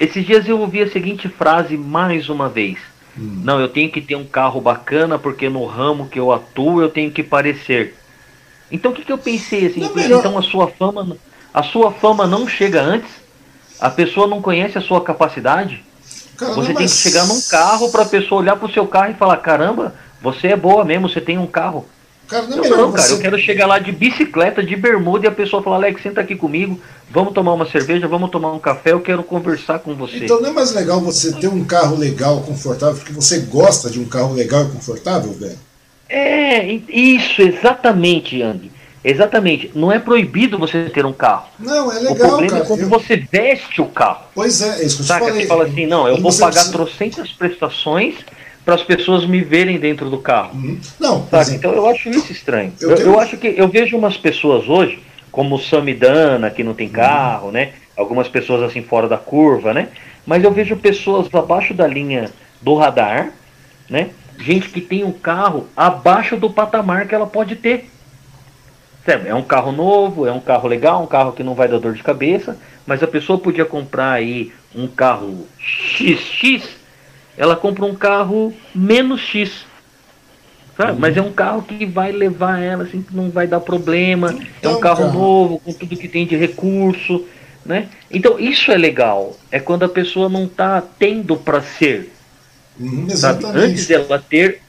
esses 0.00 0.24
dias 0.24 0.48
eu 0.48 0.58
ouvi 0.60 0.82
a 0.82 0.90
seguinte 0.90 1.28
frase 1.28 1.76
mais 1.76 2.28
uma 2.28 2.48
vez. 2.48 2.78
Hum. 3.18 3.42
Não, 3.44 3.60
eu 3.60 3.68
tenho 3.68 3.90
que 3.90 4.00
ter 4.00 4.16
um 4.16 4.24
carro 4.24 4.60
bacana 4.60 5.18
porque 5.18 5.48
no 5.48 5.64
ramo 5.66 6.08
que 6.08 6.18
eu 6.18 6.32
atuo 6.32 6.80
eu 6.80 6.88
tenho 6.88 7.10
que 7.10 7.22
parecer. 7.22 7.96
Então 8.70 8.90
o 8.90 8.94
que, 8.94 9.04
que 9.04 9.12
eu 9.12 9.18
pensei 9.18 9.66
assim? 9.66 9.80
Não, 9.80 10.18
então 10.18 10.38
a 10.38 10.42
sua 10.42 10.68
fama, 10.68 11.16
a 11.52 11.62
sua 11.62 11.92
fama 11.92 12.26
não 12.26 12.48
chega 12.48 12.82
antes. 12.82 13.10
A 13.80 13.90
pessoa 13.90 14.26
não 14.26 14.40
conhece 14.40 14.78
a 14.78 14.80
sua 14.80 15.00
capacidade. 15.00 15.84
Caramba, 16.36 16.62
você 16.62 16.74
tem 16.74 16.86
que 16.86 16.92
chegar 16.92 17.26
num 17.26 17.40
carro 17.42 17.90
para 17.90 18.02
a 18.02 18.06
pessoa 18.06 18.40
olhar 18.40 18.56
para 18.56 18.66
o 18.66 18.72
seu 18.72 18.86
carro 18.86 19.12
e 19.12 19.14
falar: 19.14 19.36
caramba, 19.38 19.94
você 20.24 20.48
é 20.48 20.56
boa 20.56 20.84
mesmo, 20.86 21.06
você 21.06 21.20
tem 21.20 21.36
um 21.36 21.46
carro. 21.46 21.84
Cara, 22.26 22.46
não, 22.46 22.64
é 22.64 22.68
não, 22.70 22.90
cara, 22.90 23.10
eu 23.10 23.18
quero 23.18 23.38
chegar 23.38 23.66
lá 23.66 23.78
de 23.78 23.92
bicicleta, 23.92 24.62
de 24.62 24.74
bermuda 24.74 25.26
e 25.26 25.28
a 25.28 25.32
pessoa 25.32 25.62
falar, 25.62 25.76
Alex, 25.76 26.02
senta 26.02 26.22
aqui 26.22 26.34
comigo, 26.34 26.80
vamos 27.10 27.34
tomar 27.34 27.52
uma 27.52 27.66
cerveja, 27.66 28.08
vamos 28.08 28.30
tomar 28.30 28.50
um 28.50 28.58
café, 28.58 28.92
eu 28.92 29.00
quero 29.00 29.22
conversar 29.22 29.80
com 29.80 29.94
você. 29.94 30.24
Então 30.24 30.40
não 30.40 30.48
é 30.48 30.52
mais 30.52 30.72
legal 30.72 30.98
você 31.02 31.34
ter 31.34 31.48
um 31.48 31.62
carro 31.62 31.96
legal, 31.96 32.40
confortável, 32.40 32.96
porque 32.96 33.12
você 33.12 33.40
gosta 33.40 33.90
de 33.90 34.00
um 34.00 34.06
carro 34.06 34.32
legal 34.32 34.64
e 34.64 34.70
confortável, 34.70 35.34
velho? 35.34 35.58
É, 36.08 36.64
isso, 36.88 37.42
exatamente, 37.42 38.38
Yang. 38.38 38.72
Exatamente. 39.04 39.70
Não 39.74 39.92
é 39.92 39.98
proibido 39.98 40.58
você 40.58 40.88
ter 40.88 41.04
um 41.04 41.12
carro. 41.12 41.48
Não, 41.58 41.92
é 41.92 41.98
legal. 41.98 42.12
O 42.12 42.16
problema 42.16 42.46
é 42.46 42.48
cara. 42.48 42.62
é 42.62 42.66
quando 42.66 42.80
eu... 42.80 42.88
você 42.88 43.16
veste 43.16 43.82
o 43.82 43.86
carro. 43.86 44.24
Pois 44.34 44.62
é, 44.62 44.80
é 44.80 44.86
isso 44.86 44.96
que 44.96 45.02
eu 45.02 45.06
te 45.06 45.18
falei. 45.18 45.42
Você 45.42 45.46
fala 45.46 45.64
assim, 45.64 45.86
não, 45.86 46.08
eu 46.08 46.16
vou 46.22 46.32
pagar 46.32 46.52
precisa... 46.52 46.72
trocentas 46.72 47.30
prestações 47.32 48.14
para 48.64 48.74
as 48.74 48.82
pessoas 48.82 49.26
me 49.26 49.42
verem 49.42 49.78
dentro 49.78 50.08
do 50.08 50.18
carro. 50.18 50.54
Uhum. 50.54 50.80
Não, 50.98 51.26
sabe? 51.28 51.54
Então 51.54 51.72
eu 51.72 51.86
acho 51.86 52.08
isso 52.08 52.32
estranho. 52.32 52.72
Eu, 52.80 52.90
eu, 52.90 52.96
tenho... 52.96 53.08
eu, 53.08 53.20
acho 53.20 53.36
que 53.36 53.54
eu 53.56 53.68
vejo 53.68 53.96
umas 53.96 54.16
pessoas 54.16 54.68
hoje, 54.68 54.98
como 55.30 55.56
o 55.56 55.60
Samidana, 55.60 56.50
que 56.50 56.64
não 56.64 56.72
tem 56.72 56.86
uhum. 56.86 56.92
carro, 56.92 57.46
uhum. 57.46 57.52
né? 57.52 57.72
Algumas 57.96 58.28
pessoas 58.28 58.62
assim 58.62 58.82
fora 58.82 59.06
da 59.06 59.18
curva, 59.18 59.74
né? 59.74 59.88
Mas 60.26 60.42
eu 60.42 60.50
vejo 60.50 60.76
pessoas 60.76 61.32
abaixo 61.34 61.74
da 61.74 61.86
linha 61.86 62.30
do 62.62 62.74
radar, 62.74 63.32
né? 63.88 64.10
Gente 64.38 64.68
que 64.68 64.80
tem 64.80 65.04
um 65.04 65.12
carro 65.12 65.68
abaixo 65.76 66.36
do 66.36 66.50
patamar 66.50 67.06
que 67.06 67.14
ela 67.14 67.26
pode 67.26 67.56
ter. 67.56 67.90
É 69.06 69.34
um 69.34 69.42
carro 69.42 69.70
novo, 69.70 70.26
é 70.26 70.32
um 70.32 70.40
carro 70.40 70.66
legal, 70.66 71.02
um 71.02 71.06
carro 71.06 71.32
que 71.32 71.42
não 71.42 71.54
vai 71.54 71.68
dar 71.68 71.78
dor 71.78 71.92
de 71.92 72.02
cabeça, 72.02 72.58
mas 72.86 73.02
a 73.02 73.06
pessoa 73.06 73.38
podia 73.38 73.66
comprar 73.66 74.12
aí 74.12 74.50
um 74.74 74.86
carro 74.86 75.46
XX 75.58 76.66
ela 77.36 77.56
compra 77.56 77.84
um 77.84 77.94
carro 77.94 78.52
menos 78.74 79.20
X. 79.20 79.64
Uhum. 80.78 80.96
Mas 80.98 81.16
é 81.16 81.22
um 81.22 81.32
carro 81.32 81.62
que 81.62 81.86
vai 81.86 82.10
levar 82.10 82.58
ela, 82.60 82.84
assim, 82.84 83.02
que 83.02 83.14
não 83.14 83.30
vai 83.30 83.46
dar 83.46 83.60
problema. 83.60 84.36
Então, 84.58 84.72
é 84.72 84.76
um 84.76 84.80
carro, 84.80 85.04
carro 85.04 85.12
novo, 85.12 85.60
com 85.60 85.72
tudo 85.72 85.96
que 85.96 86.08
tem 86.08 86.26
de 86.26 86.36
recurso. 86.36 87.24
Né? 87.64 87.88
Então 88.10 88.38
isso 88.38 88.70
é 88.70 88.76
legal. 88.76 89.36
É 89.50 89.58
quando 89.58 89.84
a 89.84 89.88
pessoa 89.88 90.28
não 90.28 90.44
está 90.44 90.82
tendo 90.82 91.36
para 91.36 91.62
ser. 91.62 92.12
Uhum, 92.78 93.08
sabe? 93.08 93.46
Antes 93.46 93.86
dela 93.86 94.22
ter. 94.28 94.60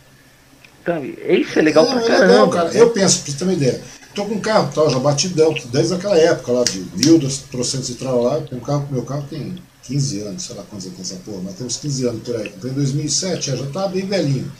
Sabe? 0.85 1.17
Isso 1.27 1.59
é 1.59 1.61
legal 1.61 1.85
é, 1.85 1.89
pra 1.89 2.01
é 2.01 2.07
caramba. 2.07 2.27
Legal, 2.27 2.49
cara. 2.49 2.73
Eu 2.73 2.91
penso, 2.91 3.21
pra 3.23 3.31
você 3.31 3.37
ter 3.37 3.43
uma 3.43 3.53
ideia. 3.53 3.81
Tô 4.13 4.23
com 4.23 4.35
um 4.35 4.39
carro, 4.39 4.71
tal, 4.73 4.89
já 4.89 4.97
batidão, 4.97 5.53
desde 5.73 5.93
aquela 5.93 6.17
época 6.17 6.53
lá 6.53 6.63
de 6.63 6.79
1.200 6.97 7.89
e 7.89 7.93
tal 7.95 8.21
lá. 8.21 8.39
Tem 8.39 8.57
um 8.57 8.61
carro, 8.61 8.87
meu 8.89 9.03
carro 9.03 9.25
tem 9.29 9.57
15 9.87 10.21
anos, 10.21 10.43
sei 10.43 10.55
lá 10.55 10.63
quantos 10.69 10.85
anos 10.85 10.97
tem 10.97 11.05
essa 11.05 11.23
porra, 11.23 11.41
mas 11.43 11.55
tem 11.55 11.67
uns 11.67 11.77
15 11.77 12.07
anos 12.07 12.23
por 12.23 12.35
aí. 12.35 12.53
Então 12.57 12.69
em 12.69 12.73
2007 12.73 13.57
já 13.57 13.65
tá 13.67 13.87
bem 13.87 14.05
velhinho. 14.05 14.51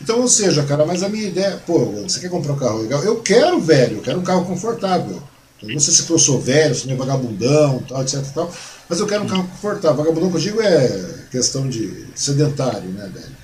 Então, 0.00 0.20
ou 0.20 0.28
seja, 0.28 0.62
cara, 0.62 0.86
mas 0.86 1.02
a 1.02 1.08
minha 1.08 1.26
ideia, 1.26 1.60
pô, 1.66 1.86
você 1.86 2.20
quer 2.20 2.30
comprar 2.30 2.52
um 2.52 2.58
carro 2.58 2.82
legal? 2.82 3.02
Eu 3.02 3.20
quero, 3.20 3.60
velho, 3.60 3.96
eu 3.96 4.02
quero 4.02 4.20
um 4.20 4.22
carro 4.22 4.44
confortável. 4.44 5.20
Eu 5.60 5.70
não 5.70 5.80
sei 5.80 5.92
se 5.92 6.08
eu 6.08 6.18
sou 6.18 6.40
velho, 6.40 6.72
se 6.72 6.88
eu 6.88 6.96
sou 6.96 6.96
vagabundão, 6.96 7.82
tal, 7.88 8.02
etc 8.02 8.24
tal, 8.32 8.52
mas 8.88 9.00
eu 9.00 9.06
quero 9.08 9.24
um 9.24 9.26
carro 9.26 9.48
confortável. 9.48 9.96
Vagabundão 9.96 10.30
que 10.30 10.36
eu 10.36 10.40
digo 10.40 10.62
é 10.62 11.14
questão 11.32 11.68
de 11.68 12.06
sedentário, 12.14 12.88
né, 12.90 13.10
velho? 13.12 13.38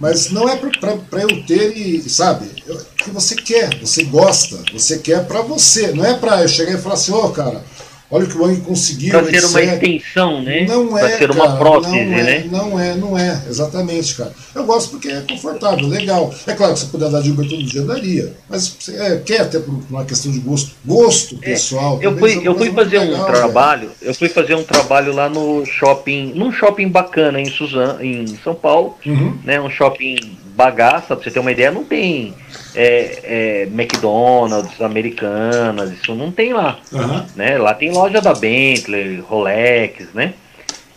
Mas 0.00 0.30
não 0.30 0.48
é 0.48 0.56
para 0.56 1.22
eu 1.22 1.44
ter 1.46 1.76
e, 1.76 2.08
sabe, 2.08 2.46
o 2.66 2.78
que 2.96 3.10
você 3.10 3.36
quer, 3.36 3.78
você 3.78 4.04
gosta, 4.04 4.58
você 4.72 4.98
quer 4.98 5.24
para 5.26 5.42
você. 5.42 5.92
Não 5.92 6.04
é 6.04 6.14
para 6.14 6.42
eu 6.42 6.48
chegar 6.48 6.72
e 6.72 6.82
falar 6.82 6.94
assim, 6.94 7.12
ó, 7.12 7.26
oh, 7.26 7.30
cara, 7.30 7.62
Olha 8.10 8.24
o 8.24 8.28
que 8.28 8.36
o 8.36 8.42
Wang 8.42 8.60
conseguiu. 8.60 9.10
Para 9.10 9.24
ser 9.24 9.44
uma 9.44 9.62
extensão, 9.62 10.42
né? 10.42 10.66
Não 10.66 10.96
é. 10.96 11.00
Para 11.00 11.18
ser 11.18 11.30
uma 11.30 11.56
prótese, 11.56 12.04
não 12.04 12.18
é, 12.18 12.22
né? 12.22 12.44
Não 12.50 12.80
é, 12.80 12.94
não 12.94 13.18
é, 13.18 13.42
exatamente, 13.48 14.14
cara. 14.14 14.32
Eu 14.54 14.64
gosto 14.64 14.90
porque 14.90 15.08
é 15.08 15.22
confortável, 15.22 15.88
legal. 15.88 16.32
É 16.46 16.52
claro 16.52 16.74
que 16.74 16.80
você 16.80 16.86
puder 16.86 17.10
dar 17.10 17.22
de 17.22 17.30
Uber 17.30 17.48
todo 17.48 17.62
dia, 17.62 17.82
daria. 17.82 18.32
Mas 18.48 18.76
é, 18.88 19.16
quer 19.16 19.40
até 19.40 19.58
por 19.58 19.74
uma 19.88 20.04
questão 20.04 20.30
de 20.30 20.38
gosto. 20.38 20.72
Gosto 20.84 21.38
é, 21.42 21.50
pessoal. 21.50 21.98
É, 22.00 22.06
eu 22.06 22.16
fui, 22.16 22.40
eu 22.46 22.56
fui 22.56 22.72
fazer 22.72 22.98
legal, 22.98 23.22
um 23.22 23.24
trabalho, 23.24 23.88
velho. 23.88 23.92
eu 24.02 24.14
fui 24.14 24.28
fazer 24.28 24.54
um 24.54 24.64
trabalho 24.64 25.12
lá 25.14 25.28
no 25.28 25.64
shopping, 25.64 26.32
num 26.34 26.52
shopping 26.52 26.88
bacana 26.88 27.40
em 27.40 27.46
Suzano, 27.46 28.04
em 28.04 28.26
São 28.44 28.54
Paulo, 28.54 28.96
uhum. 29.06 29.38
né? 29.44 29.60
Um 29.60 29.70
shopping 29.70 30.43
bagaça, 30.54 31.14
pra 31.14 31.24
você 31.24 31.30
ter 31.30 31.40
uma 31.40 31.52
ideia, 31.52 31.70
não 31.70 31.84
tem 31.84 32.34
é, 32.74 33.20
é, 33.24 33.62
McDonald's, 33.64 34.80
Americanas, 34.80 35.92
isso 35.92 36.14
não 36.14 36.30
tem 36.30 36.52
lá. 36.52 36.78
Uhum. 36.92 37.26
Né? 37.34 37.58
Lá 37.58 37.74
tem 37.74 37.90
loja 37.90 38.20
da 38.20 38.32
Bentley, 38.32 39.20
Rolex, 39.20 40.12
né? 40.14 40.34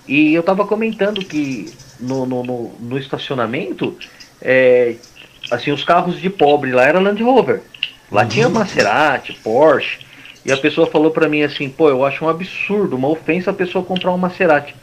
E 0.07 0.33
eu 0.33 0.43
tava 0.43 0.65
comentando 0.65 1.23
que 1.23 1.73
no, 1.99 2.25
no, 2.25 2.43
no, 2.43 2.71
no 2.79 2.97
estacionamento, 2.97 3.97
é, 4.41 4.95
assim, 5.51 5.71
os 5.71 5.83
carros 5.83 6.19
de 6.19 6.29
pobre 6.29 6.71
lá 6.71 6.83
era 6.83 6.99
Land 6.99 7.21
Rover. 7.21 7.61
Lá 8.11 8.23
uhum. 8.23 8.27
tinha 8.27 8.49
Maserati, 8.49 9.33
Porsche. 9.33 10.05
E 10.45 10.51
a 10.51 10.57
pessoa 10.57 10.87
falou 10.87 11.11
para 11.11 11.27
mim 11.27 11.41
assim, 11.41 11.67
pô, 11.67 11.89
eu 11.89 12.05
acho 12.05 12.23
um 12.23 12.29
absurdo, 12.29 12.95
uma 12.95 13.09
ofensa 13.09 13.51
a 13.51 13.53
pessoa 13.53 13.83
comprar 13.83 14.13
um 14.13 14.17
Maserati. 14.17 14.73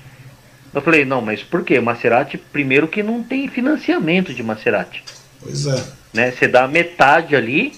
Eu 0.74 0.82
falei, 0.82 1.04
não, 1.04 1.20
mas 1.20 1.42
por 1.42 1.62
quê? 1.62 1.80
Maserati, 1.80 2.36
primeiro 2.36 2.88
que 2.88 3.02
não 3.02 3.22
tem 3.22 3.46
financiamento 3.48 4.34
de 4.34 4.42
Maserati. 4.42 5.04
Pois 5.40 5.66
é. 5.66 5.84
Né? 6.12 6.30
Você 6.30 6.48
dá 6.48 6.66
metade 6.66 7.36
ali, 7.36 7.72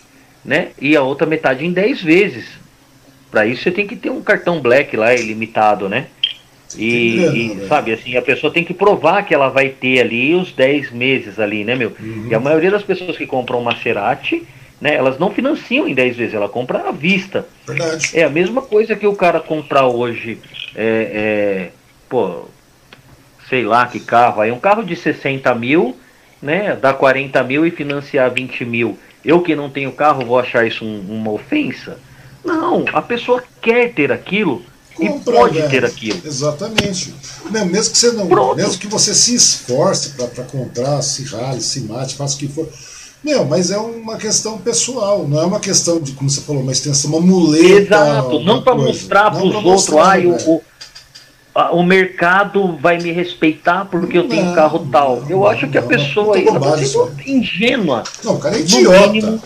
né? 0.45 0.69
E 0.81 0.97
a 0.97 1.03
outra 1.03 1.27
metade 1.27 1.67
em 1.67 1.73
10 1.73 2.03
vezes. 2.03 2.47
Para 3.31 3.47
isso 3.47 3.63
você 3.63 3.71
tem 3.71 3.87
que 3.87 3.97
ter 3.97 4.11
um 4.11 4.23
cartão 4.23 4.61
black 4.61 4.97
lá 4.97 5.15
ilimitado, 5.15 5.89
né? 5.89 6.07
E, 6.77 7.19
e 7.19 7.55
né, 7.55 7.67
sabe, 7.69 7.93
assim, 7.93 8.17
a 8.17 8.23
pessoa 8.23 8.53
tem 8.53 8.65
que 8.65 8.75
provar 8.75 9.25
que 9.25 9.35
ela 9.35 9.49
vai 9.49 9.69
ter 9.69 10.01
ali 10.01 10.35
os 10.35 10.53
10 10.53 10.91
meses 10.91 11.39
ali, 11.39 11.65
né, 11.65 11.75
meu? 11.75 11.93
Uhum. 11.99 12.29
E 12.31 12.35
a 12.35 12.41
maioria 12.41 12.71
das 12.71 12.83
pessoas 12.83 13.17
que 13.17 13.27
compram 13.27 13.63
Maserati, 13.63 14.47
né, 14.81 14.95
elas 14.95 15.19
não 15.19 15.31
financiam 15.31 15.89
em 15.89 15.95
10 15.95 16.17
vezes, 16.17 16.35
ela 16.35 16.49
compra 16.49 16.89
à 16.89 16.93
vista. 16.93 17.47
Verdade. 17.67 18.11
É 18.15 18.25
a 18.25 18.31
mesma 18.31 18.63
coisa 18.63 18.97
que 18.97 19.07
o 19.07 19.15
cara 19.15 19.41
comprar 19.41 19.87
hoje, 19.87 20.39
é, 20.75 21.11
é, 21.13 21.71
pô, 22.09 22.47
sei 23.49 23.65
lá 23.65 23.87
que 23.87 24.01
carro, 24.01 24.41
aí 24.41 24.51
um 24.51 24.59
carro 24.59 24.83
de 24.83 24.97
60 24.97 25.55
mil, 25.55 25.97
né, 26.41 26.77
dá 26.77 26.93
40 26.93 27.43
mil 27.45 27.67
e 27.67 27.71
financiar 27.71 28.33
20 28.33 28.65
mil. 28.65 28.99
Eu 29.25 29.43
que 29.43 29.57
não 29.57 29.71
tenho 29.71 29.93
carro 29.93 30.25
vou 30.25 30.39
achar 30.39 30.67
isso 30.67 30.85
um, 30.85 31.01
uma 31.09 31.33
ofensa? 31.33 31.99
Não, 32.45 32.85
a 32.93 33.03
pessoa 33.03 33.43
quer 33.61 33.93
ter 33.93 34.13
aquilo 34.13 34.63
Compra, 34.95 35.33
e 35.33 35.37
pode 35.37 35.55
velho. 35.59 35.69
ter 35.71 35.85
aquilo. 35.85 36.21
Exatamente. 36.25 37.13
Mesmo 37.51 37.93
que 37.93 37.99
você 37.99 38.13
não, 38.13 38.29
Pronto. 38.29 38.57
mesmo 38.57 38.79
que 38.79 38.87
você 38.87 39.15
se 39.15 39.35
esforce 39.35 40.11
para 40.11 40.45
comprar, 40.45 41.03
se 41.03 41.25
rale, 41.25 41.61
se 41.61 41.81
mate, 41.81 42.15
faça 42.15 42.37
o 42.37 42.39
que 42.39 42.49
for. 42.49 42.69
Meu, 43.23 43.45
mas 43.45 43.71
é 43.73 43.79
uma 43.79 44.17
questão 44.17 44.59
pessoal, 44.59 45.27
não 45.27 45.41
é 45.41 45.45
uma 45.45 45.59
questão 45.59 46.01
de, 46.01 46.13
como 46.13 46.31
você 46.31 46.41
falou, 46.43 46.63
uma 46.63 46.71
extensão, 46.71 47.11
uma 47.11 47.21
muleta. 47.21 47.97
Exato, 47.97 48.41
não 48.41 48.63
para 48.63 48.75
mostrar 48.77 49.31
para 49.33 49.43
os 49.43 49.55
outros, 49.55 49.97
ai, 49.97 50.27
o, 50.27 50.63
o, 51.73 51.83
mercado 51.83 52.77
vai 52.77 52.99
me 52.99 53.11
respeitar 53.11 53.87
porque 53.87 54.19
eu 54.19 54.29
tenho 54.29 54.55
carro 54.55 54.87
tal. 54.91 55.25
Eu 55.29 55.39
não, 55.39 55.47
acho 55.47 55.69
que 55.69 55.79
a 55.79 55.83
pessoa 55.83 56.37
aí 56.37 56.47
sendo 56.47 57.11
ingênua. 57.27 58.05
Não, 58.23 58.35
o 58.35 58.39
cara 58.39 58.57
é 58.57 58.61
idiota. 58.61 59.09
Mínimo, 59.09 59.43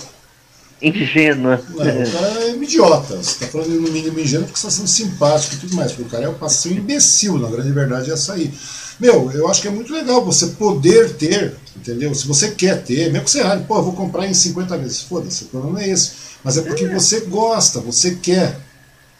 ingênua. 0.82 1.60
Não, 1.68 1.76
o 1.76 2.12
cara 2.12 2.40
é 2.40 2.50
idiota. 2.56 3.16
Você 3.16 3.30
está 3.30 3.46
falando 3.46 3.70
no 3.70 3.90
mínimo 3.92 4.18
ingênuo 4.18 4.46
porque 4.46 4.58
você 4.58 4.66
está 4.66 4.78
sendo 4.78 4.88
simpático 4.88 5.54
e 5.54 5.58
tudo 5.58 5.76
mais. 5.76 5.92
Porque 5.92 6.08
o 6.08 6.10
cara 6.10 6.24
é 6.24 6.28
um 6.28 6.34
um 6.34 6.76
imbecil, 6.76 7.38
na 7.38 7.48
grande 7.48 7.70
verdade 7.70 8.10
é 8.10 8.14
essa 8.14 8.32
aí. 8.32 8.52
Meu, 8.98 9.30
eu 9.32 9.48
acho 9.48 9.62
que 9.62 9.68
é 9.68 9.70
muito 9.70 9.92
legal 9.92 10.22
você 10.22 10.48
poder 10.48 11.14
ter, 11.14 11.54
entendeu? 11.74 12.14
Se 12.14 12.26
você 12.26 12.50
quer 12.50 12.82
ter, 12.82 13.10
mesmo 13.10 13.24
que 13.24 13.30
você 13.30 13.42
rale, 13.42 13.64
pô, 13.64 13.76
eu 13.76 13.84
vou 13.84 13.92
comprar 13.94 14.26
em 14.26 14.34
50 14.34 14.76
vezes. 14.76 15.00
Foda-se, 15.00 15.44
o 15.44 15.46
problema 15.46 15.82
é 15.82 15.88
esse. 15.88 16.12
Mas 16.44 16.58
é 16.58 16.62
porque 16.62 16.84
é. 16.84 16.88
você 16.88 17.20
gosta, 17.20 17.80
você 17.80 18.16
quer. 18.16 18.58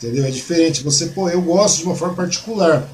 Entendeu? 0.03 0.25
É 0.25 0.31
diferente. 0.31 0.83
Você, 0.83 1.07
pô, 1.07 1.29
eu 1.29 1.43
gosto 1.43 1.79
de 1.79 1.85
uma 1.85 1.95
forma 1.95 2.15
particular. 2.15 2.89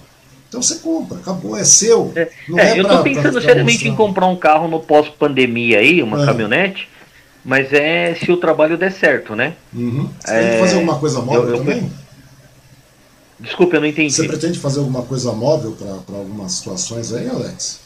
Então 0.49 0.61
você 0.61 0.77
compra, 0.77 1.19
acabou, 1.19 1.57
é 1.57 1.65
seu. 1.65 2.13
É, 2.15 2.21
é, 2.23 2.31
é 2.57 2.79
eu 2.79 2.83
estou 2.83 3.03
pensando 3.03 3.41
seriamente 3.41 3.87
em 3.87 3.95
comprar 3.95 4.27
um 4.27 4.37
carro 4.37 4.69
no 4.69 4.81
pós-pandemia 4.81 5.79
aí, 5.79 6.03
uma 6.03 6.23
é. 6.23 6.27
caminhonete, 6.27 6.89
mas 7.45 7.73
é 7.73 8.15
se 8.15 8.31
o 8.31 8.37
trabalho 8.37 8.79
der 8.79 8.93
certo, 8.93 9.35
né? 9.35 9.55
Uhum. 9.75 10.09
Você 10.19 10.33
é, 10.33 10.39
pretende 10.39 10.61
fazer 10.61 10.75
alguma 10.75 10.99
coisa 10.99 11.21
móvel 11.21 11.43
eu, 11.43 11.51
eu, 11.51 11.59
também? 11.59 11.93
Desculpa, 13.39 13.77
eu 13.77 13.81
não 13.81 13.89
entendi. 13.89 14.15
Você 14.15 14.27
pretende 14.27 14.59
fazer 14.59 14.79
alguma 14.79 15.03
coisa 15.03 15.33
móvel 15.33 15.73
para 15.73 16.17
algumas 16.17 16.53
situações 16.53 17.13
aí, 17.13 17.29
Alex? 17.29 17.81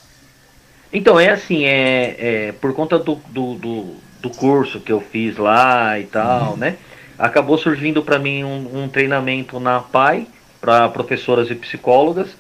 Então, 0.92 1.18
é 1.18 1.30
assim, 1.30 1.64
é, 1.64 2.16
é 2.48 2.52
por 2.52 2.72
conta 2.72 2.98
do, 2.98 3.16
do, 3.28 3.54
do, 3.54 3.86
do, 4.20 4.30
curso 4.30 4.80
que 4.80 4.92
eu 4.92 5.00
fiz 5.00 5.36
lá 5.36 5.98
e 5.98 6.04
tal, 6.04 6.52
uhum. 6.52 6.56
né? 6.56 6.76
Acabou 7.20 7.58
surgindo 7.58 8.02
para 8.02 8.18
mim 8.18 8.42
um, 8.42 8.84
um, 8.84 8.88
treinamento 8.88 9.60
na 9.60 9.80
PAI 9.80 10.26
para 10.58 10.88
professoras 10.88 11.50
e 11.50 11.54
psicólogas. 11.54 12.30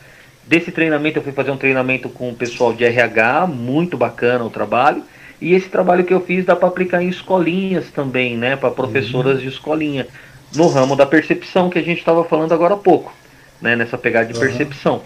Desse 0.46 0.72
treinamento 0.72 1.18
eu 1.18 1.22
fui 1.22 1.32
fazer 1.32 1.50
um 1.50 1.56
treinamento 1.56 2.08
com 2.08 2.30
o 2.30 2.34
pessoal 2.34 2.72
de 2.72 2.84
RH, 2.84 3.46
muito 3.46 3.96
bacana 3.98 4.42
o 4.42 4.50
trabalho. 4.50 5.04
E 5.40 5.54
esse 5.54 5.68
trabalho 5.68 6.04
que 6.04 6.14
eu 6.14 6.20
fiz 6.20 6.46
dá 6.46 6.56
para 6.56 6.68
aplicar 6.68 7.02
em 7.02 7.08
escolinhas 7.08 7.90
também, 7.90 8.36
né, 8.36 8.56
para 8.56 8.70
professoras 8.70 9.36
uhum. 9.36 9.42
de 9.42 9.48
escolinha, 9.48 10.06
no 10.54 10.66
ramo 10.68 10.96
da 10.96 11.06
percepção 11.06 11.70
que 11.70 11.78
a 11.78 11.82
gente 11.82 11.98
estava 11.98 12.24
falando 12.24 12.52
agora 12.52 12.74
há 12.74 12.78
pouco, 12.78 13.14
né, 13.60 13.76
nessa 13.76 13.98
pegada 13.98 14.26
de 14.26 14.34
uhum. 14.34 14.40
percepção. 14.40 15.02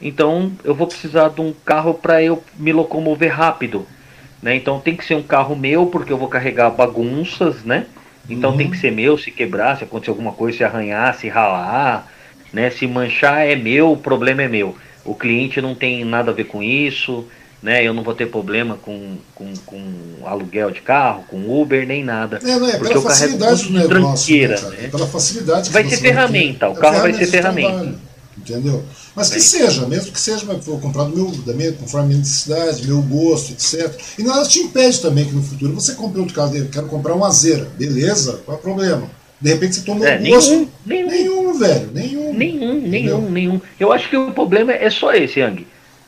Então 0.00 0.52
eu 0.62 0.74
vou 0.74 0.86
precisar 0.86 1.30
de 1.30 1.40
um 1.40 1.52
carro 1.64 1.94
para 1.94 2.22
eu 2.22 2.42
me 2.56 2.72
locomover 2.72 3.34
rápido, 3.34 3.86
né? 4.40 4.54
Então 4.54 4.78
tem 4.80 4.94
que 4.94 5.04
ser 5.04 5.16
um 5.16 5.22
carro 5.22 5.56
meu 5.56 5.86
porque 5.86 6.12
eu 6.12 6.16
vou 6.16 6.28
carregar 6.28 6.70
bagunças, 6.70 7.64
né? 7.64 7.86
Então 8.28 8.50
uhum. 8.50 8.56
tem 8.56 8.70
que 8.70 8.78
ser 8.78 8.92
meu, 8.92 9.16
se 9.16 9.30
quebrar, 9.30 9.78
se 9.78 9.84
acontecer 9.84 10.10
alguma 10.10 10.32
coisa, 10.32 10.58
se 10.58 10.64
arranhar, 10.64 11.14
se 11.18 11.28
ralar, 11.28 12.06
né? 12.52 12.70
Se 12.70 12.86
manchar 12.86 13.46
é 13.46 13.56
meu, 13.56 13.92
o 13.92 13.96
problema 13.96 14.42
é 14.42 14.48
meu. 14.48 14.76
O 15.04 15.14
cliente 15.14 15.60
não 15.60 15.74
tem 15.74 16.04
nada 16.04 16.30
a 16.30 16.34
ver 16.34 16.44
com 16.44 16.62
isso, 16.62 17.24
né? 17.62 17.84
Eu 17.84 17.94
não 17.94 18.02
vou 18.02 18.14
ter 18.14 18.26
problema 18.26 18.76
com, 18.76 19.16
com, 19.34 19.52
com 19.64 19.82
aluguel 20.24 20.70
de 20.70 20.80
carro, 20.80 21.24
com 21.28 21.60
Uber, 21.60 21.86
nem 21.86 22.04
nada. 22.04 22.38
É, 22.42 22.56
não, 22.58 22.68
é 22.68 22.76
porque 22.76 22.96
eu 22.96 23.02
carrego 23.02 23.38
tudo 23.38 23.56
de 23.56 23.88
tranqueira. 23.88 24.60
Né, 24.60 24.76
é 24.84 24.88
pela 24.88 25.06
facilidade 25.06 25.70
vai 25.70 25.84
ser 25.88 25.96
ferramenta, 25.96 26.68
o 26.68 26.74
carro 26.74 27.00
vai 27.00 27.14
ser 27.14 27.26
ferramenta. 27.26 27.98
Entendeu? 28.36 28.84
Mas 29.18 29.30
que 29.30 29.40
seja, 29.40 29.84
mesmo 29.86 30.12
que 30.12 30.20
seja, 30.20 30.44
mas 30.46 30.64
vou 30.64 30.78
comprar 30.78 31.04
do 31.04 31.16
meu, 31.16 31.30
da 31.44 31.52
minha, 31.52 31.72
conforme 31.72 32.04
a 32.04 32.08
minha 32.08 32.18
necessidade, 32.20 32.86
meu 32.86 33.02
gosto, 33.02 33.52
etc. 33.52 33.92
E 34.16 34.22
nada 34.22 34.46
te 34.46 34.60
impede 34.60 35.00
também 35.00 35.24
que 35.24 35.34
no 35.34 35.42
futuro 35.42 35.74
você 35.74 35.94
compre 35.94 36.20
outro 36.20 36.34
carro 36.34 36.50
dele, 36.50 36.68
quero 36.72 36.86
comprar 36.86 37.14
uma 37.14 37.26
Azeira, 37.26 37.66
beleza, 37.76 38.40
qual 38.44 38.56
é 38.56 38.60
o 38.60 38.62
problema? 38.62 39.10
De 39.40 39.50
repente 39.50 39.74
você 39.74 39.82
toma 39.82 40.08
é, 40.08 40.20
um 40.20 40.30
gosto. 40.30 40.68
Nenhum, 40.86 41.08
nenhum, 41.08 41.58
velho, 41.58 41.90
nenhum. 41.92 42.32
Nenhum, 42.32 42.80
nenhum, 42.80 43.30
nenhum. 43.30 43.60
Eu 43.78 43.92
acho 43.92 44.08
que 44.08 44.16
o 44.16 44.30
problema 44.30 44.72
é 44.72 44.88
só 44.88 45.12
esse, 45.12 45.40
Yang. 45.40 45.66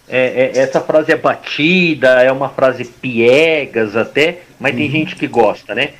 É, 0.08 0.52
é, 0.54 0.58
essa 0.58 0.80
frase 0.80 1.10
é 1.10 1.16
batida, 1.16 2.22
é 2.22 2.30
uma 2.30 2.48
frase 2.48 2.84
piegas 2.84 3.96
até, 3.96 4.42
mas 4.58 4.72
uhum. 4.72 4.78
tem 4.78 4.90
gente 4.90 5.16
que 5.16 5.26
gosta, 5.26 5.74
né? 5.74 5.90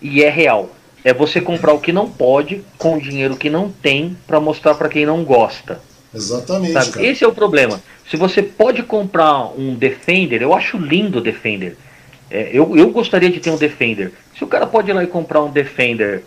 E 0.00 0.22
é 0.22 0.28
real. 0.28 0.74
É 1.02 1.14
você 1.14 1.40
comprar 1.40 1.72
o 1.72 1.80
que 1.80 1.92
não 1.92 2.10
pode 2.10 2.62
com 2.76 2.96
o 2.96 3.00
dinheiro 3.00 3.36
que 3.36 3.48
não 3.48 3.70
tem 3.70 4.16
para 4.26 4.38
mostrar 4.40 4.74
para 4.74 4.88
quem 4.88 5.06
não 5.06 5.24
gosta. 5.24 5.80
Exatamente. 6.14 7.00
Esse 7.00 7.24
é 7.24 7.28
o 7.28 7.32
problema. 7.32 7.80
Se 8.08 8.16
você 8.16 8.42
pode 8.42 8.82
comprar 8.82 9.44
um 9.56 9.74
Defender, 9.74 10.42
eu 10.42 10.52
acho 10.52 10.76
lindo 10.76 11.18
o 11.18 11.22
Defender. 11.22 11.76
É, 12.30 12.50
eu, 12.52 12.76
eu 12.76 12.90
gostaria 12.90 13.30
de 13.30 13.40
ter 13.40 13.50
um 13.50 13.56
Defender. 13.56 14.12
Se 14.36 14.42
o 14.42 14.46
cara 14.46 14.66
pode 14.66 14.90
ir 14.90 14.94
lá 14.94 15.04
e 15.04 15.06
comprar 15.06 15.42
um 15.42 15.50
Defender 15.50 16.24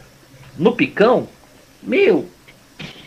no 0.58 0.74
picão, 0.74 1.28
meu, 1.82 2.26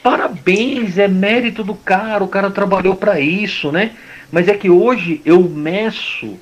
parabéns, 0.02 0.98
é 0.98 1.08
mérito 1.08 1.64
do 1.64 1.74
cara, 1.74 2.22
o 2.22 2.28
cara 2.28 2.50
trabalhou 2.50 2.94
para 2.94 3.18
isso, 3.18 3.72
né? 3.72 3.92
Mas 4.30 4.48
é 4.48 4.54
que 4.54 4.68
hoje 4.68 5.22
eu 5.24 5.40
meço 5.42 6.36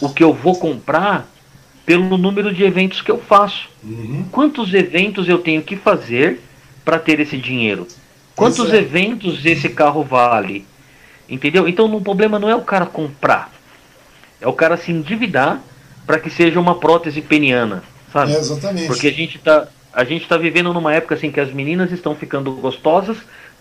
o 0.00 0.08
que 0.08 0.22
eu 0.22 0.32
vou 0.32 0.56
comprar 0.56 1.28
pelo 1.84 2.18
número 2.18 2.52
de 2.52 2.64
eventos 2.64 3.00
que 3.00 3.10
eu 3.10 3.18
faço. 3.18 3.68
Uhum. 3.84 4.24
Quantos 4.30 4.74
eventos 4.74 5.28
eu 5.28 5.38
tenho 5.38 5.62
que 5.62 5.76
fazer 5.76 6.40
para 6.84 6.98
ter 6.98 7.20
esse 7.20 7.36
dinheiro? 7.36 7.86
Quantos 8.36 8.72
é. 8.72 8.76
eventos 8.76 9.44
esse 9.44 9.70
carro 9.70 10.04
vale? 10.04 10.66
Entendeu? 11.28 11.66
Então 11.66 11.92
o 11.92 12.00
problema 12.00 12.38
não 12.38 12.48
é 12.48 12.54
o 12.54 12.60
cara 12.60 12.86
comprar, 12.86 13.50
é 14.40 14.46
o 14.46 14.52
cara 14.52 14.76
se 14.76 14.92
endividar 14.92 15.60
para 16.06 16.20
que 16.20 16.30
seja 16.30 16.60
uma 16.60 16.78
prótese 16.78 17.20
peniana, 17.20 17.82
sabe? 18.12 18.32
É 18.32 18.38
exatamente. 18.38 18.86
Porque 18.86 19.08
a 19.08 19.12
gente 19.12 19.38
está 19.38 19.66
a 19.92 20.04
gente 20.04 20.22
está 20.22 20.36
vivendo 20.36 20.74
numa 20.74 20.92
época 20.92 21.14
assim 21.14 21.32
que 21.32 21.40
as 21.40 21.50
meninas 21.50 21.90
estão 21.90 22.14
ficando 22.14 22.52
gostosas 22.52 23.16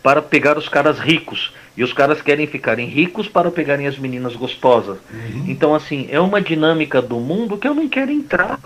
para 0.05 0.21
pegar 0.21 0.55
os 0.55 0.69
caras 0.69 0.99
ricos. 0.99 1.51
E 1.75 1.83
os 1.83 1.91
caras 1.91 2.21
querem 2.21 2.45
ficarem 2.45 2.87
ricos 2.87 3.27
para 3.27 3.49
pegarem 3.49 3.87
as 3.87 3.97
meninas 3.97 4.35
gostosas. 4.35 4.99
Uhum. 5.11 5.45
Então, 5.47 5.73
assim, 5.73 6.07
é 6.11 6.19
uma 6.19 6.39
dinâmica 6.39 7.01
do 7.01 7.19
mundo 7.19 7.57
que 7.57 7.67
eu 7.67 7.73
não 7.73 7.89
quero 7.89 8.11
entrar. 8.11 8.59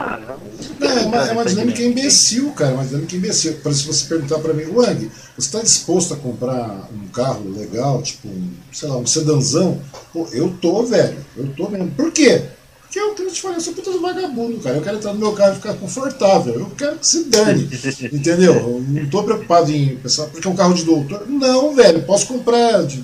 Não, 0.77 0.89
é 0.89 1.01
uma, 1.05 1.17
é 1.17 1.31
uma 1.31 1.45
dinâmica 1.45 1.81
imbecil, 1.81 2.51
cara. 2.51 2.73
Uma 2.73 2.83
dinâmica 2.83 3.15
imbecil. 3.15 3.53
Por 3.63 3.73
se 3.73 3.87
você 3.87 4.05
perguntar 4.09 4.39
para 4.39 4.53
mim, 4.53 4.65
Wang, 4.65 5.09
você 5.37 5.47
está 5.47 5.61
disposto 5.61 6.13
a 6.13 6.17
comprar 6.17 6.89
um 6.93 7.07
carro 7.07 7.49
legal, 7.57 8.01
tipo, 8.03 8.27
um, 8.27 8.51
sei 8.73 8.89
lá, 8.89 8.97
um 8.97 9.07
sedanzão? 9.07 9.81
Pô, 10.11 10.27
eu 10.33 10.49
tô, 10.61 10.83
velho. 10.83 11.17
Eu 11.37 11.47
tô 11.55 11.69
mesmo. 11.69 11.89
Por 11.91 12.11
quê? 12.11 12.43
Que 12.91 12.97
é 12.97 13.05
o 13.05 13.13
que 13.13 13.21
eu 13.21 13.31
te 13.31 13.41
falei, 13.41 13.57
eu 13.57 13.61
sou 13.61 13.73
puta 13.73 13.91
de 13.91 13.99
vagabundo, 13.99 14.59
cara. 14.59 14.77
Eu 14.77 14.81
quero 14.81 14.97
entrar 14.97 15.13
no 15.13 15.19
meu 15.19 15.33
carro 15.33 15.53
e 15.53 15.55
ficar 15.55 15.75
confortável. 15.75 16.55
Eu 16.55 16.71
quero 16.75 16.97
que 16.97 17.05
se 17.05 17.25
dane. 17.25 17.69
entendeu? 18.11 18.55
Eu 18.55 18.83
não 18.87 19.09
tô 19.09 19.23
preocupado 19.23 19.71
em 19.71 19.95
pensar, 19.97 20.25
porque 20.25 20.47
é 20.47 20.51
um 20.51 20.55
carro 20.55 20.73
de 20.73 20.83
doutor. 20.83 21.27
Não, 21.27 21.75
velho, 21.75 22.01
posso 22.03 22.25
comprar, 22.25 22.83
de, 22.83 23.03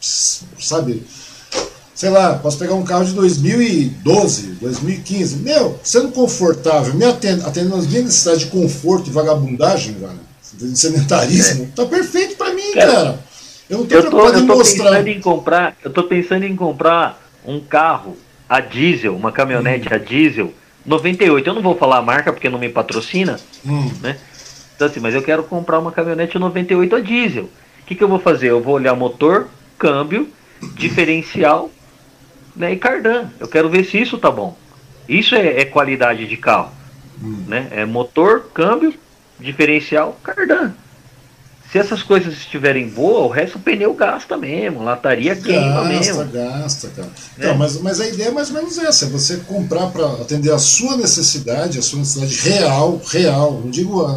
sabe? 0.00 1.02
Sei 1.92 2.10
lá, 2.10 2.34
posso 2.34 2.58
pegar 2.58 2.74
um 2.74 2.84
carro 2.84 3.04
de 3.04 3.14
2012, 3.14 4.58
2015. 4.60 5.36
Meu, 5.36 5.80
sendo 5.82 6.12
confortável, 6.12 6.94
me 6.94 7.04
atendendo, 7.04 7.46
atendendo 7.46 7.76
as 7.76 7.86
minhas 7.86 8.04
necessidades 8.04 8.40
de 8.42 8.46
conforto 8.50 9.08
e 9.08 9.12
vagabundagem, 9.12 9.94
velho, 9.94 10.20
de 10.52 10.78
sedentarismo, 10.78 11.64
é. 11.64 11.68
tá 11.74 11.84
perfeito 11.86 12.36
pra 12.36 12.52
mim, 12.52 12.72
cara. 12.74 12.92
cara. 12.92 13.20
Eu 13.68 13.78
não 13.78 13.86
tô 13.86 13.94
eu 13.94 14.00
preocupado 14.02 14.32
tô, 14.34 14.38
em 14.38 14.46
mostrar. 14.46 14.90
Pensando 14.90 15.08
em 15.08 15.20
comprar, 15.20 15.76
eu 15.82 15.90
tô 15.90 16.04
pensando 16.04 16.44
em 16.44 16.54
comprar 16.54 17.20
um 17.44 17.58
carro 17.60 18.16
a 18.48 18.60
diesel, 18.60 19.16
uma 19.16 19.32
caminhonete 19.32 19.88
hum. 19.88 19.94
a 19.94 19.98
diesel, 19.98 20.54
98. 20.84 21.48
Eu 21.48 21.54
não 21.54 21.62
vou 21.62 21.76
falar 21.76 21.98
a 21.98 22.02
marca 22.02 22.32
porque 22.32 22.48
não 22.48 22.58
me 22.58 22.68
patrocina, 22.68 23.38
hum. 23.64 23.90
né? 24.00 24.18
Então 24.74 24.86
assim, 24.86 25.00
mas 25.00 25.14
eu 25.14 25.22
quero 25.22 25.42
comprar 25.42 25.78
uma 25.78 25.90
caminhonete 25.90 26.38
98 26.38 26.96
a 26.96 27.00
diesel. 27.00 27.44
O 27.44 27.86
que, 27.86 27.94
que 27.94 28.04
eu 28.04 28.08
vou 28.08 28.18
fazer? 28.18 28.50
Eu 28.50 28.60
vou 28.60 28.74
olhar 28.74 28.94
motor, 28.94 29.48
câmbio, 29.78 30.28
diferencial 30.74 31.70
né, 32.54 32.72
e 32.72 32.76
cardan. 32.76 33.30
Eu 33.38 33.48
quero 33.48 33.68
ver 33.68 33.84
se 33.84 34.00
isso 34.00 34.18
tá 34.18 34.30
bom. 34.30 34.56
Isso 35.08 35.34
é, 35.34 35.60
é 35.60 35.64
qualidade 35.64 36.26
de 36.26 36.36
carro. 36.36 36.72
Hum. 37.22 37.44
Né? 37.46 37.68
É 37.70 37.84
motor, 37.84 38.50
câmbio, 38.52 38.94
diferencial, 39.38 40.18
cardan. 40.22 40.72
Se 41.76 41.80
essas 41.80 42.02
coisas 42.02 42.32
estiverem 42.32 42.88
boas, 42.88 43.26
o 43.26 43.28
resto 43.28 43.58
o 43.58 43.60
pneu 43.60 43.92
gasta 43.92 44.34
mesmo, 44.34 44.82
lataria 44.82 45.34
gasta, 45.34 45.50
queima 45.50 45.84
mesmo. 45.84 46.24
Gasta, 46.24 46.88
gasta, 46.88 46.88
cara. 46.88 47.08
Então, 47.36 47.50
é. 47.50 47.54
mas, 47.54 47.82
mas 47.82 48.00
a 48.00 48.08
ideia 48.08 48.28
é 48.28 48.30
mais 48.30 48.48
ou 48.48 48.54
menos 48.54 48.78
essa, 48.78 49.04
é 49.04 49.08
você 49.10 49.36
comprar 49.46 49.88
para 49.88 50.06
atender 50.06 50.50
a 50.52 50.58
sua 50.58 50.96
necessidade, 50.96 51.78
a 51.78 51.82
sua 51.82 51.98
necessidade 51.98 52.34
real, 52.48 52.98
real, 53.10 53.60
não 53.62 53.70
digo 53.70 54.08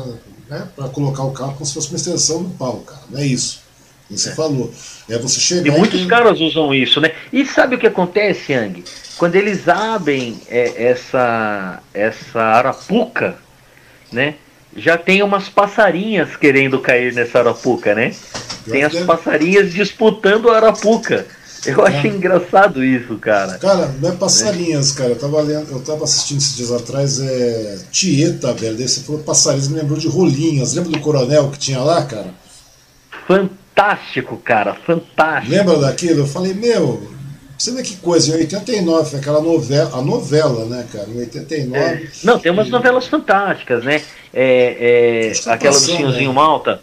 né, 0.50 0.70
para 0.74 0.88
colocar 0.88 1.24
o 1.24 1.32
carro 1.32 1.52
como 1.56 1.66
se 1.66 1.74
fosse 1.74 1.90
uma 1.90 1.98
extensão 1.98 2.44
do 2.44 2.50
pau, 2.52 2.78
cara, 2.78 3.02
não 3.10 3.20
é 3.20 3.26
isso. 3.26 3.62
Você 4.10 4.30
é. 4.30 4.36
falou. 4.36 4.74
É 5.10 5.18
você 5.18 5.42
chegar 5.42 5.68
e 5.68 5.78
muitos 5.78 6.02
e... 6.02 6.06
caras 6.08 6.40
usam 6.40 6.74
isso, 6.74 7.02
né? 7.02 7.12
E 7.32 7.46
sabe 7.46 7.76
o 7.76 7.78
que 7.78 7.88
acontece, 7.88 8.54
Yang? 8.54 8.86
Quando 9.18 9.36
eles 9.36 9.68
abrem 9.68 10.40
é, 10.48 10.92
essa, 10.92 11.84
essa 11.94 12.40
arapuca, 12.40 13.38
né? 14.14 14.36
Já 14.80 14.98
tem 14.98 15.22
umas 15.22 15.50
passarinhas 15.50 16.36
querendo 16.36 16.80
cair 16.80 17.14
nessa 17.14 17.40
arapuca, 17.40 17.94
né? 17.94 18.14
Tem 18.70 18.84
as 18.84 18.96
passarinhas 19.00 19.74
disputando 19.74 20.50
a 20.50 20.58
arapuca. 20.58 21.26
Eu 21.66 21.86
é. 21.86 21.90
achei 21.90 22.12
engraçado 22.12 22.84
isso, 22.84 23.18
cara. 23.18 23.58
Cara, 23.58 23.94
não 24.02 24.10
é 24.10 24.12
passarinhas, 24.14 24.92
cara. 24.92 25.12
Eu 25.12 25.20
tava, 25.20 25.42
lendo, 25.42 25.72
eu 25.72 25.80
tava 25.82 26.04
assistindo 26.04 26.38
esses 26.38 26.56
dias 26.56 26.72
atrás, 26.72 27.20
é. 27.20 27.80
Tieta, 27.92 28.54
velho. 28.54 28.78
Daí 28.78 28.88
você 28.88 29.02
falou 29.02 29.22
passarinhas, 29.22 29.68
me 29.68 29.80
lembrou 29.80 30.00
de 30.00 30.08
rolinhas. 30.08 30.74
Lembra 30.74 30.92
do 30.92 31.00
coronel 31.00 31.50
que 31.50 31.60
tinha 31.60 31.80
lá, 31.80 32.04
cara? 32.06 32.34
Fantástico, 33.28 34.38
cara, 34.38 34.74
fantástico. 34.74 35.54
Lembra 35.54 35.78
daquilo? 35.78 36.20
Eu 36.22 36.28
falei, 36.28 36.54
meu, 36.54 37.10
você 37.60 37.74
vê 37.74 37.84
que 37.84 37.98
coisa, 37.98 38.34
em 38.36 38.40
89, 38.40 39.18
aquela 39.18 39.42
novela, 39.42 39.98
a 39.98 40.02
novela, 40.02 40.66
né, 40.66 40.88
cara? 40.92 41.10
Em 41.10 41.20
89. 41.20 41.78
É. 41.78 42.10
Não, 42.24 42.40
tem 42.40 42.54
umas 42.54 42.70
e... 42.70 42.72
novelas 42.72 43.06
fantásticas, 43.06 43.84
né? 43.84 44.02
É, 44.34 45.28
é, 45.28 45.52
aquela 45.52 45.74
passando, 45.74 45.92
do 45.92 45.98
Senhorzinho 45.98 46.30
né? 46.30 46.36
Malta. 46.36 46.82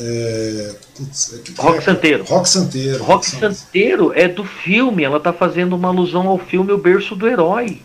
É, 0.00 0.74
putz, 0.96 1.34
é 1.34 1.62
Rock 1.62 1.78
é? 1.78 1.80
Santeiro. 1.82 2.24
Rock 2.24 2.48
Santeiro. 2.48 3.04
Rock 3.04 3.26
Santeiro 3.26 4.12
é 4.12 4.26
do 4.26 4.44
filme, 4.44 5.04
ela 5.04 5.20
tá 5.20 5.32
fazendo 5.32 5.76
uma 5.76 5.88
alusão 5.88 6.26
ao 6.26 6.38
filme 6.38 6.72
O 6.72 6.78
Berço 6.78 7.14
do 7.14 7.28
Herói. 7.28 7.80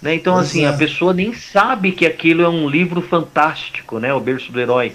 Né? 0.00 0.14
Então, 0.14 0.34
pois 0.34 0.46
assim, 0.46 0.66
é. 0.66 0.68
a 0.68 0.72
pessoa 0.72 1.12
nem 1.12 1.34
sabe 1.34 1.90
que 1.90 2.06
aquilo 2.06 2.42
é 2.42 2.48
um 2.48 2.68
livro 2.68 3.02
fantástico, 3.02 3.98
né? 3.98 4.14
O 4.14 4.20
Berço 4.20 4.52
do 4.52 4.60
Herói. 4.60 4.92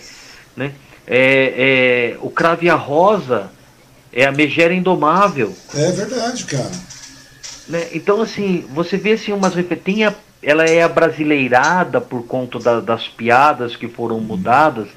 Né? 0.55 0.71
É, 1.05 2.13
é, 2.15 2.17
o 2.21 2.29
Crave 2.29 2.69
a 2.69 2.75
Rosa 2.75 3.51
é 4.15 4.25
a 4.25 4.31
Megera 4.31 4.73
Indomável. 4.73 5.53
É 5.75 5.91
verdade, 5.91 6.45
cara. 6.45 6.71
Né? 7.67 7.87
Então, 7.93 8.21
assim, 8.21 8.65
você 8.73 8.97
vê 8.97 9.11
assim 9.11 9.33
umas 9.33 9.53
tem 9.83 10.05
ela 10.41 10.63
é 10.63 10.83
abrasileirada 10.83 11.99
por 11.99 12.23
conta 12.25 12.59
da, 12.59 12.79
das 12.79 13.07
piadas 13.07 13.75
que 13.75 13.87
foram 13.87 14.19
mudadas 14.19 14.87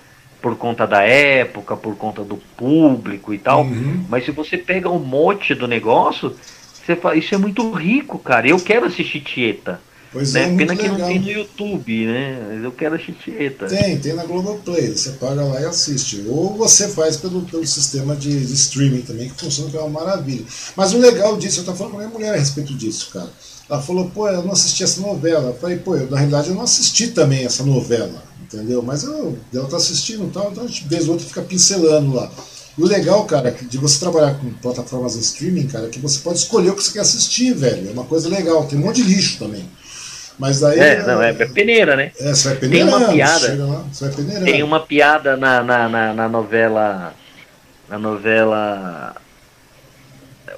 por 0.43 0.57
conta 0.57 0.87
da 0.87 1.03
época, 1.03 1.77
por 1.77 1.97
conta 1.97 2.23
do 2.23 2.37
público 2.57 3.35
e 3.35 3.39
tal. 3.39 3.63
Uhum. 3.63 4.05
Mas 4.09 4.25
se 4.25 4.31
você 4.31 4.57
pega 4.57 4.89
o 4.89 4.99
mote 4.99 5.55
do 5.55 5.67
negócio, 5.67 6.37
você 6.85 6.95
fala, 6.95 7.17
isso 7.17 7.35
é 7.35 7.39
muito 7.39 7.71
rico, 7.73 8.19
cara. 8.19 8.47
Eu 8.47 8.61
quero 8.61 8.87
assistir 8.87 9.21
Tieta. 9.21 9.81
Pois 10.13 10.33
né? 10.33 10.43
é, 10.43 10.57
Pena 10.57 10.75
que 10.75 10.83
legal. 10.83 10.99
não 10.99 11.07
tem 11.07 11.19
no 11.19 11.31
YouTube, 11.31 12.07
né? 12.07 12.49
Mas 12.49 12.65
eu 12.65 12.73
quero 12.73 12.95
assistir 12.95 13.13
Tieta. 13.13 13.67
Tem, 13.67 13.99
tem 13.99 14.15
na 14.15 14.25
Globoplay. 14.25 14.89
Você 14.89 15.11
paga 15.13 15.45
lá 15.45 15.61
e 15.61 15.65
assiste. 15.65 16.25
Ou 16.27 16.57
você 16.57 16.89
faz 16.89 17.17
pelo, 17.17 17.43
pelo 17.43 17.67
sistema 17.67 18.17
de, 18.17 18.47
de 18.47 18.55
streaming 18.55 19.03
também, 19.03 19.29
que 19.29 19.41
funciona, 19.41 19.71
que 19.71 19.77
é 19.77 19.81
uma 19.81 20.01
maravilha. 20.01 20.45
Mas 20.75 20.93
o 20.93 20.99
legal 20.99 21.37
disso, 21.37 21.61
eu 21.61 21.65
tava 21.65 21.77
falando 21.77 21.93
com 21.93 21.99
a 21.99 22.01
minha 22.01 22.13
mulher 22.13 22.35
a 22.35 22.39
respeito 22.39 22.75
disso, 22.75 23.11
cara. 23.13 23.31
Ela 23.69 23.83
falou, 23.83 24.09
pô, 24.11 24.29
eu 24.29 24.43
não 24.43 24.53
assisti 24.53 24.83
essa 24.83 25.01
novela. 25.01 25.51
Eu 25.51 25.55
falei, 25.55 25.77
pô, 25.77 25.95
eu, 25.95 26.11
na 26.11 26.17
realidade 26.17 26.49
eu 26.49 26.55
não 26.55 26.63
assisti 26.63 27.09
também 27.09 27.45
essa 27.45 27.63
novela 27.63 28.29
entendeu? 28.49 28.83
Mas 28.83 29.05
eu, 29.05 29.39
ela 29.53 29.69
tá 29.69 29.77
assistindo 29.77 30.25
e 30.25 30.31
tal, 30.31 30.51
então 30.51 30.65
a 30.65 30.67
gente, 30.67 30.89
vez 30.89 31.05
ou 31.05 31.13
outra, 31.13 31.27
fica 31.27 31.43
pincelando 31.43 32.15
lá. 32.15 32.31
E 32.77 32.83
o 32.83 32.87
legal, 32.87 33.25
cara, 33.25 33.51
de 33.51 33.77
você 33.77 33.99
trabalhar 33.99 34.35
com 34.39 34.51
plataformas 34.55 35.15
de 35.15 35.21
streaming, 35.21 35.67
cara, 35.67 35.87
é 35.87 35.91
que 35.91 35.99
você 35.99 36.21
pode 36.21 36.39
escolher 36.39 36.71
o 36.71 36.77
que 36.77 36.83
você 36.83 36.93
quer 36.93 37.01
assistir, 37.01 37.53
velho. 37.53 37.89
É 37.89 37.93
uma 37.93 38.05
coisa 38.05 38.29
legal. 38.29 38.65
Tem 38.67 38.79
um 38.79 38.83
monte 38.83 39.03
de 39.03 39.15
lixo 39.15 39.39
também. 39.39 39.69
Mas 40.39 40.61
daí. 40.61 40.79
É, 40.79 41.03
não, 41.05 41.23
é, 41.23 41.31
é 41.31 41.47
peneira, 41.47 41.97
né? 41.97 42.13
É, 42.19 42.35
você 42.35 42.49
vai 42.49 42.59
peneirando. 42.59 42.91
Tem 42.91 43.01
uma 43.01 43.13
piada. 43.13 43.67
Lá, 43.67 43.85
você 43.93 44.09
vai 44.09 44.43
Tem 44.45 44.63
uma 44.63 44.81
piada 44.81 45.37
na, 45.37 45.63
na, 45.63 45.89
na, 45.89 46.15
na 46.15 46.29
novela. 46.29 47.15
Na 47.89 47.99
novela. 47.99 49.17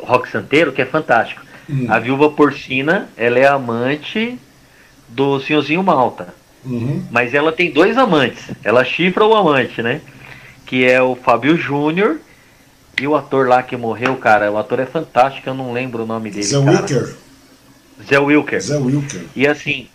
Rock 0.03 0.31
Santeiro, 0.31 0.73
que 0.73 0.83
é 0.83 0.87
fantástico. 0.87 1.43
Hum. 1.69 1.87
A 1.89 1.99
viúva 1.99 2.31
porcina, 2.31 3.09
ela 3.17 3.39
é 3.39 3.47
amante 3.47 4.39
do 5.09 5.41
senhorzinho 5.41 5.83
Malta. 5.83 6.35
Uhum. 6.65 7.05
Mas 7.11 7.35
ela 7.35 7.53
tem 7.53 7.71
dois 7.71 7.97
amantes. 7.97 8.45
Ela 8.63 8.85
chifra 8.85 9.25
o 9.25 9.35
amante, 9.35 9.83
né? 9.83 10.01
Que 10.67 10.85
é 10.85 11.01
o 11.01 11.15
Fábio 11.15 11.57
Júnior 11.57 12.19
e 13.01 13.07
o 13.07 13.17
ator 13.17 13.49
lá 13.49 13.63
que 13.63 13.77
morreu, 13.77 14.17
cara. 14.17 14.51
O 14.51 14.59
ator 14.59 14.79
é 14.79 14.87
fantástico, 14.87 15.49
eu 15.49 15.55
não 15.55 15.73
lembro 15.73 16.03
o 16.03 16.07
nome 16.07 16.31
dele. 16.31 16.43
Zé 16.43 16.63
cara. 16.63 17.15
Zé 18.09 18.19
Wilker. 18.19 18.61
Zé 18.61 18.77
Wilker. 18.77 19.25
E 19.35 19.47
assim, 19.47 19.89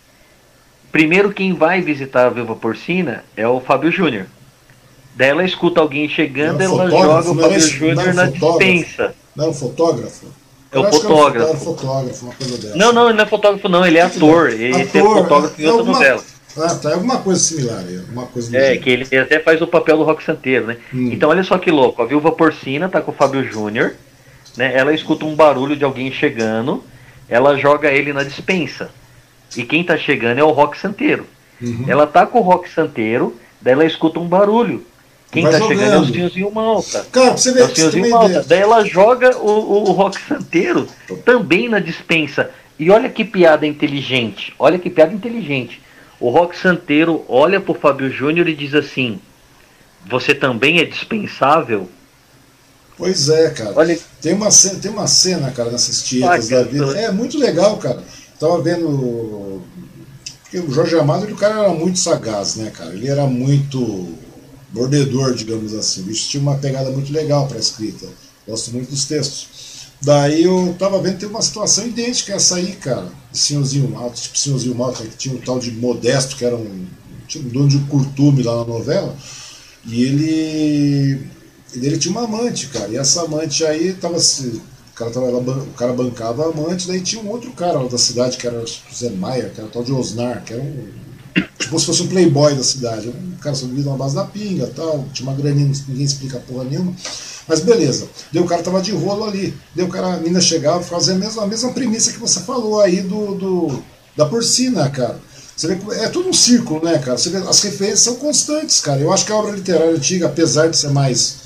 primeiro 0.90 1.32
quem 1.32 1.52
vai 1.52 1.80
visitar 1.80 2.26
a 2.26 2.30
Viva 2.30 2.54
Porcina 2.54 3.24
é 3.36 3.46
o 3.46 3.60
Fábio 3.60 3.90
Júnior. 3.90 4.26
Daí 5.14 5.30
ela 5.30 5.44
escuta 5.44 5.80
alguém 5.80 6.08
chegando, 6.08 6.60
é 6.60 6.64
ela 6.64 6.90
joga 6.90 7.30
o 7.30 7.34
Fábio 7.34 7.60
Júnior 7.60 8.14
na 8.14 8.26
dispensa. 8.26 9.14
Não 9.34 9.46
é 9.46 9.48
um 9.48 9.54
fotógrafo? 9.54 10.26
É 10.72 10.78
o 10.78 10.84
fotógrafo. 10.90 11.52
É 11.52 11.56
fotógrafo, 11.56 12.24
uma 12.26 12.34
coisa 12.34 12.58
dessa. 12.58 12.76
Não, 12.76 12.92
não, 12.92 13.08
ele 13.08 13.16
não 13.16 13.24
é 13.24 13.26
fotógrafo, 13.26 13.68
não, 13.68 13.86
ele 13.86 13.98
é 13.98 14.02
ator. 14.02 14.50
Ele 14.50 14.82
é 14.82 14.84
fotógrafo 14.84 15.60
em 15.60 15.66
outra 15.66 15.84
novela. 15.84 16.22
Ah, 16.58 16.74
tá. 16.74 16.90
É 16.90 16.94
alguma 16.94 17.18
coisa 17.18 17.40
similar. 17.40 17.84
Alguma 18.00 18.26
coisa 18.26 18.56
é, 18.56 18.76
que 18.76 18.88
ele 18.88 19.18
até 19.18 19.38
faz 19.38 19.60
o 19.60 19.66
papel 19.66 19.98
do 19.98 20.04
Rock 20.04 20.24
Santeiro, 20.24 20.66
né? 20.66 20.78
Hum. 20.92 21.10
Então 21.12 21.28
olha 21.28 21.44
só 21.44 21.58
que 21.58 21.70
louco. 21.70 22.02
A 22.02 22.06
viúva 22.06 22.32
porcina 22.32 22.88
tá 22.88 23.00
com 23.00 23.10
o 23.10 23.14
Fábio 23.14 23.44
Júnior, 23.44 23.94
né? 24.56 24.74
Ela 24.74 24.94
escuta 24.94 25.24
um 25.24 25.34
barulho 25.34 25.76
de 25.76 25.84
alguém 25.84 26.10
chegando, 26.10 26.82
ela 27.28 27.56
joga 27.56 27.90
ele 27.90 28.12
na 28.12 28.22
dispensa. 28.22 28.90
E 29.56 29.62
quem 29.64 29.84
tá 29.84 29.96
chegando 29.96 30.38
é 30.38 30.44
o 30.44 30.50
Rock 30.50 30.78
Santeiro. 30.78 31.26
Uhum. 31.60 31.84
Ela 31.88 32.06
tá 32.06 32.26
com 32.26 32.38
o 32.38 32.42
Rock 32.42 32.68
Santeiro, 32.68 33.36
daí 33.60 33.72
ela 33.72 33.84
escuta 33.84 34.18
um 34.18 34.26
barulho. 34.26 34.84
Quem 35.30 35.42
Vai 35.42 35.52
tá 35.52 35.58
jogando. 35.58 35.78
chegando 35.78 35.94
é 35.94 35.98
o 35.98 36.04
senhorzinho 36.12 36.50
Malta. 36.52 37.06
Cara, 37.10 37.36
você 37.36 37.52
vê, 37.52 37.60
é 37.60 37.64
o 37.64 37.74
senhorzinho 37.74 38.10
Malta. 38.10 38.44
Daí 38.46 38.60
ela 38.60 38.84
joga 38.84 39.36
o, 39.36 39.90
o, 39.90 39.92
Rock 39.92 40.20
Santeiro 40.20 40.86
também 41.24 41.68
na 41.68 41.78
dispensa. 41.78 42.50
E 42.78 42.90
olha 42.90 43.08
que 43.08 43.24
piada 43.24 43.66
inteligente. 43.66 44.54
Olha 44.58 44.78
que 44.78 44.90
piada 44.90 45.12
inteligente. 45.12 45.80
O 46.20 46.30
Rock 46.30 46.56
Santeiro 46.56 47.24
olha 47.28 47.60
para 47.60 47.72
o 47.72 47.74
Fábio 47.74 48.10
Júnior 48.10 48.48
e 48.48 48.54
diz 48.54 48.74
assim: 48.74 49.18
Você 50.06 50.34
também 50.34 50.78
é 50.78 50.84
dispensável? 50.84 51.90
Pois 52.96 53.28
é, 53.28 53.50
cara. 53.50 53.72
Olha... 53.76 53.98
Tem, 54.20 54.34
uma 54.34 54.50
cena, 54.50 54.78
tem 54.80 54.90
uma 54.90 55.06
cena, 55.06 55.50
cara, 55.50 55.70
nessas 55.70 56.02
tietas 56.02 56.48
da 56.48 56.62
vida. 56.62 56.86
Tô... 56.86 56.94
É 56.94 57.12
muito 57.12 57.38
legal, 57.38 57.76
cara. 57.76 58.02
Tava 58.40 58.60
vendo. 58.62 59.62
Porque 60.42 60.58
o 60.58 60.70
Jorge 60.70 60.96
Amado, 60.96 61.26
o 61.26 61.36
cara 61.36 61.60
era 61.60 61.72
muito 61.72 61.98
sagaz, 61.98 62.56
né, 62.56 62.70
cara? 62.70 62.92
Ele 62.92 63.08
era 63.08 63.26
muito 63.26 64.14
mordedor, 64.72 65.34
digamos 65.34 65.74
assim. 65.74 66.02
O 66.02 66.04
bicho 66.04 66.28
tinha 66.28 66.42
uma 66.42 66.56
pegada 66.56 66.90
muito 66.90 67.12
legal 67.12 67.46
para 67.46 67.58
escrita. 67.58 68.06
Gosto 68.46 68.72
muito 68.72 68.90
dos 68.90 69.04
textos. 69.04 69.48
Daí 70.00 70.44
eu 70.44 70.74
tava 70.78 71.00
vendo, 71.00 71.18
tem 71.18 71.28
uma 71.28 71.42
situação 71.42 71.86
idêntica 71.86 72.34
a 72.34 72.36
essa 72.36 72.56
aí, 72.56 72.72
cara. 72.76 73.08
De 73.32 73.38
senhorzinho 73.38 73.88
malta, 73.88 74.16
tipo 74.16 74.38
senhorzinho 74.38 74.74
malta, 74.74 75.02
que 75.04 75.16
tinha 75.16 75.34
um 75.34 75.40
tal 75.40 75.58
de 75.58 75.70
Modesto, 75.72 76.36
que 76.36 76.44
era 76.44 76.54
um, 76.54 76.86
tipo, 77.26 77.46
um 77.46 77.50
dono 77.50 77.68
de 77.68 77.76
um 77.76 77.86
curtume 77.86 78.42
lá 78.42 78.56
na 78.56 78.64
novela. 78.64 79.16
E 79.84 80.04
ele. 80.04 81.26
Ele 81.82 81.98
tinha 81.98 82.12
uma 82.12 82.24
amante, 82.24 82.68
cara. 82.68 82.88
E 82.88 82.96
essa 82.96 83.22
amante 83.22 83.64
aí 83.64 83.92
tava. 83.94 84.16
O 84.16 84.94
cara, 84.94 85.10
tava, 85.10 85.28
o 85.28 85.72
cara 85.76 85.92
bancava 85.92 86.44
a 86.44 86.48
amante, 86.48 86.88
daí 86.88 87.00
tinha 87.00 87.22
um 87.22 87.28
outro 87.28 87.52
cara 87.52 87.78
lá 87.78 87.88
da 87.88 87.98
cidade, 87.98 88.38
que 88.38 88.46
era 88.46 88.64
Zé 88.94 89.10
Maia, 89.10 89.50
que 89.54 89.60
era 89.60 89.68
o 89.68 89.70
tal 89.70 89.84
de 89.84 89.92
Osnar, 89.92 90.42
que 90.44 90.52
era 90.52 90.62
um. 90.62 90.88
Tipo 91.58 91.78
se 91.78 91.86
fosse 91.86 92.02
um 92.02 92.08
playboy 92.08 92.54
da 92.54 92.62
cidade. 92.62 93.08
Um 93.08 93.36
cara 93.40 93.54
sobrevivido 93.54 93.90
na 93.90 93.96
base 93.96 94.14
da 94.14 94.24
pinga 94.24 94.66
tal. 94.74 95.04
Tinha 95.12 95.28
uma 95.28 95.36
graninha, 95.36 95.70
ninguém 95.88 96.04
explica 96.04 96.38
porra 96.40 96.64
nenhuma. 96.64 96.94
Mas 97.46 97.60
beleza. 97.60 98.08
Deu 98.32 98.44
o 98.44 98.46
cara 98.46 98.62
tava 98.62 98.80
de 98.80 98.92
rolo 98.92 99.24
ali. 99.24 99.54
Deu 99.74 99.86
o 99.86 99.88
cara, 99.88 100.14
a 100.14 100.16
mina 100.18 100.40
chegava, 100.40 100.82
fazia 100.82 101.14
a 101.14 101.18
mesma, 101.18 101.42
a 101.42 101.46
mesma 101.46 101.72
premissa 101.72 102.12
que 102.12 102.18
você 102.18 102.40
falou 102.40 102.80
aí 102.80 103.02
do, 103.02 103.34
do 103.34 103.82
da 104.16 104.26
porcina, 104.26 104.88
cara. 104.88 105.20
Você 105.56 105.74
vê, 105.74 105.96
é 105.96 106.08
tudo 106.08 106.28
um 106.28 106.32
círculo, 106.32 106.84
né, 106.84 106.98
cara? 106.98 107.16
Você 107.16 107.30
vê, 107.30 107.38
as 107.38 107.60
referências 107.60 108.00
são 108.00 108.16
constantes, 108.16 108.80
cara. 108.80 109.00
Eu 109.00 109.12
acho 109.12 109.24
que 109.24 109.32
a 109.32 109.36
obra 109.36 109.52
literária 109.52 109.94
antiga, 109.94 110.26
apesar 110.26 110.68
de 110.68 110.76
ser 110.76 110.90
mais 110.90 111.45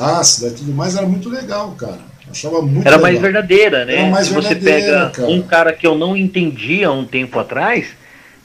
ácida 0.00 0.48
e 0.48 0.52
tudo 0.52 0.72
mais, 0.72 0.96
era 0.96 1.06
muito 1.06 1.28
legal, 1.28 1.72
cara. 1.72 1.98
Achava 2.30 2.62
muito 2.62 2.86
Era 2.86 2.96
legal. 2.96 3.00
mais 3.02 3.20
verdadeira, 3.20 3.84
né? 3.84 4.08
Mais 4.10 4.28
Se 4.28 4.32
você 4.32 4.54
pega 4.54 5.10
cara. 5.10 5.28
um 5.28 5.42
cara 5.42 5.72
que 5.72 5.86
eu 5.86 5.96
não 5.96 6.16
entendia 6.16 6.90
um 6.90 7.04
tempo 7.04 7.38
atrás, 7.38 7.88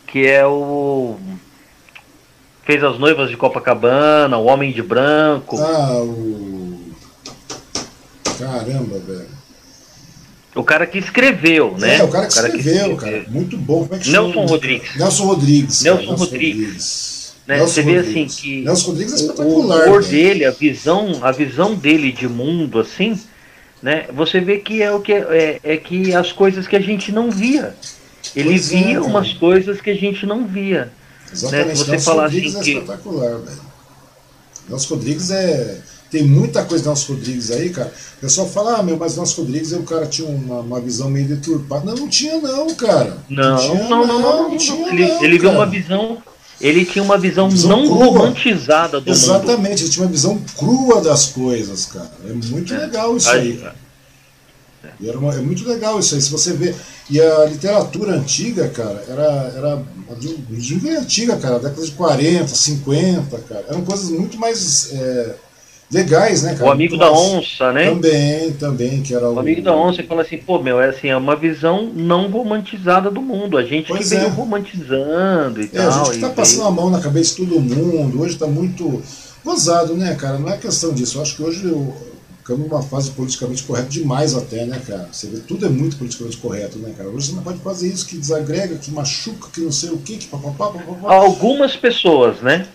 que 0.08 0.26
é 0.26 0.46
o 0.46 1.18
fez 2.66 2.84
as 2.84 2.98
noivas 2.98 3.30
de 3.30 3.38
Copacabana, 3.38 4.38
o 4.38 4.46
Homem 4.46 4.72
de 4.72 4.82
Branco. 4.82 5.56
Ah, 5.60 6.00
o 6.02 6.76
Caramba, 8.40 9.00
velho. 9.00 9.36
O 10.56 10.64
cara 10.64 10.86
que 10.88 10.98
escreveu, 10.98 11.76
né? 11.78 11.98
É, 11.98 12.04
o 12.04 12.08
cara 12.08 12.28
que, 12.28 12.34
o 12.34 12.36
cara 12.36 12.48
escreveu, 12.48 12.74
que 12.90 12.94
escreveu, 12.96 13.22
cara. 13.22 13.26
Muito 13.30 13.58
bom. 13.58 13.84
Como 13.86 13.96
é 13.96 14.00
que 14.04 14.10
Nelson 14.10 14.34
chama? 14.34 14.48
Rodrigues. 14.48 14.96
Nelson 14.96 15.26
Rodrigues. 15.26 15.82
Nelson, 15.84 16.00
Nelson 16.02 16.16
Rodrigues. 16.16 16.56
Rodrigues. 16.62 17.15
Né? 17.48 17.60
Você 17.60 17.82
vê 17.82 17.98
assim 17.98 18.26
que 18.26 18.62
Nelson 18.62 18.88
Rodrigues 18.88 19.14
é 19.14 19.16
espetacular, 19.18 19.78
o 19.78 19.84
humor 19.84 20.02
né? 20.02 20.10
dele, 20.10 20.46
a 20.46 20.52
visão, 20.52 21.20
a 21.22 21.32
visão 21.32 21.76
dele 21.76 22.12
de 22.12 22.28
mundo, 22.28 22.80
assim, 22.80 23.20
né? 23.82 24.08
Você 24.14 24.40
vê 24.40 24.58
que 24.58 24.82
é 24.82 24.92
o 24.92 25.00
que 25.00 25.14
é, 25.14 25.60
é 25.64 25.78
que 25.78 26.14
as 26.14 26.32
coisas 26.32 26.68
que 26.68 26.76
a 26.76 26.80
gente 26.80 27.12
não 27.12 27.30
via. 27.30 27.76
Ele 28.36 28.50
pois 28.50 28.72
é, 28.72 28.78
via 28.78 28.96
é, 28.96 29.00
umas 29.00 29.34
coisas 29.34 29.80
que 29.80 29.92
a 29.92 29.96
gente 29.96 30.26
não 30.26 30.48
via. 30.48 30.92
Exatamente. 31.32 31.68
Né? 31.68 31.76
Se 31.76 31.84
você 31.84 31.92
Nelson 31.92 32.12
falar 32.12 32.24
Rodrigues 32.24 32.56
assim 32.56 32.60
é 32.60 32.64
que... 32.64 32.80
espetacular, 32.80 33.38
velho. 33.40 33.62
Nelson 34.68 34.96
Rodrigues 34.96 35.30
é 35.30 35.82
tem 36.10 36.24
muita 36.24 36.64
coisa 36.64 36.84
do 36.84 36.88
Nelson 36.88 37.14
Rodrigues 37.14 37.52
aí, 37.52 37.70
cara. 37.70 37.92
O 38.18 38.22
pessoal 38.22 38.48
fala, 38.48 38.78
ah, 38.78 38.84
meu, 38.84 38.96
mas 38.96 39.18
Nelson 39.18 39.42
Rodrigues 39.42 39.74
o 39.74 39.84
cara 39.84 40.06
tinha 40.06 40.28
uma, 40.28 40.62
uma 40.62 40.80
visão 40.80 41.10
meio 41.10 41.28
deturpada. 41.28 41.86
Não, 41.86 41.96
não 41.96 42.08
tinha, 42.08 42.40
não, 42.40 42.74
cara. 42.74 43.18
Não, 43.30 43.52
não, 43.52 43.58
tinha, 43.58 43.74
não, 43.74 43.90
não, 43.90 44.08
não, 44.08 44.22
não, 44.22 44.50
não, 44.50 44.58
tinha, 44.58 44.88
ele, 44.90 45.08
não, 45.08 45.24
ele 45.24 45.40
viu 45.40 45.52
uma 45.52 45.66
visão. 45.66 46.18
Ele 46.60 46.86
tinha 46.86 47.04
uma 47.04 47.18
visão, 47.18 47.50
visão 47.50 47.70
não 47.70 47.86
crua. 47.86 48.06
romantizada 48.06 49.02
do 49.02 49.10
Exatamente, 49.10 49.40
mundo. 49.40 49.50
Exatamente, 49.50 49.84
ele 49.84 49.90
tinha 49.90 50.06
uma 50.06 50.12
visão 50.12 50.42
crua 50.58 51.02
das 51.02 51.28
coisas, 51.28 51.86
cara. 51.86 52.12
É 52.28 52.34
muito 52.34 52.74
é. 52.74 52.78
legal 52.78 53.18
isso 53.18 53.30
aí. 53.30 53.62
aí. 53.64 55.08
Era 55.08 55.18
uma, 55.18 55.34
é 55.34 55.40
muito 55.40 55.68
legal 55.68 56.00
isso 56.00 56.16
aí. 56.16 56.22
Se 56.22 56.32
você 56.32 56.54
vê. 56.54 56.74
E 57.08 57.22
a 57.22 57.46
literatura 57.46 58.16
antiga, 58.16 58.68
cara, 58.70 59.04
era, 59.08 59.54
era 59.56 59.84
antiga, 60.98 61.38
cara, 61.38 61.60
década 61.60 61.86
de 61.86 61.92
40, 61.92 62.48
50, 62.48 63.38
cara. 63.48 63.66
Eram 63.70 63.86
coisas 63.86 64.10
muito 64.10 64.40
mais 64.40 64.92
é, 64.92 65.36
legais, 65.92 66.44
né, 66.44 66.54
cara? 66.54 66.66
O 66.66 66.72
amigo 66.72 66.98
da 66.98 67.12
onça, 67.12 67.72
né? 67.72 67.90
Também, 67.90 68.54
também, 68.54 69.02
que 69.02 69.14
era 69.14 69.30
o. 69.30 69.36
O 69.36 69.40
amigo 69.40 69.62
da 69.62 69.76
onça 69.76 70.04
fala 70.04 70.22
assim, 70.22 70.38
pô, 70.38 70.60
meu, 70.62 70.80
é 70.80 70.90
assim, 70.90 71.08
é 71.08 71.18
uma 71.18 71.36
visão 71.36 71.92
não 71.94 72.30
romantizada 72.30 73.10
do 73.12 73.22
mundo. 73.22 73.58
A 73.58 73.64
gente 73.64 73.88
pois 73.88 74.10
que 74.10 74.16
veio 74.16 74.28
é. 74.28 74.30
romantizando 74.30 75.62
e 75.62 75.66
é, 75.66 75.68
tal. 75.68 75.88
A 75.88 76.04
gente 76.06 76.16
que 76.16 76.20
tá 76.20 76.30
passando 76.30 76.58
veio... 76.58 76.68
a 76.68 76.72
mão 76.72 76.90
na 76.90 77.00
cabeça 77.00 77.36
de 77.36 77.46
todo 77.46 77.60
mundo. 77.60 78.22
Hoje 78.22 78.38
tá 78.38 78.48
muito 78.48 79.02
gozado, 79.44 79.96
né, 79.96 80.16
cara? 80.16 80.40
Não 80.40 80.50
é 80.50 80.58
questão 80.58 80.94
disso. 80.94 81.18
Eu 81.18 81.22
acho 81.22 81.36
que 81.36 81.44
hoje 81.44 81.66
eu, 81.66 81.94
ficamos 82.40 82.70
numa 82.70 82.82
fase 82.82 83.10
politicamente 83.12 83.64
correta 83.64 83.90
demais 83.90 84.36
até, 84.36 84.66
né, 84.66 84.80
cara? 84.86 85.10
Você 85.12 85.28
vê, 85.28 85.40
tudo 85.40 85.66
é 85.66 85.70
muito 85.70 85.98
politicamente 85.98 86.38
correto, 86.38 86.78
né, 86.78 86.94
cara? 86.96 87.10
Hoje 87.10 87.28
você 87.28 87.36
não 87.36 87.42
pode 87.42 87.60
fazer 87.60 87.88
isso 87.88 88.06
que 88.06 88.18
desagrega, 88.18 88.76
que 88.76 88.92
machuca, 88.92 89.50
que 89.52 89.62
não 89.62 89.72
sei 89.72 89.90
o 89.90 89.98
que, 89.98 90.18
que 90.18 90.28
papapá, 90.28 90.68
papapá. 90.68 91.14
Algumas 91.14 91.76
pessoas, 91.76 92.42
né? 92.42 92.68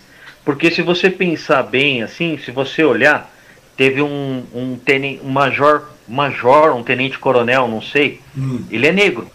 Porque 0.44 0.70
se 0.70 0.82
você 0.82 1.10
pensar 1.10 1.62
bem, 1.62 2.02
assim, 2.02 2.38
se 2.38 2.50
você 2.50 2.82
olhar, 2.82 3.30
teve 3.76 4.02
um, 4.02 4.44
um, 4.54 4.76
tenente, 4.76 5.22
um 5.24 5.30
major, 5.30 5.84
major, 6.08 6.74
um 6.74 6.82
tenente-coronel, 6.82 7.68
não 7.68 7.80
sei, 7.80 8.20
hum. 8.36 8.64
ele 8.70 8.86
é 8.86 8.92
negro. 8.92 9.30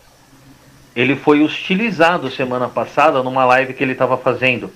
Ele 0.96 1.16
foi 1.16 1.42
hostilizado 1.42 2.32
semana 2.32 2.70
passada 2.70 3.22
numa 3.22 3.46
live 3.46 3.74
que 3.74 3.84
ele 3.84 3.92
estava 3.92 4.18
fazendo. 4.18 4.72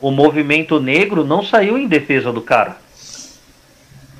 O 0.00 0.10
movimento 0.10 0.80
negro 0.80 1.24
não 1.24 1.44
saiu 1.44 1.78
em 1.78 1.86
defesa 1.86 2.32
do 2.32 2.42
cara. 2.42 2.76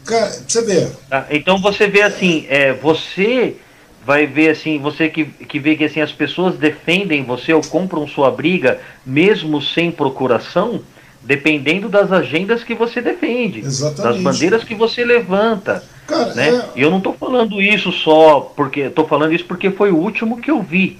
Cara, 0.05 0.31
você 0.47 0.63
vê. 0.63 0.89
Ah, 1.11 1.27
então 1.31 1.59
você 1.59 1.89
vê 1.89 2.03
assim, 2.03 2.47
é, 2.49 2.73
você 2.73 3.57
vai 4.05 4.27
ver 4.27 4.51
assim, 4.51 4.79
você 4.79 5.09
que, 5.09 5.25
que 5.25 5.59
vê 5.59 5.77
que 5.77 5.85
assim 5.85 6.01
as 6.01 6.13
pessoas 6.13 6.57
defendem 6.57 7.25
você 7.25 7.53
ou 7.53 7.63
compram 7.63 8.07
sua 8.07 8.31
briga 8.31 8.81
mesmo 9.05 9.63
sem 9.63 9.91
procuração, 9.91 10.83
dependendo 11.25 11.89
das 11.89 12.13
agendas 12.13 12.63
que 12.63 12.75
você 12.75 13.01
defende, 13.01 13.61
Exatamente. 13.61 14.03
das 14.03 14.23
bandeiras 14.23 14.65
que 14.65 14.75
você 14.75 15.05
levanta. 15.05 15.83
Cara, 16.07 16.35
né? 16.35 16.49
É... 16.49 16.79
E 16.79 16.83
eu 16.83 16.91
não 16.91 16.99
estou 16.99 17.15
falando 17.15 17.61
isso 17.61 17.91
só 17.91 18.41
porque 18.41 18.81
estou 18.81 19.09
falando 19.09 19.33
isso 19.33 19.45
porque 19.47 19.71
foi 19.71 19.91
o 19.91 19.97
último 19.97 20.41
que 20.41 20.51
eu 20.51 20.63
vi, 20.63 20.99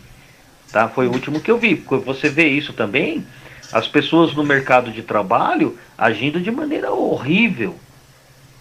tá? 0.73 0.89
Foi 0.89 1.07
o 1.07 1.13
último 1.13 1.41
que 1.41 1.51
eu 1.51 1.59
vi. 1.59 1.77
Porque 1.77 2.05
você 2.05 2.29
vê 2.29 2.49
isso 2.49 2.73
também, 2.73 3.25
as 3.71 3.87
pessoas 3.87 4.35
no 4.35 4.43
mercado 4.43 4.91
de 4.91 5.03
trabalho 5.03 5.77
agindo 5.97 6.41
de 6.41 6.51
maneira 6.51 6.91
horrível, 6.91 7.75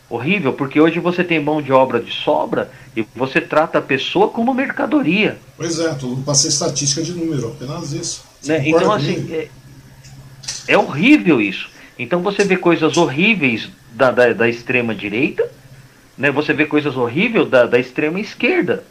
horrível, 0.09 0.51
porque 0.53 0.81
hoje 0.81 0.99
você 0.99 1.23
tem 1.23 1.39
mão 1.39 1.61
de 1.61 1.71
obra 1.71 2.01
de 2.01 2.11
sobra 2.11 2.69
e 2.95 3.05
você 3.15 3.39
trata 3.39 3.79
a 3.79 3.81
pessoa 3.81 4.27
como 4.27 4.53
mercadoria. 4.53 5.37
Pois 5.55 5.79
é, 5.79 5.93
todo 5.93 6.09
mundo 6.09 6.25
passa 6.25 6.49
estatística 6.49 7.01
de 7.01 7.13
número, 7.13 7.47
apenas 7.47 7.93
isso. 7.93 8.23
Né? 8.45 8.61
Então, 8.67 8.91
assim, 8.91 9.27
é, 9.31 9.47
é, 10.67 10.77
horrível 10.77 11.41
isso. 11.41 11.69
Então 11.97 12.21
você 12.21 12.43
vê 12.43 12.57
coisas 12.57 12.97
horríveis 12.97 13.69
da, 13.91 14.11
da, 14.11 14.33
da 14.33 14.49
extrema 14.49 14.95
direita, 14.95 15.49
né? 16.17 16.31
você 16.31 16.53
vê 16.53 16.65
coisas 16.65 16.95
horríveis 16.95 17.49
da, 17.49 17.65
da 17.65 17.79
extrema 17.79 18.19
esquerda. 18.19 18.83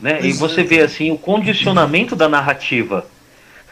Né? 0.00 0.18
E 0.22 0.32
você 0.32 0.62
é. 0.62 0.64
vê 0.64 0.80
assim 0.80 1.10
o 1.12 1.18
condicionamento 1.18 2.16
da 2.16 2.28
narrativa. 2.28 3.06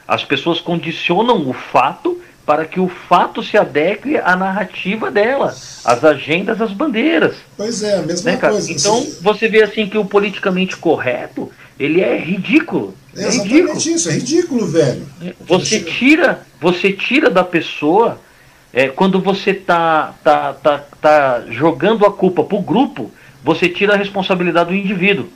As 0.06 0.24
pessoas 0.24 0.60
condicionam 0.60 1.48
o 1.48 1.52
fato 1.52 2.20
para 2.46 2.64
que 2.64 2.80
o 2.80 2.88
fato 2.88 3.42
se 3.42 3.56
adeque 3.56 4.16
à 4.16 4.34
narrativa 4.34 5.10
dela, 5.10 5.54
às 5.84 6.04
agendas, 6.04 6.60
às 6.60 6.72
bandeiras. 6.72 7.36
Pois 7.56 7.82
é, 7.82 7.98
a 7.98 8.02
mesma 8.02 8.30
né, 8.30 8.36
coisa. 8.36 8.72
Então 8.72 9.06
você 9.20 9.48
vê 9.48 9.62
assim 9.62 9.88
que 9.88 9.98
o 9.98 10.04
politicamente 10.04 10.76
correto 10.76 11.50
ele 11.80 12.02
é 12.02 12.18
ridículo. 12.18 12.94
É, 13.16 13.24
é 13.24 13.28
exatamente 13.28 13.54
ridículo. 13.54 13.78
isso, 13.78 14.08
é 14.10 14.12
ridículo, 14.12 14.66
velho. 14.66 15.06
Você 15.40 15.80
tira, 15.80 16.46
você 16.60 16.92
tira 16.92 17.30
da 17.30 17.42
pessoa 17.42 18.20
é, 18.72 18.88
quando 18.88 19.18
você 19.18 19.54
tá, 19.54 20.14
tá, 20.22 20.52
tá, 20.52 20.84
tá 21.00 21.44
jogando 21.48 22.04
a 22.04 22.12
culpa 22.12 22.44
pro 22.44 22.60
grupo, 22.60 23.10
você 23.42 23.68
tira 23.68 23.94
a 23.94 23.96
responsabilidade 23.96 24.68
do 24.68 24.76
indivíduo. 24.76 25.28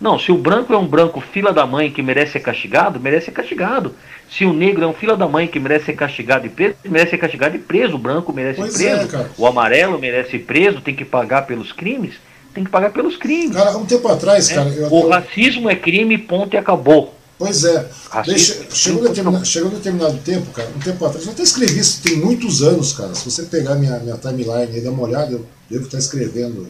Não, 0.00 0.18
se 0.18 0.32
o 0.32 0.38
branco 0.38 0.72
é 0.72 0.78
um 0.78 0.86
branco 0.86 1.20
fila 1.20 1.52
da 1.52 1.66
mãe 1.66 1.90
que 1.90 2.00
merece 2.00 2.32
ser 2.32 2.40
castigado, 2.40 2.98
merece 2.98 3.26
ser 3.26 3.32
castigado. 3.32 3.94
Se 4.30 4.46
o 4.46 4.52
negro 4.52 4.84
é 4.84 4.86
um 4.86 4.94
fila 4.94 5.14
da 5.14 5.28
mãe 5.28 5.46
que 5.46 5.60
merece 5.60 5.86
ser 5.86 5.92
castigado 5.92 6.46
e 6.46 6.48
preso, 6.48 6.76
merece 6.86 7.10
ser 7.10 7.18
castigado 7.18 7.56
e 7.56 7.58
preso. 7.58 7.96
O 7.96 7.98
branco 7.98 8.32
merece 8.32 8.60
pois 8.60 8.72
ser 8.72 8.96
preso. 8.96 9.16
É, 9.16 9.26
o 9.36 9.46
amarelo 9.46 9.98
merece 9.98 10.30
ser 10.30 10.38
preso, 10.38 10.80
tem 10.80 10.94
que 10.94 11.04
pagar 11.04 11.42
pelos 11.42 11.72
crimes. 11.72 12.14
Tem 12.52 12.64
que 12.64 12.70
pagar 12.70 12.92
pelos 12.92 13.16
crimes. 13.16 13.54
Cara, 13.54 13.76
um 13.76 13.86
tempo 13.86 14.08
atrás, 14.08 14.50
é. 14.50 14.54
cara. 14.54 14.68
Eu... 14.70 14.92
O 14.92 15.08
racismo 15.08 15.70
é 15.70 15.76
crime, 15.76 16.18
ponto 16.18 16.54
e 16.54 16.56
acabou. 16.56 17.14
Pois 17.38 17.64
é. 17.64 17.88
Deixa, 18.26 18.66
chegou, 18.70 19.02
determinado, 19.02 19.46
chegou 19.46 19.70
um 19.70 19.74
determinado 19.74 20.18
tempo, 20.18 20.50
cara, 20.52 20.68
um 20.76 20.78
tempo 20.78 21.02
atrás, 21.06 21.24
eu 21.24 21.32
até 21.32 21.42
escrevi 21.42 21.78
isso 21.78 22.02
tem 22.02 22.16
muitos 22.16 22.62
anos, 22.62 22.92
cara. 22.92 23.14
Se 23.14 23.24
você 23.24 23.44
pegar 23.44 23.76
minha, 23.76 23.98
minha 24.00 24.18
timeline 24.18 24.76
e 24.76 24.80
dar 24.82 24.90
uma 24.90 25.04
olhada, 25.04 25.32
eu 25.32 25.46
devo 25.70 25.86
estar 25.86 25.96
escrevendo 25.96 26.68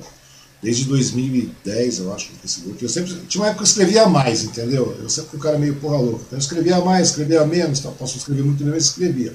desde 0.63 0.85
2010, 0.85 1.99
eu 1.99 2.15
acho, 2.15 2.31
no 2.33 2.39
Facebook. 2.39 2.81
Eu 2.81 2.89
sempre 2.89 3.15
tinha 3.29 3.43
uma 3.43 3.49
época 3.49 3.65
que 3.65 3.69
eu 3.69 3.73
escrevia 3.73 4.09
mais, 4.09 4.45
entendeu? 4.45 4.97
Eu 5.03 5.09
sempre 5.09 5.31
fui 5.31 5.39
um 5.41 5.43
cara 5.43 5.59
meio 5.59 5.75
porra 5.77 5.97
louca. 5.97 6.23
Então 6.27 6.39
eu 6.39 6.43
escrevia 6.43 6.81
mais, 6.81 7.09
escrevia 7.09 7.45
menos, 7.45 7.81
tal. 7.81 7.93
posso 7.93 8.19
escrever 8.19 8.45
muito 8.45 8.65
mas 8.65 8.85
escrevia. 8.85 9.35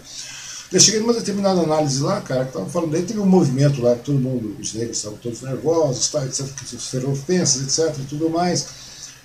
Eu 0.76 0.80
cheguei 0.81 0.99
numa 0.99 1.14
determinada 1.14 1.61
análise 1.61 2.02
lá, 2.02 2.19
cara, 2.19 2.43
que 2.43 2.52
tava 2.52 2.65
falando, 2.65 2.91
daí 2.91 3.03
teve 3.03 3.18
um 3.22 3.26
movimento 3.26 3.81
lá, 3.81 3.95
que 3.95 4.03
todo 4.03 4.19
mundo, 4.19 4.57
os 4.60 4.73
negros 4.73 4.97
estavam 4.97 5.18
todos 5.19 5.41
nervosos, 5.41 6.10
tá, 6.10 6.26
etc, 6.26 6.45
que 6.53 6.68
sofreram 6.68 7.14
ofensas, 7.14 7.61
etc, 7.61 7.97
e 7.97 8.06
tudo 8.07 8.30
mais. 8.30 8.68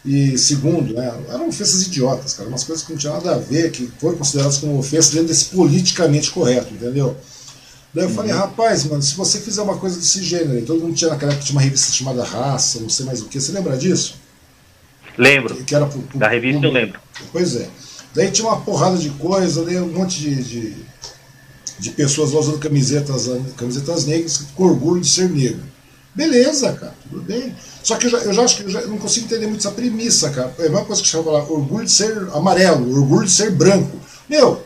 E 0.05 0.39
segundo, 0.39 0.95
né, 0.95 1.13
eram 1.29 1.49
ofensas 1.49 1.89
idiotas, 1.89 2.35
cara, 2.35 2.49
umas 2.49 2.63
coisas 2.63 2.85
que 2.85 2.93
não 2.93 2.99
tinham 3.01 3.15
nada 3.15 3.35
a 3.35 3.39
ver, 3.39 3.73
que 3.73 3.91
foram 3.99 4.19
consideradas 4.19 4.59
como 4.59 4.79
ofensas 4.79 5.11
dentro 5.11 5.27
desse 5.27 5.47
politicamente 5.47 6.31
correto, 6.31 6.73
entendeu? 6.73 7.17
Daí 7.93 8.05
eu 8.05 8.11
falei, 8.11 8.31
uhum. 8.31 8.39
rapaz, 8.39 8.85
mano, 8.85 9.03
se 9.03 9.17
você 9.17 9.41
fizer 9.41 9.63
uma 9.63 9.77
coisa 9.77 9.97
desse 9.97 10.23
gênero, 10.23 10.57
e 10.57 10.63
todo 10.63 10.81
mundo 10.81 10.95
tinha 10.95 11.11
naquela 11.11 11.33
época 11.33 11.47
tinha 11.47 11.57
uma 11.59 11.63
revista 11.63 11.93
chamada 11.93 12.23
Raça, 12.23 12.79
não 12.79 12.89
sei 12.89 13.05
mais 13.07 13.23
o 13.23 13.25
que, 13.25 13.41
você 13.41 13.51
lembra 13.51 13.77
disso? 13.77 14.15
Lembro. 15.19 15.57
Que, 15.57 15.65
que 15.65 15.75
era 15.75 15.87
pro, 15.87 16.01
pro, 16.01 16.17
da 16.17 16.29
revista 16.29 16.61
pro, 16.61 16.69
eu 16.69 16.73
lembro. 16.73 17.01
Pois 17.33 17.57
é. 17.57 17.69
Daí 18.15 18.31
tinha 18.31 18.47
uma 18.47 18.61
porrada 18.61 18.97
de 18.97 19.11
coisa, 19.11 19.65
daí 19.65 19.81
um 19.81 19.89
monte 19.89 20.21
de, 20.21 20.45
de, 20.45 20.90
de 21.81 21.91
pessoas 21.91 22.33
usando 22.33 22.59
camisetas, 22.59 23.29
camisetas 23.57 24.05
negras 24.05 24.43
com 24.55 24.65
orgulho 24.65 25.01
de 25.01 25.09
ser 25.09 25.31
negro. 25.31 25.63
Beleza, 26.15 26.73
cara, 26.73 26.95
tudo 27.09 27.23
bem. 27.23 27.55
Só 27.83 27.97
que 27.97 28.07
eu 28.07 28.11
já, 28.11 28.19
eu 28.19 28.33
já 28.33 28.43
acho 28.43 28.57
que 28.57 28.63
eu 28.65 28.71
já 28.71 28.83
não 28.83 28.99
consigo 28.99 29.27
entender 29.27 29.47
muito 29.47 29.61
essa 29.61 29.71
premissa, 29.71 30.31
cara. 30.31 30.55
É 30.59 30.69
uma 30.69 30.85
coisa 30.85 31.01
que 31.01 31.09
chama 31.09 31.31
lá, 31.31 31.43
orgulho 31.45 31.85
de 31.85 31.93
ser 31.93 32.29
amarelo, 32.35 32.95
orgulho 32.95 33.25
de 33.25 33.33
ser 33.33 33.53
branco. 33.53 33.97
Meu, 34.29 34.63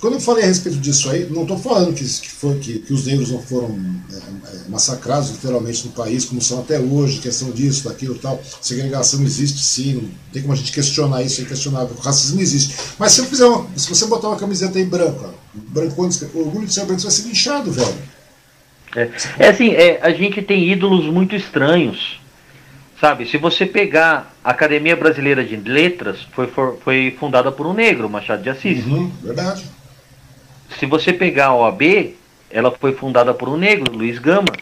quando 0.00 0.14
eu 0.14 0.20
falei 0.20 0.44
a 0.44 0.46
respeito 0.46 0.78
disso 0.78 1.10
aí, 1.10 1.28
não 1.30 1.42
estou 1.42 1.58
falando 1.58 1.94
que, 1.94 2.02
que, 2.04 2.30
foi, 2.30 2.58
que, 2.58 2.78
que, 2.80 2.92
os 2.92 3.04
negros 3.04 3.30
não 3.30 3.40
foram 3.40 3.78
é, 4.10 4.16
é, 4.16 4.68
massacrados 4.68 5.30
literalmente 5.30 5.86
no 5.86 5.92
país, 5.92 6.24
como 6.24 6.40
são 6.40 6.60
até 6.60 6.80
hoje, 6.80 7.20
questão 7.20 7.50
disso, 7.50 7.84
daquilo 7.88 8.18
tal. 8.18 8.40
Segregação 8.62 9.22
existe 9.22 9.62
sim, 9.62 9.94
não 9.94 10.10
tem 10.32 10.40
como 10.42 10.54
a 10.54 10.56
gente 10.56 10.72
questionar 10.72 11.22
isso, 11.22 11.42
é 11.42 11.44
questionável. 11.44 11.94
O 11.96 12.00
racismo 12.00 12.40
existe. 12.40 12.74
Mas 12.98 13.12
se 13.12 13.20
eu 13.20 13.26
fizer 13.26 13.44
uma, 13.44 13.66
se 13.76 13.88
você 13.88 14.06
botar 14.06 14.28
uma 14.28 14.38
camiseta 14.38 14.78
aí 14.78 14.84
branco, 15.54 16.02
orgulho 16.34 16.66
de 16.66 16.72
ser 16.72 16.84
branco, 16.84 17.02
vai 17.02 17.10
ser 17.10 17.28
linchado, 17.28 17.72
velho. 17.72 17.94
É, 18.94 19.08
é 19.38 19.48
assim, 19.48 19.70
é, 19.70 20.00
a 20.02 20.10
gente 20.10 20.42
tem 20.42 20.70
ídolos 20.70 21.06
muito 21.06 21.34
estranhos. 21.34 22.20
Sabe, 23.00 23.26
se 23.26 23.38
você 23.38 23.64
pegar 23.64 24.34
a 24.44 24.50
Academia 24.50 24.94
Brasileira 24.94 25.42
de 25.42 25.56
Letras, 25.56 26.18
foi, 26.32 26.46
foi 26.82 27.16
fundada 27.18 27.50
por 27.50 27.66
um 27.66 27.72
negro, 27.72 28.10
Machado 28.10 28.42
de 28.42 28.50
Assis. 28.50 28.84
Uhum, 28.84 29.10
verdade. 29.22 29.64
Se 30.78 30.84
você 30.84 31.12
pegar 31.12 31.46
a 31.46 31.54
OAB, 31.54 32.14
ela 32.50 32.70
foi 32.70 32.92
fundada 32.92 33.32
por 33.32 33.48
um 33.48 33.56
negro, 33.56 33.96
Luiz 33.96 34.18
Gama. 34.18 34.52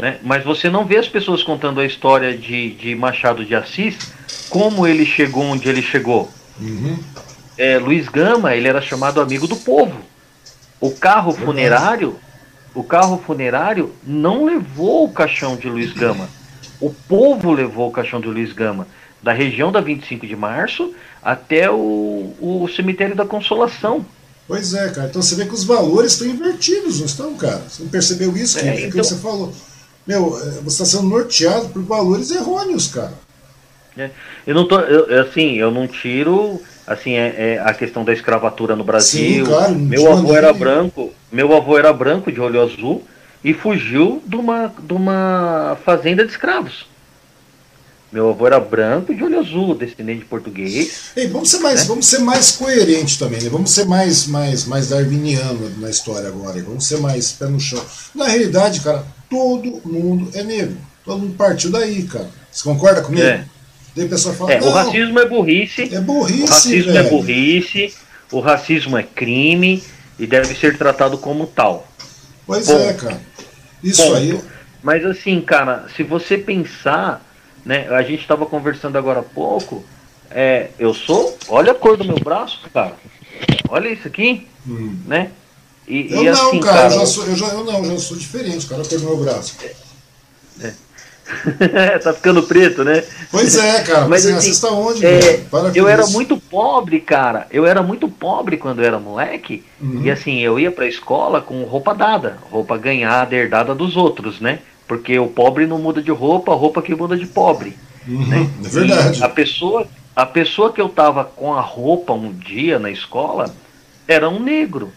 Né? 0.00 0.18
Mas 0.22 0.44
você 0.44 0.68
não 0.68 0.84
vê 0.84 0.98
as 0.98 1.08
pessoas 1.08 1.42
contando 1.42 1.80
a 1.80 1.86
história 1.86 2.36
de, 2.36 2.72
de 2.72 2.94
Machado 2.94 3.44
de 3.44 3.54
Assis, 3.54 3.96
como 4.50 4.86
ele 4.86 5.06
chegou 5.06 5.44
onde 5.44 5.68
ele 5.68 5.80
chegou. 5.80 6.30
Uhum. 6.60 6.98
É, 7.62 7.78
Luiz 7.78 8.08
Gama, 8.08 8.56
ele 8.56 8.66
era 8.66 8.82
chamado 8.82 9.20
amigo 9.20 9.46
do 9.46 9.54
povo. 9.54 10.00
O 10.80 10.90
carro 10.90 11.30
funerário, 11.30 12.18
o 12.74 12.82
carro 12.82 13.22
funerário 13.24 13.92
não 14.02 14.44
levou 14.44 15.04
o 15.04 15.12
caixão 15.12 15.54
de 15.54 15.68
Luiz 15.68 15.92
Gama. 15.92 16.28
O 16.80 16.90
povo 16.90 17.52
levou 17.52 17.88
o 17.88 17.92
caixão 17.92 18.20
de 18.20 18.26
Luiz 18.26 18.52
Gama 18.52 18.88
da 19.22 19.32
região 19.32 19.70
da 19.70 19.80
25 19.80 20.26
de 20.26 20.34
março 20.34 20.92
até 21.22 21.70
o, 21.70 22.34
o 22.40 22.66
cemitério 22.66 23.14
da 23.14 23.24
Consolação. 23.24 24.04
Pois 24.48 24.74
é, 24.74 24.90
cara. 24.90 25.06
Então 25.06 25.22
você 25.22 25.36
vê 25.36 25.46
que 25.46 25.54
os 25.54 25.62
valores 25.62 26.14
estão 26.14 26.26
invertidos, 26.26 26.98
não 26.98 27.06
estão, 27.06 27.36
cara? 27.36 27.62
Você 27.68 27.84
não 27.84 27.90
percebeu 27.90 28.36
isso? 28.36 28.58
É, 28.58 28.62
que, 28.62 28.68
então... 28.78 28.90
que 28.90 28.96
você 28.96 29.14
falou. 29.18 29.54
Meu, 30.04 30.36
é, 30.36 30.50
você 30.62 30.82
está 30.82 30.84
sendo 30.84 31.08
norteado 31.08 31.68
por 31.68 31.80
valores 31.84 32.32
errôneos, 32.32 32.88
cara. 32.88 33.14
É, 33.96 34.10
eu 34.44 34.52
não 34.52 34.66
tô. 34.66 34.80
Eu, 34.80 35.22
assim, 35.22 35.52
eu 35.58 35.70
não 35.70 35.86
tiro 35.86 36.60
assim, 36.86 37.14
é, 37.14 37.54
é, 37.54 37.62
a 37.64 37.72
questão 37.74 38.04
da 38.04 38.12
escravatura 38.12 38.76
no 38.76 38.84
Brasil. 38.84 39.44
Sim, 39.44 39.50
claro, 39.50 39.74
meu 39.74 40.12
avô 40.12 40.34
era 40.34 40.52
branco, 40.52 41.12
meu 41.30 41.54
avô 41.54 41.78
era 41.78 41.92
branco 41.92 42.30
de 42.30 42.40
olho 42.40 42.60
azul 42.60 43.02
e 43.44 43.52
fugiu 43.52 44.22
de 44.26 44.36
uma, 44.36 44.72
de 44.78 44.92
uma 44.92 45.76
fazenda 45.84 46.24
de 46.24 46.30
escravos. 46.30 46.86
Meu 48.12 48.28
avô 48.28 48.46
era 48.46 48.60
branco 48.60 49.14
de 49.14 49.24
olho 49.24 49.38
azul, 49.38 49.74
descendente 49.74 50.18
de 50.18 50.24
português. 50.26 51.12
Ei, 51.16 51.28
vamos 51.28 51.50
ser 51.50 51.60
mais, 51.60 51.80
né? 51.80 51.86
vamos 51.86 52.06
ser 52.06 52.18
mais 52.18 52.50
coerente 52.50 53.18
também, 53.18 53.40
né? 53.40 53.48
Vamos 53.48 53.70
ser 53.70 53.86
mais, 53.86 54.26
mais, 54.26 54.66
mais 54.66 54.88
darwiniano 54.90 55.70
na 55.78 55.88
história 55.88 56.28
agora. 56.28 56.62
Vamos 56.62 56.86
ser 56.86 57.00
mais 57.00 57.32
pé 57.32 57.46
no 57.46 57.58
chão. 57.58 57.82
Na 58.14 58.26
realidade, 58.28 58.80
cara, 58.82 59.02
todo 59.30 59.80
mundo 59.82 60.28
é 60.34 60.42
negro. 60.42 60.76
Todo 61.02 61.20
mundo 61.20 61.34
partiu 61.36 61.70
daí, 61.70 62.02
cara. 62.02 62.28
Você 62.50 62.62
concorda 62.64 63.00
comigo? 63.00 63.26
É. 63.26 63.46
Daí 63.94 64.08
fala, 64.08 64.52
é, 64.52 64.62
o 64.62 64.70
racismo 64.70 65.18
é 65.18 65.26
burrice. 65.26 65.94
É 65.94 66.00
burrice. 66.00 66.42
O 66.42 66.46
racismo 66.46 66.90
é 66.90 66.94
velho. 66.94 67.06
é 67.06 67.10
burrice. 67.10 67.94
O 68.30 68.40
racismo 68.40 68.96
é 68.96 69.02
crime 69.02 69.82
e 70.18 70.26
deve 70.26 70.54
ser 70.54 70.78
tratado 70.78 71.18
como 71.18 71.46
tal. 71.46 71.86
Pois 72.46 72.68
é, 72.68 72.72
Ponto. 72.72 72.88
é, 72.88 72.92
cara. 72.94 73.20
Isso 73.82 74.02
Ponto. 74.02 74.16
aí. 74.16 74.40
Mas 74.82 75.04
assim, 75.04 75.40
cara, 75.40 75.86
se 75.94 76.02
você 76.02 76.38
pensar 76.38 77.22
né? 77.64 77.88
A 77.88 78.02
gente 78.02 78.20
estava 78.20 78.44
conversando 78.46 78.96
agora 78.98 79.20
há 79.20 79.22
pouco. 79.22 79.84
É, 80.30 80.70
eu 80.78 80.92
sou. 80.92 81.36
Olha 81.48 81.72
a 81.72 81.74
cor 81.74 81.96
do 81.96 82.04
meu 82.04 82.18
braço, 82.18 82.60
cara. 82.72 82.94
Olha 83.68 83.88
isso 83.88 84.06
aqui, 84.06 84.46
hum. 84.66 84.96
né? 85.06 85.30
E, 85.86 86.12
eu 86.12 86.22
e 86.22 86.30
não, 86.30 86.48
assim, 86.48 86.60
cara, 86.60 86.76
cara, 86.76 86.94
eu, 86.94 87.00
já 87.00 87.06
sou, 87.06 87.26
eu, 87.26 87.36
já, 87.36 87.46
eu 87.48 87.64
não, 87.64 87.84
já 87.84 87.98
sou 87.98 88.16
diferente, 88.16 88.66
cara, 88.66 88.82
do 88.82 89.00
meu 89.00 89.16
braço. 89.16 89.56
É. 89.62 89.72
tá 92.02 92.12
ficando 92.12 92.42
preto, 92.42 92.84
né? 92.84 93.02
Pois 93.30 93.56
é, 93.56 93.82
cara. 93.82 94.06
Mas 94.08 94.22
você 94.22 94.28
assim, 94.28 94.38
assista 94.38 94.68
onde? 94.68 95.04
É, 95.04 95.42
eu 95.74 95.88
era 95.88 96.06
muito 96.06 96.36
pobre, 96.36 97.00
cara. 97.00 97.46
Eu 97.50 97.66
era 97.66 97.82
muito 97.82 98.08
pobre 98.08 98.56
quando 98.56 98.80
eu 98.80 98.86
era 98.86 98.98
moleque. 98.98 99.64
Uhum. 99.80 100.02
E 100.02 100.10
assim, 100.10 100.40
eu 100.40 100.58
ia 100.58 100.70
pra 100.70 100.86
escola 100.86 101.40
com 101.40 101.62
roupa 101.64 101.94
dada, 101.94 102.38
roupa 102.50 102.76
ganhada, 102.76 103.34
herdada 103.34 103.74
dos 103.74 103.96
outros, 103.96 104.40
né? 104.40 104.60
Porque 104.86 105.18
o 105.18 105.28
pobre 105.28 105.66
não 105.66 105.78
muda 105.78 106.02
de 106.02 106.10
roupa, 106.10 106.52
a 106.52 106.56
roupa 106.56 106.82
que 106.82 106.94
muda 106.94 107.16
de 107.16 107.26
pobre. 107.26 107.76
Uhum, 108.06 108.26
né? 108.26 108.50
É 108.64 108.68
verdade. 108.68 109.20
E 109.20 109.24
a 109.24 109.28
pessoa, 109.28 109.86
a 110.14 110.26
pessoa 110.26 110.72
que 110.72 110.80
eu 110.80 110.88
tava 110.88 111.24
com 111.24 111.54
a 111.54 111.60
roupa 111.60 112.12
um 112.12 112.32
dia 112.32 112.78
na 112.78 112.90
escola 112.90 113.54
era 114.06 114.28
um 114.28 114.40
negro. 114.40 114.92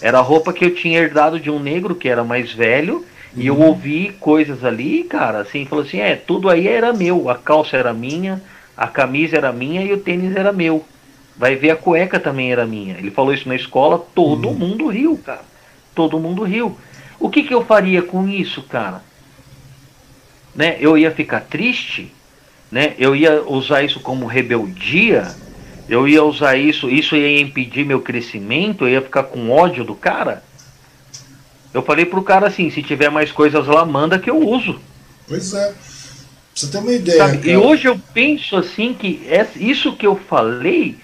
Era 0.00 0.18
a 0.18 0.22
roupa 0.22 0.52
que 0.52 0.64
eu 0.64 0.74
tinha 0.74 0.98
herdado 0.98 1.38
de 1.38 1.50
um 1.50 1.58
negro 1.58 1.94
que 1.94 2.08
era 2.08 2.24
mais 2.24 2.52
velho. 2.52 3.04
E 3.36 3.46
eu 3.46 3.60
ouvi 3.60 4.16
coisas 4.18 4.64
ali, 4.64 5.04
cara, 5.04 5.40
assim, 5.40 5.66
falou 5.66 5.84
assim, 5.84 5.98
é, 5.98 6.16
tudo 6.16 6.48
aí 6.48 6.66
era 6.66 6.92
meu. 6.92 7.28
A 7.28 7.34
calça 7.34 7.76
era 7.76 7.92
minha, 7.92 8.42
a 8.74 8.86
camisa 8.86 9.36
era 9.36 9.52
minha 9.52 9.82
e 9.82 9.92
o 9.92 9.98
tênis 9.98 10.34
era 10.34 10.52
meu. 10.52 10.84
Vai 11.36 11.54
ver 11.54 11.70
a 11.70 11.76
cueca 11.76 12.18
também 12.18 12.50
era 12.50 12.66
minha. 12.66 12.96
Ele 12.96 13.10
falou 13.10 13.34
isso 13.34 13.46
na 13.46 13.54
escola, 13.54 13.98
todo 14.14 14.48
uhum. 14.48 14.54
mundo 14.54 14.88
riu, 14.88 15.20
cara. 15.22 15.44
Todo 15.94 16.18
mundo 16.18 16.44
riu. 16.44 16.78
O 17.20 17.28
que, 17.28 17.42
que 17.42 17.52
eu 17.52 17.64
faria 17.64 18.00
com 18.00 18.26
isso, 18.26 18.62
cara? 18.62 19.02
Né? 20.54 20.78
Eu 20.80 20.96
ia 20.96 21.10
ficar 21.10 21.40
triste, 21.40 22.10
né? 22.70 22.94
Eu 22.98 23.14
ia 23.14 23.42
usar 23.42 23.82
isso 23.82 24.00
como 24.00 24.24
rebeldia, 24.24 25.26
eu 25.88 26.08
ia 26.08 26.24
usar 26.24 26.56
isso, 26.56 26.88
isso 26.88 27.14
ia 27.14 27.40
impedir 27.40 27.84
meu 27.84 28.00
crescimento, 28.00 28.84
eu 28.84 28.88
ia 28.88 29.02
ficar 29.02 29.24
com 29.24 29.50
ódio 29.50 29.84
do 29.84 29.94
cara. 29.94 30.42
Eu 31.76 31.82
falei 31.82 32.06
pro 32.06 32.22
cara 32.22 32.46
assim, 32.46 32.70
se 32.70 32.82
tiver 32.82 33.10
mais 33.10 33.30
coisas 33.30 33.66
lá, 33.66 33.84
manda 33.84 34.18
que 34.18 34.30
eu 34.30 34.38
uso. 34.38 34.80
Pois 35.28 35.52
é. 35.52 35.74
Você 36.54 36.68
tem 36.68 36.80
uma 36.80 36.92
ideia. 36.92 37.38
E 37.44 37.54
hoje 37.54 37.86
eu 37.86 38.00
penso 38.14 38.56
assim 38.56 38.94
que 38.94 39.28
é 39.28 39.46
isso 39.56 39.94
que 39.94 40.06
eu 40.06 40.16
falei, 40.16 40.96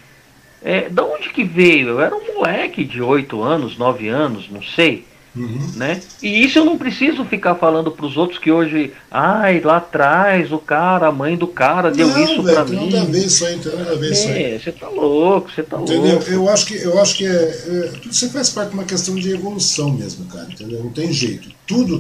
é, 0.65 0.89
da 0.89 1.05
onde 1.05 1.29
que 1.29 1.45
veio? 1.45 1.89
Eu 1.89 2.01
era 2.01 2.17
um 2.17 2.37
moleque 2.37 2.85
de 2.85 3.03
8 3.03 3.43
anos, 3.43 3.77
9 3.77 4.09
anos, 4.09 4.49
não 4.49 4.63
sei. 4.63 5.05
Uhum. 5.35 5.73
Né? 5.77 6.01
E 6.23 6.45
isso 6.45 6.59
eu 6.59 6.65
não 6.65 6.77
preciso 6.77 7.25
ficar 7.25 7.55
falando 7.55 7.91
para 7.91 8.05
os 8.05 8.17
outros 8.19 8.39
que 8.39 8.53
hoje, 8.53 8.93
ai, 9.11 9.61
lá 9.61 9.79
atrás 9.79 10.53
o 10.53 10.59
cara, 10.59 11.09
a 11.09 11.13
mãe 11.13 11.37
do 11.37 11.47
cara 11.47 11.91
deu 11.91 12.09
não, 12.09 12.23
isso 12.23 12.43
para 12.43 12.65
mim. 12.65 12.77
Não 12.77 12.83
tem 12.83 12.91
nada 12.93 13.09
a 13.09 13.11
ver 13.11 13.27
isso 13.27 13.47
aí, 13.47 13.59
tem 13.59 13.77
nada 13.77 13.93
a 13.93 13.95
ver 13.95 14.13
isso 14.13 14.29
aí. 14.29 14.43
É, 14.43 14.59
você 14.59 14.73
tá 14.73 14.89
louco, 14.89 15.51
você 15.51 15.63
tá 15.63 15.81
entendeu? 15.81 16.17
louco. 16.17 16.31
Eu 16.31 16.49
acho 16.51 16.67
que, 16.67 16.75
eu 16.75 17.01
acho 17.01 17.17
que 17.17 17.27
é, 17.27 17.31
é, 17.31 17.91
tudo 18.03 18.11
isso 18.11 18.31
faz 18.31 18.51
parte 18.51 18.71
de 18.71 18.75
uma 18.75 18.85
questão 18.85 19.15
de 19.15 19.31
evolução 19.31 19.91
mesmo, 19.91 20.27
cara, 20.27 20.49
entendeu? 20.51 20.85
Não 20.85 20.91
tem 20.91 21.11
jeito. 21.11 21.49
Tudo 21.67 21.99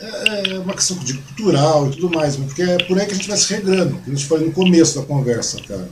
é, 0.00 0.54
é 0.54 0.58
uma 0.58 0.72
questão 0.72 0.96
de 0.98 1.14
cultural 1.14 1.88
e 1.88 1.90
tudo 1.90 2.10
mais, 2.10 2.36
porque 2.36 2.62
é 2.62 2.78
por 2.84 2.98
aí 2.98 3.06
que 3.06 3.12
a 3.12 3.16
gente 3.16 3.28
vai 3.28 3.36
se 3.36 3.52
regrando, 3.52 3.98
que 3.98 4.10
a 4.10 4.14
gente 4.14 4.26
falou 4.26 4.46
no 4.46 4.52
começo 4.52 4.98
da 4.98 5.06
conversa, 5.06 5.60
cara. 5.68 5.88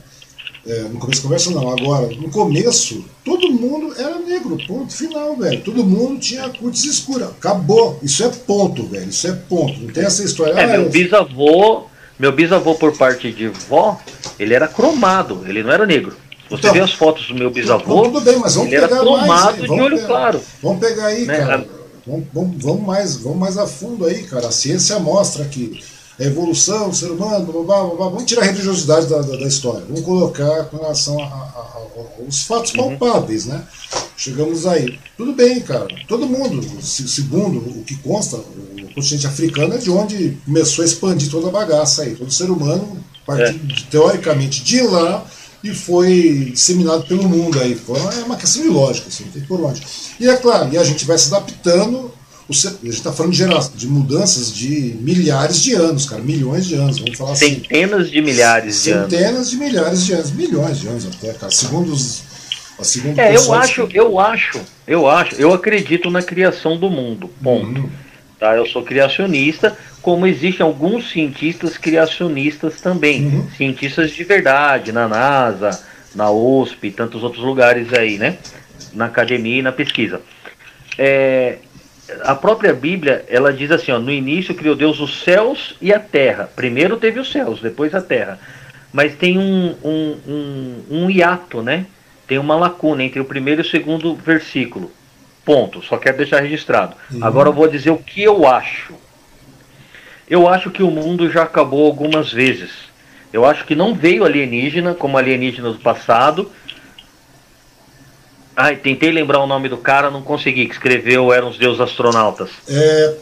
É, 0.71 0.83
no 0.83 1.01
começo 1.01 1.23
da 1.23 1.25
conversa 1.25 1.51
não, 1.51 1.69
agora, 1.69 2.07
no 2.15 2.31
começo, 2.31 3.05
todo 3.25 3.51
mundo 3.51 3.93
era 3.99 4.21
negro, 4.21 4.57
ponto 4.69 4.95
final, 4.95 5.35
velho. 5.35 5.61
Todo 5.63 5.83
mundo 5.83 6.21
tinha 6.21 6.49
curtis 6.49 6.85
escura. 6.85 7.25
Acabou. 7.27 7.99
Isso 8.01 8.23
é 8.23 8.29
ponto, 8.29 8.87
velho. 8.87 9.09
Isso 9.11 9.27
é 9.27 9.33
ponto. 9.33 9.81
Não 9.81 9.93
tem 9.93 10.05
essa 10.05 10.23
história. 10.23 10.53
É, 10.53 10.63
ah, 10.63 10.79
meu 10.79 10.89
bisavô, 10.89 11.87
meu 12.17 12.31
bisavô 12.31 12.77
por 12.77 12.97
parte 12.97 13.33
de 13.33 13.49
vó, 13.49 14.01
ele 14.39 14.55
era 14.55 14.69
cromado, 14.69 15.45
ele 15.49 15.65
não 15.65 15.73
era 15.73 15.85
negro. 15.85 16.17
Você 16.49 16.61
então, 16.61 16.73
vê 16.73 16.81
as 16.81 16.93
fotos 16.93 17.27
do 17.27 17.35
meu 17.35 17.51
bisavô, 17.51 18.03
tudo 18.03 18.21
bem, 18.21 18.39
mas 18.39 18.55
vamos 18.55 18.73
ele 18.73 18.81
pegar 18.81 18.95
era 18.95 19.05
cromado 19.05 19.27
mais, 19.27 19.57
de 19.57 19.71
olho 19.73 19.97
pegar, 19.97 20.07
claro. 20.07 20.41
Vamos 20.63 20.79
pegar 20.79 21.07
aí, 21.07 21.27
né? 21.27 21.39
cara. 21.39 21.67
Vamos, 22.07 22.27
vamos, 22.33 22.63
vamos, 22.63 22.83
mais, 22.83 23.17
vamos 23.17 23.39
mais 23.39 23.59
a 23.59 23.67
fundo 23.67 24.07
aí, 24.07 24.23
cara. 24.23 24.47
A 24.47 24.53
ciência 24.53 24.99
mostra 25.01 25.45
que 25.45 25.83
a 26.21 26.25
evolução, 26.25 26.91
o 26.91 26.95
ser 26.95 27.11
humano, 27.11 27.51
blá, 27.51 27.63
blá, 27.63 27.95
blá, 27.95 28.09
vamos 28.09 28.27
tirar 28.27 28.43
a 28.43 28.45
religiosidade 28.45 29.07
da, 29.07 29.23
da, 29.23 29.37
da, 29.37 29.47
história, 29.47 29.83
vamos 29.89 30.03
colocar 30.03 30.65
com 30.65 30.77
relação 30.77 31.19
a, 31.19 31.25
a, 31.25 31.27
a, 31.27 32.23
aos 32.23 32.43
fatos 32.43 32.75
uhum. 32.75 32.99
palpáveis, 32.99 33.47
né? 33.47 33.65
Chegamos 34.17 34.67
aí. 34.67 34.99
Tudo 35.17 35.33
bem, 35.33 35.61
cara. 35.61 35.89
Todo 36.07 36.27
mundo, 36.27 36.63
segundo 36.83 37.59
o 37.59 37.85
que 37.85 37.97
consta, 37.97 38.37
o 38.37 38.95
continente 38.95 39.27
africano 39.27 39.75
é 39.75 39.79
de 39.79 39.91
onde 39.91 40.37
começou 40.45 40.83
a 40.83 40.87
expandir 40.87 41.31
toda 41.31 41.49
a 41.49 41.51
bagaça 41.51 42.03
aí. 42.03 42.15
Todo 42.15 42.31
ser 42.31 42.51
humano 42.51 43.03
partiu, 43.25 43.47
é. 43.47 43.91
teoricamente, 43.91 44.63
de 44.63 44.83
lá 44.83 45.27
e 45.65 45.75
foi 45.75 46.51
disseminado 46.53 47.05
pelo 47.07 47.27
mundo 47.27 47.59
aí. 47.61 47.81
É 48.19 48.25
uma 48.25 48.37
questão 48.37 48.63
de 48.63 48.69
lógica, 48.69 49.09
assim, 49.09 49.25
não 49.25 49.33
tem 49.33 49.43
por 49.43 49.61
onde. 49.63 49.83
E 50.19 50.29
é 50.29 50.37
claro, 50.37 50.71
e 50.71 50.77
a 50.77 50.85
gente 50.85 51.07
vai 51.07 51.17
se 51.17 51.35
adaptando 51.35 52.13
a 52.51 52.71
gente 52.71 52.89
está 52.89 53.13
falando 53.13 53.33
de, 53.33 53.39
geração, 53.39 53.73
de 53.75 53.87
mudanças 53.87 54.53
de 54.53 54.97
milhares 55.01 55.61
de 55.61 55.75
anos, 55.75 56.09
cara, 56.09 56.21
milhões 56.21 56.67
de 56.67 56.75
anos, 56.75 56.99
vamos 56.99 57.17
falar 57.17 57.33
assim. 57.33 57.55
Centenas 57.55 58.03
assim. 58.03 58.11
de 58.11 58.23
milhares 58.23 58.83
de 58.83 58.91
anos. 58.91 59.11
Centenas 59.11 59.51
de 59.51 59.57
milhares 59.57 60.05
de 60.05 60.13
anos, 60.13 60.31
milhões 60.33 60.81
de 60.81 60.89
anos 60.89 61.07
até, 61.07 61.33
cara, 61.33 61.53
segundo 61.53 61.93
os. 61.93 62.23
Segundo 62.83 63.19
é, 63.19 63.37
eu 63.37 63.53
acho, 63.53 63.87
que... 63.87 63.99
eu 63.99 64.19
acho, 64.19 64.61
eu 64.87 65.07
acho, 65.07 65.35
eu 65.35 65.53
acredito 65.53 66.11
na 66.11 66.23
criação 66.23 66.79
do 66.79 66.89
mundo, 66.89 67.29
ponto. 67.43 67.83
Uhum. 67.83 67.91
Tá, 68.39 68.57
eu 68.57 68.67
sou 68.67 68.83
criacionista, 68.83 69.77
como 70.01 70.27
existem 70.27 70.65
alguns 70.65 71.11
cientistas 71.11 71.77
criacionistas 71.77 72.81
também, 72.81 73.27
uhum. 73.27 73.51
cientistas 73.55 74.13
de 74.13 74.25
verdade, 74.25 74.93
na 74.93 75.07
NASA, 75.07 75.79
na 76.15 76.31
USP 76.31 76.87
e 76.87 76.91
tantos 76.91 77.23
outros 77.23 77.45
lugares 77.45 77.93
aí, 77.93 78.17
né? 78.17 78.39
Na 78.95 79.05
academia 79.05 79.59
e 79.59 79.63
na 79.63 79.73
pesquisa. 79.73 80.23
É, 80.97 81.59
a 82.23 82.35
própria 82.35 82.73
Bíblia, 82.73 83.25
ela 83.29 83.53
diz 83.53 83.71
assim, 83.71 83.93
ó, 83.93 83.99
no 83.99 84.11
início 84.11 84.55
criou 84.55 84.75
Deus 84.75 85.01
os 85.01 85.23
céus 85.23 85.77
e 85.81 85.93
a 85.93 85.99
terra. 85.99 86.51
Primeiro 86.55 86.97
teve 86.97 87.21
os 87.21 87.31
céus, 87.31 87.61
depois 87.61 87.95
a 87.95 88.01
terra. 88.01 88.39
Mas 88.93 89.15
tem 89.15 89.39
um, 89.39 89.75
um, 89.85 90.17
um, 90.27 90.85
um 90.91 91.11
hiato, 91.11 91.63
né? 91.63 91.87
Tem 92.27 92.39
uma 92.39 92.57
lacuna 92.57 93.03
entre 93.03 93.21
o 93.21 93.25
primeiro 93.25 93.61
e 93.61 93.65
o 93.65 93.69
segundo 93.69 94.15
versículo. 94.15 94.91
Ponto. 95.45 95.83
Só 95.83 95.97
quero 95.97 96.17
deixar 96.17 96.41
registrado. 96.41 96.95
Uhum. 97.11 97.25
Agora 97.25 97.49
eu 97.49 97.53
vou 97.53 97.69
dizer 97.69 97.91
o 97.91 97.99
que 97.99 98.23
eu 98.23 98.47
acho. 98.47 98.95
Eu 100.29 100.49
acho 100.49 100.71
que 100.71 100.83
o 100.83 100.91
mundo 100.91 101.31
já 101.31 101.43
acabou 101.43 101.87
algumas 101.87 102.33
vezes. 102.33 102.71
Eu 103.33 103.45
acho 103.45 103.65
que 103.65 103.75
não 103.75 103.95
veio 103.95 104.25
alienígena 104.25 104.95
como 104.95 105.17
alienígena 105.17 105.73
do 105.73 105.79
passado 105.79 106.51
Ai, 108.61 108.77
tentei 108.77 109.11
lembrar 109.11 109.41
o 109.41 109.47
nome 109.47 109.69
do 109.69 109.79
cara, 109.79 110.11
não 110.11 110.21
consegui, 110.21 110.67
que 110.67 110.75
escreveu 110.75 111.33
Eram 111.33 111.49
os 111.49 111.57
Deus 111.57 111.81
Astronautas. 111.81 112.51
É. 112.69 113.15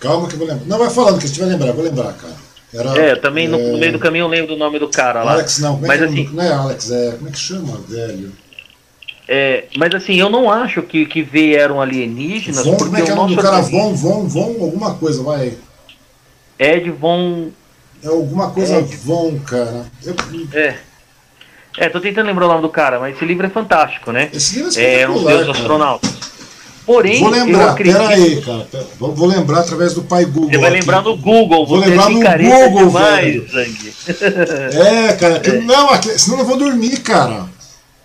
Calma 0.00 0.26
que 0.26 0.34
eu 0.34 0.38
vou 0.38 0.48
lembrar. 0.48 0.66
Não, 0.66 0.78
vai 0.78 0.88
falando 0.88 1.18
que 1.18 1.26
a 1.26 1.28
gente 1.28 1.38
vai 1.38 1.48
lembrar, 1.50 1.72
vou 1.72 1.84
lembrar, 1.84 2.14
cara. 2.14 2.34
Era, 2.72 2.98
é, 2.98 3.16
também 3.16 3.44
é... 3.44 3.48
No, 3.48 3.58
no, 3.72 3.78
meio 3.78 3.92
do 3.92 3.98
caminho 3.98 4.24
eu 4.24 4.28
lembro 4.28 4.54
do 4.54 4.56
nome 4.56 4.78
do 4.78 4.88
cara 4.88 5.22
lá. 5.22 5.32
Alex, 5.32 5.58
não, 5.58 5.74
como 5.74 5.84
é 5.84 5.88
mas, 5.88 5.98
que, 5.98 6.04
assim, 6.04 6.30
não 6.32 6.42
é 6.42 6.52
Alex, 6.52 6.90
é. 6.90 7.10
Como 7.12 7.28
é 7.28 7.32
que 7.32 7.38
chama, 7.38 7.80
velho? 7.88 8.32
É, 9.28 9.64
mas 9.76 9.94
assim, 9.94 10.14
eu 10.14 10.30
não 10.30 10.50
acho 10.50 10.82
que, 10.82 11.04
que 11.04 11.22
vieram 11.22 11.80
alienígenas. 11.80 12.64
Von, 12.64 12.76
como 12.76 12.96
é 12.96 13.02
que 13.02 13.10
é 13.10 13.12
o 13.12 13.16
nome 13.16 13.36
do 13.36 13.42
cara? 13.42 13.60
Von, 13.60 13.94
Von, 13.94 14.28
Von, 14.28 14.56
alguma 14.62 14.94
coisa, 14.94 15.22
vai. 15.22 15.54
Ed 16.58 16.90
Von. 16.90 17.50
É 18.02 18.08
alguma 18.08 18.50
coisa 18.50 18.78
Ed. 18.78 18.96
Von, 18.96 19.38
cara. 19.40 19.86
Eu... 20.04 20.14
É. 20.52 20.76
É, 21.78 21.88
tô 21.88 22.00
tentando 22.00 22.26
lembrar 22.26 22.46
o 22.46 22.48
nome 22.48 22.62
do 22.62 22.68
cara, 22.68 22.98
mas 22.98 23.16
esse 23.16 23.24
livro 23.24 23.46
é 23.46 23.50
fantástico, 23.50 24.10
né? 24.10 24.30
Esse 24.32 24.56
livro 24.56 24.78
é, 24.78 25.00
é 25.00 25.08
uns 25.08 25.24
deuses 25.24 25.48
astronautas. 25.48 26.10
Porém, 26.86 27.20
vou 27.20 27.30
lembrar, 27.30 27.72
acredito... 27.72 27.98
peraí, 27.98 28.40
cara. 28.42 28.68
Pera, 28.70 28.86
vou 28.98 29.26
lembrar 29.26 29.60
através 29.60 29.92
do 29.92 30.02
pai 30.02 30.24
Google. 30.24 30.50
Você 30.50 30.58
vai 30.58 30.70
aqui. 30.70 30.80
lembrar 30.80 31.02
no 31.02 31.16
Google, 31.16 31.66
vou 31.66 31.78
lembrar 31.78 32.08
no 32.08 32.20
Google, 32.20 32.86
demais, 32.86 33.52
velho. 33.52 33.94
É, 34.72 35.12
cara, 35.14 35.40
que, 35.40 35.50
é. 35.50 35.60
não, 35.60 35.88
senão 36.02 36.38
eu 36.38 36.44
vou 36.44 36.56
dormir, 36.56 36.98
cara. 36.98 37.46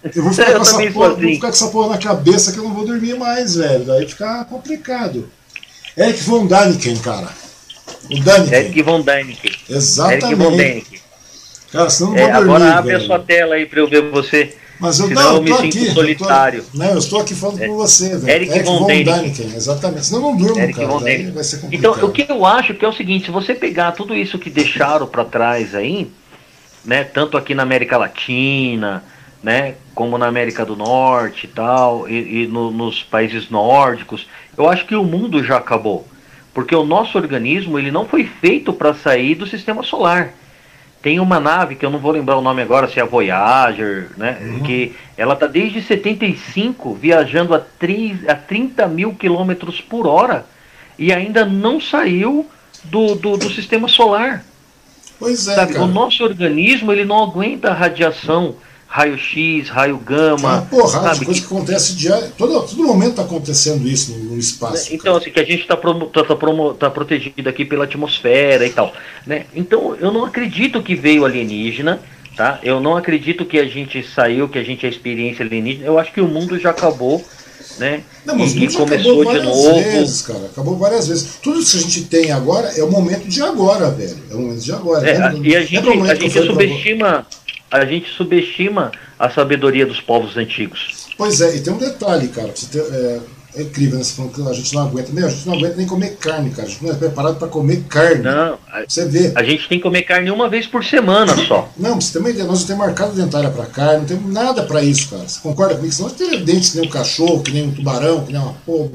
Eu 0.03 0.23
vou 0.23 0.33
ficar, 0.33 0.49
eu 0.49 0.55
com 0.55 0.61
essa 0.63 0.91
porra, 0.91 1.11
assim. 1.11 1.21
vou 1.21 1.33
ficar 1.35 1.47
com 1.47 1.53
essa 1.53 1.67
porra 1.67 1.89
na 1.89 1.97
cabeça 1.99 2.51
que 2.51 2.57
eu 2.57 2.63
não 2.63 2.73
vou 2.73 2.85
dormir 2.85 3.15
mais, 3.19 3.55
velho. 3.55 3.85
Daí 3.85 4.07
fica 4.07 4.43
complicado. 4.45 5.29
Eric 5.95 6.23
von 6.23 6.47
Daniken, 6.47 6.97
cara. 6.97 7.29
O 8.09 8.19
Daniken. 8.19 8.59
Eric 8.59 8.81
von 8.81 9.01
Daniken. 9.03 9.51
Exatamente. 9.69 10.25
Eric 10.25 10.35
von 10.35 10.57
Daniken. 10.57 11.00
Cara, 11.71 11.89
senão 11.89 12.11
não 12.11 12.17
é, 12.17 12.31
dormir, 12.31 12.37
Agora 12.37 12.73
abre 12.77 12.91
velho. 12.91 13.03
a 13.03 13.07
sua 13.07 13.19
tela 13.19 13.55
aí 13.55 13.65
pra 13.65 13.79
eu 13.79 13.87
ver 13.87 14.09
você. 14.09 14.55
Mas 14.81 14.99
eu, 14.99 15.07
Senão 15.09 15.21
não, 15.21 15.35
eu 15.35 15.41
me 15.43 15.53
sinto 15.53 15.77
aqui, 15.77 15.91
solitário. 15.91 16.59
Eu 16.59 16.65
tô, 16.65 16.77
não, 16.79 16.85
eu 16.87 16.97
estou 16.97 17.21
aqui 17.21 17.35
falando 17.35 17.61
é. 17.61 17.67
com 17.67 17.75
você, 17.75 18.17
velho. 18.17 18.29
Eric, 18.29 18.51
Eric 18.51 18.65
von, 18.65 18.87
Däniken. 18.87 19.53
Exatamente. 19.55 20.05
Senão 20.07 20.21
eu 20.21 20.29
não 20.29 20.37
durmo, 20.37 20.59
Eric 20.59 20.79
cara. 20.79 21.31
vai 21.31 21.43
ser 21.43 21.61
então, 21.71 21.91
o 21.93 22.11
que 22.11 22.25
eu 22.27 22.43
acho 22.43 22.73
que 22.73 22.83
é 22.83 22.87
o 22.87 22.93
seguinte, 22.93 23.25
se 23.25 23.31
você 23.31 23.53
pegar 23.53 23.91
tudo 23.91 24.15
isso 24.15 24.39
que 24.39 24.49
deixaram 24.49 25.05
para 25.05 25.23
trás 25.23 25.75
aí, 25.75 26.11
né, 26.83 27.03
tanto 27.03 27.37
aqui 27.37 27.53
na 27.53 27.61
América 27.61 27.95
Latina, 27.95 29.03
né, 29.43 29.75
como 29.93 30.17
na 30.17 30.25
América 30.25 30.65
do 30.65 30.75
Norte 30.75 31.45
e 31.45 31.49
tal, 31.49 32.09
e, 32.09 32.43
e 32.43 32.47
no, 32.47 32.71
nos 32.71 33.03
países 33.03 33.51
nórdicos, 33.51 34.27
eu 34.57 34.67
acho 34.67 34.87
que 34.87 34.95
o 34.95 35.03
mundo 35.03 35.43
já 35.43 35.57
acabou. 35.57 36.07
Porque 36.55 36.75
o 36.75 36.83
nosso 36.83 37.19
organismo, 37.19 37.77
ele 37.77 37.91
não 37.91 38.07
foi 38.07 38.25
feito 38.25 38.73
para 38.73 38.95
sair 38.95 39.35
do 39.35 39.45
sistema 39.45 39.83
solar. 39.83 40.33
Tem 41.01 41.19
uma 41.19 41.39
nave 41.39 41.75
que 41.75 41.85
eu 41.85 41.89
não 41.89 41.99
vou 41.99 42.11
lembrar 42.11 42.37
o 42.37 42.41
nome 42.41 42.61
agora, 42.61 42.87
se 42.87 42.99
é 42.99 43.01
a 43.01 43.05
Voyager, 43.05 44.11
né? 44.17 44.37
Uhum. 44.39 44.59
Que 44.59 44.95
ela 45.17 45.33
está 45.33 45.47
desde 45.47 45.81
75 45.81 46.93
viajando 46.93 47.55
a, 47.55 47.59
3, 47.59 48.29
a 48.29 48.35
30 48.35 48.87
mil 48.87 49.13
quilômetros 49.15 49.81
por 49.81 50.05
hora 50.05 50.45
e 50.99 51.11
ainda 51.11 51.43
não 51.43 51.81
saiu 51.81 52.47
do, 52.83 53.15
do, 53.15 53.37
do 53.37 53.49
sistema 53.49 53.87
solar. 53.87 54.45
Pois 55.19 55.47
é, 55.47 55.55
Sabe? 55.55 55.73
Cara. 55.73 55.85
O 55.85 55.87
nosso 55.87 56.23
organismo 56.23 56.91
ele 56.91 57.05
não 57.05 57.23
aguenta 57.23 57.69
a 57.69 57.73
radiação 57.73 58.55
raio-x, 58.91 59.69
raio 59.69 59.97
gama. 59.97 60.49
É 60.49 60.53
uma 60.55 60.61
porrada 60.63 61.07
sabe? 61.07 61.19
de 61.19 61.25
coisa 61.25 61.39
que 61.39 61.47
acontece 61.47 61.95
diário. 61.95 62.29
Todo, 62.37 62.61
todo 62.67 62.83
momento 62.83 63.11
está 63.11 63.21
acontecendo 63.21 63.87
isso 63.87 64.11
no, 64.11 64.31
no 64.31 64.37
espaço. 64.37 64.93
Então, 64.93 65.15
assim, 65.15 65.31
que 65.31 65.39
a 65.39 65.45
gente 65.45 65.61
está 65.61 65.77
tá, 65.77 66.25
tá, 66.25 66.35
tá 66.77 66.89
protegido 66.89 67.47
aqui 67.49 67.63
pela 67.63 67.85
atmosfera 67.85 68.65
e 68.65 68.69
tal. 68.69 68.93
Né? 69.25 69.45
Então, 69.55 69.95
eu 69.95 70.11
não 70.11 70.25
acredito 70.25 70.83
que 70.83 70.93
veio 70.93 71.23
alienígena. 71.23 72.01
Tá? 72.35 72.59
Eu 72.63 72.79
não 72.79 72.95
acredito 72.95 73.45
que 73.45 73.59
a 73.59 73.65
gente 73.65 74.03
saiu, 74.03 74.49
que 74.49 74.57
a 74.57 74.63
gente 74.63 74.85
é 74.85 74.89
experiência 74.89 75.45
alienígena. 75.45 75.85
Eu 75.85 75.97
acho 75.97 76.11
que 76.11 76.19
o 76.19 76.27
mundo 76.27 76.59
já 76.59 76.71
acabou. 76.71 77.23
Né? 77.77 78.03
Não, 78.25 78.37
mas 78.37 78.53
e, 78.53 78.67
começou 78.73 79.23
de 79.23 79.39
novo. 79.39 79.75
Vezes, 79.75 80.21
cara. 80.21 80.45
Acabou 80.45 80.77
várias 80.77 81.07
vezes. 81.07 81.35
Tudo 81.41 81.59
isso 81.59 81.71
que 81.71 81.77
a 81.77 81.81
gente 81.81 82.03
tem 82.05 82.31
agora 82.31 82.67
é 82.77 82.83
o 82.83 82.91
momento 82.91 83.27
de 83.27 83.41
agora, 83.41 83.89
velho. 83.89 84.17
É 84.29 84.35
o 84.35 84.39
momento 84.39 84.59
de 84.59 84.71
agora. 84.73 85.09
É, 85.09 85.13
é, 85.13 85.33
e 85.41 85.55
a 85.55 85.61
gente, 85.61 85.87
a 85.87 86.15
gente 86.15 86.45
subestima 86.45 87.25
a 87.71 87.85
gente 87.85 88.09
subestima 88.11 88.91
a 89.17 89.29
sabedoria 89.29 89.85
dos 89.85 90.01
povos 90.01 90.35
antigos. 90.35 91.07
Pois 91.17 91.39
é, 91.39 91.55
e 91.55 91.61
tem 91.61 91.73
um 91.73 91.77
detalhe, 91.77 92.27
cara. 92.27 92.49
Ter, 92.49 92.79
é, 92.79 93.21
é, 93.55 93.61
incrível, 93.61 93.97
né? 93.97 94.03
Você 94.03 94.13
falando 94.13 94.33
que 94.33 94.41
a 94.41 94.53
gente 94.53 94.73
não 94.73 94.81
aguenta. 94.87 95.11
Meu, 95.13 95.27
a 95.27 95.29
gente 95.29 95.47
não 95.47 95.53
aguenta 95.55 95.75
nem 95.77 95.87
comer 95.87 96.17
carne, 96.17 96.49
cara. 96.49 96.67
A 96.67 96.69
gente 96.69 96.83
não 96.83 96.91
é 96.91 96.95
preparado 96.95 97.37
para 97.37 97.47
comer 97.47 97.83
carne. 97.87 98.23
Não, 98.23 98.57
você 98.87 99.05
vê. 99.05 99.31
A 99.35 99.43
gente 99.43 99.69
tem 99.69 99.77
que 99.77 99.83
comer 99.83 100.01
carne 100.01 100.29
uma 100.31 100.49
vez 100.49 100.67
por 100.67 100.83
semana 100.83 101.35
só. 101.47 101.69
Não, 101.77 101.99
você 101.99 102.13
tem 102.13 102.21
uma 102.21 102.29
ideia, 102.29 102.45
nós 102.45 102.61
não 102.61 102.67
temos 102.67 102.85
marcado 102.85 103.13
dentária 103.13 103.49
para 103.49 103.65
carne, 103.67 103.99
não 103.99 104.05
temos 104.05 104.33
nada 104.33 104.63
para 104.63 104.83
isso, 104.83 105.09
cara. 105.09 105.27
Você 105.27 105.39
concorda 105.39 105.75
comigo? 105.75 105.93
Senão 105.93 106.09
nós 106.09 106.17
temos 106.17 106.41
dentes 106.41 106.71
que 106.71 106.79
nem 106.79 106.87
um 106.87 106.91
cachorro, 106.91 107.41
que 107.41 107.51
nem 107.51 107.67
um 107.67 107.71
tubarão, 107.71 108.25
que 108.25 108.33
nem 108.33 108.41
uma 108.41 108.53
porra. 108.65 108.89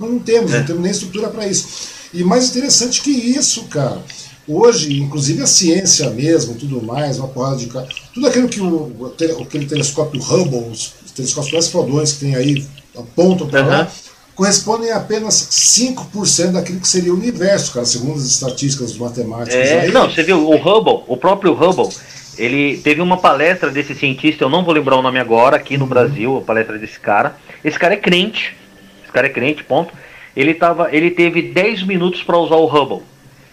Nós 0.00 0.10
não 0.10 0.18
temos, 0.18 0.52
é. 0.52 0.58
não 0.58 0.66
temos 0.66 0.82
nem 0.82 0.90
estrutura 0.90 1.28
para 1.28 1.46
isso. 1.46 1.98
E 2.12 2.24
mais 2.24 2.48
interessante 2.48 3.02
que 3.02 3.10
isso, 3.10 3.64
cara 3.64 4.02
Hoje, 4.48 4.98
inclusive 4.98 5.42
a 5.42 5.46
ciência 5.46 6.08
mesmo, 6.08 6.54
tudo 6.54 6.82
mais, 6.82 7.18
uma 7.18 7.28
porrada 7.28 7.56
de 7.56 7.66
tudo 8.14 8.26
aquilo 8.26 8.48
que 8.48 8.60
o 8.60 9.12
aquele 9.42 9.66
telescópio 9.66 10.22
Hubble, 10.22 10.70
os 10.70 10.94
telescópios 11.14 11.52
mais 11.52 11.68
fodões 11.68 12.12
que 12.12 12.20
tem 12.20 12.34
aí 12.34 12.64
apontam 12.96 13.46
para 13.46 13.62
uhum. 13.62 13.68
lá, 13.68 13.92
correspondem 14.34 14.90
a 14.90 14.96
apenas 14.96 15.34
5% 15.34 16.52
daquilo 16.52 16.80
que 16.80 16.88
seria 16.88 17.12
o 17.12 17.16
universo, 17.16 17.74
cara, 17.74 17.84
segundo 17.84 18.14
as 18.14 18.24
estatísticas 18.24 18.92
dos 18.92 18.98
matemáticos. 18.98 19.54
É, 19.54 19.80
aí. 19.80 19.92
Não, 19.92 20.08
você 20.08 20.22
viu, 20.22 20.48
o 20.48 20.56
Hubble, 20.56 21.04
o 21.06 21.16
próprio 21.16 21.52
Hubble, 21.52 21.94
ele 22.38 22.78
teve 22.78 23.02
uma 23.02 23.18
palestra 23.18 23.70
desse 23.70 23.94
cientista, 23.94 24.44
eu 24.44 24.48
não 24.48 24.64
vou 24.64 24.72
lembrar 24.72 24.96
o 24.96 25.02
nome 25.02 25.18
agora, 25.18 25.56
aqui 25.56 25.76
no 25.76 25.84
uhum. 25.84 25.90
Brasil, 25.90 26.38
a 26.38 26.40
palestra 26.40 26.78
desse 26.78 26.98
cara. 26.98 27.36
Esse 27.62 27.78
cara 27.78 27.94
é 27.94 27.98
crente, 27.98 28.56
esse 29.02 29.12
cara 29.12 29.26
é 29.26 29.30
crente, 29.30 29.62
ponto. 29.62 29.92
Ele, 30.34 30.54
tava, 30.54 30.88
ele 30.90 31.10
teve 31.10 31.42
10 31.42 31.82
minutos 31.82 32.22
para 32.22 32.38
usar 32.38 32.56
o 32.56 32.66
Hubble. 32.66 33.02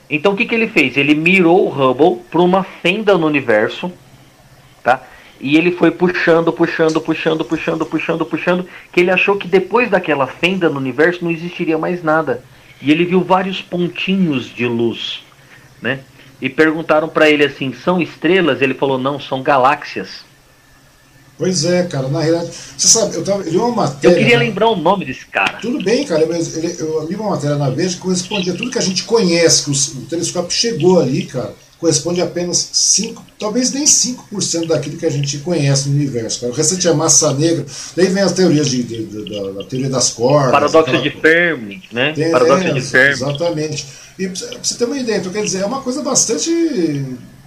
Então 0.10 0.34
o 0.34 0.36
que, 0.36 0.46
que 0.46 0.54
ele 0.54 0.68
fez? 0.68 0.98
Ele 0.98 1.16
mirou 1.16 1.68
o 1.68 1.70
Hubble 1.70 2.24
para 2.30 2.42
uma 2.42 2.64
fenda 2.64 3.18
no 3.18 3.26
universo, 3.26 3.92
tá? 4.84 5.02
E 5.40 5.58
ele 5.58 5.72
foi 5.72 5.92
puxando, 5.92 6.52
puxando, 6.52 7.02
puxando, 7.02 7.44
puxando, 7.44 7.86
puxando, 7.86 8.26
puxando, 8.26 8.68
que 8.92 9.00
ele 9.00 9.12
achou 9.12 9.38
que 9.38 9.48
depois 9.48 9.90
daquela 9.90 10.28
fenda 10.28 10.70
no 10.70 10.78
universo 10.78 11.24
não 11.24 11.32
existiria 11.32 11.78
mais 11.78 12.04
nada. 12.04 12.44
E 12.82 12.92
ele 12.92 13.06
viu 13.06 13.22
vários 13.22 13.62
pontinhos 13.62 14.46
de 14.48 14.66
luz, 14.66 15.24
né? 15.82 16.00
E 16.42 16.50
perguntaram 16.50 17.08
para 17.08 17.30
ele 17.30 17.44
assim: 17.44 17.74
"São 17.74 18.02
estrelas?" 18.02 18.62
Ele 18.62 18.74
falou: 18.74 18.98
"Não, 18.98 19.20
são 19.20 19.42
galáxias." 19.42 20.25
Pois 21.38 21.66
é, 21.66 21.84
cara, 21.84 22.08
na 22.08 22.22
realidade, 22.22 22.52
você 22.78 22.88
sabe, 22.88 23.16
eu, 23.16 23.24
tava, 23.24 23.44
eu 23.44 23.52
li 23.52 23.58
uma 23.58 23.72
matéria. 23.72 24.16
Eu 24.16 24.20
queria 24.20 24.40
lembrar 24.40 24.70
o 24.70 24.76
nome 24.76 25.04
desse 25.04 25.26
cara. 25.26 25.58
Tudo 25.60 25.84
bem, 25.84 26.06
cara, 26.06 26.26
mas 26.26 26.56
ele, 26.56 26.76
eu 26.80 27.06
li 27.08 27.16
uma 27.16 27.32
matéria 27.32 27.58
na 27.58 27.70
Veja 27.70 27.96
que 27.96 28.02
correspondia 28.02 28.54
a 28.54 28.56
tudo 28.56 28.72
que 28.72 28.78
a 28.78 28.82
gente 28.82 29.04
conhece, 29.04 29.64
que 29.66 29.72
o, 29.72 30.02
o 30.02 30.06
telescópio 30.06 30.52
chegou 30.52 31.02
ali, 31.02 31.26
cara, 31.26 31.54
corresponde 31.78 32.22
a 32.22 32.24
apenas 32.24 32.70
5, 32.72 33.24
talvez 33.38 33.72
nem 33.72 33.84
5% 33.84 34.68
daquilo 34.68 34.98
que 34.98 35.06
a 35.06 35.10
gente 35.10 35.40
conhece 35.40 35.90
no 35.90 35.96
universo. 35.96 36.40
Cara. 36.40 36.54
O 36.54 36.56
restante 36.56 36.88
é 36.88 36.94
massa 36.94 37.34
negra, 37.34 37.66
daí 37.98 38.08
vem 38.08 38.24
as 38.24 38.32
teorias 38.32 38.70
de, 38.70 38.84
de, 38.84 39.04
de, 39.04 39.26
de 39.26 39.54
da, 39.54 39.64
teoria 39.66 39.90
das 39.90 40.12
cordas. 40.12 40.52
Paradoxo 40.52 40.90
aquela, 40.90 41.04
de 41.04 41.10
Fermi, 41.10 41.84
né? 41.92 42.14
Tem, 42.14 42.32
Paradoxo 42.32 42.64
é, 42.64 42.74
de 42.74 42.82
Fermi. 42.82 43.14
Exatamente. 43.14 43.86
E 44.18 44.30
pra 44.30 44.58
você 44.64 44.76
ter 44.76 44.86
uma 44.86 44.98
ideia, 44.98 45.18
então 45.18 45.32
quer 45.34 45.44
dizer, 45.44 45.64
é 45.64 45.66
uma 45.66 45.82
coisa 45.82 46.02
bastante 46.02 46.50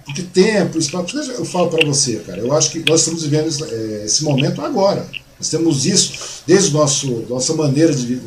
porque 0.09 0.77
espaço, 0.79 1.17
eu 1.17 1.45
falo 1.45 1.69
para 1.69 1.85
você, 1.85 2.17
cara, 2.17 2.39
eu 2.39 2.51
acho 2.51 2.71
que 2.71 2.83
nós 2.89 3.01
estamos 3.01 3.23
vivendo 3.23 3.47
esse 4.03 4.23
momento 4.23 4.61
agora. 4.61 5.05
Nós 5.37 5.49
temos 5.49 5.85
isso 5.85 6.41
desde 6.45 6.73
nosso, 6.73 7.25
nossa 7.29 7.53
maneira 7.53 7.93
de 7.93 8.05
vida, 8.05 8.23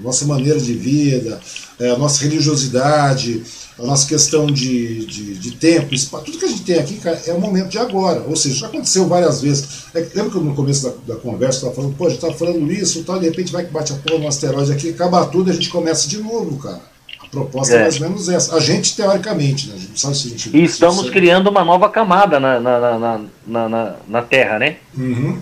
nossa 0.00 0.24
maneira 0.24 0.60
de 0.60 0.72
vida, 0.72 1.40
é, 1.80 1.90
a 1.90 1.98
nossa 1.98 2.22
religiosidade, 2.22 3.42
a 3.76 3.82
nossa 3.82 4.06
questão 4.06 4.46
de, 4.46 5.04
de, 5.06 5.34
de, 5.34 5.50
tempo, 5.52 5.92
espaço, 5.94 6.26
tudo 6.26 6.38
que 6.38 6.44
a 6.44 6.48
gente 6.48 6.62
tem 6.62 6.78
aqui, 6.78 6.98
cara, 6.98 7.20
é 7.26 7.32
o 7.32 7.40
momento 7.40 7.70
de 7.70 7.78
agora. 7.78 8.22
Ou 8.28 8.36
seja, 8.36 8.54
já 8.54 8.66
aconteceu 8.68 9.08
várias 9.08 9.40
vezes. 9.40 9.66
É, 9.92 10.00
lembra 10.14 10.30
que 10.30 10.38
no 10.38 10.54
começo 10.54 10.88
da, 10.88 11.14
da 11.14 11.20
conversa 11.20 11.58
estava 11.58 11.74
falando, 11.74 11.96
pô, 11.96 12.06
a 12.06 12.10
gente 12.10 12.18
estava 12.18 12.38
falando 12.38 12.70
isso, 12.70 13.02
tal, 13.02 13.18
de 13.18 13.28
repente 13.28 13.50
vai 13.50 13.64
que 13.64 13.72
bate 13.72 13.92
a 13.92 13.96
porra 13.96 14.20
no 14.20 14.28
asteroide 14.28 14.70
aqui, 14.70 14.90
acaba 14.90 15.26
tudo 15.26 15.48
e 15.48 15.50
a 15.50 15.54
gente 15.54 15.70
começa 15.70 16.06
de 16.06 16.18
novo, 16.18 16.56
cara 16.58 16.97
proposta 17.30 17.74
é. 17.74 17.78
é. 17.78 17.82
mais 17.82 18.00
ou 18.00 18.08
menos 18.08 18.28
essa. 18.28 18.56
A 18.56 18.60
gente, 18.60 18.96
teoricamente, 18.96 19.68
né? 19.68 19.74
A 19.76 19.78
gente 19.78 20.00
sabe 20.00 20.16
se 20.16 20.28
a 20.28 20.30
gente. 20.30 20.56
E 20.56 20.64
estamos 20.64 21.06
se 21.06 21.10
criando 21.10 21.48
uma 21.48 21.64
nova 21.64 21.88
camada 21.88 22.38
na, 22.40 22.60
na, 22.60 22.78
na, 22.80 23.20
na, 23.46 23.68
na, 23.68 23.96
na 24.06 24.22
Terra, 24.22 24.58
né? 24.58 24.76
Uhum. 24.96 25.38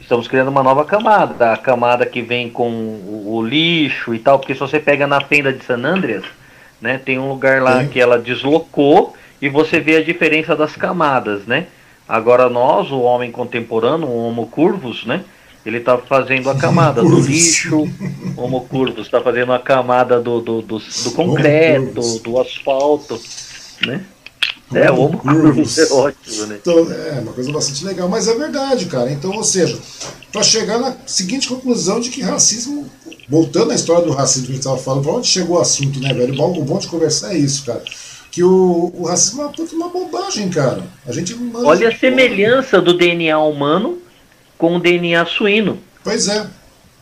Estamos 0.00 0.28
criando 0.28 0.48
uma 0.48 0.62
nova 0.62 0.84
camada. 0.84 1.52
A 1.52 1.56
camada 1.56 2.04
que 2.04 2.20
vem 2.20 2.50
com 2.50 2.68
o, 2.70 3.36
o, 3.36 3.42
lixo 3.42 4.14
e 4.14 4.18
tal, 4.18 4.38
porque 4.38 4.54
se 4.54 4.60
você 4.60 4.78
pega 4.80 5.06
na 5.06 5.20
fenda 5.20 5.52
de 5.52 5.64
San 5.64 5.84
Andreas, 5.84 6.24
né? 6.80 7.00
Tem 7.02 7.18
um 7.18 7.28
lugar 7.28 7.62
lá 7.62 7.80
Sim. 7.80 7.88
que 7.88 8.00
ela 8.00 8.18
deslocou 8.18 9.14
e 9.40 9.48
você 9.48 9.80
vê 9.80 9.96
a 9.96 10.04
diferença 10.04 10.54
das 10.54 10.76
camadas, 10.76 11.46
né? 11.46 11.66
Agora 12.08 12.48
nós, 12.48 12.90
o 12.90 13.00
homem 13.00 13.30
contemporâneo, 13.30 14.06
o 14.08 14.26
Homo 14.26 14.46
curvus, 14.46 15.06
né? 15.06 15.22
Ele 15.64 15.78
está 15.78 15.96
fazendo 15.96 16.50
a 16.50 16.56
camada 16.56 17.02
do 17.02 17.20
lixo, 17.20 17.88
Homo 18.36 18.62
curvus 18.62 19.06
está 19.06 19.20
fazendo 19.20 19.52
a 19.52 19.60
camada 19.60 20.20
do, 20.20 20.40
do, 20.40 20.60
do, 20.60 20.78
do 20.78 21.10
concreto, 21.12 22.18
do 22.18 22.40
asfalto, 22.40 23.20
né? 23.86 24.04
É, 24.74 24.90
o 24.90 25.00
Homo 25.00 25.18
curvus 25.18 25.78
é 25.78 25.92
ótimo, 25.92 26.46
né? 26.46 26.58
Então, 26.60 26.92
é 26.92 27.20
uma 27.20 27.32
coisa 27.32 27.52
bastante 27.52 27.84
legal, 27.84 28.08
mas 28.08 28.26
é 28.26 28.34
verdade, 28.34 28.86
cara. 28.86 29.12
Então, 29.12 29.30
ou 29.30 29.44
seja, 29.44 29.78
para 30.32 30.42
chegar 30.42 30.80
na 30.80 30.96
seguinte 31.06 31.46
conclusão 31.48 32.00
de 32.00 32.10
que 32.10 32.22
racismo, 32.22 32.90
voltando 33.28 33.70
à 33.70 33.74
história 33.74 34.04
do 34.04 34.12
racismo 34.12 34.46
que 34.46 34.52
a 34.52 34.54
gente 34.54 34.62
estava 34.62 34.78
falando, 34.78 35.04
para 35.04 35.12
onde 35.12 35.28
chegou 35.28 35.58
o 35.58 35.60
assunto, 35.60 36.00
né, 36.00 36.12
velho? 36.12 36.34
O 36.34 36.36
bom, 36.36 36.58
o 36.58 36.64
bom 36.64 36.78
de 36.78 36.88
conversar 36.88 37.34
é 37.34 37.38
isso, 37.38 37.64
cara 37.64 37.82
que 38.32 38.42
o, 38.42 38.90
o 38.94 39.04
racismo 39.04 39.42
é 39.42 39.44
uma, 39.44 39.52
uma 39.74 39.88
bobagem, 39.90 40.48
cara. 40.48 40.82
A 41.06 41.12
gente 41.12 41.36
Olha 41.52 41.90
a 41.90 41.94
semelhança 41.98 42.80
do 42.80 42.96
DNA 42.96 43.38
humano 43.38 44.01
com 44.62 44.76
o 44.76 44.78
DNA 44.78 45.26
suíno. 45.26 45.76
Pois 46.04 46.28
é. 46.28 46.46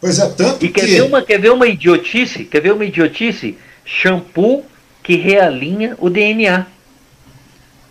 Pois 0.00 0.18
é, 0.18 0.26
tanto 0.30 0.64
e 0.64 0.70
quer 0.70 0.86
que... 0.86 0.94
Ver 0.94 1.02
uma, 1.02 1.20
quer 1.20 1.38
ver 1.38 1.52
uma 1.52 1.66
idiotice? 1.66 2.46
Quer 2.46 2.62
ver 2.62 2.72
uma 2.72 2.86
idiotice? 2.86 3.58
Shampoo 3.84 4.64
que 5.02 5.14
realinha 5.16 5.94
o 5.98 6.08
DNA. 6.08 6.66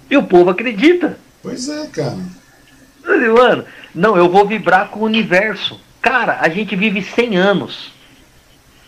E 0.09 0.17
o 0.17 0.23
povo 0.23 0.49
acredita. 0.49 1.19
Pois 1.43 1.69
é, 1.69 1.85
cara. 1.85 2.17
Mano, 3.06 3.64
não, 3.93 4.17
eu 4.17 4.27
vou 4.27 4.48
vibrar 4.48 4.89
com 4.89 5.01
o 5.01 5.06
universo. 5.06 5.80
Cara, 6.01 6.39
a 6.41 6.49
gente 6.49 6.75
vive 6.75 7.03
100 7.03 7.38
anos. 7.38 7.91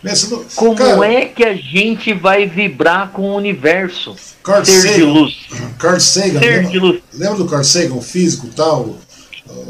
Não... 0.02 0.44
Como 0.56 0.74
cara, 0.74 1.06
é 1.06 1.26
que 1.26 1.44
a 1.44 1.54
gente 1.54 2.12
vai 2.12 2.48
vibrar 2.48 3.10
com 3.10 3.30
o 3.30 3.36
universo? 3.36 4.16
Carl 4.42 4.64
ser 4.64 4.80
Sagan, 4.80 4.94
de 4.94 5.02
luz. 5.04 5.46
Carl 5.78 6.00
Sagan, 6.00 6.40
ser 6.40 6.56
lembra, 6.56 6.70
de 6.72 6.78
luz. 6.80 7.02
lembra 7.14 7.36
do 7.36 7.46
Carl 7.46 7.62
Sagan, 7.62 7.94
o 7.94 8.02
físico 8.02 8.48
tal? 8.48 8.96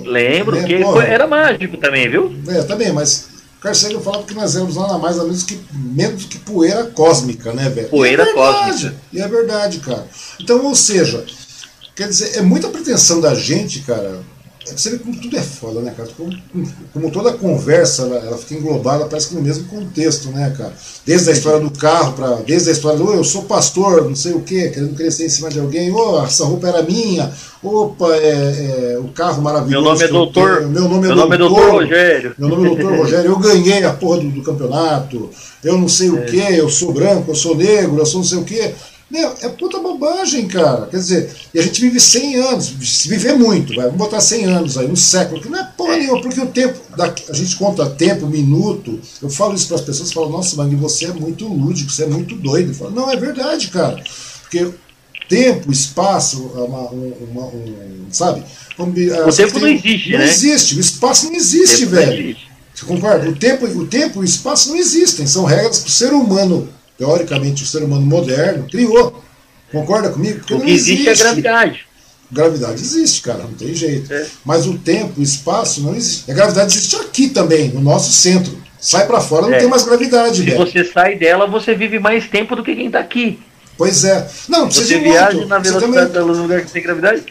Lembro, 0.05 0.65
que 0.65 0.73
ele 0.73 0.85
era 1.07 1.27
mágico 1.27 1.77
também, 1.77 2.09
viu? 2.09 2.35
É, 2.49 2.62
também, 2.62 2.93
mas 2.93 3.28
Carl 3.61 3.75
Sagan 3.75 4.01
falava 4.01 4.25
que 4.25 4.35
nós 4.35 4.57
éramos 4.57 4.77
nada 4.77 4.99
mais 4.99 5.19
ou 5.19 5.25
menos 5.25 5.44
que 5.44 5.61
menos 5.73 6.25
que 6.25 6.39
poeira 6.39 6.85
cósmica, 6.85 7.52
né, 7.52 7.69
velho? 7.69 7.89
Poeira 7.89 8.25
e 8.25 8.28
é 8.28 8.35
verdade, 8.35 8.70
cósmica. 8.73 8.97
E 9.12 9.20
é 9.20 9.28
verdade, 9.28 9.78
cara. 9.78 10.07
Então, 10.41 10.65
ou 10.65 10.75
seja, 10.75 11.25
quer 11.94 12.09
dizer, 12.09 12.39
é 12.39 12.43
muita 12.43 12.69
pretensão 12.69 13.20
da 13.20 13.35
gente, 13.35 13.81
cara, 13.81 14.20
você 14.65 14.91
vê 14.91 14.99
como 14.99 15.16
tudo 15.16 15.36
é 15.36 15.42
foda, 15.42 15.81
né, 15.81 15.92
cara? 15.97 16.08
Como, 16.16 16.32
como 16.92 17.10
toda 17.10 17.32
conversa 17.32 18.02
ela, 18.02 18.16
ela, 18.16 18.39
fica 18.39 18.55
englobada, 18.55 19.07
parece 19.07 19.28
que 19.28 19.34
no 19.34 19.42
mesmo 19.42 19.65
contexto, 19.65 20.28
né, 20.31 20.55
cara? 20.57 20.73
Desde 21.05 21.31
a 21.31 21.32
história 21.32 21.60
do 21.60 21.70
carro, 21.70 22.12
pra, 22.12 22.36
desde 22.47 22.68
a 22.68 22.73
história 22.73 22.99
do 22.99 23.08
oh, 23.08 23.15
eu 23.15 23.24
sou 23.24 23.42
pastor, 23.42 24.08
não 24.08 24.15
sei 24.15 24.32
o 24.32 24.41
quê, 24.41 24.70
querendo 24.70 24.94
crescer 24.94 25.26
em 25.26 25.28
cima 25.28 25.50
de 25.50 25.58
alguém, 25.58 25.91
oh, 25.92 26.23
essa 26.24 26.44
roupa 26.44 26.68
era 26.68 26.82
minha, 26.82 27.32
opa, 27.62 28.15
é, 28.15 28.94
é 28.94 28.99
o 28.99 29.08
carro 29.08 29.42
maravilhoso. 29.42 29.84
Meu 29.84 29.92
nome 29.92 30.05
é 30.05 30.08
doutor. 30.08 30.58
Tenho, 30.58 30.68
meu 30.70 30.89
nome 30.89 31.07
é, 31.07 31.08
meu 31.08 31.16
doutor, 31.16 31.23
nome 31.23 31.34
é 31.34 31.39
doutor 31.39 31.70
Rogério. 31.73 32.34
Meu 32.39 32.49
nome 32.49 32.66
é 32.66 32.68
doutor 32.68 32.99
Rogério, 32.99 33.31
eu 33.31 33.39
ganhei 33.39 33.84
a 33.84 33.92
porra 33.92 34.20
do, 34.20 34.31
do 34.31 34.42
campeonato, 34.42 35.31
eu 35.65 35.76
não 35.76 35.89
sei 35.89 36.10
o 36.10 36.18
é. 36.18 36.24
quê, 36.26 36.47
eu 36.50 36.68
sou 36.68 36.92
branco, 36.92 37.31
eu 37.31 37.34
sou 37.34 37.57
negro, 37.57 37.99
eu 37.99 38.07
sou 38.07 38.20
não 38.20 38.26
sei 38.26 38.39
o 38.39 38.44
quê. 38.44 38.74
Meu, 39.12 39.34
é 39.42 39.49
puta 39.50 39.78
bobagem, 39.78 40.49
cara. 40.49 40.86
Quer 40.86 40.97
dizer, 40.97 41.31
e 41.52 41.58
a 41.58 41.62
gente 41.62 41.82
vive 41.82 42.00
100 42.00 42.36
anos, 42.36 42.74
se 42.82 43.07
viver 43.10 43.34
muito, 43.34 43.74
vai, 43.74 43.84
vamos 43.84 43.99
botar 43.99 44.23
100 44.23 44.44
anos 44.47 44.78
aí, 44.78 44.86
um 44.86 44.97
século, 44.97 45.39
que 45.39 45.50
não 45.50 45.58
é 45.58 45.65
porra 45.76 45.99
nenhuma, 45.99 46.23
porque 46.23 46.41
o 46.41 46.47
tempo, 46.47 46.81
a 46.99 47.34
gente 47.34 47.55
conta 47.57 47.91
tempo, 47.91 48.26
minuto, 48.26 48.99
eu 49.20 49.28
falo 49.28 49.55
isso 49.55 49.66
para 49.68 49.76
as 49.76 49.82
pessoas, 49.82 50.10
falo, 50.15 50.31
nossa, 50.31 50.57
Mangue, 50.57 50.76
você 50.76 51.05
é 51.05 51.12
muito 51.12 51.47
lúdico, 51.47 51.91
você 51.91 52.05
é 52.05 52.07
muito 52.07 52.34
doido. 52.36 52.70
Eu 52.70 52.74
falo, 52.74 52.91
não, 52.92 53.10
é 53.10 53.16
verdade, 53.16 53.68
cara. 53.68 54.02
Porque 54.41 54.70
tempo, 55.28 55.70
espaço, 55.70 56.44
uma, 56.44 56.89
uma, 56.89 57.47
um, 57.49 58.07
sabe? 58.10 58.42
o 58.78 59.36
tempo 59.36 59.52
tem, 59.52 59.60
não 59.60 59.68
existe, 59.68 60.10
não 60.10 60.18
né? 60.18 60.24
Não 60.24 60.32
existe, 60.32 60.74
o 60.76 60.81
espaço 60.81 61.26
não 61.26 61.34
existe, 61.34 61.84
velho. 61.84 62.07
Não 62.07 62.18
existe. 62.31 62.52
Você 62.74 62.86
concorda? 62.86 63.28
O 63.28 63.36
tempo, 63.36 63.66
o 63.66 63.86
tempo 63.86 64.20
e 64.20 64.23
o 64.23 64.24
espaço 64.24 64.70
não 64.70 64.76
existem, 64.76 65.26
são 65.26 65.44
regras 65.44 65.81
para 65.81 65.89
o 65.89 65.92
ser 65.92 66.15
humano 66.15 66.66
teoricamente, 67.02 67.64
o 67.64 67.66
ser 67.66 67.82
humano 67.82 68.06
moderno 68.06 68.64
criou. 68.70 69.20
Concorda 69.72 70.10
comigo? 70.10 70.39
Porque 70.39 70.55
o 70.55 70.60
que 70.60 70.70
existe, 70.70 71.08
existe 71.08 71.08
é 71.08 71.12
a 71.12 71.16
gravidade. 71.16 71.86
Gravidade 72.31 72.81
existe, 72.81 73.22
cara, 73.22 73.42
não 73.42 73.55
tem 73.55 73.74
jeito. 73.74 74.12
É. 74.12 74.26
Mas 74.44 74.66
o 74.66 74.78
tempo, 74.78 75.20
o 75.20 75.22
espaço 75.22 75.82
não 75.82 75.97
existe. 75.97 76.31
A 76.31 76.34
gravidade 76.34 76.76
existe 76.76 76.94
aqui 76.97 77.28
também, 77.28 77.70
no 77.70 77.81
nosso 77.81 78.12
centro. 78.12 78.56
Sai 78.81 79.06
para 79.06 79.20
fora, 79.20 79.48
não 79.48 79.55
é. 79.55 79.58
tem 79.58 79.68
mais 79.68 79.82
gravidade. 79.82 80.36
Se 80.36 80.42
velho. 80.44 80.58
você 80.58 80.84
sai 80.84 81.16
dela, 81.16 81.47
você 81.47 81.74
vive 81.74 81.98
mais 81.98 82.28
tempo 82.28 82.55
do 82.55 82.62
que 82.62 82.76
quem 82.76 82.86
está 82.86 83.00
aqui. 83.00 83.40
Pois 83.76 84.05
é. 84.05 84.28
Não, 84.48 84.60
não 84.60 84.66
precisa 84.66 84.86
você 84.86 84.98
de 84.98 85.05
viaja 85.05 85.36
muito. 85.36 85.48
na 85.48 85.58
velocidade 85.58 85.92
também... 85.92 86.12
da 86.12 86.24
luz 86.24 86.39
no 86.39 86.44
lugar 86.44 86.64
que 86.64 86.70
tem 86.70 86.82
gravidade? 86.82 87.24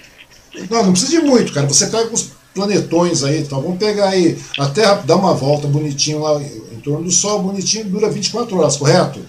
Não, 0.70 0.84
não 0.84 0.92
precisa 0.92 1.12
de 1.12 1.26
muito, 1.26 1.54
cara. 1.54 1.68
Você 1.68 1.88
pega 1.88 2.14
os 2.14 2.32
planetões 2.54 3.24
aí, 3.24 3.40
então 3.40 3.62
vamos 3.62 3.78
pegar 3.78 4.10
aí. 4.10 4.38
A 4.60 4.68
Terra 4.68 5.02
dá 5.06 5.16
uma 5.16 5.34
volta 5.34 5.68
bonitinho 5.68 6.20
lá 6.20 6.42
em 6.42 6.80
torno 6.82 7.06
do 7.06 7.12
Sol, 7.12 7.42
bonitinho, 7.42 7.86
dura 7.86 8.10
24 8.10 8.58
horas, 8.58 8.76
correto? 8.76 9.22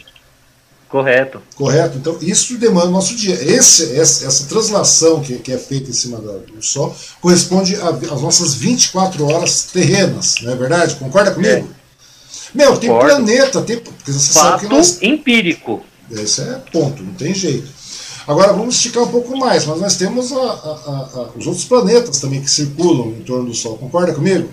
Correto. 0.92 1.40
Correto. 1.54 1.96
Então, 1.96 2.18
isso 2.20 2.58
demanda 2.58 2.88
o 2.88 2.90
nosso 2.90 3.16
dia. 3.16 3.32
Esse, 3.32 3.98
essa, 3.98 4.26
essa 4.26 4.44
translação 4.44 5.22
que, 5.22 5.38
que 5.38 5.50
é 5.50 5.56
feita 5.56 5.88
em 5.88 5.92
cima 5.94 6.18
do 6.18 6.62
Sol 6.62 6.94
corresponde 7.18 7.74
às 7.76 8.20
nossas 8.20 8.52
24 8.52 9.26
horas 9.26 9.62
terrenas, 9.72 10.34
não 10.42 10.52
é 10.52 10.54
verdade? 10.54 10.96
Concorda 10.96 11.30
comigo? 11.30 11.66
É. 11.66 11.82
Meu, 12.54 12.76
tem 12.76 12.90
Concordo. 12.90 13.24
planeta, 13.24 13.62
tem. 13.62 13.78
Porque 13.78 14.12
você 14.12 14.34
Fato 14.34 14.44
sabe 14.44 14.66
que 14.66 14.74
nós, 14.74 15.00
empírico. 15.00 15.82
Esse 16.10 16.42
é 16.42 16.60
ponto, 16.70 17.02
não 17.02 17.14
tem 17.14 17.34
jeito. 17.34 17.70
Agora 18.26 18.52
vamos 18.52 18.74
esticar 18.74 19.04
um 19.04 19.08
pouco 19.08 19.34
mais, 19.34 19.64
mas 19.64 19.80
nós 19.80 19.96
temos 19.96 20.30
a, 20.30 20.36
a, 20.36 20.42
a, 20.42 21.28
os 21.34 21.46
outros 21.46 21.64
planetas 21.64 22.20
também 22.20 22.42
que 22.42 22.50
circulam 22.50 23.12
em 23.18 23.22
torno 23.22 23.46
do 23.46 23.54
Sol. 23.54 23.78
Concorda 23.78 24.12
comigo? 24.12 24.50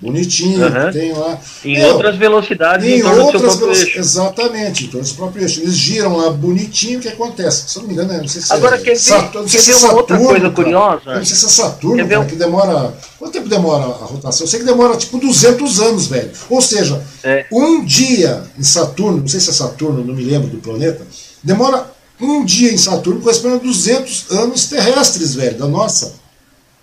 Bonitinho, 0.00 0.66
uhum. 0.66 0.92
tem 0.92 1.12
lá. 1.12 1.38
Em 1.64 1.78
Meu, 1.78 1.92
outras 1.94 2.16
velocidades, 2.16 2.86
em, 2.86 2.98
em 2.98 3.02
outras 3.02 3.56
velocidades. 3.56 3.96
Exatamente, 3.96 4.84
em 4.84 4.86
torno 4.88 5.02
do 5.02 5.06
seu 5.06 5.16
próprio 5.16 5.42
eixo. 5.42 5.60
Eles 5.60 5.74
giram 5.74 6.16
lá 6.16 6.30
bonitinho, 6.30 6.98
o 6.98 7.02
que 7.02 7.08
acontece? 7.08 7.68
Se 7.68 7.78
não 7.78 7.86
me 7.86 7.94
engano, 7.94 8.12
não 8.12 8.28
sei 8.28 8.42
se 8.42 8.52
Agora, 8.52 8.76
é, 8.76 8.78
quer 8.78 8.96
ver, 8.96 9.30
quer 9.48 9.62
ver 9.62 9.70
uma 9.72 9.80
Saturno, 9.80 9.96
outra 9.96 10.18
coisa 10.18 10.50
curiosa? 10.50 11.14
Não 11.14 11.24
sei 11.24 11.36
se 11.36 11.46
é 11.46 11.48
Saturno, 11.48 12.08
cara, 12.08 12.24
que 12.24 12.36
demora. 12.36 12.94
Quanto 13.18 13.32
tempo 13.32 13.48
demora 13.48 13.84
a 13.84 14.04
rotação? 14.04 14.44
Eu 14.44 14.50
sei 14.50 14.60
que 14.60 14.66
demora 14.66 14.96
tipo 14.96 15.18
200 15.18 15.80
anos, 15.80 16.06
velho. 16.06 16.30
Ou 16.50 16.60
seja, 16.60 17.02
é. 17.22 17.46
um 17.52 17.84
dia 17.84 18.42
em 18.58 18.62
Saturno, 18.62 19.18
não 19.18 19.28
sei 19.28 19.40
se 19.40 19.50
é 19.50 19.52
Saturno, 19.52 20.04
não 20.04 20.14
me 20.14 20.24
lembro 20.24 20.48
do 20.48 20.58
planeta, 20.58 21.06
demora 21.42 21.94
um 22.20 22.44
dia 22.44 22.72
em 22.72 22.76
Saturno 22.76 23.20
corresponde 23.20 23.56
a 23.56 23.58
200 23.58 24.30
anos 24.30 24.66
terrestres, 24.66 25.34
velho, 25.34 25.58
da 25.58 25.66
nossa. 25.66 26.14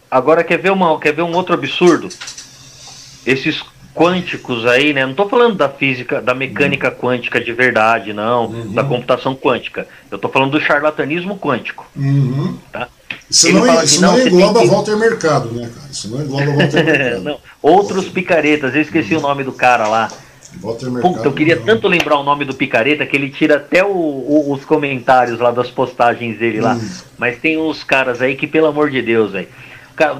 Agora 0.10 0.44
quer 0.44 0.58
ver, 0.58 0.72
uma, 0.72 1.00
quer 1.00 1.14
ver 1.14 1.22
um 1.22 1.34
outro 1.34 1.54
absurdo? 1.54 2.10
Esses 3.25 3.61
quânticos 3.93 4.66
aí, 4.66 4.93
né? 4.93 5.03
Não 5.03 5.11
estou 5.11 5.27
falando 5.27 5.56
da 5.56 5.69
física, 5.69 6.22
da 6.22 6.33
mecânica 6.33 6.90
uhum. 6.90 6.95
quântica 6.95 7.41
de 7.41 7.51
verdade, 7.51 8.14
não, 8.14 8.45
uhum. 8.45 8.74
da 8.74 8.83
computação 8.83 9.35
quântica. 9.35 9.88
Eu 10.09 10.16
estou 10.16 10.32
falando 10.32 10.51
do 10.51 10.61
charlatanismo 10.61 11.38
quântico. 11.38 11.85
Uhum. 11.95 12.58
Tá? 12.72 12.88
Isso 13.30 13.51
não, 13.51 13.83
isso 13.83 14.01
não, 14.01 14.17
não 14.17 14.27
engloba 14.27 14.59
que... 14.61 14.67
Walter 14.67 14.98
Mercado, 14.98 15.51
né, 15.51 15.69
cara? 15.74 15.88
Isso 15.90 16.09
não 16.09 16.22
engloba 16.22 16.45
Walter 16.51 16.83
Mercado. 16.83 17.24
não, 17.24 17.40
outros 17.61 18.08
picaretas, 18.09 18.75
eu 18.75 18.82
esqueci 18.82 19.16
o 19.16 19.22
nome 19.22 19.43
do 19.43 19.51
cara 19.51 19.88
lá. 19.88 20.09
Walter 20.61 20.90
Mercado. 20.90 21.14
Puta, 21.14 21.27
eu 21.27 21.33
queria 21.33 21.56
não. 21.56 21.64
tanto 21.64 21.88
lembrar 21.88 22.17
o 22.17 22.24
nome 22.24 22.43
do 22.43 22.53
picareta 22.53 23.06
que 23.06 23.16
ele 23.16 23.30
tira 23.30 23.56
até 23.58 23.83
o, 23.83 23.90
o, 23.90 24.51
os 24.53 24.66
comentários 24.66 25.40
lá 25.40 25.51
das 25.51 25.69
postagens 25.69 26.38
dele 26.38 26.59
lá. 26.59 26.75
Hum. 26.75 26.90
Mas 27.17 27.40
tem 27.40 27.58
uns 27.58 27.83
caras 27.83 28.22
aí 28.22 28.35
que, 28.35 28.48
pelo 28.48 28.67
amor 28.67 28.90
de 28.90 29.01
Deus, 29.01 29.32
velho 29.32 29.48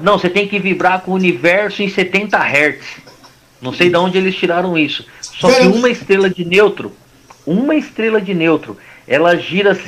não, 0.02 0.18
você 0.18 0.28
tem 0.28 0.48
que 0.48 0.58
vibrar 0.58 1.02
com 1.02 1.12
o 1.12 1.14
universo 1.14 1.82
em 1.82 1.88
70 1.88 2.36
Hz. 2.38 2.84
Não 3.60 3.72
sei 3.72 3.88
de 3.90 3.96
onde 3.96 4.18
eles 4.18 4.34
tiraram 4.34 4.76
isso. 4.76 5.06
Só 5.20 5.50
que 5.50 5.66
uma 5.66 5.88
estrela 5.88 6.28
de 6.28 6.44
neutro, 6.44 6.92
uma 7.46 7.74
estrela 7.74 8.20
de 8.20 8.34
neutro, 8.34 8.76
ela 9.06 9.36
gira 9.36 9.78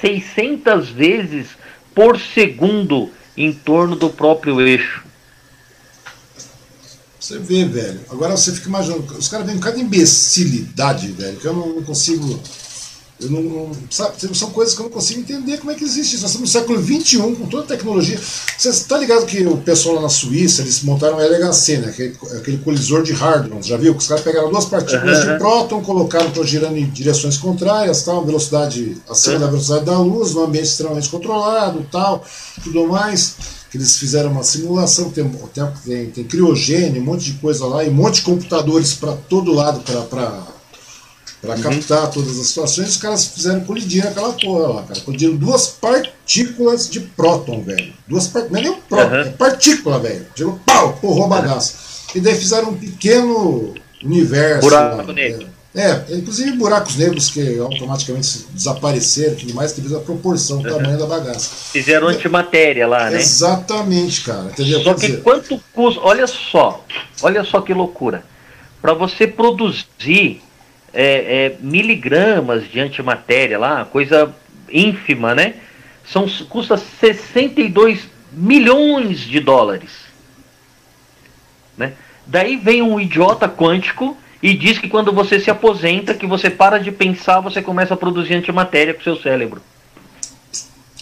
600 0.00 0.88
vezes 0.88 1.48
por 1.94 2.18
segundo 2.18 3.10
em 3.36 3.52
torno 3.52 3.96
do 3.96 4.10
próprio 4.10 4.60
eixo. 4.60 5.04
Você 7.18 7.38
vê, 7.38 7.64
velho. 7.64 8.00
Agora 8.10 8.36
você 8.36 8.52
fica 8.52 8.68
imaginando. 8.68 9.02
Os 9.14 9.28
caras 9.28 9.46
vêm 9.46 9.56
com 9.56 9.62
cada 9.62 9.78
imbecilidade, 9.78 11.08
velho, 11.12 11.36
que 11.36 11.46
eu 11.46 11.52
não 11.52 11.82
consigo 11.82 12.40
eu 13.20 13.30
não, 13.30 13.42
não, 13.42 13.70
sabe, 13.90 14.14
são 14.34 14.50
coisas 14.50 14.74
que 14.74 14.80
eu 14.80 14.84
não 14.84 14.90
consigo 14.90 15.20
entender 15.20 15.58
como 15.58 15.70
é 15.70 15.74
que 15.74 15.84
existe 15.84 16.14
isso. 16.14 16.22
Nós 16.22 16.30
estamos 16.30 16.52
no 16.52 16.60
século 16.60 16.82
XXI, 16.82 17.18
com 17.36 17.46
toda 17.46 17.64
a 17.64 17.66
tecnologia. 17.66 18.18
Você 18.56 18.70
está 18.70 18.96
ligado 18.96 19.26
que 19.26 19.46
o 19.46 19.58
pessoal 19.58 19.96
lá 19.96 20.02
na 20.02 20.08
Suíça, 20.08 20.62
eles 20.62 20.82
montaram 20.82 21.18
o 21.18 21.20
LHC, 21.20 21.78
né, 21.78 21.88
aquele, 21.88 22.16
aquele 22.38 22.58
colisor 22.58 23.02
de 23.02 23.12
Hadron, 23.12 23.60
já 23.62 23.76
viu? 23.76 23.94
Que 23.94 24.00
os 24.00 24.08
caras 24.08 24.24
pegaram 24.24 24.50
duas 24.50 24.64
partículas 24.64 25.18
uhum. 25.18 25.32
de 25.32 25.38
próton, 25.38 25.82
colocaram 25.82 26.30
para 26.30 26.42
girando 26.44 26.78
em 26.78 26.88
direções 26.88 27.36
contrárias, 27.36 28.02
tal, 28.02 28.24
velocidade 28.24 28.96
acima 29.08 29.34
uhum. 29.34 29.40
da 29.40 29.46
velocidade 29.48 29.84
da 29.84 29.98
luz, 29.98 30.34
num 30.34 30.44
ambiente 30.44 30.68
extremamente 30.68 31.08
controlado, 31.08 31.86
tal, 31.92 32.24
tudo 32.64 32.86
mais. 32.86 33.34
Que 33.70 33.76
eles 33.76 33.98
fizeram 33.98 34.32
uma 34.32 34.42
simulação, 34.42 35.10
tem, 35.10 35.30
tem, 35.84 36.06
tem 36.06 36.24
criogênio, 36.24 37.00
um 37.00 37.04
monte 37.04 37.26
de 37.26 37.32
coisa 37.34 37.66
lá, 37.66 37.84
e 37.84 37.88
um 37.88 37.94
monte 37.94 38.16
de 38.16 38.22
computadores 38.22 38.94
para 38.94 39.12
todo 39.12 39.52
lado 39.52 39.80
para 39.80 40.59
para 41.40 41.56
uhum. 41.56 41.62
captar 41.62 42.10
todas 42.10 42.38
as 42.38 42.46
situações, 42.48 42.90
os 42.90 42.96
caras 42.98 43.24
fizeram 43.24 43.60
colidir 43.60 44.06
aquela 44.06 44.32
porra 44.32 44.68
lá, 44.68 44.82
cara. 44.82 45.00
Colidiram 45.00 45.36
duas 45.36 45.68
partículas 45.68 46.88
de 46.88 47.00
próton, 47.00 47.62
velho. 47.62 47.92
Duas 48.06 48.26
partículas. 48.26 48.62
Não 48.62 48.70
é 48.70 48.72
nem 48.72 48.78
um 48.78 48.82
próton, 48.82 49.14
uhum. 49.14 49.20
é 49.20 49.30
partícula, 49.30 49.98
velho. 49.98 50.26
Chegou, 50.36 50.60
pau, 50.66 50.92
porrou 51.00 51.24
a 51.24 51.28
bagaça. 51.28 51.74
E 52.14 52.20
daí 52.20 52.34
fizeram 52.34 52.70
um 52.70 52.76
pequeno 52.76 53.74
universo. 54.02 54.68
Buraco 54.68 55.06
lá, 55.06 55.12
negro. 55.12 55.48
É, 55.74 55.88
é, 56.10 56.16
inclusive 56.16 56.50
buracos 56.56 56.96
negros 56.96 57.30
que 57.30 57.58
automaticamente 57.58 58.44
desapareceram 58.52 59.36
tudo 59.36 59.54
mais, 59.54 59.72
devido 59.72 59.96
à 59.96 60.00
proporção, 60.00 60.58
o 60.58 60.62
uhum. 60.64 60.68
tamanho 60.68 60.98
da 60.98 61.06
bagaça. 61.06 61.48
Fizeram 61.72 62.08
antimatéria 62.08 62.88
lá, 62.88 63.08
né? 63.08 63.20
Exatamente, 63.20 64.22
cara. 64.22 64.50
Entendeu? 64.50 64.82
Só 64.82 64.94
que 64.94 65.06
dizer... 65.06 65.22
quanto 65.22 65.62
custa. 65.72 66.00
Olha 66.02 66.26
só, 66.26 66.84
olha 67.22 67.44
só 67.44 67.60
que 67.60 67.72
loucura. 67.72 68.24
Para 68.82 68.94
você 68.94 69.26
produzir 69.26 70.42
é, 70.92 71.46
é, 71.46 71.56
miligramas 71.60 72.68
de 72.68 72.80
antimatéria 72.80 73.58
lá, 73.58 73.84
coisa 73.84 74.34
ínfima, 74.70 75.34
né? 75.34 75.54
São, 76.04 76.26
custa 76.48 76.76
62 76.76 78.08
milhões 78.32 79.20
de 79.20 79.40
dólares. 79.40 80.06
Né? 81.76 81.92
Daí 82.26 82.56
vem 82.56 82.82
um 82.82 83.00
idiota 83.00 83.48
quântico 83.48 84.16
e 84.42 84.54
diz 84.54 84.78
que 84.78 84.88
quando 84.88 85.12
você 85.12 85.38
se 85.38 85.50
aposenta, 85.50 86.14
que 86.14 86.26
você 86.26 86.48
para 86.48 86.78
de 86.78 86.90
pensar, 86.90 87.40
você 87.40 87.60
começa 87.60 87.94
a 87.94 87.96
produzir 87.96 88.34
antimatéria 88.34 88.94
com 88.94 89.02
seu 89.02 89.16
cérebro. 89.16 89.62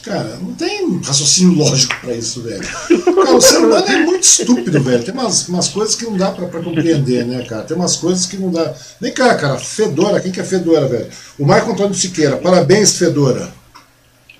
Cara, 0.08 0.38
não 0.40 0.54
tem 0.54 1.00
raciocínio 1.04 1.58
lógico 1.58 1.94
para 2.00 2.14
isso, 2.14 2.42
velho. 2.42 2.62
Cara, 3.04 3.36
o 3.36 3.40
ser 3.42 3.58
humano 3.58 3.86
é 3.86 3.98
muito 3.98 4.22
estúpido, 4.22 4.82
velho. 4.82 5.04
Tem 5.04 5.12
umas, 5.12 5.46
umas 5.48 5.68
coisas 5.68 5.94
que 5.94 6.04
não 6.04 6.16
dá 6.16 6.30
para 6.30 6.48
compreender, 6.48 7.26
né, 7.26 7.44
cara? 7.44 7.62
Tem 7.62 7.76
umas 7.76 7.96
coisas 7.96 8.24
que 8.24 8.38
não 8.38 8.50
dá. 8.50 8.72
Vem 8.98 9.12
cá, 9.12 9.34
cara, 9.34 9.58
Fedora, 9.58 10.18
quem 10.18 10.32
que 10.32 10.40
é 10.40 10.44
Fedora, 10.44 10.88
velho? 10.88 11.08
O 11.38 11.44
Marco 11.44 11.70
Antônio 11.70 11.92
Siqueira, 11.92 12.38
parabéns, 12.38 12.96
Fedora. 12.96 13.50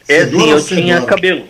É, 0.09 0.21
Fedora 0.21 0.43
sim, 0.43 0.51
eu 0.53 0.61
Fedora? 0.63 0.83
tinha 0.83 1.03
cabelo. 1.03 1.45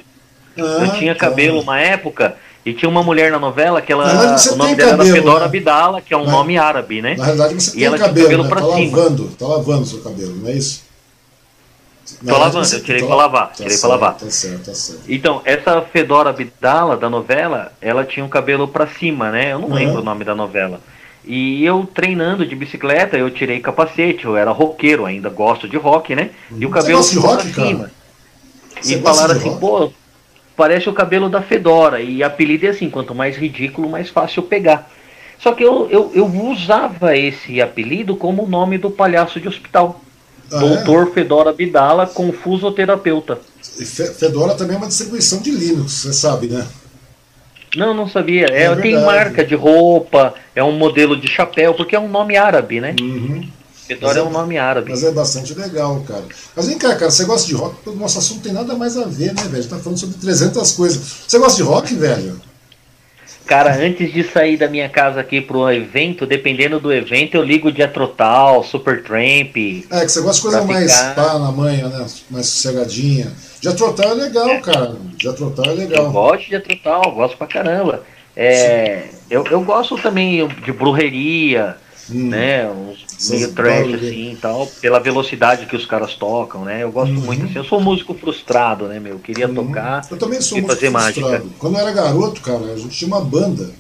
Ah, 0.57 0.85
eu 0.85 0.99
tinha 0.99 1.15
cabelo 1.15 1.61
uma 1.61 1.79
época 1.79 2.35
e 2.67 2.75
tinha 2.75 2.89
uma 2.89 3.05
mulher 3.05 3.31
na 3.31 3.39
novela 3.39 3.81
que 3.81 3.93
ela, 3.93 4.37
o 4.53 4.57
nome 4.57 4.75
dela 4.75 4.91
cabelo, 4.91 5.11
era 5.11 5.15
Fedora 5.15 5.45
né? 5.45 5.49
Bidala, 5.49 6.01
que 6.01 6.13
é 6.13 6.17
um 6.17 6.25
na, 6.25 6.33
nome 6.33 6.59
árabe, 6.59 7.01
né? 7.01 7.15
Na 7.17 7.25
realidade 7.25 7.55
você 7.55 7.71
e 7.71 7.75
tem 7.75 7.85
ela 7.85 7.97
cabelo, 7.97 8.27
cabelo 8.27 8.43
né? 8.43 8.49
pra 8.49 8.61
tá 8.63 8.75
cima. 8.75 8.97
lavando, 8.97 9.25
tá 9.39 9.47
lavando 9.47 9.87
seu 9.87 10.01
cabelo, 10.01 10.35
não 10.35 10.49
é 10.49 10.55
isso? 10.55 10.88
Tô 12.25 12.39
lavando, 12.39 12.67
eu 12.67 12.83
tirei 12.83 13.01
tá, 13.01 13.07
pra 13.07 13.17
lavar, 13.17 13.49
tá 13.49 13.55
tirei 13.55 13.71
certo, 13.71 13.81
pra 13.81 13.91
lavar. 13.91 14.15
Tá 14.15 14.31
certo, 14.31 14.65
tá 14.65 14.75
certo. 14.75 15.03
Então, 15.09 15.43
essa 15.45 15.83
Fedora 15.83 16.33
Bidala 16.33 16.97
da 16.97 17.11
novela, 17.11 17.73
ela 17.81 18.05
tinha 18.05 18.25
um 18.25 18.29
cabelo 18.29 18.69
pra 18.69 18.87
cima, 18.87 19.31
né? 19.31 19.53
Eu 19.53 19.59
não 19.59 19.69
uhum. 19.69 19.75
lembro 19.75 20.01
o 20.01 20.05
nome 20.05 20.25
da 20.25 20.35
novela. 20.35 20.81
E 21.25 21.65
eu 21.65 21.87
treinando 21.93 22.47
de 22.47 22.57
bicicleta, 22.57 23.17
eu 23.17 23.31
tirei 23.31 23.61
capacete, 23.61 24.25
eu 24.25 24.37
era 24.37 24.51
roqueiro, 24.51 25.05
ainda 25.05 25.29
gosto 25.29 25.69
de 25.69 25.77
rock, 25.77 26.15
né? 26.15 26.31
E 26.57 26.65
o 26.65 26.71
cabelo 26.71 27.03
ficou 27.03 27.37
pra 27.37 27.45
cima. 27.45 27.91
Você 28.81 28.95
e 28.97 29.03
falaram 29.03 29.35
assim, 29.35 29.51
rock? 29.51 29.61
pô, 29.61 29.93
parece 30.57 30.89
o 30.89 30.93
cabelo 30.95 31.29
da 31.29 31.43
Fedora. 31.43 32.01
E 32.01 32.23
apelido 32.23 32.67
é 32.67 32.71
assim, 32.71 32.89
quanto 32.89 33.15
mais 33.15 33.37
ridículo, 33.37 33.91
mais 33.91 34.09
fácil 34.09 34.43
pegar. 34.43 34.91
Só 35.39 35.53
que 35.53 35.63
eu, 35.63 35.89
eu, 35.91 36.11
eu 36.15 36.27
usava 36.27 37.17
esse 37.17 37.61
apelido 37.61 38.17
como 38.17 38.45
o 38.45 38.49
nome 38.49 38.79
do 38.79 38.91
palhaço 38.91 39.41
de 39.41 39.49
hospital. 39.49 40.01
Ah, 40.51 40.59
Doutor 40.59 41.09
é? 41.09 41.11
Fedora 41.13 41.53
Bidala, 41.53 42.07
confusoterapeuta. 42.07 43.39
Fedora 44.17 44.55
também 44.55 44.77
é 44.77 44.79
uma 44.79 44.89
distribuição 44.89 45.41
de 45.41 45.51
Linux, 45.51 45.93
você 45.93 46.13
sabe, 46.13 46.49
né? 46.49 46.67
Não, 47.77 47.93
não 47.93 48.09
sabia. 48.09 48.47
É, 48.47 48.65
é 48.65 48.77
tem 48.77 48.95
marca 49.03 49.45
de 49.45 49.55
roupa, 49.55 50.35
é 50.55 50.65
um 50.65 50.73
modelo 50.73 51.17
de 51.21 51.29
chapéu, 51.29 51.75
porque 51.75 51.95
é 51.95 52.01
um 52.01 52.09
nome 52.09 52.37
árabe, 52.37 52.81
né? 52.81 52.97
Uhum. 53.01 53.49
Fedora 53.87 54.19
é, 54.19 54.21
é, 54.21 54.25
um 54.25 54.31
nome 54.31 54.59
árabe. 54.59 54.91
Mas 54.91 55.03
é 55.03 55.11
bastante 55.11 55.55
legal, 55.55 56.03
cara. 56.07 56.25
Mas 56.55 56.67
vem 56.67 56.79
cá, 56.79 56.95
cara, 56.95 57.11
você 57.11 57.25
gosta 57.25 57.47
de 57.47 57.55
rock? 57.55 57.89
O 57.89 57.95
nosso 57.95 58.19
assunto 58.19 58.43
tem 58.43 58.53
nada 58.53 58.75
mais 58.75 58.97
a 58.97 59.05
ver, 59.05 59.35
né, 59.35 59.43
velho? 59.43 59.59
A 59.59 59.61
gente 59.61 59.71
tá 59.71 59.79
falando 59.79 59.99
sobre 59.99 60.17
300 60.17 60.73
coisas. 60.73 61.01
Você 61.27 61.39
gosta 61.39 61.57
de 61.57 61.63
rock, 61.63 61.95
velho? 61.95 62.41
Cara, 63.49 63.75
antes 63.75 64.13
de 64.13 64.23
sair 64.25 64.59
da 64.59 64.69
minha 64.69 64.91
casa 64.91 65.21
aqui 65.21 65.41
pro 65.41 65.73
evento, 65.73 66.27
dependendo 66.27 66.79
do 66.79 66.93
evento, 66.93 67.35
eu 67.35 67.43
ligo 67.43 67.73
de 67.73 67.83
Atrotal, 67.83 68.63
Supertramp. 68.63 69.57
É, 69.91 70.01
que 70.03 70.09
você 70.09 70.21
gosta 70.21 70.35
de 70.35 70.43
coisa 70.43 70.63
mais 70.67 70.95
pá 71.15 71.39
na 71.39 71.51
manhã, 71.51 71.89
né? 71.89 72.07
Mais 72.29 72.47
sossegadinha. 72.47 73.33
De 73.59 73.69
Atrotal 73.69 74.11
é 74.11 74.15
legal, 74.15 74.61
cara. 74.61 74.97
De 75.17 75.27
Atrotal 75.27 75.65
é 75.65 75.75
legal. 75.75 76.05
Eu 76.05 76.13
gosto 76.13 76.47
de 76.47 76.57
Atrotal, 76.57 77.11
gosto 77.13 77.39
pra 77.39 77.47
caramba. 77.47 78.03
É, 78.37 79.05
eu, 79.31 79.43
eu 79.47 79.63
gosto 79.63 79.97
também 79.97 80.47
de 80.47 80.71
brujeria, 80.71 81.79
hum. 82.11 82.29
né? 82.29 82.69
Uns 82.69 83.08
meio 83.31 83.53
trash 83.53 83.95
assim 83.95 84.33
e 84.33 84.37
tal, 84.37 84.67
pela 84.81 84.99
velocidade 84.99 85.67
que 85.67 85.77
os 85.77 85.87
caras 85.87 86.15
tocam, 86.15 86.65
né? 86.65 86.83
Eu 86.83 86.93
gosto 86.93 87.15
uhum. 87.15 87.21
muito 87.21 87.45
assim. 87.45 87.57
Eu 87.57 87.65
sou 87.65 87.79
um 87.79 87.83
músico 87.83 88.15
frustrado, 88.15 88.87
né, 88.87 89.01
meu? 89.01 89.15
Eu 89.15 89.19
queria 89.19 89.49
uhum. 89.49 89.55
tocar 89.55 90.07
eu 90.11 90.17
também 90.17 90.41
sou 90.41 90.59
e 90.59 90.63
fazer 90.63 90.91
frustrado. 90.91 91.33
mágica. 91.33 91.43
Quando 91.59 91.75
eu 91.75 91.81
era 91.81 91.93
garoto, 91.93 92.41
cara, 92.41 92.65
a 92.73 92.77
gente 92.77 92.97
tinha 92.97 93.09
uma 93.09 93.21
banda. 93.21 93.71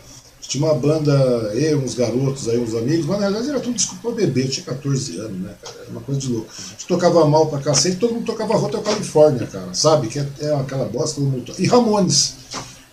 Tinha 0.49 0.65
uma 0.65 0.75
banda, 0.75 1.13
eu, 1.55 1.79
uns 1.79 1.95
garotos 1.95 2.49
aí, 2.49 2.59
uns 2.59 2.75
amigos, 2.75 3.05
mas 3.05 3.21
na 3.21 3.29
realidade 3.29 3.51
era 3.51 3.61
tudo 3.61 3.75
desculpa 3.75 4.19
eu 4.19 4.49
tinha 4.49 4.65
14 4.65 5.19
anos, 5.19 5.41
né, 5.41 5.55
cara? 5.63 5.77
Era 5.83 5.91
uma 5.91 6.01
coisa 6.01 6.19
de 6.19 6.29
louco. 6.33 6.49
A 6.51 6.71
gente 6.71 6.87
tocava 6.87 7.27
mal 7.27 7.49
pra 7.49 7.59
cacete, 7.59 7.97
todo 7.97 8.15
mundo 8.15 8.25
tocava 8.25 8.57
Hotel 8.57 8.81
Califórnia, 8.81 9.47
cara, 9.47 9.75
sabe? 9.75 10.07
Que 10.07 10.21
é, 10.21 10.27
é 10.41 10.55
aquela 10.55 10.87
bosta, 10.87 11.21
todo 11.21 11.31
mundo... 11.31 11.53
E 11.59 11.67
Ramones. 11.67 12.37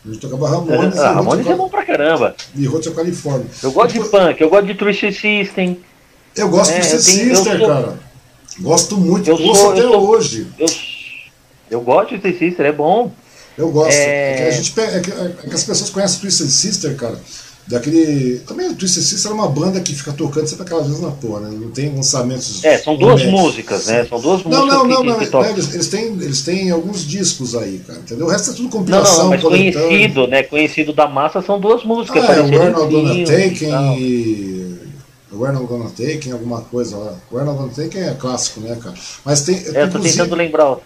A 0.03 0.09
gente 0.09 0.19
tocava 0.19 0.49
Ramones. 0.49 0.99
Ah, 0.99 1.13
Ramones 1.13 1.47
é 1.47 1.55
bom 1.55 1.69
pra 1.69 1.85
caramba. 1.85 2.35
E 2.53 2.67
Hotel 2.67 2.93
Califórnia. 2.93 3.47
Eu 3.63 3.71
gosto 3.71 3.93
de 3.93 4.09
punk, 4.09 4.41
eu 4.41 4.49
gosto 4.49 4.65
de 4.65 4.75
Twisted 4.75 5.13
System. 5.13 5.79
Eu 6.35 6.49
gosto 6.49 6.71
é, 6.71 6.79
de 6.79 6.85
ser 6.85 7.01
Sister, 7.01 7.57
sou... 7.57 7.67
cara. 7.67 7.99
Gosto 8.59 8.97
muito, 8.97 9.29
eu 9.29 9.35
ouço 9.35 9.69
até 9.69 9.81
eu 9.81 9.91
sou... 9.91 10.09
hoje. 10.09 10.47
Eu, 10.57 10.67
eu 11.71 11.81
gosto 11.81 12.15
de 12.15 12.21
Twisted 12.21 12.49
Sister, 12.49 12.65
é 12.65 12.71
bom. 12.71 13.11
Eu 13.57 13.69
gosto. 13.69 13.93
É... 13.93 14.31
É, 14.31 14.35
que 14.35 14.43
a 14.43 14.51
gente, 14.51 14.79
é, 14.79 14.99
que, 14.99 15.11
é 15.11 15.49
que 15.49 15.55
as 15.55 15.63
pessoas 15.63 15.89
conhecem 15.89 16.19
Twisted 16.21 16.49
Sister, 16.49 16.95
cara. 16.95 17.19
Daquele. 17.67 18.39
Também 18.45 18.69
o 18.69 18.75
Twisted 18.75 19.03
Sister 19.03 19.31
é 19.31 19.33
uma 19.33 19.47
banda 19.47 19.79
que 19.81 19.95
fica 19.95 20.13
tocando 20.13 20.45
sempre 20.45 20.63
aquelas 20.65 20.85
vezes 20.85 21.01
na 21.01 21.09
porra, 21.09 21.41
né? 21.41 21.57
Não 21.59 21.71
tem 21.71 21.93
lançamentos. 21.93 22.63
É, 22.63 22.77
são 22.77 22.95
duas 22.95 23.25
músicas, 23.25 23.87
né? 23.87 24.05
São 24.05 24.21
duas 24.21 24.43
não, 24.43 24.51
músicas. 24.51 24.67
Não, 24.67 24.87
não, 24.87 25.03
não, 25.03 25.17
que, 25.17 25.29
não. 25.31 25.43
É, 25.43 25.49
eles, 25.49 25.73
eles, 25.73 25.87
têm, 25.87 26.05
eles 26.05 26.41
têm 26.43 26.69
alguns 26.69 27.03
discos 27.05 27.55
aí, 27.55 27.81
cara. 27.85 27.99
Entendeu? 27.99 28.27
O 28.27 28.29
resto 28.29 28.51
é 28.51 28.53
tudo 28.53 28.69
compilação. 28.69 29.15
Não, 29.15 29.23
não, 29.23 29.29
mas 29.31 29.41
conhecido, 29.41 30.27
né? 30.27 30.43
Conhecido 30.43 30.93
da 30.93 31.07
massa 31.07 31.41
são 31.41 31.59
duas 31.59 31.83
músicas. 31.83 32.23
Ah, 32.29 32.35
é, 32.35 32.41
o 32.41 32.87
Gonna 32.87 33.25
Taken 33.25 33.99
e. 33.99 34.64
We're 35.35 35.53
Not 35.53 35.65
Gonna 35.67 35.89
Take, 35.89 36.31
alguma 36.31 36.61
coisa 36.61 36.97
lá. 36.97 37.15
We're 37.31 37.45
Not 37.45 37.57
Gonna 37.57 37.73
Take 37.73 37.97
é 37.97 38.13
clássico, 38.13 38.61
né, 38.61 38.77
cara? 38.81 38.95
Mas 39.23 39.41
tem. 39.41 39.55
É, 39.55 39.83
eu 39.83 39.91
tô 39.91 39.99
tentando 39.99 40.35
lembrar. 40.35 40.77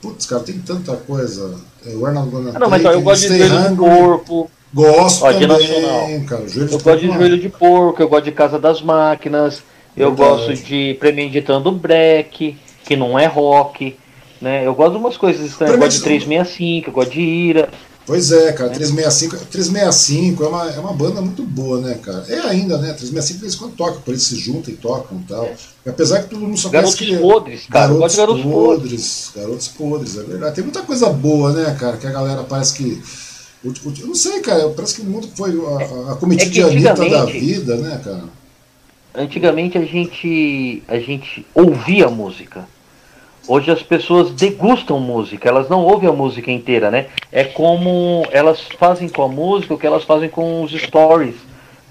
Putz, 0.00 0.26
cara, 0.26 0.42
tem 0.42 0.58
tanta 0.58 0.96
coisa. 0.96 1.54
É, 1.84 1.90
We're 1.90 2.12
Not 2.12 2.30
Gonna 2.30 2.50
ah, 2.54 2.58
não, 2.58 2.70
Take. 2.70 2.82
Mas, 2.82 2.84
ó, 2.84 2.92
eu 2.92 3.00
gosto 3.02 3.28
de 3.28 3.38
joelho 3.38 3.70
de 3.70 3.76
porco. 3.76 4.50
Gosto 4.72 5.24
ó, 5.24 5.32
também, 5.32 5.48
nacional. 5.48 6.08
cara. 6.26 6.48
Joelho 6.48 6.72
eu 6.72 6.80
gosto 6.80 7.00
de 7.00 7.06
joelho 7.06 7.38
de 7.38 7.48
porco, 7.48 8.02
eu 8.02 8.08
gosto 8.08 8.24
de 8.24 8.32
Casa 8.32 8.58
das 8.58 8.82
Máquinas, 8.82 9.62
eu 9.96 10.12
gosto 10.12 10.54
de 10.54 10.96
Premeditando 11.00 11.70
Break, 11.72 12.58
que 12.84 12.96
não 12.96 13.18
é 13.18 13.26
rock. 13.26 13.96
Né? 14.40 14.66
Eu 14.66 14.74
gosto 14.74 14.92
de 14.92 14.98
umas 14.98 15.16
coisas 15.16 15.46
estranhas, 15.46 15.74
eu 15.74 15.80
gosto 15.80 15.98
de 15.98 16.04
365, 16.04 16.90
eu 16.90 16.92
gosto 16.92 17.12
de 17.12 17.20
Ira. 17.20 17.68
Pois 18.06 18.30
é, 18.30 18.52
cara, 18.52 18.70
365, 18.70 19.36
365 19.46 20.44
é 20.44 20.46
uma, 20.46 20.70
é 20.70 20.78
uma 20.78 20.92
banda 20.92 21.20
muito 21.20 21.42
boa, 21.42 21.80
né, 21.80 21.98
cara? 22.00 22.24
É 22.28 22.38
ainda, 22.38 22.78
né? 22.78 22.92
365 22.92 23.34
de 23.34 23.40
vez 23.40 23.54
em 23.54 23.58
quando 23.58 23.74
toca, 23.74 23.98
por 23.98 24.12
eles 24.12 24.22
se 24.22 24.36
juntam 24.36 24.72
e 24.72 24.76
tocam 24.76 25.18
e 25.18 25.24
tal. 25.24 25.44
É. 25.44 25.56
Apesar 25.84 26.22
que 26.22 26.30
todo 26.30 26.40
mundo 26.40 26.56
só 26.56 26.68
garotos 26.68 26.94
que. 26.94 27.16
Podres, 27.18 27.66
cara. 27.66 27.88
Garotos, 27.88 28.16
garotos 28.16 28.42
podres, 28.44 29.30
Garotos 29.34 29.68
podres, 29.68 30.16
é 30.18 30.22
verdade. 30.22 30.54
Tem 30.54 30.62
muita 30.62 30.82
coisa 30.82 31.10
boa, 31.10 31.52
né, 31.52 31.76
cara? 31.80 31.96
Que 31.96 32.06
a 32.06 32.12
galera 32.12 32.44
parece 32.44 32.74
que. 32.74 33.02
Eu 33.64 34.06
não 34.06 34.14
sei, 34.14 34.40
cara. 34.40 34.68
Parece 34.70 34.94
que 34.94 35.00
o 35.00 35.04
mundo 35.04 35.28
foi 35.34 35.50
a, 35.50 36.12
a 36.12 36.14
comitiva 36.14 36.68
é 36.68 36.70
de 36.70 36.88
Anitta 36.88 37.10
da 37.10 37.24
vida, 37.24 37.76
né, 37.76 38.00
cara? 38.04 38.24
Antigamente 39.16 39.78
a 39.78 39.84
gente, 39.84 40.82
a 40.86 40.98
gente 41.00 41.44
ouvia 41.52 42.08
música 42.08 42.68
hoje 43.48 43.70
as 43.70 43.82
pessoas 43.82 44.30
degustam 44.30 44.98
música, 45.00 45.48
elas 45.48 45.68
não 45.68 45.84
ouvem 45.84 46.08
a 46.08 46.12
música 46.12 46.50
inteira, 46.50 46.90
né? 46.90 47.06
É 47.30 47.44
como 47.44 48.26
elas 48.30 48.60
fazem 48.78 49.08
com 49.08 49.22
a 49.22 49.28
música 49.28 49.74
o 49.74 49.78
que 49.78 49.86
elas 49.86 50.04
fazem 50.04 50.28
com 50.28 50.62
os 50.62 50.72
stories 50.72 51.36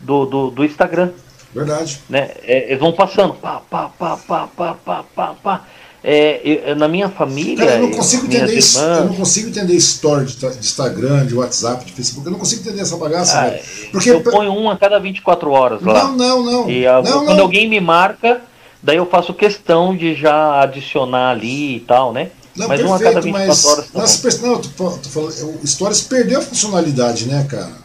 do, 0.02 0.26
do, 0.26 0.52
do 0.52 0.66
Instagram. 0.66 1.12
Verdade. 1.54 2.00
Né? 2.10 2.32
É, 2.44 2.68
eles 2.68 2.80
vão 2.80 2.92
passando. 2.92 3.34
Pá, 3.34 3.62
pá, 3.70 3.90
pá, 3.98 4.18
pá, 4.18 4.48
pá, 4.56 4.76
pá, 4.86 5.06
pá, 5.16 5.36
pá. 5.42 5.66
É, 6.08 6.40
eu, 6.44 6.76
na 6.76 6.88
minha 6.88 7.10
família. 7.10 7.66
Cara, 7.66 7.78
eu 7.80 7.88
não 7.88 7.92
consigo 7.92 8.26
entender 8.28 8.54
isso. 8.54 8.80
Eu 8.80 9.06
não 9.06 9.16
consigo 9.16 9.50
entender 9.50 9.74
story 9.74 10.26
de, 10.26 10.36
de, 10.36 10.60
Instagram, 10.60 11.26
de 11.26 11.34
WhatsApp, 11.34 11.84
de 11.84 11.94
Facebook. 11.94 12.28
Eu 12.28 12.32
não 12.32 12.38
consigo 12.38 12.62
entender 12.62 12.82
essa 12.82 12.96
bagaça, 12.98 13.40
ah, 13.40 13.88
Porque... 13.92 14.12
Eu 14.12 14.22
ponho 14.22 14.54
um 14.54 14.70
a 14.70 14.78
cada 14.78 15.00
24 15.00 15.50
horas 15.50 15.82
lá. 15.82 16.04
Não, 16.04 16.16
não, 16.16 16.44
não. 16.44 16.70
E 16.70 16.86
a, 16.86 17.02
não, 17.02 17.26
quando 17.26 17.38
não. 17.38 17.46
alguém 17.46 17.68
me 17.68 17.80
marca 17.80 18.42
Daí 18.86 18.98
eu 18.98 19.06
faço 19.08 19.34
questão 19.34 19.98
de 19.98 20.14
já 20.14 20.62
adicionar 20.62 21.32
ali 21.32 21.78
e 21.78 21.80
tal, 21.80 22.14
né? 22.14 22.30
Não, 22.56 22.68
mas 22.68 22.80
perfeito, 22.80 22.88
uma 22.88 22.96
a 22.96 23.00
cada 23.00 23.20
24 23.20 23.48
mas, 23.48 23.66
horas. 23.66 24.22
Tá 24.22 24.42
não, 24.44 24.52
não, 24.54 24.62
tô, 24.62 24.92
tô 24.92 25.10
falando, 25.10 25.60
o 25.60 25.68
Stories 25.68 26.02
perdeu 26.02 26.38
a 26.38 26.44
funcionalidade, 26.44 27.26
né, 27.26 27.48
cara? 27.50 27.85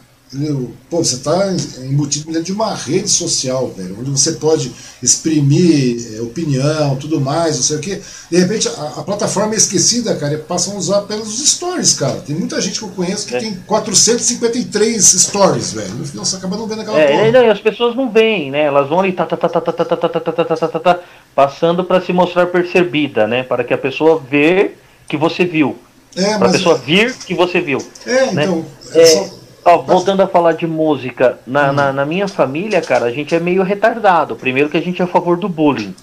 Pô, 0.89 1.03
você 1.03 1.15
está 1.15 1.53
embutido 1.83 2.27
dentro 2.27 2.43
de 2.43 2.53
uma 2.53 2.73
rede 2.73 3.09
social, 3.09 3.67
velho, 3.75 3.97
onde 3.99 4.11
você 4.11 4.31
pode 4.33 4.71
exprimir 5.03 6.15
é, 6.15 6.21
opinião, 6.21 6.95
tudo 6.95 7.19
mais, 7.19 7.57
não 7.57 7.63
sei 7.63 7.75
o 7.75 7.79
quê. 7.81 8.01
De 8.29 8.37
repente, 8.37 8.69
a, 8.69 8.93
a, 8.99 9.03
plataforma 9.03 9.53
é 9.53 9.57
esquecida, 9.57 10.15
cara, 10.15 10.35
e 10.35 10.37
passam 10.37 10.75
a 10.75 10.77
usar 10.77 10.99
apenas 10.99 11.27
os 11.27 11.49
stories, 11.49 11.93
cara. 11.95 12.21
Tem 12.21 12.33
muita 12.33 12.61
gente 12.61 12.79
que 12.79 12.85
eu 12.85 12.89
conheço 12.89 13.27
que 13.27 13.35
é. 13.35 13.39
tem 13.39 13.55
453 13.67 15.03
stories, 15.03 15.73
velho. 15.73 15.95
No 15.95 16.05
final, 16.05 16.23
você 16.23 16.37
acaba 16.37 16.55
não 16.55 16.65
vendo 16.65 16.81
aquela 16.81 16.97
é, 16.97 17.07
porra. 17.11 17.31
Não, 17.33 17.43
e 17.43 17.49
as 17.49 17.59
pessoas 17.59 17.93
não 17.93 18.09
veem, 18.09 18.51
né? 18.51 18.63
Elas 18.63 18.87
vão 18.87 19.01
ali, 19.01 19.11
tá, 19.11 19.25
tá, 19.25 19.35
tá, 19.35 19.49
tá, 19.49 19.59
tá, 19.59 19.73
tá, 19.73 19.85
tá, 19.85 19.97
tá, 19.97 20.07
tá, 20.07 20.31
tá, 20.31 20.45
tá, 20.45 20.67
tá, 20.67 20.79
tá, 20.79 20.99
passando 21.35 21.83
para 21.83 21.99
se 21.99 22.13
mostrar 22.13 22.47
percebida, 22.47 23.27
né? 23.27 23.43
Para 23.43 23.65
que 23.65 23.73
a 23.73 23.77
pessoa 23.77 24.23
vê 24.29 24.71
que 25.09 25.17
você 25.17 25.43
viu. 25.43 25.77
É, 26.15 26.37
para 26.37 26.47
a 26.47 26.51
pessoa 26.51 26.77
vir 26.77 27.13
que 27.15 27.33
você 27.33 27.59
viu. 27.59 27.85
É, 28.05 28.31
né? 28.31 28.43
então. 28.43 28.65
É, 28.93 29.05
só 29.05 29.40
Ó, 29.63 29.77
voltando 29.79 30.21
a 30.21 30.27
falar 30.27 30.53
de 30.53 30.65
música, 30.65 31.39
na, 31.45 31.69
hum. 31.69 31.73
na, 31.73 31.93
na, 31.93 32.05
minha 32.05 32.27
família, 32.27 32.81
cara, 32.81 33.05
a 33.05 33.11
gente 33.11 33.35
é 33.35 33.39
meio 33.39 33.61
retardado. 33.63 34.35
Primeiro 34.35 34.69
que 34.69 34.77
a 34.77 34.81
gente 34.81 35.01
é 35.01 35.05
a 35.05 35.07
favor 35.07 35.37
do 35.37 35.47
bullying. 35.47 35.93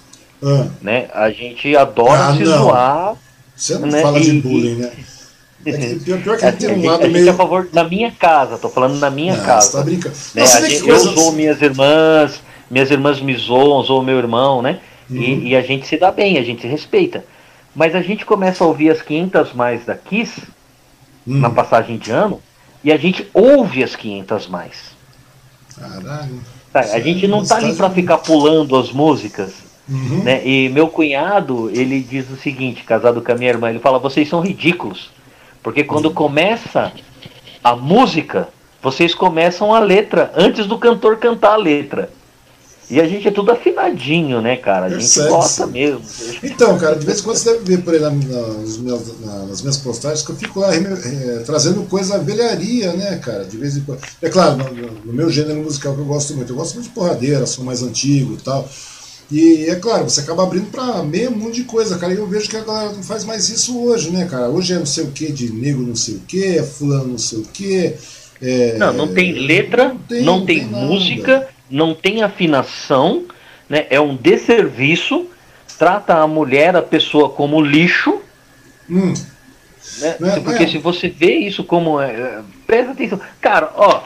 Ah. 0.41 0.67
Né? 0.81 1.09
A 1.13 1.29
gente 1.29 1.75
adora 1.75 2.27
ah, 2.27 2.35
se 2.35 2.43
não. 2.43 2.57
zoar. 2.57 3.15
Você 3.55 3.77
não 3.77 3.87
né? 3.89 4.01
fala 4.01 4.17
e, 4.19 4.23
de 4.23 4.41
bullying, 4.41 4.75
né? 4.75 4.91
É 5.65 5.71
que, 5.73 5.95
pior, 5.99 6.21
pior 6.21 6.37
que 6.37 6.45
a, 6.45 6.51
tem 6.53 6.69
um 6.69 6.85
lado 6.85 7.03
a 7.03 7.07
meio... 7.09 7.27
é 7.27 7.31
a 7.31 7.33
favor 7.33 7.67
na 7.73 7.83
minha 7.83 8.11
casa, 8.11 8.57
tô 8.57 8.69
falando 8.69 8.97
na 8.97 9.09
minha 9.09 9.35
não, 9.35 9.43
casa. 9.43 9.71
Você 9.71 9.77
tá 9.77 9.83
brincando. 9.83 10.15
Né? 10.33 10.45
gente, 10.45 10.87
eu 10.87 10.97
zoo 10.97 11.31
minhas 11.33 11.61
irmãs, 11.61 12.41
minhas 12.71 12.89
irmãs 12.89 13.19
me 13.19 13.35
zoam, 13.35 13.83
zoam 13.83 14.03
meu 14.03 14.17
irmão, 14.17 14.61
né? 14.61 14.79
Uhum. 15.09 15.17
E, 15.17 15.49
e, 15.49 15.55
a 15.55 15.61
gente 15.61 15.85
se 15.85 15.97
dá 15.97 16.11
bem, 16.11 16.37
a 16.37 16.43
gente 16.43 16.61
se 16.61 16.67
respeita. 16.67 17.25
Mas 17.75 17.93
a 17.93 18.01
gente 18.01 18.25
começa 18.25 18.63
a 18.63 18.67
ouvir 18.67 18.89
as 18.89 19.01
500 19.01 19.53
mais 19.53 19.85
da 19.85 19.95
Kiss 19.95 20.41
hum. 21.27 21.39
na 21.39 21.49
passagem 21.49 21.97
de 21.97 22.11
ano 22.11 22.41
e 22.83 22.91
a 22.91 22.97
gente 22.97 23.27
ouve 23.33 23.83
as 23.83 23.95
500 23.95 24.47
mais. 24.47 24.91
Caralho. 25.77 26.41
Tá, 26.71 26.81
a 26.81 26.99
gente 26.99 27.27
não 27.27 27.43
tá 27.43 27.57
ali 27.57 27.73
para 27.75 27.89
ficar 27.89 28.19
pulando 28.19 28.75
as 28.77 28.91
músicas. 28.91 29.53
Uhum. 29.87 30.23
Né? 30.23 30.45
E 30.45 30.69
meu 30.69 30.87
cunhado, 30.87 31.69
ele 31.71 31.99
diz 32.01 32.29
o 32.29 32.35
seguinte, 32.35 32.83
casado 32.83 33.21
com 33.21 33.31
a 33.31 33.35
minha 33.35 33.49
irmã, 33.49 33.69
ele 33.69 33.79
fala, 33.79 33.97
vocês 33.97 34.29
são 34.29 34.41
ridículos. 34.41 35.09
Porque 35.63 35.83
quando 35.83 36.05
uhum. 36.05 36.13
começa 36.13 36.93
a 37.63 37.75
música, 37.75 38.49
vocês 38.81 39.15
começam 39.15 39.73
a 39.73 39.79
letra 39.79 40.31
antes 40.35 40.67
do 40.67 40.77
cantor 40.77 41.17
cantar 41.17 41.53
a 41.53 41.57
letra. 41.57 42.09
E 42.89 42.99
a 42.99 43.07
gente 43.07 43.27
é 43.27 43.31
tudo 43.31 43.51
afinadinho, 43.51 44.41
né, 44.41 44.55
cara? 44.55 44.87
A 44.87 44.89
gente 44.89 45.27
gosta 45.27 45.67
mesmo. 45.67 46.01
Então, 46.41 46.75
cara, 46.79 46.95
de 46.95 47.05
vez 47.05 47.19
em 47.19 47.23
quando 47.23 47.37
você 47.37 47.53
deve 47.53 47.75
ver 47.75 47.83
por 47.83 47.93
aí 47.93 47.99
nas, 47.99 48.77
minhas, 48.77 49.19
nas 49.21 49.61
minhas 49.61 49.77
postagens 49.77 50.25
que 50.25 50.31
eu 50.31 50.35
fico 50.35 50.59
lá 50.59 50.73
é, 50.73 51.43
trazendo 51.45 51.83
coisa 51.83 52.17
velharia, 52.17 52.91
né, 52.93 53.17
cara? 53.17 53.45
De 53.45 53.57
vez 53.57 53.77
em 53.77 53.81
quando. 53.81 53.99
É 54.19 54.29
claro, 54.29 54.57
no, 54.57 54.91
no, 55.05 55.13
meu 55.13 55.29
gênero 55.29 55.61
musical 55.61 55.93
que 55.93 55.99
eu 55.99 56.05
gosto 56.05 56.35
muito. 56.35 56.51
Eu 56.51 56.55
gosto 56.55 56.73
muito 56.73 56.87
de 56.87 56.95
porradeira, 56.95 57.45
sou 57.45 57.63
mais 57.63 57.83
antigo 57.83 58.33
e 58.33 58.37
tal. 58.37 58.67
E 59.31 59.65
é 59.69 59.75
claro, 59.75 60.09
você 60.09 60.21
acaba 60.21 60.41
abrindo 60.41 60.71
para 60.71 61.03
meio 61.03 61.29
mundo 61.29 61.53
de 61.53 61.65
coisa, 61.65 61.95
cara. 61.99 62.11
E 62.11 62.17
eu 62.17 62.25
vejo 62.25 62.49
que 62.49 62.57
a 62.57 62.63
galera 62.63 62.91
não 62.91 63.03
faz 63.03 63.23
mais 63.23 63.49
isso 63.49 63.79
hoje, 63.79 64.09
né, 64.09 64.25
cara? 64.25 64.49
Hoje 64.49 64.73
é 64.73 64.79
não 64.79 64.87
sei 64.87 65.03
o 65.03 65.11
que 65.11 65.31
de 65.31 65.53
negro 65.53 65.83
não 65.83 65.95
sei 65.95 66.15
o 66.15 66.21
que, 66.21 66.43
é 66.43 66.63
fulano 66.63 67.09
não 67.09 67.17
sei 67.19 67.37
o 67.37 67.43
que. 67.43 67.93
É... 68.41 68.77
Não, 68.79 68.91
não 68.91 69.07
tem 69.09 69.33
letra, 69.33 69.89
não 69.89 69.97
tem, 69.99 70.23
não 70.23 70.45
tem, 70.45 70.59
tem 70.59 70.67
música, 70.67 71.47
não 71.69 71.93
tem 71.93 72.23
afinação, 72.23 73.25
né? 73.67 73.85
É 73.89 73.99
um 73.99 74.15
desserviço, 74.15 75.27
trata 75.77 76.15
a 76.15 76.27
mulher, 76.27 76.75
a 76.75 76.81
pessoa 76.81 77.29
como 77.29 77.61
lixo. 77.61 78.21
Hum. 78.89 79.13
Né? 79.99 80.17
É, 80.21 80.39
Porque 80.39 80.63
é. 80.63 80.67
se 80.67 80.77
você 80.77 81.07
vê 81.07 81.35
isso 81.37 81.63
como. 81.63 81.99
É, 81.99 82.11
é, 82.11 82.39
presta 82.65 82.91
atenção. 82.91 83.19
Cara, 83.39 83.71
ó, 83.75 84.03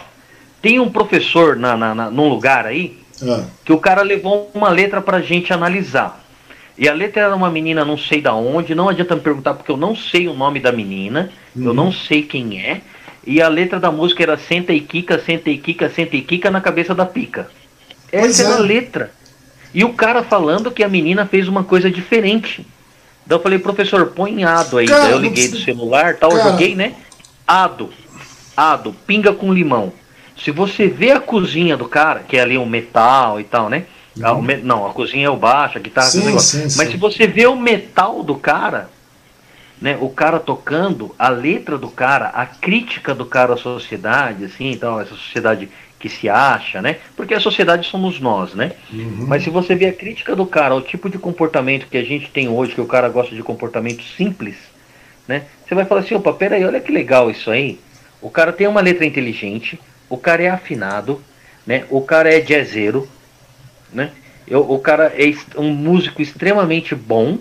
tem 0.62 0.80
um 0.80 0.92
professor 0.92 1.56
na, 1.56 1.76
na, 1.76 1.96
na 1.96 2.10
num 2.10 2.30
lugar 2.30 2.66
aí 2.66 2.98
ah. 3.22 3.46
que 3.64 3.74
o 3.74 3.80
cara 3.80 4.02
levou 4.02 4.52
uma 4.54 4.70
letra 4.70 5.02
pra 5.02 5.22
gente 5.22 5.54
analisar. 5.54 6.22
E 6.78 6.90
a 6.90 6.94
letra 6.94 7.24
era 7.24 7.36
uma 7.36 7.52
menina 7.52 7.86
não 7.86 7.98
sei 7.98 8.20
da 8.20 8.34
onde, 8.34 8.74
não 8.74 8.90
adianta 8.90 9.16
me 9.16 9.22
perguntar 9.22 9.54
porque 9.54 9.72
eu 9.72 9.78
não 9.78 9.96
sei 9.96 10.28
o 10.28 10.34
nome 10.34 10.60
da 10.60 10.72
menina, 10.72 11.30
uhum. 11.56 11.66
eu 11.66 11.74
não 11.74 11.92
sei 11.92 12.24
quem 12.24 12.60
é. 12.60 12.82
E 13.26 13.42
a 13.42 13.48
letra 13.48 13.80
da 13.80 13.92
música 13.92 14.24
era 14.24 14.38
senta 14.38 14.74
e 14.74 14.82
quica, 14.82 15.20
senta 15.20 15.50
e 15.50 15.58
quica, 15.58 15.90
senta 15.90 16.16
e 16.16 16.22
quica 16.22 16.52
na 16.52 16.60
cabeça 16.60 16.94
da 16.94 17.06
pica. 17.06 17.50
Essa 18.12 18.44
era 18.44 18.56
a 18.56 18.60
é. 18.60 18.62
letra. 18.62 19.12
E 19.74 19.84
o 19.84 19.94
cara 19.94 20.24
falando 20.24 20.72
que 20.72 20.84
a 20.84 20.90
menina 20.90 21.26
fez 21.26 21.48
uma 21.48 21.64
coisa 21.64 21.90
diferente. 21.90 22.66
Então 23.26 23.38
eu 23.38 23.42
falei, 23.42 23.58
professor, 23.58 24.08
põe 24.08 24.44
ado 24.44 24.78
aí. 24.78 24.88
Cara, 24.88 25.04
Daí 25.04 25.12
eu 25.14 25.20
liguei 25.20 25.48
do 25.48 25.58
celular, 25.58 26.18
tal, 26.18 26.30
cara. 26.30 26.52
joguei, 26.52 26.76
né? 26.76 26.94
Ado. 27.48 27.90
Ado, 28.56 28.94
pinga 29.08 29.34
com 29.34 29.54
limão. 29.54 29.92
Se 30.38 30.52
você 30.52 30.88
vê 30.88 31.12
a 31.12 31.20
cozinha 31.20 31.78
do 31.78 31.88
cara, 31.88 32.20
que 32.20 32.38
é 32.38 32.42
ali 32.42 32.58
um 32.58 32.66
metal 32.66 33.40
e 33.40 33.44
tal, 33.44 33.70
né? 33.70 33.86
Uhum. 34.18 34.42
Me... 34.42 34.58
Não, 34.58 34.86
a 34.86 34.94
cozinha 34.94 35.28
é 35.28 35.30
o 35.30 35.38
baixo, 35.38 35.78
a 35.78 35.82
guitarra 35.82 36.08
sim. 36.08 36.40
Sim, 36.40 36.64
Mas 36.76 36.88
sim. 36.88 36.92
se 36.92 36.98
você 36.98 37.26
vê 37.26 37.48
o 37.48 37.56
metal 37.56 38.24
do 38.24 38.36
cara, 38.36 38.90
né, 39.84 39.98
o 40.00 40.08
cara 40.08 40.40
tocando, 40.40 41.14
a 41.20 41.28
letra 41.28 41.78
do 41.78 41.90
cara, 41.90 42.30
a 42.30 42.46
crítica 42.46 43.14
do 43.14 43.26
cara 43.26 43.56
à 43.56 43.58
sociedade, 43.58 44.46
assim, 44.46 44.72
então, 44.72 44.98
essa 44.98 45.14
sociedade 45.14 45.68
que 46.00 46.08
se 46.08 46.30
acha, 46.30 46.82
né? 46.82 47.00
Porque 47.18 47.34
a 47.34 47.40
sociedade 47.42 47.90
somos 47.90 48.18
nós, 48.18 48.54
né? 48.54 48.72
Uhum. 48.94 49.26
Mas 49.28 49.44
se 49.44 49.50
você 49.50 49.76
vê 49.76 49.88
a 49.88 49.94
crítica 49.94 50.38
do 50.38 50.46
cara, 50.46 50.74
o 50.74 50.80
tipo 50.80 51.10
de 51.10 51.18
comportamento 51.18 51.88
que 51.88 51.98
a 51.98 52.04
gente 52.04 52.32
tem 52.32 52.48
hoje, 52.48 52.74
que 52.74 52.80
o 52.80 52.86
cara 52.86 53.10
gosta 53.10 53.36
de 53.36 53.44
comportamento 53.44 54.02
simples, 54.16 54.56
né? 55.28 55.44
Você 55.68 55.76
vai 55.76 55.84
falar 55.84 56.00
assim, 56.00 56.16
opa, 56.16 56.32
peraí, 56.32 56.64
olha 56.64 56.80
que 56.80 56.92
legal 56.92 57.30
isso 57.30 57.52
aí. 57.52 57.78
O 58.22 58.30
cara 58.30 58.54
tem 58.54 58.68
uma 58.68 58.80
letra 58.80 59.06
inteligente, 59.06 59.78
o 60.10 60.16
cara 60.18 60.44
é 60.44 60.50
afinado, 60.50 61.22
né? 61.68 61.84
O 61.90 62.00
cara 62.00 62.34
é 62.34 62.40
jazzeiro, 62.40 63.06
né? 63.92 64.12
Eu, 64.48 64.62
o 64.62 64.80
cara 64.80 65.12
é 65.14 65.34
um 65.60 65.74
músico 65.74 66.22
extremamente 66.22 66.96
bom 66.96 67.38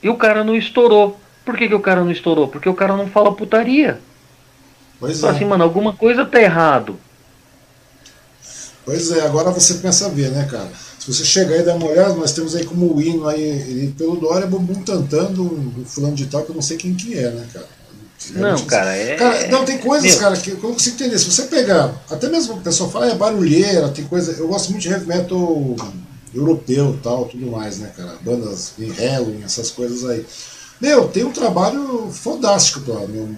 e 0.00 0.08
o 0.08 0.14
cara 0.14 0.44
não 0.44 0.54
estourou. 0.54 1.18
Por 1.50 1.58
que, 1.58 1.66
que 1.66 1.74
o 1.74 1.80
cara 1.80 2.04
não 2.04 2.12
estourou? 2.12 2.46
Porque 2.46 2.68
o 2.68 2.74
cara 2.74 2.96
não 2.96 3.08
fala 3.08 3.34
putaria. 3.34 3.98
Pois 5.00 5.18
Fala 5.18 5.32
é. 5.32 5.36
assim, 5.36 5.44
mano, 5.44 5.64
alguma 5.64 5.92
coisa 5.92 6.24
tá 6.24 6.40
errado. 6.40 6.96
Pois 8.84 9.10
é, 9.10 9.22
agora 9.22 9.50
você 9.50 9.74
pensa 9.74 10.06
a 10.06 10.10
ver, 10.10 10.30
né, 10.30 10.46
cara? 10.48 10.70
Se 10.96 11.12
você 11.12 11.24
chegar 11.24 11.56
e 11.56 11.64
dar 11.64 11.74
uma 11.74 11.88
olhada, 11.88 12.14
nós 12.14 12.30
temos 12.30 12.54
aí 12.54 12.64
como 12.64 12.94
o 12.94 13.02
hino 13.02 13.26
aí, 13.26 13.42
ele, 13.42 13.92
pelo 13.98 14.14
Dória, 14.14 14.46
Bumbum 14.46 14.80
Tantando, 14.84 15.42
um 15.42 15.84
fulano 15.84 16.14
de 16.14 16.26
tal, 16.26 16.44
que 16.44 16.50
eu 16.50 16.54
não 16.54 16.62
sei 16.62 16.76
quem 16.76 16.94
que 16.94 17.18
é, 17.18 17.28
né, 17.32 17.44
cara? 17.52 17.66
Não, 18.36 18.64
cara, 18.66 18.96
é. 18.96 19.16
Cara, 19.16 19.48
não, 19.48 19.64
tem 19.64 19.78
coisas, 19.78 20.08
Meu. 20.08 20.20
cara, 20.20 20.36
que 20.36 20.50
eu 20.50 20.54
não 20.62 20.74
consigo 20.74 20.94
entender. 20.94 21.18
Se 21.18 21.28
você 21.28 21.42
pegar, 21.44 22.00
até 22.08 22.28
mesmo 22.28 22.54
o 22.54 22.60
pessoal 22.60 22.88
fala, 22.88 23.10
é 23.10 23.14
barulheira, 23.16 23.88
tem 23.88 24.04
coisa. 24.04 24.30
Eu 24.38 24.46
gosto 24.46 24.70
muito 24.70 24.82
de 24.82 24.88
heavy 24.88 25.06
metal 25.06 25.74
europeu 26.32 26.96
tal, 27.02 27.24
tudo 27.24 27.48
mais, 27.48 27.78
né, 27.78 27.92
cara? 27.96 28.16
Bandas 28.20 28.74
em 28.78 28.88
Halloween, 28.92 29.42
essas 29.42 29.72
coisas 29.72 30.08
aí. 30.08 30.24
Meu, 30.80 31.08
tem 31.08 31.24
um 31.24 31.32
trabalho 31.32 32.10
fodástico, 32.10 32.80
pô, 32.80 33.06
meu, 33.06 33.30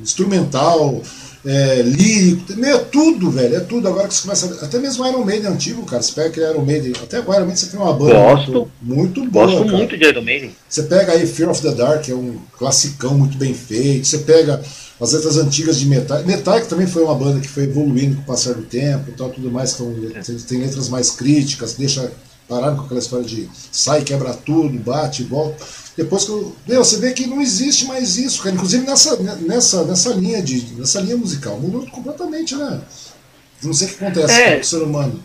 instrumental, 0.00 1.02
é, 1.44 1.82
lírico, 1.82 2.52
meu, 2.56 2.76
é 2.76 2.78
tudo, 2.80 3.30
velho, 3.30 3.56
é 3.56 3.60
tudo. 3.60 3.88
Agora 3.88 4.08
que 4.08 4.14
você 4.14 4.22
começa. 4.22 4.64
Até 4.64 4.78
mesmo 4.78 5.06
Iron 5.06 5.24
Maiden 5.24 5.50
antigo, 5.50 5.84
cara. 5.84 6.02
Você 6.02 6.12
pega 6.12 6.28
aquele 6.28 6.50
Iron 6.50 6.64
Maiden. 6.64 6.92
Até 7.02 7.18
agora, 7.18 7.38
Iron 7.38 7.46
Maiden 7.46 7.64
você 7.64 7.70
tem 7.70 7.80
uma 7.80 7.92
banda 7.92 8.14
Gosto, 8.14 8.70
muito, 8.82 9.20
muito 9.20 9.30
boa. 9.30 9.46
Gosto 9.46 9.64
cara. 9.64 9.76
muito 9.76 9.96
de 9.96 10.04
Iron 10.04 10.22
Maiden. 10.22 10.56
Você 10.68 10.82
pega 10.82 11.12
aí 11.12 11.26
Fear 11.26 11.50
of 11.50 11.62
the 11.62 11.72
Dark, 11.72 12.02
que 12.02 12.12
é 12.12 12.14
um 12.14 12.38
classicão 12.56 13.16
muito 13.16 13.38
bem 13.38 13.54
feito. 13.54 14.06
Você 14.06 14.18
pega 14.18 14.62
as 15.00 15.12
letras 15.12 15.36
antigas 15.36 15.78
de 15.78 15.86
Metal. 15.86 16.22
Metal 16.24 16.60
que 16.60 16.68
também 16.68 16.86
foi 16.86 17.02
uma 17.02 17.14
banda 17.14 17.40
que 17.40 17.48
foi 17.48 17.64
evoluindo 17.64 18.16
com 18.16 18.22
o 18.22 18.26
passar 18.26 18.54
do 18.54 18.62
tempo 18.62 19.08
e 19.08 19.12
tal, 19.12 19.30
tudo 19.30 19.50
mais. 19.50 19.72
Então, 19.72 19.94
tem 20.46 20.58
letras 20.58 20.88
mais 20.88 21.10
críticas, 21.10 21.74
deixa 21.74 22.10
parar 22.48 22.74
com 22.74 22.82
aquela 22.82 22.98
história 22.98 23.24
de 23.24 23.48
sai, 23.70 24.02
quebra 24.02 24.32
tudo, 24.34 24.76
bate, 24.78 25.22
volta. 25.22 25.64
Depois 25.98 26.24
que 26.24 26.30
eu, 26.30 26.54
meu, 26.64 26.84
você 26.84 26.96
vê 26.98 27.12
que 27.12 27.26
não 27.26 27.42
existe 27.42 27.86
mais 27.86 28.16
isso, 28.16 28.40
cara. 28.40 28.54
Inclusive 28.54 28.86
nessa, 28.86 29.16
nessa, 29.40 29.84
nessa 29.84 30.10
linha 30.10 30.40
de 30.40 30.74
nessa 30.76 31.00
linha 31.00 31.16
musical 31.16 31.58
mudou 31.58 31.84
completamente, 31.90 32.54
né? 32.54 32.80
Não 33.60 33.72
sei 33.72 33.88
o 33.88 33.90
que 33.90 34.04
acontece 34.04 34.40
é. 34.40 34.54
com 34.54 34.60
o 34.60 34.64
ser 34.64 34.82
humano. 34.84 35.20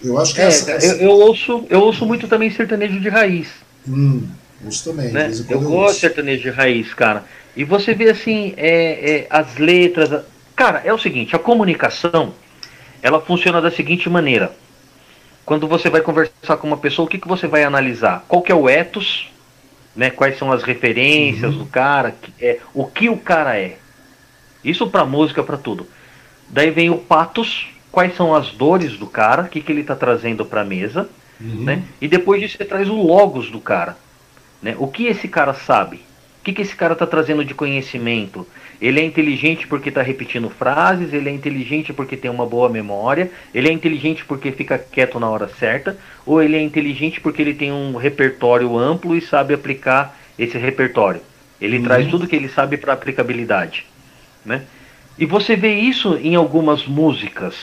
Eu 0.00 0.20
acho 0.20 0.34
que 0.34 0.40
é, 0.40 0.44
essa, 0.44 0.70
essa... 0.70 0.86
Eu, 0.86 1.00
eu, 1.00 1.10
ouço 1.10 1.64
eu 1.68 1.80
ouço 1.80 2.06
muito 2.06 2.28
também 2.28 2.48
sertanejo 2.52 3.00
de 3.00 3.08
raiz. 3.08 3.48
Hum, 3.88 4.22
ouço 4.64 4.84
também. 4.84 5.10
Né? 5.10 5.32
Eu, 5.50 5.60
eu 5.60 5.60
gosto 5.68 5.94
de 5.94 6.00
sertanejo 6.02 6.42
de 6.42 6.50
raiz, 6.50 6.94
cara. 6.94 7.24
E 7.56 7.64
você 7.64 7.92
vê 7.92 8.08
assim 8.08 8.54
é, 8.56 9.10
é, 9.10 9.26
as 9.28 9.56
letras. 9.58 10.22
Cara, 10.54 10.80
é 10.84 10.94
o 10.94 10.98
seguinte, 10.98 11.34
a 11.34 11.40
comunicação 11.40 12.32
ela 13.02 13.20
funciona 13.20 13.60
da 13.60 13.68
seguinte 13.68 14.08
maneira. 14.08 14.52
Quando 15.44 15.66
você 15.66 15.90
vai 15.90 16.02
conversar 16.02 16.56
com 16.58 16.68
uma 16.68 16.76
pessoa, 16.76 17.04
o 17.04 17.08
que, 17.08 17.18
que 17.18 17.26
você 17.26 17.48
vai 17.48 17.64
analisar? 17.64 18.24
Qual 18.28 18.42
que 18.42 18.52
é 18.52 18.54
o 18.54 18.68
ethos 18.68 19.31
né? 19.94 20.10
Quais 20.10 20.38
são 20.38 20.50
as 20.50 20.62
referências 20.62 21.52
uhum. 21.52 21.58
do 21.58 21.66
cara, 21.66 22.14
é, 22.40 22.58
o 22.74 22.86
que 22.86 23.08
o 23.08 23.16
cara 23.16 23.58
é. 23.58 23.76
Isso 24.64 24.86
para 24.88 25.04
música, 25.04 25.42
para 25.42 25.56
tudo. 25.56 25.86
Daí 26.48 26.70
vem 26.70 26.90
o 26.90 26.98
patos, 26.98 27.68
quais 27.90 28.14
são 28.16 28.34
as 28.34 28.50
dores 28.50 28.96
do 28.96 29.06
cara, 29.06 29.42
o 29.42 29.48
que, 29.48 29.60
que 29.60 29.72
ele 29.72 29.80
está 29.80 29.96
trazendo 29.96 30.44
para 30.44 30.62
a 30.62 30.64
mesa, 30.64 31.08
uhum. 31.40 31.64
né? 31.64 31.82
E 32.00 32.08
depois 32.08 32.40
disso 32.40 32.56
você 32.56 32.64
traz 32.64 32.88
o 32.88 32.94
logos 32.94 33.50
do 33.50 33.60
cara, 33.60 33.96
né? 34.62 34.74
O 34.78 34.86
que 34.86 35.06
esse 35.06 35.28
cara 35.28 35.54
sabe? 35.54 35.96
O 36.40 36.44
que, 36.44 36.52
que 36.52 36.62
esse 36.62 36.74
cara 36.74 36.94
está 36.94 37.06
trazendo 37.06 37.44
de 37.44 37.54
conhecimento? 37.54 38.46
Ele 38.82 38.98
é 38.98 39.04
inteligente 39.04 39.68
porque 39.68 39.90
está 39.90 40.02
repetindo 40.02 40.50
frases, 40.50 41.12
ele 41.12 41.28
é 41.28 41.32
inteligente 41.32 41.92
porque 41.92 42.16
tem 42.16 42.28
uma 42.28 42.44
boa 42.44 42.68
memória, 42.68 43.30
ele 43.54 43.68
é 43.68 43.72
inteligente 43.72 44.24
porque 44.24 44.50
fica 44.50 44.76
quieto 44.76 45.20
na 45.20 45.30
hora 45.30 45.46
certa, 45.46 45.96
ou 46.26 46.42
ele 46.42 46.56
é 46.56 46.60
inteligente 46.60 47.20
porque 47.20 47.40
ele 47.40 47.54
tem 47.54 47.70
um 47.70 47.94
repertório 47.94 48.76
amplo 48.76 49.16
e 49.16 49.20
sabe 49.20 49.54
aplicar 49.54 50.18
esse 50.36 50.58
repertório. 50.58 51.20
Ele 51.60 51.78
uhum. 51.78 51.84
traz 51.84 52.10
tudo 52.10 52.26
que 52.26 52.34
ele 52.34 52.48
sabe 52.48 52.76
para 52.76 52.92
aplicabilidade. 52.92 53.86
Né? 54.44 54.62
E 55.16 55.24
você 55.24 55.54
vê 55.54 55.74
isso 55.74 56.16
em 56.16 56.34
algumas 56.34 56.84
músicas. 56.84 57.54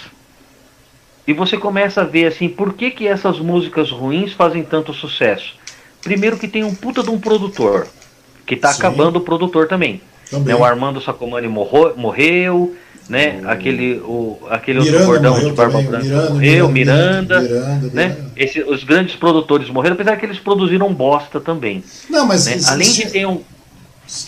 E 1.28 1.34
você 1.34 1.58
começa 1.58 2.00
a 2.00 2.06
ver 2.06 2.28
assim, 2.28 2.48
por 2.48 2.74
que, 2.74 2.92
que 2.92 3.06
essas 3.06 3.40
músicas 3.40 3.92
ruins 3.92 4.32
fazem 4.32 4.64
tanto 4.64 4.94
sucesso? 4.94 5.58
Primeiro 6.02 6.38
que 6.38 6.48
tem 6.48 6.64
um 6.64 6.74
puta 6.74 7.04
de 7.04 7.10
um 7.10 7.20
produtor, 7.20 7.90
que 8.46 8.56
está 8.56 8.70
acabando 8.70 9.18
o 9.18 9.22
produtor 9.22 9.68
também. 9.68 10.02
Né, 10.32 10.56
o 10.56 10.64
Armando 10.64 11.02
Sacomani 11.02 11.48
morreu, 11.48 11.94
morreu 11.98 12.76
né? 13.10 13.42
O... 13.44 13.50
Aquele, 13.50 13.98
o, 14.00 14.40
aquele 14.50 14.80
Miranda 14.80 14.98
outro 14.98 15.12
cordão 15.12 15.40
de 15.40 15.56
Barba 15.56 15.82
Branca 15.82 16.04
Miranda, 16.04 16.30
morreu, 16.30 16.70
Miranda, 16.70 17.42
Miranda, 17.42 17.90
né? 17.92 18.18
Esse, 18.38 18.62
os 18.62 18.84
grandes 18.84 19.16
produtores 19.16 19.70
morreram, 19.70 19.96
apesar 19.96 20.16
que 20.16 20.26
eles 20.26 20.40
produziram 20.40 20.94
bosta 20.94 21.40
também. 21.40 21.84
Não, 22.10 22.28
mas 22.28 22.46
né? 22.46 22.60
além 22.68 22.92
de 22.92 23.10
ter 23.10 23.26
um 23.26 23.42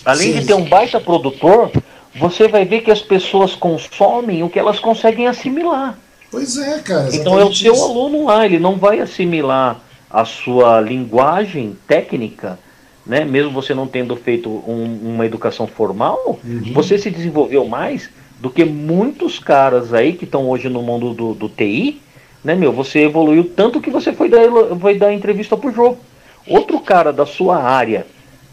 além 0.04 0.34
Sim. 0.34 0.40
de 0.40 0.46
ter 0.46 0.54
um 0.54 0.66
baita 0.66 1.00
produtor, 1.00 1.72
você 2.16 2.48
vai 2.48 2.66
ver 2.66 2.82
que 2.82 2.92
as 2.92 3.02
pessoas 3.02 3.54
consomem 3.54 4.44
o 4.44 4.50
que 4.50 4.60
elas 4.60 4.80
conseguem 4.80 5.28
assimilar. 5.28 5.98
Pois 6.30 6.58
é, 6.58 6.80
cara. 6.80 7.16
Então 7.16 7.40
é 7.40 7.44
o 7.44 7.54
seu 7.54 7.74
isso. 7.74 7.84
aluno 7.84 8.26
lá, 8.26 8.46
ele 8.46 8.60
não 8.60 8.78
vai 8.78 9.00
assimilar 9.00 9.80
a 10.10 10.26
sua 10.26 10.80
linguagem 10.82 11.78
técnica 11.88 12.60
né? 13.06 13.26
Mesmo 13.26 13.52
você 13.52 13.74
não 13.74 13.88
tendo 13.88 14.16
feito 14.16 14.50
um, 14.50 15.14
uma 15.14 15.26
educação 15.26 15.68
formal, 15.68 16.40
uhum. 16.44 16.74
você 16.74 16.98
se 16.98 17.10
desenvolveu 17.10 17.66
mais 17.66 18.10
do 18.40 18.50
que 18.50 18.66
muitos 18.66 19.38
caras 19.38 19.94
aí 19.94 20.14
que 20.14 20.26
estão 20.26 20.50
hoje 20.50 20.68
no 20.68 20.82
mundo 20.82 21.14
do, 21.14 21.34
do, 21.34 21.50
TI, 21.50 22.02
né, 22.44 22.56
meu? 22.56 22.72
Você 22.72 23.00
evoluiu 23.00 23.44
tanto 23.44 23.80
que 23.80 23.92
você 23.92 24.12
foi 24.12 24.30
dar, 24.30 24.42
foi 24.80 24.98
dar 24.98 25.14
entrevista 25.14 25.56
pro 25.56 25.72
jogo. 25.72 26.00
Outro 26.48 26.80
cara 26.80 27.14
da 27.14 27.26
sua 27.26 27.62
área 27.62 28.06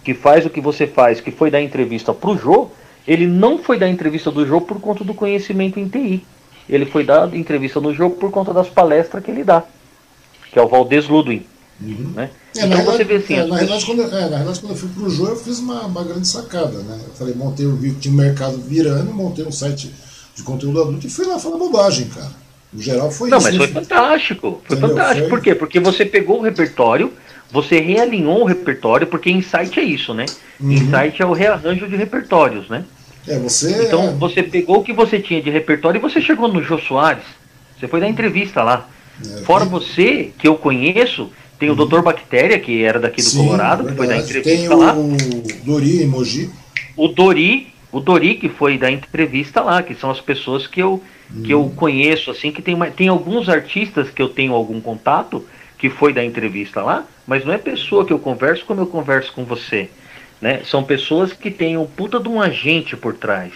que 0.04 0.12
faz 0.12 0.44
o 0.44 0.50
que 0.50 0.60
você 0.60 0.86
faz, 0.86 1.20
que 1.20 1.30
foi 1.30 1.50
dar 1.50 1.62
entrevista 1.62 2.12
pro 2.12 2.36
jogo, 2.36 2.72
ele 3.06 3.26
não 3.26 3.58
foi 3.58 3.78
dar 3.78 3.88
entrevista 3.88 4.30
do 4.30 4.46
jogo 4.46 4.66
por 4.66 4.80
conta 4.80 5.02
do 5.02 5.14
conhecimento 5.14 5.80
em 5.80 5.88
TI. 5.88 6.24
Ele 6.68 6.84
foi 6.84 7.02
dar 7.02 7.34
entrevista 7.34 7.80
no 7.80 7.94
jogo 7.94 8.16
por 8.16 8.30
conta 8.30 8.52
das 8.52 8.68
palestras 8.68 9.24
que 9.24 9.30
ele 9.30 9.42
dá, 9.42 9.62
que 10.52 10.58
é 10.58 10.62
o 10.62 10.68
Valdez 10.68 11.08
Ludwig. 11.08 11.46
Uhum. 11.80 12.12
Né? 12.14 12.30
É, 12.56 12.66
então 12.66 12.84
você 12.84 13.04
vê 13.04 13.16
assim. 13.16 13.34
É, 13.34 13.44
na, 13.44 13.56
realidade, 13.56 13.86
quando, 13.86 14.02
é, 14.02 14.06
na 14.06 14.18
realidade, 14.18 14.60
quando 14.60 14.72
eu 14.72 14.76
fui 14.76 14.88
pro 14.88 15.10
jogo, 15.10 15.30
eu 15.30 15.36
fiz 15.36 15.58
uma, 15.60 15.86
uma 15.86 16.02
grande 16.02 16.26
sacada. 16.26 16.78
Né? 16.78 16.98
Eu 17.06 17.14
falei, 17.14 17.34
montei 17.34 17.66
o 17.66 17.76
vídeo, 17.76 17.98
tinha 18.00 18.12
um 18.12 18.16
mercado 18.16 18.58
virando, 18.58 19.12
montei 19.12 19.44
um 19.44 19.52
site 19.52 19.92
de 20.34 20.42
conteúdo 20.42 20.80
adulto 20.80 21.06
e 21.06 21.10
fui 21.10 21.26
lá 21.26 21.38
falar 21.38 21.56
bobagem, 21.56 22.08
cara. 22.08 22.32
No 22.72 22.82
geral 22.82 23.10
foi 23.10 23.30
Não, 23.30 23.38
isso. 23.38 23.50
Não, 23.50 23.58
mas 23.58 23.70
foi 23.70 23.82
fantástico. 23.82 24.62
Foi 24.64 24.76
Entendeu? 24.76 24.96
fantástico. 24.96 25.28
Foi... 25.28 25.38
Por 25.38 25.44
quê? 25.44 25.54
Porque 25.54 25.80
você 25.80 26.04
pegou 26.04 26.38
o 26.38 26.42
repertório, 26.42 27.12
você 27.50 27.80
realinhou 27.80 28.42
o 28.42 28.44
repertório, 28.44 29.06
porque 29.06 29.30
insight 29.30 29.78
é 29.78 29.82
isso, 29.82 30.12
né? 30.12 30.26
Uhum. 30.60 30.72
Insight 30.72 31.22
é 31.22 31.26
o 31.26 31.32
rearranjo 31.32 31.88
de 31.88 31.96
repertórios, 31.96 32.68
né? 32.68 32.84
É, 33.26 33.38
você. 33.38 33.84
Então 33.86 34.08
é... 34.08 34.12
você 34.12 34.42
pegou 34.42 34.78
o 34.78 34.82
que 34.82 34.92
você 34.92 35.18
tinha 35.20 35.40
de 35.40 35.50
repertório 35.50 35.98
e 35.98 36.02
você 36.02 36.20
chegou 36.20 36.48
no 36.48 36.62
Jô 36.62 36.78
Soares. 36.78 37.24
Você 37.78 37.86
foi 37.86 38.00
dar 38.00 38.08
entrevista 38.08 38.62
lá. 38.62 38.88
É, 39.24 39.42
Fora 39.42 39.64
você, 39.64 40.32
que 40.38 40.46
eu 40.46 40.56
conheço, 40.56 41.30
tem 41.58 41.70
o 41.70 41.78
uhum. 41.78 41.86
Dr. 41.86 42.00
Bactéria, 42.00 42.58
que 42.58 42.82
era 42.82 43.00
daqui 43.00 43.22
do 43.22 43.28
Sim, 43.28 43.38
Colorado, 43.38 43.84
verdade. 43.84 43.90
que 43.90 43.96
foi 43.96 44.06
dar 44.06 44.16
entrevista 44.16 44.68
tem 44.68 44.68
lá. 44.68 44.94
O 44.94 45.16
Dori 45.64 46.02
Emoji. 46.02 46.50
O 46.96 47.08
Dori, 47.08 47.72
o 47.90 48.00
Dori 48.00 48.34
que 48.36 48.48
foi 48.48 48.78
dar 48.78 48.90
entrevista 48.90 49.60
lá, 49.60 49.82
que 49.82 49.94
são 49.94 50.10
as 50.10 50.20
pessoas 50.20 50.66
que 50.66 50.80
eu, 50.80 51.02
uhum. 51.34 51.42
que 51.42 51.50
eu 51.50 51.62
uhum. 51.62 51.70
conheço, 51.70 52.30
assim, 52.30 52.52
que 52.52 52.62
tem, 52.62 52.78
tem 52.92 53.08
alguns 53.08 53.48
artistas 53.48 54.10
que 54.10 54.22
eu 54.22 54.28
tenho 54.28 54.52
algum 54.52 54.80
contato, 54.80 55.44
que 55.76 55.88
foi 55.88 56.12
dar 56.12 56.24
entrevista 56.24 56.82
lá, 56.82 57.06
mas 57.26 57.44
não 57.44 57.52
é 57.52 57.58
pessoa 57.58 58.04
que 58.04 58.12
eu 58.12 58.18
converso 58.18 58.64
como 58.64 58.80
eu 58.80 58.86
converso 58.86 59.32
com 59.32 59.44
você. 59.44 59.88
Né? 60.40 60.62
São 60.64 60.82
pessoas 60.82 61.32
que 61.32 61.50
têm 61.50 61.76
um 61.76 61.86
puta 61.86 62.20
de 62.20 62.28
um 62.28 62.40
agente 62.40 62.96
por 62.96 63.14
trás. 63.14 63.52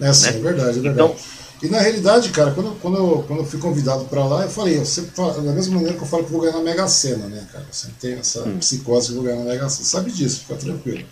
É, 0.00 0.12
sim, 0.12 0.30
né? 0.32 0.38
é 0.38 0.40
verdade, 0.40 0.78
é 0.78 0.82
verdade. 0.82 0.94
Então, 0.94 1.16
e 1.62 1.68
na 1.68 1.78
realidade, 1.80 2.30
cara, 2.30 2.50
quando, 2.50 2.78
quando, 2.80 2.96
eu, 2.96 3.24
quando 3.26 3.40
eu 3.40 3.46
fui 3.46 3.58
convidado 3.58 4.04
para 4.06 4.24
lá, 4.24 4.42
eu 4.42 4.50
falei, 4.50 4.78
eu 4.78 4.84
sempre 4.84 5.12
falo, 5.14 5.40
da 5.40 5.52
mesma 5.52 5.74
maneira 5.74 5.96
que 5.96 6.02
eu 6.02 6.08
falo 6.08 6.24
que 6.24 6.32
vou 6.32 6.40
ganhar 6.40 6.56
na 6.56 6.62
Mega 6.62 6.88
Sena, 6.88 7.28
né, 7.28 7.46
cara? 7.52 7.64
Eu 7.68 7.72
sempre 7.72 7.96
tenho 8.00 8.18
essa 8.18 8.42
hum. 8.42 8.58
psicose 8.58 9.08
que 9.08 9.14
vou 9.14 9.22
ganhar 9.22 9.38
na 9.38 9.44
Mega 9.44 9.68
Sena. 9.68 9.84
Sabe 9.84 10.10
disso, 10.10 10.40
fica 10.40 10.56
tranquilo. 10.56 11.04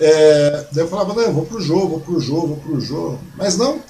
É, 0.00 0.66
daí 0.72 0.84
eu 0.84 0.88
falava, 0.88 1.12
não, 1.14 1.22
eu 1.22 1.32
vou 1.32 1.44
pro 1.44 1.60
jogo, 1.60 1.88
vou 1.88 2.00
pro 2.00 2.20
jogo, 2.20 2.46
vou 2.48 2.56
pro 2.56 2.80
jogo. 2.80 3.20
Mas 3.36 3.56
não, 3.56 3.80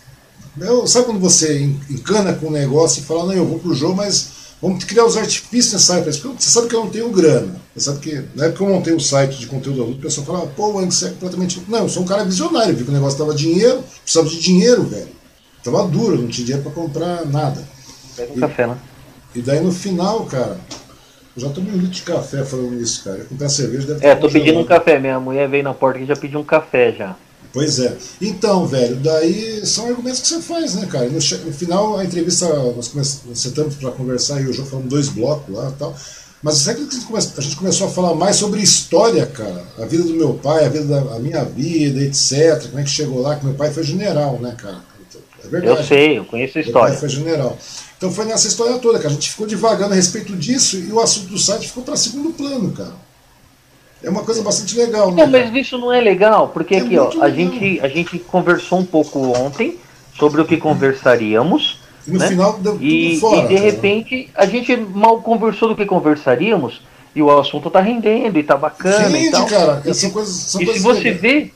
eu, 0.61 0.87
sabe 0.87 1.07
quando 1.07 1.21
você 1.21 1.61
encana 1.89 2.35
com 2.35 2.49
um 2.49 2.53
negócio 2.53 3.01
e 3.01 3.05
fala, 3.05 3.27
não, 3.27 3.33
eu 3.33 3.47
vou 3.47 3.59
pro 3.59 3.75
jogo, 3.75 3.95
mas 3.95 4.43
Vamos 4.63 4.85
criar 4.85 5.05
os 5.05 5.17
artifícios 5.17 5.73
necessários 5.73 6.19
para 6.19 6.31
isso. 6.31 6.37
Você 6.39 6.51
sabe 6.51 6.69
que 6.69 6.77
eu 6.77 6.85
não 6.85 6.91
tenho 6.91 7.11
grana. 7.11 7.61
Você 7.75 7.87
sabe 7.87 7.99
que 7.99 8.15
na 8.37 8.45
época 8.45 8.59
que 8.59 8.63
eu 8.63 8.69
montei 8.69 8.95
um 8.95 9.01
site 9.01 9.37
de 9.41 9.49
conteúdo 9.49 9.83
adulto, 9.83 9.99
o 9.99 10.03
pessoal 10.03 10.25
falava, 10.25 10.47
pô, 10.47 10.69
o 10.69 10.87
você 10.87 11.07
é 11.07 11.09
completamente. 11.09 11.61
Não, 11.67 11.81
eu 11.81 11.89
sou 11.89 12.05
um 12.05 12.07
cara 12.07 12.25
visionário, 12.25 12.77
vi 12.77 12.85
que 12.85 12.91
o 12.91 12.93
negócio 12.93 13.19
tava 13.19 13.35
dinheiro, 13.35 13.83
precisava 14.05 14.29
de 14.29 14.39
dinheiro, 14.39 14.85
velho. 14.85 15.09
Tava 15.63 15.87
duro, 15.87 16.21
não 16.21 16.29
tinha 16.29 16.47
dinheiro 16.47 16.63
para 16.63 16.73
comprar 16.73 17.27
nada. 17.27 17.63
Pega 18.17 18.33
um 18.33 18.37
e, 18.37 18.41
café, 18.41 18.67
né? 18.67 18.77
E 19.35 19.41
daí 19.41 19.61
no 19.61 19.73
final, 19.73 20.25
cara, 20.27 20.59
eu 21.37 21.43
já 21.43 21.49
tomei 21.49 21.73
um 21.73 21.77
litro 21.77 21.91
de 21.91 22.03
café 22.03 22.45
falando 22.45 22.81
isso, 22.81 23.05
cara. 23.05 23.19
Eu 23.19 23.27
comprei 23.27 23.49
cerveja, 23.49 23.87
deve 23.87 24.07
É, 24.07 24.15
tô 24.15 24.29
pedindo 24.29 24.59
um 24.59 24.65
café. 24.65 24.99
Minha 24.99 25.19
mulher 25.19 25.49
veio 25.49 25.65
na 25.65 25.73
porta 25.73 26.01
e 26.01 26.07
já 26.07 26.17
pediu 26.17 26.41
um 26.41 26.45
café 26.45 26.93
já. 26.93 27.17
Pois 27.53 27.79
é. 27.79 27.97
Então, 28.21 28.67
velho, 28.67 28.97
daí 28.97 29.65
são 29.67 29.87
argumentos 29.87 30.21
que 30.21 30.29
você 30.29 30.41
faz, 30.41 30.75
né, 30.75 30.87
cara? 30.87 31.07
No, 31.07 31.15
no 31.15 31.53
final, 31.53 31.99
a 31.99 32.05
entrevista, 32.05 32.49
nós 32.95 33.23
sentamos 33.35 33.77
para 33.77 33.91
conversar 33.91 34.41
e 34.41 34.47
o 34.47 34.53
João 34.53 34.67
falamos 34.67 34.91
dois 34.91 35.09
blocos 35.09 35.55
lá 35.55 35.69
e 35.69 35.79
tal. 35.79 35.95
Mas 36.43 36.55
sempre 36.57 36.87
que 36.87 36.97
a 36.97 37.41
gente 37.41 37.57
começou 37.57 37.87
a 37.87 37.91
falar 37.91 38.15
mais 38.15 38.37
sobre 38.37 38.61
história, 38.61 39.25
cara, 39.27 39.65
a 39.79 39.85
vida 39.85 40.03
do 40.03 40.15
meu 40.15 40.35
pai, 40.35 40.65
a 40.65 40.69
vida 40.69 40.85
da 40.87 41.15
a 41.15 41.19
minha 41.21 41.45
vida, 41.45 42.01
etc. 42.01 42.67
Como 42.67 42.81
é 42.81 42.83
que 42.83 42.91
chegou 42.91 43.21
lá, 43.21 43.37
que 43.37 43.45
meu 43.45 43.55
pai 43.55 43.71
foi 43.71 43.85
general, 43.85 44.39
né, 44.41 44.53
cara? 44.59 44.92
Verdade. 45.53 45.81
Eu 45.81 45.85
sei, 45.85 46.19
eu 46.19 46.25
conheço 46.25 46.57
a 46.57 46.61
história. 46.63 46.97
Foi 46.97 47.11
general. 47.11 47.59
Então 47.99 48.11
foi 48.11 48.25
nessa 48.25 48.49
história 48.49 48.79
toda, 48.79 48.99
que 48.99 49.07
a 49.07 49.11
gente 49.11 49.31
ficou 49.31 49.47
devagando 49.47 49.93
a 49.93 49.97
respeito 49.97 50.35
disso 50.35 50.79
e 50.79 50.91
o 50.91 50.99
assunto 50.99 51.29
do 51.29 51.39
site 51.39 51.69
ficou 51.69 51.83
para 51.83 51.95
segundo 51.95 52.31
plano, 52.31 52.73
cara. 52.73 52.95
É 54.03 54.09
uma 54.09 54.25
coisa 54.25 54.43
bastante 54.43 54.75
legal, 54.77 55.13
né? 55.13 55.23
Não, 55.23 55.31
mas 55.31 55.55
isso 55.55 55.77
não 55.77 55.93
é 55.93 56.01
legal, 56.01 56.49
porque 56.49 56.75
é 56.75 56.79
aqui, 56.79 56.99
ó, 56.99 57.13
a 57.21 57.29
gente, 57.29 57.79
a 57.81 57.87
gente 57.87 58.19
conversou 58.19 58.79
um 58.79 58.85
pouco 58.85 59.21
ontem 59.39 59.77
sobre 60.19 60.41
o 60.41 60.47
que 60.47 60.57
conversaríamos. 60.57 61.81
E 62.09 62.11
no 62.11 62.19
né? 62.19 62.29
final 62.29 62.59
deu 62.59 62.79
e, 62.81 63.21
fora, 63.21 63.45
e 63.45 63.49
de 63.49 63.55
cara. 63.55 63.71
repente 63.71 64.31
a 64.35 64.47
gente 64.47 64.75
mal 64.75 65.21
conversou 65.21 65.69
do 65.69 65.77
que 65.77 65.85
conversaríamos 65.85 66.81
e 67.15 67.23
o 67.23 67.39
assunto 67.39 67.71
tá 67.71 67.81
rendendo 67.81 68.39
e 68.39 68.43
tá 68.43 68.57
bacana. 68.57 69.09
Rende, 69.09 69.29
e 69.29 69.31
tal. 69.31 69.47
cara. 69.47 69.83
E, 69.85 69.95
são 69.95 70.11
coisas, 70.11 70.35
são 70.35 70.63
e 70.63 70.67
se 70.67 70.79
você 70.81 71.13
vê, 71.13 71.53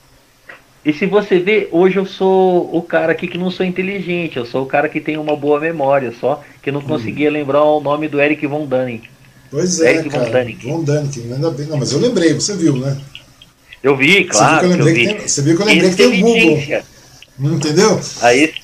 e 0.87 0.93
se 0.93 1.05
você 1.05 1.41
vê, 1.41 1.69
hoje 1.73 1.97
eu 1.97 2.07
sou 2.07 2.71
o 2.73 2.81
cara 2.81 3.11
aqui 3.11 3.27
que 3.27 3.37
não 3.37 3.51
sou 3.51 3.67
inteligente, 3.67 4.37
eu 4.37 4.47
sou 4.47 4.63
o 4.63 4.67
cara 4.67 4.89
que 4.89 5.01
tem 5.01 5.17
uma 5.17 5.37
boa 5.37 5.59
memória, 5.59 6.15
só 6.21 6.45
que 6.63 6.71
não 6.71 6.79
hum. 6.79 6.85
conseguia 6.85 7.29
lembrar 7.29 7.65
o 7.65 7.81
nome 7.81 8.07
do 8.07 8.21
Eric 8.21 8.47
Von 8.47 8.67
Dunning. 8.67 9.03
Pois 9.51 9.81
é, 9.81 9.95
Eric 9.97 10.11
cara. 10.11 10.27
Von 10.27 10.31
Däniken. 10.31 10.71
Von 10.71 10.85
Däniken, 10.85 11.33
ainda 11.33 11.51
bem. 11.51 11.67
Não, 11.67 11.77
mas 11.77 11.91
eu 11.91 11.99
lembrei, 11.99 12.35
você 12.35 12.55
viu, 12.55 12.77
né? 12.77 12.97
Eu 13.83 13.97
vi, 13.97 14.27
claro. 14.27 14.69
Você 14.69 14.77
viu 14.77 14.77
que 14.77 14.81
eu 14.81 14.87
lembrei, 14.87 15.07
que, 15.07 15.15
tem, 15.15 15.29
você 15.29 15.43
viu 15.43 15.57
que, 15.57 15.63
eu 15.63 15.67
lembrei 15.67 15.91
que 15.91 15.97
tem 15.97 16.07
o 16.07 16.21
Google. 16.21 17.57
Entendeu? 17.57 18.01
Aí. 18.23 18.55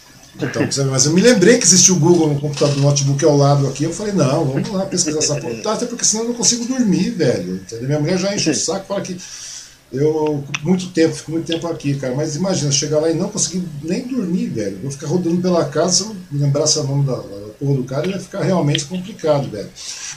Então, 0.41 0.87
mas 0.93 1.07
eu 1.07 1.13
me 1.13 1.21
lembrei 1.21 1.59
que 1.59 1.65
existia 1.65 1.93
o 1.93 1.99
Google 1.99 2.29
no 2.29 2.41
computador, 2.41 2.77
no 2.77 2.83
notebook 2.83 3.25
ao 3.25 3.37
lado 3.37 3.67
aqui. 3.67 3.83
Eu 3.83 3.93
falei, 3.93 4.13
não, 4.13 4.45
vamos 4.45 4.71
lá 4.71 4.87
pesquisar 4.87 5.19
essa 5.19 5.41
porra. 5.41 5.75
Até 5.75 5.87
porque 5.87 6.05
senão 6.05 6.23
eu 6.23 6.29
não 6.29 6.37
consigo 6.37 6.65
dormir, 6.67 7.11
velho. 7.11 7.57
Entendeu? 7.57 7.87
Minha 7.87 7.99
mulher 7.99 8.19
já 8.19 8.33
enche 8.33 8.51
o 8.51 8.55
saco 8.55 8.87
fala 8.87 9.01
que 9.01 9.17
eu 9.93 10.43
muito 10.63 10.89
tempo, 10.89 11.15
fico 11.15 11.33
muito 11.33 11.47
tempo 11.47 11.67
aqui, 11.67 11.95
cara. 11.95 12.15
Mas 12.15 12.35
imagina, 12.37 12.73
chegar 12.73 13.01
lá 13.01 13.11
e 13.11 13.15
não 13.15 13.29
conseguir 13.29 13.63
nem 13.83 14.07
dormir, 14.07 14.47
velho. 14.47 14.79
Vou 14.83 14.91
ficar 14.91 15.07
rodando 15.07 15.41
pela 15.41 15.65
casa, 15.67 15.97
se 15.97 16.03
eu 16.03 16.17
lembrasse 16.33 16.79
o 16.79 16.85
nome 16.85 17.05
da, 17.05 17.17
da 17.17 17.53
porra 17.59 17.75
do 17.75 17.85
cara, 17.85 18.07
ia 18.09 18.19
ficar 18.19 18.43
realmente 18.43 18.87
complicado, 18.87 19.51
velho. 19.51 19.69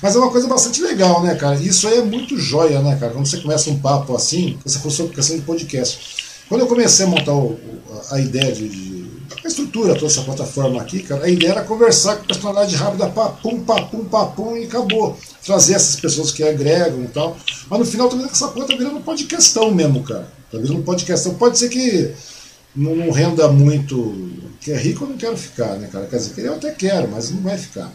Mas 0.01 0.15
é 0.15 0.19
uma 0.19 0.31
coisa 0.31 0.47
bastante 0.47 0.81
legal, 0.81 1.21
né, 1.23 1.35
cara? 1.35 1.55
Isso 1.55 1.87
aí 1.87 1.97
é 1.97 2.03
muito 2.03 2.37
joia, 2.37 2.81
né, 2.81 2.97
cara? 2.99 3.13
Quando 3.13 3.25
você 3.25 3.37
começa 3.37 3.69
um 3.69 3.79
papo 3.79 4.15
assim, 4.15 4.57
você 4.63 4.79
for 4.79 4.91
sobre 4.91 5.13
questão 5.13 5.35
de 5.35 5.43
podcast. 5.43 5.99
Quando 6.47 6.61
eu 6.61 6.67
comecei 6.67 7.05
a 7.05 7.09
montar 7.09 7.33
o, 7.33 7.57
a 8.11 8.19
ideia 8.19 8.51
de, 8.51 8.69
de, 8.69 8.94
a 9.45 9.47
estrutura, 9.47 9.93
toda 9.93 10.07
essa 10.07 10.23
plataforma 10.23 10.81
aqui, 10.81 11.03
cara, 11.03 11.25
a 11.25 11.29
ideia 11.29 11.51
era 11.51 11.63
conversar 11.63 12.15
com 12.15 12.25
personalidade 12.25 12.75
rápida, 12.75 13.07
papum, 13.07 13.59
papum, 13.63 14.05
papum, 14.05 14.57
e 14.57 14.65
acabou. 14.65 15.17
Trazer 15.45 15.75
essas 15.75 15.95
pessoas 15.97 16.31
que 16.31 16.43
agregam 16.43 17.03
e 17.03 17.07
tal. 17.07 17.37
Mas 17.69 17.79
no 17.79 17.85
final 17.85 18.09
também 18.09 18.25
essa 18.25 18.47
coisa 18.47 18.67
tá 18.67 18.75
virando 18.75 19.01
podcastão 19.01 19.71
mesmo, 19.71 20.03
cara. 20.03 20.27
Tá 20.51 20.57
virando 20.57 20.81
podcastão. 20.81 21.35
Pode 21.35 21.59
ser 21.59 21.69
que 21.69 22.13
não, 22.75 23.11
renda 23.11 23.47
muito. 23.47 24.31
Que 24.59 24.71
é 24.71 24.77
rico 24.77 25.05
eu 25.05 25.09
não 25.09 25.17
quero 25.17 25.37
ficar, 25.37 25.75
né, 25.75 25.87
cara? 25.91 26.07
Quer 26.07 26.17
dizer, 26.17 26.43
eu 26.43 26.55
até 26.55 26.71
quero, 26.71 27.07
mas 27.09 27.29
não 27.29 27.41
vai 27.41 27.57
ficar. 27.57 27.91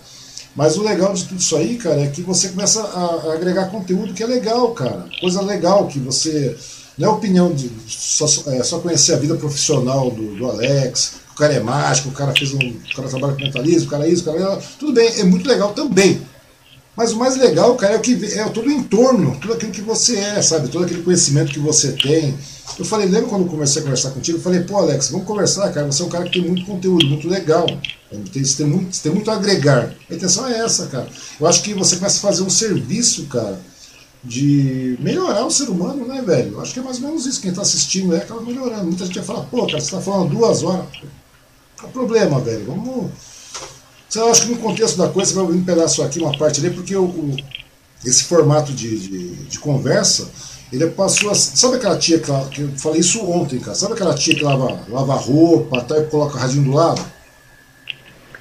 Mas 0.54 0.76
o 0.76 0.82
legal 0.82 1.12
de 1.12 1.24
tudo 1.24 1.40
isso 1.40 1.56
aí, 1.56 1.76
cara, 1.76 2.00
é 2.00 2.08
que 2.08 2.22
você 2.22 2.48
começa 2.48 2.80
a, 2.82 3.30
a 3.30 3.34
agregar 3.34 3.70
conteúdo 3.70 4.14
que 4.14 4.22
é 4.22 4.26
legal, 4.26 4.72
cara. 4.72 5.06
Coisa 5.20 5.42
legal 5.42 5.86
que 5.86 5.98
você. 5.98 6.56
Não 6.96 7.08
é 7.08 7.10
opinião 7.12 7.52
de 7.52 7.70
só, 7.88 8.26
é, 8.52 8.62
só 8.62 8.78
conhecer 8.78 9.14
a 9.14 9.18
vida 9.18 9.34
profissional 9.34 10.10
do, 10.10 10.36
do 10.36 10.46
Alex, 10.46 11.19
cara 11.40 11.54
é 11.54 11.60
mágico, 11.60 12.10
o 12.10 12.12
cara 12.12 12.32
fez 12.36 12.52
um. 12.52 12.58
O 12.58 12.94
cara 12.94 13.08
trabalha 13.08 13.34
com 13.34 13.40
mentalismo, 13.40 13.88
o 13.88 13.90
cara 13.90 14.06
é 14.06 14.10
isso, 14.10 14.22
o 14.22 14.26
cara 14.26 14.38
é. 14.38 14.58
Tudo 14.78 14.92
bem, 14.92 15.08
é 15.18 15.24
muito 15.24 15.48
legal 15.48 15.72
também. 15.72 16.20
Mas 16.96 17.12
o 17.12 17.16
mais 17.16 17.36
legal, 17.36 17.74
cara, 17.76 17.94
é 17.94 17.96
o 17.96 18.00
que 18.00 18.12
é 18.12 18.44
todo 18.50 18.66
o 18.66 18.70
entorno, 18.70 19.36
tudo 19.40 19.54
aquilo 19.54 19.72
que 19.72 19.80
você 19.80 20.18
é, 20.18 20.42
sabe? 20.42 20.68
Todo 20.68 20.84
aquele 20.84 21.02
conhecimento 21.02 21.52
que 21.52 21.58
você 21.58 21.92
tem. 21.92 22.36
Eu 22.78 22.84
falei, 22.84 23.08
lembra 23.08 23.28
quando 23.28 23.44
eu 23.44 23.48
comecei 23.48 23.80
a 23.80 23.84
conversar 23.84 24.10
contigo? 24.10 24.38
Eu 24.38 24.42
falei, 24.42 24.60
pô, 24.60 24.76
Alex, 24.76 25.08
vamos 25.08 25.26
conversar, 25.26 25.72
cara. 25.72 25.86
Você 25.86 26.02
é 26.02 26.04
um 26.04 26.08
cara 26.08 26.24
que 26.24 26.38
tem 26.38 26.46
muito 26.46 26.66
conteúdo, 26.66 27.06
muito 27.06 27.26
legal. 27.26 27.66
Tem, 28.32 28.44
você, 28.44 28.56
tem 28.56 28.66
muito, 28.66 29.00
tem 29.00 29.12
muito 29.12 29.30
a 29.30 29.34
agregar. 29.34 29.94
A 30.10 30.14
intenção 30.14 30.46
é 30.46 30.58
essa, 30.58 30.88
cara. 30.88 31.08
Eu 31.40 31.46
acho 31.46 31.62
que 31.62 31.72
você 31.72 31.96
começa 31.96 32.18
a 32.18 32.20
fazer 32.20 32.42
um 32.42 32.50
serviço, 32.50 33.24
cara, 33.26 33.58
de 34.22 34.98
melhorar 35.00 35.46
o 35.46 35.50
ser 35.50 35.70
humano, 35.70 36.06
né, 36.06 36.20
velho? 36.20 36.54
Eu 36.54 36.60
acho 36.60 36.74
que 36.74 36.80
é 36.80 36.82
mais 36.82 36.98
ou 36.98 37.08
menos 37.08 37.24
isso. 37.24 37.40
Quem 37.40 37.52
tá 37.52 37.62
assistindo 37.62 38.14
é 38.14 38.18
acaba 38.18 38.42
melhorando. 38.42 38.84
Muita 38.84 39.06
gente 39.06 39.14
vai 39.14 39.24
falar, 39.24 39.44
pô, 39.44 39.66
cara, 39.66 39.80
você 39.80 39.90
tá 39.90 40.00
falando 40.00 40.34
duas 40.34 40.62
horas. 40.62 40.86
Qual 41.80 41.90
é 41.90 41.92
problema, 41.92 42.40
velho? 42.40 42.66
Vamos. 42.66 43.10
Eu 44.14 44.30
acho 44.30 44.42
que 44.42 44.48
no 44.50 44.58
contexto 44.58 44.98
da 44.98 45.08
coisa 45.08 45.32
você 45.32 45.36
vai 45.36 45.56
um 45.56 45.64
pedaço 45.64 46.02
aqui, 46.02 46.20
uma 46.20 46.36
parte 46.36 46.60
ali, 46.60 46.70
porque 46.70 46.94
o, 46.94 47.04
o 47.04 47.36
esse 48.04 48.24
formato 48.24 48.72
de, 48.72 48.98
de, 48.98 49.34
de 49.44 49.58
conversa 49.58 50.28
ele 50.72 50.86
passou 50.88 51.30
a. 51.30 51.34
Sabe 51.34 51.76
aquela 51.76 51.98
tia 51.98 52.18
que, 52.18 52.30
que 52.50 52.60
eu 52.62 52.70
falei 52.76 53.00
isso 53.00 53.24
ontem, 53.24 53.58
cara? 53.58 53.74
Sabe 53.74 53.94
aquela 53.94 54.14
tia 54.14 54.34
que 54.34 54.44
lava, 54.44 54.80
lava 54.88 55.14
roupa 55.14 55.80
tá, 55.80 55.98
e 55.98 56.04
coloca 56.04 56.36
o 56.36 56.38
radinho 56.38 56.64
do 56.64 56.72
lado? 56.72 57.02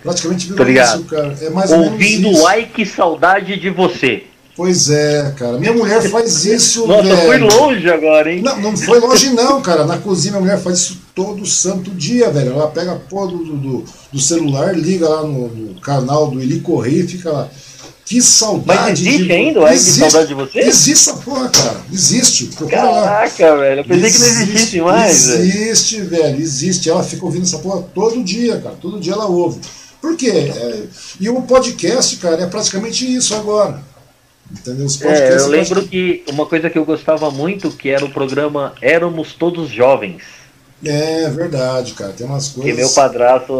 Praticamente 0.03 0.47
virou 0.47 0.69
isso, 0.69 1.03
cara. 1.05 1.35
É 1.41 1.49
mais 1.49 1.71
ou 1.71 1.79
Ouvindo 1.79 2.23
menos 2.23 2.37
isso. 2.37 2.47
ai 2.47 2.65
que 2.65 2.85
saudade 2.85 3.59
de 3.59 3.69
você. 3.69 4.23
Pois 4.55 4.89
é, 4.89 5.33
cara. 5.37 5.57
Minha 5.57 5.73
mulher 5.73 6.01
faz 6.09 6.45
isso. 6.45 6.85
Nossa, 6.85 7.03
velho. 7.03 7.17
foi 7.17 7.37
longe 7.37 7.89
agora, 7.89 8.31
hein? 8.31 8.41
Não, 8.41 8.61
não 8.61 8.77
foi 8.77 8.99
longe, 8.99 9.29
não, 9.31 9.61
cara. 9.61 9.85
Na 9.85 9.97
cozinha, 9.97 10.33
minha 10.33 10.41
mulher 10.41 10.61
faz 10.61 10.79
isso 10.79 11.01
todo 11.19 11.45
santo 11.45 11.91
dia, 11.91 12.31
velho. 12.31 12.53
Ela 12.53 12.67
pega 12.69 12.93
a 12.93 12.95
porra 12.95 13.27
do, 13.27 13.43
do, 13.43 13.83
do 14.09 14.19
celular, 14.19 14.73
liga 14.73 15.09
lá 15.09 15.23
no, 15.23 15.49
no, 15.49 15.81
canal 15.81 16.31
do 16.31 16.41
Eli 16.41 16.61
Correia 16.61 17.03
e 17.03 17.07
fica 17.07 17.29
lá. 17.29 17.49
Que 18.05 18.21
saudade. 18.21 18.79
Mas 18.79 18.99
existe 19.01 19.23
de... 19.25 19.31
ainda? 19.33 19.73
Existe, 19.73 19.91
que 19.91 20.09
saudade 20.09 20.27
de 20.29 20.33
você? 20.33 20.59
Existe 20.59 20.91
essa 21.09 21.13
porra, 21.17 21.49
cara. 21.49 21.81
Existe. 21.91 22.45
Procura 22.45 22.77
Caraca, 22.77 23.49
lá. 23.49 23.55
velho. 23.57 23.81
Eu 23.81 23.85
pensei 23.85 24.05
existe, 24.05 24.21
que 24.21 24.33
não 24.33 24.41
existisse 24.41 24.81
mais. 24.81 25.27
Existe, 25.27 26.01
velho. 26.01 26.23
velho. 26.23 26.41
Existe. 26.41 26.89
Ela 26.89 27.03
fica 27.03 27.25
ouvindo 27.25 27.43
essa 27.43 27.59
porra 27.59 27.81
todo 27.93 28.23
dia, 28.23 28.57
cara. 28.61 28.75
Todo 28.81 28.97
dia 28.97 29.11
ela 29.11 29.27
ouve. 29.27 29.59
Por 30.01 30.15
quê? 30.15 30.31
É... 30.31 30.83
E 31.19 31.29
o 31.29 31.41
podcast, 31.41 32.15
cara, 32.15 32.41
é 32.41 32.47
praticamente 32.47 33.13
isso 33.13 33.35
agora. 33.35 33.83
Entendeu? 34.49 34.85
Os 34.85 35.01
é, 35.01 35.37
eu 35.37 35.47
lembro 35.47 35.85
que 35.85 36.23
uma 36.29 36.45
coisa 36.45 36.69
que 36.69 36.77
eu 36.77 36.85
gostava 36.85 37.29
muito 37.29 37.69
que 37.71 37.89
era 37.89 38.03
o 38.05 38.09
programa 38.09 38.73
Éramos 38.81 39.33
Todos 39.33 39.69
Jovens. 39.69 40.38
É 40.83 41.29
verdade, 41.29 41.93
cara. 41.93 42.13
Tem 42.13 42.25
umas 42.25 42.49
coisas. 42.49 42.71
Que 42.71 42.77
meu 42.77 42.89
padrasto 42.89 43.53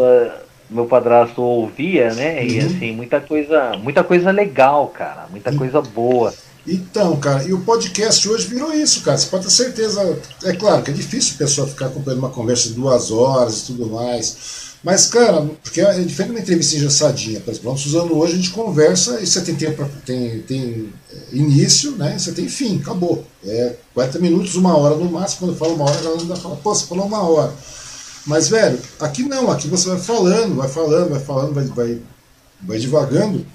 meu 0.70 0.86
padrasto 0.86 1.42
ouvia, 1.42 2.14
né? 2.14 2.40
Uhum. 2.40 2.46
E 2.46 2.58
assim, 2.60 2.92
muita 2.92 3.20
coisa, 3.20 3.72
muita 3.82 4.04
coisa 4.04 4.30
legal, 4.30 4.86
cara, 4.88 5.26
muita 5.28 5.52
coisa 5.52 5.82
boa. 5.82 6.32
Então, 6.66 7.16
cara, 7.18 7.42
e 7.42 7.52
o 7.52 7.60
podcast 7.62 8.28
hoje 8.28 8.46
virou 8.46 8.72
isso, 8.72 9.02
cara. 9.02 9.18
Você 9.18 9.26
pode 9.28 9.44
ter 9.44 9.50
certeza. 9.50 10.18
É 10.44 10.52
claro 10.52 10.82
que 10.82 10.90
é 10.90 10.94
difícil 10.94 11.34
a 11.34 11.38
pessoa 11.38 11.66
ficar 11.66 11.86
acompanhando 11.86 12.20
uma 12.20 12.30
conversa 12.30 12.68
de 12.68 12.74
duas 12.74 13.10
horas 13.10 13.60
e 13.60 13.66
tudo 13.66 13.86
mais. 13.86 14.70
Mas, 14.82 15.06
cara, 15.06 15.42
porque 15.62 15.80
é 15.80 15.92
diferente 16.00 16.28
de 16.28 16.30
uma 16.30 16.40
entrevista 16.40 16.76
engessadinha. 16.76 17.40
Por 17.40 17.50
exemplo, 17.50 17.76
Suzano 17.76 18.16
hoje 18.16 18.34
a 18.34 18.36
gente 18.36 18.50
conversa 18.50 19.20
e 19.20 19.26
você 19.26 19.40
tem 19.40 19.54
tempo, 19.54 19.86
tem, 20.06 20.40
tem 20.40 20.92
é, 20.92 20.99
início, 21.32 21.92
né? 21.92 22.18
Você 22.18 22.32
tem 22.32 22.48
fim, 22.48 22.78
acabou. 22.80 23.24
É 23.44 23.74
40 23.94 24.18
minutos, 24.18 24.54
uma 24.54 24.76
hora 24.76 24.96
no 24.96 25.10
máximo. 25.10 25.48
Quando 25.48 25.58
fala 25.58 25.72
uma 25.72 25.84
hora, 25.84 25.98
a 25.98 26.02
galera 26.02 26.20
ainda 26.22 26.36
fala, 26.36 26.56
pô, 26.56 26.74
você 26.74 26.86
falou 26.86 27.06
uma 27.06 27.22
hora. 27.22 27.52
Mas, 28.26 28.48
velho, 28.48 28.78
aqui 29.00 29.22
não, 29.22 29.50
aqui 29.50 29.66
você 29.66 29.88
vai 29.88 29.98
falando, 29.98 30.56
vai 30.56 30.68
falando, 30.68 31.10
vai 31.10 31.20
falando, 31.20 31.54
vai, 31.54 31.64
vai, 31.64 31.98
vai 32.62 32.78
devagando. 32.78 33.46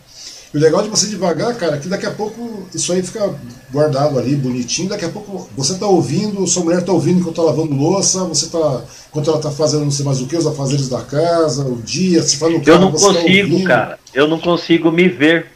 E 0.53 0.57
o 0.57 0.61
legal 0.61 0.81
de 0.81 0.89
você 0.89 1.07
devagar, 1.07 1.53
cara, 1.55 1.75
é 1.75 1.79
que 1.79 1.89
daqui 1.89 2.05
a 2.05 2.11
pouco 2.11 2.65
isso 2.73 2.93
aí 2.93 3.03
fica 3.03 3.35
guardado 3.71 4.17
ali, 4.17 4.37
bonitinho. 4.37 4.87
Daqui 4.87 5.03
a 5.03 5.09
pouco 5.09 5.49
você 5.55 5.77
tá 5.77 5.85
ouvindo, 5.85 6.47
sua 6.47 6.63
mulher 6.63 6.81
tá 6.81 6.93
ouvindo 6.93 7.19
enquanto 7.19 7.35
tá 7.35 7.41
lavando 7.41 7.75
louça, 7.75 8.23
você 8.23 8.47
tá. 8.47 8.83
Enquanto 9.09 9.29
ela 9.29 9.39
tá 9.39 9.51
fazendo 9.51 9.83
não 9.83 9.91
sei 9.91 10.05
mais 10.05 10.21
o 10.21 10.27
que, 10.27 10.37
os 10.37 10.47
afazeres 10.47 10.87
da 10.87 11.01
casa, 11.01 11.65
o 11.65 11.75
dia, 11.81 12.23
se 12.23 12.37
faz 12.37 12.53
no 12.53 12.63
carro, 12.63 12.77
Eu 12.77 12.81
não 12.81 12.91
tá 12.93 12.99
consigo, 12.99 13.59
tá 13.59 13.67
cara. 13.67 13.99
Eu 14.13 14.27
não 14.29 14.39
consigo 14.39 14.91
me 14.91 15.09
ver. 15.09 15.54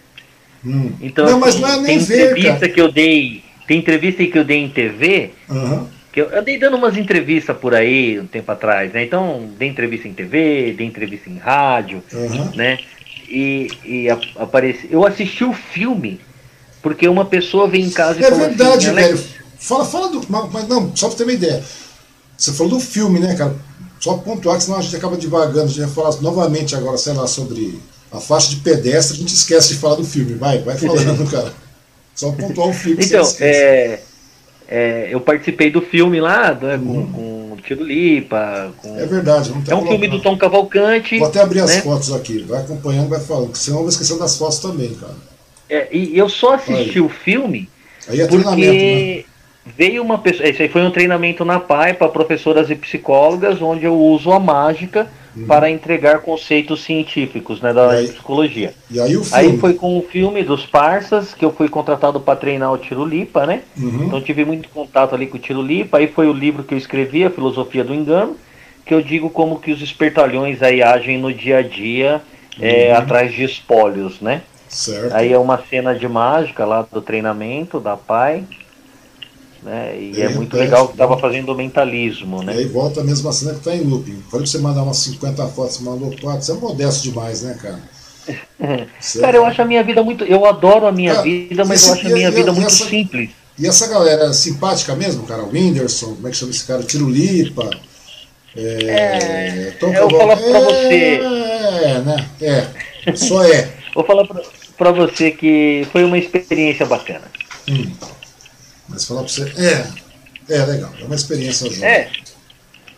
Hum. 0.66 0.92
Então, 1.02 1.26
não, 1.26 1.44
assim, 1.44 1.60
mas 1.60 1.60
não 1.60 1.70
é 1.70 1.88
nem 1.88 1.98
tem 1.98 2.00
ver, 2.00 2.22
entrevista 2.32 2.60
cara. 2.60 2.72
que 2.72 2.82
eu 2.82 2.92
dei. 2.92 3.44
Tem 3.68 3.78
entrevista 3.78 4.26
que 4.26 4.38
eu 4.38 4.44
dei 4.44 4.58
em 4.58 4.70
TV. 4.70 5.32
Uhum 5.50 5.88
que 6.12 6.22
eu, 6.22 6.26
eu 6.30 6.44
dei 6.44 6.58
dando 6.58 6.76
umas 6.78 6.98
entrevistas 6.98 7.56
por 7.58 7.74
aí 7.76 8.20
um 8.20 8.28
tempo 8.28 8.52
atrás, 8.52 8.92
né? 8.92 9.04
Então, 9.04 9.50
dei 9.58 9.70
entrevista 9.70 10.08
em 10.08 10.14
TV, 10.14 10.74
dei 10.76 10.88
entrevista 10.88 11.30
em 11.30 11.38
rádio, 11.38 12.04
uhum. 12.12 12.56
né? 12.56 12.80
E, 13.28 13.68
e 13.86 14.08
apareci. 14.38 14.88
Eu 14.90 15.06
assisti 15.06 15.44
o 15.44 15.54
filme, 15.54 16.20
porque 16.82 17.08
uma 17.08 17.26
pessoa 17.26 17.68
vem 17.68 17.86
em 17.86 17.92
casa 17.92 18.20
e 18.20 18.24
É 18.24 18.32
verdade, 18.32 18.88
assim, 18.88 18.96
velho. 18.96 19.24
Fala, 19.60 19.86
fala 19.86 20.10
do. 20.10 20.26
Mas 20.52 20.68
não, 20.68 20.96
só 20.96 21.10
pra 21.10 21.18
ter 21.18 21.24
uma 21.24 21.34
ideia. 21.34 21.64
Você 22.36 22.54
falou 22.54 22.74
do 22.74 22.80
filme, 22.80 23.20
né, 23.20 23.36
cara? 23.36 23.56
Só 24.00 24.16
pontuar 24.16 24.58
que 24.58 24.64
senão 24.64 24.80
a 24.80 24.82
gente 24.82 24.96
acaba 24.96 25.16
devagando. 25.16 25.66
A 25.66 25.68
gente 25.68 25.82
vai 25.82 25.90
falar 25.90 26.22
novamente 26.22 26.76
agora, 26.76 26.98
sei 26.98 27.14
lá, 27.14 27.28
sobre 27.28 27.78
a 28.12 28.20
faixa 28.20 28.50
de 28.50 28.58
pedestre, 28.58 29.18
a 29.18 29.20
gente 29.20 29.34
esquece 29.34 29.70
de 29.70 29.76
falar 29.76 29.96
do 29.96 30.04
filme. 30.04 30.34
Vai, 30.36 30.60
vai 30.60 30.78
falando, 30.78 31.28
cara. 31.32 31.54
Só 32.16 32.32
pontuar 32.32 32.68
o 32.68 32.74
filme. 32.74 33.04
Então, 33.04 33.26
é 33.40 34.00
é, 34.72 35.08
eu 35.10 35.20
participei 35.20 35.72
do 35.72 35.82
filme 35.82 36.22
lá, 36.22 36.54
né, 36.54 36.78
com, 36.78 37.12
com 37.12 37.58
Tiro 37.64 37.84
Lipa. 37.84 38.72
Com... 38.78 39.00
É 39.00 39.06
verdade, 39.08 39.52
É 39.68 39.76
um 39.76 39.88
filme 39.88 40.08
do 40.08 40.22
Tom 40.22 40.38
Cavalcante. 40.38 41.18
Vou 41.18 41.28
até 41.28 41.42
abrir 41.42 41.62
as 41.62 41.76
né? 41.76 41.82
fotos 41.82 42.14
aqui, 42.14 42.44
vai 42.44 42.62
acompanhando, 42.62 43.10
vai 43.10 43.20
falando, 43.20 43.56
senão 43.56 43.80
eu 43.80 43.82
vou 43.82 43.90
esquecer 43.90 44.20
das 44.20 44.38
fotos 44.38 44.60
também, 44.60 44.94
cara. 44.94 45.16
É, 45.68 45.88
e 45.92 46.16
eu 46.16 46.30
só 46.30 46.54
assisti 46.54 47.00
aí. 47.00 47.02
o 47.02 47.10
filme 47.10 47.68
aí 48.08 48.22
é 48.22 48.28
porque 48.28 49.26
né? 49.26 49.74
veio 49.76 50.04
uma 50.04 50.20
pessoa. 50.20 50.48
Esse 50.48 50.62
aí 50.62 50.70
foi 50.70 50.84
um 50.84 50.92
treinamento 50.92 51.44
na 51.44 51.60
PAI 51.60 51.96
para 51.96 52.08
professoras 52.10 52.70
e 52.70 52.76
psicólogas, 52.76 53.60
onde 53.64 53.86
eu 53.86 54.00
uso 54.00 54.32
a 54.32 54.40
mágica 54.40 55.08
uhum. 55.40 55.48
para 55.48 55.70
entregar 55.70 56.20
conceitos 56.20 56.84
científicos 56.84 57.62
né, 57.62 57.74
da 57.74 57.92
aí, 57.92 58.08
psicologia. 58.08 58.74
E 58.90 59.00
aí, 59.00 59.16
o 59.16 59.24
filme? 59.24 59.52
aí 59.52 59.58
foi 59.58 59.74
com 59.74 59.98
o 59.98 60.02
filme 60.04 60.44
dos 60.44 60.66
Parsas, 60.66 61.34
que 61.34 61.44
eu 61.44 61.52
fui 61.52 61.70
contratado 61.70 62.20
para 62.20 62.36
treinar 62.36 62.72
o 62.72 62.78
Tiro 62.78 63.06
Lipa, 63.06 63.46
né? 63.46 63.62
Uhum. 63.78 64.06
Então 64.06 64.22
tive 64.22 64.46
muito 64.46 64.70
contato 64.70 65.16
ali 65.16 65.28
com 65.28 65.38
o 65.38 65.40
Tiro 65.40 65.62
Lipa. 65.62 65.98
Aí 65.98 66.08
foi 66.08 66.28
o 66.28 66.34
livro 66.34 66.64
que 66.64 66.74
eu 66.74 66.78
escrevi, 66.78 67.24
A 67.24 67.30
Filosofia 67.30 67.84
do 67.84 67.94
Engano, 67.94 68.36
que 68.86 68.94
eu 68.94 69.02
digo 69.02 69.30
como 69.30 69.60
que 69.60 69.72
os 69.72 69.82
espertalhões 69.82 70.62
aí 70.62 70.82
agem 70.82 71.18
no 71.18 71.34
dia 71.34 71.58
a 71.58 71.62
dia 71.62 72.22
é, 72.60 72.92
uhum. 72.92 72.98
atrás 72.98 73.34
de 73.34 73.44
espólios, 73.44 74.20
né? 74.20 74.42
Certo. 74.68 75.16
Aí 75.16 75.34
é 75.34 75.38
uma 75.38 75.58
cena 75.58 75.96
de 75.96 76.08
mágica 76.08 76.64
lá 76.64 76.86
do 76.90 77.02
treinamento 77.02 77.80
da 77.80 77.98
PAI. 77.98 78.44
Né? 79.62 80.00
E 80.00 80.22
é, 80.22 80.26
é 80.26 80.30
muito 80.30 80.56
legal 80.56 80.88
que 80.88 80.94
estava 80.94 81.18
fazendo 81.18 81.52
o 81.52 81.56
mentalismo, 81.56 82.42
né? 82.42 82.56
E 82.56 82.60
aí 82.60 82.66
volta 82.66 83.02
a 83.02 83.04
mesma 83.04 83.32
cena 83.34 83.52
que 83.52 83.60
está 83.60 83.76
em 83.76 83.82
looping. 83.82 84.24
Falei 84.30 84.46
pra 84.46 84.52
você 84.52 84.58
mandar 84.58 84.84
umas 84.84 84.98
50 84.98 85.48
fotos, 85.48 85.78
você 85.78 85.84
mandou 85.84 86.16
4, 86.22 86.42
você 86.42 86.52
é 86.52 86.56
modesto 86.56 87.04
demais, 87.04 87.42
né, 87.42 87.58
cara? 87.62 87.80
cara, 89.20 89.38
eu 89.38 89.46
acho 89.46 89.62
a 89.62 89.66
minha 89.66 89.84
vida 89.84 90.04
muito. 90.04 90.24
Eu 90.24 90.46
adoro 90.46 90.86
a 90.86 90.92
minha 90.92 91.14
cara, 91.14 91.24
vida, 91.24 91.66
mas 91.66 91.82
esse, 91.82 91.90
eu 91.90 91.94
acho 91.96 92.08
a 92.08 92.10
minha 92.10 92.30
e, 92.30 92.32
vida 92.32 92.52
e 92.52 92.54
muito 92.54 92.68
essa, 92.68 92.86
simples. 92.86 93.30
E 93.58 93.68
essa 93.68 93.88
galera 93.88 94.26
é 94.26 94.34
simpática 94.34 94.96
mesmo, 94.96 95.24
cara? 95.24 95.44
O 95.44 95.52
Whindersson, 95.52 96.16
como 96.16 96.28
é 96.28 96.32
que 96.32 96.38
chama 96.38 96.52
esse 96.52 96.66
cara? 96.66 96.84
Tirulipa. 96.84 97.70
É, 98.56 98.62
é, 98.62 99.78
eu 99.82 100.10
vou 100.10 100.20
falar 100.20 100.38
pra 100.38 100.58
é, 100.58 100.62
você. 100.62 101.22
É, 101.84 102.00
né? 102.00 102.30
É. 102.42 103.16
Só 103.16 103.44
é. 103.44 103.70
vou 103.94 104.04
falar 104.04 104.26
pra, 104.26 104.42
pra 104.78 104.92
você 104.92 105.32
que 105.32 105.86
foi 105.92 106.04
uma 106.04 106.18
experiência 106.18 106.86
bacana. 106.86 107.26
Hum. 107.70 107.92
Mas 108.90 109.06
falar 109.06 109.22
pra 109.22 109.30
você, 109.30 109.44
é, 109.58 109.88
é 110.50 110.66
legal, 110.66 110.92
é 111.00 111.06
uma 111.06 111.16
experiência 111.16 111.70
jovem. 111.70 111.88
É. 111.88 112.12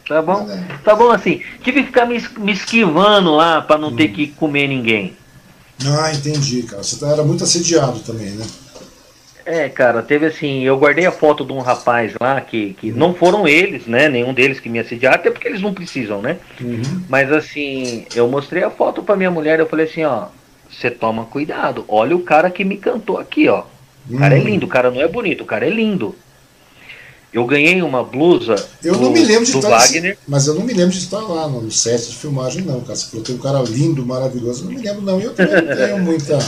Tá 0.07 0.21
bom? 0.21 0.49
É. 0.49 0.77
Tá 0.83 0.95
bom 0.95 1.11
assim. 1.11 1.41
Tive 1.63 1.81
que 1.81 1.87
ficar 1.87 2.05
me, 2.05 2.19
me 2.37 2.51
esquivando 2.51 3.31
lá 3.35 3.61
para 3.61 3.77
não 3.77 3.89
hum. 3.89 3.95
ter 3.95 4.09
que 4.09 4.27
comer 4.27 4.67
ninguém. 4.67 5.15
Ah, 5.85 6.11
entendi, 6.13 6.63
cara. 6.63 6.83
Você 6.83 7.03
era 7.05 7.23
muito 7.23 7.43
assediado 7.43 7.99
também, 7.99 8.31
né? 8.31 8.45
É, 9.45 9.69
cara, 9.69 10.03
teve 10.03 10.27
assim, 10.27 10.61
eu 10.61 10.77
guardei 10.77 11.05
a 11.05 11.11
foto 11.11 11.43
de 11.43 11.51
um 11.51 11.59
rapaz 11.59 12.13
lá 12.19 12.39
que, 12.39 12.73
que 12.75 12.91
uhum. 12.91 12.97
não 12.97 13.13
foram 13.13 13.47
eles, 13.47 13.87
né? 13.87 14.07
Nenhum 14.07 14.33
deles 14.33 14.59
que 14.59 14.69
me 14.69 14.79
assediaram, 14.79 15.15
até 15.15 15.31
porque 15.31 15.47
eles 15.47 15.61
não 15.61 15.73
precisam, 15.73 16.21
né? 16.21 16.37
Uhum. 16.59 17.03
Mas 17.09 17.31
assim, 17.31 18.05
eu 18.15 18.27
mostrei 18.27 18.63
a 18.63 18.69
foto 18.69 19.01
pra 19.01 19.15
minha 19.15 19.31
mulher, 19.31 19.59
eu 19.59 19.67
falei 19.67 19.87
assim, 19.87 20.03
ó, 20.03 20.27
você 20.69 20.91
toma 20.91 21.25
cuidado, 21.25 21.83
olha 21.87 22.15
o 22.15 22.21
cara 22.21 22.51
que 22.51 22.63
me 22.63 22.77
cantou 22.77 23.17
aqui, 23.17 23.47
ó. 23.49 23.63
O 24.09 24.17
cara 24.17 24.37
é 24.37 24.39
hum. 24.39 24.43
lindo, 24.43 24.65
o 24.65 24.69
cara 24.69 24.91
não 24.91 25.01
é 25.01 25.07
bonito, 25.07 25.41
o 25.41 25.45
cara 25.45 25.65
é 25.65 25.69
lindo. 25.69 26.15
Eu 27.33 27.45
ganhei 27.45 27.81
uma 27.81 28.03
blusa 28.03 28.55
eu 28.83 28.93
do, 28.93 29.03
não 29.03 29.11
me 29.11 29.23
lembro 29.23 29.45
de 29.45 29.55
estar, 29.55 29.69
Wagner. 29.69 30.17
Mas 30.27 30.47
eu 30.47 30.55
não 30.55 30.63
me 30.65 30.73
lembro 30.73 30.91
de 30.91 30.99
estar 30.99 31.19
lá 31.19 31.47
no 31.47 31.71
set 31.71 32.09
de 32.09 32.15
filmagem, 32.15 32.63
não, 32.63 32.81
cara. 32.81 32.95
Você 32.95 33.09
falou 33.09 33.23
tem 33.23 33.35
um 33.35 33.39
cara 33.39 33.61
lindo, 33.61 34.05
maravilhoso. 34.05 34.63
Eu 34.63 34.65
não 34.65 34.77
me 34.77 34.85
lembro, 34.85 35.01
não. 35.01 35.19
Eu 35.19 35.33
também 35.33 35.61
não 35.61 35.75
tenho 35.75 35.99
muita. 35.99 36.39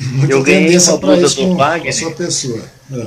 muita 0.00 0.32
eu 0.32 0.42
ganhei 0.42 0.78
uma 0.78 0.96
blusa 0.96 1.34
do 1.34 1.54
Wagner. 1.56 1.94
sua 1.94 2.10
pessoa. 2.12 2.62
É. 2.90 3.06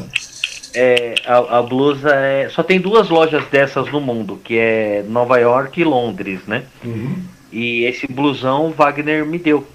É, 0.76 1.16
a, 1.26 1.60
a, 1.60 1.62
blusa 1.62 2.10
é. 2.10 2.50
Só 2.50 2.62
tem 2.62 2.80
duas 2.80 3.10
lojas 3.10 3.44
dessas 3.50 3.92
no 3.92 4.00
mundo, 4.00 4.40
que 4.44 4.58
é 4.58 5.04
Nova 5.08 5.38
York 5.38 5.82
e 5.82 5.84
Londres, 5.84 6.42
né? 6.48 6.66
Uhum. 6.84 7.16
E 7.52 7.86
esse 7.86 8.08
blusão 8.08 8.72
Wagner 8.72 9.26
me 9.26 9.40
deu. 9.40 9.66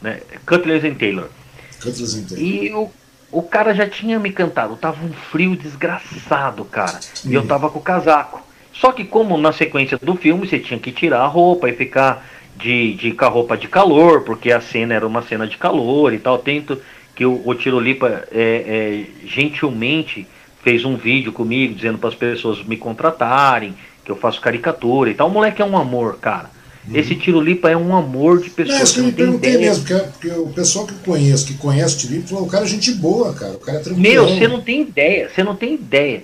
Né? 0.00 0.20
Cutlers 0.46 0.84
and 0.84 0.94
Taylor. 0.94 1.28
E 2.38 2.72
o, 2.72 2.90
o 3.30 3.42
cara 3.42 3.74
já 3.74 3.88
tinha 3.88 4.18
me 4.18 4.30
cantado, 4.30 4.76
tava 4.76 5.04
um 5.04 5.12
frio 5.12 5.56
desgraçado, 5.56 6.64
cara. 6.64 7.00
Uhum. 7.24 7.30
E 7.30 7.34
eu 7.34 7.42
uhum. 7.42 7.46
tava 7.46 7.70
com 7.70 7.78
o 7.78 7.82
casaco. 7.82 8.42
Só 8.72 8.90
que 8.92 9.04
como 9.04 9.38
na 9.38 9.52
sequência 9.52 9.98
do 10.02 10.16
filme 10.16 10.46
você 10.46 10.58
tinha 10.58 10.78
que 10.78 10.90
tirar 10.90 11.20
a 11.20 11.26
roupa 11.26 11.68
e 11.68 11.72
ficar 11.72 12.26
de, 12.56 12.94
de 12.94 13.12
com 13.12 13.24
a 13.24 13.28
roupa 13.28 13.56
de 13.56 13.68
calor, 13.68 14.22
porque 14.22 14.52
a 14.52 14.60
cena 14.60 14.94
era 14.94 15.06
uma 15.06 15.22
cena 15.22 15.46
de 15.46 15.56
calor 15.56 16.12
e 16.12 16.18
tal. 16.18 16.38
Tento 16.38 16.80
que 17.14 17.24
o, 17.24 17.40
o 17.44 17.54
Tirolipa 17.54 18.24
é, 18.32 19.06
é, 19.22 19.26
gentilmente 19.26 20.26
fez 20.62 20.84
um 20.84 20.96
vídeo 20.96 21.32
comigo 21.32 21.74
dizendo 21.74 21.98
para 21.98 22.08
as 22.08 22.14
pessoas 22.14 22.64
me 22.64 22.76
contratarem, 22.76 23.74
que 24.04 24.10
eu 24.10 24.16
faço 24.16 24.40
caricatura 24.40 25.10
e 25.10 25.14
tal. 25.14 25.28
O 25.28 25.30
moleque 25.30 25.62
é 25.62 25.64
um 25.64 25.76
amor, 25.76 26.18
cara. 26.18 26.50
Uhum. 26.86 26.96
Esse 26.96 27.14
Tirolipa 27.14 27.70
é 27.70 27.76
um 27.76 27.96
amor 27.96 28.42
de 28.42 28.50
pessoa. 28.50 28.76
Não, 28.76 28.84
isso 28.84 28.94
que 28.94 29.00
eu 29.00 29.04
me 29.04 29.12
perguntei 29.12 29.54
ideia. 29.54 29.70
mesmo, 29.70 29.84
porque, 29.86 30.04
porque, 30.10 30.30
o 30.30 30.48
pessoal 30.48 30.86
que 30.86 30.92
eu 30.92 30.98
conheço, 30.98 31.46
que 31.46 31.54
conhece 31.54 31.96
o 31.96 31.98
Tirolipa, 31.98 32.28
falou: 32.28 32.44
o 32.44 32.48
cara 32.48 32.64
é 32.64 32.68
gente 32.68 32.92
boa, 32.92 33.32
cara, 33.32 33.52
o 33.52 33.58
cara 33.58 33.78
é 33.78 33.80
tranquilo. 33.80 34.02
Meu, 34.02 34.28
você 34.28 34.46
não 34.46 34.60
tem 34.60 34.82
ideia, 34.82 35.30
você 35.34 35.42
não 35.42 35.56
tem 35.56 35.74
ideia. 35.74 36.22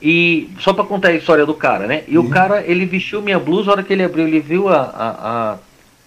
E 0.00 0.48
só 0.60 0.72
para 0.72 0.84
contar 0.84 1.08
a 1.08 1.14
história 1.14 1.44
do 1.44 1.54
cara, 1.54 1.86
né? 1.86 2.04
E 2.08 2.16
uhum. 2.16 2.26
o 2.26 2.30
cara, 2.30 2.64
ele 2.66 2.86
vestiu 2.86 3.20
minha 3.20 3.38
blusa, 3.38 3.70
a 3.70 3.72
hora 3.72 3.82
que 3.82 3.92
ele 3.92 4.04
abriu, 4.04 4.26
ele 4.26 4.40
viu 4.40 4.68
a, 4.68 4.80
a, 4.80 5.30
a, 5.30 5.58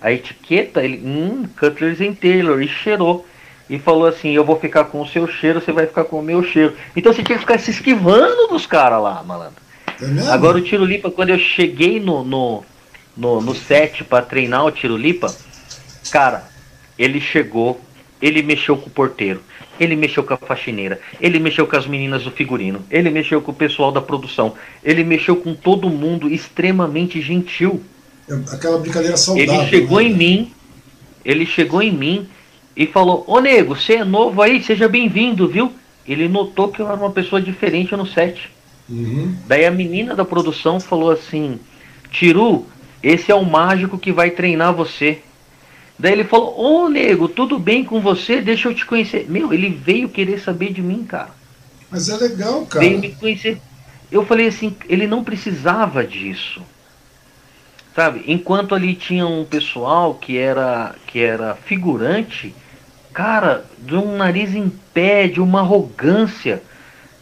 a 0.02 0.12
etiqueta, 0.12 0.84
ele, 0.84 0.98
hum, 1.06 1.46
Cutlers 1.60 2.02
and 2.02 2.14
Taylor, 2.14 2.62
e 2.62 2.68
cheirou. 2.68 3.26
e 3.70 3.78
falou 3.78 4.08
assim: 4.08 4.32
Eu 4.32 4.46
vou 4.46 4.58
ficar 4.58 4.86
com 4.86 5.02
o 5.02 5.08
seu 5.08 5.28
cheiro, 5.28 5.62
você 5.62 5.72
vai 5.72 5.86
ficar 5.86 6.06
com 6.06 6.20
o 6.20 6.24
meu 6.24 6.42
cheiro. 6.42 6.74
Então 6.96 7.14
você 7.14 7.22
tinha 7.22 7.38
que 7.38 7.44
ficar 7.44 7.60
se 7.60 7.70
esquivando 7.70 8.48
dos 8.48 8.66
caras 8.66 9.02
lá, 9.02 9.22
malandro. 9.22 9.62
É 10.02 10.32
Agora 10.32 10.58
o 10.58 10.62
Tiro 10.62 10.84
Lipa, 10.84 11.12
quando 11.12 11.30
eu 11.30 11.38
cheguei 11.38 12.00
no, 12.00 12.24
no, 12.24 12.64
no, 13.16 13.42
no 13.42 13.56
set 13.56 14.04
para 14.04 14.26
treinar 14.26 14.66
o 14.66 14.72
Tiro 14.72 14.98
Lipa, 14.98 15.34
cara, 16.12 16.50
ele 16.98 17.20
chegou, 17.20 17.80
ele 18.22 18.42
mexeu 18.42 18.78
com 18.78 18.88
o 18.88 18.92
porteiro, 18.92 19.42
ele 19.80 19.96
mexeu 19.96 20.24
com 20.24 20.34
a 20.34 20.38
faxineira, 20.38 21.00
ele 21.20 21.40
mexeu 21.40 21.66
com 21.66 21.76
as 21.76 21.88
meninas 21.88 22.24
do 22.24 22.32
figurino, 22.32 22.86
ele 22.90 23.10
mexeu 23.10 23.42
com 23.42 23.52
o 23.52 23.56
pessoal 23.56 23.92
da 23.92 24.02
produção, 24.02 24.54
ele 24.84 25.04
mexeu 25.04 25.36
com 25.36 25.54
todo 25.54 25.90
mundo 25.90 26.30
extremamente 26.30 27.22
gentil. 27.22 27.82
É 28.30 28.34
aquela 28.54 28.78
brincadeira 28.78 29.18
saudável. 29.18 29.54
Ele 29.54 29.68
chegou 29.68 30.00
né? 30.00 30.06
em 30.06 30.14
mim, 30.14 30.54
ele 31.26 31.46
chegou 31.46 31.82
em 31.82 31.92
mim 31.92 32.30
e 32.76 32.86
falou: 32.86 33.24
Ô 33.28 33.40
nego, 33.40 33.76
você 33.76 33.96
é 33.96 34.04
novo 34.04 34.42
aí, 34.42 34.64
seja 34.64 34.88
bem-vindo, 34.88 35.48
viu? 35.48 35.74
Ele 36.08 36.28
notou 36.28 36.70
que 36.70 36.82
eu 36.82 36.88
era 36.88 36.96
uma 36.96 37.12
pessoa 37.12 37.42
diferente 37.42 37.96
no 37.96 38.06
set. 38.06 38.50
Uhum. 38.90 39.36
Daí 39.48 39.66
a 39.66 39.72
menina 39.72 40.16
da 40.16 40.26
produção 40.26 40.80
falou 40.80 41.12
assim: 41.12 41.60
Tiru, 42.12 42.66
esse 43.04 43.32
é 43.32 43.36
o 43.36 43.46
mágico 43.46 43.98
que 43.98 44.12
vai 44.12 44.32
treinar 44.32 44.74
você. 44.74 45.22
Daí 45.98 46.14
ele 46.14 46.24
falou: 46.24 46.60
Ô 46.60 46.90
nego, 46.90 47.28
tudo 47.28 47.60
bem 47.60 47.84
com 47.84 48.02
você? 48.02 48.42
Deixa 48.42 48.68
eu 48.70 48.74
te 48.74 48.86
conhecer. 48.86 49.26
Meu, 49.30 49.54
ele 49.54 49.70
veio 49.70 50.10
querer 50.10 50.40
saber 50.40 50.72
de 50.74 50.82
mim, 50.82 51.04
cara. 51.04 51.30
Mas 51.90 52.10
é 52.10 52.18
legal, 52.18 52.66
cara. 52.66 52.86
Veio 52.86 53.00
me 53.00 53.12
conhecer. 53.12 53.60
Eu 54.12 54.26
falei 54.26 54.48
assim: 54.48 54.76
ele 54.90 55.08
não 55.08 55.24
precisava 55.24 56.04
disso. 56.04 56.62
Sabe? 57.96 58.24
Enquanto 58.28 58.74
ali 58.74 58.96
tinha 58.96 59.28
um 59.28 59.44
pessoal 59.44 60.16
que 60.16 60.38
era, 60.38 60.96
que 61.08 61.20
era 61.20 61.56
figurante, 61.56 62.54
cara, 63.14 63.66
de 63.78 63.96
um 63.96 64.16
nariz 64.16 64.56
em 64.56 64.72
pé, 64.94 65.28
de 65.28 65.42
uma 65.42 65.60
arrogância. 65.60 66.64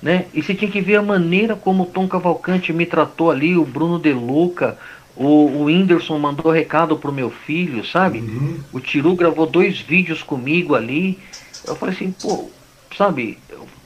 Né? 0.01 0.27
E 0.33 0.41
você 0.41 0.53
tinha 0.53 0.72
que 0.72 0.80
ver 0.80 0.98
a 0.98 1.01
maneira 1.01 1.56
como 1.56 1.83
o 1.83 1.85
Tom 1.88 2.08
Cavalcante 2.08 2.72
me 2.72 2.85
tratou 2.85 3.32
ali, 3.32 3.58
o 3.58 3.66
Bruno 3.66 3.99
De 3.99 4.14
Luca, 4.14 4.77
o, 5.20 5.26
o 5.26 5.64
Whindersson 5.66 6.18
mandou 6.18 6.50
recado 6.50 6.98
pro 6.98 7.12
meu 7.12 7.30
filho, 7.30 7.86
sabe? 7.86 8.20
Uhum. 8.20 8.62
O 8.72 8.80
Tiru 8.80 9.16
gravou 9.16 9.46
dois 9.46 9.78
vídeos 9.78 10.24
comigo 10.24 10.76
ali. 10.76 11.20
Eu 11.68 11.76
falei 11.76 11.94
assim, 11.94 12.16
pô, 12.22 12.50
sabe? 12.98 13.38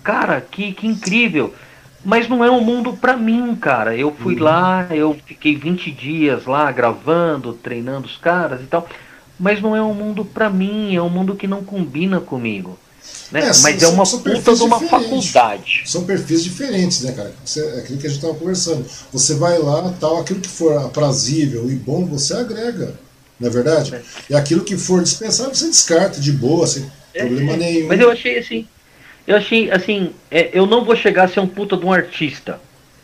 Cara, 0.04 0.40
que, 0.40 0.74
que 0.74 0.86
incrível. 0.86 1.52
Mas 2.06 2.30
não 2.30 2.46
é 2.46 2.52
um 2.52 2.62
mundo 2.62 2.94
pra 2.94 3.18
mim, 3.18 3.56
cara. 3.56 3.98
Eu 3.98 4.12
fui 4.14 4.36
uhum. 4.36 4.44
lá, 4.44 4.88
eu 4.92 5.18
fiquei 5.26 5.56
20 5.56 5.90
dias 5.90 6.46
lá 6.46 6.72
gravando, 6.72 7.54
treinando 7.54 8.06
os 8.06 8.16
caras 8.16 8.62
e 8.62 8.66
tal. 8.66 8.88
Mas 9.40 9.60
não 9.60 9.76
é 9.76 9.82
um 9.82 9.94
mundo 9.96 10.24
pra 10.24 10.52
mim, 10.52 10.96
é 10.96 11.02
um 11.02 11.10
mundo 11.10 11.36
que 11.36 11.48
não 11.48 11.64
combina 11.64 12.20
comigo. 12.20 12.78
Né? 13.32 13.42
É, 13.42 13.48
Mas 13.48 13.80
são, 13.80 13.90
é 13.90 13.94
uma 13.94 14.06
puta 14.06 14.56
de 14.56 14.64
uma 14.64 14.80
faculdade. 14.80 15.84
São 15.86 16.04
perfis 16.04 16.44
diferentes, 16.44 17.02
né, 17.02 17.12
cara? 17.14 17.34
Você, 17.44 17.62
é 17.62 17.80
aquilo 17.80 18.00
que 18.00 18.08
a 18.08 18.10
gente 18.10 18.20
estava 18.20 18.36
conversando. 18.36 18.86
Você 19.12 19.36
vai 19.36 19.58
lá, 19.58 19.94
tal, 20.00 20.20
aquilo 20.20 20.40
que 20.40 20.50
for 20.50 20.78
aprazível 20.78 21.70
e 21.70 21.76
bom, 21.76 22.06
você 22.06 22.34
agrega. 22.34 22.94
Não 23.40 23.48
é 23.48 23.52
verdade? 23.52 23.96
É. 23.96 24.02
E 24.30 24.36
aquilo 24.36 24.64
que 24.64 24.78
for 24.78 25.02
dispensável, 25.02 25.54
você 25.54 25.68
descarta 25.68 26.20
de 26.20 26.32
boa, 26.32 26.68
sem 26.68 26.86
é, 27.14 27.26
problema 27.26 27.58
nenhum. 27.58 27.88
Mas 27.88 28.00
eu 28.00 28.12
achei 28.12 28.38
assim. 28.38 28.68
Eu 29.26 29.38
achei 29.38 29.72
assim, 29.72 30.14
é, 30.30 30.50
eu 30.54 30.66
não 30.66 30.84
vou 30.84 30.96
chegar 30.96 31.24
a 31.24 31.28
ser 31.28 31.40
um 31.40 31.48
puta 31.48 31.78
de 31.78 31.86
um 31.86 31.92
artista. 31.92 32.60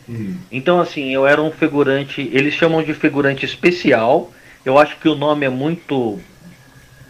Hum. 0.08 0.36
Então, 0.50 0.80
assim, 0.80 1.12
eu 1.12 1.26
era 1.26 1.42
um 1.42 1.50
figurante. 1.50 2.28
Eles 2.32 2.54
chamam 2.54 2.82
de 2.82 2.92
figurante 2.94 3.44
especial. 3.44 4.32
Eu 4.64 4.78
acho 4.78 4.98
que 4.98 5.08
o 5.08 5.14
nome 5.14 5.46
é 5.46 5.48
muito 5.48 6.20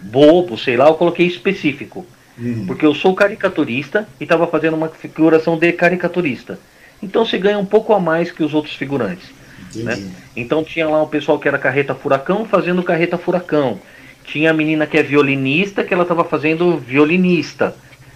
bobo, 0.02 0.56
sei 0.56 0.76
lá, 0.76 0.86
eu 0.88 0.94
coloquei 0.94 1.26
específico. 1.26 2.06
Uhum. 2.40 2.66
Porque 2.66 2.86
eu 2.86 2.94
sou 2.94 3.14
caricaturista 3.14 4.08
e 4.18 4.24
estava 4.24 4.46
fazendo 4.46 4.74
uma 4.74 4.88
figuração 4.88 5.58
de 5.58 5.70
caricaturista. 5.72 6.58
Então 7.02 7.24
se 7.24 7.36
ganha 7.38 7.58
um 7.58 7.66
pouco 7.66 7.92
a 7.92 8.00
mais 8.00 8.32
que 8.32 8.42
os 8.42 8.54
outros 8.54 8.74
figurantes. 8.74 9.30
Né? 9.74 10.10
Então 10.34 10.64
tinha 10.64 10.88
lá 10.88 11.02
um 11.02 11.08
pessoal 11.08 11.38
que 11.38 11.46
era 11.46 11.58
carreta 11.58 11.94
furacão 11.94 12.44
fazendo 12.44 12.82
carreta 12.82 13.18
furacão. 13.18 13.78
Tinha 14.24 14.50
a 14.50 14.54
menina 14.54 14.86
que 14.86 14.96
é 14.96 15.02
violinista 15.02 15.84
que 15.84 15.92
ela 15.92 16.02
estava 16.02 16.24
fazendo 16.24 16.78
violinista. 16.78 17.74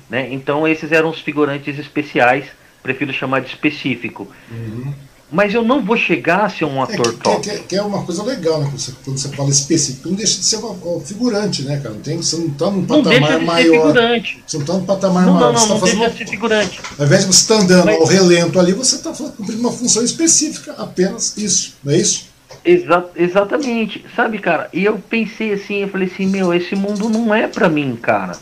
Né? 0.08 0.28
Então 0.32 0.66
esses 0.66 0.90
eram 0.90 1.10
os 1.10 1.20
figurantes 1.20 1.78
especiais, 1.78 2.46
prefiro 2.82 3.12
chamar 3.12 3.40
de 3.40 3.48
específico. 3.48 4.28
Uhum. 4.50 4.94
Mas 5.34 5.52
eu 5.52 5.64
não 5.64 5.84
vou 5.84 5.96
chegar 5.96 6.44
a 6.44 6.48
ser 6.48 6.64
um 6.64 6.80
ator 6.80 7.08
é, 7.08 7.10
que, 7.10 7.16
top. 7.16 7.40
Que, 7.40 7.58
que, 7.58 7.76
é 7.76 7.82
uma 7.82 8.04
coisa 8.04 8.22
legal, 8.22 8.60
né? 8.60 8.66
Quando 8.66 8.78
você, 8.78 8.92
quando 9.04 9.18
você 9.18 9.28
fala 9.30 9.50
específico, 9.50 10.08
não 10.08 10.14
deixa 10.14 10.38
de 10.38 10.44
ser 10.44 10.58
um 10.58 11.00
figurante, 11.00 11.62
né, 11.62 11.80
cara? 11.82 11.92
Não 11.92 12.00
tem, 12.00 12.16
você 12.18 12.36
não 12.36 12.46
está 12.46 12.70
num 12.70 12.86
patamar 12.86 13.02
não 13.02 13.10
deixa 13.10 13.38
de 13.40 13.44
maior. 13.44 13.64
Ser 13.64 13.72
figurante. 13.72 14.44
Você 14.46 14.56
não 14.56 14.62
está 14.62 14.72
num 14.74 14.84
patamar 14.84 15.26
não, 15.26 15.34
maior. 15.34 15.52
Não, 15.52 15.52
não, 15.52 15.60
você 15.60 15.66
tá 15.66 15.74
não 15.74 15.80
deixa 15.80 15.96
uma... 15.96 16.10
de 16.10 16.18
ser 16.18 16.26
figurante. 16.28 16.80
Ao 16.96 17.04
invés 17.04 17.20
de 17.22 17.26
você 17.26 17.40
estar 17.40 17.56
tá 17.56 17.62
andando 17.62 17.86
Mas... 17.86 18.00
ao 18.00 18.06
relento 18.06 18.60
ali, 18.60 18.72
você 18.72 18.94
está 18.94 19.10
cumprindo 19.12 19.60
uma 19.60 19.72
função 19.72 20.04
específica, 20.04 20.72
apenas 20.78 21.36
isso, 21.36 21.74
não 21.82 21.92
é 21.92 21.96
isso? 21.96 22.28
Exa 22.64 23.04
exatamente. 23.16 24.04
Sabe, 24.14 24.38
cara? 24.38 24.68
E 24.72 24.84
eu 24.84 25.02
pensei 25.10 25.52
assim, 25.52 25.82
eu 25.82 25.88
falei 25.88 26.06
assim, 26.06 26.26
meu, 26.26 26.54
esse 26.54 26.76
mundo 26.76 27.08
não 27.08 27.34
é 27.34 27.48
para 27.48 27.68
mim, 27.68 27.98
cara 28.00 28.38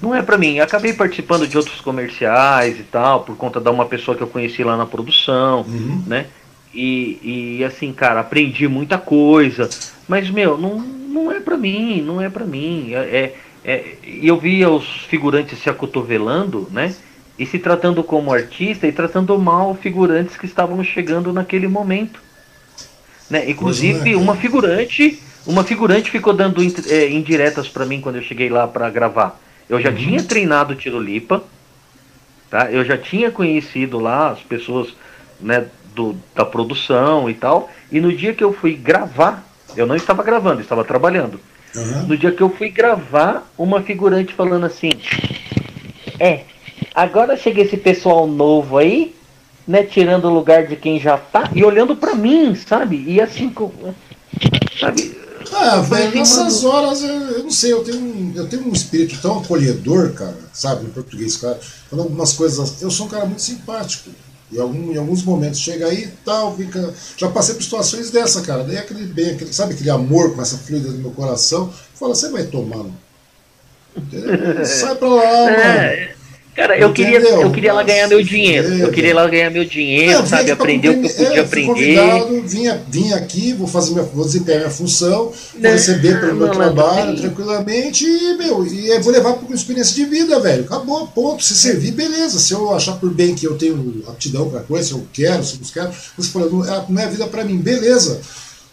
não 0.00 0.14
é 0.14 0.22
para 0.22 0.38
mim. 0.38 0.60
Acabei 0.60 0.92
participando 0.92 1.46
de 1.46 1.56
outros 1.56 1.80
comerciais 1.80 2.78
e 2.78 2.82
tal, 2.82 3.20
por 3.20 3.36
conta 3.36 3.60
de 3.60 3.68
uma 3.68 3.86
pessoa 3.86 4.16
que 4.16 4.22
eu 4.22 4.26
conheci 4.26 4.64
lá 4.64 4.76
na 4.76 4.86
produção, 4.86 5.62
uhum. 5.62 6.02
né? 6.06 6.26
E, 6.72 7.58
e 7.58 7.64
assim, 7.64 7.92
cara, 7.92 8.20
aprendi 8.20 8.68
muita 8.68 8.96
coisa. 8.96 9.68
Mas, 10.08 10.30
meu, 10.30 10.56
não, 10.56 10.78
não 10.78 11.32
é 11.32 11.40
para 11.40 11.56
mim, 11.56 12.00
não 12.00 12.20
é 12.20 12.28
para 12.28 12.44
mim. 12.44 12.92
É, 12.94 12.98
é, 12.98 13.34
é, 13.64 13.94
eu 14.04 14.38
via 14.38 14.70
os 14.70 14.86
figurantes 15.08 15.58
se 15.58 15.68
acotovelando, 15.68 16.68
né? 16.70 16.94
E 17.38 17.46
se 17.46 17.58
tratando 17.58 18.04
como 18.04 18.32
artista 18.32 18.86
e 18.86 18.92
tratando 18.92 19.36
mal 19.38 19.74
figurantes 19.74 20.36
que 20.36 20.46
estavam 20.46 20.82
chegando 20.84 21.32
naquele 21.32 21.66
momento. 21.66 22.20
Né? 23.30 23.48
Inclusive, 23.48 24.14
uma 24.14 24.36
figurante, 24.36 25.22
uma 25.46 25.64
figurante 25.64 26.10
ficou 26.10 26.34
dando 26.34 26.60
é, 26.88 27.08
indiretas 27.08 27.68
para 27.68 27.86
mim 27.86 28.00
quando 28.00 28.16
eu 28.16 28.22
cheguei 28.22 28.50
lá 28.50 28.68
para 28.68 28.90
gravar. 28.90 29.40
Eu 29.70 29.80
já 29.80 29.90
uhum. 29.90 29.94
tinha 29.94 30.22
treinado 30.24 30.74
Tirolipa, 30.74 31.44
tá? 32.50 32.68
Eu 32.72 32.84
já 32.84 32.98
tinha 32.98 33.30
conhecido 33.30 34.00
lá 34.00 34.30
as 34.30 34.40
pessoas, 34.40 34.92
né, 35.40 35.66
do, 35.94 36.16
da 36.34 36.44
produção 36.44 37.30
e 37.30 37.34
tal. 37.34 37.70
E 37.90 38.00
no 38.00 38.12
dia 38.12 38.34
que 38.34 38.42
eu 38.42 38.52
fui 38.52 38.74
gravar, 38.74 39.46
eu 39.76 39.86
não 39.86 39.94
estava 39.94 40.24
gravando, 40.24 40.60
estava 40.60 40.82
trabalhando. 40.82 41.40
Uhum. 41.76 42.08
No 42.08 42.16
dia 42.16 42.32
que 42.32 42.42
eu 42.42 42.50
fui 42.50 42.68
gravar, 42.68 43.48
uma 43.56 43.80
figurante 43.80 44.34
falando 44.34 44.66
assim: 44.66 44.90
É, 46.18 46.40
agora 46.92 47.36
chega 47.36 47.62
esse 47.62 47.76
pessoal 47.76 48.26
novo 48.26 48.76
aí, 48.76 49.14
né, 49.68 49.84
tirando 49.84 50.24
o 50.24 50.34
lugar 50.34 50.66
de 50.66 50.74
quem 50.74 50.98
já 50.98 51.16
tá 51.16 51.48
e 51.54 51.62
olhando 51.62 51.94
para 51.94 52.16
mim, 52.16 52.56
sabe? 52.56 53.04
E 53.06 53.20
assim, 53.20 53.54
sabe? 54.80 55.16
Ah, 55.52 55.80
velho, 55.80 56.14
nessas 56.14 56.64
horas, 56.64 57.02
eu, 57.02 57.08
eu, 57.08 57.42
não 57.42 57.50
sei, 57.50 57.72
eu 57.72 57.82
tenho, 57.82 58.32
eu 58.34 58.48
tenho 58.48 58.68
um 58.68 58.72
espírito 58.72 59.20
tão 59.20 59.38
acolhedor, 59.38 60.12
cara, 60.12 60.36
sabe, 60.52 60.86
em 60.86 60.90
português, 60.90 61.36
cara. 61.36 61.58
Falando 61.88 62.06
algumas 62.06 62.32
coisas, 62.32 62.80
eu 62.80 62.90
sou 62.90 63.06
um 63.06 63.08
cara 63.08 63.26
muito 63.26 63.42
simpático. 63.42 64.10
E 64.52 64.58
algum, 64.58 64.92
em 64.92 64.96
alguns 64.96 65.22
momentos 65.22 65.60
chega 65.60 65.86
aí 65.86 66.12
tal, 66.24 66.56
fica. 66.56 66.92
Já 67.16 67.28
passei 67.30 67.54
por 67.54 67.62
situações 67.62 68.10
dessa, 68.10 68.40
cara. 68.42 68.64
Daí 68.64 68.78
aquele 68.78 69.06
bem, 69.06 69.30
aquele, 69.30 69.52
sabe 69.52 69.74
aquele 69.74 69.90
amor 69.90 70.34
com 70.34 70.42
essa 70.42 70.58
fluida 70.58 70.90
no 70.90 70.98
meu 70.98 71.10
coração, 71.12 71.72
fala, 71.94 72.14
você 72.14 72.28
vai 72.30 72.44
tomando. 72.44 72.92
Sai 74.64 74.94
pra 74.96 75.08
lá, 75.08 75.50
é, 75.50 76.06
mano. 76.06 76.19
Cara, 76.54 76.76
eu 76.76 76.92
queria, 76.92 77.20
eu 77.20 77.50
queria 77.52 77.72
lá 77.72 77.82
ganhar 77.82 78.08
meu 78.08 78.22
dinheiro. 78.22 78.74
Eu 78.74 78.90
queria 78.90 79.14
lá 79.14 79.26
ganhar 79.28 79.50
meu 79.50 79.64
dinheiro, 79.64 80.26
sabe? 80.26 80.50
Aprender 80.50 80.88
o 80.90 81.00
que 81.00 81.06
eu 81.06 81.14
podia 81.14 81.38
é, 81.38 81.40
aprender. 81.40 82.42
Vinha, 82.44 82.82
vinha 82.88 83.16
aqui, 83.16 83.52
vou 83.52 83.68
fazer 83.68 83.92
minha, 83.92 84.02
vou 84.02 84.24
desempenhar 84.24 84.60
minha 84.60 84.70
função, 84.70 85.26
vou 85.26 85.34
não, 85.58 85.70
receber 85.70 86.20
pelo 86.20 86.34
meu 86.34 86.48
não, 86.48 86.54
trabalho 86.54 87.16
tranquilamente 87.16 88.04
e, 88.04 88.36
meu, 88.36 88.66
e 88.66 88.98
vou 88.98 89.12
levar 89.12 89.34
para 89.34 89.46
uma 89.46 89.54
experiência 89.54 89.94
de 89.94 90.04
vida, 90.04 90.40
velho. 90.40 90.64
Acabou, 90.64 91.06
ponto. 91.06 91.42
Se 91.42 91.54
servir, 91.54 91.92
beleza. 91.92 92.38
Se 92.38 92.52
eu 92.52 92.74
achar 92.74 92.94
por 92.94 93.10
bem 93.10 93.34
que 93.34 93.46
eu 93.46 93.56
tenho 93.56 94.02
aptidão 94.08 94.50
para 94.50 94.60
coisa, 94.60 94.88
se 94.88 94.92
eu 94.92 95.06
quero, 95.12 95.44
se 95.44 95.54
eu 95.54 95.60
não 95.62 95.68
quero, 95.68 95.92
você 96.16 96.30
falou, 96.30 96.50
não 96.50 96.64
é, 96.64 96.84
não 96.88 97.02
é 97.02 97.06
vida 97.06 97.26
para 97.28 97.44
mim, 97.44 97.58
beleza. 97.58 98.20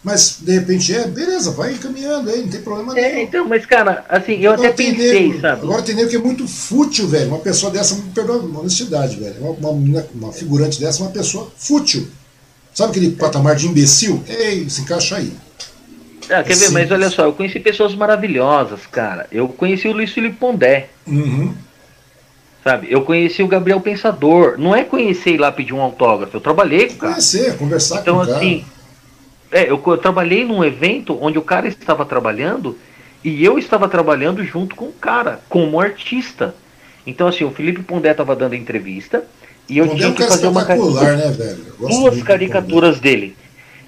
Mas 0.02 0.38
de 0.40 0.52
repente 0.52 0.94
é, 0.94 1.06
beleza, 1.08 1.50
vai 1.50 1.72
encaminhando 1.72 2.30
aí, 2.30 2.42
não 2.42 2.48
tem 2.48 2.60
problema 2.60 2.98
é, 2.98 3.12
nenhum. 3.12 3.22
Então, 3.22 3.48
mas 3.48 3.66
cara, 3.66 4.04
assim, 4.08 4.34
eu 4.40 4.52
agora 4.52 4.68
até 4.68 4.84
pensei, 4.84 5.28
nego, 5.28 5.40
sabe? 5.40 5.62
Agora 5.62 5.82
tem 5.82 5.94
nego 5.94 6.08
que 6.08 6.16
é 6.16 6.20
muito 6.20 6.46
fútil, 6.46 7.08
velho. 7.08 7.28
Uma 7.28 7.40
pessoa 7.40 7.72
dessa, 7.72 7.96
me 7.96 8.02
perdoa 8.10 8.36
a 8.36 8.60
honestidade, 8.60 9.18
velho. 9.18 9.34
Uma, 9.40 9.70
uma, 9.70 10.06
uma 10.14 10.32
figurante 10.32 10.78
dessa, 10.80 11.02
uma 11.02 11.10
pessoa 11.10 11.50
fútil. 11.56 12.06
Sabe 12.72 12.90
aquele 12.90 13.10
patamar 13.10 13.56
de 13.56 13.66
imbecil? 13.66 14.22
Ei, 14.28 14.70
se 14.70 14.82
encaixa 14.82 15.16
aí. 15.16 15.32
Ah, 16.30 16.44
quer 16.44 16.52
é 16.52 16.56
ver? 16.56 16.70
Mas 16.70 16.90
olha 16.92 17.10
só, 17.10 17.24
eu 17.24 17.32
conheci 17.32 17.58
pessoas 17.58 17.94
maravilhosas, 17.94 18.86
cara. 18.86 19.26
Eu 19.32 19.48
conheci 19.48 19.88
o 19.88 19.92
Luiz 19.92 20.12
Felipe 20.12 20.36
Pondé. 20.36 20.88
Uhum. 21.06 21.54
Sabe? 22.62 22.86
Eu 22.90 23.02
conheci 23.02 23.42
o 23.42 23.48
Gabriel 23.48 23.80
Pensador. 23.80 24.56
Não 24.58 24.76
é 24.76 24.84
conhecer 24.84 25.30
ir 25.30 25.38
lá 25.38 25.50
pedir 25.50 25.72
um 25.72 25.80
autógrafo. 25.80 26.36
Eu 26.36 26.40
trabalhei 26.40 26.86
com 26.86 26.94
o 26.94 26.98
cara. 26.98 27.12
Conhecer, 27.14 27.56
conversar 27.56 28.00
então, 28.00 28.16
com 28.16 28.22
o 28.22 28.26
cara. 28.26 28.44
Então, 28.44 28.48
assim, 28.48 28.64
é, 29.50 29.70
eu, 29.70 29.82
eu, 29.84 29.98
trabalhei 29.98 30.44
num 30.44 30.64
evento 30.64 31.18
onde 31.20 31.38
o 31.38 31.42
cara 31.42 31.66
estava 31.66 32.04
trabalhando 32.04 32.78
E 33.24 33.44
eu 33.44 33.58
estava 33.58 33.88
trabalhando 33.88 34.44
junto 34.44 34.76
com 34.76 34.86
o 34.86 34.92
cara, 34.92 35.40
como 35.48 35.80
artista. 35.80 36.54
Então, 37.06 37.26
assim, 37.26 37.44
o 37.44 37.50
Felipe 37.50 37.82
Pondé 37.82 38.10
estava 38.10 38.36
dando 38.36 38.54
entrevista 38.54 39.24
e 39.68 39.78
eu 39.78 39.86
Pondé 39.86 39.98
tinha 39.98 40.10
é 40.10 40.14
que 40.14 40.22
fazer 40.24 40.46
uma 40.46 40.64
caricatura. 40.64 41.16
Né, 41.16 41.30
velho? 41.30 41.64
Duas 41.78 42.22
caricaturas 42.22 43.00
dele. 43.00 43.36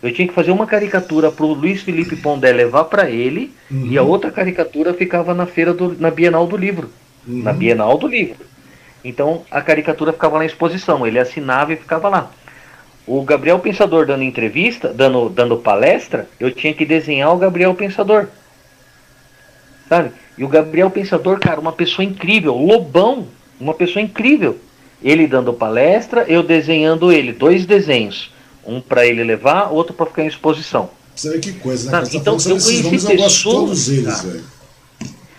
Eu 0.03 0.13
tinha 0.13 0.27
que 0.27 0.35
fazer 0.35 0.51
uma 0.51 0.67
caricatura 0.67 1.31
para 1.31 1.45
o 1.45 1.53
Luiz 1.53 1.83
Felipe 1.83 2.17
Pondé 2.17 2.53
levar 2.53 2.85
para 2.85 3.11
ele 3.11 3.55
uhum. 3.71 3.87
e 3.87 3.99
a 3.99 4.03
outra 4.03 4.31
caricatura 4.31 4.95
ficava 4.95 5.35
na 5.35 5.47
feira 5.47 5.75
do, 5.75 5.95
na 6.01 6.11
Bienal 6.11 6.47
do 6.47 6.57
Livro. 6.57 6.91
Uhum. 7.29 7.43
Na 7.43 7.53
Bienal 7.53 7.99
do 7.99 8.07
Livro. 8.07 8.47
Então 9.05 9.43
a 9.51 9.61
caricatura 9.61 10.13
ficava 10.13 10.39
na 10.39 10.47
exposição, 10.47 11.07
ele 11.07 11.19
assinava 11.19 11.75
e 11.75 11.77
ficava 11.77 12.09
lá. 12.09 12.31
O 13.07 13.23
Gabriel 13.23 13.59
Pensador 13.59 14.07
dando 14.07 14.23
entrevista, 14.23 14.93
dando, 14.93 15.29
dando 15.29 15.57
palestra, 15.57 16.29
eu 16.39 16.51
tinha 16.51 16.73
que 16.73 16.85
desenhar 16.85 17.35
o 17.35 17.39
Gabriel 17.39 17.75
Pensador. 17.75 18.29
Sabe? 19.89 20.13
E 20.39 20.45
o 20.45 20.49
Gabriel 20.49 20.91
Pensador, 20.91 21.39
cara, 21.41 21.61
uma 21.61 21.73
pessoa 21.73 22.05
incrível, 22.05 22.55
Lobão, 22.55 23.27
uma 23.59 23.75
pessoa 23.75 24.03
incrível. 24.03 24.59
Ele 25.03 25.27
dando 25.27 25.53
palestra, 25.53 26.25
eu 26.29 26.43
desenhando 26.43 27.11
ele, 27.11 27.33
dois 27.33 27.67
desenhos. 27.67 28.33
Um 28.65 28.81
para 28.81 29.07
ele 29.07 29.25
levar, 29.25 29.73
outro 29.73 29.95
para 29.95 30.07
ficar 30.07 30.23
em 30.23 30.29
exposição. 30.29 30.91
Você 31.17 31.31
vê 31.31 31.39
que 31.39 31.53
coisa, 31.55 31.91
né? 31.91 32.01
Tá 32.01 32.09
então, 32.13 32.35
eu 32.35 32.41
conheci 32.41 32.83
nomes, 32.83 33.05
pessoas, 33.05 33.11
eu 33.11 33.17
gosto 33.17 33.37
de 33.37 33.43
todos 33.43 33.89
eles, 33.89 34.23
velho. 34.23 34.60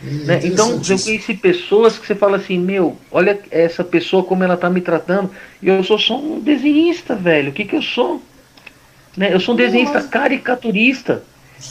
Né? 0.03 0.39
Então 0.43 0.81
eu 0.89 0.99
conheci 0.99 1.35
pessoas 1.35 1.97
que 1.97 2.07
você 2.07 2.15
fala 2.15 2.37
assim, 2.37 2.57
meu, 2.57 2.97
olha 3.11 3.39
essa 3.51 3.83
pessoa 3.83 4.23
como 4.23 4.43
ela 4.43 4.57
tá 4.57 4.69
me 4.69 4.81
tratando, 4.81 5.29
e 5.61 5.67
eu 5.67 5.83
sou 5.83 5.99
só 5.99 6.17
um 6.17 6.39
desenhista, 6.39 7.15
velho. 7.15 7.51
O 7.51 7.53
que 7.53 7.65
que 7.65 7.75
eu 7.75 7.81
sou? 7.81 8.21
Né? 9.15 9.33
Eu 9.33 9.39
sou 9.39 9.53
um 9.53 9.57
desenhista 9.57 10.01
caricaturista, 10.01 11.23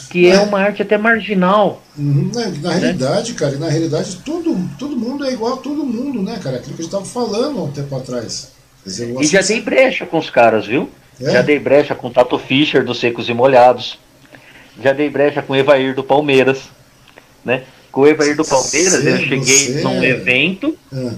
que 0.09 0.27
é, 0.27 0.35
é 0.35 0.39
uma 0.39 0.59
arte 0.59 0.81
até 0.81 0.97
marginal. 0.97 1.83
Uhum, 1.97 2.31
na, 2.33 2.47
na 2.47 2.69
né? 2.69 2.79
realidade, 2.79 3.33
cara, 3.33 3.57
na 3.57 3.69
realidade 3.69 4.17
todo, 4.23 4.57
todo 4.79 4.95
mundo 4.95 5.25
é 5.25 5.33
igual 5.33 5.55
a 5.55 5.57
todo 5.57 5.83
mundo, 5.83 6.21
né, 6.21 6.39
cara? 6.41 6.57
Aquilo 6.57 6.75
que 6.75 6.81
a 6.81 6.85
gente 6.85 6.91
tava 6.91 7.05
falando 7.05 7.59
há 7.59 7.63
um 7.63 7.71
tempo 7.71 7.93
atrás. 7.95 8.51
Dizer, 8.85 9.13
e 9.19 9.25
já 9.25 9.41
dei 9.41 9.61
brecha 9.61 10.05
com 10.05 10.17
os 10.17 10.29
caras, 10.29 10.65
viu? 10.65 10.89
É? 11.19 11.31
Já 11.31 11.41
dei 11.41 11.59
brecha 11.59 11.93
com 11.93 12.09
Tato 12.09 12.39
Fischer 12.39 12.83
dos 12.83 12.99
Secos 12.99 13.27
e 13.27 13.33
Molhados. 13.33 13.99
Já 14.81 14.93
dei 14.93 15.09
brecha 15.09 15.41
com 15.41 15.55
Evair 15.55 15.93
do 15.93 16.03
Palmeiras, 16.03 16.69
né? 17.43 17.63
Com 17.91 18.01
o 18.01 18.07
Evair 18.07 18.35
do 18.35 18.45
Palmeiras, 18.45 19.05
eu 19.05 19.17
cheguei 19.17 19.39
você... 19.41 19.81
num 19.83 20.03
evento 20.03 20.77
é. 20.93 21.11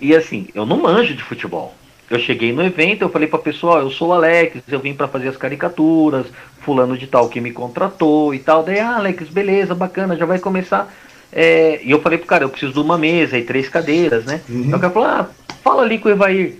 e 0.00 0.14
assim, 0.14 0.48
eu 0.54 0.66
não 0.66 0.78
manjo 0.78 1.14
de 1.14 1.22
futebol. 1.22 1.74
Eu 2.10 2.18
cheguei 2.18 2.52
no 2.52 2.62
evento, 2.62 3.00
eu 3.00 3.08
falei 3.08 3.26
pra 3.26 3.38
pessoa, 3.38 3.80
eu 3.80 3.90
sou 3.90 4.08
o 4.08 4.12
Alex, 4.12 4.60
eu 4.68 4.80
vim 4.80 4.92
para 4.92 5.08
fazer 5.08 5.28
as 5.28 5.36
caricaturas, 5.36 6.26
fulano 6.60 6.98
de 6.98 7.06
tal 7.06 7.28
que 7.30 7.40
me 7.40 7.52
contratou 7.52 8.34
e 8.34 8.38
tal. 8.38 8.62
Daí, 8.62 8.80
ah, 8.80 8.96
Alex, 8.96 9.28
beleza, 9.30 9.74
bacana, 9.74 10.14
já 10.14 10.26
vai 10.26 10.38
começar. 10.38 10.92
É... 11.32 11.80
e 11.82 11.90
eu 11.90 12.02
falei 12.02 12.18
pro 12.18 12.26
cara, 12.26 12.44
eu 12.44 12.50
preciso 12.50 12.74
de 12.74 12.80
uma 12.80 12.98
mesa 12.98 13.38
e 13.38 13.44
três 13.44 13.66
cadeiras, 13.66 14.26
né? 14.26 14.42
Uhum. 14.46 14.64
Então 14.66 14.78
o 14.78 14.80
cara 14.82 14.92
falou, 14.92 15.08
ah, 15.08 15.30
fala 15.64 15.82
ali 15.82 15.98
com 15.98 16.10
o 16.10 16.12
Evair. 16.12 16.56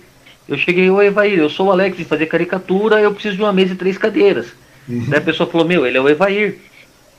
Eu 0.49 0.57
cheguei, 0.57 0.89
oi 0.89 1.05
Evair, 1.05 1.37
eu 1.37 1.49
sou 1.51 1.67
o 1.67 1.71
Alex 1.71 1.97
de 1.97 2.03
fazer 2.03 2.25
caricatura, 2.25 2.99
eu 2.99 3.13
preciso 3.13 3.35
de 3.35 3.43
uma 3.43 3.53
mesa 3.53 3.73
e 3.73 3.77
três 3.77 3.95
cadeiras. 3.95 4.47
Uhum. 4.89 5.05
Daí 5.07 5.19
a 5.19 5.23
pessoa 5.23 5.47
falou, 5.47 5.67
meu, 5.67 5.85
ele 5.85 5.97
é 5.97 6.01
o 6.01 6.09
Evair. 6.09 6.57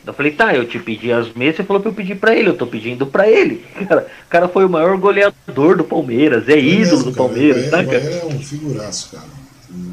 Eu 0.07 0.13
falei, 0.13 0.33
tá, 0.33 0.55
eu 0.55 0.67
te 0.67 0.79
pedi 0.79 1.11
as 1.11 1.33
mesas, 1.33 1.57
você 1.57 1.65
falou 1.65 1.81
pra 1.81 1.91
eu 1.91 1.95
pedir 1.95 2.17
pra 2.17 2.35
ele, 2.35 2.51
eu 2.51 2.57
tô 2.57 2.67
pedindo 2.67 3.07
pra 3.07 3.29
ele. 3.29 3.65
Cara, 3.89 4.07
o 4.27 4.29
cara 4.29 4.49
foi 4.49 4.65
o 4.65 4.69
maior 4.69 4.97
goleador 4.99 5.77
do 5.77 5.85
Palmeiras, 5.85 6.49
é, 6.49 6.53
é 6.53 6.59
ídolo 6.59 6.99
mesmo, 6.99 7.11
do 7.11 7.17
Palmeiras, 7.17 7.71
tá, 7.71 7.85
cara? 7.85 7.99
É 7.99 8.25
um 8.27 8.39
figuraço, 8.39 9.11
cara. 9.13 9.29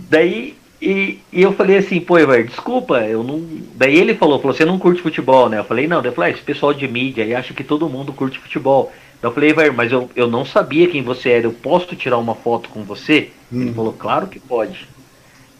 Daí, 0.10 0.56
e, 0.82 1.20
e 1.32 1.42
eu 1.42 1.54
falei 1.54 1.78
assim, 1.78 2.00
pô, 2.00 2.18
Evar, 2.18 2.44
desculpa, 2.44 3.00
eu 3.02 3.24
não. 3.24 3.48
Daí 3.76 3.98
ele 3.98 4.16
falou, 4.16 4.40
falou, 4.40 4.56
você 4.56 4.66
não 4.66 4.80
curte 4.80 5.02
futebol, 5.02 5.48
né? 5.48 5.60
Eu 5.60 5.64
falei, 5.64 5.88
não, 5.88 6.02
daí 6.02 6.12
eu 6.12 6.16
falei, 6.16 6.32
ah, 6.32 6.36
esse 6.36 6.44
pessoal 6.44 6.74
de 6.74 6.88
mídia 6.88 7.24
aí 7.24 7.34
acha 7.34 7.54
que 7.54 7.64
todo 7.64 7.88
mundo 7.88 8.12
curte 8.12 8.40
futebol. 8.40 8.92
Daí 9.22 9.30
eu 9.30 9.34
falei, 9.34 9.52
Evar, 9.52 9.72
mas 9.72 9.92
eu, 9.92 10.10
eu 10.16 10.28
não 10.28 10.44
sabia 10.44 10.88
quem 10.90 11.04
você 11.04 11.30
era, 11.30 11.46
eu 11.46 11.54
posso 11.54 11.96
tirar 11.96 12.18
uma 12.18 12.36
foto 12.36 12.68
com 12.70 12.84
você? 12.84 13.30
Hum. 13.54 13.62
Ele 13.62 13.74
falou, 13.74 13.94
claro 13.94 14.28
que 14.28 14.40
pode. 14.40 14.88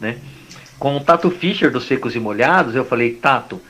Né? 0.00 0.18
Com 0.78 0.96
o 0.96 1.00
Tato 1.00 1.30
Fischer 1.30 1.70
dos 1.70 1.84
Secos 1.84 2.16
e 2.16 2.20
Molhados, 2.20 2.74
eu 2.74 2.84
falei, 2.84 3.12
Tato 3.12 3.60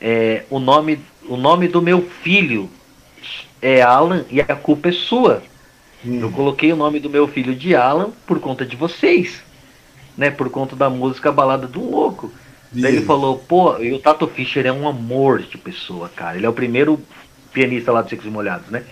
é, 0.00 0.44
o, 0.48 0.58
nome, 0.58 1.00
o 1.28 1.36
nome 1.36 1.68
do 1.68 1.82
meu 1.82 2.02
filho 2.22 2.70
é 3.60 3.82
Alan 3.82 4.24
e 4.30 4.40
a 4.40 4.56
culpa 4.56 4.88
é 4.88 4.92
sua. 4.92 5.42
Hum. 6.04 6.20
Eu 6.20 6.30
coloquei 6.30 6.72
o 6.72 6.76
nome 6.76 6.98
do 6.98 7.10
meu 7.10 7.28
filho 7.28 7.54
de 7.54 7.74
Alan 7.74 8.10
por 8.26 8.40
conta 8.40 8.64
de 8.64 8.76
vocês, 8.76 9.42
né? 10.16 10.30
Por 10.30 10.48
conta 10.48 10.74
da 10.74 10.88
música 10.88 11.30
Balada 11.30 11.66
do 11.66 11.80
Louco. 11.80 12.32
Daí 12.72 12.96
ele 12.96 13.04
falou, 13.04 13.36
pô, 13.36 13.78
e 13.78 13.92
o 13.92 13.98
Tato 13.98 14.26
Fischer 14.28 14.64
é 14.64 14.72
um 14.72 14.88
amor 14.88 15.42
de 15.42 15.58
pessoa, 15.58 16.08
cara. 16.08 16.36
Ele 16.36 16.46
é 16.46 16.48
o 16.48 16.52
primeiro 16.52 17.00
pianista 17.52 17.90
lá 17.90 18.00
do 18.00 18.08
Secos 18.08 18.26
e 18.26 18.30
Molhados, 18.30 18.70
né? 18.70 18.84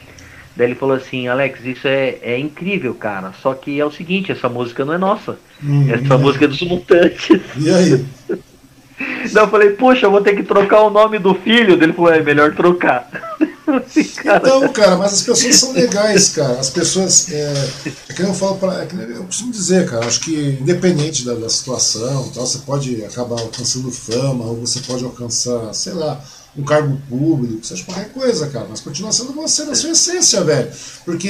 Daí 0.56 0.66
ele 0.66 0.74
falou 0.74 0.96
assim, 0.96 1.28
Alex, 1.28 1.64
isso 1.64 1.86
é, 1.86 2.18
é 2.20 2.36
incrível, 2.36 2.92
cara. 2.92 3.32
Só 3.40 3.54
que 3.54 3.78
é 3.78 3.84
o 3.84 3.92
seguinte, 3.92 4.32
essa 4.32 4.48
música 4.48 4.84
não 4.84 4.92
é 4.92 4.98
nossa. 4.98 5.38
Hum, 5.62 5.88
essa 5.88 6.18
música 6.18 6.46
é 6.46 6.48
dos 6.48 6.62
mutantes. 6.62 7.40
E 7.56 7.70
aí? 7.70 8.04
Daí 9.32 9.44
eu 9.44 9.48
falei, 9.48 9.70
puxa, 9.70 10.06
eu 10.06 10.10
vou 10.10 10.20
ter 10.20 10.34
que 10.34 10.42
trocar 10.42 10.82
o 10.82 10.90
nome 10.90 11.18
do 11.18 11.34
filho. 11.34 11.82
Ele 11.82 11.92
falou, 11.92 12.12
é 12.12 12.22
melhor 12.22 12.54
trocar. 12.54 13.08
Então, 13.68 14.66
cara, 14.72 14.96
mas 14.96 15.12
as 15.12 15.22
pessoas 15.22 15.56
são 15.56 15.72
legais, 15.72 16.30
cara. 16.30 16.54
As 16.54 16.70
pessoas. 16.70 17.30
É, 17.30 17.68
é 18.08 18.12
que 18.14 18.22
eu 18.22 18.32
falo 18.32 18.56
pra, 18.56 18.82
é 18.82 18.88
eu 19.14 19.24
costumo 19.24 19.52
dizer, 19.52 19.86
cara, 19.86 20.06
acho 20.06 20.20
que 20.20 20.58
independente 20.58 21.22
da, 21.22 21.34
da 21.34 21.50
situação, 21.50 22.30
tal, 22.34 22.46
você 22.46 22.60
pode 22.60 23.04
acabar 23.04 23.38
alcançando 23.38 23.90
fama, 23.90 24.46
ou 24.46 24.56
você 24.56 24.80
pode 24.80 25.04
alcançar, 25.04 25.74
sei 25.74 25.92
lá, 25.92 26.18
um 26.56 26.64
cargo 26.64 27.00
público, 27.08 27.64
seja 27.64 27.84
qualquer 27.84 28.10
coisa, 28.10 28.48
cara, 28.48 28.66
mas 28.68 28.80
continua 28.80 29.12
sendo 29.12 29.32
você 29.32 29.64
na 29.64 29.74
sua 29.74 29.90
essência, 29.90 30.42
velho. 30.42 30.68
Porque 31.04 31.28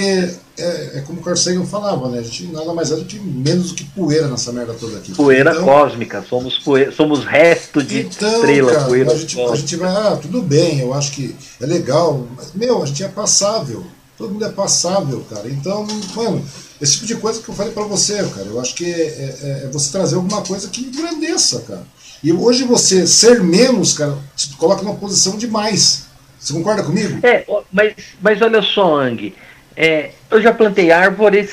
é, 0.57 0.99
é 0.99 1.05
como 1.07 1.21
o 1.21 1.23
Carl 1.23 1.37
Sagan 1.37 1.65
falava, 1.65 2.09
né? 2.09 2.21
A 2.21 2.23
gente 2.23 2.47
nada 2.47 2.73
mais 2.73 2.91
é 2.91 2.97
do 2.97 3.05
que 3.05 3.19
menos 3.19 3.69
do 3.69 3.75
que 3.75 3.85
poeira 3.85 4.29
nessa 4.29 4.53
merda 4.53 4.75
toda 4.75 4.97
aqui. 4.99 5.13
Poeira 5.15 5.53
então, 5.53 5.65
cósmica, 5.65 6.25
somos, 6.29 6.59
poeira, 6.59 6.93
somos 6.93 7.25
resto 7.25 7.83
de 7.83 8.01
então, 8.01 8.33
estrela, 8.33 8.73
cara, 8.73 8.85
poeira. 8.87 9.13
A 9.13 9.17
gente, 9.17 9.41
a 9.41 9.57
gente 9.57 9.77
vai, 9.77 9.91
ah, 9.91 10.19
tudo 10.21 10.41
bem, 10.41 10.81
eu 10.81 10.95
acho 10.95 11.13
que 11.13 11.35
é 11.61 11.67
legal, 11.67 12.27
mas, 12.37 12.53
meu, 12.55 12.83
a 12.83 12.87
gente 12.87 13.03
é 13.05 13.09
passável. 13.09 13.85
Todo 14.17 14.33
mundo 14.33 14.45
é 14.45 14.51
passável, 14.51 15.25
cara. 15.31 15.49
Então, 15.49 15.87
mano, 16.17 16.45
esse 16.81 16.95
tipo 16.95 17.07
de 17.07 17.17
coisa 17.17 17.41
que 17.41 17.49
eu 17.49 17.55
falei 17.55 17.73
para 17.73 17.85
você, 17.85 18.17
cara, 18.35 18.47
eu 18.47 18.61
acho 18.61 18.75
que 18.75 18.85
é, 18.85 19.37
é, 19.43 19.63
é 19.65 19.71
você 19.73 19.93
trazer 19.93 20.17
alguma 20.17 20.43
coisa 20.43 20.69
que 20.69 20.81
engrandeça, 20.81 21.61
cara. 21.61 21.87
E 22.23 22.33
hoje 22.33 22.65
você 22.65 23.07
ser 23.07 23.43
menos, 23.43 23.97
cara, 23.97 24.19
te 24.37 24.49
coloca 24.57 24.83
numa 24.83 24.97
posição 24.97 25.37
de 25.37 25.47
mais. 25.47 26.07
Você 26.39 26.53
concorda 26.53 26.83
comigo? 26.83 27.19
É, 27.27 27.45
mas, 27.73 27.95
mas 28.21 28.43
olha 28.43 28.63
só, 28.63 29.01
Ang. 29.01 29.35
É, 29.77 30.11
eu 30.31 30.43
já 30.43 30.53
plantei 30.53 30.91
árvores, 30.91 31.51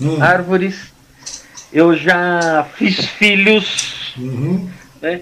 hum. 0.00 0.22
árvores. 0.22 0.76
Eu 1.70 1.94
já 1.94 2.66
fiz 2.76 3.04
filhos, 3.18 4.14
uhum. 4.16 4.68
né? 5.02 5.20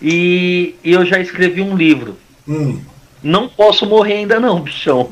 E, 0.00 0.76
e, 0.84 0.92
eu 0.92 1.04
já 1.04 1.18
escrevi 1.18 1.60
um 1.60 1.76
livro. 1.76 2.16
Hum. 2.46 2.80
Não 3.22 3.48
posso 3.48 3.84
morrer 3.84 4.14
ainda 4.14 4.38
não, 4.38 4.60
bichão. 4.60 5.10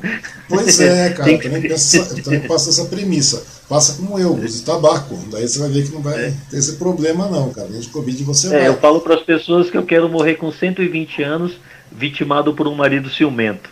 Pois 0.48 0.80
é, 0.80 1.10
cara. 1.14 1.30
eu 1.30 1.40
também, 1.40 1.62
penso, 1.62 1.96
eu 1.96 2.22
também 2.22 2.40
passo 2.40 2.70
essa 2.70 2.84
premissa. 2.84 3.42
Passa 3.68 3.94
como 3.94 4.18
eu, 4.18 4.32
use 4.32 4.62
tabaco. 4.62 5.18
Daí 5.30 5.48
você 5.48 5.58
vai 5.58 5.68
ver 5.68 5.86
que 5.86 5.92
não 5.92 6.00
vai 6.00 6.26
é. 6.26 6.34
ter 6.48 6.58
esse 6.58 6.74
problema, 6.74 7.28
não, 7.28 7.50
cara. 7.50 7.68
Nem 7.68 7.80
de 7.80 7.88
Covid 7.88 8.22
você 8.22 8.46
é, 8.46 8.50
vai. 8.50 8.68
Eu 8.68 8.76
falo 8.76 9.00
para 9.00 9.16
as 9.16 9.22
pessoas 9.22 9.68
que 9.68 9.76
eu 9.76 9.84
quero 9.84 10.08
morrer 10.08 10.36
com 10.36 10.52
120 10.52 11.22
anos, 11.22 11.52
vitimado 11.90 12.54
por 12.54 12.68
um 12.68 12.76
marido 12.76 13.10
ciumento. 13.10 13.70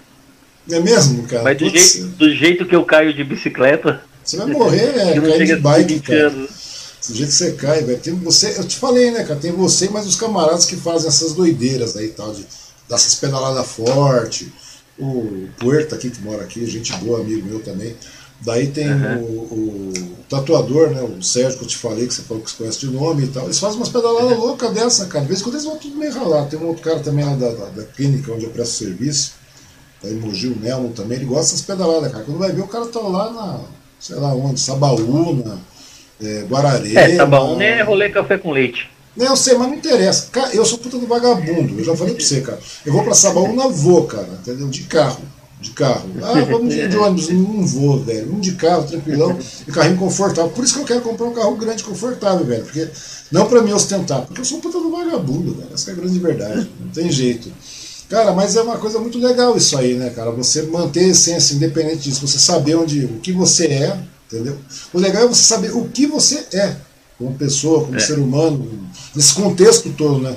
É 0.68 0.80
mesmo, 0.80 1.22
cara? 1.24 1.44
Mas 1.44 1.58
do, 1.58 1.68
jeito, 1.68 2.06
do 2.08 2.34
jeito 2.34 2.66
que 2.66 2.74
eu 2.74 2.84
caio 2.84 3.14
de 3.14 3.22
bicicleta. 3.22 4.02
Você 4.24 4.36
vai 4.36 4.46
morrer, 4.46 4.92
né? 4.94 5.12
Cair 5.20 5.46
de 5.46 5.56
bike, 5.56 6.00
cara. 6.00 6.26
Anos. 6.28 6.64
Do 7.06 7.14
jeito 7.14 7.28
que 7.28 7.36
você 7.36 7.52
cai, 7.52 7.84
velho. 7.84 7.98
Tem 7.98 8.14
você, 8.14 8.58
eu 8.58 8.64
te 8.64 8.76
falei, 8.76 9.10
né, 9.10 9.22
cara? 9.22 9.38
Tem 9.38 9.52
você, 9.52 9.88
mas 9.90 10.06
os 10.06 10.16
camaradas 10.16 10.64
que 10.64 10.74
fazem 10.74 11.06
essas 11.06 11.34
doideiras 11.34 11.96
aí 11.96 12.08
tal, 12.08 12.32
de 12.32 12.46
dar 12.88 12.96
essas 12.96 13.14
pedaladas 13.14 13.66
forte. 13.66 14.52
O 14.98 15.48
Puerta 15.58 15.96
aqui, 15.96 16.10
que 16.10 16.20
mora 16.22 16.42
aqui, 16.42 16.64
gente 16.66 16.92
boa, 16.98 17.20
amigo 17.20 17.46
meu 17.46 17.60
também. 17.60 17.96
Daí 18.40 18.68
tem 18.68 18.92
uhum. 18.92 19.22
o, 19.22 19.92
o, 19.92 20.16
tatuador, 20.28 20.90
né? 20.90 21.02
O 21.02 21.22
Sérgio 21.22 21.58
que 21.58 21.64
eu 21.64 21.68
te 21.68 21.76
falei, 21.76 22.06
que 22.06 22.14
você 22.14 22.22
falou 22.22 22.42
que 22.42 22.50
você 22.50 22.56
conhece 22.56 22.80
de 22.80 22.90
nome 22.90 23.24
e 23.24 23.28
tal. 23.28 23.44
Eles 23.44 23.58
fazem 23.58 23.78
umas 23.78 23.88
pedaladas 23.88 24.32
uhum. 24.32 24.44
loucas 24.44 24.72
dessa, 24.72 25.06
cara. 25.06 25.22
De 25.22 25.28
vez 25.28 25.40
em 25.40 25.44
quando 25.44 25.54
eles 25.54 25.64
vão 25.64 25.78
tudo 25.78 25.96
meio 25.96 26.12
ralado. 26.12 26.50
Tem 26.50 26.58
um 26.58 26.66
outro 26.66 26.82
cara 26.82 27.00
também 27.00 27.24
lá 27.24 27.34
da, 27.34 27.50
da, 27.50 27.64
da 27.66 27.84
clínica 27.84 28.32
onde 28.32 28.44
eu 28.44 28.50
presto 28.50 28.74
serviço. 28.74 29.34
Daí 30.02 30.14
Mogi, 30.14 30.48
o 30.48 30.60
Nelmo 30.60 30.90
também, 30.90 31.16
ele 31.16 31.26
gosta 31.26 31.52
dessas 31.52 31.62
pedaladas, 31.62 32.12
cara. 32.12 32.24
Quando 32.24 32.38
vai 32.38 32.52
ver, 32.52 32.60
o 32.60 32.68
cara 32.68 32.86
tá 32.86 33.00
lá 33.00 33.30
na, 33.32 33.60
sei 33.98 34.16
lá 34.16 34.34
onde, 34.34 34.60
Sabaúna, 34.60 35.58
é, 36.20 36.42
Guararema. 36.42 37.00
É, 37.00 37.16
Sabaúna 37.16 37.64
é 37.64 37.82
rolê 37.82 38.10
café 38.10 38.36
com 38.36 38.50
leite. 38.50 38.90
Não, 39.16 39.26
eu 39.26 39.36
sei, 39.36 39.56
mas 39.56 39.68
não 39.68 39.76
interessa. 39.76 40.28
Eu 40.52 40.64
sou 40.64 40.78
puta 40.78 40.98
do 40.98 41.06
vagabundo. 41.06 41.78
Eu 41.78 41.84
já 41.84 41.96
falei 41.96 42.14
pra 42.14 42.24
você, 42.24 42.40
cara. 42.40 42.58
Eu 42.84 42.92
vou 42.92 43.04
pra 43.04 43.14
Sabaúna, 43.14 43.68
vou, 43.68 44.04
cara, 44.06 44.28
entendeu? 44.40 44.68
De 44.68 44.82
carro 44.82 45.22
de 45.64 45.70
carro. 45.70 46.08
Ah, 46.22 46.44
vamos 46.44 46.74
de 46.74 46.96
ônibus. 46.96 47.28
Não 47.30 47.66
vou, 47.66 47.98
velho. 48.04 48.34
Um 48.34 48.40
de 48.40 48.52
carro, 48.52 48.84
tranquilão, 48.84 49.38
e 49.66 49.72
carrinho 49.72 49.96
confortável. 49.96 50.50
Por 50.50 50.64
isso 50.64 50.74
que 50.74 50.80
eu 50.80 50.84
quero 50.84 51.00
comprar 51.00 51.26
um 51.26 51.32
carro 51.32 51.56
grande 51.56 51.82
confortável, 51.82 52.44
velho. 52.44 52.64
Porque, 52.64 52.88
não 53.32 53.46
pra 53.46 53.62
me 53.62 53.72
ostentar, 53.72 54.22
porque 54.22 54.40
eu 54.40 54.44
sou 54.44 54.58
um 54.58 54.60
puta 54.60 54.78
do 54.78 54.90
vagabundo, 54.90 55.54
velho. 55.54 55.70
Essa 55.72 55.90
é 55.90 55.92
a 55.94 55.96
grande 55.96 56.18
verdade. 56.18 56.70
Não 56.78 56.88
tem 56.88 57.10
jeito. 57.10 57.50
Cara, 58.08 58.32
mas 58.32 58.54
é 58.54 58.62
uma 58.62 58.76
coisa 58.76 58.98
muito 58.98 59.18
legal 59.18 59.56
isso 59.56 59.76
aí, 59.76 59.94
né, 59.94 60.10
cara? 60.10 60.30
Você 60.32 60.62
manter 60.62 61.04
a 61.04 61.08
essência, 61.08 61.54
independente 61.54 62.02
disso, 62.02 62.26
você 62.26 62.38
saber 62.38 62.76
onde, 62.76 63.06
o 63.06 63.20
que 63.20 63.32
você 63.32 63.66
é, 63.66 63.98
entendeu? 64.30 64.58
O 64.92 64.98
legal 64.98 65.24
é 65.24 65.26
você 65.26 65.42
saber 65.42 65.74
o 65.74 65.88
que 65.88 66.06
você 66.06 66.44
é, 66.52 66.76
como 67.18 67.34
pessoa, 67.34 67.84
como 67.84 67.96
é. 67.96 68.00
ser 68.00 68.18
humano, 68.18 68.83
nesse 69.14 69.34
contexto 69.34 69.90
todo, 69.90 70.18
né? 70.18 70.36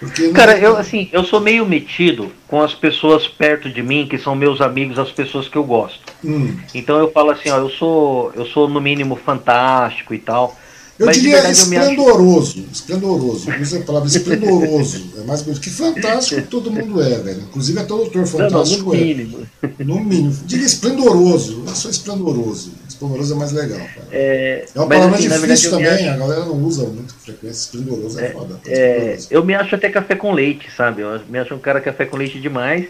Porque 0.00 0.30
Cara, 0.30 0.58
eu 0.58 0.78
assim, 0.78 1.10
eu 1.12 1.22
sou 1.22 1.40
meio 1.40 1.66
metido 1.66 2.32
com 2.48 2.62
as 2.62 2.74
pessoas 2.74 3.28
perto 3.28 3.68
de 3.68 3.82
mim, 3.82 4.06
que 4.08 4.16
são 4.16 4.34
meus 4.34 4.62
amigos, 4.62 4.98
as 4.98 5.12
pessoas 5.12 5.46
que 5.46 5.56
eu 5.56 5.64
gosto. 5.64 6.00
Hum. 6.24 6.56
Então 6.74 6.98
eu 6.98 7.12
falo 7.12 7.30
assim, 7.30 7.50
ó, 7.50 7.58
eu 7.58 7.68
sou, 7.68 8.32
eu 8.34 8.46
sou 8.46 8.66
no 8.66 8.80
mínimo 8.80 9.14
fantástico 9.14 10.14
e 10.14 10.18
tal. 10.18 10.56
Eu 10.98 11.06
mas 11.06 11.16
diria 11.16 11.36
verdade, 11.36 11.58
esplendoroso, 11.58 12.58
eu 12.58 12.64
acho... 12.64 12.72
esplendoroso. 12.72 13.50
Usa 13.58 13.78
a 13.78 13.82
palavra 13.82 14.08
esplendoroso. 14.08 15.10
É 15.20 15.24
mais 15.24 15.42
bonito 15.42 15.60
que 15.60 15.70
fantástico 15.70 16.42
todo 16.48 16.70
mundo 16.70 17.00
é, 17.00 17.18
velho. 17.18 17.40
Inclusive 17.40 17.78
até 17.78 17.92
o 17.92 17.96
doutor 17.98 18.26
fantástico 18.26 18.84
não, 18.84 18.98
no 18.98 19.06
mínimo. 19.06 19.46
é. 19.62 19.84
No 19.84 20.00
mínimo. 20.00 20.38
Diria 20.44 20.66
esplendoroso. 20.66 21.62
Eu 21.66 21.74
sou 21.74 21.90
esplendoroso. 21.90 22.72
Esplendoroso 23.00 23.32
é 23.32 23.36
mais 23.36 23.52
legal, 23.52 23.78
cara. 23.78 24.06
É, 24.12 24.64
é 24.74 24.78
uma 24.78 24.88
palavra 24.88 25.16
assim, 25.16 25.28
difícil 25.28 25.70
verdade, 25.70 25.70
também, 25.70 26.08
acho... 26.08 26.22
a 26.22 26.26
galera 26.26 26.44
não 26.44 26.62
usa 26.62 26.84
muito 26.84 27.14
com 27.14 27.20
frequência. 27.20 27.60
Esplendoroso 27.60 28.20
é, 28.20 28.26
é 28.26 28.30
foda. 28.30 28.60
É, 28.66 29.18
eu 29.30 29.44
me 29.44 29.54
acho 29.54 29.74
até 29.74 29.88
café 29.88 30.14
com 30.14 30.32
leite, 30.32 30.70
sabe? 30.70 31.00
Eu 31.00 31.20
me 31.28 31.38
acho 31.38 31.54
um 31.54 31.58
cara 31.58 31.80
café 31.80 32.04
com 32.04 32.16
leite 32.16 32.38
demais. 32.38 32.86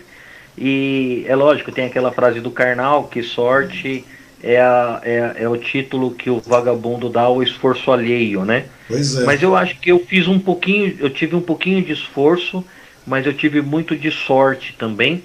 E 0.59 1.25
é 1.29 1.37
lógico, 1.37 1.71
tem 1.71 1.87
aquela 1.87 2.11
frase 2.11 2.41
do 2.41 2.51
Karnal, 2.51 3.05
que 3.05 3.23
sorte. 3.23 4.05
É, 4.43 4.59
a, 4.59 5.01
é, 5.05 5.35
é, 5.41 5.49
o 5.49 5.57
título 5.57 6.13
que 6.13 6.31
o 6.31 6.41
vagabundo 6.41 7.11
dá 7.11 7.23
ao 7.23 7.43
esforço 7.43 7.93
alheio, 7.93 8.45
né? 8.45 8.65
Pois 8.89 9.17
é. 9.17 9.25
Mas 9.25 9.43
eu 9.43 9.55
acho 9.55 9.79
que 9.79 9.93
eu 9.93 10.01
fiz 10.01 10.27
um 10.27 10.39
pouquinho, 10.39 10.97
eu 10.99 11.11
tive 11.11 11.37
um 11.37 11.43
pouquinho 11.43 11.85
de 11.85 11.93
esforço, 11.93 12.65
mas 13.07 13.27
eu 13.27 13.35
tive 13.35 13.61
muito 13.61 13.95
de 13.95 14.11
sorte 14.11 14.75
também. 14.79 15.23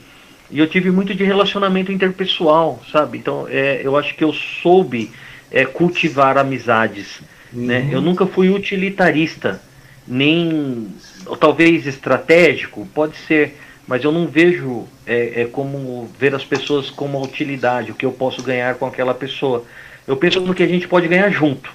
E 0.49 0.59
eu 0.59 0.67
tive 0.67 0.91
muito 0.91 1.13
de 1.15 1.23
relacionamento 1.23 1.91
interpessoal, 1.91 2.81
sabe? 2.91 3.17
Então, 3.17 3.47
é, 3.49 3.81
eu 3.83 3.97
acho 3.97 4.15
que 4.15 4.23
eu 4.23 4.31
soube 4.31 5.11
é, 5.51 5.65
cultivar 5.65 6.37
amizades. 6.37 7.21
Uhum. 7.53 7.65
Né? 7.65 7.89
Eu 7.91 8.01
nunca 8.01 8.25
fui 8.25 8.49
utilitarista, 8.49 9.61
nem 10.07 10.87
ou 11.25 11.35
talvez 11.35 11.87
estratégico, 11.87 12.87
pode 12.93 13.17
ser, 13.17 13.57
mas 13.87 14.03
eu 14.03 14.11
não 14.11 14.27
vejo 14.27 14.85
é, 15.05 15.41
é, 15.41 15.45
como 15.45 16.09
ver 16.19 16.35
as 16.35 16.43
pessoas 16.43 16.89
como 16.89 17.21
utilidade, 17.23 17.91
o 17.91 17.95
que 17.95 18.05
eu 18.05 18.11
posso 18.11 18.43
ganhar 18.43 18.75
com 18.75 18.85
aquela 18.85 19.13
pessoa. 19.13 19.63
Eu 20.07 20.15
penso 20.17 20.39
no 20.41 20.53
que 20.53 20.63
a 20.63 20.67
gente 20.67 20.87
pode 20.87 21.07
ganhar 21.07 21.29
junto. 21.29 21.71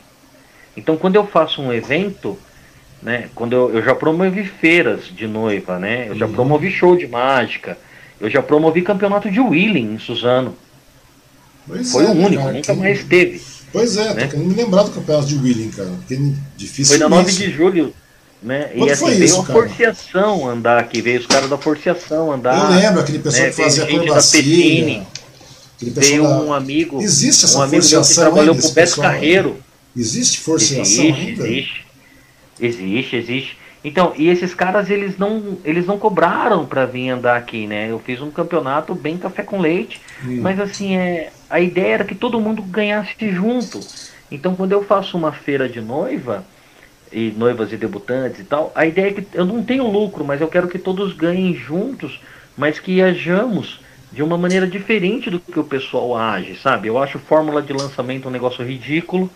Então, 0.76 0.96
quando 0.96 1.16
eu 1.16 1.26
faço 1.26 1.60
um 1.60 1.72
evento, 1.72 2.38
né, 3.02 3.28
quando 3.34 3.52
eu, 3.54 3.74
eu 3.74 3.82
já 3.82 3.94
promovi 3.94 4.44
feiras 4.44 5.04
de 5.06 5.26
noiva, 5.26 5.78
né, 5.78 6.08
eu 6.08 6.14
já 6.14 6.26
uhum. 6.26 6.32
promovi 6.32 6.70
show 6.70 6.96
de 6.96 7.08
mágica, 7.08 7.76
eu 8.20 8.28
já 8.28 8.42
promovi 8.42 8.82
campeonato 8.82 9.30
de 9.30 9.40
Wheeling 9.40 9.94
em 9.94 9.98
Suzano. 9.98 10.54
Pois 11.66 11.90
Foi 11.90 12.04
é, 12.04 12.08
o 12.08 12.12
único, 12.12 12.42
cara, 12.42 12.52
nunca 12.52 12.74
que... 12.74 12.78
mais 12.78 13.04
teve. 13.04 13.40
Pois 13.72 13.96
é, 13.96 14.14
né? 14.14 14.24
tô 14.24 14.30
querendo 14.32 14.48
me 14.48 14.54
lembrar 14.54 14.82
do 14.82 14.90
campeonato 14.90 15.28
de 15.28 15.36
Wheeling, 15.36 15.70
cara. 15.70 15.90
Porque 15.90 16.14
é 16.14 16.32
difícil. 16.56 16.98
Foi 16.98 16.98
na 16.98 17.08
9 17.08 17.32
de 17.32 17.50
julho 17.50 17.94
né? 18.42 18.70
e 18.74 18.90
assim, 18.90 19.06
veio 19.06 19.24
isso, 19.24 19.40
a 19.40 19.44
forciação 19.44 20.48
andar 20.48 20.78
aqui, 20.78 21.02
veio 21.02 21.20
os 21.20 21.26
caras 21.26 21.50
da 21.50 21.58
forciação 21.58 22.32
andar. 22.32 22.72
Eu 22.72 22.80
lembro 22.80 23.00
aquele 23.00 23.18
pessoal 23.18 23.44
né? 23.44 23.50
que 23.50 23.62
fazia 23.62 23.84
acrobacia. 23.84 25.06
Veio 25.78 26.22
da... 26.22 26.40
um 26.40 26.52
amigo. 26.52 27.00
Existe 27.00 27.44
essa 27.44 27.58
um 27.58 27.62
amigo 27.62 27.84
que 27.84 28.14
trabalhou 28.14 28.54
pro 28.54 28.70
Beto 28.70 29.00
Carreiro. 29.00 29.56
Existe 29.96 30.38
forciação 30.38 31.04
existe, 31.04 31.20
ainda? 31.20 31.48
Existe, 31.48 31.86
existe, 32.60 33.16
existe. 33.16 33.58
Então, 33.82 34.12
e 34.16 34.28
esses 34.28 34.54
caras 34.54 34.90
eles 34.90 35.16
não, 35.16 35.58
eles 35.64 35.86
não 35.86 35.98
cobraram 35.98 36.66
para 36.66 36.84
vir 36.84 37.10
andar 37.10 37.36
aqui, 37.36 37.66
né? 37.66 37.90
Eu 37.90 37.98
fiz 37.98 38.20
um 38.20 38.30
campeonato 38.30 38.94
bem 38.94 39.16
café 39.16 39.42
com 39.42 39.58
leite, 39.58 40.00
hum. 40.22 40.40
mas 40.42 40.60
assim, 40.60 40.96
é, 40.96 41.32
a 41.48 41.60
ideia 41.60 41.94
era 41.94 42.04
que 42.04 42.14
todo 42.14 42.40
mundo 42.40 42.62
ganhasse 42.62 43.30
junto. 43.30 43.80
Então, 44.30 44.54
quando 44.54 44.72
eu 44.72 44.84
faço 44.84 45.16
uma 45.16 45.32
feira 45.32 45.68
de 45.68 45.80
noiva, 45.80 46.44
e 47.12 47.32
noivas 47.36 47.72
e 47.72 47.76
debutantes 47.76 48.40
e 48.40 48.44
tal, 48.44 48.70
a 48.74 48.86
ideia 48.86 49.08
é 49.08 49.12
que 49.12 49.26
eu 49.34 49.44
não 49.44 49.62
tenho 49.62 49.90
lucro, 49.90 50.24
mas 50.24 50.40
eu 50.40 50.48
quero 50.48 50.68
que 50.68 50.78
todos 50.78 51.12
ganhem 51.12 51.54
juntos, 51.54 52.20
mas 52.56 52.78
que 52.78 53.02
ajamos 53.02 53.80
de 54.12 54.22
uma 54.22 54.36
maneira 54.36 54.66
diferente 54.66 55.30
do 55.30 55.38
que 55.38 55.58
o 55.58 55.64
pessoal 55.64 56.16
age, 56.16 56.56
sabe? 56.56 56.88
Eu 56.88 56.98
acho 56.98 57.18
fórmula 57.18 57.62
de 57.62 57.72
lançamento 57.72 58.28
um 58.28 58.30
negócio 58.30 58.64
ridículo, 58.64 59.30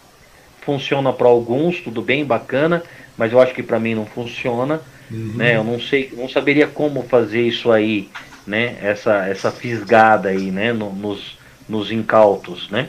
funciona 0.64 1.12
para 1.12 1.28
alguns, 1.28 1.80
tudo 1.80 2.02
bem, 2.02 2.24
bacana, 2.24 2.82
mas 3.16 3.32
eu 3.32 3.40
acho 3.40 3.54
que 3.54 3.62
para 3.62 3.78
mim 3.78 3.94
não 3.94 4.06
funciona, 4.06 4.80
uhum. 5.10 5.34
né? 5.36 5.56
Eu 5.56 5.64
não 5.64 5.80
sei, 5.80 6.12
não 6.16 6.28
saberia 6.28 6.66
como 6.66 7.02
fazer 7.02 7.42
isso 7.42 7.70
aí, 7.70 8.08
né? 8.46 8.76
Essa 8.82 9.26
essa 9.26 9.50
fisgada 9.50 10.28
aí, 10.28 10.50
né? 10.50 10.72
No, 10.72 10.92
nos 10.92 11.38
nos 11.68 11.90
incautos, 11.90 12.68
né? 12.70 12.88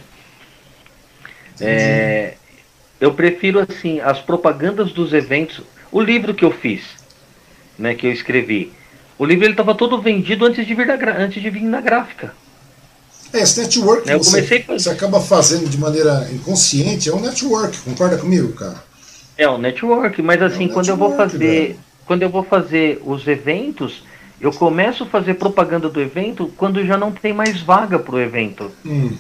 É, 1.61 2.33
eu 2.99 3.13
prefiro 3.13 3.59
assim 3.59 3.99
as 3.99 4.19
propagandas 4.19 4.91
dos 4.91 5.13
eventos. 5.13 5.61
O 5.91 6.01
livro 6.01 6.33
que 6.33 6.43
eu 6.43 6.51
fiz, 6.51 6.83
né, 7.79 7.93
que 7.95 8.05
eu 8.05 8.11
escrevi, 8.11 8.73
o 9.17 9.25
livro 9.25 9.45
ele 9.45 9.53
estava 9.53 9.73
todo 9.73 10.01
vendido 10.01 10.45
antes 10.45 10.65
de 10.67 10.73
vir 10.73 10.85
na, 10.85 10.95
antes 11.17 11.41
de 11.41 11.49
vir 11.49 11.63
na 11.63 11.79
gráfica. 11.79 12.33
É, 13.35 13.41
esse 13.41 13.59
network 13.59 14.07
né, 14.07 14.17
que 14.17 14.25
você, 14.25 14.65
você 14.67 14.89
acaba 14.89 15.19
fazendo 15.19 15.69
de 15.69 15.77
maneira 15.77 16.27
inconsciente 16.31 17.09
é 17.09 17.13
um 17.13 17.19
network, 17.19 17.77
concorda 17.79 18.17
comigo, 18.17 18.53
cara? 18.53 18.83
É 19.37 19.49
um 19.49 19.57
network, 19.57 20.21
mas 20.21 20.41
assim, 20.41 20.63
é 20.63 20.67
um 20.67 20.69
quando 20.69 20.87
network, 20.87 20.89
eu 20.89 20.97
vou 20.97 21.17
fazer, 21.17 21.37
velho. 21.37 21.79
quando 22.05 22.21
eu 22.23 22.29
vou 22.29 22.43
fazer 22.43 23.01
os 23.05 23.27
eventos, 23.27 24.03
eu 24.39 24.53
começo 24.53 25.03
a 25.03 25.07
fazer 25.07 25.33
propaganda 25.35 25.89
do 25.89 26.01
evento 26.01 26.51
quando 26.55 26.85
já 26.85 26.97
não 26.97 27.11
tem 27.11 27.33
mais 27.33 27.61
vaga 27.61 27.99
para 27.99 28.15
o 28.15 28.19
evento. 28.19 28.71
Hum. 28.85 29.15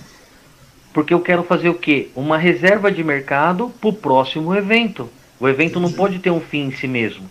Porque 0.93 1.13
eu 1.13 1.19
quero 1.19 1.43
fazer 1.43 1.67
o 1.67 1.73
quê? 1.73 2.09
Uma 2.15 2.37
reserva 2.37 2.89
de 2.89 3.03
mercado 3.03 3.69
para 3.81 3.89
o 3.89 3.93
próximo 3.93 4.55
evento. 4.55 5.09
O 5.39 5.47
evento 5.47 5.79
não 5.79 5.91
pode 5.91 6.19
ter 6.19 6.29
um 6.31 6.39
fim 6.39 6.67
em 6.67 6.71
si 6.71 6.87
mesmo. 6.87 7.29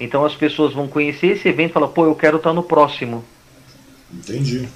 Então 0.00 0.24
as 0.24 0.34
pessoas 0.34 0.72
vão 0.72 0.88
conhecer 0.88 1.28
esse 1.28 1.46
evento 1.46 1.70
e 1.70 1.74
falar, 1.74 1.88
pô, 1.88 2.06
eu 2.06 2.14
quero 2.14 2.38
estar 2.38 2.50
tá 2.50 2.54
no 2.54 2.62
próximo. 2.62 3.22
Entendi. 4.12 4.66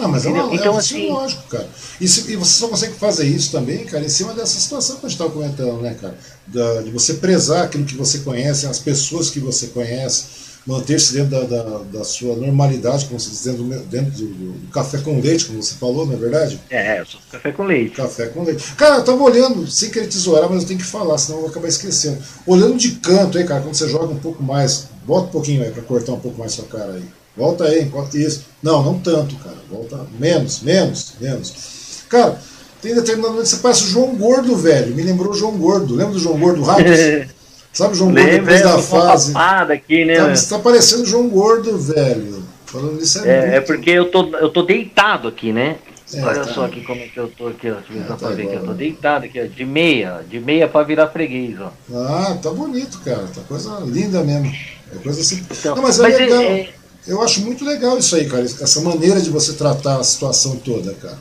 Não, 0.00 0.08
mas 0.08 0.24
é, 0.24 0.30
uma, 0.30 0.54
então, 0.54 0.74
é, 0.74 0.78
assim, 0.78 1.08
é 1.08 1.12
lógico, 1.12 1.42
cara. 1.48 1.68
E, 2.00 2.08
se, 2.08 2.32
e, 2.32 2.36
você 2.36 2.58
só 2.58 2.68
consegue 2.68 2.94
fazer 2.94 3.26
isso 3.26 3.52
também, 3.52 3.84
cara, 3.84 4.04
em 4.04 4.08
cima 4.08 4.32
dessa 4.32 4.58
situação 4.58 4.96
que 4.96 5.06
a 5.06 5.08
gente 5.08 5.16
estava 5.16 5.30
comentando, 5.30 5.80
né, 5.80 5.94
cara? 6.00 6.16
Da, 6.46 6.82
de 6.82 6.90
você 6.90 7.14
prezar 7.14 7.64
aquilo 7.64 7.84
que 7.84 7.94
você 7.94 8.18
conhece, 8.20 8.66
as 8.66 8.78
pessoas 8.78 9.30
que 9.30 9.38
você 9.38 9.68
conhece 9.68 10.50
manter-se 10.66 11.14
dentro 11.14 11.30
da, 11.30 11.42
da, 11.44 11.78
da, 11.78 12.04
sua 12.04 12.36
normalidade, 12.36 13.06
como 13.06 13.18
você 13.18 13.30
diz, 13.30 13.44
dentro, 13.44 13.62
do, 13.64 13.80
dentro 13.86 14.10
do, 14.12 14.52
do, 14.52 14.68
café 14.68 14.98
com 14.98 15.18
leite, 15.18 15.46
como 15.46 15.62
você 15.62 15.74
falou, 15.74 16.06
não 16.06 16.14
é 16.14 16.16
verdade? 16.16 16.60
É, 16.70 17.00
eu 17.00 17.06
sou 17.06 17.20
café 17.30 17.52
com 17.52 17.64
leite. 17.64 17.96
Café 17.96 18.26
com 18.26 18.42
leite. 18.42 18.74
Cara, 18.74 18.96
eu 18.96 19.04
tava 19.04 19.22
olhando, 19.22 19.66
sem 19.66 19.90
querer 19.90 20.06
tesourar, 20.06 20.50
mas 20.50 20.62
eu 20.62 20.68
tenho 20.68 20.80
que 20.80 20.86
falar, 20.86 21.16
senão 21.18 21.38
eu 21.38 21.42
vou 21.42 21.50
acabar 21.50 21.68
esquecendo. 21.68 22.18
Olhando 22.46 22.76
de 22.76 22.92
canto 22.92 23.38
aí, 23.38 23.44
cara, 23.44 23.62
quando 23.62 23.74
você 23.74 23.88
joga 23.88 24.12
um 24.12 24.18
pouco 24.18 24.42
mais, 24.42 24.88
bota 25.04 25.28
um 25.28 25.30
pouquinho 25.30 25.62
aí 25.62 25.70
para 25.70 25.82
cortar 25.82 26.12
um 26.12 26.20
pouco 26.20 26.38
mais 26.38 26.52
sua 26.52 26.66
cara 26.66 26.92
aí. 26.92 27.19
Volta 27.36 27.64
aí, 27.64 27.82
enquanto 27.82 28.16
isso. 28.16 28.46
Não, 28.62 28.82
não 28.82 28.98
tanto, 28.98 29.36
cara. 29.36 29.56
Volta 29.70 30.06
menos, 30.18 30.60
menos, 30.60 31.14
menos. 31.20 32.04
Cara, 32.08 32.40
tem 32.82 32.94
determinado 32.94 33.34
momento 33.34 33.48
que 33.48 33.56
você 33.56 33.62
parece 33.62 33.84
o 33.84 33.88
João 33.88 34.16
Gordo, 34.16 34.56
velho. 34.56 34.94
Me 34.94 35.02
lembrou 35.02 35.32
o 35.32 35.36
João 35.36 35.56
Gordo. 35.56 35.94
Lembra 35.94 36.14
do 36.14 36.18
João 36.18 36.38
Gordo 36.38 36.62
Ratos? 36.62 36.84
Sabe 37.72 37.94
o 37.94 37.96
João 37.96 38.12
Gordo 38.12 38.30
depois 38.30 38.62
da 38.62 38.78
fase? 38.78 39.32
Aqui, 39.72 40.04
né, 40.04 40.16
tá, 40.16 40.34
você 40.34 40.48
tá 40.48 40.58
parecendo 40.58 41.02
o 41.02 41.06
João 41.06 41.28
Gordo, 41.28 41.78
velho. 41.78 42.42
Falando 42.66 43.02
isso 43.02 43.18
é, 43.24 43.28
é, 43.28 43.40
muito... 43.40 43.54
é 43.54 43.60
porque 43.60 43.90
eu 43.90 44.10
tô, 44.10 44.36
eu 44.36 44.48
tô 44.48 44.62
deitado 44.62 45.28
aqui, 45.28 45.52
né? 45.52 45.76
É, 46.12 46.22
Olha 46.22 46.44
tá. 46.44 46.52
só 46.52 46.64
aqui 46.64 46.82
como 46.82 47.00
é 47.00 47.06
que 47.06 47.18
eu 47.18 47.28
tô 47.28 47.48
aqui, 47.48 47.70
ó. 47.70 47.74
Deixa 47.74 47.92
eu 47.92 48.14
é, 48.14 48.16
tá 48.16 48.28
aqui. 48.28 48.42
Eu 48.42 48.64
tô 48.64 48.72
deitado 48.72 49.24
aqui, 49.26 49.40
ó. 49.40 49.46
De 49.46 49.64
meia, 49.64 50.20
de 50.28 50.40
meia 50.40 50.66
pra 50.66 50.82
virar 50.82 51.08
freguês, 51.08 51.56
ó. 51.60 51.70
Ah, 51.94 52.36
tá 52.42 52.50
bonito, 52.50 53.00
cara. 53.00 53.28
Tá 53.32 53.42
coisa 53.46 53.78
linda 53.86 54.22
mesmo. 54.24 54.52
É 54.92 54.98
coisa 55.02 55.20
assim. 55.20 55.44
Então, 55.50 55.76
Não, 55.76 55.82
mas 55.82 56.00
é 56.00 56.02
mas 56.02 56.14
é, 56.14 56.18
legal. 56.18 56.42
É... 56.42 56.79
Eu 57.06 57.22
acho 57.22 57.40
muito 57.40 57.64
legal 57.64 57.98
isso 57.98 58.14
aí, 58.14 58.28
cara. 58.28 58.44
Essa 58.44 58.80
maneira 58.80 59.20
de 59.20 59.30
você 59.30 59.54
tratar 59.54 59.98
a 59.98 60.04
situação 60.04 60.56
toda, 60.56 60.92
cara. 60.94 61.18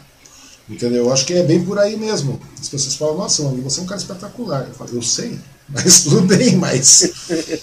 Entendeu? 0.69 1.05
Eu 1.05 1.13
acho 1.13 1.25
que 1.25 1.33
é 1.33 1.43
bem 1.43 1.63
por 1.63 1.79
aí 1.79 1.97
mesmo. 1.97 2.39
As 2.59 2.69
pessoas 2.69 2.95
falam, 2.95 3.17
nossa, 3.17 3.41
mano, 3.43 3.61
você 3.63 3.79
é 3.79 3.83
um 3.83 3.87
cara 3.87 3.99
espetacular. 3.99 4.65
Eu 4.67 4.75
falo, 4.75 4.91
eu 4.93 5.01
sei. 5.01 5.39
Mas 5.71 6.03
tudo 6.03 6.21
bem, 6.21 6.55
mas 6.55 7.11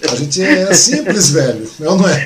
a 0.08 0.14
gente 0.14 0.40
é 0.40 0.72
simples, 0.72 1.30
velho. 1.30 1.68
Não, 1.80 1.98
não 1.98 2.08
é? 2.08 2.24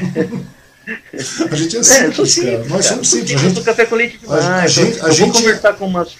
A 1.50 1.56
gente 1.56 1.76
é, 1.76 1.80
é 1.80 1.82
simples, 1.82 2.36
é, 2.36 2.42
cara. 2.42 2.68
Nós 2.68 2.84
somos 2.84 3.08
simples. 3.08 3.34
A 3.34 3.38
gente, 3.38 3.62
café 3.62 3.86
com 3.86 3.94
leite 3.94 4.18
demais. 4.18 4.44
A, 4.44 4.56
a 4.56 4.66
gente, 4.66 5.00
a 5.00 5.06
eu 5.06 5.12
gente, 5.12 5.32
vou 5.32 5.40
conversar 5.40 5.72
com 5.72 5.86
umas. 5.86 6.10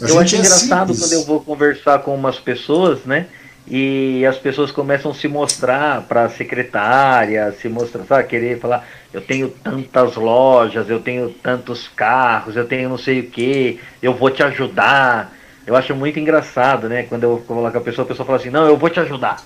Eu 0.00 0.18
acho 0.18 0.34
é 0.34 0.38
engraçado 0.38 0.88
simples. 0.88 0.98
quando 0.98 1.12
eu 1.12 1.24
vou 1.24 1.40
conversar 1.40 2.00
com 2.00 2.16
umas 2.16 2.40
pessoas, 2.40 2.98
né? 3.04 3.28
E 3.66 4.26
as 4.26 4.36
pessoas 4.36 4.70
começam 4.70 5.10
a 5.10 5.14
se 5.14 5.26
mostrar 5.26 6.02
para 6.02 6.24
a 6.24 6.28
secretária, 6.28 7.50
se 7.52 7.68
mostrar, 7.68 8.04
sabe, 8.04 8.28
querer 8.28 8.60
falar, 8.60 8.86
eu 9.12 9.22
tenho 9.22 9.48
tantas 9.48 10.16
lojas, 10.16 10.90
eu 10.90 11.00
tenho 11.00 11.30
tantos 11.30 11.88
carros, 11.88 12.56
eu 12.56 12.66
tenho 12.66 12.90
não 12.90 12.98
sei 12.98 13.20
o 13.20 13.30
que, 13.30 13.80
eu 14.02 14.12
vou 14.12 14.30
te 14.30 14.42
ajudar. 14.42 15.32
Eu 15.66 15.74
acho 15.74 15.94
muito 15.94 16.20
engraçado, 16.20 16.90
né? 16.90 17.04
Quando 17.04 17.24
eu 17.24 17.36
vou 17.38 17.56
falar 17.56 17.70
com 17.70 17.78
a 17.78 17.80
pessoa, 17.80 18.04
a 18.04 18.08
pessoa 18.08 18.26
fala 18.26 18.38
assim, 18.38 18.50
não, 18.50 18.66
eu 18.66 18.76
vou 18.76 18.90
te 18.90 19.00
ajudar. 19.00 19.36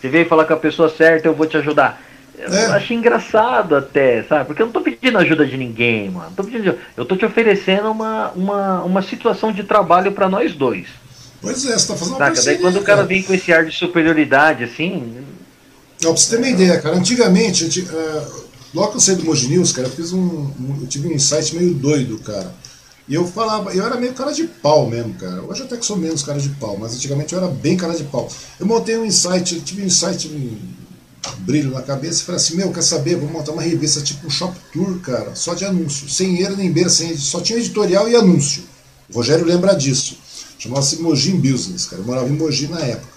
Você 0.00 0.08
veio 0.08 0.26
falar 0.26 0.46
com 0.46 0.54
a 0.54 0.58
pessoa 0.58 0.88
certa, 0.88 1.28
eu 1.28 1.34
vou 1.34 1.46
te 1.46 1.56
ajudar. 1.56 2.02
Eu 2.36 2.52
é. 2.52 2.66
acho 2.72 2.92
engraçado 2.92 3.76
até, 3.76 4.24
sabe? 4.24 4.46
Porque 4.46 4.62
eu 4.62 4.66
não 4.66 4.72
tô 4.72 4.80
pedindo 4.80 5.16
ajuda 5.18 5.46
de 5.46 5.56
ninguém, 5.56 6.10
mano. 6.10 6.32
Tô 6.36 6.42
pedindo, 6.42 6.76
eu 6.96 7.04
tô 7.04 7.16
te 7.16 7.24
oferecendo 7.24 7.90
uma, 7.90 8.32
uma, 8.32 8.82
uma 8.82 9.02
situação 9.02 9.52
de 9.52 9.62
trabalho 9.62 10.10
para 10.10 10.28
nós 10.28 10.52
dois. 10.54 10.88
Pois 11.44 11.64
é, 11.66 11.78
você 11.78 11.86
tá 11.86 11.96
fazendo 11.96 12.16
uma 12.16 12.34
Saca? 12.34 12.42
Daí 12.42 12.58
quando 12.58 12.76
o 12.78 12.82
cara 12.82 13.04
vem 13.04 13.22
com 13.22 13.34
esse 13.34 13.52
ar 13.52 13.66
de 13.66 13.76
superioridade, 13.76 14.64
assim. 14.64 15.24
Não, 16.02 16.12
pra 16.12 16.20
você 16.20 16.30
ter 16.30 16.36
uma 16.38 16.48
ideia, 16.48 16.80
cara, 16.80 16.96
antigamente, 16.96 17.78
eu, 17.78 17.84
uh, 17.84 18.44
logo 18.72 18.92
que 18.92 18.96
eu 18.96 19.00
saí 19.00 19.14
do 19.16 19.24
Mogi 19.24 19.48
News, 19.48 19.70
cara, 19.72 19.86
eu 19.86 19.92
fiz 19.92 20.12
um, 20.12 20.18
um. 20.18 20.78
Eu 20.80 20.86
tive 20.86 21.08
um 21.08 21.12
insight 21.12 21.54
meio 21.54 21.74
doido, 21.74 22.18
cara. 22.18 22.52
E 23.06 23.14
eu 23.14 23.26
falava, 23.26 23.74
eu 23.74 23.84
era 23.84 23.96
meio 23.96 24.14
cara 24.14 24.32
de 24.32 24.44
pau 24.44 24.88
mesmo, 24.88 25.12
cara. 25.14 25.42
Hoje 25.42 25.62
até 25.62 25.76
que 25.76 25.84
sou 25.84 25.96
menos 25.96 26.22
cara 26.22 26.40
de 26.40 26.48
pau, 26.48 26.78
mas 26.78 26.94
antigamente 26.94 27.34
eu 27.34 27.38
era 27.38 27.48
bem 27.48 27.76
cara 27.76 27.94
de 27.94 28.04
pau. 28.04 28.30
Eu 28.58 28.66
montei 28.66 28.96
um 28.96 29.04
insight, 29.04 29.54
eu 29.54 29.60
tive 29.60 29.82
um 29.82 29.86
insight, 29.86 30.26
um 30.26 30.58
brilho 31.40 31.70
na 31.70 31.82
cabeça 31.82 32.22
e 32.22 32.24
falei 32.24 32.40
assim, 32.40 32.56
meu, 32.56 32.72
quer 32.72 32.82
saber? 32.82 33.16
Vou 33.16 33.28
montar 33.28 33.52
uma 33.52 33.62
revista 33.62 34.00
tipo 34.00 34.26
um 34.26 34.30
shop 34.30 34.56
tour, 34.72 34.98
cara, 35.00 35.34
só 35.34 35.52
de 35.52 35.66
anúncio. 35.66 36.08
Sem 36.08 36.40
eira 36.40 36.56
nem 36.56 36.72
beira, 36.72 36.88
sem, 36.88 37.14
só 37.16 37.40
tinha 37.40 37.58
editorial 37.58 38.08
e 38.08 38.16
anúncio. 38.16 38.62
O 39.12 39.16
Rogério 39.16 39.44
lembra 39.44 39.74
disso. 39.74 40.18
Chamava-se 40.64 41.02
Mogi 41.02 41.32
Business, 41.32 41.84
cara. 41.84 42.00
Eu 42.00 42.06
morava 42.06 42.26
em 42.26 42.32
Mogi 42.32 42.66
na 42.68 42.80
época. 42.80 43.12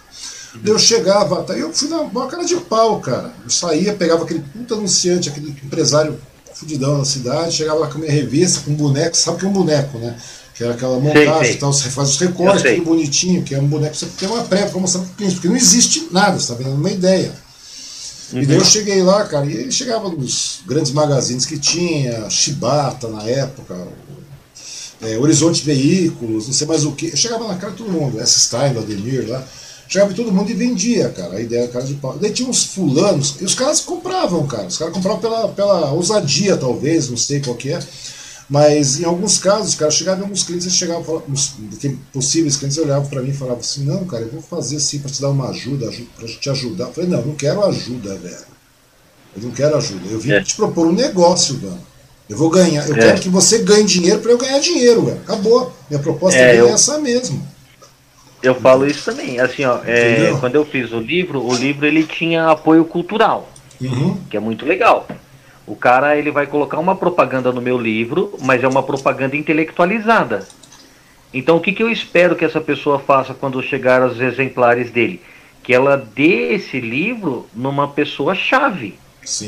Uhum. 0.53 0.61
Eu 0.66 0.77
chegava, 0.77 1.42
tá, 1.43 1.53
eu 1.53 1.74
fui 1.74 1.88
na 1.88 2.01
uma 2.01 2.27
cara 2.27 2.43
de 2.43 2.58
pau, 2.58 3.00
cara. 3.00 3.34
Eu 3.42 3.50
saía, 3.50 3.93
pegava 3.93 4.26
aquele 4.26 4.42
puta 4.42 4.76
anunciante, 4.76 5.30
aquele 5.30 5.51
empresário 5.64 6.19
fudidão 6.53 6.98
na 6.98 7.06
cidade, 7.06 7.56
chegava 7.56 7.80
lá 7.80 7.88
com 7.88 8.00
a 8.00 8.01
minha 8.01 8.11
revista, 8.11 8.61
com 8.61 8.72
um 8.72 8.76
boneco, 8.76 9.16
sabe 9.16 9.38
que 9.38 9.45
é 9.45 9.48
um 9.48 9.53
boneco, 9.53 9.98
né? 9.98 10.17
Que 10.56 10.64
era 10.64 10.74
aquela 10.74 11.00
montagem 11.00 11.53
e 11.53 11.58
tal, 11.58 11.72
você 11.72 11.90
faz 11.90 12.09
os 12.09 12.17
recortes, 12.17 12.64
tudo 12.64 12.84
bonitinho, 12.84 13.43
que 13.43 13.56
é 13.56 13.59
um 13.59 13.67
boneco, 13.67 13.95
você 13.95 14.08
tem 14.08 14.27
uma 14.27 14.43
prévia 14.43 14.69
para 14.69 14.82
mostrar 14.82 15.01
para 15.01 15.11
o 15.11 15.14
cliente, 15.14 15.35
porque 15.35 15.48
não 15.48 15.56
existe 15.56 16.08
nada, 16.11 16.40
você 16.40 16.51
está 16.51 16.56
vendo 16.56 16.76
uma 16.76 16.90
ideia. 16.90 17.32
Uhum. 18.34 18.42
E 18.42 18.45
daí 18.45 18.56
eu 18.56 18.61
uhum. 18.61 18.66
cheguei 18.66 19.03
lá, 19.03 19.24
cara, 19.26 19.45
e 19.45 19.53
ele 19.53 19.72
chegava 19.72 20.09
nos 20.09 20.61
grandes 20.66 20.92
magazines 20.92 21.45
que 21.45 21.59
tinha, 21.59 22.27
Shibata 22.30 23.08
na 23.08 23.24
época, 23.24 23.88
é, 25.01 25.17
Horizonte 25.17 25.64
Veículos, 25.64 26.48
não 26.48 26.53
sei 26.53 26.67
mais 26.67 26.85
o 26.85 26.92
que. 26.93 27.08
Eu 27.08 27.17
chegava 27.17 27.48
na 27.48 27.56
cara 27.56 27.72
de 27.72 27.77
todo 27.77 27.92
mundo, 27.92 28.19
essa 28.19 28.40
Style, 28.40 28.77
Ademir 28.77 29.27
lá. 29.27 29.43
Chegava 29.90 30.14
todo 30.14 30.34
mundo 30.34 30.51
e 30.51 30.53
vendia, 30.53 31.08
cara, 31.09 31.38
a 31.38 31.42
ideia 31.42 31.61
era 31.61 31.72
cara 31.72 31.85
de 31.85 31.93
pau. 31.93 32.17
Daí 32.19 32.32
tinha 32.32 32.50
uns 32.50 32.66
fulanos, 32.66 33.35
e 33.40 33.45
os 33.45 33.56
caras 33.56 33.80
compravam, 33.80 34.45
cara. 34.45 34.67
Os 34.67 34.77
caras 34.77 34.93
compravam 34.93 35.19
pela, 35.19 35.48
pela 35.48 35.92
ousadia, 35.92 36.58
talvez, 36.58 37.09
não 37.09 37.16
sei 37.16 37.40
qual 37.40 37.56
que 37.56 37.72
é. 37.72 37.80
Mas 38.50 39.00
em 39.00 39.06
alguns 39.06 39.38
casos, 39.40 39.76
cara, 39.76 39.92
chegava 39.92 40.19
em 40.19 40.24
alguns 40.24 40.43
clientes, 40.43 40.66
eles 40.66 40.77
chegavam, 40.77 41.03
falavam, 41.03 41.34
possíveis 42.14 42.56
clientes 42.56 42.77
olhavam 42.77 43.09
para 43.09 43.22
mim 43.22 43.30
e 43.30 43.34
falavam 43.34 43.59
assim, 43.59 43.84
não, 43.84 44.06
cara, 44.06 44.24
eu 44.24 44.32
vou 44.32 44.42
fazer 44.42 44.77
assim 44.77 45.00
para 45.00 45.11
te 45.11 45.22
dar 45.22 45.30
uma 45.30 45.50
ajuda, 45.50 45.90
para 46.16 46.27
te 46.27 46.50
ajudar. 46.50 46.85
Eu 46.85 46.93
falei, 46.93 47.09
não, 47.09 47.19
eu 47.19 47.26
não 47.27 47.35
quero 47.35 47.64
ajuda, 47.66 48.16
velho. 48.16 48.45
Eu 49.35 49.43
não 49.43 49.51
quero 49.51 49.77
ajuda. 49.77 50.01
Eu 50.09 50.19
vim 50.19 50.32
é. 50.32 50.42
te 50.42 50.56
propor 50.56 50.88
um 50.88 50.93
negócio, 50.93 51.58
velho. 51.58 51.77
Eu 52.30 52.38
vou 52.38 52.50
ganhar, 52.50 52.88
eu 52.88 52.96
é. 52.96 53.00
quero 53.00 53.22
que 53.22 53.30
você 53.30 53.60
ganhe 53.60 53.86
dinheiro 53.86 54.20
para 54.20 54.32
eu 54.32 54.38
ganhar 54.38 54.60
dinheiro, 54.60 55.06
velho. 55.06 55.22
Acabou. 55.24 55.72
Minha 55.90 56.02
proposta 56.02 56.38
é, 56.38 56.56
é 56.56 56.60
eu... 56.60 56.68
essa 56.68 56.98
mesmo. 57.00 57.46
Eu 58.44 58.54
falo 58.54 58.86
isso 58.86 59.04
também, 59.04 59.40
assim, 59.40 59.66
ó, 59.66 59.80
é, 59.84 60.36
quando 60.40 60.56
eu 60.56 60.64
fiz 60.64 60.92
o 60.92 61.00
livro, 61.00 61.44
o 61.44 61.56
livro 61.56 61.86
ele 61.88 62.04
tinha 62.04 62.50
apoio 62.50 62.86
cultural, 62.86 63.50
uhum. 63.82 64.16
que 64.30 64.38
é 64.38 64.40
muito 64.40 64.64
legal. 64.64 65.08
O 65.66 65.76
cara 65.76 66.16
ele 66.16 66.32
vai 66.32 66.46
colocar 66.46 66.78
uma 66.78 66.96
propaganda 66.96 67.52
no 67.52 67.60
meu 67.60 67.78
livro, 67.78 68.38
mas 68.42 68.64
é 68.64 68.68
uma 68.68 68.84
propaganda 68.84 69.36
intelectualizada. 69.36 70.48
Então 71.34 71.58
o 71.58 71.60
que, 71.60 71.74
que 71.74 71.84
eu 71.84 71.90
espero 71.90 72.36
que 72.36 72.46
essa 72.46 72.62
pessoa 72.62 73.00
faça 73.00 73.34
quando 73.34 73.62
chegar 73.62 74.02
aos 74.02 74.20
exemplares 74.20 74.92
dele? 74.92 75.22
Que 75.64 75.74
ela 75.74 75.98
dê 75.98 76.54
esse 76.54 76.80
livro 76.80 77.48
numa 77.54 77.88
pessoa 77.88 78.34
chave 78.34 78.98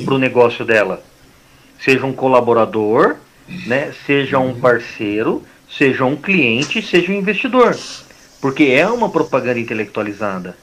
para 0.03 0.13
o 0.13 0.17
negócio 0.17 0.65
dela. 0.65 1.01
Seja 1.83 2.05
um 2.05 2.13
colaborador, 2.13 3.15
né? 3.65 3.93
seja 4.05 4.37
um 4.39 4.59
parceiro, 4.59 5.43
seja 5.69 6.05
um 6.05 6.15
cliente, 6.15 6.81
seja 6.81 7.11
um 7.11 7.15
investidor 7.15 7.75
porque 8.41 8.63
é 8.65 8.87
uma 8.87 9.09
propaganda 9.09 9.59
intelectualizada. 9.59 10.55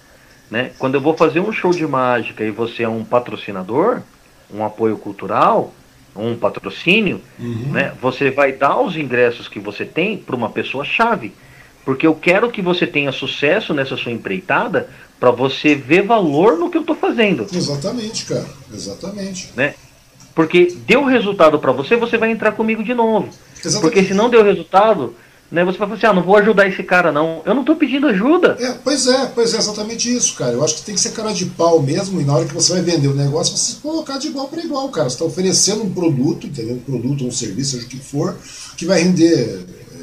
Né? 0.51 0.73
Quando 0.78 0.95
eu 0.95 1.01
vou 1.01 1.17
fazer 1.17 1.41
um 1.41 1.53
show 1.53 1.73
de 1.73 1.86
mágica 1.86 2.45
e 2.45 2.51
você 2.51 2.85
é 2.85 2.89
um 2.89 3.05
patrocinador, 3.05 4.01
um 4.53 4.65
apoio 4.65 4.97
cultural, 4.97 5.75
um 6.15 6.36
patrocínio, 6.36 7.20
uhum. 7.39 7.73
né? 7.73 7.93
você 8.01 8.31
vai 8.31 8.53
dar 8.53 8.81
os 8.81 8.97
ingressos 8.97 9.49
que 9.49 9.59
você 9.59 9.85
tem 9.85 10.17
para 10.17 10.36
uma 10.36 10.49
pessoa 10.49 10.85
chave. 10.85 11.33
Porque 11.85 12.07
eu 12.07 12.15
quero 12.15 12.51
que 12.51 12.62
você 12.62 12.86
tenha 12.86 13.12
sucesso 13.12 13.73
nessa 13.73 13.97
sua 13.97 14.11
empreitada 14.11 14.89
para 15.20 15.31
você 15.31 15.75
ver 15.75 16.03
valor 16.03 16.59
no 16.59 16.70
que 16.70 16.77
eu 16.77 16.81
estou 16.81 16.97
fazendo. 16.97 17.47
Exatamente, 17.53 18.25
cara. 18.25 18.47
Exatamente. 18.73 19.51
Né? 19.55 19.75
Porque 20.36 20.76
deu 20.86 21.02
resultado 21.02 21.58
para 21.58 21.73
você, 21.73 21.97
você 21.97 22.18
vai 22.18 22.31
entrar 22.31 22.52
comigo 22.52 22.84
de 22.84 22.92
novo. 22.92 23.31
Exatamente. 23.58 23.81
Porque 23.81 24.06
se 24.06 24.12
não 24.12 24.28
deu 24.28 24.44
resultado, 24.44 25.15
né, 25.50 25.65
você 25.65 25.78
vai 25.78 25.89
falar 25.89 25.97
assim, 25.97 26.06
ah, 26.06 26.12
não 26.12 26.23
vou 26.23 26.36
ajudar 26.36 26.68
esse 26.68 26.82
cara 26.82 27.10
não. 27.10 27.40
Eu 27.47 27.55
não 27.55 27.62
estou 27.62 27.74
pedindo 27.74 28.06
ajuda. 28.06 28.55
É, 28.60 28.73
pois 28.84 29.06
é, 29.06 29.32
pois 29.34 29.55
é 29.55 29.56
exatamente 29.56 30.15
isso, 30.15 30.34
cara. 30.34 30.52
Eu 30.52 30.62
acho 30.62 30.76
que 30.76 30.82
tem 30.82 30.94
que 30.94 31.00
ser 31.00 31.12
cara 31.12 31.32
de 31.32 31.47
pau 31.47 31.81
mesmo, 31.81 32.20
e 32.20 32.24
na 32.24 32.34
hora 32.34 32.44
que 32.44 32.52
você 32.52 32.74
vai 32.74 32.82
vender 32.82 33.08
o 33.08 33.15
negócio, 33.15 33.56
você 33.56 33.76
colocar 33.81 34.18
de 34.18 34.28
igual 34.28 34.47
para 34.48 34.60
igual, 34.60 34.90
cara. 34.90 35.08
Você 35.08 35.15
está 35.15 35.24
oferecendo 35.24 35.82
um 35.82 35.94
produto, 35.94 36.47
entendeu? 36.47 36.74
Um 36.74 36.81
produto 36.81 37.24
um 37.24 37.32
serviço, 37.32 37.70
seja 37.70 37.86
o 37.86 37.89
que 37.89 37.97
for, 37.97 38.36
que 38.76 38.84
vai 38.84 39.00
render, 39.00 39.65
é, 39.65 39.97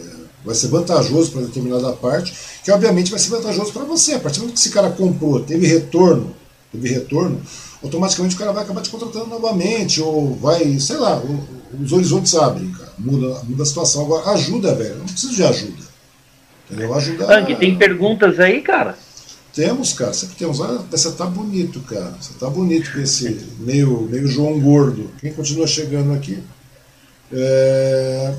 vai 0.43 0.55
ser 0.55 0.67
vantajoso 0.69 1.31
para 1.31 1.41
determinada 1.41 1.93
parte, 1.93 2.33
que 2.63 2.71
obviamente 2.71 3.11
vai 3.11 3.19
ser 3.19 3.29
vantajoso 3.29 3.71
para 3.71 3.83
você. 3.83 4.15
A 4.15 4.19
partir 4.19 4.39
do 4.39 4.45
momento 4.45 4.55
que 4.55 4.61
esse 4.61 4.73
cara 4.73 4.89
comprou, 4.89 5.41
teve 5.41 5.67
retorno, 5.67 6.35
teve 6.71 6.89
retorno, 6.89 7.39
automaticamente 7.83 8.35
o 8.35 8.39
cara 8.39 8.51
vai 8.51 8.63
acabar 8.63 8.81
te 8.81 8.89
contratando 8.89 9.27
novamente, 9.27 10.01
ou 10.01 10.35
vai, 10.35 10.79
sei 10.79 10.97
lá, 10.97 11.21
os 11.79 11.91
horizontes 11.91 12.33
abrem, 12.35 12.71
cara. 12.71 12.93
Muda, 12.97 13.41
muda 13.43 13.63
a 13.63 13.65
situação. 13.65 14.05
Agora, 14.05 14.31
ajuda, 14.31 14.73
velho. 14.75 14.97
Não 14.99 15.05
preciso 15.05 15.35
de 15.35 15.43
ajuda. 15.43 15.83
Entendeu? 16.69 16.93
Ajuda. 16.93 17.37
Anki, 17.37 17.55
tem 17.55 17.77
perguntas 17.77 18.39
aí, 18.39 18.61
cara? 18.61 18.97
Temos, 19.53 19.93
cara, 19.93 20.13
sempre 20.13 20.35
temos. 20.35 20.59
Olha, 20.59 20.79
você 20.89 21.11
tá 21.11 21.25
bonito, 21.25 21.79
cara. 21.81 22.15
Você 22.19 22.33
tá 22.39 22.49
bonito 22.49 22.91
com 22.91 22.99
esse 22.99 23.47
meio, 23.59 24.01
meio 24.09 24.27
João 24.27 24.59
Gordo. 24.59 25.11
Quem 25.19 25.33
continua 25.33 25.67
chegando 25.67 26.13
aqui? 26.13 26.41
É... 27.31 28.33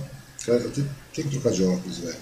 Cara, 0.45 0.59
eu 0.59 0.71
tenho, 0.71 0.91
tenho 1.15 1.29
que 1.29 1.39
trocar 1.39 1.55
de 1.55 1.65
óculos, 1.65 1.99
velho. 1.99 2.17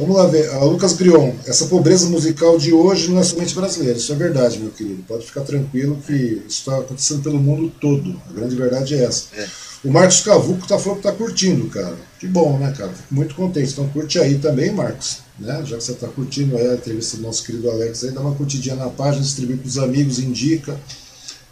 Vamos 0.00 0.16
lá 0.16 0.26
ver. 0.26 0.48
A 0.48 0.64
Lucas 0.64 0.94
Grion, 0.94 1.32
essa 1.46 1.66
pobreza 1.66 2.08
musical 2.08 2.56
de 2.56 2.72
hoje 2.72 3.10
não 3.10 3.18
é 3.20 3.22
somente 3.22 3.54
brasileira, 3.54 3.98
isso 3.98 4.10
é 4.10 4.16
verdade, 4.16 4.58
meu 4.58 4.70
querido. 4.70 5.04
Pode 5.06 5.26
ficar 5.26 5.42
tranquilo 5.42 5.98
que 6.06 6.14
isso 6.14 6.60
está 6.60 6.78
acontecendo 6.78 7.22
pelo 7.22 7.38
mundo 7.38 7.70
todo. 7.78 8.18
A 8.26 8.32
grande 8.32 8.56
verdade 8.56 8.94
é 8.94 9.04
essa. 9.04 9.26
É. 9.36 9.46
O 9.84 9.90
Marcos 9.90 10.22
Cavuco 10.22 10.66
tá 10.66 10.78
falando 10.78 10.98
que 10.98 11.02
tá 11.02 11.12
curtindo, 11.12 11.66
cara. 11.68 11.96
Que 12.18 12.26
bom, 12.26 12.58
né, 12.58 12.72
cara? 12.76 12.90
Fico 12.90 13.14
muito 13.14 13.34
contente. 13.34 13.72
Então 13.72 13.88
curte 13.88 14.18
aí 14.18 14.38
também, 14.38 14.72
Marcos. 14.72 15.18
Né? 15.38 15.62
Já 15.66 15.76
que 15.76 15.84
você 15.84 15.92
tá 15.92 16.08
curtindo 16.08 16.56
a 16.56 16.74
entrevista 16.74 17.18
do 17.18 17.22
nosso 17.22 17.44
querido 17.44 17.70
Alex 17.70 18.02
aí, 18.04 18.10
dá 18.10 18.22
uma 18.22 18.34
curtidinha 18.34 18.76
na 18.76 18.88
página, 18.88 19.22
distribui 19.22 19.58
pros 19.58 19.76
amigos, 19.76 20.18
indica. 20.18 20.80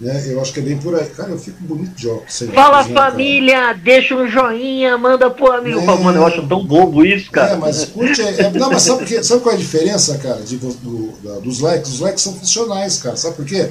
Né? 0.01 0.27
Eu 0.29 0.41
acho 0.41 0.53
que 0.53 0.61
é 0.61 0.63
bem 0.63 0.79
por 0.79 0.95
aí. 0.95 1.07
Cara, 1.07 1.31
eu 1.31 1.39
fico 1.39 1.57
bonito 1.61 1.91
de 1.97 2.09
óculos. 2.09 2.43
Fala 2.55 2.85
família, 2.85 3.59
cara. 3.59 3.73
deixa 3.75 4.15
um 4.15 4.29
joinha, 4.29 4.97
manda 4.97 5.29
pro 5.29 5.51
amigo. 5.51 5.81
É... 5.81 5.85
Mano, 5.85 6.19
eu 6.19 6.27
acho 6.27 6.47
tão 6.47 6.65
bobo 6.65 7.05
isso, 7.05 7.31
cara. 7.31 7.55
É, 7.55 7.57
mas 7.57 7.85
curte. 7.87 8.23
É... 8.23 8.51
Não, 8.51 8.71
mas 8.71 8.83
sabe, 8.83 8.99
porque, 9.01 9.23
sabe 9.25 9.43
qual 9.43 9.55
é 9.55 9.57
a 9.57 9.61
diferença, 9.61 10.17
cara, 10.19 10.41
de, 10.41 10.57
do, 10.57 11.13
da, 11.23 11.41
dos 11.41 11.59
likes? 11.59 11.95
Os 11.95 12.01
likes 12.01 12.23
são 12.23 12.33
funcionais, 12.35 12.99
cara. 12.99 13.17
Sabe 13.17 13.35
por 13.35 13.45
quê? 13.45 13.71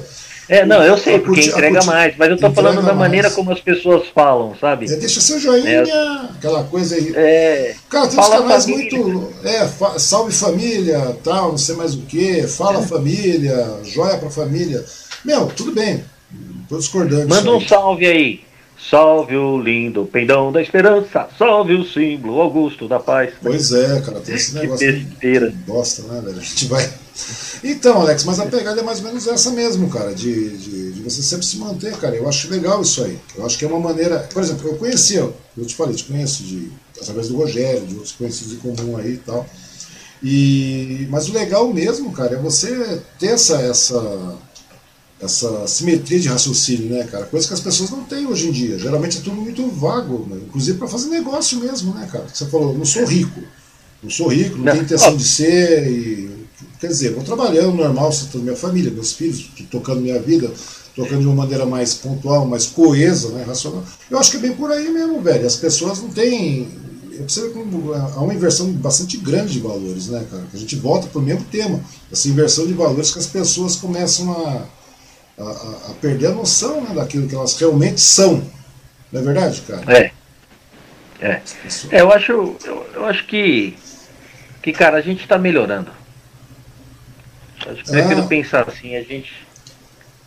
É, 0.50 0.64
não, 0.64 0.82
eu 0.82 0.96
sei, 0.96 1.18
porque 1.18 1.42
curti, 1.42 1.48
entrega 1.50 1.74
curti, 1.74 1.86
mais, 1.86 2.16
mas 2.16 2.30
eu 2.30 2.38
tô 2.38 2.50
falando 2.50 2.82
da 2.82 2.94
maneira 2.94 3.30
como 3.30 3.52
as 3.52 3.60
pessoas 3.60 4.08
falam, 4.14 4.56
sabe? 4.58 4.90
É, 4.90 4.96
deixa 4.96 5.20
seu 5.20 5.38
joinha, 5.38 5.82
é, 5.82 6.30
aquela 6.34 6.64
coisa 6.64 6.94
aí. 6.94 7.12
É, 7.14 7.74
cara, 7.86 8.08
tem 8.08 8.18
uns 8.18 8.28
canais 8.28 8.64
família. 8.64 8.98
muito. 8.98 9.32
É, 9.44 9.68
salve 9.98 10.32
família, 10.32 11.18
tal, 11.22 11.50
não 11.50 11.58
sei 11.58 11.76
mais 11.76 11.94
o 11.94 12.00
que, 12.00 12.44
fala 12.44 12.80
é. 12.80 12.82
família, 12.82 13.76
joia 13.84 14.16
pra 14.16 14.30
família. 14.30 14.82
Meu, 15.22 15.48
tudo 15.48 15.70
bem. 15.70 16.02
Tô 16.68 16.78
discordando. 16.78 17.28
Manda 17.28 17.50
um 17.50 17.60
salve 17.60 18.06
aí. 18.06 18.48
Salve 18.78 19.36
o 19.36 19.60
lindo 19.60 20.06
pendão 20.06 20.52
da 20.52 20.62
esperança, 20.62 21.28
salve 21.36 21.74
o 21.74 21.84
símbolo 21.84 22.40
Augusto 22.40 22.86
da 22.86 23.00
paz. 23.00 23.34
Pois 23.42 23.72
é, 23.72 24.00
cara, 24.00 24.20
tem 24.20 24.36
esse 24.36 24.54
negócio. 24.54 24.86
Que 24.86 25.00
besteira. 25.00 25.52
Bosta, 25.66 26.02
né, 26.02 26.20
velho? 26.20 26.38
A 26.38 26.42
gente 26.42 26.66
vai. 26.66 26.88
Então, 27.64 28.00
Alex, 28.00 28.22
mas 28.22 28.38
a 28.38 28.46
pegada 28.46 28.80
é 28.80 28.84
mais 28.84 29.00
ou 29.00 29.06
menos 29.06 29.26
essa 29.26 29.50
mesmo, 29.50 29.90
cara, 29.90 30.14
de, 30.14 30.56
de, 30.56 30.92
de, 30.92 31.02
você 31.02 31.20
sempre 31.20 31.44
se 31.44 31.56
manter, 31.56 31.96
cara. 31.96 32.14
Eu 32.14 32.28
acho 32.28 32.48
legal 32.48 32.80
isso 32.80 33.02
aí. 33.02 33.18
Eu 33.36 33.44
acho 33.44 33.58
que 33.58 33.64
é 33.64 33.68
uma 33.68 33.80
maneira. 33.80 34.20
Por 34.32 34.40
exemplo, 34.40 34.68
eu 34.68 34.76
conhecia, 34.76 35.28
eu 35.56 35.66
te 35.66 35.74
falei, 35.74 35.96
te 35.96 36.04
conheço 36.04 36.44
de, 36.44 36.70
através 37.00 37.28
do 37.28 37.36
Rogério, 37.36 37.84
de 37.84 37.94
outros 37.94 38.12
conhecidos 38.12 38.52
em 38.52 38.56
comum 38.58 38.96
aí 38.96 39.14
e 39.14 39.18
tal. 39.18 39.44
E, 40.22 41.06
mas 41.10 41.28
o 41.28 41.32
legal 41.32 41.72
mesmo, 41.72 42.12
cara, 42.12 42.36
é 42.36 42.38
você 42.38 43.02
ter 43.18 43.30
essa, 43.30 43.60
essa 43.60 44.36
essa 45.20 45.66
simetria 45.66 46.20
de 46.20 46.28
raciocínio, 46.28 46.90
né, 46.90 47.04
cara? 47.04 47.26
Coisa 47.26 47.46
que 47.46 47.54
as 47.54 47.60
pessoas 47.60 47.90
não 47.90 48.04
têm 48.04 48.26
hoje 48.26 48.48
em 48.48 48.52
dia. 48.52 48.78
Geralmente 48.78 49.18
é 49.18 49.20
tudo 49.20 49.36
muito 49.36 49.66
vago, 49.68 50.26
né? 50.30 50.40
inclusive 50.46 50.78
para 50.78 50.86
fazer 50.86 51.08
negócio 51.08 51.58
mesmo, 51.58 51.92
né, 51.94 52.08
cara? 52.10 52.26
Você 52.32 52.46
falou, 52.46 52.76
não 52.76 52.84
sou 52.84 53.04
rico. 53.04 53.40
Não 54.02 54.10
sou 54.10 54.28
rico, 54.28 54.56
não, 54.58 54.64
não. 54.64 54.72
tenho 54.72 54.84
intenção 54.84 55.16
de 55.16 55.24
ser. 55.24 55.90
E, 55.90 56.30
quer 56.78 56.86
dizer, 56.86 57.14
vou 57.14 57.24
trabalhando 57.24 57.74
normal, 57.74 58.12
sustentando 58.12 58.44
minha 58.44 58.56
família, 58.56 58.92
meus 58.92 59.12
filhos, 59.12 59.50
tocando 59.68 60.00
minha 60.00 60.20
vida, 60.20 60.52
tocando 60.94 61.20
de 61.20 61.26
uma 61.26 61.34
maneira 61.34 61.66
mais 61.66 61.94
pontual, 61.94 62.46
mais 62.46 62.66
coesa, 62.66 63.30
né, 63.30 63.42
racional. 63.42 63.82
Eu 64.08 64.18
acho 64.18 64.30
que 64.30 64.36
é 64.36 64.40
bem 64.40 64.52
por 64.52 64.70
aí 64.70 64.88
mesmo, 64.88 65.20
velho. 65.20 65.46
As 65.46 65.56
pessoas 65.56 66.00
não 66.00 66.10
têm. 66.10 66.68
Você 67.26 67.48
como 67.48 67.92
há 67.92 68.20
uma 68.20 68.32
inversão 68.32 68.70
bastante 68.70 69.16
grande 69.16 69.54
de 69.54 69.58
valores, 69.58 70.06
né, 70.06 70.24
cara? 70.30 70.44
A 70.54 70.56
gente 70.56 70.76
volta 70.76 71.08
para 71.08 71.18
o 71.18 71.22
mesmo 71.22 71.44
tema. 71.50 71.80
Essa 72.12 72.28
inversão 72.28 72.64
de 72.64 72.74
valores 72.74 73.10
que 73.10 73.18
as 73.18 73.26
pessoas 73.26 73.74
começam 73.74 74.30
a, 74.30 74.64
a, 75.38 75.90
a 75.90 75.94
perder 76.00 76.26
a 76.26 76.32
noção 76.32 76.80
né, 76.82 76.94
daquilo 76.94 77.28
que 77.28 77.34
elas 77.34 77.58
realmente 77.58 78.00
são. 78.00 78.42
Não 79.12 79.20
é 79.20 79.24
verdade, 79.24 79.62
cara? 79.62 79.82
É. 79.92 80.10
É. 81.20 81.40
é 81.90 82.00
eu 82.00 82.12
acho, 82.12 82.32
eu, 82.64 82.86
eu 82.94 83.04
acho 83.06 83.26
que, 83.26 83.76
que, 84.62 84.72
cara, 84.72 84.98
a 84.98 85.00
gente 85.00 85.22
está 85.22 85.38
melhorando. 85.38 85.90
Acho 87.66 87.82
que 87.82 87.90
prefiro 87.90 88.22
ah. 88.22 88.26
pensar 88.26 88.68
assim, 88.68 88.94
a 88.96 89.02
gente. 89.02 89.46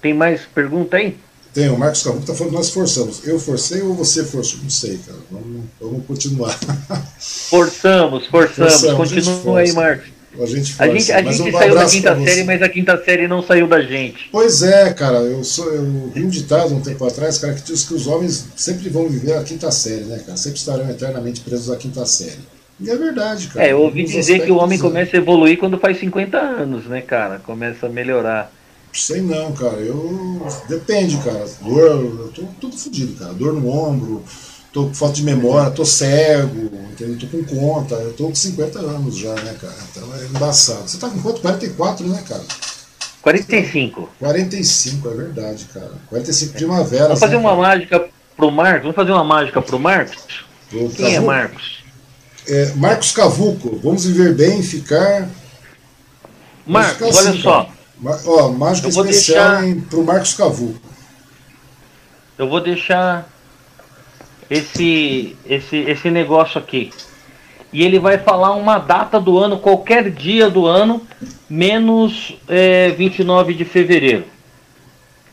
Tem 0.01 0.14
mais 0.14 0.41
pergunta 0.45 0.98
aí? 0.98 1.17
Tem, 1.53 1.69
o 1.69 1.77
Marcos 1.77 2.01
Cavuco 2.01 2.22
está 2.22 2.33
falando 2.33 2.51
que 2.51 2.57
nós 2.57 2.69
forçamos. 2.72 3.27
Eu 3.27 3.40
forcei 3.40 3.81
ou 3.81 3.93
você 3.93 4.23
forçou? 4.23 4.61
Não 4.64 4.69
sei, 4.69 4.98
cara. 4.98 5.19
Vamos, 5.30 5.65
vamos 5.80 6.06
continuar. 6.06 6.57
Forçamos, 7.19 8.25
forçamos. 8.27 8.81
forçamos 8.81 8.95
Continua 8.98 9.59
aí, 9.59 9.72
Marcos. 9.73 10.20
A 10.40 10.45
gente, 10.45 10.74
força. 10.74 10.84
a 10.84 10.88
gente, 10.88 11.11
a 11.11 11.22
gente 11.22 11.42
um 11.42 11.51
saiu 11.51 11.76
da 11.76 11.85
quinta 11.85 12.24
série, 12.24 12.43
mas 12.43 12.61
a 12.61 12.69
quinta 12.69 13.03
série 13.03 13.27
não 13.27 13.43
saiu 13.43 13.68
da 13.68 13.82
gente. 13.82 14.30
Pois 14.32 14.64
é, 14.64 14.93
cara. 14.93 15.18
Eu, 15.18 15.43
sou, 15.43 15.66
eu 15.74 16.10
vi 16.14 16.24
um 16.24 16.30
ditado 16.30 16.74
um 16.74 16.82
tempo 16.82 17.06
atrás, 17.06 17.38
cara, 17.38 17.53
que 17.53 17.64
diz 17.64 17.84
que 17.84 17.93
os 17.93 18.08
homens 18.08 18.45
sempre 18.56 18.90
vão 18.90 19.10
viver 19.10 19.34
a 19.34 19.43
quinta 19.43 19.69
série, 19.72 20.06
né, 20.06 20.22
cara? 20.26 20.38
Sempre 20.38 20.60
estarão 20.60 20.90
eternamente 20.90 21.42
presos 21.42 21.69
à 21.69 21.76
quinta 21.76 22.06
série. 22.06 22.40
E 22.80 22.90
é 22.90 22.95
verdade, 22.95 23.48
cara. 23.48 23.66
É, 23.66 23.74
eu 23.74 23.82
ouvi 23.82 24.03
dizer 24.03 24.43
que 24.43 24.51
o 24.51 24.58
homem 24.58 24.77
é. 24.77 24.82
começa 24.82 25.16
a 25.16 25.19
evoluir 25.19 25.58
quando 25.60 25.77
faz 25.77 26.00
50 26.00 26.38
anos, 26.38 26.85
né, 26.85 27.01
cara? 27.01 27.40
Começa 27.40 27.85
a 27.85 27.90
melhorar. 27.90 28.51
Sei 28.93 29.22
não, 29.22 29.51
cara. 29.53 29.77
Eu. 29.77 30.45
Depende, 30.68 31.18
cara. 31.18 31.45
Dor, 31.61 31.88
eu 31.88 32.32
tô 32.34 32.43
tudo 32.60 32.77
fodido, 32.77 33.14
cara. 33.19 33.34
Dor 33.34 33.53
no 33.53 33.69
ombro, 33.69 34.24
tô 34.72 34.85
com 34.85 34.93
falta 34.93 35.16
de 35.16 35.24
memória, 35.24 35.69
tô 35.72 35.85
cego, 35.85 36.72
entendeu? 36.91 37.17
Tô 37.19 37.27
com 37.27 37.43
conta, 37.43 37.95
eu 37.95 38.14
tô 38.14 38.27
com 38.27 38.35
50 38.35 38.80
anos 38.80 39.17
já, 39.17 39.33
né, 39.35 39.56
cara? 39.59 39.75
Então 39.91 40.16
é 40.16 40.25
embaçado. 40.25 40.88
Você 40.88 40.98
tá 40.98 41.09
com 41.09 41.22
quanto? 41.22 41.41
44, 41.41 42.08
né, 42.08 42.24
cara? 42.27 42.43
45. 43.22 44.09
45, 44.19 45.09
é 45.09 45.14
verdade, 45.14 45.66
cara. 45.74 45.91
45 46.09 46.53
primavera. 46.53 47.03
Vamos 47.06 47.19
fazer 47.19 47.33
né, 47.33 47.40
uma 47.40 47.50
cara? 47.50 47.61
mágica 47.61 48.09
pro 48.35 48.51
Marcos? 48.51 48.82
Vamos 48.82 48.95
fazer 48.95 49.11
uma 49.11 49.24
mágica 49.24 49.61
pro 49.61 49.80
Marcos? 49.80 50.45
Pro 50.69 50.90
Quem 50.90 51.16
é 51.16 51.19
Marcos? 51.19 51.83
É, 52.48 52.74
Marcos 52.75 53.11
Cavuco, 53.11 53.80
vamos 53.83 54.06
viver 54.06 54.33
bem, 54.33 54.64
ficar. 54.64 55.30
Marcos, 56.66 57.17
assim, 57.17 57.30
olha 57.30 57.41
só. 57.41 57.64
Cara. 57.64 58.19
Ó, 58.25 58.50
mágica 58.50 58.88
especial 58.88 59.61
deixar... 59.61 59.85
para 59.88 60.00
o 60.00 60.03
Marcos 60.03 60.33
Cavu. 60.33 60.75
Eu 62.38 62.50
vou 62.50 62.59
deixar 62.59 63.30
esse, 64.51 65.38
esse, 65.45 65.77
esse 65.77 66.11
negócio 66.11 66.59
aqui. 66.59 66.91
E 67.71 67.83
ele 67.83 67.97
vai 67.97 68.17
falar 68.17 68.53
uma 68.53 68.77
data 68.77 69.17
do 69.17 69.39
ano, 69.39 69.57
qualquer 69.57 70.11
dia 70.11 70.49
do 70.49 70.65
ano, 70.65 71.07
menos 71.49 72.35
é, 72.49 72.89
29 72.89 73.53
de 73.53 73.63
fevereiro. 73.63 74.25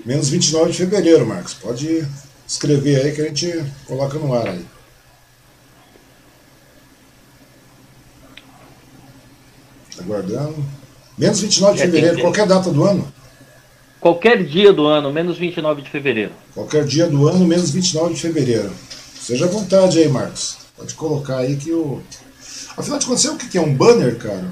Menos 0.07 0.29
29 0.29 0.71
de 0.71 0.79
fevereiro, 0.79 1.27
Marcos. 1.27 1.53
Pode 1.53 2.07
escrever 2.47 3.05
aí 3.05 3.13
que 3.13 3.21
a 3.21 3.25
gente 3.25 3.65
coloca 3.89 4.17
no 4.21 4.33
ar 4.33 4.47
aí. 4.47 4.65
Aguardando. 9.99 10.65
Menos 11.19 11.41
29 11.41 11.75
de 11.75 11.83
é, 11.83 11.87
fevereiro, 11.87 12.21
qualquer 12.21 12.47
data 12.47 12.71
do 12.71 12.85
ano? 12.85 13.13
Qualquer 14.01 14.45
dia 14.45 14.73
do 14.73 14.87
ano, 14.87 15.13
menos 15.13 15.37
29 15.37 15.83
de 15.83 15.91
fevereiro. 15.91 16.31
Qualquer 16.55 16.85
dia 16.85 17.09
do 17.09 17.27
ano, 17.27 17.45
menos 17.45 17.73
29 17.73 18.15
de 18.15 18.21
fevereiro. 18.21 18.71
Seja 19.29 19.45
à 19.45 19.49
vontade 19.49 19.99
aí, 19.99 20.09
Marcos. 20.09 20.57
Pode 20.75 20.95
colocar 20.95 21.41
aí 21.41 21.55
que 21.55 21.71
o. 21.71 22.01
Afinal 22.75 22.99
de 22.99 23.05
contas, 23.05 23.27
o 23.27 23.37
que 23.37 23.59
é 23.59 23.61
um 23.61 23.75
banner, 23.75 24.17
cara? 24.17 24.51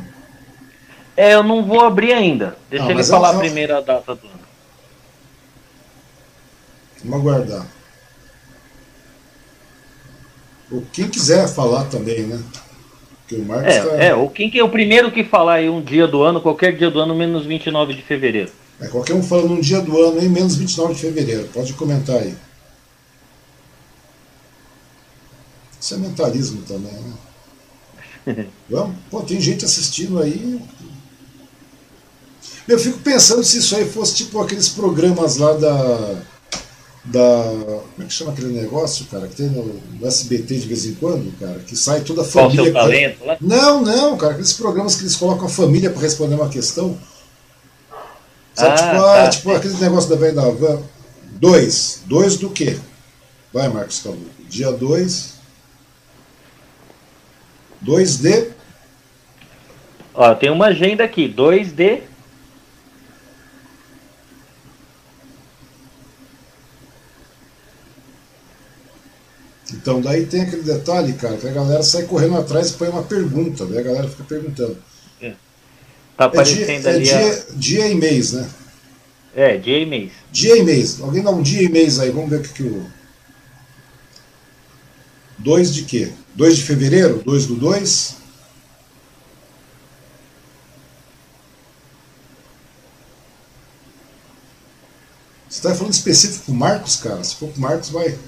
É, 1.17 1.33
eu 1.33 1.43
não 1.43 1.65
vou 1.65 1.81
abrir 1.81 2.13
ainda. 2.13 2.59
Deixa 2.69 2.85
não, 2.85 2.91
ele 2.91 3.03
falar 3.03 3.33
é, 3.33 3.37
a 3.37 3.39
primeira 3.39 3.81
data 3.81 4.15
do 4.15 4.27
ano. 4.27 4.41
Vamos 7.03 7.21
aguardar. 7.21 7.67
Ou 10.71 10.85
quem 10.93 11.09
quiser 11.09 11.49
falar 11.49 11.85
também, 11.85 12.25
né? 12.25 12.39
o 13.33 13.39
Marcos 13.47 13.75
é, 13.75 13.81
tá... 13.81 13.97
é, 13.97 14.15
o 14.15 14.29
quem 14.29 14.51
que 14.51 14.59
é 14.59 14.63
o 14.63 14.69
primeiro 14.69 15.11
que 15.11 15.25
falar 15.25 15.55
aí 15.55 15.71
um 15.71 15.81
dia 15.81 16.07
do 16.07 16.23
ano, 16.23 16.39
qualquer 16.39 16.77
dia 16.77 16.91
do 16.91 17.01
ano, 17.01 17.15
menos 17.15 17.47
29 17.47 17.95
de 17.95 18.03
fevereiro. 18.03 18.53
É, 18.79 18.89
qualquer 18.89 19.15
um 19.15 19.23
falando 19.23 19.55
um 19.55 19.61
dia 19.61 19.81
do 19.81 19.99
ano 19.99 20.21
aí, 20.21 20.29
menos 20.29 20.55
29 20.55 20.93
de 20.93 21.01
fevereiro. 21.01 21.49
Pode 21.55 21.73
comentar 21.73 22.17
aí. 22.17 22.35
Isso 25.87 25.95
é 25.95 25.99
mentalismo 25.99 26.63
também, 26.63 26.93
né? 28.27 28.49
Vamos? 28.69 28.97
Pô, 29.09 29.23
tem 29.23 29.41
gente 29.41 29.65
assistindo 29.65 30.21
aí. 30.21 30.61
Eu 32.67 32.77
fico 32.77 32.99
pensando 32.99 33.45
se 33.45 33.59
isso 33.59 33.77
aí 33.77 33.89
fosse 33.89 34.17
tipo 34.17 34.43
aqueles 34.43 34.69
programas 34.69 35.37
lá 35.37 35.53
da 35.53 36.23
da. 37.05 37.45
Como 37.95 38.03
é 38.03 38.05
que 38.05 38.13
chama 38.13 38.33
aquele 38.33 38.49
negócio, 38.61 39.07
cara, 39.07 39.29
que 39.29 39.37
tem 39.37 39.47
no, 39.47 39.81
no 40.01 40.05
SBT 40.05 40.59
de 40.59 40.67
vez 40.67 40.87
em 40.87 40.95
quando, 40.95 41.33
cara, 41.39 41.61
que 41.61 41.77
sai 41.77 42.01
toda 42.01 42.23
a 42.23 42.25
família. 42.25 42.73
Qual 42.73 42.89
o 42.89 42.91
seu 42.91 43.01
talento, 43.01 43.25
né? 43.25 43.37
Não, 43.41 43.81
não, 43.81 44.17
cara, 44.17 44.33
aqueles 44.33 44.55
programas 44.55 44.97
que 44.97 45.03
eles 45.03 45.15
colocam 45.15 45.47
a 45.47 45.49
família 45.49 45.91
para 45.91 46.03
responder 46.03 46.35
uma 46.35 46.49
questão. 46.49 46.99
Sabe, 48.57 48.73
ah, 48.73 48.75
tipo, 48.75 48.97
ah, 48.97 49.23
tá. 49.23 49.29
tipo 49.29 49.51
aquele 49.53 49.75
negócio 49.75 50.11
da 50.11 50.17
velha 50.17 50.35
da 50.35 50.51
van. 50.51 50.83
Dois. 51.35 52.01
Dois 52.07 52.37
do 52.39 52.51
quê? 52.51 52.77
Vai, 53.53 53.69
Marcos 53.69 54.01
Calu. 54.01 54.27
Dia 54.49 54.73
2. 54.73 55.36
2 57.87 58.17
de. 58.17 58.49
Ó, 60.13 60.35
tem 60.35 60.51
uma 60.51 60.67
agenda 60.67 61.05
aqui. 61.05 61.29
2 61.29 61.71
de. 61.71 62.03
Então, 69.73 70.01
daí 70.01 70.27
tem 70.27 70.43
aquele 70.43 70.63
detalhe, 70.63 71.13
cara, 71.13 71.37
que 71.37 71.47
a 71.47 71.53
galera 71.53 71.83
sai 71.83 72.05
correndo 72.05 72.37
atrás 72.37 72.71
e 72.71 72.75
põe 72.75 72.89
uma 72.89 73.03
pergunta, 73.03 73.67
daí 73.67 73.79
a 73.79 73.83
galera 73.83 74.09
fica 74.09 74.25
perguntando. 74.25 74.77
É. 75.21 75.35
Tá 76.17 76.25
aparecendo 76.25 76.89
é 76.89 76.99
dia, 76.99 77.17
ali. 77.17 77.27
É 77.27 77.35
dia, 77.35 77.47
dia 77.55 77.89
e 77.89 77.95
mês, 77.95 78.33
né? 78.33 78.49
É, 79.35 79.57
dia 79.59 79.79
e 79.79 79.87
mês. 79.87 80.13
Dia 80.33 80.57
e 80.57 80.63
mês. 80.63 81.01
Alguém 81.01 81.23
dá 81.23 81.31
um 81.31 81.43
dia 81.43 81.63
e 81.63 81.69
mês 81.69 82.01
aí, 82.01 82.11
vamos 82.11 82.31
ver 82.31 82.41
o 82.41 82.43
que, 82.43 82.49
que 82.49 82.63
o. 82.65 82.87
2 85.39 85.75
de 85.75 85.83
quê? 85.83 86.13
2 86.35 86.57
de 86.57 86.63
fevereiro? 86.63 87.23
2 87.25 87.47
do 87.47 87.55
2? 87.57 88.17
Você 95.49 95.59
está 95.59 95.75
falando 95.75 95.93
específico 95.93 96.45
pro 96.45 96.55
Marcos, 96.55 96.97
cara? 96.97 97.23
Se 97.25 97.37
for 97.37 97.49
pro 97.49 97.61
Marcos, 97.61 97.89
vai. 97.91 98.19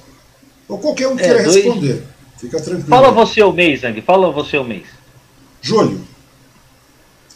Ou 0.68 0.78
qualquer 0.78 1.08
um 1.08 1.18
é, 1.18 1.22
queira 1.22 1.42
dois... 1.42 1.56
responder. 1.56 2.04
Fica 2.38 2.60
tranquilo. 2.60 2.88
Fala 2.88 3.10
você 3.10 3.42
o 3.42 3.52
mês, 3.52 3.80
Zang. 3.80 4.00
Fala 4.00 4.30
você 4.30 4.56
o 4.56 4.64
mês. 4.64 4.86
Julho. 5.60 6.06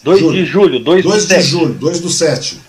2 0.02 0.32
de 0.32 0.44
julho, 0.44 0.80
2 0.80 1.04
do 1.04 1.10
7. 1.12 1.28
2 1.28 1.44
de 1.44 1.50
julho, 1.50 1.74
2 1.74 2.00
do 2.00 2.10
7. 2.10 2.60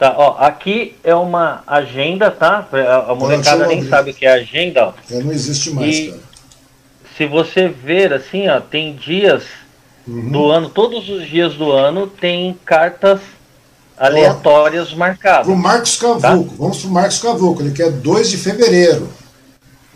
Tá, 0.00 0.14
ó, 0.16 0.38
aqui 0.38 0.96
é 1.04 1.14
uma 1.14 1.62
agenda, 1.66 2.30
tá? 2.30 2.66
A 3.06 3.14
molecada 3.14 3.66
nem 3.66 3.86
sabe 3.86 4.12
o 4.12 4.14
que 4.14 4.24
é 4.24 4.32
agenda, 4.32 4.86
ó. 4.86 4.92
É, 5.10 5.22
não 5.22 5.30
existe 5.30 5.74
mais, 5.74 5.94
e 5.94 6.08
cara. 6.08 6.20
Se 7.18 7.26
você 7.26 7.68
ver 7.68 8.14
assim, 8.14 8.48
ó, 8.48 8.60
tem 8.60 8.96
dias 8.96 9.42
uhum. 10.08 10.30
do 10.30 10.50
ano, 10.50 10.70
todos 10.70 11.06
os 11.10 11.28
dias 11.28 11.52
do 11.52 11.70
ano 11.70 12.06
tem 12.06 12.58
cartas 12.64 13.20
aleatórias 13.94 14.90
ó, 14.90 14.96
marcadas. 14.96 15.44
Pro 15.44 15.54
Marcos 15.54 15.96
Cavuco, 15.96 16.48
tá? 16.48 16.56
vamos 16.56 16.78
pro 16.80 16.90
Marcos 16.90 17.18
Cavuco, 17.18 17.60
ele 17.60 17.72
quer 17.72 17.90
2 17.90 18.30
de 18.30 18.38
fevereiro. 18.38 19.12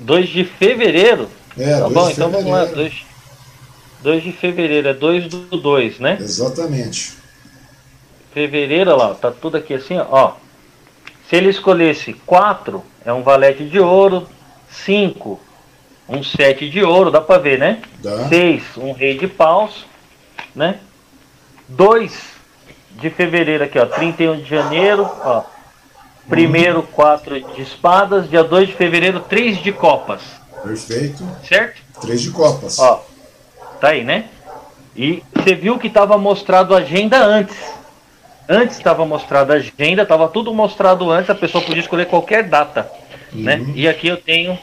2 0.01 0.29
de 0.29 0.45
fevereiro? 0.45 1.31
É, 1.57 1.79
tá 1.79 1.89
bom, 1.89 2.11
então 2.11 2.31
vamos 2.31 2.51
lá. 2.51 2.67
2, 2.67 2.93
2 4.03 4.23
de 4.23 4.33
fevereiro, 4.33 4.87
é 4.87 4.93
2 4.93 5.29
do 5.29 5.57
2, 5.57 5.99
né? 5.99 6.19
Exatamente. 6.21 7.24
Fevereiro, 8.35 8.91
olha 8.91 9.05
lá, 9.05 9.15
tá 9.15 9.31
tudo 9.31 9.57
aqui 9.57 9.73
assim, 9.73 9.97
ó. 9.97 10.33
Se 11.29 11.37
ele 11.37 11.49
escolhesse 11.49 12.13
4, 12.27 12.85
é 13.05 13.13
um 13.13 13.23
valete 13.23 13.65
de 13.65 13.79
ouro. 13.79 14.29
5, 14.69 15.41
um 16.09 16.21
7 16.21 16.69
de 16.69 16.83
ouro, 16.83 17.13
dá 17.13 17.21
pra 17.21 17.39
ver, 17.39 17.61
né? 17.61 17.81
6, 18.29 18.77
um 18.77 18.93
rei 18.93 19.17
de 19.17 19.29
paus, 19.29 19.87
né? 20.53 20.81
2 21.69 22.35
de 22.91 23.09
fevereiro 23.09 23.63
aqui, 23.63 23.79
ó, 23.79 23.87
31 23.87 24.39
de 24.39 24.51
janeiro, 24.51 25.09
ó. 25.25 25.45
Primeiro, 26.29 26.83
quatro 26.83 27.41
de 27.41 27.63
espadas. 27.63 28.29
Dia 28.29 28.43
2 28.43 28.69
de 28.69 28.75
fevereiro, 28.75 29.21
três 29.21 29.59
de 29.59 29.71
copas. 29.71 30.23
Perfeito. 30.63 31.25
Certo? 31.47 31.81
Três 32.01 32.23
de 32.23 32.31
copas. 32.31 32.79
Ó, 32.79 33.05
tá 33.81 33.89
aí, 33.89 34.03
né? 34.03 34.27
E 34.97 35.23
você 35.35 35.55
viu 35.55 35.79
que 35.79 35.89
estava 35.89 36.17
mostrado 36.17 36.75
a 36.75 36.79
agenda 36.79 37.23
antes. 37.23 37.74
Antes 38.49 38.77
estava 38.77 39.07
mostrada 39.07 39.55
a 39.55 39.57
agenda, 39.57 40.03
estava 40.03 40.29
tudo 40.29 40.53
mostrado 40.53 41.11
antes, 41.11 41.31
a 41.31 41.35
pessoa 41.35 41.65
podia 41.65 41.81
escolher 41.81 42.07
qualquer 42.07 42.45
data. 42.45 42.91
Né? 43.33 43.57
Uhum. 43.57 43.67
Né? 43.67 43.73
E 43.75 43.89
aqui 43.89 44.09
eu 44.09 44.17
tenho. 44.17 44.59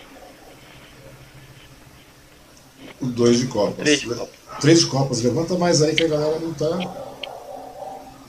Dois 3.02 3.40
de 3.40 3.48
copas. 3.48 3.78
Três 3.78 4.00
de 4.02 4.08
copas. 4.08 4.30
Três 4.60 4.80
de 4.80 4.86
copas. 4.86 5.22
Levanta 5.24 5.58
mais 5.58 5.82
aí 5.82 5.96
que 5.96 6.04
a 6.04 6.08
galera 6.08 6.40
não 6.40 6.54
tá. 6.54 6.80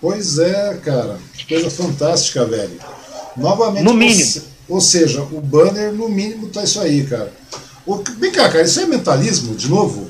Pois 0.00 0.38
é, 0.38 0.74
cara. 0.82 1.18
Que 1.34 1.46
coisa 1.46 1.70
fantástica, 1.70 2.44
velho. 2.46 2.78
Novamente. 3.36 3.84
No 3.84 3.92
mínimo. 3.92 4.42
Ou 4.68 4.80
seja, 4.80 5.22
o 5.22 5.40
banner, 5.40 5.92
no 5.92 6.08
mínimo, 6.08 6.48
tá 6.48 6.64
isso 6.64 6.80
aí, 6.80 7.04
cara. 7.04 7.32
O, 7.84 7.96
vem 7.96 8.32
cá, 8.32 8.48
cara, 8.48 8.62
isso 8.62 8.80
é 8.80 8.86
mentalismo, 8.86 9.54
de 9.54 9.68
novo? 9.68 10.08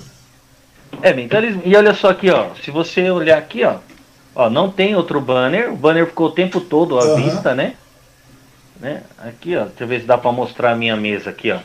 É 1.03 1.13
mentalismo. 1.13 1.63
E 1.65 1.75
olha 1.75 1.95
só 1.95 2.11
aqui, 2.11 2.31
ó. 2.31 2.51
Se 2.63 2.71
você 2.71 3.11
olhar 3.11 3.39
aqui, 3.39 3.65
ó. 3.65 3.79
Ó, 4.35 4.49
não 4.49 4.71
tem 4.71 4.97
outro 4.97 5.21
banner. 5.21 5.73
O 5.73 5.77
banner 5.77 6.07
ficou 6.07 6.29
o 6.29 6.33
tempo 6.33 6.61
todo 6.61 6.99
à 6.99 7.05
uhum. 7.05 7.17
vista, 7.17 7.55
né? 7.55 7.75
né? 8.81 9.03
Aqui, 9.19 9.57
ó. 9.57 9.65
Deixa 9.65 9.85
eu 9.85 9.89
ver 9.89 10.01
se 10.01 10.07
dá 10.07 10.19
pra 10.19 10.33
mostrar 10.33 10.73
a 10.73 10.77
minha 10.77 10.97
mesa 10.97 11.31
aqui, 11.31 11.51
ó. 11.51 11.59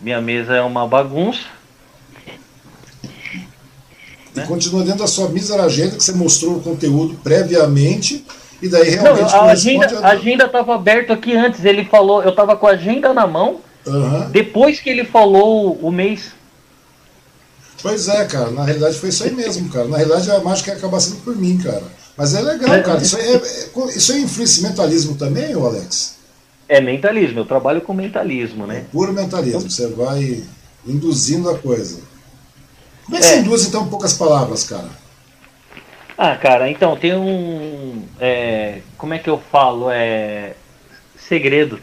Minha 0.00 0.20
mesa 0.20 0.54
é 0.54 0.62
uma 0.62 0.86
bagunça. 0.86 1.44
E 4.34 4.38
né? 4.38 4.46
continua 4.46 4.82
dentro 4.82 5.00
da 5.00 5.06
sua 5.06 5.28
mísera 5.28 5.64
agenda 5.64 5.96
que 5.96 6.02
você 6.02 6.12
mostrou 6.12 6.56
o 6.56 6.60
conteúdo 6.60 7.14
previamente. 7.22 8.24
E 8.62 8.68
daí 8.68 8.90
realmente. 8.90 9.32
Não, 9.32 9.40
a 9.40 9.50
agenda, 9.50 10.00
a 10.00 10.08
agenda 10.08 10.44
estava 10.44 10.74
aberta 10.74 11.12
aqui 11.12 11.36
antes. 11.36 11.64
Ele 11.64 11.84
falou, 11.84 12.22
eu 12.22 12.30
estava 12.30 12.56
com 12.56 12.66
a 12.66 12.70
agenda 12.70 13.12
na 13.12 13.26
mão. 13.26 13.60
Uhum. 13.86 14.30
Depois 14.30 14.80
que 14.80 14.88
ele 14.90 15.04
falou 15.04 15.78
o 15.82 15.90
mês. 15.90 16.37
Pois 17.82 18.08
é, 18.08 18.24
cara. 18.24 18.50
Na 18.50 18.64
realidade 18.64 18.98
foi 18.98 19.08
isso 19.08 19.24
aí 19.24 19.32
mesmo, 19.32 19.68
cara. 19.70 19.86
Na 19.86 19.96
realidade 19.96 20.30
a 20.30 20.40
mágica 20.40 20.72
ia 20.72 20.76
acabar 20.76 21.00
sendo 21.00 21.22
por 21.22 21.36
mim, 21.36 21.58
cara. 21.58 21.84
Mas 22.16 22.34
é 22.34 22.40
legal, 22.40 22.74
é, 22.74 22.82
cara. 22.82 23.00
Isso 23.00 23.16
é, 23.16 23.34
é, 23.34 23.40
isso 23.96 24.12
é 24.12 24.18
influência 24.18 24.68
mentalismo 24.68 25.16
também, 25.16 25.54
ô 25.54 25.66
Alex? 25.66 26.16
É 26.68 26.80
mentalismo. 26.80 27.40
Eu 27.40 27.46
trabalho 27.46 27.80
com 27.80 27.94
mentalismo, 27.94 28.66
né? 28.66 28.78
É 28.78 28.80
puro 28.80 29.12
mentalismo. 29.12 29.60
Então, 29.60 29.70
você 29.70 29.86
vai 29.88 30.42
induzindo 30.86 31.48
a 31.48 31.56
coisa. 31.56 32.00
Como 33.04 33.16
é 33.16 33.20
que 33.20 33.26
é. 33.26 33.30
você 33.30 33.38
induz, 33.38 33.64
então, 33.64 33.88
poucas 33.88 34.12
palavras, 34.12 34.64
cara? 34.64 34.88
Ah, 36.16 36.36
cara, 36.36 36.68
então, 36.68 36.96
tem 36.96 37.14
um. 37.14 38.02
É, 38.20 38.80
como 38.96 39.14
é 39.14 39.18
que 39.18 39.30
eu 39.30 39.38
falo? 39.38 39.88
É. 39.90 40.54
Segredo. 41.16 41.78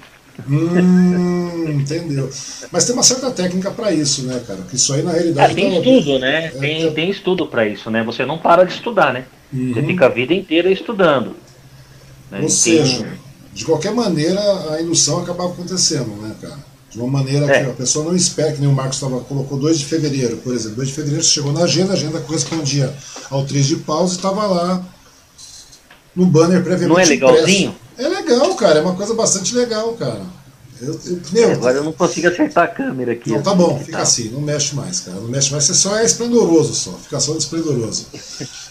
Hum, 0.47 1.79
entendeu. 1.79 2.29
Mas 2.71 2.85
tem 2.85 2.93
uma 2.93 3.03
certa 3.03 3.31
técnica 3.31 3.71
para 3.71 3.91
isso, 3.91 4.23
né, 4.23 4.41
cara? 4.45 4.61
Que 4.69 4.75
isso 4.75 4.93
aí 4.93 5.01
na 5.01 5.11
realidade. 5.11 5.51
Ah, 5.51 5.55
tem 5.55 5.77
estudo, 5.77 6.19
né? 6.19 6.45
É, 6.45 6.49
tem, 6.49 6.83
é... 6.83 6.91
tem 6.91 7.09
estudo 7.09 7.47
para 7.47 7.67
isso, 7.67 7.89
né? 7.89 8.03
Você 8.03 8.25
não 8.25 8.37
para 8.37 8.63
de 8.63 8.73
estudar, 8.73 9.13
né? 9.13 9.25
Uhum. 9.53 9.73
Você 9.73 9.83
fica 9.83 10.05
a 10.05 10.09
vida 10.09 10.33
inteira 10.33 10.69
estudando. 10.69 11.35
Né? 12.29 12.41
Ou 12.41 12.49
seja, 12.49 13.07
de 13.53 13.63
qualquer 13.63 13.93
maneira 13.93 14.39
a 14.73 14.81
indução 14.81 15.21
acaba 15.21 15.45
acontecendo, 15.45 16.21
né, 16.21 16.35
cara? 16.41 16.57
De 16.89 16.99
uma 16.99 17.07
maneira 17.07 17.45
é. 17.45 17.63
que 17.63 17.69
a 17.69 17.73
pessoa 17.73 18.05
não 18.05 18.15
espera, 18.15 18.53
que 18.53 18.59
nem 18.59 18.69
o 18.69 18.73
Marcos 18.73 18.99
tava, 18.99 19.19
colocou 19.21 19.57
2 19.57 19.79
de 19.79 19.85
fevereiro, 19.85 20.37
por 20.37 20.53
exemplo. 20.53 20.77
2 20.77 20.87
de 20.89 20.93
fevereiro 20.93 21.23
chegou 21.23 21.51
na 21.51 21.63
agenda, 21.63 21.91
a 21.91 21.93
agenda 21.93 22.19
correspondia 22.19 22.93
ao 23.29 23.45
3 23.45 23.65
de 23.65 23.75
paus 23.77 24.13
e 24.13 24.15
estava 24.15 24.45
lá 24.45 24.85
no 26.15 26.25
banner 26.25 26.63
previamente. 26.63 26.89
Não 26.89 26.99
é 26.99 27.05
legalzinho? 27.05 27.69
Impresso. 27.69 27.85
É 27.97 28.09
legal, 28.25 28.55
cara. 28.55 28.79
É 28.79 28.81
uma 28.81 28.95
coisa 28.95 29.13
bastante 29.13 29.55
legal, 29.55 29.93
cara. 29.93 30.21
Eu, 30.81 30.99
eu, 31.05 31.21
meu, 31.31 31.51
Agora 31.51 31.77
eu 31.77 31.83
não 31.85 31.93
consigo 31.93 32.27
acertar 32.27 32.65
a 32.65 32.67
câmera 32.67 33.13
aqui. 33.13 33.29
Não, 33.31 33.41
tá 33.41 33.53
bom, 33.53 33.79
fica 33.79 33.99
assim, 33.99 34.29
não 34.29 34.41
mexe 34.41 34.75
mais, 34.75 34.99
cara. 34.99 35.17
Não 35.17 35.29
mexe 35.29 35.49
mais, 35.51 35.63
você 35.63 35.73
só 35.73 35.97
é 35.97 36.03
esplendoroso 36.03 36.75
só, 36.75 36.91
fica 36.91 37.17
só 37.19 37.33
esplendoroso. 37.37 38.07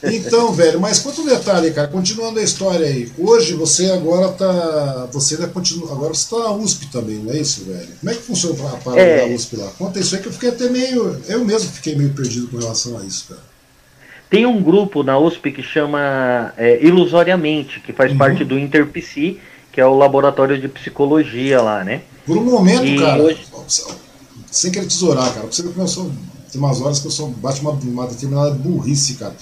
Então, 0.02 0.52
velho, 0.52 0.78
mas 0.78 0.98
quanto 0.98 1.22
um 1.22 1.26
detalhe, 1.26 1.70
cara, 1.70 1.88
continuando 1.88 2.38
a 2.38 2.42
história 2.42 2.86
aí. 2.86 3.10
Hoje 3.16 3.54
você 3.54 3.90
agora 3.90 4.28
tá. 4.32 5.08
Você 5.12 5.36
ainda 5.36 5.48
continua. 5.48 5.92
Agora 5.92 6.12
você 6.12 6.28
tá 6.28 6.40
na 6.40 6.52
USP 6.52 6.90
também, 6.92 7.16
não 7.16 7.32
é 7.32 7.38
isso, 7.38 7.64
velho? 7.64 7.88
Como 7.98 8.12
é 8.12 8.14
que 8.14 8.22
funciona 8.22 8.68
a 8.68 8.76
parada 8.76 9.00
é... 9.00 9.26
da 9.26 9.34
USP 9.34 9.56
lá? 9.56 9.70
Conta 9.78 9.98
isso 9.98 10.14
aí 10.14 10.20
que 10.20 10.28
eu 10.28 10.32
fiquei 10.32 10.50
até 10.50 10.68
meio. 10.68 11.18
Eu 11.26 11.42
mesmo 11.42 11.70
fiquei 11.70 11.96
meio 11.96 12.12
perdido 12.12 12.48
com 12.48 12.58
relação 12.58 12.98
a 12.98 13.04
isso, 13.04 13.26
cara. 13.30 13.53
Tem 14.34 14.46
um 14.46 14.62
grupo 14.62 15.02
na 15.02 15.18
USP 15.18 15.52
que 15.52 15.62
chama 15.62 16.52
é, 16.56 16.84
Ilusoriamente, 16.84 17.80
que 17.80 17.92
faz 17.92 18.12
uhum. 18.12 18.18
parte 18.18 18.44
do 18.44 18.58
InterPC 18.58 19.38
que 19.74 19.80
é 19.80 19.86
o 19.86 19.98
laboratório 19.98 20.58
de 20.60 20.68
psicologia 20.68 21.60
lá, 21.60 21.82
né? 21.82 22.02
Por 22.24 22.38
um 22.38 22.44
momento, 22.44 22.86
e 22.86 22.96
cara, 22.96 23.20
hoje... 23.20 23.44
sem 24.48 24.70
querer 24.70 24.86
tesourar, 24.86 25.34
cara, 25.34 25.48
você 25.48 25.64
sou, 25.88 26.12
tem 26.50 26.60
umas 26.60 26.80
horas 26.80 27.00
que 27.00 27.08
eu 27.08 27.10
sou, 27.10 27.30
bate 27.30 27.60
uma, 27.60 27.72
uma 27.72 28.06
determinada 28.06 28.52
burrice, 28.52 29.14
cara. 29.14 29.34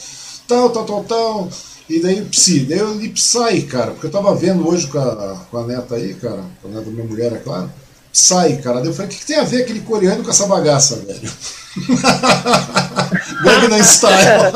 Tal, 0.49 0.71
tal, 0.71 0.85
tal, 0.87 1.05
tal. 1.05 1.51
E 1.87 2.01
daí 2.01 2.23
psi, 2.23 2.61
daí 2.61 2.79
eu 2.79 2.95
li 2.95 3.11
Psy, 3.11 3.63
cara, 3.69 3.91
porque 3.91 4.07
eu 4.07 4.11
tava 4.11 4.35
vendo 4.35 4.67
hoje 4.67 4.87
com 4.87 4.99
a, 4.99 5.37
com 5.51 5.59
a 5.59 5.67
neta 5.67 5.97
aí, 5.97 6.15
cara, 6.15 6.43
com 6.63 6.69
a 6.69 6.71
neta 6.71 6.87
da 6.87 6.91
minha 6.91 7.05
mulher, 7.05 7.31
é 7.35 7.37
claro. 7.37 7.71
Psy, 8.11 8.57
cara. 8.63 8.81
Daí 8.81 8.87
eu 8.89 8.95
falei, 8.95 9.11
o 9.11 9.11
que, 9.11 9.19
que 9.19 9.27
tem 9.27 9.39
a 9.39 9.45
ver 9.45 9.65
aquele 9.65 9.81
coreano 9.81 10.25
com 10.25 10.31
essa 10.31 10.47
bagaça, 10.47 10.97
velho? 10.97 11.31
Gangnam 13.43 13.83
Style. 13.83 14.53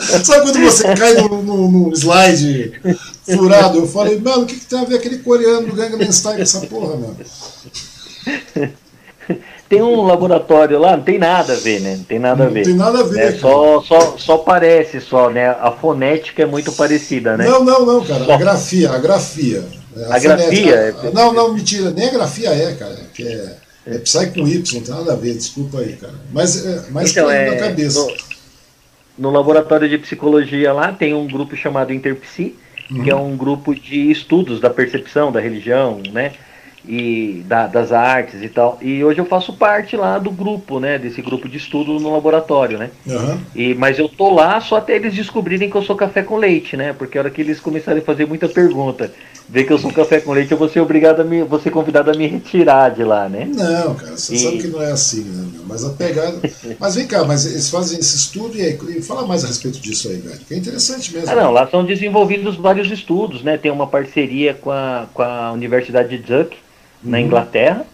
Sabe 0.24 0.42
quando 0.42 0.60
você 0.60 0.94
cai 0.94 1.14
no, 1.14 1.92
slide 1.94 2.80
furado? 3.24 3.78
Eu 3.78 3.86
falei, 3.86 4.18
mano, 4.18 4.42
o 4.42 4.46
que, 4.46 4.56
que 4.56 4.66
tem 4.66 4.80
a 4.80 4.84
ver 4.84 4.96
aquele 4.96 5.18
coreano 5.18 5.66
do 5.66 5.74
Gangnam 5.74 6.10
Style 6.10 6.36
com 6.36 6.42
essa 6.42 6.60
porra, 6.62 6.96
mano? 6.96 7.16
Tem 9.68 9.80
um 9.80 10.02
laboratório 10.02 10.80
lá, 10.80 10.96
não 10.96 11.04
tem 11.04 11.16
nada 11.16 11.52
a 11.52 11.56
ver, 11.56 11.80
né? 11.80 11.94
Não 11.96 12.04
tem 12.04 12.18
nada 12.18 12.44
a 12.44 12.48
ver. 12.48 12.60
Não 12.60 12.64
tem 12.64 12.74
nada 12.74 13.00
a 13.00 13.02
ver. 13.04 13.20
É, 13.20 13.38
só, 13.38 13.80
só, 13.82 14.16
só 14.18 14.38
parece, 14.38 15.00
só, 15.00 15.30
né? 15.30 15.50
A 15.50 15.70
fonética 15.70 16.42
é 16.42 16.46
muito 16.46 16.72
parecida, 16.72 17.36
né? 17.36 17.44
Não, 17.48 17.64
não, 17.64 17.86
não, 17.86 18.04
cara. 18.04 18.24
Só. 18.24 18.32
A 18.32 18.36
grafia, 18.36 18.90
a 18.90 18.98
grafia. 18.98 19.64
A, 20.08 20.16
a 20.16 20.18
grafia? 20.18 20.74
É... 20.74 21.10
Não, 21.12 21.32
não, 21.32 21.54
mentira. 21.54 21.92
Nem 21.92 22.08
a 22.08 22.12
grafia 22.12 22.50
é, 22.50 22.74
cara. 22.74 22.96
Que 23.14 23.22
é 23.22 23.54
é 23.86 23.98
Psy 23.98 24.26
com 24.28 24.46
Y, 24.46 24.74
não 24.74 24.82
tem 24.82 24.94
nada 24.94 25.12
a 25.12 25.16
ver, 25.16 25.34
desculpa 25.34 25.78
aí, 25.78 25.94
cara. 25.94 26.14
Mas, 26.32 26.64
é, 26.64 26.84
mas 26.90 27.10
então, 27.10 27.30
é, 27.30 27.50
na 27.50 27.56
cabeça. 27.56 28.00
No, 29.18 29.30
no, 29.30 29.30
laboratório 29.30 29.88
de 29.88 29.98
psicologia 29.98 30.72
lá 30.72 30.92
tem 30.92 31.14
um 31.14 31.26
grupo 31.26 31.56
chamado 31.56 31.92
Interpsi, 31.92 32.54
uhum. 32.90 33.02
que 33.02 33.10
é 33.10 33.16
um 33.16 33.36
grupo 33.36 33.74
de 33.74 34.10
estudos 34.10 34.60
da 34.60 34.68
percepção 34.68 35.32
da 35.32 35.40
religião, 35.40 36.02
né? 36.12 36.32
E 36.92 37.44
da, 37.46 37.68
das 37.68 37.92
artes 37.92 38.42
e 38.42 38.48
tal. 38.48 38.76
E 38.82 39.04
hoje 39.04 39.20
eu 39.20 39.24
faço 39.24 39.52
parte 39.52 39.96
lá 39.96 40.18
do 40.18 40.32
grupo, 40.32 40.80
né? 40.80 40.98
Desse 40.98 41.22
grupo 41.22 41.48
de 41.48 41.56
estudo 41.56 42.00
no 42.00 42.12
laboratório, 42.12 42.78
né? 42.78 42.90
Uhum. 43.06 43.38
E, 43.54 43.74
mas 43.74 43.96
eu 43.96 44.08
tô 44.08 44.34
lá 44.34 44.60
só 44.60 44.78
até 44.78 44.96
eles 44.96 45.14
descobrirem 45.14 45.70
que 45.70 45.76
eu 45.76 45.82
sou 45.82 45.94
café 45.94 46.24
com 46.24 46.36
leite, 46.36 46.76
né? 46.76 46.92
Porque 46.92 47.16
a 47.16 47.20
hora 47.20 47.30
que 47.30 47.42
eles 47.42 47.60
começarem 47.60 48.02
a 48.02 48.04
fazer 48.04 48.26
muita 48.26 48.48
pergunta 48.48 49.12
ver 49.50 49.64
que 49.64 49.72
eu 49.72 49.78
sou 49.78 49.92
café 49.92 50.20
com 50.20 50.32
leite, 50.32 50.52
eu 50.52 50.58
vou 50.58 50.68
ser 50.68 50.80
obrigado 50.80 51.20
a 51.20 51.24
me, 51.24 51.42
vou 51.42 51.60
ser 51.60 51.70
convidado 51.70 52.08
a 52.10 52.14
me 52.14 52.26
retirar 52.26 52.90
de 52.90 53.02
lá, 53.02 53.28
né? 53.28 53.50
Não, 53.52 53.96
cara, 53.96 54.16
você 54.16 54.34
e... 54.34 54.38
sabe 54.38 54.58
que 54.58 54.68
não 54.68 54.80
é 54.80 54.92
assim, 54.92 55.24
né, 55.24 55.48
meu? 55.52 55.64
Mas 55.66 55.84
a 55.84 55.90
pegada. 55.90 56.40
mas 56.78 56.94
vem 56.94 57.06
cá, 57.06 57.24
mas 57.24 57.44
eles 57.44 57.68
fazem 57.68 57.98
esse 57.98 58.16
estudo 58.16 58.56
e, 58.56 58.62
aí, 58.62 58.78
e 58.96 59.02
fala 59.02 59.26
mais 59.26 59.44
a 59.44 59.48
respeito 59.48 59.80
disso 59.80 60.08
aí, 60.08 60.18
velho. 60.18 60.38
Que 60.46 60.54
é 60.54 60.56
interessante 60.56 61.12
mesmo. 61.12 61.30
Ah, 61.30 61.34
não, 61.34 61.50
lá 61.50 61.68
são 61.68 61.84
desenvolvidos 61.84 62.56
vários 62.56 62.88
estudos, 62.92 63.42
né? 63.42 63.58
Tem 63.58 63.72
uma 63.72 63.88
parceria 63.88 64.54
com 64.54 64.70
a, 64.70 65.08
com 65.12 65.22
a 65.22 65.50
Universidade 65.50 66.16
de 66.16 66.18
Duck, 66.18 66.56
na 67.02 67.18
uhum. 67.18 67.24
Inglaterra, 67.24 67.86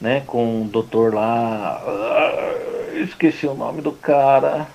né? 0.00 0.22
Com 0.26 0.62
um 0.62 0.66
doutor 0.66 1.14
lá. 1.14 1.82
Uh, 1.86 3.02
esqueci 3.02 3.46
o 3.46 3.54
nome 3.54 3.80
do 3.80 3.92
cara. 3.92 4.66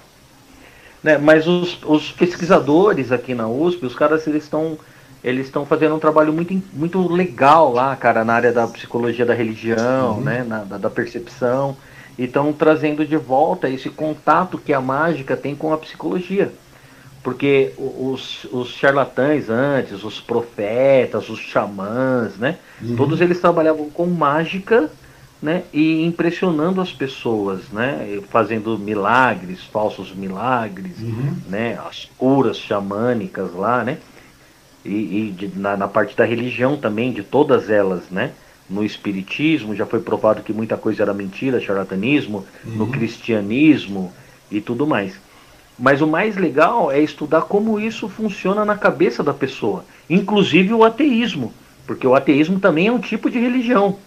Né, 1.04 1.18
mas 1.18 1.48
os, 1.48 1.78
os 1.86 2.12
pesquisadores 2.12 3.12
aqui 3.12 3.36
na 3.36 3.48
USP, 3.48 3.86
os 3.86 3.96
caras 3.96 4.26
eles 4.26 4.44
estão 4.44 4.78
eles 5.24 5.48
estão 5.48 5.66
fazendo 5.66 5.96
um 5.96 6.00
trabalho 6.00 6.32
muito, 6.32 6.62
muito 6.74 7.06
legal 7.08 7.74
lá, 7.74 7.96
cara, 7.96 8.24
na 8.24 8.34
área 8.34 8.52
da 8.52 8.68
psicologia 8.68 9.26
da 9.26 9.34
religião, 9.34 10.18
uhum. 10.18 10.22
né, 10.22 10.44
na, 10.48 10.64
da, 10.64 10.78
da, 10.78 10.90
percepção, 10.90 11.76
e 12.18 12.24
estão 12.24 12.54
trazendo 12.54 13.06
de 13.06 13.18
volta 13.18 13.70
esse 13.70 13.90
contato 13.90 14.58
que 14.58 14.74
a 14.74 14.80
mágica 14.80 15.36
tem 15.36 15.56
com 15.56 15.74
a 15.74 15.78
psicologia. 15.78 16.52
Porque 17.28 17.74
os, 17.78 18.46
os 18.54 18.70
charlatães 18.70 19.50
antes, 19.50 20.02
os 20.02 20.18
profetas, 20.18 21.28
os 21.28 21.40
xamãs, 21.40 22.38
né, 22.38 22.58
uhum. 22.82 22.96
todos 22.96 23.20
eles 23.20 23.42
trabalhavam 23.42 23.90
com 23.90 24.06
mágica, 24.06 24.90
né, 25.42 25.64
e 25.74 26.06
impressionando 26.06 26.80
as 26.80 26.94
pessoas, 26.94 27.68
né, 27.70 28.22
fazendo 28.30 28.80
milagres, 28.80 29.62
falsos 29.62 30.16
milagres, 30.16 31.00
uhum. 31.02 31.36
né, 31.50 31.78
as 31.86 32.10
curas 32.18 32.58
xamânicas 32.58 33.54
lá, 33.54 33.84
né, 33.84 33.98
e, 34.86 35.28
e 35.28 35.32
de, 35.38 35.60
na, 35.60 35.76
na, 35.76 35.88
parte 35.90 36.16
da 36.16 36.24
religião 36.24 36.78
também, 36.78 37.12
de 37.12 37.24
todas 37.24 37.70
elas, 37.70 38.10
né? 38.10 38.32
No 38.70 38.86
espiritismo 38.86 39.76
já 39.76 39.86
foi 39.86 40.00
provado 40.00 40.44
que 40.44 40.54
muita 40.54 40.78
coisa 40.78 41.04
era 41.04 41.14
mentira, 41.14 41.60
charlatanismo, 41.60 42.46
uhum. 42.64 42.76
no 42.76 42.88
cristianismo 42.88 44.14
e 44.50 44.62
tudo 44.62 44.88
mais. 44.88 45.27
Mas 45.78 46.02
o 46.02 46.08
mais 46.08 46.36
legal 46.36 46.92
é 46.92 47.00
estudar 47.00 47.42
como 47.42 47.80
isso 47.80 48.10
funciona 48.10 48.66
na 48.66 48.76
cabeça 48.76 49.24
da 49.24 49.34
pessoa, 49.34 49.86
inclusive 50.10 50.74
o 50.74 50.84
ateísmo, 50.84 51.54
porque 51.86 52.08
o 52.08 52.16
ateísmo 52.16 52.60
também 52.60 52.88
é 52.88 52.92
um 52.92 53.00
tipo 53.00 53.30
de 53.30 53.40
religião. 53.40 53.98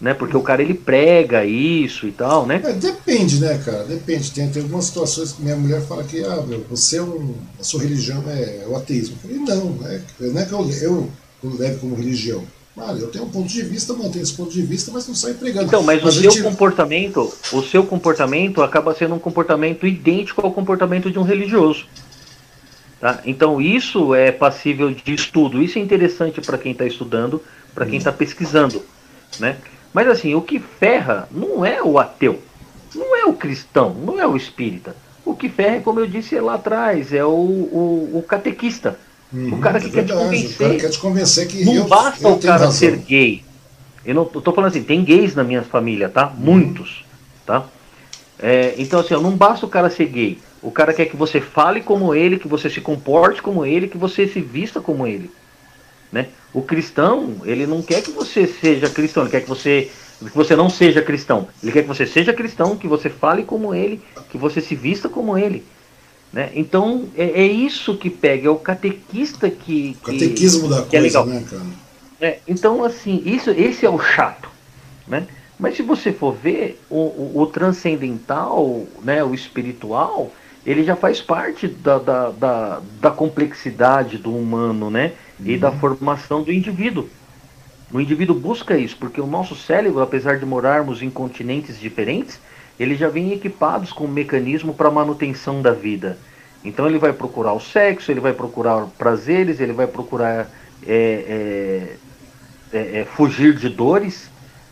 né? 0.00 0.14
Porque 0.14 0.36
o 0.36 0.42
cara 0.42 0.62
ele 0.62 0.74
prega 0.74 1.44
isso 1.44 2.06
e 2.08 2.12
tal, 2.12 2.46
né? 2.46 2.60
É, 2.64 2.72
depende, 2.72 3.38
né, 3.38 3.58
cara? 3.64 3.84
Depende. 3.84 4.30
Tem, 4.30 4.48
tem 4.50 4.62
algumas 4.62 4.86
situações 4.86 5.32
que 5.32 5.42
minha 5.42 5.56
mulher 5.56 5.82
fala 5.82 6.02
que 6.02 6.24
ah, 6.24 6.42
meu, 6.46 6.64
você 6.70 6.96
é 6.96 7.02
um, 7.02 7.34
a 7.58 7.62
sua 7.62 7.82
religião 7.82 8.24
é, 8.26 8.64
o 8.66 8.76
ateísmo. 8.76 9.16
Eu 9.22 9.30
falei, 9.30 9.44
não, 9.44 9.86
é, 9.86 10.00
não 10.20 10.40
é 10.40 10.44
que 10.46 10.52
eu, 10.52 10.70
eu, 10.80 11.10
eu 11.44 11.56
leve 11.56 11.78
como 11.78 11.94
religião. 11.94 12.42
Olha, 12.80 12.98
eu 12.98 13.08
tenho 13.08 13.24
um 13.24 13.30
ponto 13.30 13.46
de 13.46 13.62
vista, 13.62 13.92
mantenho 13.92 14.22
esse 14.22 14.32
ponto 14.32 14.50
de 14.50 14.62
vista, 14.62 14.90
mas 14.90 15.06
não 15.06 15.14
sai 15.14 15.34
pregando. 15.34 15.66
Então, 15.66 15.82
mas, 15.82 16.02
mas 16.02 16.16
o 16.16 16.20
seu 16.20 16.30
gente... 16.30 16.42
comportamento, 16.42 17.32
o 17.52 17.62
seu 17.62 17.84
comportamento 17.84 18.62
acaba 18.62 18.94
sendo 18.94 19.14
um 19.14 19.18
comportamento 19.18 19.86
idêntico 19.86 20.44
ao 20.44 20.50
comportamento 20.50 21.10
de 21.10 21.18
um 21.18 21.22
religioso. 21.22 21.86
Tá? 22.98 23.20
Então 23.24 23.60
isso 23.60 24.14
é 24.14 24.32
passível 24.32 24.90
de 24.92 25.14
estudo. 25.14 25.62
Isso 25.62 25.78
é 25.78 25.82
interessante 25.82 26.40
para 26.40 26.58
quem 26.58 26.72
está 26.72 26.84
estudando, 26.86 27.42
para 27.74 27.86
quem 27.86 27.98
está 27.98 28.12
pesquisando, 28.12 28.82
né? 29.38 29.56
Mas 29.92 30.06
assim, 30.08 30.34
o 30.34 30.40
que 30.40 30.58
ferra 30.58 31.28
não 31.30 31.64
é 31.64 31.82
o 31.82 31.98
ateu, 31.98 32.40
não 32.94 33.16
é 33.16 33.24
o 33.24 33.32
cristão, 33.32 33.94
não 33.94 34.20
é 34.20 34.26
o 34.26 34.36
espírita. 34.36 34.94
O 35.24 35.34
que 35.34 35.48
ferra, 35.48 35.80
como 35.80 36.00
eu 36.00 36.06
disse 36.06 36.38
lá 36.40 36.54
atrás, 36.54 37.12
é 37.12 37.24
o, 37.24 37.28
o, 37.28 38.18
o 38.18 38.22
catequista. 38.22 38.98
Uhum, 39.32 39.54
o 39.54 39.58
cara 39.58 39.80
que 39.80 39.86
é 39.86 39.90
quer 39.90 40.04
te 40.04 40.12
convencer. 40.12 40.50
O 40.50 40.58
cara 40.58 40.76
quer 40.76 40.88
te 40.90 40.98
convencer 40.98 41.46
que 41.46 41.64
não 41.64 41.74
eu, 41.74 41.88
basta 41.88 42.26
eu 42.26 42.34
o 42.34 42.40
cara 42.40 42.52
razão. 42.52 42.72
ser 42.72 42.96
gay. 42.96 43.44
Eu 44.04 44.14
não 44.14 44.30
eu 44.34 44.40
tô 44.40 44.52
falando 44.52 44.70
assim, 44.70 44.82
tem 44.82 45.04
gays 45.04 45.34
na 45.34 45.44
minha 45.44 45.62
família, 45.62 46.08
tá? 46.08 46.28
Uhum. 46.28 46.36
Muitos, 46.36 47.04
tá? 47.46 47.64
É, 48.38 48.74
então 48.78 49.00
assim, 49.00 49.14
não 49.14 49.36
basta 49.36 49.64
o 49.64 49.68
cara 49.68 49.88
ser 49.90 50.06
gay. 50.06 50.38
O 50.62 50.70
cara 50.70 50.92
quer 50.92 51.06
que 51.06 51.16
você 51.16 51.40
fale 51.40 51.80
como 51.80 52.14
ele, 52.14 52.38
que 52.38 52.48
você 52.48 52.68
se 52.68 52.80
comporte 52.80 53.40
como 53.40 53.64
ele, 53.64 53.88
que 53.88 53.96
você 53.96 54.26
se 54.26 54.40
vista 54.40 54.80
como 54.80 55.06
ele. 55.06 55.30
Né? 56.12 56.28
O 56.52 56.62
cristão, 56.62 57.36
ele 57.44 57.66
não 57.66 57.82
quer 57.82 58.02
que 58.02 58.10
você 58.10 58.46
seja 58.46 58.90
cristão, 58.90 59.22
ele 59.22 59.30
quer 59.30 59.42
que 59.42 59.48
você, 59.48 59.90
que 60.18 60.36
você 60.36 60.56
não 60.56 60.68
seja 60.68 61.00
cristão. 61.00 61.48
Ele 61.62 61.72
quer 61.72 61.82
que 61.82 61.88
você 61.88 62.04
seja 62.04 62.32
cristão, 62.32 62.76
que 62.76 62.88
você 62.88 63.08
fale 63.08 63.44
como 63.44 63.74
ele, 63.74 64.02
que 64.28 64.36
você 64.36 64.60
se 64.60 64.74
vista 64.74 65.08
como 65.08 65.38
ele. 65.38 65.64
Né? 66.32 66.50
Então 66.54 67.08
é, 67.16 67.42
é 67.42 67.46
isso 67.46 67.96
que 67.96 68.08
pega, 68.08 68.46
é 68.46 68.50
o 68.50 68.56
catequista 68.56 69.50
que. 69.50 69.96
O 70.02 70.06
catequismo 70.06 70.68
que, 70.68 70.74
da 70.74 70.82
que 70.82 70.96
é 70.96 71.00
coisa, 71.00 71.18
é 71.18 71.22
legal. 71.22 71.26
né, 71.26 71.44
cara? 71.48 71.62
É, 72.20 72.38
então, 72.46 72.84
assim, 72.84 73.22
isso, 73.24 73.50
esse 73.50 73.86
é 73.86 73.90
o 73.90 73.98
chato. 73.98 74.48
Né? 75.08 75.26
Mas 75.58 75.76
se 75.76 75.82
você 75.82 76.12
for 76.12 76.32
ver, 76.34 76.80
o, 76.88 76.96
o, 76.96 77.32
o 77.40 77.46
transcendental, 77.46 78.86
né, 79.02 79.24
o 79.24 79.34
espiritual, 79.34 80.30
ele 80.64 80.84
já 80.84 80.94
faz 80.94 81.20
parte 81.20 81.66
da, 81.66 81.98
da, 81.98 82.30
da, 82.30 82.82
da 83.00 83.10
complexidade 83.10 84.18
do 84.18 84.34
humano, 84.34 84.90
né? 84.90 85.12
E 85.42 85.56
da 85.56 85.70
uhum. 85.70 85.78
formação 85.78 86.42
do 86.42 86.52
indivíduo. 86.52 87.08
O 87.92 88.00
indivíduo 88.00 88.38
busca 88.38 88.76
isso, 88.76 88.96
porque 88.98 89.20
o 89.20 89.26
nosso 89.26 89.56
cérebro, 89.56 90.00
apesar 90.00 90.38
de 90.38 90.44
morarmos 90.44 91.02
em 91.02 91.10
continentes 91.10 91.80
diferentes, 91.80 92.38
ele 92.82 92.96
já 92.96 93.10
vem 93.10 93.32
equipados 93.32 93.92
com 93.92 94.04
um 94.04 94.08
mecanismo 94.08 94.72
para 94.72 94.90
manutenção 94.90 95.60
da 95.60 95.70
vida. 95.70 96.16
Então 96.64 96.86
ele 96.86 96.98
vai 96.98 97.12
procurar 97.12 97.52
o 97.52 97.60
sexo, 97.60 98.10
ele 98.10 98.20
vai 98.20 98.32
procurar 98.32 98.86
prazeres, 98.96 99.60
ele 99.60 99.74
vai 99.74 99.86
procurar 99.86 100.50
é, 100.86 101.96
é, 102.72 102.76
é, 102.78 103.00
é 103.00 103.04
fugir 103.04 103.54
de 103.54 103.68
dores, 103.68 104.30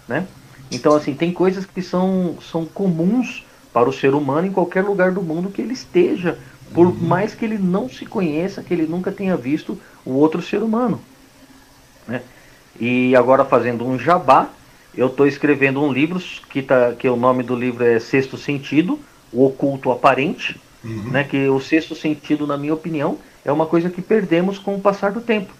né? 0.08 0.26
Então 0.70 0.96
assim 0.96 1.12
tem 1.12 1.32
coisas 1.32 1.66
que 1.66 1.82
são, 1.82 2.38
são 2.40 2.64
comuns 2.64 3.44
para 3.74 3.88
o 3.88 3.92
ser 3.92 4.14
humano 4.14 4.46
em 4.46 4.52
qualquer 4.52 4.84
lugar 4.84 5.12
do 5.12 5.22
mundo 5.22 5.50
que 5.50 5.60
ele 5.60 5.74
esteja, 5.74 6.38
por 6.72 6.86
uhum. 6.86 6.94
mais 6.94 7.34
que 7.34 7.44
ele 7.44 7.58
não 7.58 7.90
se 7.90 8.06
conheça, 8.06 8.62
que 8.62 8.72
ele 8.72 8.86
nunca 8.86 9.12
tenha 9.12 9.36
visto 9.36 9.78
o 10.04 10.12
outro 10.12 10.40
ser 10.40 10.62
humano. 10.62 10.98
Né? 12.06 12.22
E 12.80 13.14
agora 13.14 13.44
fazendo 13.44 13.86
um 13.86 13.98
jabá, 13.98 14.48
eu 14.96 15.06
estou 15.06 15.26
escrevendo 15.26 15.82
um 15.82 15.92
livro 15.92 16.20
que, 16.50 16.62
tá, 16.62 16.92
que 16.92 17.08
o 17.08 17.16
nome 17.16 17.42
do 17.42 17.54
livro 17.54 17.84
é 17.84 17.98
Sexto 17.98 18.36
Sentido, 18.36 18.98
o 19.32 19.44
oculto 19.44 19.90
aparente, 19.90 20.60
uhum. 20.84 21.10
né? 21.10 21.24
que 21.24 21.48
o 21.48 21.60
sexto 21.60 21.94
sentido, 21.94 22.46
na 22.46 22.56
minha 22.56 22.74
opinião, 22.74 23.18
é 23.44 23.52
uma 23.52 23.66
coisa 23.66 23.90
que 23.90 24.02
perdemos 24.02 24.58
com 24.58 24.74
o 24.74 24.80
passar 24.80 25.12
do 25.12 25.20
tempo. 25.20 25.52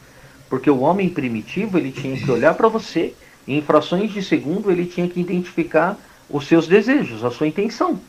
Porque 0.49 0.71
o 0.71 0.81
homem 0.81 1.09
primitivo 1.09 1.77
ele 1.77 1.93
tinha 1.93 2.17
que 2.17 2.31
olhar 2.31 2.55
para 2.55 2.69
você, 2.69 3.15
e 3.47 3.57
em 3.57 3.63
frações 3.63 4.13
de 4.13 4.23
segundo 4.23 4.71
ele 4.71 4.87
tinha 4.87 5.09
que 5.09 5.21
identificar 5.21 5.97
os 6.29 6.47
seus 6.47 6.67
desejos, 6.67 7.25
a 7.25 7.31
sua 7.31 7.47
intenção. 7.47 8.01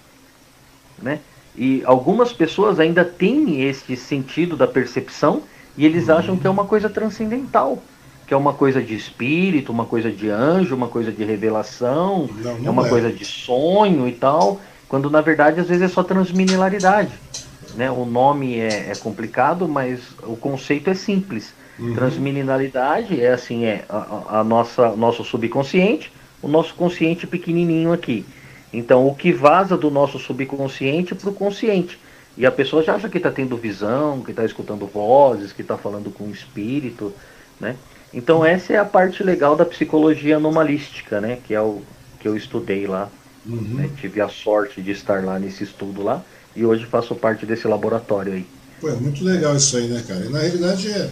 Né? 1.01 1.19
E 1.55 1.81
algumas 1.85 2.31
pessoas 2.31 2.79
ainda 2.79 3.03
têm 3.03 3.63
esse 3.63 3.95
sentido 3.95 4.55
da 4.55 4.67
percepção 4.67 5.43
e 5.77 5.85
eles 5.85 6.07
uhum. 6.07 6.15
acham 6.15 6.37
que 6.37 6.47
é 6.47 6.49
uma 6.49 6.65
coisa 6.65 6.89
transcendental, 6.89 7.81
que 8.29 8.33
é 8.33 8.37
uma 8.37 8.53
coisa 8.53 8.79
de 8.81 8.95
espírito, 8.95 9.71
uma 9.71 9.85
coisa 9.85 10.11
de 10.11 10.29
anjo, 10.29 10.75
uma 10.75 10.87
coisa 10.87 11.11
de 11.11 11.23
revelação, 11.23 12.29
não, 12.37 12.59
não 12.59 12.67
é 12.67 12.69
uma 12.69 12.85
é. 12.85 12.89
coisa 12.89 13.11
de 13.11 13.25
sonho 13.25 14.07
e 14.07 14.11
tal, 14.11 14.61
quando 14.87 15.09
na 15.09 15.19
verdade 15.19 15.59
às 15.59 15.67
vezes 15.67 15.81
é 15.81 15.87
só 15.87 16.03
transminilaridade. 16.03 17.11
Né? 17.73 17.89
O 17.89 18.05
nome 18.05 18.59
é, 18.59 18.91
é 18.91 18.93
complicado, 18.95 19.67
mas 19.67 19.99
o 20.21 20.37
conceito 20.37 20.91
é 20.91 20.93
simples. 20.93 21.53
Uhum. 21.79 21.95
Transminilaridade 21.95 23.19
é 23.19 23.33
assim, 23.33 23.65
é 23.65 23.83
a, 23.89 24.39
a 24.39 24.43
nossa 24.43 24.95
nosso 24.95 25.23
subconsciente 25.23 26.11
o 26.41 26.47
nosso 26.47 26.73
consciente 26.75 27.27
pequenininho 27.27 27.91
aqui. 27.91 28.25
Então, 28.71 29.07
o 29.07 29.15
que 29.15 29.31
vaza 29.31 29.75
do 29.75 29.89
nosso 29.89 30.19
subconsciente 30.19 31.15
para 31.15 31.29
o 31.29 31.33
consciente. 31.33 31.99
E 32.37 32.45
a 32.45 32.51
pessoa 32.51 32.83
já 32.83 32.95
acha 32.95 33.09
que 33.09 33.17
está 33.17 33.31
tendo 33.31 33.57
visão, 33.57 34.21
que 34.21 34.31
está 34.31 34.45
escutando 34.45 34.85
vozes, 34.85 35.51
que 35.51 35.61
está 35.61 35.77
falando 35.77 36.11
com 36.11 36.25
o 36.25 36.31
espírito, 36.31 37.13
né? 37.59 37.75
Então, 38.13 38.43
essa 38.43 38.73
é 38.73 38.77
a 38.77 38.85
parte 38.85 39.23
legal 39.23 39.55
da 39.55 39.65
psicologia 39.65 40.37
anomalística, 40.37 41.21
né? 41.21 41.37
Que 41.45 41.53
é 41.53 41.61
o 41.61 41.81
que 42.19 42.27
eu 42.27 42.35
estudei 42.35 42.87
lá. 42.87 43.09
Uhum. 43.45 43.75
Né? 43.75 43.89
Tive 43.99 44.21
a 44.21 44.27
sorte 44.27 44.81
de 44.81 44.91
estar 44.91 45.23
lá 45.23 45.39
nesse 45.39 45.63
estudo 45.63 46.03
lá 46.03 46.23
e 46.55 46.65
hoje 46.65 46.85
faço 46.85 47.15
parte 47.15 47.45
desse 47.45 47.67
laboratório 47.67 48.33
aí. 48.33 48.45
Pô, 48.81 48.89
é 48.89 48.95
muito 48.95 49.23
legal 49.23 49.55
isso 49.55 49.77
aí, 49.77 49.87
né, 49.87 50.03
cara? 50.07 50.25
E 50.25 50.29
na 50.29 50.39
realidade 50.39 50.89
é 50.89 51.09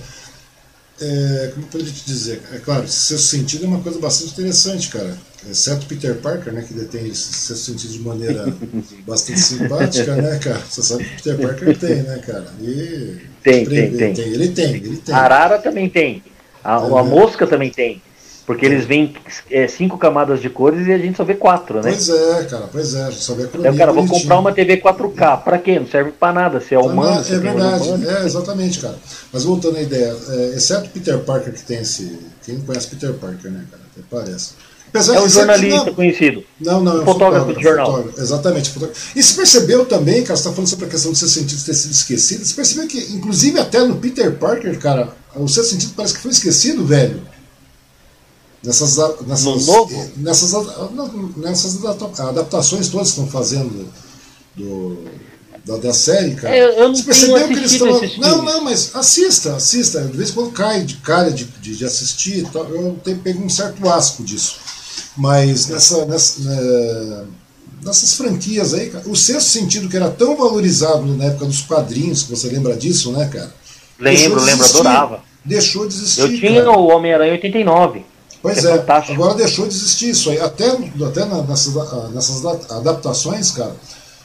é, 1.00 1.52
como 1.54 1.68
eu 1.74 1.86
te 1.86 2.06
dizer? 2.06 2.42
É 2.54 2.58
claro, 2.58 2.88
seu 2.88 3.20
sentido 3.20 3.66
é 3.66 3.68
uma 3.68 3.82
coisa 3.82 4.00
bastante 4.00 4.32
interessante, 4.32 4.90
cara. 4.90 5.16
Exceto 5.48 5.86
Peter 5.86 6.16
Parker, 6.16 6.52
né, 6.52 6.66
que 6.68 6.74
detém 6.74 7.14
seu 7.14 7.56
sentido 7.56 7.94
de 7.94 8.00
maneira 8.00 8.52
bastante 9.06 9.40
simpática, 9.40 10.16
né, 10.16 10.40
cara? 10.40 10.60
Você 10.68 10.82
sabe 10.82 11.04
que 11.04 11.22
Peter 11.22 11.38
Parker 11.38 11.78
tem, 11.78 11.96
né, 12.02 12.18
cara? 12.26 12.48
E 12.60 13.22
tem, 13.44 13.66
tem, 13.66 13.96
tem, 13.96 14.14
tem. 14.14 14.28
Ele 14.28 14.50
tem, 14.50 14.76
ele 14.76 14.98
tem. 14.98 15.14
Arara 15.14 15.60
também 15.60 15.88
tem. 15.88 16.24
A, 16.68 16.76
é, 16.76 17.00
a 17.00 17.04
mosca 17.04 17.48
também 17.48 17.72
tem. 17.72 18.02
Porque 18.46 18.66
eles 18.66 18.86
vêm 18.86 19.14
é, 19.52 19.68
cinco 19.68 19.98
camadas 19.98 20.42
de 20.42 20.50
cores 20.50 20.88
e 20.88 20.92
a 20.94 20.98
gente 20.98 21.18
só 21.18 21.24
vê 21.26 21.34
quatro, 21.34 21.82
né? 21.82 21.92
Pois 21.92 22.08
é, 22.08 22.44
cara, 22.46 22.70
pois 22.72 22.94
é, 22.94 23.04
a 23.04 23.10
gente 23.10 23.22
só 23.22 23.34
vê 23.34 23.44
a 23.44 23.74
cara, 23.74 23.92
vou 23.92 24.08
comprar 24.08 24.40
uma 24.40 24.54
TV 24.54 24.78
4K. 24.78 25.44
Pra 25.44 25.58
quê? 25.58 25.78
Não 25.80 25.88
serve 25.88 26.12
pra 26.12 26.32
nada, 26.32 26.62
se 26.62 26.74
é 26.74 26.80
humano. 26.80 27.22
É, 27.30 27.34
é 27.34 27.40
verdade, 27.40 28.08
é, 28.08 28.26
exatamente, 28.26 28.80
cara. 28.80 28.96
Mas 29.34 29.44
voltando 29.44 29.78
à 29.78 29.82
ideia, 29.82 30.16
é, 30.30 30.54
exceto 30.56 30.90
Peter 30.92 31.18
Parker 31.20 31.54
que 31.54 31.62
tem 31.62 31.80
esse. 31.80 32.20
Quem 32.46 32.56
não 32.56 32.66
conhece 32.66 32.88
Peter 32.88 33.14
Parker, 33.16 33.52
né, 33.52 33.66
cara? 33.70 33.84
Até 33.94 34.06
parece. 34.10 34.52
Apesar 34.88 35.16
é 35.16 35.22
um 35.22 35.30
jornalista 35.30 35.86
não, 35.86 35.94
conhecido. 35.94 36.44
Não, 36.60 36.82
não, 36.82 37.00
é 37.00 37.02
um 37.02 37.06
fotógrafo, 37.06 37.54
de 37.54 37.62
jornal. 37.62 37.88
Fotógrafo, 37.88 38.22
exatamente. 38.22 38.70
Fotógrafo. 38.70 39.02
E 39.14 39.22
você 39.22 39.36
percebeu 39.36 39.86
também, 39.86 40.24
cara, 40.24 40.38
você 40.38 40.44
está 40.44 40.52
falando 40.52 40.70
sobre 40.70 40.86
a 40.86 40.90
questão 40.90 41.12
do 41.12 41.18
seu 41.18 41.28
sentido 41.28 41.62
ter 41.66 41.74
sido 41.74 41.92
esquecido. 41.92 42.46
Você 42.46 42.56
percebeu 42.56 42.88
que, 42.88 42.98
inclusive, 43.14 43.60
até 43.60 43.84
no 43.84 43.98
Peter 43.98 44.32
Parker, 44.38 44.80
cara, 44.80 45.10
o 45.40 45.48
seu 45.48 45.64
sentido 45.64 45.94
parece 45.96 46.16
que 46.16 46.22
foi 46.22 46.32
esquecido, 46.32 46.86
velho. 46.86 47.22
Nessas, 48.64 48.98
nessas, 49.26 49.68
nessas, 50.18 50.54
nessas 51.38 51.86
adaptações 51.86 52.90
todas 52.90 53.12
que 53.12 53.20
estão 53.20 53.28
fazendo 53.28 53.88
do, 54.56 55.04
da, 55.64 55.78
da 55.78 55.94
série, 55.94 56.36
cara. 56.36 56.56
É, 56.56 56.80
eu 56.82 56.88
não 56.88 56.96
Você 56.96 57.04
percebeu 57.04 57.48
que 57.48 57.54
eles 57.54 57.72
estão. 57.74 58.02
Não, 58.18 58.42
não, 58.42 58.64
mas 58.64 58.96
assista, 58.96 59.56
assista. 59.56 60.02
De 60.02 60.18
vez 60.18 60.32
em 60.32 60.34
quando 60.34 60.52
cai 60.52 60.84
de 60.84 60.96
cara 60.96 61.30
de, 61.30 61.46
de, 61.46 61.76
de 61.76 61.86
assistir, 61.86 62.48
eu 62.54 63.00
tenho 63.04 63.20
pego 63.20 63.44
um 63.44 63.50
certo 63.50 63.88
asco 63.88 64.24
disso. 64.24 64.58
Mas 65.16 65.68
nessa, 65.68 66.06
nessa, 66.06 66.42
né, 66.42 67.26
nessas 67.84 68.14
franquias 68.14 68.74
aí, 68.74 68.90
cara, 68.90 69.08
o 69.08 69.16
sexto 69.16 69.50
sentido 69.50 69.90
que 69.90 69.96
era 69.96 70.10
tão 70.10 70.36
valorizado 70.36 71.06
na 71.16 71.26
época 71.26 71.46
dos 71.46 71.62
quadrinhos, 71.62 72.24
que 72.24 72.32
você 72.32 72.48
lembra 72.50 72.76
disso, 72.76 73.12
né, 73.12 73.28
cara? 73.28 73.54
Lembro, 74.00 74.42
lembro, 74.44 74.66
adorava. 74.66 75.24
Deixou 75.48 75.88
de 75.88 75.96
existir. 75.96 76.22
Eu 76.22 76.40
tinha 76.40 76.64
cara. 76.64 76.78
o 76.78 76.88
Homem-Aranha 76.90 77.32
89. 77.34 78.04
Pois 78.42 78.64
é, 78.64 78.76
é 78.76 79.12
agora 79.12 79.34
deixou 79.34 79.68
de 79.68 79.74
existir 79.74 80.10
isso 80.10 80.30
aí. 80.30 80.40
Até, 80.40 80.68
até 80.70 81.26
nessas, 81.48 81.74
nessas 82.14 82.46
adaptações, 82.72 83.52
cara, 83.52 83.76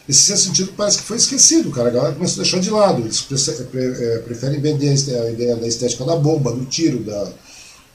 esse 0.08 0.36
sentido 0.36 0.72
parece 0.76 0.98
que 0.98 1.04
foi 1.04 1.16
esquecido, 1.16 1.70
cara. 1.70 1.88
A 1.88 1.92
galera 1.92 2.14
começou 2.14 2.40
a 2.40 2.42
deixar 2.42 2.60
de 2.60 2.70
lado. 2.70 3.02
Eles 3.02 3.26
é, 3.30 4.18
preferem 4.18 4.60
vender 4.60 4.90
a 4.90 5.30
ideia 5.30 5.56
da 5.56 5.66
estética 5.66 6.04
da 6.04 6.16
bomba, 6.16 6.52
do 6.52 6.64
tiro, 6.64 6.98
da, 7.00 7.28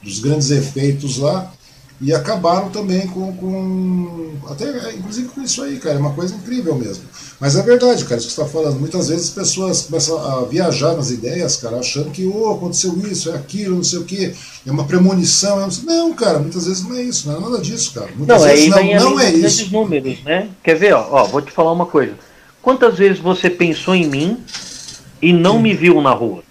dos 0.02 0.18
grandes 0.20 0.50
efeitos 0.50 1.18
lá. 1.18 1.52
E 2.00 2.14
acabaram 2.14 2.70
também 2.70 3.08
com, 3.08 3.32
com, 3.36 4.32
até 4.48 4.94
inclusive 4.94 5.28
com 5.28 5.42
isso 5.42 5.62
aí, 5.62 5.78
cara, 5.78 5.96
é 5.96 5.98
uma 5.98 6.12
coisa 6.12 6.34
incrível 6.34 6.76
mesmo. 6.76 7.04
Mas 7.40 7.56
é 7.56 7.62
verdade, 7.62 8.04
cara, 8.04 8.16
isso 8.16 8.28
que 8.28 8.34
você 8.34 8.40
está 8.40 8.52
falando. 8.52 8.78
Muitas 8.78 9.08
vezes 9.08 9.28
as 9.28 9.34
pessoas 9.34 9.82
começam 9.82 10.18
a 10.18 10.44
viajar 10.44 10.94
nas 10.94 11.10
ideias, 11.10 11.56
cara, 11.56 11.78
achando 11.78 12.10
que 12.10 12.24
oh, 12.26 12.52
aconteceu 12.52 12.96
isso, 13.10 13.30
é 13.30 13.34
aquilo, 13.34 13.76
não 13.76 13.84
sei 13.84 13.98
o 13.98 14.04
que, 14.04 14.32
é 14.66 14.70
uma 14.70 14.84
premonição. 14.84 15.60
É 15.60 15.68
não, 15.84 16.12
cara, 16.14 16.38
muitas 16.38 16.66
vezes 16.66 16.84
não 16.84 16.96
é 16.96 17.02
isso, 17.02 17.28
não 17.28 17.36
é 17.36 17.40
nada 17.40 17.58
disso, 17.60 17.94
cara. 17.94 18.10
Muitas 18.14 18.42
não, 18.42 18.48
vezes 18.48 18.68
não, 18.68 19.10
não 19.10 19.20
é 19.20 19.32
isso. 19.32 19.72
números, 19.72 20.22
né? 20.22 20.48
Quer 20.62 20.74
ver, 20.74 20.94
ó, 20.94 21.06
ó, 21.10 21.24
vou 21.24 21.42
te 21.42 21.50
falar 21.50 21.72
uma 21.72 21.86
coisa. 21.86 22.14
Quantas 22.62 22.96
vezes 22.96 23.18
você 23.18 23.50
pensou 23.50 23.94
em 23.94 24.06
mim 24.06 24.38
e 25.20 25.32
não 25.32 25.56
Sim. 25.56 25.62
me 25.62 25.74
viu 25.74 26.00
na 26.00 26.12
rua? 26.12 26.42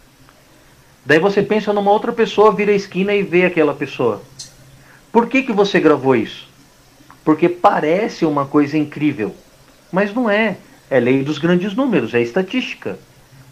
Daí 1.06 1.20
você 1.20 1.42
pensa 1.42 1.72
numa 1.72 1.92
outra 1.92 2.12
pessoa, 2.12 2.52
vira 2.52 2.72
a 2.74 2.76
esquina 2.76 3.14
e 3.14 3.24
vê 3.24 3.46
aquela 3.46 3.74
pessoa. 3.74 4.22
Por 5.12 5.28
que, 5.28 5.44
que 5.44 5.52
você 5.52 5.80
gravou 5.80 6.16
isso? 6.16 6.48
Porque 7.24 7.50
parece 7.50 8.26
uma 8.26 8.46
coisa 8.46 8.78
incrível, 8.78 9.36
mas 9.92 10.14
não 10.14 10.30
é. 10.30 10.58
É 10.90 11.00
lei 11.00 11.24
dos 11.24 11.38
grandes 11.38 11.76
números, 11.76 12.14
é 12.14 12.22
estatística. 12.22 12.98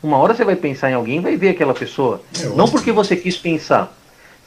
Uma 0.02 0.18
hora 0.18 0.34
você 0.34 0.46
vai 0.46 0.56
pensar 0.56 0.92
em 0.92 0.94
alguém 0.94 1.20
vai 1.20 1.36
ver 1.36 1.50
aquela 1.50 1.74
pessoa. 1.74 2.22
É 2.40 2.46
não 2.50 2.68
porque 2.68 2.92
você 2.92 3.16
quis 3.16 3.38
pensar. 3.38 3.94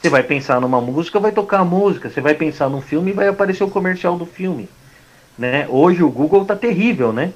Você 0.01 0.09
vai 0.09 0.23
pensar 0.23 0.61
numa 0.61 0.79
música, 0.79 1.19
vai 1.19 1.31
tocar 1.31 1.59
a 1.59 1.65
música. 1.65 2.09
Você 2.09 2.21
vai 2.21 2.33
pensar 2.33 2.69
num 2.69 2.81
filme 2.81 3.11
e 3.11 3.13
vai 3.13 3.27
aparecer 3.27 3.63
o 3.63 3.69
comercial 3.69 4.17
do 4.17 4.25
filme. 4.25 4.69
Né? 5.37 5.67
Hoje 5.69 6.01
o 6.01 6.09
Google 6.09 6.45
tá 6.45 6.55
terrível, 6.55 7.11
né? 7.11 7.33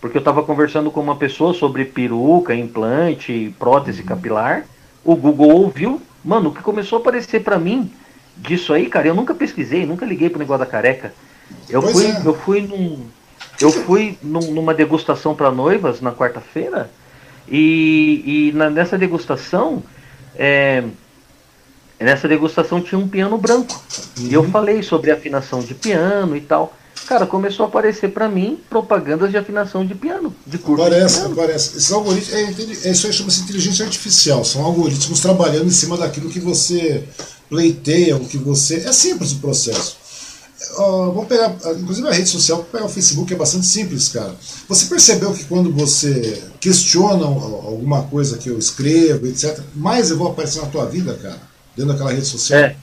Porque 0.00 0.16
eu 0.16 0.20
estava 0.20 0.42
conversando 0.42 0.90
com 0.90 1.00
uma 1.00 1.16
pessoa 1.16 1.52
sobre 1.52 1.84
peruca, 1.84 2.54
implante, 2.54 3.54
prótese 3.58 4.02
uhum. 4.02 4.06
capilar. 4.06 4.64
O 5.04 5.16
Google 5.16 5.50
ouviu. 5.50 6.00
Mano, 6.24 6.50
o 6.50 6.54
que 6.54 6.62
começou 6.62 6.98
a 6.98 7.00
aparecer 7.00 7.42
para 7.42 7.58
mim 7.58 7.90
disso 8.36 8.72
aí, 8.72 8.86
cara, 8.86 9.08
eu 9.08 9.14
nunca 9.14 9.34
pesquisei, 9.34 9.86
nunca 9.86 10.06
liguei 10.06 10.28
pro 10.28 10.38
negócio 10.38 10.64
da 10.64 10.70
careca. 10.70 11.12
Eu 11.68 11.80
pois 11.80 11.94
fui, 11.94 12.06
é. 12.06 12.22
eu 12.24 12.34
fui 12.34 12.60
num, 12.62 13.06
eu 13.60 13.70
fui 13.70 14.18
num, 14.22 14.52
numa 14.52 14.74
degustação 14.74 15.34
para 15.34 15.50
noivas 15.50 16.00
na 16.00 16.12
quarta-feira 16.12 16.90
e, 17.48 18.22
e 18.50 18.52
na, 18.52 18.68
nessa 18.68 18.98
degustação, 18.98 19.82
é, 20.34 20.84
nessa 21.98 22.28
degustação 22.28 22.80
tinha 22.80 22.98
um 22.98 23.08
piano 23.08 23.38
branco. 23.38 23.80
Uhum. 24.18 24.26
E 24.26 24.34
eu 24.34 24.42
uhum. 24.42 24.50
falei 24.50 24.82
sobre 24.82 25.10
afinação 25.10 25.60
de 25.60 25.74
piano 25.74 26.36
e 26.36 26.40
tal. 26.40 26.76
Cara, 27.06 27.26
começou 27.26 27.66
a 27.66 27.68
aparecer 27.68 28.08
para 28.12 28.28
mim 28.28 28.58
propagandas 28.68 29.30
de 29.30 29.36
afinação 29.36 29.86
de 29.86 29.94
piano, 29.94 30.34
de 30.46 30.58
curso 30.58 30.82
Aparece, 30.82 31.14
de 31.14 31.20
piano. 31.20 31.34
aparece. 31.34 31.76
Esses 31.76 31.92
algoritmos, 31.92 32.34
é, 32.34 32.88
é, 32.88 32.90
isso 32.90 33.06
aí 33.06 33.12
chama-se 33.12 33.40
inteligência 33.42 33.84
artificial. 33.84 34.44
São 34.44 34.64
algoritmos 34.64 35.20
trabalhando 35.20 35.66
em 35.66 35.70
cima 35.70 35.96
daquilo 35.96 36.30
que 36.30 36.40
você 36.40 37.04
pleiteia, 37.48 38.16
o 38.16 38.26
que 38.26 38.38
você. 38.38 38.76
É 38.76 38.92
simples 38.92 39.32
o 39.32 39.36
processo. 39.36 39.96
Uh, 40.72 41.12
vamos 41.12 41.26
pegar, 41.26 41.54
inclusive 41.78 42.08
a 42.08 42.12
rede 42.12 42.28
social, 42.28 42.64
pegar 42.64 42.86
o 42.86 42.88
Facebook, 42.88 43.32
é 43.32 43.36
bastante 43.36 43.66
simples, 43.66 44.08
cara. 44.08 44.34
Você 44.68 44.86
percebeu 44.86 45.32
que 45.32 45.44
quando 45.44 45.70
você 45.70 46.42
questiona 46.58 47.24
alguma 47.24 48.02
coisa 48.04 48.38
que 48.38 48.48
eu 48.48 48.58
escrevo, 48.58 49.26
etc., 49.26 49.58
mais 49.74 50.10
eu 50.10 50.16
vou 50.18 50.28
aparecer 50.28 50.60
na 50.62 50.68
tua 50.68 50.86
vida, 50.86 51.14
cara, 51.14 51.40
dentro 51.76 51.92
daquela 51.92 52.10
rede 52.10 52.26
social? 52.26 52.58
É. 52.58 52.76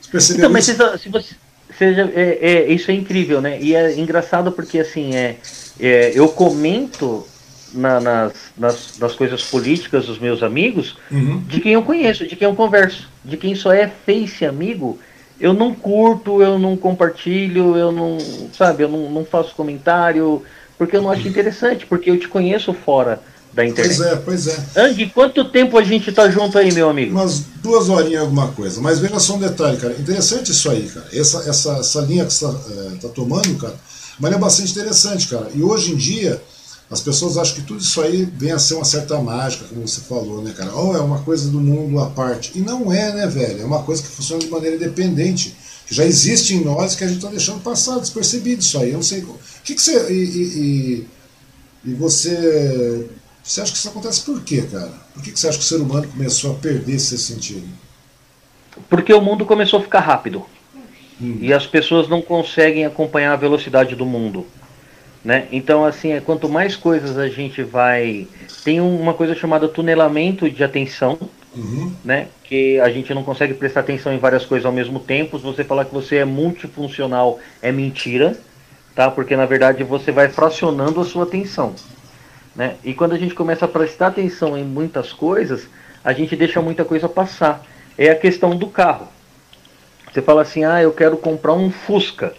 Você 0.00 0.10
percebeu 0.10 0.48
então, 0.48 0.58
isso? 0.58 0.76
Mas 0.78 1.00
se, 1.00 1.08
você, 1.08 1.34
seja, 1.78 2.10
é, 2.14 2.38
é, 2.40 2.72
isso 2.72 2.90
é 2.90 2.94
incrível, 2.94 3.40
né? 3.40 3.58
E 3.60 3.74
é 3.74 3.98
engraçado 3.98 4.52
porque, 4.52 4.78
assim, 4.78 5.14
é, 5.14 5.36
é 5.80 6.12
eu 6.14 6.28
comento 6.28 7.26
na, 7.72 8.00
nas, 8.00 8.32
nas, 8.56 8.98
nas, 8.98 9.14
coisas 9.14 9.42
políticas 9.42 10.06
dos 10.06 10.18
meus 10.18 10.42
amigos 10.42 10.96
uhum. 11.10 11.42
de 11.46 11.60
quem 11.60 11.72
eu 11.72 11.82
conheço, 11.82 12.26
de 12.26 12.36
quem 12.36 12.46
eu 12.46 12.54
converso, 12.54 13.08
de 13.24 13.36
quem 13.36 13.54
só 13.54 13.72
é 13.72 13.88
face 13.88 14.44
amigo 14.44 14.98
eu 15.42 15.52
não 15.52 15.74
curto, 15.74 16.40
eu 16.40 16.56
não 16.56 16.76
compartilho, 16.76 17.76
eu 17.76 17.90
não, 17.90 18.16
sabe, 18.52 18.84
eu 18.84 18.88
não, 18.88 19.10
não 19.10 19.24
faço 19.24 19.56
comentário, 19.56 20.40
porque 20.78 20.96
eu 20.96 21.02
não 21.02 21.10
acho 21.10 21.26
interessante, 21.26 21.84
porque 21.84 22.08
eu 22.08 22.18
te 22.18 22.28
conheço 22.28 22.72
fora 22.72 23.20
da 23.54 23.64
internet. 23.66 23.96
Pois 23.96 24.12
é, 24.12 24.16
pois 24.16 24.46
é. 24.46 24.64
Andy, 24.76 25.06
quanto 25.06 25.44
tempo 25.44 25.76
a 25.78 25.82
gente 25.82 26.10
tá 26.12 26.30
junto 26.30 26.56
aí, 26.56 26.72
meu 26.72 26.88
amigo? 26.88 27.12
Umas 27.12 27.40
duas 27.62 27.88
horinhas 27.88 28.22
alguma 28.22 28.48
coisa. 28.48 28.80
Mas 28.80 28.98
veja 28.98 29.18
só 29.18 29.34
um 29.34 29.38
detalhe, 29.38 29.76
cara. 29.76 29.94
Interessante 29.94 30.50
isso 30.50 30.70
aí, 30.70 30.88
cara. 30.88 31.06
Essa, 31.12 31.48
essa, 31.48 31.72
essa 31.78 32.00
linha 32.00 32.24
que 32.24 32.32
você 32.32 32.46
tá, 32.46 32.54
é, 32.70 32.96
tá 33.02 33.08
tomando, 33.08 33.56
cara, 33.58 33.74
mas 34.18 34.32
é 34.32 34.38
bastante 34.38 34.72
interessante, 34.72 35.28
cara. 35.28 35.48
E 35.54 35.62
hoje 35.62 35.92
em 35.92 35.96
dia, 35.96 36.40
as 36.92 37.00
pessoas 37.00 37.38
acham 37.38 37.54
que 37.54 37.62
tudo 37.62 37.80
isso 37.80 38.02
aí 38.02 38.28
vem 38.36 38.52
a 38.52 38.58
ser 38.58 38.74
uma 38.74 38.84
certa 38.84 39.18
mágica, 39.18 39.64
como 39.64 39.88
você 39.88 40.02
falou, 40.02 40.42
né, 40.42 40.52
cara? 40.54 40.74
Ou 40.74 40.94
é 40.94 41.00
uma 41.00 41.20
coisa 41.20 41.48
do 41.48 41.58
mundo 41.58 41.98
à 41.98 42.10
parte. 42.10 42.52
E 42.54 42.60
não 42.60 42.92
é, 42.92 43.14
né, 43.14 43.26
velho? 43.26 43.62
É 43.62 43.64
uma 43.64 43.82
coisa 43.82 44.02
que 44.02 44.08
funciona 44.08 44.42
de 44.42 44.50
maneira 44.50 44.76
independente. 44.76 45.56
Que 45.86 45.94
já 45.94 46.04
existe 46.04 46.54
em 46.54 46.62
nós 46.62 46.94
que 46.94 47.02
a 47.02 47.06
gente 47.06 47.16
está 47.16 47.30
deixando 47.30 47.60
passar 47.60 47.98
despercebido 47.98 48.60
isso 48.60 48.78
aí. 48.78 48.90
Eu 48.90 48.96
não 48.96 49.02
sei. 49.02 49.22
O 49.22 49.38
que, 49.64 49.74
que 49.74 49.80
você. 49.80 50.12
E, 50.12 50.22
e, 50.22 51.06
e, 51.86 51.94
você. 51.94 53.08
Você 53.42 53.60
acha 53.60 53.72
que 53.72 53.78
isso 53.78 53.88
acontece 53.88 54.22
por 54.22 54.40
quê, 54.42 54.62
cara? 54.70 54.92
Por 55.12 55.22
que, 55.22 55.30
você 55.32 55.48
acha 55.48 55.58
que 55.58 55.64
o 55.64 55.66
ser 55.66 55.80
humano 55.80 56.06
começou 56.08 56.52
a 56.52 56.54
perder 56.54 56.94
esse 56.94 57.18
sentido? 57.18 57.66
Porque 58.88 59.12
o 59.12 59.20
mundo 59.20 59.44
começou 59.44 59.80
a 59.80 59.82
ficar 59.82 60.00
rápido. 60.00 60.46
Hum. 61.20 61.38
E 61.40 61.52
as 61.52 61.66
pessoas 61.66 62.08
não 62.08 62.22
conseguem 62.22 62.86
acompanhar 62.86 63.32
a 63.32 63.36
velocidade 63.36 63.96
do 63.96 64.06
mundo. 64.06 64.46
Né? 65.24 65.46
Então, 65.52 65.84
assim, 65.84 66.12
é, 66.12 66.20
quanto 66.20 66.48
mais 66.48 66.74
coisas 66.74 67.16
a 67.16 67.28
gente 67.28 67.62
vai. 67.62 68.26
Tem 68.64 68.80
uma 68.80 69.14
coisa 69.14 69.34
chamada 69.34 69.68
tunelamento 69.68 70.50
de 70.50 70.64
atenção, 70.64 71.18
uhum. 71.54 71.92
né? 72.04 72.28
que 72.44 72.78
a 72.80 72.90
gente 72.90 73.14
não 73.14 73.22
consegue 73.22 73.54
prestar 73.54 73.80
atenção 73.80 74.12
em 74.12 74.18
várias 74.18 74.44
coisas 74.44 74.66
ao 74.66 74.72
mesmo 74.72 74.98
tempo. 74.98 75.38
Se 75.38 75.44
você 75.44 75.62
falar 75.62 75.84
que 75.84 75.94
você 75.94 76.16
é 76.16 76.24
multifuncional, 76.24 77.38
é 77.60 77.70
mentira, 77.70 78.36
tá? 78.94 79.10
porque 79.10 79.36
na 79.36 79.46
verdade 79.46 79.84
você 79.84 80.10
vai 80.10 80.28
fracionando 80.28 81.00
a 81.00 81.04
sua 81.04 81.22
atenção. 81.22 81.74
Né? 82.54 82.76
E 82.84 82.92
quando 82.94 83.12
a 83.12 83.18
gente 83.18 83.34
começa 83.34 83.64
a 83.64 83.68
prestar 83.68 84.08
atenção 84.08 84.56
em 84.56 84.64
muitas 84.64 85.12
coisas, 85.12 85.66
a 86.04 86.12
gente 86.12 86.36
deixa 86.36 86.60
muita 86.60 86.84
coisa 86.84 87.08
passar. 87.08 87.64
É 87.96 88.10
a 88.10 88.14
questão 88.14 88.56
do 88.56 88.66
carro. 88.66 89.08
Você 90.12 90.20
fala 90.20 90.42
assim: 90.42 90.64
ah, 90.64 90.82
eu 90.82 90.92
quero 90.92 91.16
comprar 91.16 91.54
um 91.54 91.70
Fusca. 91.70 92.34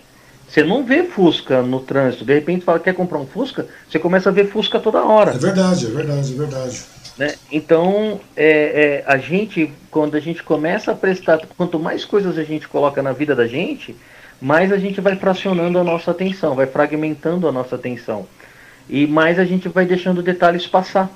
Você 0.48 0.64
não 0.64 0.84
vê 0.84 1.04
Fusca 1.04 1.64
no 1.64 1.80
trânsito. 1.80 2.24
De 2.26 2.34
repente 2.34 2.64
fala 2.64 2.80
quer 2.80 2.94
comprar 2.94 3.18
um 3.18 3.26
Fusca, 3.26 3.66
você 3.90 3.98
começa 3.98 4.30
a 4.30 4.32
ver 4.32 4.48
Fusca 4.48 4.80
toda 4.80 5.04
hora. 5.04 5.32
É 5.32 5.38
verdade, 5.38 5.88
é 5.88 5.90
verdade, 5.90 6.34
é 6.34 6.38
verdade. 6.38 6.84
Né? 7.18 7.36
Então, 7.52 8.20
é, 8.36 9.04
é, 9.06 9.12
a 9.12 9.18
gente, 9.18 9.72
quando 9.90 10.16
a 10.16 10.20
gente 10.20 10.44
começa 10.44 10.92
a 10.92 10.96
prestar, 10.96 11.40
quanto 11.58 11.80
mais 11.80 12.06
coisas 12.06 12.38
a 12.38 12.44
gente 12.44 12.68
coloca 12.68 13.02
na 13.02 13.12
vida 13.12 13.36
da 13.36 13.48
gente, 13.48 13.96
mais 14.42 14.72
a 14.72 14.78
gente 14.78 15.00
vai 15.00 15.16
fracionando 15.16 15.80
a 15.80 15.84
nossa 15.84 16.12
atenção, 16.12 16.56
vai 16.56 16.68
fragmentando 16.68 17.48
a 17.48 17.52
nossa 17.52 17.76
atenção. 17.76 18.28
E 18.90 19.08
mais 19.08 19.40
a 19.40 19.46
gente 19.46 19.70
vai 19.70 19.86
deixando 19.86 20.22
detalhes 20.22 20.68
passar. 20.68 21.10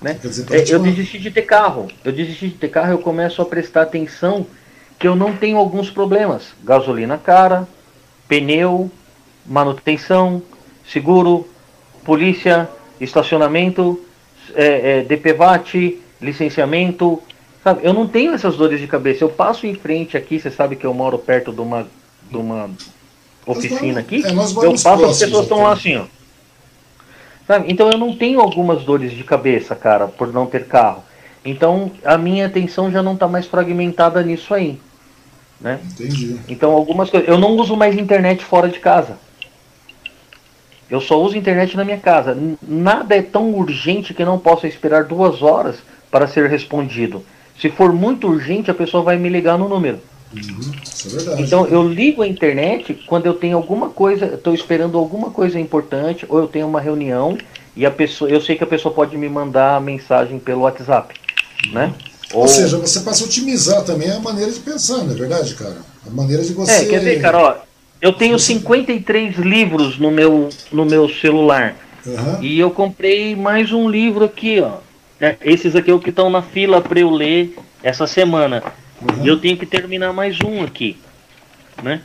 Né? 0.00 0.14
Dizer, 0.20 0.46
é, 0.50 0.74
eu 0.74 0.80
desisti 0.80 1.18
de 1.18 1.30
ter 1.30 1.42
carro. 1.42 1.88
Eu 2.04 2.12
desisti 2.12 2.48
de 2.48 2.54
ter 2.54 2.68
carro, 2.68 2.92
eu 2.92 2.98
começo 2.98 3.40
a 3.40 3.44
prestar 3.44 3.82
atenção 3.82 4.46
que 4.98 5.06
eu 5.06 5.14
não 5.14 5.36
tenho 5.36 5.56
alguns 5.56 5.90
problemas. 5.90 6.54
Gasolina 6.64 7.18
cara, 7.18 7.66
pneu, 8.28 8.90
manutenção, 9.46 10.42
seguro, 10.86 11.48
polícia, 12.04 12.68
estacionamento, 13.00 14.00
é, 14.54 14.98
é, 14.98 15.02
DPVAT, 15.02 16.00
licenciamento. 16.20 17.22
Sabe? 17.62 17.80
Eu 17.84 17.92
não 17.92 18.08
tenho 18.08 18.32
essas 18.32 18.56
dores 18.56 18.80
de 18.80 18.86
cabeça. 18.88 19.22
Eu 19.22 19.28
passo 19.28 19.66
em 19.66 19.74
frente 19.74 20.16
aqui, 20.16 20.40
você 20.40 20.50
sabe 20.50 20.74
que 20.74 20.84
eu 20.84 20.92
moro 20.92 21.18
perto 21.18 21.52
de 21.52 21.60
uma, 21.60 21.86
de 22.28 22.36
uma 22.36 22.70
oficina 23.46 24.00
aqui. 24.00 24.24
É, 24.24 24.30
eu 24.30 24.72
passo, 24.72 25.04
as 25.04 25.18
pessoas 25.18 25.42
estão 25.44 25.62
lá 25.62 25.72
assim, 25.72 25.96
ó. 25.96 26.04
Sabe? 27.52 27.70
Então 27.70 27.90
eu 27.90 27.98
não 27.98 28.16
tenho 28.16 28.40
algumas 28.40 28.82
dores 28.82 29.12
de 29.12 29.22
cabeça, 29.22 29.76
cara, 29.76 30.08
por 30.08 30.32
não 30.32 30.46
ter 30.46 30.66
carro. 30.66 31.04
Então 31.44 31.90
a 32.02 32.16
minha 32.16 32.46
atenção 32.46 32.90
já 32.90 33.02
não 33.02 33.12
está 33.12 33.28
mais 33.28 33.44
fragmentada 33.44 34.22
nisso 34.22 34.54
aí. 34.54 34.80
Né? 35.60 35.78
Entendi. 35.84 36.40
Então 36.48 36.72
algumas 36.72 37.10
coisas. 37.10 37.28
Eu 37.28 37.36
não 37.36 37.50
uso 37.56 37.76
mais 37.76 37.94
internet 37.94 38.42
fora 38.42 38.70
de 38.70 38.80
casa. 38.80 39.18
Eu 40.88 40.98
só 40.98 41.20
uso 41.20 41.36
internet 41.36 41.76
na 41.76 41.84
minha 41.84 41.98
casa. 41.98 42.34
Nada 42.66 43.14
é 43.14 43.20
tão 43.20 43.52
urgente 43.52 44.14
que 44.14 44.24
não 44.24 44.38
possa 44.38 44.66
esperar 44.66 45.04
duas 45.04 45.42
horas 45.42 45.76
para 46.10 46.26
ser 46.26 46.48
respondido. 46.48 47.22
Se 47.60 47.68
for 47.68 47.92
muito 47.92 48.28
urgente, 48.28 48.70
a 48.70 48.74
pessoa 48.74 49.02
vai 49.02 49.18
me 49.18 49.28
ligar 49.28 49.58
no 49.58 49.68
número. 49.68 50.00
Uhum, 50.34 50.72
isso 50.82 51.30
é. 51.30 51.40
Então 51.40 51.66
eu 51.66 51.86
ligo 51.86 52.22
a 52.22 52.26
internet 52.26 52.94
quando 53.06 53.26
eu 53.26 53.34
tenho 53.34 53.56
alguma 53.56 53.90
coisa, 53.90 54.26
estou 54.26 54.54
esperando 54.54 54.96
alguma 54.96 55.30
coisa 55.30 55.58
importante, 55.58 56.24
ou 56.28 56.38
eu 56.38 56.46
tenho 56.46 56.66
uma 56.66 56.80
reunião 56.80 57.36
e 57.76 57.86
a 57.86 57.90
pessoa, 57.90 58.30
eu 58.30 58.40
sei 58.40 58.56
que 58.56 58.64
a 58.64 58.66
pessoa 58.66 58.94
pode 58.94 59.16
me 59.16 59.28
mandar 59.28 59.80
mensagem 59.80 60.38
pelo 60.38 60.62
WhatsApp, 60.62 61.14
uhum. 61.66 61.72
né? 61.72 61.94
Ou, 62.32 62.42
Ou 62.42 62.48
seja, 62.48 62.78
você 62.78 63.00
passa 63.00 63.24
a 63.24 63.26
otimizar 63.26 63.82
também 63.84 64.10
a 64.10 64.18
maneira 64.18 64.50
de 64.50 64.60
pensar, 64.60 64.98
não 64.98 65.12
é 65.12 65.14
verdade, 65.14 65.54
cara? 65.54 65.76
A 66.06 66.10
maneira 66.10 66.42
de 66.42 66.52
você. 66.54 66.72
É, 66.72 66.84
quer 66.86 67.00
ver, 67.00 67.20
cara, 67.20 67.38
ó, 67.38 67.54
eu 68.00 68.12
tenho 68.12 68.38
53 68.38 69.36
livros 69.36 69.98
no 69.98 70.10
meu, 70.10 70.48
no 70.72 70.84
meu 70.84 71.08
celular. 71.08 71.76
Uhum. 72.04 72.42
E 72.42 72.58
eu 72.58 72.70
comprei 72.70 73.36
mais 73.36 73.72
um 73.72 73.88
livro 73.88 74.24
aqui, 74.24 74.60
ó. 74.60 74.78
É, 75.20 75.36
esses 75.42 75.76
aqui 75.76 75.90
é 75.90 75.94
o 75.94 76.00
que 76.00 76.10
estão 76.10 76.28
na 76.28 76.42
fila 76.42 76.80
para 76.80 76.98
eu 76.98 77.10
ler 77.10 77.56
essa 77.82 78.08
semana. 78.08 78.62
Uhum. 79.02 79.24
E 79.24 79.28
eu 79.28 79.38
tenho 79.38 79.56
que 79.56 79.66
terminar 79.66 80.12
mais 80.12 80.38
um 80.40 80.62
aqui. 80.62 80.96
né? 81.82 82.02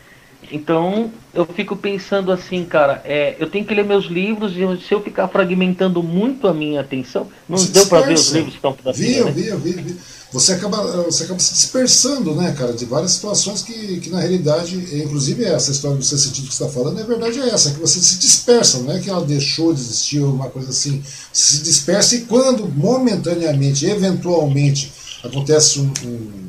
Então 0.51 1.11
eu 1.33 1.45
fico 1.45 1.75
pensando 1.75 2.31
assim, 2.31 2.63
cara, 2.63 3.01
é, 3.03 3.35
eu 3.39 3.49
tenho 3.49 3.65
que 3.65 3.73
ler 3.73 3.83
meus 3.83 4.05
livros 4.05 4.53
e 4.55 4.87
se 4.87 4.93
eu 4.93 5.01
ficar 5.01 5.27
fragmentando 5.27 6.01
muito 6.01 6.47
a 6.47 6.53
minha 6.53 6.81
atenção, 6.81 7.27
não 7.49 7.57
Você 7.57 7.71
deu 7.71 7.85
para 7.87 8.07
ver 8.07 8.13
os 8.13 8.31
livros 8.31 8.51
que 8.51 8.57
estão 8.57 8.73
para 8.73 8.91
vi, 8.91 9.23
né? 9.23 9.31
vi, 9.31 9.51
vi, 9.57 9.71
vi. 9.73 9.97
Você 10.31 10.53
acaba, 10.53 10.77
você 11.03 11.23
acaba 11.23 11.39
se 11.39 11.53
dispersando, 11.53 12.35
né, 12.35 12.53
cara, 12.57 12.73
de 12.73 12.83
várias 12.83 13.11
situações 13.11 13.61
que, 13.61 13.99
que 14.01 14.09
na 14.09 14.19
realidade, 14.19 14.75
inclusive 15.01 15.45
essa 15.45 15.71
história 15.71 15.95
do 15.95 16.03
seu 16.03 16.17
sentido 16.17 16.47
que 16.47 16.53
você 16.53 16.63
está 16.63 16.73
falando, 16.73 16.99
a 16.99 17.03
verdade 17.03 17.39
é 17.39 17.49
essa, 17.49 17.71
que 17.71 17.79
você 17.79 17.99
se 17.99 18.19
dispersa, 18.19 18.79
não 18.79 18.91
é 18.91 18.99
que 18.99 19.09
ela 19.09 19.25
deixou 19.25 19.73
de 19.73 19.79
existir 19.79 20.19
ou 20.19 20.27
alguma 20.27 20.49
coisa 20.49 20.69
assim. 20.69 21.01
Você 21.31 21.57
se 21.57 21.63
dispersa 21.63 22.15
e 22.15 22.21
quando 22.21 22.67
momentaneamente, 22.67 23.85
eventualmente, 23.85 24.91
acontece 25.23 25.79
um. 25.79 25.91
um 26.05 26.47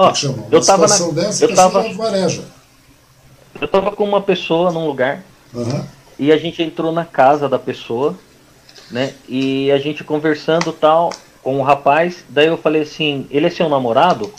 Ó, 0.00 0.14
chama, 0.14 0.46
eu 0.50 0.62
situação 0.62 1.08
na, 1.08 1.22
dessa, 1.22 1.44
eu 1.44 1.54
tava, 1.54 1.82
vareja. 1.92 2.42
Eu 3.60 3.68
tava 3.68 3.92
com 3.92 4.02
uma 4.02 4.22
pessoa 4.22 4.72
num 4.72 4.86
lugar 4.86 5.22
uhum. 5.52 5.84
e 6.18 6.32
a 6.32 6.38
gente 6.38 6.62
entrou 6.62 6.90
na 6.90 7.04
casa 7.04 7.46
da 7.50 7.58
pessoa, 7.58 8.16
né? 8.90 9.12
E 9.28 9.70
a 9.70 9.76
gente 9.76 10.02
conversando 10.02 10.72
tal 10.72 11.12
com 11.42 11.60
o 11.60 11.62
rapaz, 11.62 12.24
daí 12.30 12.46
eu 12.46 12.56
falei 12.56 12.80
assim, 12.80 13.26
ele 13.30 13.46
é 13.46 13.50
seu 13.50 13.68
namorado? 13.68 14.32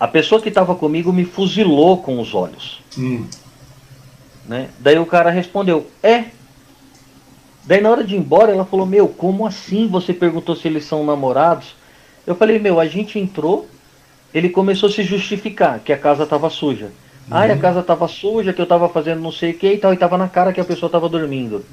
A 0.00 0.08
pessoa 0.08 0.40
que 0.40 0.48
estava 0.48 0.74
comigo 0.74 1.12
me 1.12 1.24
fuzilou 1.24 1.98
com 1.98 2.20
os 2.20 2.34
olhos. 2.34 2.82
Hum. 2.98 3.28
Né? 4.48 4.68
Daí 4.80 4.98
o 4.98 5.06
cara 5.06 5.30
respondeu, 5.30 5.86
é. 6.02 6.24
Daí 7.62 7.80
na 7.80 7.88
hora 7.88 8.02
de 8.02 8.16
ir 8.16 8.18
embora 8.18 8.50
ela 8.50 8.64
falou, 8.64 8.84
meu, 8.84 9.06
como 9.06 9.46
assim 9.46 9.86
você 9.86 10.12
perguntou 10.12 10.56
se 10.56 10.66
eles 10.66 10.84
são 10.84 11.04
namorados? 11.04 11.76
Eu 12.26 12.34
falei, 12.34 12.58
meu, 12.58 12.80
a 12.80 12.86
gente 12.86 13.16
entrou, 13.16 13.68
ele 14.34 14.48
começou 14.48 14.88
a 14.88 14.92
se 14.92 15.04
justificar 15.04 15.78
que 15.78 15.92
a 15.92 15.98
casa 15.98 16.24
estava 16.24 16.50
suja. 16.50 16.86
Uhum. 16.86 16.90
Ah, 17.30 17.44
a 17.44 17.56
casa 17.56 17.80
estava 17.80 18.08
suja, 18.08 18.52
que 18.52 18.60
eu 18.60 18.64
estava 18.64 18.88
fazendo 18.88 19.20
não 19.20 19.30
sei 19.30 19.52
o 19.52 19.54
que 19.54 19.72
e 19.72 19.78
tal, 19.78 19.92
e 19.92 19.94
estava 19.94 20.18
na 20.18 20.28
cara 20.28 20.52
que 20.52 20.60
a 20.60 20.64
pessoa 20.64 20.88
estava 20.88 21.08
dormindo. 21.08 21.64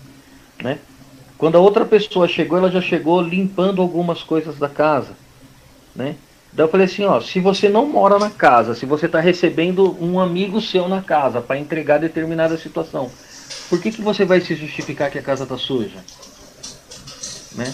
Né? 0.62 0.78
Quando 1.38 1.58
a 1.58 1.60
outra 1.60 1.84
pessoa 1.84 2.28
chegou, 2.28 2.60
ela 2.60 2.70
já 2.70 2.80
chegou 2.80 3.20
limpando 3.20 3.82
algumas 3.82 4.22
coisas 4.22 4.60
da 4.60 4.70
casa, 4.70 5.14
né? 5.96 6.16
Daí 6.54 6.66
eu 6.66 6.70
falei 6.70 6.86
assim, 6.86 7.04
ó, 7.06 7.20
se 7.20 7.40
você 7.40 7.70
não 7.70 7.86
mora 7.86 8.20
na 8.20 8.30
casa, 8.30 8.76
se 8.76 8.86
você 8.86 9.06
está 9.06 9.20
recebendo 9.20 9.98
um 10.02 10.20
amigo 10.20 10.60
seu 10.60 10.88
na 10.88 11.02
casa 11.02 11.42
para 11.42 11.58
entregar 11.58 11.98
determinada 11.98 12.58
situação, 12.58 13.10
por 13.70 13.82
que, 13.82 13.90
que 13.90 14.02
você 14.02 14.26
vai 14.26 14.42
se 14.42 14.54
justificar 14.54 15.10
que 15.10 15.18
a 15.18 15.22
casa 15.22 15.44
está 15.44 15.58
suja? 15.58 15.98
Né? 17.56 17.74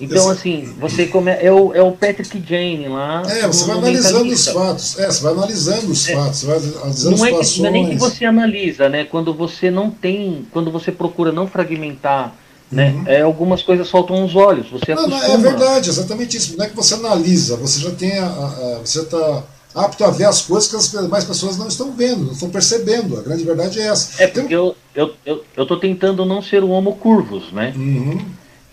Então, 0.00 0.30
assim, 0.30 0.74
você 0.78 1.06
come... 1.06 1.30
é, 1.30 1.52
o, 1.52 1.74
é 1.74 1.82
o 1.82 1.92
Patrick 1.92 2.42
Jane 2.46 2.88
lá. 2.88 3.22
É, 3.26 3.46
você 3.46 3.64
vai 3.64 3.78
analisando 3.78 4.32
os 4.32 4.46
fatos. 4.46 4.98
É, 4.98 5.06
você 5.06 5.22
vai 5.22 5.32
analisando 5.32 5.90
os 5.90 6.08
é. 6.08 6.14
fatos, 6.14 6.42
vai 6.44 6.56
analisando 6.56 7.16
não 7.16 7.26
é 7.26 7.32
que, 7.32 7.60
não 7.60 7.68
é 7.68 7.70
nem 7.70 7.90
que 7.90 7.96
você 7.96 8.24
analisa, 8.24 8.88
né? 8.88 9.04
Quando 9.04 9.34
você 9.34 9.70
não 9.70 9.90
tem, 9.90 10.46
quando 10.52 10.70
você 10.70 10.92
procura 10.92 11.32
não 11.32 11.46
fragmentar 11.46 12.34
né? 12.70 12.90
Uhum. 12.90 13.04
É, 13.06 13.20
algumas 13.22 13.62
coisas 13.62 13.90
faltam 13.90 14.24
os 14.24 14.36
olhos. 14.36 14.70
Você 14.70 14.94
não, 14.94 15.08
não, 15.08 15.22
é 15.22 15.36
verdade, 15.38 15.88
exatamente 15.88 16.36
isso. 16.36 16.56
Não 16.56 16.64
é 16.64 16.68
que 16.68 16.76
você 16.76 16.94
analisa, 16.94 17.56
você 17.56 17.80
já 17.80 17.90
tem 17.90 18.18
a, 18.18 18.26
a, 18.26 18.80
você 18.84 19.00
está 19.00 19.42
apto 19.74 20.04
a 20.04 20.10
ver 20.10 20.24
as 20.24 20.42
coisas 20.42 20.68
que 20.68 20.76
as 20.76 20.90
demais 20.90 21.24
pessoas 21.24 21.56
não 21.56 21.68
estão 21.68 21.92
vendo, 21.92 22.24
não 22.24 22.32
estão 22.32 22.50
percebendo. 22.50 23.18
A 23.18 23.22
grande 23.22 23.44
verdade 23.44 23.80
é 23.80 23.86
essa. 23.86 24.22
É 24.22 24.26
porque 24.26 24.54
eu, 24.54 24.76
eu, 24.94 25.14
eu, 25.24 25.44
eu 25.56 25.66
tô 25.66 25.78
tentando 25.78 26.24
não 26.24 26.42
ser 26.42 26.62
um 26.62 26.70
homo 26.70 26.96
curvos, 26.96 27.52
né? 27.52 27.72
Uhum. 27.76 28.18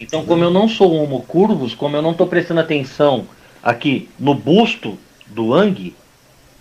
Então, 0.06 0.24
como 0.24 0.44
eu 0.44 0.52
não 0.52 0.70
sou 0.70 0.94
homo 0.94 1.24
curvos, 1.24 1.74
como 1.74 1.96
eu 1.96 2.02
não 2.02 2.12
estou 2.12 2.28
prestando 2.28 2.60
atenção 2.60 3.26
aqui 3.64 4.08
no 4.20 4.36
busto 4.36 5.00
do 5.26 5.52
Ang, 5.52 5.96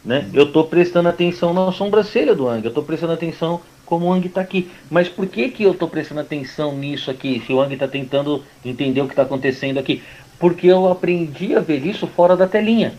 né? 0.02 0.20
Uhum. 0.20 0.31
Eu 0.32 0.44
estou 0.44 0.64
prestando 0.64 1.10
atenção 1.10 1.52
na 1.52 1.70
sobrancelha 1.70 2.34
do 2.34 2.48
Ang, 2.48 2.64
eu 2.64 2.70
estou 2.70 2.82
prestando 2.82 3.12
atenção 3.12 3.60
como 3.84 4.06
o 4.06 4.12
Ang 4.12 4.26
está 4.26 4.40
aqui. 4.40 4.70
Mas 4.90 5.08
por 5.10 5.26
que, 5.26 5.50
que 5.50 5.62
eu 5.62 5.73
estou 5.73 5.89
prestando 5.89 6.23
atenção 6.23 6.74
nisso 6.74 7.10
aqui, 7.10 7.42
se 7.47 7.52
o 7.52 7.60
Ang 7.60 7.74
está 7.74 7.86
tentando 7.86 8.42
entender 8.64 9.02
o 9.02 9.06
que 9.06 9.12
está 9.12 9.23
acontecendo 9.23 9.78
aqui? 9.78 10.02
Porque 10.39 10.66
eu 10.66 10.90
aprendi 10.90 11.55
a 11.55 11.60
ver 11.60 11.84
isso 11.86 12.06
fora 12.06 12.34
da 12.34 12.48
telinha. 12.48 12.94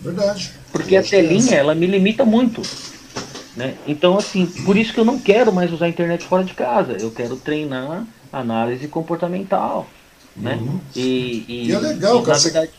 Verdade. 0.00 0.52
Porque 0.72 0.96
a 0.96 1.02
telinha, 1.02 1.54
ela 1.54 1.74
me 1.74 1.86
limita 1.86 2.24
muito. 2.24 2.62
Né? 3.54 3.74
Então, 3.86 4.16
assim, 4.16 4.46
por 4.46 4.76
isso 4.76 4.94
que 4.94 5.00
eu 5.00 5.04
não 5.04 5.18
quero 5.18 5.52
mais 5.52 5.70
usar 5.70 5.84
a 5.84 5.88
internet 5.90 6.24
fora 6.24 6.42
de 6.42 6.54
casa. 6.54 6.96
Eu 6.98 7.10
quero 7.10 7.36
treinar 7.36 8.06
análise 8.32 8.88
comportamental. 8.88 9.86
Né? 10.36 10.58
Uhum. 10.60 10.80
E, 10.96 11.44
e, 11.46 11.68
e, 11.68 11.72
é 11.72 11.78
legal, 11.78 12.20
e, 12.20 12.24
cara. 12.24 12.38
Verdade, 12.38 12.70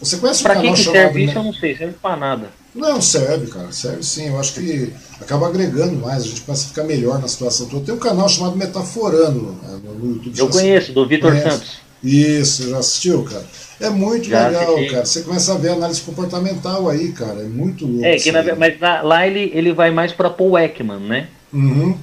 você 0.00 0.16
conhece 0.16 0.40
um 0.40 0.42
pra 0.44 0.54
canal 0.54 0.74
que, 0.74 0.84
que 0.84 0.90
serve 0.90 1.24
isso, 1.24 1.38
eu 1.38 1.42
não 1.44 1.52
sei, 1.52 1.76
serve 1.76 1.94
pra 2.00 2.16
nada. 2.16 2.48
Não, 2.74 3.00
serve, 3.00 3.46
cara, 3.48 3.70
serve 3.70 4.02
sim. 4.02 4.28
Eu 4.28 4.40
acho 4.40 4.54
que 4.54 4.92
acaba 5.20 5.46
agregando 5.46 5.94
mais, 5.96 6.24
a 6.24 6.26
gente 6.26 6.40
começa 6.40 6.64
a 6.64 6.68
ficar 6.68 6.84
melhor 6.84 7.20
na 7.20 7.28
situação 7.28 7.68
toda. 7.68 7.84
Tem 7.84 7.94
um 7.94 7.98
canal 7.98 8.28
chamado 8.28 8.56
Metaforando 8.56 9.58
né, 9.62 9.80
no 9.84 10.14
YouTube. 10.14 10.38
Eu 10.38 10.48
conheço, 10.48 10.92
do 10.92 11.06
Vitor 11.06 11.36
Santos. 11.36 11.82
Isso, 12.02 12.68
já 12.68 12.78
assistiu, 12.78 13.22
cara? 13.22 13.44
É 13.78 13.90
muito 13.90 14.28
já 14.28 14.48
legal, 14.48 14.74
assisti. 14.74 14.90
cara. 14.90 15.04
Você 15.04 15.22
começa 15.22 15.52
a 15.52 15.56
ver 15.56 15.68
análise 15.70 16.00
comportamental 16.00 16.88
aí, 16.88 17.12
cara. 17.12 17.40
É 17.40 17.44
muito 17.44 17.86
louco. 17.86 18.04
É, 18.04 18.16
que 18.16 18.32
na, 18.32 18.42
mas 18.56 18.80
na, 18.80 19.02
lá 19.02 19.26
ele, 19.26 19.52
ele 19.54 19.72
vai 19.72 19.90
mais 19.90 20.12
pra 20.12 20.30
Paul 20.30 20.58
Ekman, 20.58 20.98
né? 20.98 21.28
Uhum. 21.52 21.96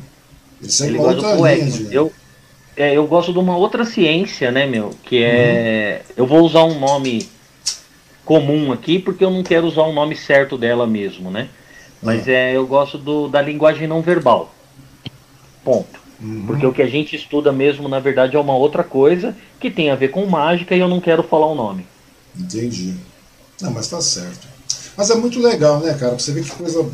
É 0.63 0.85
ele 0.85 0.97
gosta 0.97 1.15
do 1.15 1.21
Paul 1.21 1.47
Ekman. 1.47 1.88
Eu, 1.91 2.13
é, 2.80 2.95
eu 2.95 3.06
gosto 3.06 3.33
de 3.33 3.40
uma 3.40 3.58
outra 3.58 3.83
ciência, 3.83 4.51
né, 4.51 4.66
meu? 4.66 4.91
Que 5.03 5.22
é. 5.22 6.01
Uhum. 6.08 6.14
Eu 6.16 6.25
vou 6.25 6.40
usar 6.45 6.64
um 6.64 6.80
nome 6.80 7.27
comum 8.24 8.72
aqui, 8.72 8.98
porque 8.98 9.24
eu 9.24 9.30
não 9.30 9.43
quero 9.43 9.67
usar 9.67 9.82
o 9.82 9.91
nome 9.91 10.16
certo 10.16 10.58
dela 10.58 10.88
mesmo, 10.88 11.30
né? 11.30 11.49
Mas 12.01 12.25
ah. 12.25 12.32
é, 12.32 12.56
eu 12.56 12.66
gosto 12.66 12.98
do, 12.98 13.27
da 13.27 13.41
linguagem 13.41 13.85
não 13.85 14.01
verbal. 14.01 14.56
Ponto. 15.61 15.99
Uhum. 16.22 16.45
Porque 16.48 16.66
o 16.66 16.72
que 16.72 16.82
a 16.82 16.88
gente 16.88 17.17
estuda 17.17 17.51
mesmo, 17.51 17.90
na 17.90 17.99
verdade, 17.99 18.38
é 18.38 18.40
uma 18.40 18.56
outra 18.56 18.83
coisa 18.83 19.35
que 19.59 19.69
tem 19.69 19.90
a 19.90 19.95
ver 19.95 20.08
com 20.08 20.25
mágica 20.25 20.74
e 20.74 20.80
eu 20.80 20.88
não 20.88 21.01
quero 21.01 21.22
falar 21.22 21.48
o 21.48 21.56
nome. 21.56 21.85
Entendi. 22.33 22.95
Não, 23.61 23.72
mas 23.72 23.90
tá 23.90 23.99
certo. 23.99 24.48
Mas 24.95 25.09
é 25.09 25.16
muito 25.16 25.41
legal, 25.41 25.82
né, 25.82 25.93
cara? 25.95 26.17
Você 26.17 26.32
vê 26.32 26.41
que 26.41 26.51
coisa 26.51 26.90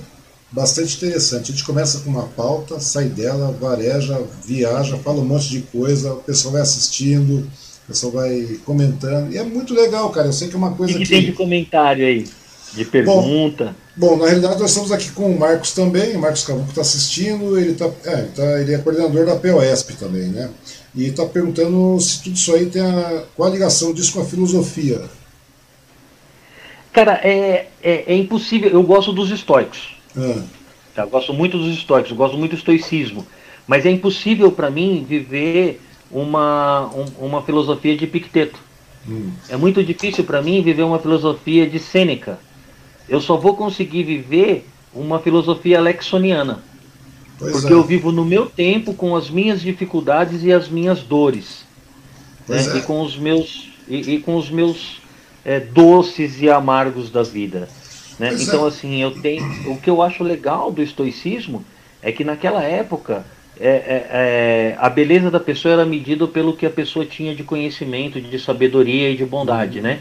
bastante 0.56 0.96
interessante. 0.96 1.52
A 1.52 1.56
gente 1.56 1.66
começa 1.66 2.00
com 2.00 2.10
uma 2.10 2.28
pauta, 2.30 2.80
sai 2.80 3.06
dela, 3.06 3.52
vareja, 3.52 4.20
viaja, 4.44 4.98
fala 4.98 5.20
um 5.20 5.26
monte 5.26 5.50
de 5.50 5.62
coisa, 5.62 6.14
o 6.14 6.24
pessoal 6.24 6.54
vai 6.54 6.62
assistindo 6.62 7.48
o 7.86 7.88
pessoal 7.88 8.12
vai 8.12 8.60
comentando. 8.66 9.32
E 9.32 9.38
é 9.38 9.44
muito 9.44 9.74
legal, 9.74 10.10
cara. 10.10 10.28
Eu 10.28 10.34
sei 10.34 10.48
que 10.48 10.56
é 10.56 10.58
uma 10.58 10.74
coisa 10.74 10.94
que. 10.94 11.04
que 11.04 11.10
tem 11.10 11.24
de 11.24 11.34
comentário 11.34 12.06
aí? 12.06 12.28
De 12.74 12.84
pergunta? 12.84 13.76
Bom, 13.96 14.10
bom, 14.10 14.18
na 14.18 14.26
realidade 14.26 14.60
nós 14.60 14.72
estamos 14.72 14.92
aqui 14.92 15.12
com 15.12 15.32
o 15.32 15.40
Marcos 15.40 15.72
também. 15.72 16.16
O 16.16 16.20
Marcos 16.20 16.44
Cavuco 16.44 16.70
está 16.70 16.82
assistindo. 16.82 17.58
Ele, 17.58 17.76
tá, 17.76 17.90
é, 18.06 18.14
ele, 18.14 18.28
tá, 18.30 18.62
ele 18.62 18.74
é 18.74 18.78
coordenador 18.80 19.26
da 19.26 19.36
POSP 19.36 19.94
também, 19.94 20.30
né? 20.30 20.50
E 20.96 21.06
está 21.06 21.26
perguntando 21.26 22.00
se 22.02 22.24
tudo 22.24 22.36
isso 22.36 22.54
aí 22.56 22.66
tem 22.66 22.82
a, 22.82 23.24
qual 23.36 23.50
a 23.50 23.52
ligação 23.52 23.94
disso 23.94 24.14
com 24.14 24.22
a 24.22 24.26
filosofia. 24.26 25.04
Cara, 26.92 27.20
é, 27.24 27.68
é, 27.84 28.14
é 28.14 28.16
impossível. 28.16 28.72
Eu 28.72 28.82
gosto 28.82 29.14
dos 29.14 29.30
estoicos. 29.30 29.95
Ah. 30.18 30.44
Eu 30.98 31.10
gosto 31.10 31.34
muito 31.34 31.58
dos 31.58 31.76
estoicos, 31.76 32.12
gosto 32.14 32.38
muito 32.38 32.52
do 32.52 32.58
estoicismo. 32.58 33.26
Mas 33.68 33.86
é 33.86 33.92
impossível 33.92 34.52
para 34.52 34.70
mim 34.70 35.06
viver 35.08 35.82
uma, 36.10 36.90
um, 36.94 37.26
uma 37.26 37.42
filosofia 37.42 37.98
de 37.98 38.06
Epicteto. 38.06 38.60
Hum. 39.08 39.32
É 39.50 39.58
muito 39.58 39.84
difícil 39.84 40.24
para 40.24 40.42
mim 40.42 40.62
viver 40.62 40.84
uma 40.84 41.00
filosofia 41.00 41.68
de 41.68 41.80
Sêneca. 41.80 42.40
Eu 43.10 43.20
só 43.20 43.38
vou 43.38 43.56
conseguir 43.56 44.04
viver 44.04 44.68
uma 44.94 45.20
filosofia 45.20 45.80
lexoniana. 45.82 46.64
Pois 47.38 47.52
porque 47.52 47.74
é. 47.74 47.76
eu 47.76 47.84
vivo 47.84 48.12
no 48.12 48.24
meu 48.24 48.46
tempo 48.46 48.94
com 48.94 49.16
as 49.16 49.30
minhas 49.30 49.62
dificuldades 49.62 50.44
e 50.44 50.52
as 50.52 50.70
minhas 50.70 51.02
dores. 51.02 51.66
Né? 52.48 52.58
É. 52.58 52.78
E 52.78 52.82
com 52.84 53.02
os 53.02 53.18
meus, 53.18 53.70
e, 53.88 54.16
e 54.16 54.20
com 54.20 54.38
os 54.38 54.50
meus 54.50 55.02
é, 55.44 55.60
doces 55.60 56.42
e 56.42 56.50
amargos 56.50 57.10
da 57.10 57.24
vida. 57.24 57.68
Né? 58.20 58.36
Então, 58.40 58.66
é. 58.66 58.68
assim, 58.68 59.02
eu 59.02 59.12
tenho. 59.12 59.44
O 59.72 59.80
que 59.80 59.90
eu 59.90 60.02
acho 60.02 60.24
legal 60.24 60.72
do 60.72 60.82
estoicismo 60.82 61.66
é 62.02 62.12
que 62.12 62.24
naquela 62.24 62.64
época 62.64 63.26
é, 63.60 63.68
é, 63.68 64.08
é, 64.10 64.78
a 64.80 64.90
beleza 64.90 65.32
da 65.32 65.40
pessoa 65.40 65.74
era 65.74 65.86
medida 65.86 66.28
pelo 66.28 66.56
que 66.56 66.66
a 66.66 66.70
pessoa 66.70 67.06
tinha 67.06 67.34
de 67.34 67.44
conhecimento, 67.44 68.20
de 68.20 68.40
sabedoria 68.40 69.10
e 69.10 69.18
de 69.18 69.26
bondade, 69.26 69.82
né? 69.82 70.00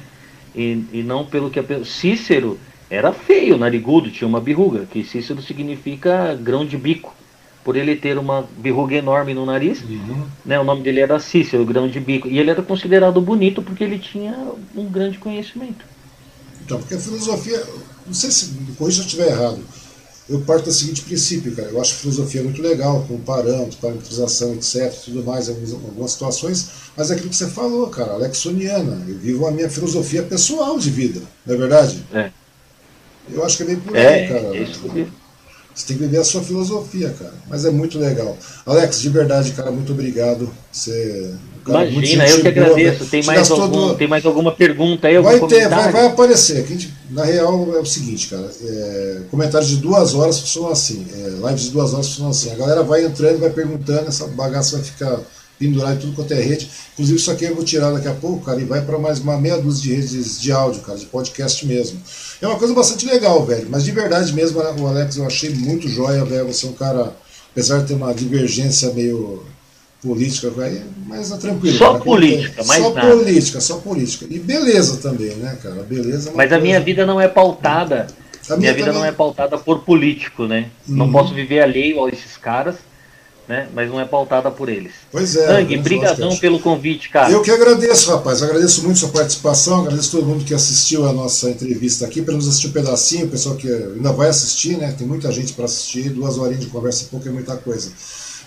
E, 0.55 0.85
e 0.93 1.03
não 1.03 1.25
pelo 1.25 1.51
que 1.51 1.59
a 1.59 1.63
pessoa. 1.63 1.85
Cícero 1.85 2.59
era 2.91 3.13
feio, 3.13 3.57
narigudo, 3.57 4.11
tinha 4.11 4.29
uma 4.29 4.41
birruga, 4.41 4.87
que 4.91 5.05
Cícero 5.05 5.41
significa 5.43 6.35
grão 6.35 6.65
de 6.65 6.77
bico. 6.77 7.15
Por 7.65 7.77
ele 7.77 7.97
ter 7.97 8.19
uma 8.19 8.47
birruga 8.59 8.95
enorme 8.95 9.33
no 9.33 9.47
nariz, 9.47 9.83
uhum. 9.83 10.27
né, 10.45 10.61
o 10.61 10.65
nome 10.65 10.83
dele 10.83 11.01
era 11.01 11.19
Cícero, 11.19 11.65
grão 11.65 11.89
de 11.89 11.99
bico. 11.99 12.29
E 12.29 12.39
ele 12.39 12.51
era 12.51 12.63
considerado 12.63 13.21
bonito 13.23 13.63
porque 13.63 13.83
ele 13.83 13.99
tinha 13.99 14.37
um 14.77 14.85
grande 14.85 15.17
conhecimento. 15.17 15.87
Então, 16.63 16.79
porque 16.79 16.95
a 16.95 16.99
filosofia, 16.99 17.63
não 18.07 18.15
sei 18.15 18.31
se 18.31 18.47
depois 18.47 18.97
eu 18.97 19.05
estiver 19.05 19.29
errado, 19.29 19.61
eu 20.29 20.41
parto 20.41 20.65
do 20.65 20.73
seguinte 20.73 21.03
princípio, 21.03 21.55
cara. 21.55 21.69
Eu 21.69 21.81
acho 21.81 21.97
filosofia 21.97 22.43
muito 22.43 22.63
legal, 22.63 23.05
com 23.07 23.19
parâmetros, 23.21 23.77
parametrização, 23.77 24.55
etc, 24.55 24.93
tudo 25.05 25.23
mais, 25.23 25.49
algumas, 25.49 25.73
algumas 25.73 26.11
situações, 26.13 26.69
mas 26.97 27.11
é 27.11 27.15
aquilo 27.15 27.29
que 27.29 27.37
você 27.37 27.49
falou, 27.49 27.89
cara, 27.89 28.13
alexoniana. 28.13 29.05
Eu 29.07 29.19
vivo 29.19 29.47
a 29.47 29.51
minha 29.51 29.69
filosofia 29.69 30.23
pessoal 30.23 30.79
de 30.79 30.91
vida, 30.91 31.21
não 31.45 31.55
é 31.55 31.59
verdade? 31.59 32.05
É. 32.13 32.31
Eu 33.31 33.45
acho 33.45 33.57
que 33.57 33.63
é 33.65 33.67
bem 33.67 33.77
por 33.77 33.97
aí, 33.97 34.03
é, 34.03 34.29
cara. 34.29 34.57
Isso, 34.57 34.81
Você 35.75 35.87
tem 35.87 35.97
que 35.97 36.03
viver 36.05 36.19
a 36.19 36.25
sua 36.25 36.43
filosofia, 36.43 37.11
cara. 37.19 37.35
Mas 37.49 37.65
é 37.65 37.71
muito 37.71 37.99
legal. 37.99 38.37
Alex, 38.67 39.01
de 39.01 39.09
verdade, 39.09 39.53
cara, 39.53 39.71
muito 39.71 39.93
obrigado. 39.93 40.53
Você. 40.71 41.35
Cara, 41.65 41.87
Imagina, 41.87 42.29
eu 42.29 42.43
que 42.43 42.49
agradeço. 42.49 43.07
Tem 43.07 43.23
mais, 43.25 43.51
algum, 43.51 43.95
tem 43.95 44.07
mais 44.07 44.27
alguma 44.27 44.53
pergunta 44.53 45.09
aí? 45.09 45.19
Vai 45.19 45.41
ter, 45.47 45.67
vai, 45.69 45.91
vai, 45.91 46.07
aparecer. 46.07 46.67
na 47.11 47.25
real 47.25 47.75
é 47.75 47.79
o 47.79 47.87
seguinte, 47.87 48.29
cara. 48.29 48.51
É, 48.63 49.21
comentários 49.31 49.71
de 49.71 49.79
duas 49.79 50.15
horas 50.15 50.41
funcionam 50.41 50.71
assim. 50.71 51.07
É, 51.15 51.49
lives 51.49 51.65
de 51.65 51.71
duas 51.71 51.95
horas 51.95 52.09
funcionam 52.09 52.31
assim. 52.31 52.53
A 52.53 52.57
galera 52.57 52.83
vai 52.83 53.05
entrando, 53.05 53.41
vai 53.41 53.49
perguntando, 53.49 54.09
essa 54.09 54.27
bagaça 54.27 54.77
vai 54.77 54.85
ficar 54.85 55.19
pendurada 55.59 55.95
em 55.95 55.99
tudo 55.99 56.13
quanto 56.13 56.35
é 56.35 56.41
rede. 56.41 56.71
Inclusive, 56.93 57.19
isso 57.19 57.31
aqui 57.31 57.47
eu 57.47 57.55
vou 57.55 57.65
tirar 57.65 57.93
daqui 57.93 58.09
a 58.09 58.15
pouco, 58.15 58.45
cara, 58.45 58.61
e 58.61 58.65
vai 58.65 58.83
para 58.83 58.99
mais 58.99 59.21
uma 59.21 59.41
meia 59.41 59.57
dúzia 59.57 59.83
de 59.83 59.95
redes 59.95 60.39
de 60.39 60.53
áudio, 60.53 60.83
cara, 60.83 60.99
de 60.99 61.07
podcast 61.07 61.65
mesmo. 61.67 61.99
É 62.43 62.47
uma 62.47 62.59
coisa 62.59 62.75
bastante 62.75 63.07
legal, 63.07 63.43
velho. 63.47 63.69
Mas 63.71 63.85
de 63.85 63.91
verdade 63.91 64.35
mesmo, 64.35 64.61
o 64.61 64.87
Alex 64.87 65.17
eu 65.17 65.27
achei 65.27 65.49
muito 65.49 65.89
joia, 65.89 66.25
velho. 66.27 66.47
Você 66.47 66.67
é 66.67 66.69
um 66.69 66.75
cara, 66.75 67.17
apesar 67.53 67.79
de 67.79 67.87
ter 67.87 67.95
uma 67.95 68.13
divergência 68.13 68.93
meio 68.93 69.43
política, 70.05 70.53
mas 71.07 71.33
é 71.33 71.37
tranquilo. 71.39 71.77
Só 71.79 71.99
política, 71.99 72.63
mas 72.67 72.83
Só 72.83 72.93
nada. 72.93 73.11
política, 73.11 73.61
só 73.61 73.77
política. 73.79 74.27
E 74.29 74.39
beleza 74.39 74.99
também, 74.99 75.35
né, 75.37 75.59
cara? 75.63 75.83
Beleza. 75.83 76.31
É 76.31 76.33
mas 76.35 76.49
coisa... 76.49 76.57
a 76.57 76.61
minha 76.61 76.81
vida 76.81 77.07
não 77.07 77.21
é 77.21 77.27
pautada. 77.27 78.07
A 78.49 78.57
minha, 78.57 78.59
minha 78.59 78.75
vida 78.75 78.87
também... 78.87 79.01
não 79.01 79.09
é 79.09 79.13
pautada 79.13 79.57
por 79.57 79.81
político, 79.81 80.47
né? 80.47 80.71
Uhum. 80.87 80.97
Não 80.97 81.11
posso 81.11 81.33
viver 81.33 81.63
alheio 81.63 82.05
a 82.05 82.11
esses 82.11 82.37
caras 82.37 82.77
né? 83.47 83.69
Mas 83.75 83.91
não 83.91 84.01
é 84.01 84.05
pautada 84.05 84.51
por 84.51 84.69
eles. 84.69 84.93
Pois 85.13 85.37
é. 85.37 85.61
Ang, 85.61 85.77
brigadão 85.79 86.37
pelo 86.37 86.59
convite, 86.59 87.11
cara. 87.11 87.31
Eu 87.31 87.43
que 87.43 87.51
agradeço, 87.51 88.11
rapaz. 88.11 88.43
Agradeço 88.43 88.83
muito 88.83 88.99
sua 88.99 89.11
participação, 89.11 89.83
agradeço 89.83 90.13
todo 90.13 90.27
mundo 90.27 90.45
que 90.45 90.55
assistiu 90.55 91.07
a 91.07 91.13
nossa 91.13 91.51
entrevista 91.51 92.07
aqui, 92.07 92.23
pelo 92.23 92.39
menos 92.39 92.49
assistiu 92.49 92.71
um 92.71 92.73
pedacinho, 92.73 93.27
o 93.27 93.29
pessoal 93.29 93.55
que 93.57 93.69
ainda 93.71 94.13
vai 94.13 94.29
assistir, 94.29 94.77
né? 94.79 94.95
Tem 94.97 95.07
muita 95.07 95.31
gente 95.31 95.53
para 95.53 95.67
assistir, 95.67 96.11
duas 96.11 96.39
horinhas 96.39 96.65
de 96.65 96.71
conversa 96.71 97.05
e 97.05 97.07
pouco 97.09 97.29
é 97.29 97.33
muita 97.33 97.57
coisa. 97.57 97.91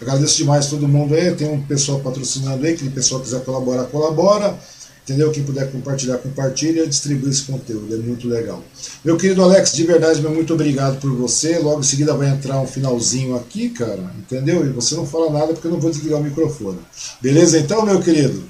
Agradeço 0.02 0.38
demais 0.38 0.68
todo 0.68 0.88
mundo 0.88 1.16
aí, 1.16 1.34
tem 1.34 1.50
um 1.50 1.62
pessoal 1.62 2.00
patrocinando 2.00 2.66
aí, 2.66 2.76
que 2.76 2.86
o 2.86 2.92
pessoal 2.92 3.22
quiser 3.22 3.44
colaborar, 3.44 3.86
colabora. 3.86 4.58
Entendeu? 5.04 5.32
Quem 5.32 5.42
puder 5.42 5.72
compartilhar, 5.72 6.18
compartilha 6.18 6.84
e 6.84 6.88
distribui 6.88 7.30
esse 7.30 7.44
conteúdo. 7.44 7.96
É 7.96 7.98
muito 7.98 8.28
legal. 8.28 8.62
Meu 9.06 9.16
querido 9.16 9.42
Alex, 9.42 9.72
de 9.72 9.84
verdade, 9.86 10.22
meu 10.22 10.32
muito 10.32 10.54
obrigado 10.54 11.00
por 11.00 11.10
você. 11.16 11.60
Logo 11.60 11.80
em 11.80 11.84
seguida 11.84 12.14
vai 12.14 12.28
entrar 12.28 12.60
um 12.60 12.68
finalzinho 12.68 13.38
aqui, 13.38 13.70
cara. 13.70 14.12
Entendeu? 14.18 14.66
E 14.66 14.70
você 14.70 14.96
não 14.96 15.08
fala 15.08 15.32
nada 15.32 15.54
porque 15.54 15.66
eu 15.66 15.72
não 15.72 15.80
vou 15.80 15.90
desligar 15.90 16.20
o 16.20 16.24
microfone. 16.24 16.80
Beleza 17.22 17.58
então, 17.58 17.86
meu 17.86 18.02
querido? 18.02 18.44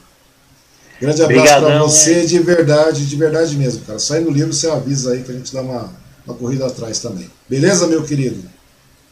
Grande 0.99 1.21
abraço 1.21 1.59
para 1.59 1.83
você, 1.83 2.25
de 2.25 2.39
verdade, 2.39 3.05
de 3.05 3.15
verdade 3.15 3.55
mesmo, 3.55 3.85
cara. 3.85 3.99
Sai 3.99 4.21
no 4.21 4.31
livro, 4.31 4.51
você 4.51 4.67
avisa 4.67 5.11
aí 5.11 5.21
que 5.21 5.31
a 5.31 5.35
gente 5.35 5.53
dá 5.53 5.61
uma, 5.61 5.93
uma 6.25 6.35
corrida 6.35 6.65
atrás 6.65 6.97
também. 6.97 7.29
Beleza, 7.47 7.85
meu 7.85 8.03
querido? 8.03 8.43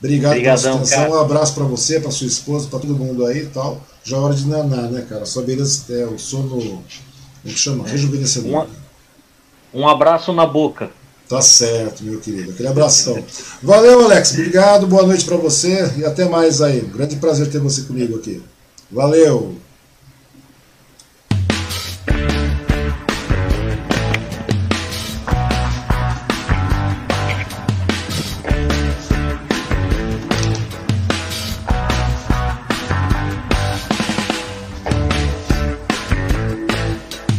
Obrigado 0.06 0.32
Obrigadão, 0.32 0.62
pela 0.62 0.74
sua 0.74 0.76
atenção. 0.76 0.98
Cara. 0.98 1.12
Um 1.12 1.20
abraço 1.20 1.54
para 1.54 1.64
você, 1.64 2.00
para 2.00 2.12
sua 2.12 2.28
esposa, 2.28 2.68
para 2.68 2.80
todo 2.80 2.96
mundo 2.96 3.26
aí 3.26 3.44
e 3.44 3.46
tal. 3.48 3.82
Já 4.04 4.18
é 4.18 4.20
hora 4.20 4.34
de 4.34 4.48
nanar, 4.48 4.90
né, 4.92 5.06
cara? 5.08 5.26
Só 5.26 5.42
beleza, 5.42 5.84
é 5.90 6.06
o 6.06 6.18
sono 6.18 6.84
como 7.46 7.54
que 7.54 7.60
chama? 7.60 7.88
Rejuvenescedor. 7.88 8.68
Um, 9.72 9.82
um 9.82 9.88
abraço 9.88 10.34
na 10.34 10.48
boca. 10.48 10.90
Tá 11.30 11.42
certo, 11.44 12.04
meu 12.04 12.20
querido. 12.20 12.52
Aquele 12.52 12.68
abração. 12.68 13.24
Valeu, 13.62 14.04
Alex. 14.04 14.32
Obrigado. 14.32 14.88
Boa 14.88 15.04
noite 15.04 15.26
para 15.26 15.38
você 15.38 15.94
e 15.96 16.04
até 16.04 16.28
mais 16.28 16.60
aí. 16.60 16.84
Um 16.84 16.90
grande 16.90 17.18
prazer 17.18 17.48
ter 17.52 17.60
você 17.60 17.84
comigo 17.84 18.18
aqui. 18.18 18.42
Valeu. 18.92 19.58